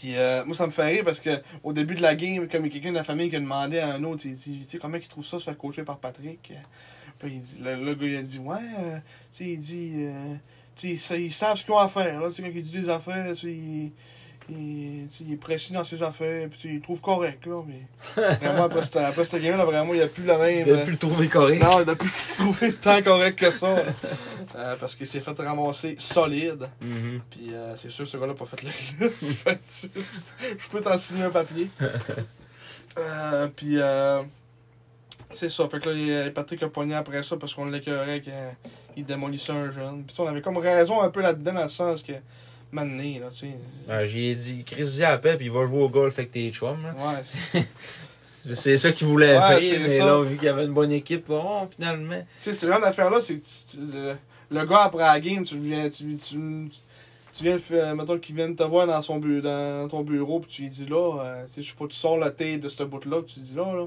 Puis 0.00 0.16
euh, 0.16 0.44
moi, 0.46 0.56
ça 0.56 0.64
me 0.66 0.70
fait 0.70 0.86
rire 0.86 1.04
parce 1.04 1.20
que 1.20 1.42
au 1.62 1.74
début 1.74 1.94
de 1.94 2.00
la 2.00 2.14
game, 2.14 2.48
comme 2.48 2.70
quelqu'un 2.70 2.88
de 2.90 2.94
la 2.96 3.04
famille 3.04 3.28
qui 3.28 3.36
a 3.36 3.40
demandé 3.40 3.78
à 3.80 3.92
un 3.92 4.02
autre, 4.04 4.22
il 4.24 4.34
dit, 4.34 4.58
tu 4.60 4.64
sais, 4.64 4.78
comment 4.78 4.96
il 4.96 5.06
trouve 5.06 5.26
ça 5.26 5.38
se 5.38 5.44
faire 5.44 5.58
coacher 5.58 5.82
par 5.82 5.98
Patrick? 5.98 6.52
Puis 7.18 7.30
il 7.34 7.40
dit, 7.40 7.58
le, 7.60 7.76
le 7.84 7.94
gars, 7.94 8.06
il 8.06 8.16
a 8.16 8.22
dit, 8.22 8.38
ouais, 8.38 8.56
euh, 8.78 8.96
tu 8.96 9.02
sais, 9.30 9.44
il 9.50 9.58
dit, 9.58 9.92
euh, 9.96 10.34
tu 10.74 10.80
sais, 10.86 10.88
ils 10.94 10.98
sa- 10.98 11.16
ils 11.18 11.32
savent 11.34 11.58
ce 11.58 11.64
qu'ils 11.66 11.74
ont 11.74 11.78
à 11.78 11.88
faire, 11.90 12.18
là. 12.18 12.28
Tu 12.28 12.36
sais, 12.36 12.42
quand 12.42 12.48
il 12.54 12.62
dit 12.62 12.80
des 12.80 12.88
affaires, 12.88 13.34
tu 13.34 13.40
sais, 13.42 13.92
il, 14.50 15.08
il 15.26 15.32
est 15.32 15.36
précis 15.36 15.72
dans 15.72 15.84
ses 15.84 16.02
affaires, 16.02 16.48
puis 16.48 16.60
il 16.74 16.80
trouve 16.80 17.00
correct, 17.00 17.46
là. 17.46 17.62
Mais 17.66 18.22
vraiment, 18.40 18.64
après 18.64 18.82
cette, 18.82 18.96
après 18.96 19.24
cette 19.24 19.42
game-là, 19.42 19.64
vraiment, 19.64 19.94
il 19.94 20.02
a 20.02 20.06
plus 20.06 20.24
la 20.24 20.38
même. 20.38 20.64
Tu 20.64 20.70
euh, 20.70 20.84
pu 20.84 20.90
le 20.92 20.96
trouver 20.98 21.28
correct. 21.28 21.62
non, 21.62 21.82
il 21.82 21.88
a 21.90 21.94
plus 21.94 22.10
trouvé 22.36 22.72
tant 22.72 23.02
correct 23.02 23.38
que 23.38 23.50
ça. 23.50 23.68
Euh, 24.56 24.76
parce 24.80 24.96
qu'il 24.96 25.06
s'est 25.06 25.20
fait 25.20 25.38
ramasser 25.38 25.94
solide. 25.98 26.68
Mhm. 26.80 27.20
Puis 27.30 27.54
euh, 27.54 27.76
c'est 27.76 27.90
sûr, 27.90 28.06
ce 28.06 28.16
gars-là 28.16 28.32
n'a 28.32 28.38
pas 28.38 28.46
fait 28.46 28.62
le 28.62 28.70
Je 30.58 30.68
peux 30.70 30.80
t'en 30.80 30.98
signer 30.98 31.24
un 31.24 31.30
papier. 31.30 31.68
euh, 32.98 33.48
puis 33.54 33.74
euh, 33.78 34.22
c'est 35.30 35.48
ça. 35.48 35.68
Fait 35.68 35.78
que 35.78 35.88
là, 35.90 36.24
il- 36.26 36.32
Patrick 36.32 36.62
a 36.62 36.68
pogné 36.68 36.94
après 36.94 37.22
ça 37.22 37.36
parce 37.36 37.54
qu'on 37.54 37.66
l'écœurait 37.66 38.20
qu'il 38.22 39.04
démolissait 39.04 39.52
un 39.52 39.70
jeune. 39.70 40.04
Puis 40.04 40.16
on 40.18 40.26
avait 40.26 40.42
comme 40.42 40.56
raison 40.58 41.00
un 41.00 41.10
peu 41.10 41.20
là-dedans 41.22 41.52
dans 41.54 41.62
le 41.62 41.68
sens 41.68 42.02
que 42.02 42.12
maintenant, 42.72 43.20
là, 43.20 43.26
tu 43.30 43.36
sais. 43.38 43.56
Ouais, 43.88 44.08
J'ai 44.08 44.34
dit, 44.34 44.64
Chris 44.64 44.96
la 44.98 45.18
paix, 45.18 45.36
puis 45.36 45.46
il 45.46 45.52
va 45.52 45.66
jouer 45.66 45.82
au 45.82 45.88
golf 45.88 46.18
avec 46.18 46.30
tes 46.30 46.50
chums. 46.50 46.82
là. 46.82 46.94
Ouais, 46.94 47.64
c'est- 48.54 48.78
ça 48.78 48.92
qu'il 48.92 49.06
voulait 49.06 49.36
Ouais, 49.38 49.60
faire, 49.60 49.80
mais 49.80 49.98
ça. 49.98 50.04
là, 50.06 50.22
vu 50.22 50.36
qu'il 50.36 50.46
y 50.46 50.48
avait 50.48 50.64
une 50.64 50.72
bonne 50.74 50.92
équipe, 50.92 51.26
bon, 51.26 51.68
finalement. 51.74 52.20
Tu 52.20 52.26
sais, 52.50 52.52
ce 52.54 52.66
genre 52.66 52.80
d'affaire-là, 52.80 53.20
c'est 53.20 53.36
que 53.36 53.44
tu- 53.44 53.76
tu- 53.76 53.92
le, 53.92 54.16
le 54.50 54.64
gars 54.64 54.82
après 54.84 55.02
la 55.02 55.20
game, 55.20 55.42
tu 55.42 55.58
viens, 55.58 55.88
tu, 55.88 56.16
tu, 56.16 56.68
tu 57.32 57.42
viens 57.44 57.94
mettons 57.94 58.18
qu'il 58.18 58.34
vient 58.34 58.48
de 58.48 58.54
te 58.56 58.62
voir 58.62 58.86
dans, 58.86 59.00
son 59.02 59.18
bu 59.18 59.40
dans 59.40 59.88
ton 59.88 60.02
bureau, 60.02 60.40
puis 60.40 60.50
tu 60.50 60.62
lui 60.62 60.68
dis 60.70 60.86
là, 60.86 61.20
euh, 61.24 61.46
tu 61.46 61.54
sais, 61.54 61.62
je 61.62 61.68
sais 61.70 61.76
pas, 61.78 61.86
tu 61.86 61.96
sors 61.96 62.18
le 62.18 62.30
tape 62.30 62.60
de 62.60 62.68
ce 62.68 62.82
bout-là, 62.82 63.22
puis 63.22 63.34
tu 63.34 63.40
dis 63.40 63.54
là, 63.54 63.72
là, 63.74 63.86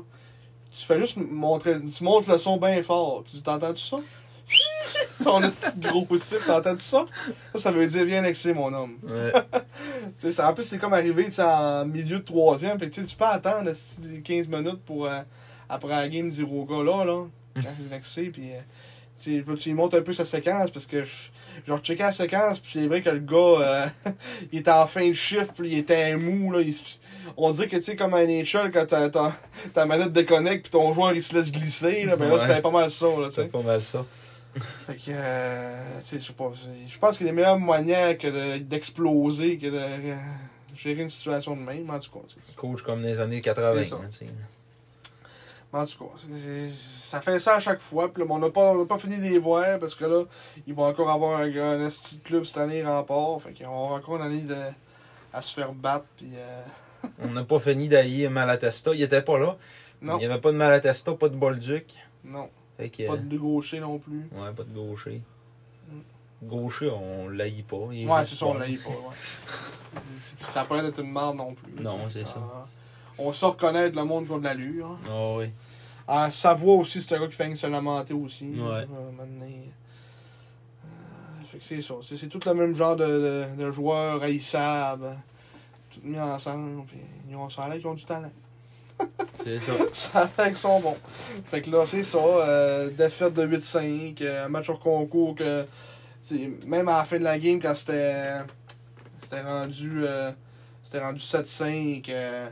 tu 0.71 0.85
fais 0.85 0.99
juste 0.99 1.17
montrer, 1.17 1.75
tu 1.81 2.03
montres 2.03 2.31
le 2.31 2.37
son 2.37 2.57
bien 2.57 2.81
fort. 2.81 3.23
Tu 3.29 3.41
t'entends-tu 3.41 3.81
ça? 3.83 3.97
Ton 5.23 5.39
gros 5.39 6.17
cible, 6.17 6.41
t'entends-tu 6.45 6.81
ça? 6.83 7.05
Ça, 7.53 7.59
ça 7.59 7.71
veut 7.71 7.85
dire, 7.85 8.05
viens 8.05 8.19
annexer, 8.19 8.53
mon 8.53 8.73
homme. 8.73 8.97
Ouais. 9.03 9.31
Ça- 10.31 10.49
en 10.49 10.53
plus, 10.53 10.63
c'est 10.63 10.77
comme 10.77 10.93
arrivé 10.93 11.27
en 11.39 11.85
milieu 11.85 12.19
de 12.19 12.23
troisième. 12.23 12.77
Fait 12.77 12.89
tu 12.89 13.01
peux 13.01 13.25
attendre 13.25 13.69
esti, 13.69 14.21
15 14.23 14.47
minutes 14.47 14.83
pour, 14.85 15.05
euh, 15.05 15.19
après 15.69 15.89
la 15.89 16.07
game, 16.07 16.29
dire 16.29 16.51
au 16.51 16.65
gars 16.65 16.83
là, 16.83 17.05
là, 17.05 17.25
quand 17.55 17.61
il 17.79 17.85
est 17.85 17.89
vexé, 17.89 18.23
puis 18.25 18.51
euh, 18.51 19.41
tu 19.57 19.69
lui 19.69 19.73
montres 19.73 19.97
un 19.97 20.01
peu 20.01 20.13
sa 20.13 20.25
séquence 20.25 20.71
parce 20.71 20.85
que 20.85 21.03
je, 21.03 21.11
genre, 21.67 21.77
je 21.77 21.83
checkais 21.83 22.03
la 22.03 22.11
séquence, 22.11 22.59
puis 22.59 22.71
c'est 22.73 22.87
vrai 22.87 23.01
que 23.01 23.09
le 23.09 23.19
gars, 23.19 23.37
euh, 23.37 23.85
il 24.51 24.59
était 24.59 24.71
en 24.71 24.85
fin 24.87 25.07
de 25.07 25.13
chiffre, 25.13 25.53
puis 25.55 25.69
il 25.69 25.77
était 25.77 26.15
mou, 26.17 26.51
là. 26.51 26.61
il 26.61 26.75
on 27.37 27.51
dirait 27.51 27.67
que, 27.67 27.77
tu 27.77 27.83
sais, 27.83 27.95
comme 27.95 28.13
un 28.13 28.25
NHL, 28.25 28.71
quand 28.71 28.85
ta, 28.85 29.09
ta, 29.09 29.85
manette 29.85 30.11
déconnecte, 30.11 30.63
puis 30.63 30.71
ton 30.71 30.93
joueur, 30.93 31.13
il 31.13 31.23
se 31.23 31.33
laisse 31.33 31.51
glisser, 31.51 32.03
là, 32.03 32.15
ben 32.15 32.27
là, 32.27 32.35
Ouais. 32.35 32.39
c'était 32.39 32.61
pas 32.61 32.69
mal 32.71 32.91
ça, 32.91 33.05
là, 33.05 33.27
tu 33.27 33.31
sais. 33.33 33.41
C'est 33.43 33.51
pas 33.51 33.61
mal 33.61 33.81
ça. 33.81 34.05
Fait 34.85 34.95
que, 34.95 35.01
euh, 35.09 35.99
tu 35.99 36.05
sais, 36.05 36.19
je 36.19 36.23
sais 36.25 36.33
pas, 36.33 36.51
je 36.87 36.97
pense 36.99 37.17
a 37.29 37.31
des 37.31 37.35
meilleures 37.35 37.59
manières 37.59 38.17
que 38.17 38.27
de- 38.27 38.59
d'exploser 38.63 39.57
que 39.57 39.67
de 39.67 39.77
euh, 39.77 40.15
gérer 40.75 41.01
une 41.01 41.09
situation 41.09 41.55
de 41.55 41.61
même, 41.61 41.89
en 41.89 41.97
tout 41.99 42.11
cas. 42.11 42.19
Coach 42.55 42.81
comme 42.83 43.01
les 43.01 43.19
années 43.19 43.41
80. 43.41 43.83
C'est 43.83 43.89
ça. 43.89 43.95
hein. 43.95 44.27
Mais 45.73 45.79
En 45.79 45.85
tout 45.87 45.97
cas, 46.05 46.11
ça 46.71 47.19
fait 47.19 47.39
ça 47.39 47.55
à 47.55 47.59
chaque 47.59 47.79
fois. 47.81 48.13
Puis 48.13 48.21
là, 48.23 48.27
on 48.29 48.37
n'a 48.37 48.51
pas, 48.51 48.73
on 48.73 48.85
pas 48.85 48.99
fini 48.99 49.17
de 49.17 49.23
les 49.23 49.39
voir 49.39 49.79
parce 49.79 49.95
que 49.95 50.05
là, 50.05 50.23
ils 50.67 50.73
vont 50.75 50.85
encore 50.85 51.09
avoir 51.09 51.39
un, 51.39 51.45
un 51.57 51.87
de 52.17 52.23
club 52.23 52.43
cette 52.43 52.57
année 52.57 52.83
rempart. 52.83 53.41
Fait 53.41 53.53
avoir 53.65 53.93
encore 53.93 54.17
une 54.17 54.21
année 54.21 54.41
de, 54.41 54.55
à 55.33 55.41
se 55.41 55.51
faire 55.55 55.73
battre. 55.73 56.05
Puis, 56.15 56.29
euh, 56.35 56.63
On 57.23 57.29
n'a 57.29 57.43
pas 57.43 57.57
fini 57.59 57.89
d'haïr 57.89 58.29
Malatesta. 58.29 58.93
Il 58.93 59.01
était 59.01 59.23
pas 59.23 59.39
là. 59.39 59.57
non, 60.01 60.17
Il 60.17 60.19
n'y 60.19 60.25
avait 60.31 60.39
pas 60.39 60.51
de 60.51 60.57
Malatesta, 60.57 61.13
pas 61.13 61.29
de 61.29 61.35
Bolduc. 61.35 61.95
non. 62.23 62.49
Fait 62.83 62.89
que, 63.03 63.07
Pas 63.07 63.17
de 63.17 63.37
gaucher 63.37 63.79
non 63.79 63.99
plus. 63.99 64.27
Ouais, 64.31 64.51
pas 64.55 64.63
de 64.63 64.73
gaucher. 64.73 65.21
Gaucher, 66.43 66.89
on 66.89 67.29
l'haït 67.29 67.65
pas. 67.65 67.77
il 67.93 68.07
Ouais, 68.07 68.25
c'est 68.25 68.35
ça, 68.35 68.45
on 68.47 68.53
bon. 68.53 68.59
l'a 68.59 68.69
eu 68.69 68.77
pas. 68.77 68.89
Ouais. 68.89 69.15
Ça 70.39 70.65
peut 70.65 70.75
être 70.83 70.99
une 71.01 71.11
merde 71.11 71.37
non 71.37 71.53
plus. 71.53 71.71
Non, 71.83 71.99
c'est 72.09 72.25
ça. 72.25 72.41
On 73.17 73.31
sait 73.31 73.45
reconnaître 73.45 73.95
le 73.95 74.03
monde 74.03 74.25
qui 74.27 74.33
a 74.33 74.39
de 74.39 74.43
l'allure. 74.43 74.87
hein. 74.87 74.97
Ah 75.07 75.37
oui. 75.37 75.51
À 76.07 76.31
Savoie 76.31 76.75
aussi, 76.77 76.99
c'est 77.01 77.15
un 77.15 77.19
gars 77.21 77.27
qui 77.27 77.35
fait 77.35 77.53
se 77.55 77.67
lamenter 77.67 78.13
aussi. 78.13 78.45
Ouais. 78.49 78.59
Euh, 78.59 78.85
euh, 79.21 79.65
fait 81.47 81.57
que 81.59 81.63
c'est 81.63 81.81
ça. 81.81 81.93
C'est 82.01 82.17
c'est 82.17 82.27
tout 82.27 82.39
le 82.45 82.53
même 82.53 82.75
genre 82.75 82.95
de, 82.95 83.05
de, 83.05 83.55
de 83.63 83.71
joueurs 83.71 84.21
haïssables. 84.23 85.15
Tout 85.91 85.99
mis 86.03 86.19
ensemble. 86.19 86.83
Puis 86.87 86.97
ils 87.29 87.35
ont, 87.35 87.49
ça 87.49 87.63
a 87.63 87.69
l'air 87.69 87.77
qu'ils 87.77 87.87
ont 87.87 87.93
du 87.93 88.03
talent. 88.03 88.31
C'est 89.43 89.59
ça. 89.59 89.73
Ça 89.93 90.29
l'air 90.37 90.47
qu'ils 90.47 90.55
sont 90.57 90.79
bons. 90.79 90.97
Fait 91.47 91.61
que 91.61 91.69
là, 91.69 91.85
c'est 91.85 92.03
ça. 92.03 92.17
Euh, 92.17 92.89
défaite 92.89 93.33
de 93.33 93.45
8-5. 93.45 94.17
euh, 94.21 94.47
match 94.47 94.69
hors 94.69 94.79
concours 94.79 95.35
que. 95.35 95.65
Même 96.65 96.87
à 96.87 96.99
la 96.99 97.03
fin 97.03 97.19
de 97.19 97.23
la 97.23 97.37
game, 97.37 97.59
quand 97.61 97.75
c'était. 97.75 98.37
C'était 99.19 99.41
rendu. 99.41 100.03
euh, 100.05 100.31
c'était 100.81 100.99
rendu 100.99 101.19
7-5. 101.19 102.09
euh, 102.09 102.47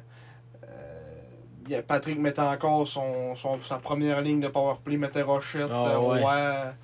euh, 1.71 1.81
Patrick 1.87 2.17
mettait 2.19 2.41
encore 2.41 2.85
son, 2.87 3.35
son, 3.35 3.61
sa 3.61 3.77
première 3.77 4.21
ligne 4.21 4.41
de 4.41 4.47
powerplay, 4.49 4.97
mettait 4.97 5.21
Rochette, 5.21 5.69
Ah, 5.71 6.01
ouais. 6.01 6.19
Roy. 6.21 6.33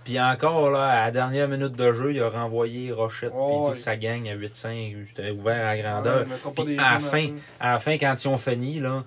Puis 0.05 0.19
encore, 0.21 0.69
là, 0.69 0.83
à 0.87 1.05
la 1.05 1.11
dernière 1.11 1.47
minute 1.49 1.73
de 1.73 1.91
jeu, 1.93 2.13
il 2.13 2.21
a 2.21 2.29
renvoyé 2.29 2.91
Rochette 2.93 3.33
Ouais, 3.33 3.39
puis 3.47 3.57
ouais. 3.57 3.67
toute 3.69 3.77
sa 3.77 3.97
gang 3.97 4.27
à 4.29 4.35
8-5. 4.35 4.95
J'étais 5.07 5.31
ouvert 5.31 5.65
à 5.67 5.75
grandeur. 5.77 6.25
Ouais, 6.27 6.63
Puis 6.65 6.77
à 6.79 6.93
la 6.93 6.99
fin, 6.99 7.27
plus. 7.27 7.33
à 7.59 7.71
la 7.73 7.79
fin, 7.79 7.97
quand 7.97 8.15
ils 8.23 8.27
ont 8.29 8.37
fini, 8.37 8.79
là, 8.79 9.03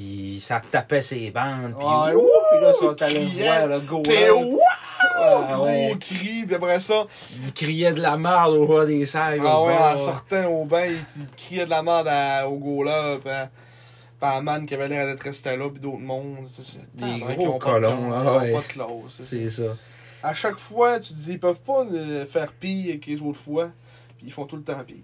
il, 0.00 0.40
ça 0.40 0.60
tapait 0.70 1.02
ses 1.02 1.30
bandes. 1.30 1.74
Puis, 1.76 1.86
Ouais, 1.86 2.14
ouh, 2.14 2.28
puis 2.50 2.60
là, 2.60 2.72
ils 2.74 2.78
sont 2.78 3.02
allés 3.02 3.26
voir 3.26 3.66
le 3.66 3.80
go. 3.80 4.02
Ah, 5.22 5.48
Gros 5.54 5.64
ouais. 5.66 5.96
cri, 6.00 6.44
puis 6.46 6.54
après 6.54 6.80
ça, 6.80 7.04
Il 7.44 7.52
criait 7.52 7.92
de 7.92 8.00
la 8.00 8.16
merde 8.16 8.52
au 8.54 8.66
joueur 8.66 8.86
des 8.86 9.04
salles. 9.06 9.40
ah 9.44 9.62
ouais, 9.62 9.76
en 9.76 9.98
sortant 9.98 10.46
au 10.46 10.64
bain, 10.64 10.86
il, 10.86 10.98
il 11.16 11.26
criait 11.36 11.64
de 11.64 11.70
la 11.70 11.82
merde 11.82 12.08
à- 12.08 12.48
au 12.48 12.56
goaler, 12.58 13.18
puis 13.22 13.32
à, 14.22 14.40
Man 14.42 14.66
qui 14.66 14.74
avait 14.74 14.88
l'air 14.88 15.06
d'être 15.06 15.22
resté 15.22 15.56
là, 15.56 15.68
puis 15.70 15.80
d'autres 15.80 15.98
mondes. 15.98 16.46
Des 16.94 17.18
gros 17.36 17.58
colons, 17.58 18.08
classe, 18.08 18.12
ah 18.14 18.22
ils 18.24 18.28
ont 18.28 18.38
ouais. 18.40 18.52
pas 18.52 18.60
de 18.60 18.64
classe, 18.64 18.88
c'est- 19.18 19.24
C'est 19.24 19.50
ça. 19.50 19.76
À 20.22 20.34
chaque 20.34 20.58
fois, 20.58 20.98
tu 21.00 21.14
te 21.14 21.18
dis, 21.18 21.32
ils 21.32 21.40
peuvent 21.40 21.60
pas 21.60 21.84
euh, 21.90 22.26
faire 22.26 22.52
pire 22.52 23.00
que 23.00 23.06
les 23.10 23.22
autres 23.22 23.38
fois, 23.38 23.70
puis 24.18 24.26
ils 24.26 24.32
font 24.32 24.44
tout 24.44 24.56
le 24.56 24.62
temps 24.62 24.82
pire. 24.86 24.96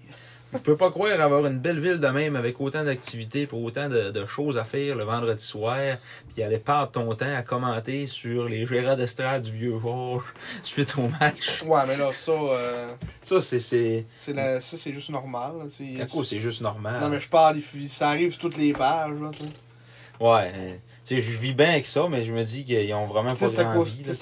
Je 0.57 0.61
peux 0.63 0.77
pas 0.77 0.91
croire 0.91 1.21
avoir 1.21 1.47
une 1.47 1.59
belle 1.59 1.79
ville 1.79 1.99
de 1.99 2.07
même 2.09 2.37
avec 2.37 2.61
autant 2.61 2.85
d'activités 2.85 3.47
pour 3.47 3.63
autant 3.63 3.89
de, 3.89 4.11
de 4.11 4.27
choses 4.27 4.59
à 4.59 4.65
faire 4.65 4.97
le 4.97 5.05
vendredi 5.05 5.43
soir, 5.45 5.97
puis 6.35 6.43
aller 6.43 6.59
perdre 6.59 6.91
ton 6.93 7.15
temps 7.15 7.35
à 7.37 7.43
commenter 7.43 8.07
sur 8.07 8.49
les 8.49 8.67
gérants 8.67 8.97
d'estrade 8.97 9.43
du 9.43 9.53
vieux 9.53 9.79
Georges 9.81 10.25
suite 10.63 10.97
au 10.99 11.09
match. 11.21 11.63
Ouais, 11.65 11.81
mais 11.87 11.97
là, 11.97 12.11
ça, 12.13 12.33
euh, 12.33 12.93
Ça, 13.23 13.41
c'est. 13.41 13.61
c'est... 13.61 14.05
la- 14.33 14.61
ça, 14.61 14.77
c'est 14.77 14.93
juste 14.93 15.11
normal. 15.11 15.53
c'est- 15.69 16.01
À 16.01 16.07
quoi, 16.07 16.25
c'est 16.25 16.41
juste 16.41 16.61
normal? 16.63 17.01
Non, 17.01 17.09
mais 17.09 17.21
je 17.21 17.29
parle, 17.29 17.59
ça 17.87 18.09
arrive 18.09 18.31
sur 18.33 18.41
toutes 18.41 18.57
les 18.57 18.73
pages. 18.73 19.13
Là. 19.21 19.31
Ouais. 20.19 20.51
euh, 20.55 20.73
Tu 21.05 21.17
sais, 21.17 21.21
je 21.21 21.39
vis 21.39 21.53
bien 21.53 21.71
avec 21.73 21.87
ça, 21.87 22.07
mais 22.11 22.23
je 22.25 22.33
me 22.33 22.43
dis 22.43 22.65
qu'ils 22.65 22.93
ont 22.95 23.07
vraiment 23.07 23.35
pas 23.35 23.49
c'est 23.49 23.61
à, 23.61 23.65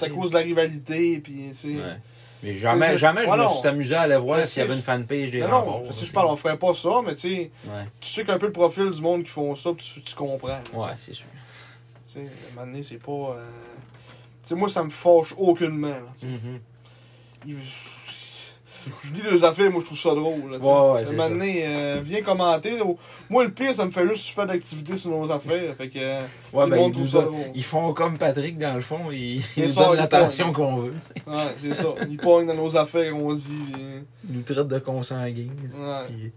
cause, 0.09 0.29
de 0.29 0.33
la 0.35 0.41
rivalité, 0.41 1.19
puis 1.19 1.47
tu 1.49 1.53
sais. 1.53 1.67
Ouais. 1.69 1.97
Mais 2.45 2.53
jamais, 2.53 2.97
jamais 2.97 3.25
je 3.25 3.31
me 3.31 3.47
suis 3.49 3.67
amusé 3.67 3.95
à 3.95 4.01
aller 4.01 4.17
voir 4.17 4.45
s'il 4.45 4.61
y 4.61 4.65
avait 4.65 4.75
une 4.75 4.81
fanpage 4.81 5.31
des 5.31 5.39
Non, 5.41 5.81
je 5.87 5.91
sais, 5.91 6.01
là, 6.01 6.07
je 6.07 6.11
parle, 6.13 6.27
on 6.27 6.35
ferait 6.37 6.57
pas 6.57 6.73
ça, 6.75 6.89
mais 7.05 7.13
tu 7.15 7.21
sais, 7.21 7.51
Ouais, 7.65 7.85
tu 7.99 8.09
sais 8.09 8.23
qu'un 8.23 8.37
peu 8.37 8.45
le 8.45 8.51
profil 8.51 8.91
du 8.91 9.01
monde 9.01 9.23
qui 9.23 9.29
font 9.31 9.55
ça, 9.55 9.71
tu, 9.77 10.01
tu 10.01 10.15
comprends. 10.15 10.47
ouais 10.47 10.89
c'est 10.99 11.13
sûr. 11.13 11.25
Tu 12.05 12.11
sais, 12.13 12.19
à 12.19 12.21
un 12.21 12.55
moment 12.55 12.67
donné, 12.71 12.83
c'est 12.83 12.97
pas. 13.03 13.11
euh, 13.11 13.45
Tu 14.43 14.49
sais, 14.49 14.55
moi, 14.55 14.69
ça 14.69 14.83
me 14.83 14.89
fâche 14.91 15.33
aucunement. 15.37 15.89
là, 15.89 16.01
tu 16.15 16.21
sais. 16.21 16.27
Mhm. 16.27 16.59
Il- 17.47 17.57
Je 19.03 19.11
dis 19.11 19.21
les 19.21 19.43
affaires, 19.43 19.71
moi, 19.71 19.81
je 19.81 19.85
trouve 19.85 19.97
ça 19.97 20.09
drôle. 20.09 20.51
Là. 20.51 20.57
Ouais, 20.57 21.03
ouais, 21.03 21.19
un 21.21 21.29
donné, 21.29 21.63
euh, 21.65 22.01
viens 22.03 22.21
commenter. 22.21 22.77
là. 22.77 22.83
Moi, 23.29 23.43
le 23.45 23.51
pire, 23.51 23.73
ça 23.73 23.85
me 23.85 23.91
fait 23.91 24.07
juste 24.07 24.29
faire 24.29 24.45
d'activité 24.45 24.95
sur 24.97 25.11
nos 25.11 25.29
affaires. 25.31 25.75
Fait 25.77 25.89
que. 25.89 25.97
euh, 25.99 26.21
Ouais, 26.53 26.69
ben, 26.69 26.91
ils, 26.95 27.07
ça 27.09 27.21
drôle. 27.21 27.61
font 27.61 27.93
comme 27.93 28.17
Patrick, 28.17 28.57
dans 28.57 28.73
le 28.75 28.81
fond, 28.81 29.11
ils, 29.11 29.41
ils 29.57 29.67
nous 29.67 29.73
donnent 29.75 29.95
l'attention 29.95 30.51
qu'on 30.53 30.77
veut. 30.77 30.93
Ouais, 31.27 31.33
c'est 31.61 31.73
ça. 31.75 31.87
Ils 32.09 32.17
pognent 32.17 32.47
dans 32.47 32.53
nos 32.55 32.75
affaires, 32.77 33.15
on 33.15 33.33
dit. 33.33 33.57
Ils 34.29 34.35
nous 34.35 34.41
traitent 34.43 34.67
de 34.67 34.79
consanguins. 34.79 35.47
Ouais. 35.73 36.31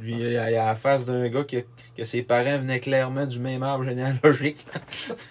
Lui, 0.00 0.14
il 0.14 0.36
a 0.38 0.50
la 0.50 0.74
face 0.74 1.04
d'un 1.04 1.28
gars 1.28 1.44
que, 1.44 1.58
que 1.96 2.04
ses 2.04 2.22
parents 2.22 2.58
venaient 2.58 2.80
clairement 2.80 3.26
du 3.26 3.38
même 3.38 3.62
arbre 3.62 3.84
généalogique. 3.84 4.64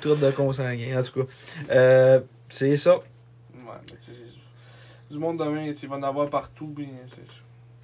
Traite 0.00 0.20
de 0.20 0.30
consanguins, 0.30 0.98
en 0.98 1.02
tout 1.02 1.20
cas. 1.24 1.32
Euh, 1.70 2.20
c'est 2.48 2.76
ça. 2.76 2.96
Ouais, 2.96 3.02
mais 3.86 3.98
du 5.10 5.18
monde 5.18 5.38
demain, 5.38 5.64
il 5.66 5.88
va 5.88 5.96
en 5.96 6.02
avoir 6.02 6.28
partout. 6.28 6.72
Puis, 6.74 6.88
c'est- 7.08 7.16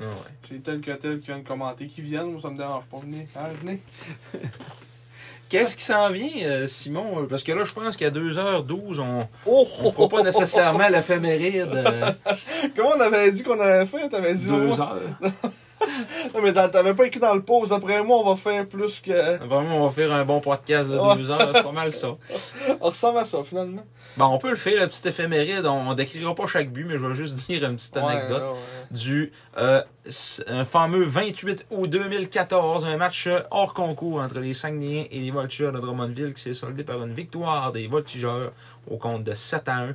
Ah 0.01 0.05
ouais. 0.05 0.09
c'est 0.49 0.63
tel 0.63 0.81
que 0.81 0.91
tel 0.93 1.19
qui 1.19 1.27
vient 1.27 1.39
de 1.39 1.47
commenter. 1.47 1.87
Qui 1.87 2.03
viennent, 2.03 2.31
moi, 2.33 2.41
ça 2.41 2.51
me 2.51 2.57
dérange 2.57 2.85
pas. 2.87 2.99
Venez, 2.99 3.29
hein, 3.37 3.49
venez. 3.61 3.83
Qu'est-ce 5.49 5.77
qui 5.77 5.85
s'en 5.85 6.11
vient, 6.11 6.29
euh, 6.45 6.67
Simon? 6.67 7.25
Parce 7.31 7.45
que 7.45 7.53
là, 7.53 7.65
je 7.65 7.73
pense 7.73 7.97
qu'à 7.97 8.11
2h12, 8.11 8.99
on 8.99 9.29
Oh, 9.47 9.65
ne 9.85 9.91
fera 9.93 10.09
pas 10.09 10.23
nécessairement 10.25 10.89
l'éphéméride. 10.89 11.69
euh, 11.73 12.11
Comment 12.77 12.91
on 12.97 13.01
avait 13.01 13.31
dit 13.31 13.45
qu'on 13.45 13.59
avait 13.61 13.87
fait? 13.87 14.09
T'avais 14.09 14.35
dit 14.35 14.49
deux 14.49 14.71
ouais. 14.73 14.81
heures. 14.81 15.01
Non, 16.35 16.41
mais 16.43 16.53
t'avais 16.53 16.95
pas 16.95 17.05
écrit 17.07 17.21
dans 17.21 17.35
le 17.35 17.43
pause. 17.43 17.71
D'après 17.71 18.03
moi, 18.03 18.19
on 18.19 18.29
va 18.31 18.37
faire 18.37 18.67
plus 18.67 19.01
que. 19.01 19.39
Vraiment, 19.45 19.79
on 19.79 19.87
va 19.89 19.91
faire 19.91 20.13
un 20.13 20.25
bon 20.25 20.41
podcast 20.41 20.91
de 20.91 20.99
Ouais. 20.99 21.17
deux 21.17 21.31
heures. 21.31 21.51
C'est 21.55 21.63
pas 21.63 21.73
mal 21.73 21.93
ça. 21.93 22.09
On 22.81 22.89
ressemble 22.89 23.19
à 23.19 23.25
ça, 23.25 23.39
finalement. 23.45 23.85
Bon, 24.17 24.27
on 24.27 24.39
peut 24.39 24.49
le 24.51 24.57
faire, 24.57 24.81
la 24.81 24.87
petite 24.89 25.05
éphéméride. 25.07 25.67
On, 25.67 25.91
on 25.91 25.95
décrira 25.95 26.35
pas 26.35 26.47
chaque 26.47 26.71
but, 26.71 26.85
mais 26.85 26.99
je 26.99 27.05
vais 27.05 27.15
juste 27.15 27.37
dire 27.49 27.65
une 27.69 27.77
petite 27.77 27.97
anecdote. 27.99 28.43
Ouais, 28.43 28.49
ouais, 28.49 28.53
ouais. 28.53 28.57
du 28.91 29.33
euh, 29.59 29.83
un 30.47 30.65
fameux 30.65 31.05
28 31.05 31.67
août 31.71 31.87
2014, 31.91 32.85
un 32.87 32.97
match 32.97 33.29
hors 33.51 33.75
concours 33.75 34.21
entre 34.21 34.39
les 34.41 34.55
Saguenayens 34.55 35.05
et 35.11 35.19
les 35.21 35.31
Voltigeurs 35.31 35.73
de 35.73 35.79
Drummondville 35.81 36.33
qui 36.35 36.41
s'est 36.43 36.55
soldé 36.55 36.83
par 36.83 37.03
une 37.03 37.13
victoire 37.13 37.73
des 37.73 37.87
Voltigeurs 37.89 38.53
au 38.91 38.97
compte 38.97 39.25
de 39.25 39.35
7 39.35 39.69
à 39.69 39.75
1. 39.77 39.95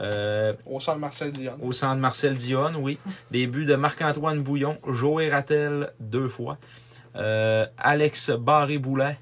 Euh, 0.00 0.54
Au 0.66 0.80
centre 0.80 0.98
Marcel 0.98 1.30
Dion. 1.32 1.56
au 1.62 1.72
centre 1.72 1.96
Marcel 2.00 2.34
Dionne, 2.34 2.76
oui. 2.76 2.98
Des 3.30 3.46
buts 3.46 3.66
de 3.66 3.74
Marc-Antoine 3.76 4.40
Bouillon, 4.42 4.78
Joël 4.86 5.30
Rattel 5.32 5.92
deux 6.00 6.28
fois, 6.28 6.58
euh, 7.16 7.66
Alex 7.78 8.30
Barré-Boulet. 8.30 9.18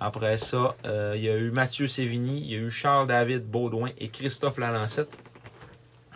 Après 0.00 0.36
ça, 0.36 0.74
euh, 0.84 1.14
il 1.16 1.24
y 1.24 1.28
a 1.30 1.36
eu 1.36 1.50
Mathieu 1.52 1.86
Sévigny, 1.86 2.40
il 2.40 2.52
y 2.52 2.54
a 2.54 2.58
eu 2.58 2.70
Charles-David 2.70 3.44
Baudouin 3.46 3.90
et 3.98 4.08
Christophe 4.08 4.58
Lalancette. 4.58 5.16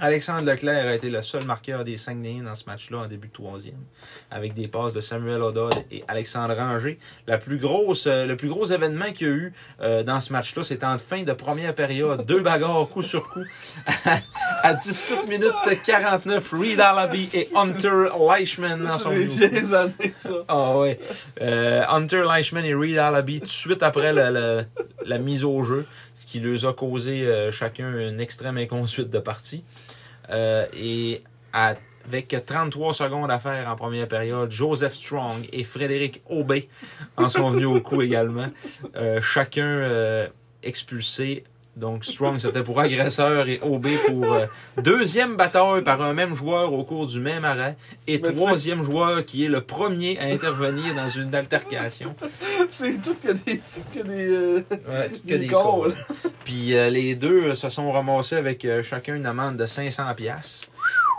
Alexandre 0.01 0.51
Leclerc 0.51 0.87
a 0.87 0.95
été 0.95 1.11
le 1.11 1.21
seul 1.21 1.45
marqueur 1.45 1.85
des 1.85 1.97
Saguenayens 1.99 2.45
dans 2.45 2.55
ce 2.55 2.65
match-là 2.65 2.99
en 2.99 3.07
début 3.07 3.29
de 3.29 3.33
troisième, 3.33 3.85
avec 4.31 4.55
des 4.55 4.67
passes 4.67 4.95
de 4.95 5.01
Samuel 5.01 5.43
Odod 5.43 5.75
et 5.91 6.03
Alexandre 6.09 6.55
Ranger. 6.55 6.99
La 7.27 7.37
plus 7.37 7.59
grosse, 7.59 8.07
euh, 8.07 8.25
le 8.25 8.37
plus 8.37 8.49
gros 8.49 8.65
événement 8.65 9.13
qu'il 9.13 9.27
y 9.27 9.31
a 9.31 9.35
eu 9.35 9.53
euh, 9.83 10.03
dans 10.03 10.21
ce 10.21 10.33
match-là, 10.33 10.65
c'était 10.65 10.87
en 10.87 10.97
fin 10.97 11.23
de 11.23 11.33
première 11.35 11.75
période. 11.75 12.25
Deux 12.25 12.41
bagarres 12.41 12.89
coup 12.89 13.03
sur 13.03 13.29
coup. 13.29 13.45
à 14.63 14.75
17 14.75 15.29
minutes 15.29 15.53
49, 15.85 16.51
Reed 16.53 16.81
Allaby 16.81 17.29
et 17.35 17.49
Hunter 17.55 18.09
Leishman 18.19 18.79
dans 18.79 18.99
son 18.99 19.11
C'est 19.11 19.19
des 19.19 19.27
milieu. 19.27 19.49
vieilles 19.49 19.75
années, 19.75 20.15
ça. 20.17 20.45
Ah 20.49 20.79
ouais. 20.79 20.99
Euh, 21.43 21.85
Hunter 21.89 22.25
Leishman 22.27 22.65
et 22.65 22.75
Reed 22.75 22.97
Allaby, 22.99 23.41
tout 23.41 23.47
de 23.47 23.51
suite 23.51 23.83
après 23.83 24.13
la 24.15 25.19
mise 25.19 25.45
au 25.45 25.63
jeu, 25.63 25.87
ce 26.21 26.27
qui 26.27 26.41
leur 26.41 26.67
a 26.67 26.73
causé 26.75 27.27
euh, 27.27 27.51
chacun 27.51 27.99
une 27.99 28.21
extrême 28.21 28.59
inconduite 28.59 29.11
de 29.11 29.19
partie. 29.19 29.65
Euh, 30.31 30.67
et 30.75 31.23
avec 31.53 32.37
33 32.45 32.95
secondes 32.95 33.31
à 33.31 33.39
faire 33.39 33.69
en 33.69 33.77
première 33.77 34.09
période, 34.09 34.51
Joseph 34.51 34.95
Strong 34.95 35.49
et 35.53 35.65
Frédéric 35.65 36.23
Aubé 36.29 36.69
en 37.17 37.29
sont 37.29 37.51
venus 37.51 37.67
au 37.67 37.81
coup 37.81 38.03
également. 38.03 38.49
Euh, 38.97 39.21
chacun 39.23 39.67
euh, 39.67 40.29
expulsé. 40.63 41.45
Donc 41.77 42.05
Strong 42.05 42.39
c'était 42.39 42.63
pour 42.65 42.81
agresseur 42.81 43.49
et 43.49 43.61
Aubé 43.63 43.97
pour 44.09 44.25
euh, 44.35 44.47
deuxième 44.83 45.37
bataille 45.37 45.83
par 45.83 46.03
un 46.03 46.13
même 46.13 46.35
joueur 46.35 46.73
au 46.73 46.83
cours 46.85 47.07
du 47.07 47.21
même 47.21 47.45
arrêt 47.45 47.77
et 48.07 48.19
Mais 48.19 48.25
sais- 48.29 48.35
troisième 48.35 48.83
joueur 48.83 49.25
qui 49.25 49.45
est 49.45 49.49
le 49.49 49.61
premier 49.61 50.19
à 50.19 50.25
intervenir 50.25 50.95
dans 50.95 51.09
une 51.09 51.35
altercation. 51.35 52.15
C'est 52.71 53.01
tout 53.01 53.15
que 53.23 53.33
des. 53.33 53.59
Tout 53.59 53.99
que 53.99 54.03
des. 54.05 54.29
euh, 54.35 54.57
Ouais, 54.71 55.09
tout 55.11 55.21
que 55.27 55.35
des 55.35 55.47
calls. 55.47 55.63
calls. 55.63 55.95
Puis 56.45 56.77
euh, 56.77 56.91
les 56.91 57.15
deux 57.15 57.55
se 57.55 57.69
sont 57.69 57.91
ramassés 57.93 58.37
avec 58.37 58.67
chacun 58.83 59.15
une 59.15 59.27
amende 59.27 59.57
de 59.57 59.67
500 59.67 60.03
pièces 60.17 60.63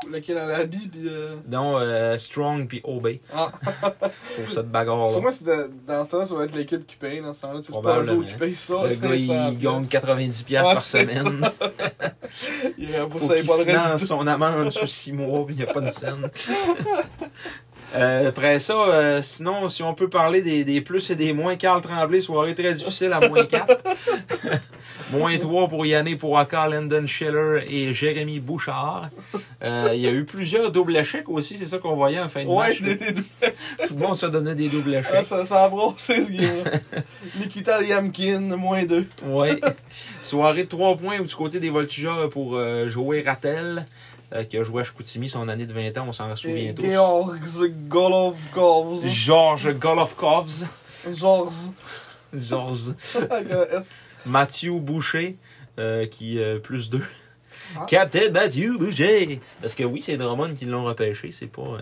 Lequel 0.09 0.37
a 0.37 0.45
l'habit, 0.47 0.87
pis. 0.87 1.07
Euh... 1.07 1.35
dont 1.45 1.77
euh, 1.77 2.17
Strong 2.17 2.67
puis 2.67 2.81
Obey 2.83 3.21
Ah. 3.33 3.51
pour 4.35 4.49
cette 4.49 4.71
bagarre-là. 4.71 5.09
Sûrement, 5.09 5.29
dans 5.87 6.05
ce 6.05 6.09
temps-là, 6.09 6.25
ça 6.25 6.35
va 6.35 6.43
être 6.45 6.55
l'équipe 6.55 6.85
qui 6.87 6.95
paye. 6.95 7.21
Dans 7.21 7.33
ce 7.33 7.41
temps-là, 7.41 7.59
c'est 7.61 7.81
pas 7.81 8.01
eux 8.01 8.11
autres 8.11 8.27
qui 8.29 8.35
payent 8.35 8.55
ça. 8.55 8.75
Le 8.83 8.95
gars, 8.95 9.15
il 9.15 9.27
500 9.27 9.51
gagne 9.53 9.79
pièces. 9.79 9.89
90 9.89 10.43
pièces 10.43 10.67
Ouais, 10.67 10.73
par 10.73 10.83
semaine. 10.83 11.51
Il 12.77 12.87
pour 13.09 13.23
ça, 13.23 13.37
il 13.37 13.45
pas 13.45 13.93
de 13.93 13.97
son 13.97 14.25
amende 14.25 14.69
sur 14.69 14.87
6 14.87 15.13
mois, 15.13 15.45
puis 15.45 15.55
il 15.55 15.63
n'y 15.63 15.69
a 15.69 15.73
pas 15.73 15.81
de 15.81 15.89
scène. 15.89 16.29
Euh, 17.95 18.29
après 18.29 18.59
ça, 18.59 18.73
euh, 18.73 19.21
sinon, 19.21 19.67
si 19.67 19.83
on 19.83 19.93
peut 19.93 20.09
parler 20.09 20.41
des, 20.41 20.63
des 20.63 20.81
plus 20.81 21.09
et 21.09 21.15
des 21.15 21.33
moins, 21.33 21.55
Carl 21.57 21.81
Tremblay, 21.81 22.21
soirée 22.21 22.55
très 22.55 22.73
difficile 22.73 23.11
à 23.11 23.27
moins 23.27 23.45
4. 23.45 23.83
moins 25.11 25.37
3 25.37 25.67
pour 25.67 25.85
Yannick 25.85 26.19
Pouraka, 26.19 26.67
Lyndon 26.69 27.05
Schiller 27.05 27.63
et 27.67 27.93
Jérémy 27.93 28.39
Bouchard. 28.39 29.09
Euh, 29.63 29.89
il 29.93 29.99
y 29.99 30.07
a 30.07 30.11
eu 30.11 30.23
plusieurs 30.23 30.71
doubles 30.71 30.95
échecs 30.95 31.27
aussi, 31.27 31.57
c'est 31.57 31.65
ça 31.65 31.79
qu'on 31.79 31.95
voyait 31.95 32.19
en 32.19 32.29
fin 32.29 32.43
de 32.43 32.49
Ouais, 32.49 32.69
match. 32.69 32.81
des, 32.81 32.95
des, 32.95 33.13
Tout 33.13 33.93
le 33.93 34.07
monde 34.07 34.17
se 34.17 34.25
donnait 34.25 34.55
des 34.55 34.69
doubles 34.69 34.95
ah, 34.95 34.99
échecs. 34.99 35.27
ça, 35.27 35.45
ça 35.45 35.63
a 35.65 35.69
brossé 35.69 36.21
ce 36.21 36.31
game-là. 36.31 36.71
Nikita 37.39 37.81
Yamkin, 37.83 38.39
moins 38.55 38.83
2. 38.83 39.05
Ouais. 39.25 39.59
Soirée 40.23 40.63
de 40.63 40.69
3 40.69 40.95
points 40.97 41.19
du 41.19 41.35
côté 41.35 41.59
des 41.59 41.69
Voltigeurs 41.69 42.29
pour 42.29 42.55
euh, 42.55 42.89
Joey 42.89 43.21
Rattel, 43.25 43.85
euh, 44.33 44.43
qui 44.43 44.57
a 44.57 44.63
joué 44.63 44.81
à 44.81 44.85
Chicoutimi 44.85 45.27
son 45.27 45.47
année 45.49 45.65
de 45.65 45.73
20 45.73 45.97
ans, 45.97 46.05
on 46.07 46.13
s'en 46.13 46.33
souvient 46.35 46.73
tous. 46.73 46.85
Georg 46.85 47.39
Golovkov. 47.87 49.07
Georges 49.07 49.73
Golovkovs. 49.73 50.65
Georges. 51.11 51.71
Georges. 52.33 52.93
Mathieu 54.25 54.79
Boucher, 54.79 55.35
euh, 55.79 56.05
qui 56.05 56.39
euh, 56.39 56.59
plus 56.59 56.89
2. 56.89 57.01
Ah. 57.75 57.85
Captain 57.89 58.29
Mathieu 58.31 58.77
Boucher. 58.77 59.41
Parce 59.61 59.75
que 59.75 59.83
oui, 59.83 60.01
c'est 60.01 60.15
Drummond 60.17 60.55
qui 60.55 60.65
l'ont 60.65 60.85
repêché, 60.85 61.31
c'est 61.31 61.47
pas, 61.47 61.79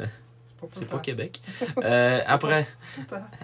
C'est 0.71 0.87
pas 0.87 0.99
Québec. 0.99 1.41
Euh, 1.83 2.19
après, 2.27 2.67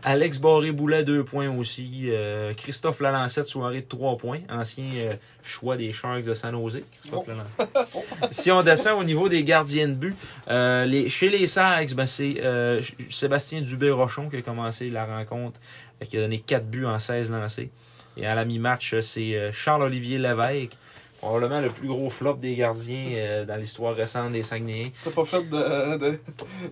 Alex 0.04 0.40
Barré-Boulet, 0.40 1.04
2 1.04 1.24
points 1.24 1.50
aussi. 1.50 2.08
Euh, 2.10 2.54
Christophe 2.54 3.00
Lalancette, 3.00 3.46
soirée 3.46 3.82
de 3.82 3.88
3 3.88 4.18
points. 4.18 4.40
Ancien 4.50 4.92
euh, 4.96 5.14
choix 5.44 5.78
des 5.78 5.94
Sharks 5.94 6.24
de 6.26 6.34
San 6.34 6.54
Jose. 6.54 6.82
Christophe 7.00 7.26
Oh. 7.28 7.32
Lalancette. 7.32 8.34
si 8.34 8.52
on 8.52 8.62
descend 8.62 9.00
au 9.00 9.04
niveau 9.04 9.30
des 9.30 9.44
gardiens 9.44 9.88
de 9.88 9.94
but, 9.94 10.16
euh, 10.50 10.86
les, 10.86 11.10
chez 11.10 11.30
les 11.30 11.48
Sags, 11.48 11.94
ben, 11.94 12.06
c'est 12.06 12.36
euh, 12.44 12.82
Sébastien 13.10 13.62
Dubé-Rochon 13.62 14.30
qui 14.30 14.38
a 14.38 14.42
commencé 14.42 14.90
la 14.90 15.06
rencontre, 15.06 15.60
qui 16.08 16.18
a 16.18 16.22
donné 16.22 16.40
4 16.40 16.66
buts 16.70 16.86
en 16.86 17.00
16 17.00 17.32
lancés. 17.32 17.70
Et 18.18 18.26
à 18.26 18.36
la 18.36 18.44
mi-match, 18.46 19.00
c'est 19.02 19.52
Charles-Olivier 19.54 20.18
Lévesque, 20.18 20.78
probablement 21.26 21.60
le 21.60 21.70
plus 21.70 21.88
gros 21.88 22.10
flop 22.10 22.36
des 22.36 22.56
gardiens 22.56 23.08
euh, 23.16 23.46
dans 23.46 23.56
l'histoire 23.56 23.96
récente 23.96 24.32
des 24.32 24.44
Saguenayens. 24.44 24.92
T'as 25.04 25.10
pas 25.10 25.26
fait 25.26 25.50
de, 25.50 25.98
de, 25.98 26.20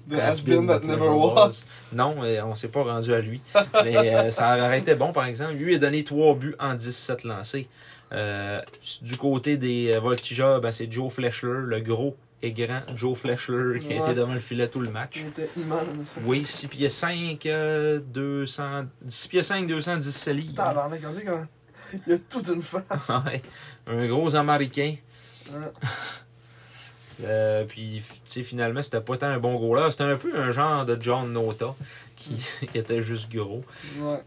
de 0.08 0.18
Has 0.18 0.44
been 0.46 0.68
that 0.68 0.82
never 0.82 1.08
was. 1.10 1.64
Non, 1.92 2.16
euh, 2.22 2.42
on 2.46 2.54
s'est 2.54 2.68
pas 2.68 2.84
rendu 2.84 3.14
à 3.14 3.20
lui. 3.20 3.42
Mais 3.84 4.14
euh, 4.14 4.30
ça 4.32 4.56
aurait 4.58 4.80
été 4.80 4.94
bon, 4.94 5.12
par 5.12 5.26
exemple. 5.26 5.54
Lui 5.54 5.76
a 5.76 5.80
donné 5.80 6.04
3 6.04 6.36
buts 6.36 6.56
en 6.60 6.76
17 6.76 7.24
lancés. 7.24 7.68
Euh, 8.12 8.62
du 9.02 9.18
côté 9.18 9.58
des 9.58 9.98
Voltigeurs, 9.98 10.62
ben, 10.62 10.72
c'est 10.72 10.92
Joe 10.92 11.12
Fleshler, 11.12 11.62
le 11.66 11.80
gros 11.80 12.16
et 12.44 12.52
grand 12.52 12.82
Joe 12.94 13.18
Fleshler, 13.18 13.80
qui 13.80 13.92
a 13.94 14.04
été 14.04 14.14
devant 14.14 14.34
le 14.34 14.40
filet 14.40 14.68
tout 14.68 14.82
le 14.82 14.92
match. 14.92 15.16
Il 15.20 15.28
était 15.30 15.50
immense. 15.58 16.18
Oui, 16.26 16.44
6 16.46 16.68
pieds 16.68 16.90
5, 16.90 17.44
euh, 17.48 18.00
200, 18.06 18.84
6 19.08 19.28
pieds 19.30 19.42
5, 19.42 19.66
217 19.66 20.36
livres. 20.36 20.54
Comment. 20.56 21.46
Il 22.08 22.12
y 22.12 22.16
a 22.16 22.18
toute 22.18 22.48
une 22.48 22.62
face. 22.62 23.12
Ouais. 23.26 23.42
Un 23.88 24.08
gros 24.08 24.36
Américain. 24.36 24.96
Euh, 27.24 27.64
puis, 27.66 28.02
tu 28.04 28.22
sais, 28.26 28.44
finalement, 28.44 28.82
c'était 28.82 29.00
pas 29.00 29.16
tant 29.16 29.28
un 29.28 29.38
bon 29.38 29.56
goaler. 29.56 29.92
C'était 29.92 30.04
un 30.04 30.18
peu 30.18 30.36
un 30.36 30.52
genre 30.52 30.84
de 30.84 30.98
John 31.00 31.32
Nota 31.32 31.76
qui, 32.16 32.44
qui 32.72 32.78
était 32.78 33.02
juste 33.04 33.32
gros. 33.32 33.64
Ouais. 34.02 34.20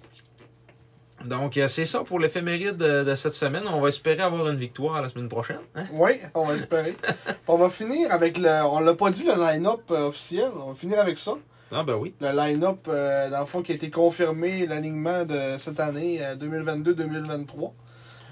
Donc, 1.25 1.57
euh, 1.57 1.67
c'est 1.67 1.85
ça 1.85 2.05
pour 2.05 2.21
l'éphéméride 2.21 2.77
de, 2.77 3.03
de 3.03 3.15
cette 3.17 3.33
semaine. 3.35 3.65
On 3.67 3.81
va 3.81 3.89
espérer 3.89 4.23
avoir 4.23 4.49
une 4.49 4.57
victoire 4.57 5.03
la 5.03 5.09
semaine 5.09 5.29
prochaine. 5.29 5.59
hein? 5.75 5.87
Oui, 5.93 6.13
on 6.35 6.45
va 6.45 6.55
espérer. 6.55 6.97
on 7.49 7.57
va 7.57 7.71
finir 7.71 8.13
avec 8.13 8.39
le. 8.39 8.63
On 8.65 8.81
l'a 8.81 8.95
pas 8.95 9.11
dit 9.11 9.25
le 9.25 9.35
line-up 9.35 9.83
euh, 9.91 10.07
officiel. 10.07 10.51
On 10.57 10.69
va 10.69 10.75
finir 10.75 11.01
avec 11.01 11.19
ça. 11.19 11.33
Ah, 11.73 11.83
ben 11.83 11.95
oui. 11.97 12.15
Le 12.21 12.31
line-up, 12.31 12.87
dans 12.87 13.41
le 13.41 13.47
fond, 13.47 13.63
qui 13.63 13.73
a 13.73 13.75
été 13.75 13.91
confirmé, 13.91 14.67
l'alignement 14.67 15.25
de 15.25 15.59
cette 15.59 15.81
année, 15.81 16.25
euh, 16.25 16.37
2022-2023. 16.37 17.73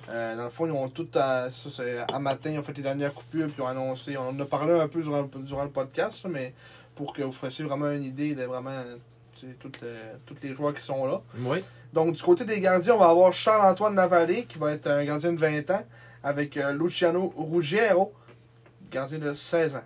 Euh, 0.08 0.36
dans 0.36 0.44
le 0.44 0.50
fond, 0.50 0.66
ils 0.66 0.72
ont 0.72 0.88
tout 0.88 1.08
à, 1.14 1.50
ça, 1.50 1.68
c'est 1.74 1.96
à 2.12 2.18
matin, 2.18 2.50
ils 2.50 2.58
ont 2.58 2.62
fait 2.62 2.76
les 2.76 2.82
dernières 2.82 3.12
coupures, 3.14 3.46
puis 3.46 3.54
ils 3.58 3.62
ont 3.62 3.66
annoncé. 3.66 4.16
On 4.18 4.28
en 4.28 4.40
a 4.40 4.44
parlé 4.44 4.72
un 4.78 4.88
peu 4.88 5.00
durant, 5.02 5.22
le- 5.22 5.42
durant 5.42 5.64
le 5.64 5.70
podcast, 5.70 6.26
mais 6.28 6.52
pour 6.94 7.12
que 7.14 7.22
vous 7.22 7.32
fassiez 7.32 7.64
vraiment 7.64 7.90
une 7.90 8.04
idée 8.04 8.34
de 8.34 8.44
vraiment 8.44 8.82
toutes 9.60 9.80
les, 9.82 9.88
tous 10.26 10.36
les 10.42 10.54
joueurs 10.54 10.74
qui 10.74 10.82
sont 10.82 11.06
là. 11.06 11.20
Oui. 11.40 11.58
Donc, 11.92 12.12
du 12.14 12.22
côté 12.22 12.44
des 12.44 12.60
gardiens, 12.60 12.94
on 12.94 12.98
va 12.98 13.08
avoir 13.08 13.32
Charles-Antoine 13.32 13.94
Lavallée, 13.94 14.44
qui 14.44 14.58
va 14.58 14.72
être 14.72 14.86
un 14.88 15.04
gardien 15.04 15.32
de 15.32 15.38
20 15.38 15.70
ans, 15.70 15.82
avec 16.22 16.56
euh, 16.56 16.72
Luciano 16.72 17.32
Ruggiero, 17.36 18.12
gardien 18.90 19.18
de 19.18 19.32
16 19.34 19.76
ans. 19.76 19.82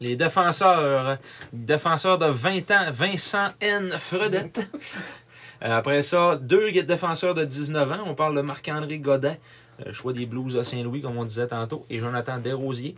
Les 0.00 0.16
défenseurs, 0.16 1.18
défenseurs 1.52 2.18
de 2.18 2.26
20 2.26 2.70
ans, 2.72 2.90
Vincent 2.90 3.50
N. 3.60 3.90
Fredette. 3.92 4.60
Euh, 5.64 5.78
Après 5.78 6.02
ça, 6.02 6.36
deux 6.36 6.70
défenseurs 6.70 7.34
de 7.34 7.44
19 7.44 7.92
ans. 7.92 8.04
On 8.06 8.14
parle 8.14 8.36
de 8.36 8.40
Marc-André 8.40 8.98
Godet, 8.98 9.40
euh, 9.86 9.92
choix 9.92 10.12
des 10.12 10.26
Blues 10.26 10.54
de 10.54 10.62
Saint-Louis, 10.62 11.02
comme 11.02 11.16
on 11.16 11.24
disait 11.24 11.46
tantôt, 11.46 11.84
et 11.90 11.98
Jonathan 11.98 12.38
Desrosiers. 12.38 12.96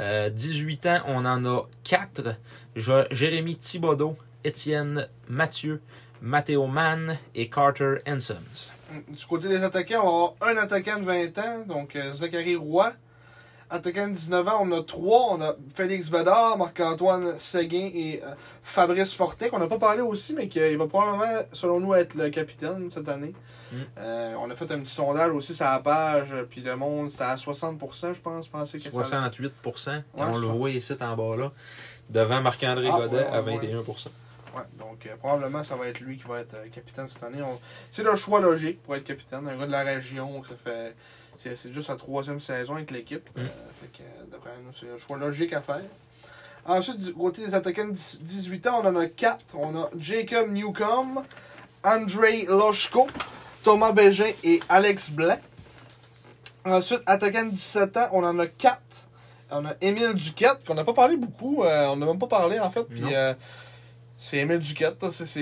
Euh, 0.00 0.30
18 0.30 0.86
ans, 0.86 0.98
on 1.06 1.24
en 1.24 1.44
a 1.44 1.68
4. 1.84 2.34
Jérémy 3.10 3.56
Thibodeau, 3.56 4.16
Étienne 4.44 5.06
Mathieu, 5.28 5.80
Mathéo 6.22 6.66
Mann 6.66 7.18
et 7.34 7.48
Carter 7.48 7.96
Ensoms. 8.06 8.70
Du 9.08 9.24
côté 9.26 9.48
des 9.48 9.62
attaquants, 9.62 10.00
on 10.02 10.08
avoir 10.08 10.34
un 10.42 10.56
attaquant 10.56 10.98
de 10.98 11.04
20 11.04 11.38
ans, 11.38 11.64
donc 11.66 11.96
euh, 11.96 12.10
Zachary 12.12 12.56
Roy. 12.56 12.92
Attaquant 13.72 14.08
de 14.08 14.14
19 14.14 14.48
ans, 14.48 14.58
on 14.62 14.72
a 14.72 14.82
trois. 14.82 15.28
On 15.30 15.40
a 15.40 15.54
Félix 15.74 16.08
Bedard, 16.10 16.58
Marc-Antoine 16.58 17.38
Seguin 17.38 17.90
et 17.94 18.20
euh, 18.24 18.30
Fabrice 18.62 19.14
Fortin, 19.14 19.48
qu'on 19.48 19.60
n'a 19.60 19.68
pas 19.68 19.78
parlé 19.78 20.00
aussi, 20.02 20.34
mais 20.34 20.48
qui 20.48 20.58
va 20.76 20.86
probablement, 20.88 21.42
selon 21.52 21.78
nous, 21.78 21.94
être 21.94 22.14
le 22.14 22.30
capitaine 22.30 22.90
cette 22.90 23.08
année. 23.08 23.32
Mm. 23.72 23.76
Euh, 23.98 24.34
on 24.40 24.50
a 24.50 24.54
fait 24.56 24.70
un 24.72 24.80
petit 24.80 24.92
sondage 24.92 25.30
aussi 25.32 25.54
sur 25.54 25.66
la 25.66 25.78
page, 25.78 26.32
euh, 26.32 26.42
puis 26.42 26.60
le 26.62 26.74
monde, 26.74 27.10
c'était 27.10 27.24
à 27.24 27.36
60%, 27.36 28.12
je 28.14 28.20
pense, 28.20 28.48
pensez 28.48 28.78
que 28.78 28.90
ça 28.90 28.90
68% 28.90 30.02
On 30.16 30.38
le 30.38 30.46
voit 30.48 30.70
ici 30.70 30.92
en 31.00 31.16
bas 31.16 31.36
là. 31.36 31.52
Devant 32.08 32.40
Marc-André 32.40 32.88
Ah, 32.92 32.98
Godet 32.98 33.16
ouais, 33.18 33.26
à 33.28 33.40
ouais, 33.40 33.56
21% 33.58 34.08
Ouais, 34.56 34.62
donc 34.80 35.06
euh, 35.06 35.14
probablement 35.16 35.62
ça 35.62 35.76
va 35.76 35.86
être 35.86 36.00
lui 36.00 36.16
qui 36.16 36.24
va 36.24 36.40
être 36.40 36.54
euh, 36.54 36.68
capitaine 36.72 37.06
cette 37.06 37.22
année. 37.22 37.40
On- 37.40 37.60
C'est 37.88 38.02
le 38.02 38.16
choix 38.16 38.40
logique 38.40 38.82
pour 38.82 38.96
être 38.96 39.04
capitaine. 39.04 39.46
Un 39.46 39.56
gars 39.56 39.66
de 39.66 39.70
la 39.70 39.82
région, 39.84 40.42
ça 40.42 40.54
fait. 40.56 40.96
C'est 41.42 41.72
juste 41.72 41.86
sa 41.86 41.96
troisième 41.96 42.38
saison 42.38 42.74
avec 42.74 42.90
l'équipe. 42.90 43.28
Mm. 43.34 43.40
Euh, 43.40 43.44
euh, 43.44 44.24
d'après 44.30 44.50
nous, 44.62 44.72
c'est 44.78 44.86
le 44.86 44.98
choix 44.98 45.16
logique 45.16 45.54
à 45.54 45.62
faire. 45.62 45.80
Ensuite, 46.66 46.98
du 46.98 47.14
côté 47.14 47.44
des 47.46 47.54
attaquants 47.54 47.86
de 47.86 47.92
10 47.92 48.20
18 48.22 48.66
ans, 48.66 48.82
on 48.84 48.88
en 48.88 48.96
a 48.96 49.06
quatre. 49.06 49.54
On 49.54 49.74
a 49.74 49.88
Jacob 49.98 50.50
Newcomb, 50.50 51.24
Andrei 51.82 52.44
Loshko, 52.46 53.06
Thomas 53.62 53.92
Bégin 53.92 54.30
et 54.44 54.60
Alex 54.68 55.12
Blanc. 55.12 55.38
Ensuite, 56.66 57.00
attaquant 57.06 57.46
de 57.46 57.52
17 57.52 57.96
ans, 57.96 58.08
on 58.12 58.22
en 58.22 58.38
a 58.38 58.46
quatre. 58.46 59.06
On 59.50 59.64
a 59.64 59.72
Émile 59.80 60.12
Duquette, 60.12 60.64
qu'on 60.66 60.74
n'a 60.74 60.84
pas 60.84 60.92
parlé 60.92 61.16
beaucoup. 61.16 61.64
euh, 61.64 61.86
on 61.86 61.96
n'a 61.96 62.04
même 62.04 62.18
pas 62.18 62.26
parlé, 62.26 62.60
en 62.60 62.70
fait. 62.70 62.84
Puis, 62.84 63.14
euh, 63.14 63.32
c'est 64.22 64.36
Émile 64.36 64.58
Duquette. 64.58 65.02
là, 65.02 65.10
c'est- 65.10 65.24
c'est, 65.24 65.40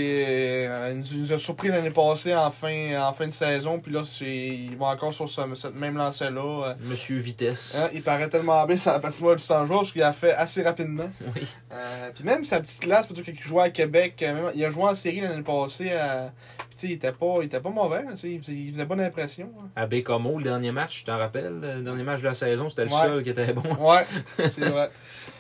euh, 0.69 0.95
il 1.13 1.21
nous- 1.21 1.33
a 1.33 1.39
surpris 1.39 1.67
l'année 1.69 1.91
passée 1.91 2.35
en 2.35 2.51
fin, 2.53 2.97
en 3.03 3.13
fin 3.13 3.27
de 3.27 3.33
saison. 3.33 3.81
Puis 3.81 3.93
là, 3.93 4.03
c'est, 4.05 4.25
il 4.27 4.77
va 4.79 4.87
encore 4.87 5.13
sur 5.13 5.29
ce- 5.29 5.41
cette 5.57 5.75
même 5.75 5.97
lancée-là. 5.97 6.69
euh, 6.69 6.75
Monsieur 6.83 7.19
Vitesse. 7.19 7.77
hein, 7.77 7.89
il 7.93 8.03
paraît 8.03 8.29
tellement 8.29 8.65
bien 8.67 8.77
sur 8.79 8.93
la 8.93 9.01
patinoire 9.01 9.35
du 9.35 9.43
100 9.43 9.67
jours 9.67 9.81
parce 9.81 9.93
qu'il 9.93 10.03
a 10.03 10.13
fait 10.13 10.33
assez 10.33 10.63
rapidement. 10.63 11.09
Oui. 11.35 11.43
Euh, 11.73 12.11
puis 12.15 12.23
même 12.25 12.45
sa 12.45 12.61
petite 12.61 12.81
classe, 12.81 13.07
plutôt 13.07 13.23
qu'il 13.23 13.39
jouait 13.41 13.65
à 13.65 13.71
Québec, 13.71 14.15
même- 14.21 14.53
il 14.55 14.65
a 14.65 14.71
joué 14.71 14.85
en 14.85 14.95
série 14.95 15.21
l'année 15.23 15.43
passée. 15.43 15.91
à- 15.93 16.33
Puis 16.71 16.77
tu 16.77 16.79
sais, 16.81 16.87
il 16.89 16.93
était 16.93 17.13
pas, 17.13 17.39
il 17.41 17.47
était 17.47 17.59
pas 17.61 17.71
mauvais. 17.71 18.03
là, 18.05 18.11
tu 18.13 18.17
sais, 18.19 18.31
il, 18.31 18.41
faisait, 18.41 18.53
il 18.53 18.73
faisait 18.73 18.85
bonne 18.85 19.01
impression. 19.01 19.51
hein. 19.61 19.69
À 19.75 19.87
Bécomo, 19.87 20.39
le 20.39 20.45
dernier 20.45 20.71
match, 20.71 20.99
tu 20.99 21.05
t'en 21.05 21.19
rappelles? 21.19 21.59
Le 21.61 21.83
dernier 21.83 22.05
match 22.05 22.21
de 22.21 22.27
la 22.27 22.35
saison, 22.35 22.69
c'était 22.69 22.85
le 22.85 22.93
Ouais. 22.93 23.03
seul 23.03 23.23
qui 23.25 23.31
était 23.31 23.53
bon. 23.53 23.63
Ouais, 23.81 24.07
c'est 24.39 24.61
vrai. 24.69 24.91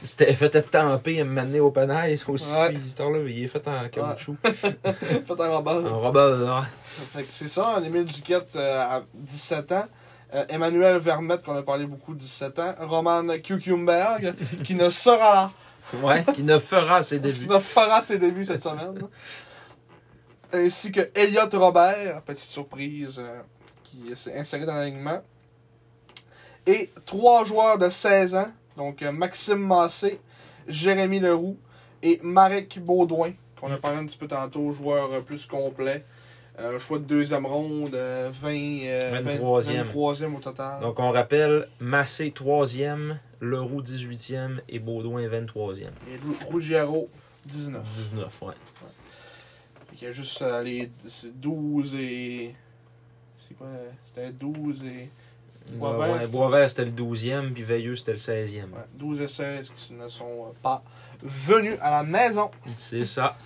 Il 0.03 0.09
s'était 0.09 0.33
fait 0.35 0.51
temper 0.71 1.17
et 1.19 1.25
m'amener 1.25 1.61
au 1.61 1.71
panaille 1.71 2.19
aussi. 2.27 2.53
Ouais. 2.53 2.71
Puis, 2.71 2.79
il 3.31 3.45
est 3.45 3.49
fait 3.49 3.67
en 3.69 3.89
caoutchouc. 3.89 4.37
Fait 4.45 5.41
un 5.41 5.49
Robert. 5.49 5.93
En 5.93 5.99
robot, 6.01 6.63
Fait 7.13 7.23
que 7.23 7.29
c'est 7.31 7.49
ça, 7.49 7.77
un 7.77 7.83
Émile 7.83 8.05
Duquette 8.05 8.57
euh, 8.57 8.81
à 8.81 9.03
17 9.15 9.73
ans. 9.73 9.85
Euh, 10.35 10.45
Emmanuel 10.49 10.99
Vermette, 10.99 11.43
qu'on 11.43 11.57
a 11.57 11.63
parlé 11.63 11.87
beaucoup, 11.87 12.15
17 12.15 12.59
ans. 12.59 12.75
Roman 12.81 13.27
Kukumberg, 13.43 14.35
qui 14.65 14.75
ne 14.75 14.91
sera 14.91 15.35
là. 15.35 15.51
Ouais, 16.03 16.23
qui 16.35 16.43
ne 16.43 16.59
fera 16.59 17.03
ses 17.03 17.17
Qui 17.17 17.23
débuts. 17.23 17.49
ne 17.49 17.59
fera 17.59 18.03
ses 18.03 18.19
débuts 18.19 18.45
cette 18.45 18.63
semaine. 18.63 18.99
Ainsi 20.53 20.93
que 20.93 21.01
Elliot 21.15 21.49
Robert, 21.53 22.23
petite 22.23 22.45
surprise, 22.49 23.17
euh, 23.19 23.41
qui 23.85 24.15
s'est 24.17 24.37
inséré 24.39 24.67
dans 24.67 24.75
l'alignement. 24.75 25.23
Et 26.67 26.91
trois 27.07 27.45
joueurs 27.47 27.79
de 27.79 27.89
16 27.89 28.35
ans, 28.35 28.49
donc 28.77 29.01
Maxime 29.03 29.67
Massé, 29.67 30.21
Jérémy 30.67 31.21
Leroux 31.21 31.57
et 32.03 32.21
Marek 32.23 32.79
Baudouin, 32.81 33.33
qu'on 33.61 33.71
a 33.73 33.77
parlé 33.77 33.99
un 33.99 34.07
petit 34.07 34.17
peu 34.19 34.29
tantôt, 34.29 34.73
joueur 34.73 35.13
euh, 35.13 35.21
plus 35.21 35.47
complet. 35.47 36.05
Euh, 36.61 36.79
choix 36.81 36.99
de 36.99 37.05
deuxième 37.05 37.47
ronde, 37.47 37.95
euh, 37.95 38.31
20, 38.33 38.49
euh, 38.51 39.23
23e. 39.23 39.85
23e 39.85 40.35
au 40.37 40.41
total. 40.41 40.81
Donc, 40.81 40.99
on 40.99 41.13
rappelle, 41.13 41.69
Massé 41.79 42.31
3e, 42.37 43.17
Leroux 43.41 43.81
18e 43.81 44.59
et 44.69 44.81
Baudouin 44.81 45.23
23e. 45.29 45.83
Et 45.83 46.51
Ruggiero, 46.51 47.09
19. 47.47 47.83
19, 47.89 48.43
ouais. 48.43 48.55
Il 49.95 50.03
y 50.03 50.07
a 50.07 50.13
juste 50.13 50.43
euh, 50.43 50.63
les 50.63 50.91
c'est 51.07 51.39
12 51.41 51.95
et. 51.97 52.55
C'est 53.37 53.55
quoi 53.57 53.69
C'était 54.03 54.31
12 54.31 54.85
et. 54.85 55.09
Boisvert, 55.73 56.11
Ouais, 56.11 56.19
c'était- 56.25 56.33
Boisvert, 56.37 56.71
c'était 56.71 56.85
le 56.87 56.91
12e, 56.93 57.53
puis 57.53 57.63
Veilleux, 57.63 57.95
c'était 57.95 58.13
le 58.13 58.19
16e. 58.19 58.63
ouais, 58.73 58.85
12 58.95 59.21
et 59.21 59.29
16 59.29 59.71
qui 59.71 59.95
ne 59.95 60.09
sont 60.09 60.25
euh, 60.47 60.53
pas 60.63 60.83
venus 61.23 61.79
à 61.81 61.91
la 61.91 62.03
maison. 62.03 62.51
C'est 62.77 63.05
ça. 63.05 63.37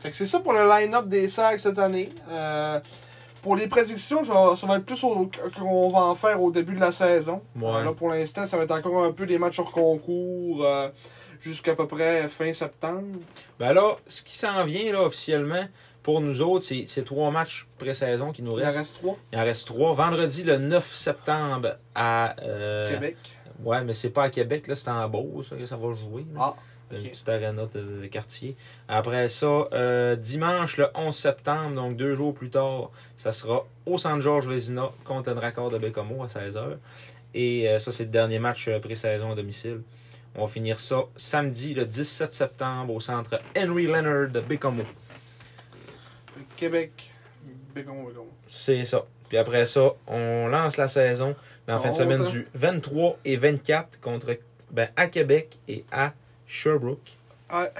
Fait 0.00 0.10
que 0.10 0.16
c'est 0.16 0.26
ça 0.26 0.40
pour 0.40 0.52
le 0.52 0.66
line-up 0.68 1.06
des 1.08 1.28
Sags 1.28 1.58
cette 1.58 1.78
année. 1.78 2.08
Euh, 2.30 2.80
pour 3.42 3.56
les 3.56 3.66
prédictions, 3.68 4.22
ça 4.24 4.66
va 4.66 4.76
être 4.76 4.84
plus 4.84 5.00
qu'on 5.00 5.90
va 5.90 5.98
en 6.00 6.14
faire 6.14 6.42
au 6.42 6.50
début 6.50 6.74
de 6.74 6.80
la 6.80 6.92
saison. 6.92 7.42
Ouais. 7.58 7.68
Euh, 7.68 7.84
là, 7.84 7.92
pour 7.92 8.08
l'instant, 8.10 8.44
ça 8.46 8.56
va 8.56 8.64
être 8.64 8.70
encore 8.72 9.04
un 9.04 9.12
peu 9.12 9.26
des 9.26 9.38
matchs 9.38 9.58
hors 9.58 9.72
concours 9.72 10.64
euh, 10.64 10.88
jusqu'à 11.40 11.74
peu 11.74 11.86
près 11.86 12.28
fin 12.28 12.52
septembre. 12.52 13.18
Ben 13.58 13.72
là, 13.72 13.96
ce 14.06 14.22
qui 14.22 14.36
s'en 14.36 14.64
vient, 14.64 14.92
là, 14.92 15.02
officiellement, 15.02 15.64
pour 16.02 16.20
nous 16.22 16.40
autres, 16.42 16.64
c'est 16.86 17.04
trois 17.04 17.30
matchs 17.30 17.66
pré-saison 17.78 18.32
qui 18.32 18.42
nous 18.42 18.58
Il 18.58 18.62
en 18.62 18.66
restent. 18.66 18.78
reste 18.78 18.94
trois. 18.96 19.16
Il 19.32 19.38
en 19.38 19.42
reste 19.44 19.66
trois. 19.66 19.92
Vendredi, 19.92 20.42
le 20.44 20.56
9 20.58 20.94
septembre, 20.94 21.76
à... 21.94 22.34
euh, 22.42 22.90
Québec. 22.90 23.16
Ouais, 23.62 23.82
mais 23.84 23.92
c'est 23.92 24.08
pas 24.10 24.24
à 24.24 24.30
Québec, 24.30 24.66
là, 24.66 24.74
c'est 24.74 24.88
en 24.90 25.06
Beauce 25.08 25.50
que 25.50 25.66
ça 25.66 25.76
va 25.76 25.94
jouer. 25.94 26.24
là. 26.34 26.40
Ah, 26.40 26.54
Une 26.92 27.02
petite 27.02 27.28
arena 27.28 27.66
de, 27.72 28.02
de 28.02 28.06
quartier. 28.06 28.56
Après 28.88 29.28
ça, 29.28 29.68
euh, 29.72 30.16
dimanche, 30.16 30.76
le 30.76 30.88
11 30.94 31.14
septembre, 31.14 31.74
donc 31.74 31.96
deux 31.96 32.14
jours 32.14 32.34
plus 32.34 32.50
tard, 32.50 32.90
ça 33.16 33.32
sera 33.32 33.66
au 33.86 33.96
Centre 33.96 34.20
Georges 34.20 34.48
Vézina 34.48 34.90
contre 35.04 35.30
le 35.30 35.38
raccord 35.38 35.70
de 35.70 35.78
Bécomo 35.78 36.24
à 36.24 36.26
16h. 36.26 36.76
Et 37.34 37.68
euh, 37.68 37.78
ça, 37.78 37.92
c'est 37.92 38.04
le 38.04 38.10
dernier 38.10 38.38
match 38.38 38.66
euh, 38.68 38.80
pré-saison 38.80 39.32
à 39.32 39.34
domicile. 39.34 39.82
On 40.34 40.44
va 40.44 40.50
finir 40.50 40.78
ça 40.78 41.04
samedi, 41.16 41.74
le 41.74 41.84
17 41.84 42.32
septembre, 42.32 42.94
au 42.94 43.00
centre 43.00 43.40
Henry 43.56 43.86
Leonard 43.86 44.30
de 44.30 44.40
Bécomo. 44.40 44.84
Québec. 46.56 47.12
Bécon, 47.74 48.04
Bécon. 48.04 48.26
C'est 48.46 48.84
ça. 48.84 49.04
Puis 49.28 49.38
après 49.38 49.64
ça, 49.64 49.92
on 50.08 50.48
lance 50.48 50.76
la 50.76 50.88
saison 50.88 51.36
dans 51.66 51.74
la 51.74 51.78
fin 51.78 51.90
de 51.90 51.94
semaine 51.94 52.20
attends. 52.20 52.30
du 52.30 52.46
23 52.54 53.18
et 53.24 53.36
24 53.36 54.00
contre 54.00 54.36
ben, 54.70 54.88
à 54.96 55.06
Québec 55.06 55.58
et 55.68 55.84
à 55.92 56.12
Sherbrooke. 56.50 57.16
Ouais. 57.52 57.70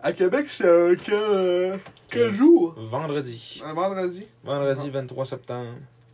À 0.00 0.12
Québec, 0.12 0.46
c'est 0.50 0.66
euh, 0.66 0.94
que. 0.94 1.10
euh, 1.12 1.76
quel 2.10 2.32
jour? 2.34 2.74
Vendredi. 2.76 3.62
Un 3.64 3.72
vendredi? 3.72 4.26
Vendredi 4.44 4.90
23 4.90 5.24
septembre. 5.24 5.72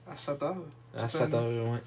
à 0.09 0.15
7h. 0.15 0.55
À 0.97 1.09
7 1.09 1.35
heures, 1.35 1.73
ouais. 1.73 1.79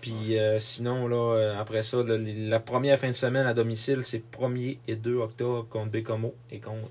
Puis 0.00 0.38
euh, 0.38 0.58
sinon, 0.60 1.06
là, 1.08 1.34
euh, 1.36 1.60
après 1.60 1.82
ça, 1.82 1.98
la 2.06 2.60
première 2.60 2.98
fin 2.98 3.08
de 3.08 3.12
semaine 3.14 3.46
à 3.46 3.54
domicile, 3.54 4.02
c'est 4.04 4.22
1er 4.30 4.78
et 4.88 4.96
2 4.96 5.16
octobre 5.16 5.66
contre 5.68 5.90
Bécomo 5.90 6.34
et 6.50 6.60
contre 6.60 6.90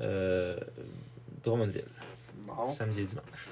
euh, 0.00 0.56
Drummondville. 1.44 1.84
Bon. 2.46 2.68
Samedi 2.68 3.00
et 3.02 3.04
dimanche. 3.04 3.48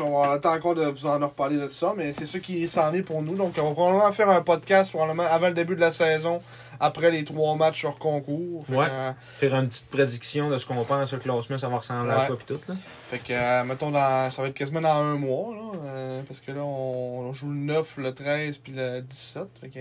On 0.00 0.38
temps 0.38 0.54
encore 0.54 0.74
de 0.74 0.84
vous 0.84 1.06
en 1.06 1.18
reparler 1.18 1.56
de 1.58 1.68
ça, 1.68 1.94
mais 1.96 2.12
c'est 2.12 2.26
ça 2.26 2.38
qui 2.38 2.66
s'en 2.68 2.92
est 2.92 3.02
pour 3.02 3.22
nous. 3.22 3.34
Donc, 3.36 3.54
on 3.58 3.68
va 3.68 3.72
probablement 3.72 4.12
faire 4.12 4.28
un 4.28 4.42
podcast 4.42 4.90
probablement 4.92 5.24
avant 5.30 5.48
le 5.48 5.54
début 5.54 5.74
de 5.76 5.80
la 5.80 5.90
saison, 5.92 6.38
après 6.80 7.10
les 7.10 7.24
trois 7.24 7.54
matchs 7.56 7.84
hors 7.84 7.98
concours. 7.98 8.64
Fait 8.66 8.76
Ouais. 8.76 8.86
que, 8.86 8.90
euh, 8.90 9.12
Faire 9.36 9.54
une 9.56 9.68
petite 9.68 9.88
prédiction 9.88 10.50
de 10.50 10.58
ce 10.58 10.66
qu'on 10.66 10.84
pense, 10.84 11.12
le 11.12 11.18
classement, 11.18 11.58
ça 11.58 11.68
va 11.68 11.78
ressembler 11.78 12.12
à 12.12 12.26
quoi, 12.26 12.36
puis 12.36 12.46
tout, 12.46 12.60
là. 12.68 12.74
Fait 13.10 13.18
que, 13.18 13.32
euh, 13.32 13.64
mettons, 13.64 13.90
dans, 13.90 14.30
ça 14.30 14.42
va 14.42 14.48
être 14.48 14.54
quasiment 14.54 14.80
dans 14.80 14.94
un 14.96 15.14
mois, 15.16 15.54
là, 15.54 15.78
euh, 15.86 16.22
parce 16.26 16.40
que 16.40 16.52
là, 16.52 16.60
on, 16.62 17.28
on 17.28 17.32
joue 17.32 17.48
le 17.48 17.56
9, 17.56 17.96
le 17.96 18.12
13, 18.14 18.58
puis 18.58 18.72
le 18.76 19.00
17. 19.00 19.44
Fait 19.60 19.68
que, 19.68 19.80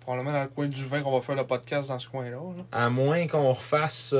probablement 0.00 0.32
dans 0.32 0.42
le 0.42 0.48
coin 0.48 0.66
du 0.66 0.84
20 0.84 1.02
qu'on 1.02 1.12
va 1.12 1.20
faire 1.20 1.36
le 1.36 1.44
podcast 1.46 1.88
dans 1.88 1.98
ce 1.98 2.08
coin-là. 2.08 2.30
là. 2.30 2.62
À 2.72 2.88
moins 2.88 3.26
qu'on 3.26 3.52
refasse 3.52 4.14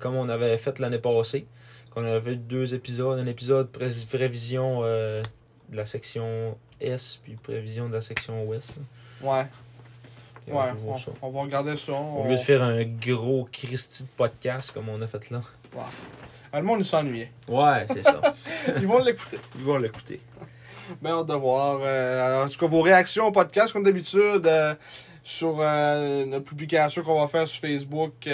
comme 0.00 0.16
on 0.16 0.28
avait 0.28 0.58
fait 0.58 0.78
l'année 0.80 0.98
passée, 0.98 1.46
qu'on 1.92 2.04
avait 2.04 2.36
deux 2.36 2.74
épisodes, 2.74 3.18
un 3.18 3.26
épisode 3.26 3.70
pré- 3.70 3.90
prévision 4.10 4.80
euh, 4.82 5.20
de 5.68 5.76
la 5.76 5.86
section 5.86 6.56
S, 6.80 7.18
puis 7.22 7.34
prévision 7.34 7.88
de 7.88 7.94
la 7.94 8.00
section 8.00 8.44
Ouest. 8.44 8.74
là. 9.22 9.28
Ouais, 10.48 10.52
ouais, 10.54 10.64
on, 10.86 10.96
ça. 10.98 11.12
on 11.22 11.30
va 11.30 11.42
regarder 11.42 11.76
ça. 11.76 11.92
Au 11.92 11.96
on- 12.22 12.24
lieu 12.28 12.34
de 12.34 12.40
faire 12.40 12.62
un 12.62 12.82
gros 12.84 13.48
Christy 13.52 14.04
de 14.04 14.08
podcast 14.16 14.72
comme 14.72 14.88
on 14.88 15.00
a 15.02 15.06
fait 15.06 15.30
là. 15.30 15.40
Ah, 16.52 16.60
le 16.60 16.66
monde, 16.66 16.80
il 16.80 16.84
s'ennuyait. 16.84 17.32
Ouais, 17.48 17.86
c'est 17.88 18.02
ça. 18.02 18.20
Ils 18.76 18.86
vont 18.86 18.98
l'écouter. 19.02 19.38
Ils 19.56 19.64
vont 19.64 19.78
l'écouter. 19.78 20.20
Ben, 21.00 21.12
hâte 21.12 21.26
de 21.28 21.34
voir. 21.34 21.80
Euh, 21.82 22.44
en 22.44 22.48
tout 22.48 22.58
cas, 22.58 22.66
vos 22.66 22.82
réactions 22.82 23.26
au 23.28 23.32
podcast, 23.32 23.72
comme 23.72 23.84
d'habitude, 23.84 24.46
euh, 24.46 24.74
sur 25.22 25.56
euh, 25.60 26.26
notre 26.26 26.44
publication 26.44 27.02
qu'on 27.02 27.20
va 27.20 27.28
faire 27.28 27.48
sur 27.48 27.60
Facebook, 27.62 28.26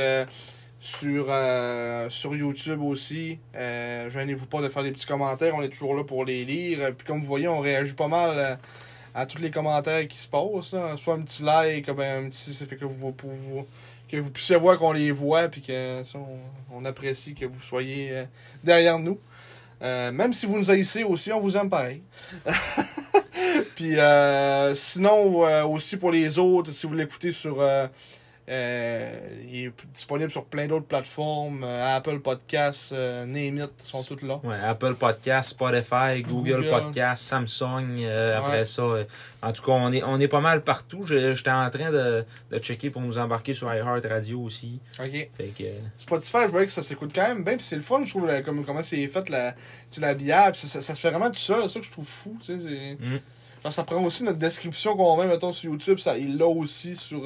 sur, 0.80 1.26
euh, 1.28 2.08
sur 2.10 2.34
YouTube 2.36 2.82
aussi. 2.82 3.38
Euh, 3.54 4.08
Gênez-vous 4.10 4.46
pas 4.46 4.60
de 4.60 4.68
faire 4.68 4.82
des 4.82 4.92
petits 4.92 5.06
commentaires, 5.06 5.54
on 5.54 5.62
est 5.62 5.68
toujours 5.68 5.94
là 5.94 6.04
pour 6.04 6.24
les 6.24 6.44
lire. 6.44 6.92
Puis 6.96 7.06
comme 7.06 7.20
vous 7.20 7.26
voyez, 7.26 7.48
on 7.48 7.60
réagit 7.60 7.94
pas 7.94 8.08
mal 8.08 8.30
euh, 8.34 8.56
à 9.14 9.26
tous 9.26 9.38
les 9.38 9.50
commentaires 9.50 10.06
qui 10.06 10.18
se 10.18 10.28
passent. 10.28 10.72
là. 10.72 10.96
Soit 10.96 11.14
un 11.14 11.22
petit 11.22 11.42
like, 11.42 11.90
ben, 11.90 12.26
un 12.26 12.28
petit. 12.28 12.54
Ça 12.54 12.66
fait 12.66 12.76
que 12.76 12.84
vous, 12.84 13.14
que 14.08 14.16
vous 14.16 14.30
puissiez 14.30 14.56
voir 14.56 14.78
qu'on 14.78 14.92
les 14.92 15.10
voit, 15.10 15.48
puis 15.48 15.62
que 15.62 16.02
on, 16.16 16.78
on 16.78 16.84
apprécie 16.84 17.34
que 17.34 17.44
vous 17.44 17.60
soyez 17.60 18.10
euh, 18.12 18.24
derrière 18.62 18.98
nous. 18.98 19.18
Euh, 19.82 20.10
même 20.10 20.32
si 20.32 20.46
vous 20.46 20.58
nous 20.58 20.70
haïssez 20.70 21.04
aussi, 21.04 21.32
on 21.32 21.40
vous 21.40 21.56
aime 21.56 21.70
pareil. 21.70 22.02
Puis 23.76 23.96
euh, 23.96 24.74
sinon, 24.74 25.44
aussi 25.70 25.96
pour 25.96 26.10
les 26.10 26.38
autres, 26.38 26.72
si 26.72 26.86
vous 26.86 26.94
l'écoutez 26.94 27.32
sur... 27.32 27.62
euh, 28.48 29.18
il 29.50 29.66
est 29.66 29.72
disponible 29.92 30.30
sur 30.30 30.44
plein 30.44 30.66
d'autres 30.66 30.86
plateformes. 30.86 31.62
euh, 31.64 31.96
Apple 31.96 32.20
Podcasts, 32.20 32.92
euh, 32.92 33.26
Name 33.26 33.58
It, 33.58 33.70
sont 33.82 34.02
toutes 34.02 34.22
là. 34.22 34.40
Ouais, 34.42 34.56
Apple 34.64 34.94
Podcast, 34.94 35.50
Spotify, 35.50 36.22
Google, 36.22 36.62
Google. 36.62 36.70
Podcast, 36.70 37.24
Samsung, 37.24 37.98
euh, 38.00 38.38
après 38.38 38.64
ça. 38.64 38.84
en 39.42 39.52
tout 39.52 39.62
cas, 39.62 39.72
on 39.72 39.92
est, 39.92 40.02
on 40.02 40.18
est 40.18 40.28
pas 40.28 40.40
mal 40.40 40.62
partout. 40.62 41.04
J'étais 41.04 41.50
en 41.50 41.68
train 41.70 41.90
de, 41.90 42.24
de 42.50 42.58
checker 42.58 42.90
pour 42.90 43.02
nous 43.02 43.18
embarquer 43.18 43.54
sur 43.54 43.72
iHeart 43.72 44.04
Radio 44.06 44.40
aussi. 44.40 44.80
OK. 44.98 45.28
Fait 45.36 45.52
que, 45.56 45.64
Spotify, 45.96 46.38
je 46.42 46.50
voyais 46.50 46.66
que 46.66 46.72
ça 46.72 46.82
s'écoute 46.82 47.10
quand 47.14 47.28
même 47.28 47.44
bien, 47.44 47.56
puis 47.56 47.64
c'est 47.64 47.76
le 47.76 47.82
fun, 47.82 48.02
je 48.04 48.10
trouve, 48.10 48.26
là, 48.26 48.42
comme, 48.42 48.64
comment 48.64 48.82
c'est 48.82 49.06
fait, 49.08 49.28
l'habillage, 49.98 50.52
puis 50.58 50.68
ça, 50.68 50.80
ça 50.80 50.94
se 50.94 51.00
fait 51.00 51.10
vraiment 51.10 51.30
tout 51.30 51.36
seul, 51.36 51.62
c'est 51.62 51.74
ça 51.74 51.80
que 51.80 51.86
je 51.86 51.90
trouve 51.92 52.06
fou, 52.06 52.36
tu 52.40 52.46
sais, 52.46 52.62
c'est... 52.62 53.04
Mm. 53.04 53.20
Genre, 53.62 53.72
ça 53.72 53.82
prend 53.82 54.00
aussi 54.04 54.22
notre 54.22 54.38
description 54.38 54.96
qu'on 54.96 55.16
met, 55.16 55.26
mettons, 55.26 55.50
sur 55.52 55.70
YouTube, 55.70 55.98
ça, 55.98 56.16
il 56.16 56.38
l'a 56.38 56.46
aussi 56.46 56.94
sur, 56.94 57.22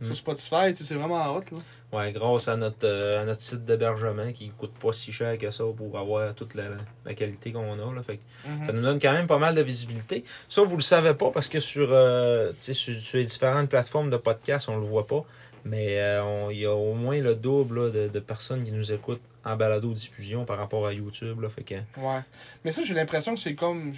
Mm. 0.00 0.06
sur 0.06 0.16
Spotify, 0.16 0.74
c'est 0.74 0.94
vraiment 0.94 1.36
hot, 1.36 1.42
là. 1.52 1.58
ouais, 1.98 2.12
grâce 2.12 2.48
à 2.48 2.56
notre, 2.56 2.86
euh, 2.86 3.20
à 3.20 3.24
notre 3.24 3.40
site 3.40 3.64
d'hébergement 3.64 4.32
qui 4.32 4.48
coûte 4.50 4.72
pas 4.80 4.92
si 4.92 5.12
cher 5.12 5.36
que 5.36 5.50
ça 5.50 5.64
pour 5.76 5.98
avoir 5.98 6.34
toute 6.34 6.54
la, 6.54 6.64
la 7.04 7.14
qualité 7.14 7.52
qu'on 7.52 7.72
a. 7.74 7.94
Là, 7.94 8.02
fait 8.02 8.16
que 8.16 8.22
Mhm. 8.48 8.64
Ça 8.64 8.72
nous 8.72 8.82
donne 8.82 8.98
quand 9.00 9.12
même 9.12 9.26
pas 9.26 9.38
mal 9.38 9.54
de 9.54 9.60
visibilité. 9.62 10.24
Ça, 10.48 10.62
vous 10.62 10.76
le 10.76 10.82
savez 10.82 11.12
pas 11.14 11.30
parce 11.30 11.48
que 11.48 11.60
sur, 11.60 11.88
euh, 11.90 12.52
sur, 12.60 12.74
sur 12.74 13.18
les 13.18 13.24
différentes 13.24 13.68
plateformes 13.68 14.08
de 14.10 14.16
podcast, 14.16 14.68
on 14.68 14.76
le 14.76 14.84
voit 14.86 15.06
pas. 15.06 15.22
Mais 15.66 16.00
euh, 16.00 16.48
il 16.50 16.60
y 16.60 16.64
a 16.66 16.72
au 16.74 16.94
moins 16.94 17.20
le 17.20 17.34
double 17.34 17.84
là, 17.84 17.90
de, 17.90 18.08
de 18.08 18.18
personnes 18.20 18.64
qui 18.64 18.72
nous 18.72 18.92
écoutent 18.92 19.20
en 19.44 19.56
balado-diffusion 19.56 20.46
par 20.46 20.56
rapport 20.56 20.86
à 20.86 20.92
YouTube. 20.94 21.40
Là, 21.42 21.50
fait 21.50 21.62
que, 21.64 21.74
Ouais. 21.74 22.20
Mais 22.64 22.72
ça, 22.72 22.82
j'ai 22.82 22.94
l'impression 22.94 23.34
que 23.34 23.40
c'est 23.40 23.54
comme. 23.54 23.92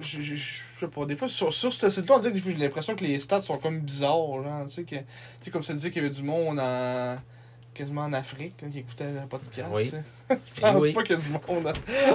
J'ai- 0.00 0.22
Je 0.22 0.80
sais 0.80 0.88
pas, 0.88 1.04
des 1.06 1.16
fois, 1.16 1.26
sur, 1.28 1.52
sur 1.52 1.72
ce 1.72 1.88
site-là, 1.88 2.16
on 2.16 2.18
dirait 2.18 2.32
que 2.32 2.38
j'ai 2.38 2.54
l'impression 2.54 2.94
que 2.94 3.04
les 3.04 3.18
stats 3.18 3.40
sont 3.40 3.56
comme 3.58 3.80
bizarres, 3.80 4.42
genre, 4.42 4.64
tu 4.66 4.72
sais, 4.72 4.84
que, 4.84 4.96
tu 4.96 5.04
sais, 5.40 5.50
comme 5.50 5.62
ça 5.62 5.72
disait 5.72 5.90
qu'il 5.90 6.02
y 6.02 6.06
avait 6.06 6.14
du 6.14 6.22
monde 6.22 6.60
en. 6.60 7.16
quasiment 7.72 8.02
en 8.02 8.12
Afrique, 8.14 8.54
hein, 8.64 8.68
qui 8.72 8.78
écoutait 8.80 9.04
le 9.12 9.26
podcast. 9.28 9.68
Oui. 9.72 9.90
Je 10.30 10.60
pense 10.60 10.74
Eh 10.76 10.80
oui. 10.80 10.92
pas 10.92 11.02
qu'il 11.02 11.14
y 11.14 11.18
a 11.18 11.22
du 11.22 11.30
monde 11.30 11.72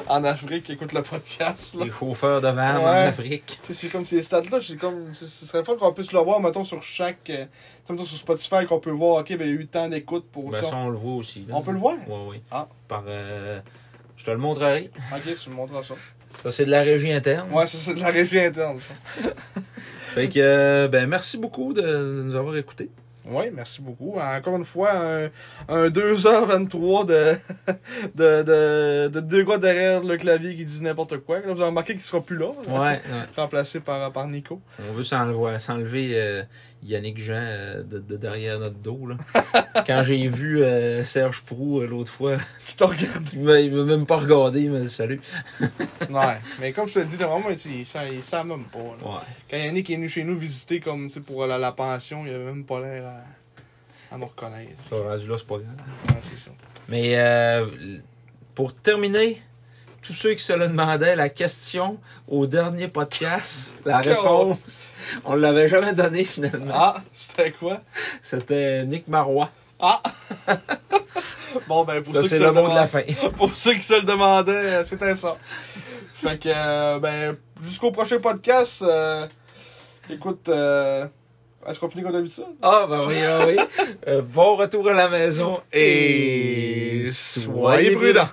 en, 0.08 0.14
en 0.16 0.24
Afrique 0.26 0.64
qui 0.64 0.72
écoute 0.74 0.92
le 0.94 1.02
podcast, 1.02 1.76
là. 1.76 1.86
les 1.86 1.92
chauffeurs 1.92 2.42
de 2.42 2.48
van 2.50 2.82
en. 2.82 2.86
Afrique. 2.86 3.60
Tu 3.62 3.68
sais, 3.68 3.74
c'est 3.74 3.90
comme 3.90 4.06
ces 4.06 4.22
stats-là, 4.24 4.60
c'est 4.62 4.76
comme. 4.76 5.14
Ce 5.16 5.26
serait 5.28 5.64
fun 5.64 5.76
qu'on 5.78 5.94
puisse 5.94 6.12
le 6.12 6.20
voir, 6.20 6.40
mettons, 6.40 6.64
sur 6.64 6.82
chaque. 6.84 7.30
euh, 7.30 7.46
tu 7.46 7.50
sais, 7.86 7.94
mettons, 7.94 8.06
sur 8.06 8.18
Spotify, 8.18 8.66
qu'on 8.68 8.80
peut 8.80 8.92
voir, 8.92 9.22
ok, 9.22 9.30
ben, 9.38 9.42
il 9.48 9.54
y 9.56 9.58
a 9.58 9.62
eu 9.62 9.68
tant 9.68 9.88
d'écoutes 9.88 10.30
pour 10.32 10.50
Ben, 10.50 10.62
ça. 10.62 10.70
ça, 10.72 10.76
on 10.78 10.90
le 10.90 10.98
voit 10.98 11.14
aussi. 11.16 11.46
là. 11.48 11.56
On 11.56 11.62
peut 11.62 11.72
le 11.72 11.80
voir? 11.80 11.96
Oui, 12.08 12.20
oui. 12.30 12.42
Ah. 12.52 12.68
Par, 12.88 13.04
euh, 13.08 13.60
je 14.18 14.26
te 14.26 14.32
le 14.32 14.38
montrerai. 14.38 14.92
Ok, 15.14 15.22
tu 15.44 15.50
me 15.50 15.56
montres 15.56 15.84
ça. 15.86 15.94
Ça, 16.36 16.52
c'est 16.52 16.66
de 16.66 16.72
la 16.72 16.82
régie 16.82 17.12
interne. 17.12 17.52
Ouais, 17.52 17.68
ça, 17.68 17.78
c'est 17.80 17.94
de 17.94 18.00
la 18.00 18.10
régie 18.10 18.40
interne, 18.40 18.80
ça. 18.80 18.94
Fait 20.14 20.28
que, 20.28 20.40
euh, 20.40 20.88
ben, 20.88 21.08
merci 21.08 21.38
beaucoup 21.38 21.74
de, 21.74 22.24
nous 22.24 22.36
avoir 22.36 22.58
écoutés. 22.58 22.90
Oui, 23.24 23.46
merci 23.54 23.82
beaucoup. 23.82 24.18
Encore 24.20 24.58
une 24.58 24.66
fois, 24.66 24.92
un, 24.92 25.26
un 25.70 25.88
2h23 25.88 27.06
de, 27.06 27.36
de, 28.16 28.44
de, 28.44 29.08
de 29.08 29.20
deux 29.20 29.46
gars 29.46 29.58
derrière 29.58 30.04
le 30.04 30.18
clavier 30.18 30.56
qui 30.56 30.66
disent 30.66 30.82
n'importe 30.82 31.18
quoi. 31.18 31.38
Là, 31.38 31.54
vous 31.54 31.62
avez 31.62 31.70
remarqué 31.70 31.94
qu'il 31.94 32.02
sera 32.02 32.22
plus 32.22 32.38
là. 32.38 32.48
Ouais, 32.68 32.80
ouais. 32.80 33.02
Remplacé 33.38 33.80
par, 33.80 34.12
par 34.12 34.28
Nico. 34.28 34.60
On 34.90 34.94
veut 34.94 35.04
s'enlever, 35.04 35.60
s'enlever 35.60 36.12
euh, 36.16 36.44
Yannick 36.84 37.18
Jean 37.20 37.34
euh, 37.36 37.84
de, 37.84 38.00
de 38.00 38.18
derrière 38.18 38.60
notre 38.60 38.76
dos. 38.78 39.08
Là. 39.08 39.18
Quand 39.88 40.04
j'ai 40.04 40.28
vu 40.28 40.64
euh, 40.64 41.04
Serge 41.04 41.42
Prou 41.42 41.82
euh, 41.82 41.88
l'autre 41.88 42.12
fois, 42.12 42.38
Qui 42.68 42.76
t'a 42.76 42.88
regardé. 42.88 43.32
il 43.34 43.72
m'a 43.74 43.84
même 43.84 44.06
pas 44.06 44.18
regardé, 44.18 44.62
il 44.62 44.72
m'a 44.72 44.88
salut. 44.88 45.22
ouais. 45.62 46.38
Mais 46.60 46.72
comme 46.72 46.88
je 46.88 46.94
te 46.96 47.00
le 47.00 47.06
dis, 47.06 47.18
normalement, 47.18 47.50
il 47.50 47.72
il 47.72 47.86
il 48.14 48.24
savent 48.24 48.48
même 48.48 48.64
pas. 48.66 48.80
Ouais. 48.80 49.20
Quand 49.50 49.58
Yannick 49.58 49.90
est 49.90 49.96
venu 49.96 50.10
chez 50.10 50.24
nous 50.24 50.38
visiter 50.38 50.80
comme 50.80 51.10
pour 51.26 51.46
la, 51.46 51.58
la 51.58 51.72
pension, 51.72 52.26
il 52.26 52.34
avait 52.34 52.46
même 52.46 52.66
pas 52.66 52.80
l'air 52.80 53.06
à, 53.06 54.16
à 54.16 54.18
me 54.18 54.26
reconnaître. 54.26 54.72
Ça, 54.90 54.96
rendu 54.98 55.28
là, 55.28 55.36
c'est 55.38 55.48
pas 55.48 55.58
grave. 55.58 55.68
Ouais. 56.10 56.54
Mais 56.90 57.14
euh, 57.18 57.68
pour 58.56 58.74
terminer, 58.76 59.42
tous 60.02 60.14
ceux 60.14 60.34
qui 60.34 60.44
se 60.44 60.54
le 60.54 60.68
demandaient, 60.68 61.16
la 61.16 61.30
question 61.30 62.00
au 62.28 62.48
dernier 62.48 62.88
podcast, 62.88 63.76
la 63.86 64.00
réponse, 64.00 64.90
on 65.26 65.36
l'avait 65.36 65.68
jamais 65.68 65.94
donnée 65.94 66.24
finalement. 66.24 66.74
Ah, 66.76 66.96
c'était 67.14 67.52
quoi? 67.52 67.82
C'était 68.22 68.84
Nick 68.86 69.08
Marois. 69.08 69.52
Ah! 69.80 70.02
bon, 71.68 71.84
ben, 71.84 72.02
pour 72.04 72.14
Ça, 72.14 72.22
ceux 72.22 72.28
c'est 72.28 72.38
qui 72.38 72.44
le 72.44 72.50
se 72.50 72.54
mot 72.54 72.70
de 72.70 72.76
la 72.76 72.88
fin. 72.88 73.02
Pour 73.36 73.56
ceux 73.56 73.74
qui 73.74 73.84
se 73.84 73.96
le 73.96 74.04
demandaient, 74.04 74.52
euh, 74.52 74.86
c'était 74.86 75.16
ça. 75.16 75.38
Fait 76.22 76.38
que, 76.38 76.50
euh, 76.56 77.00
ben, 77.00 77.36
jusqu'au 77.60 77.90
prochain 77.90 78.20
podcast, 78.20 78.84
euh, 78.88 79.26
écoute, 80.08 80.50
euh, 80.50 81.08
est-ce 81.66 81.80
qu'on 81.80 81.90
finit 81.90 82.04
comme 82.04 82.12
d'habitude? 82.12 82.46
Ah, 82.62 82.86
ben 82.88 83.08
oui, 83.08 83.16
ah 83.24 83.40
oui. 83.48 83.58
Bon 84.34 84.56
retour 84.56 84.88
à 84.90 84.94
la 84.94 85.10
maison 85.10 85.62
et 85.74 87.04
soyez 87.06 87.96
prudents. 87.96 88.30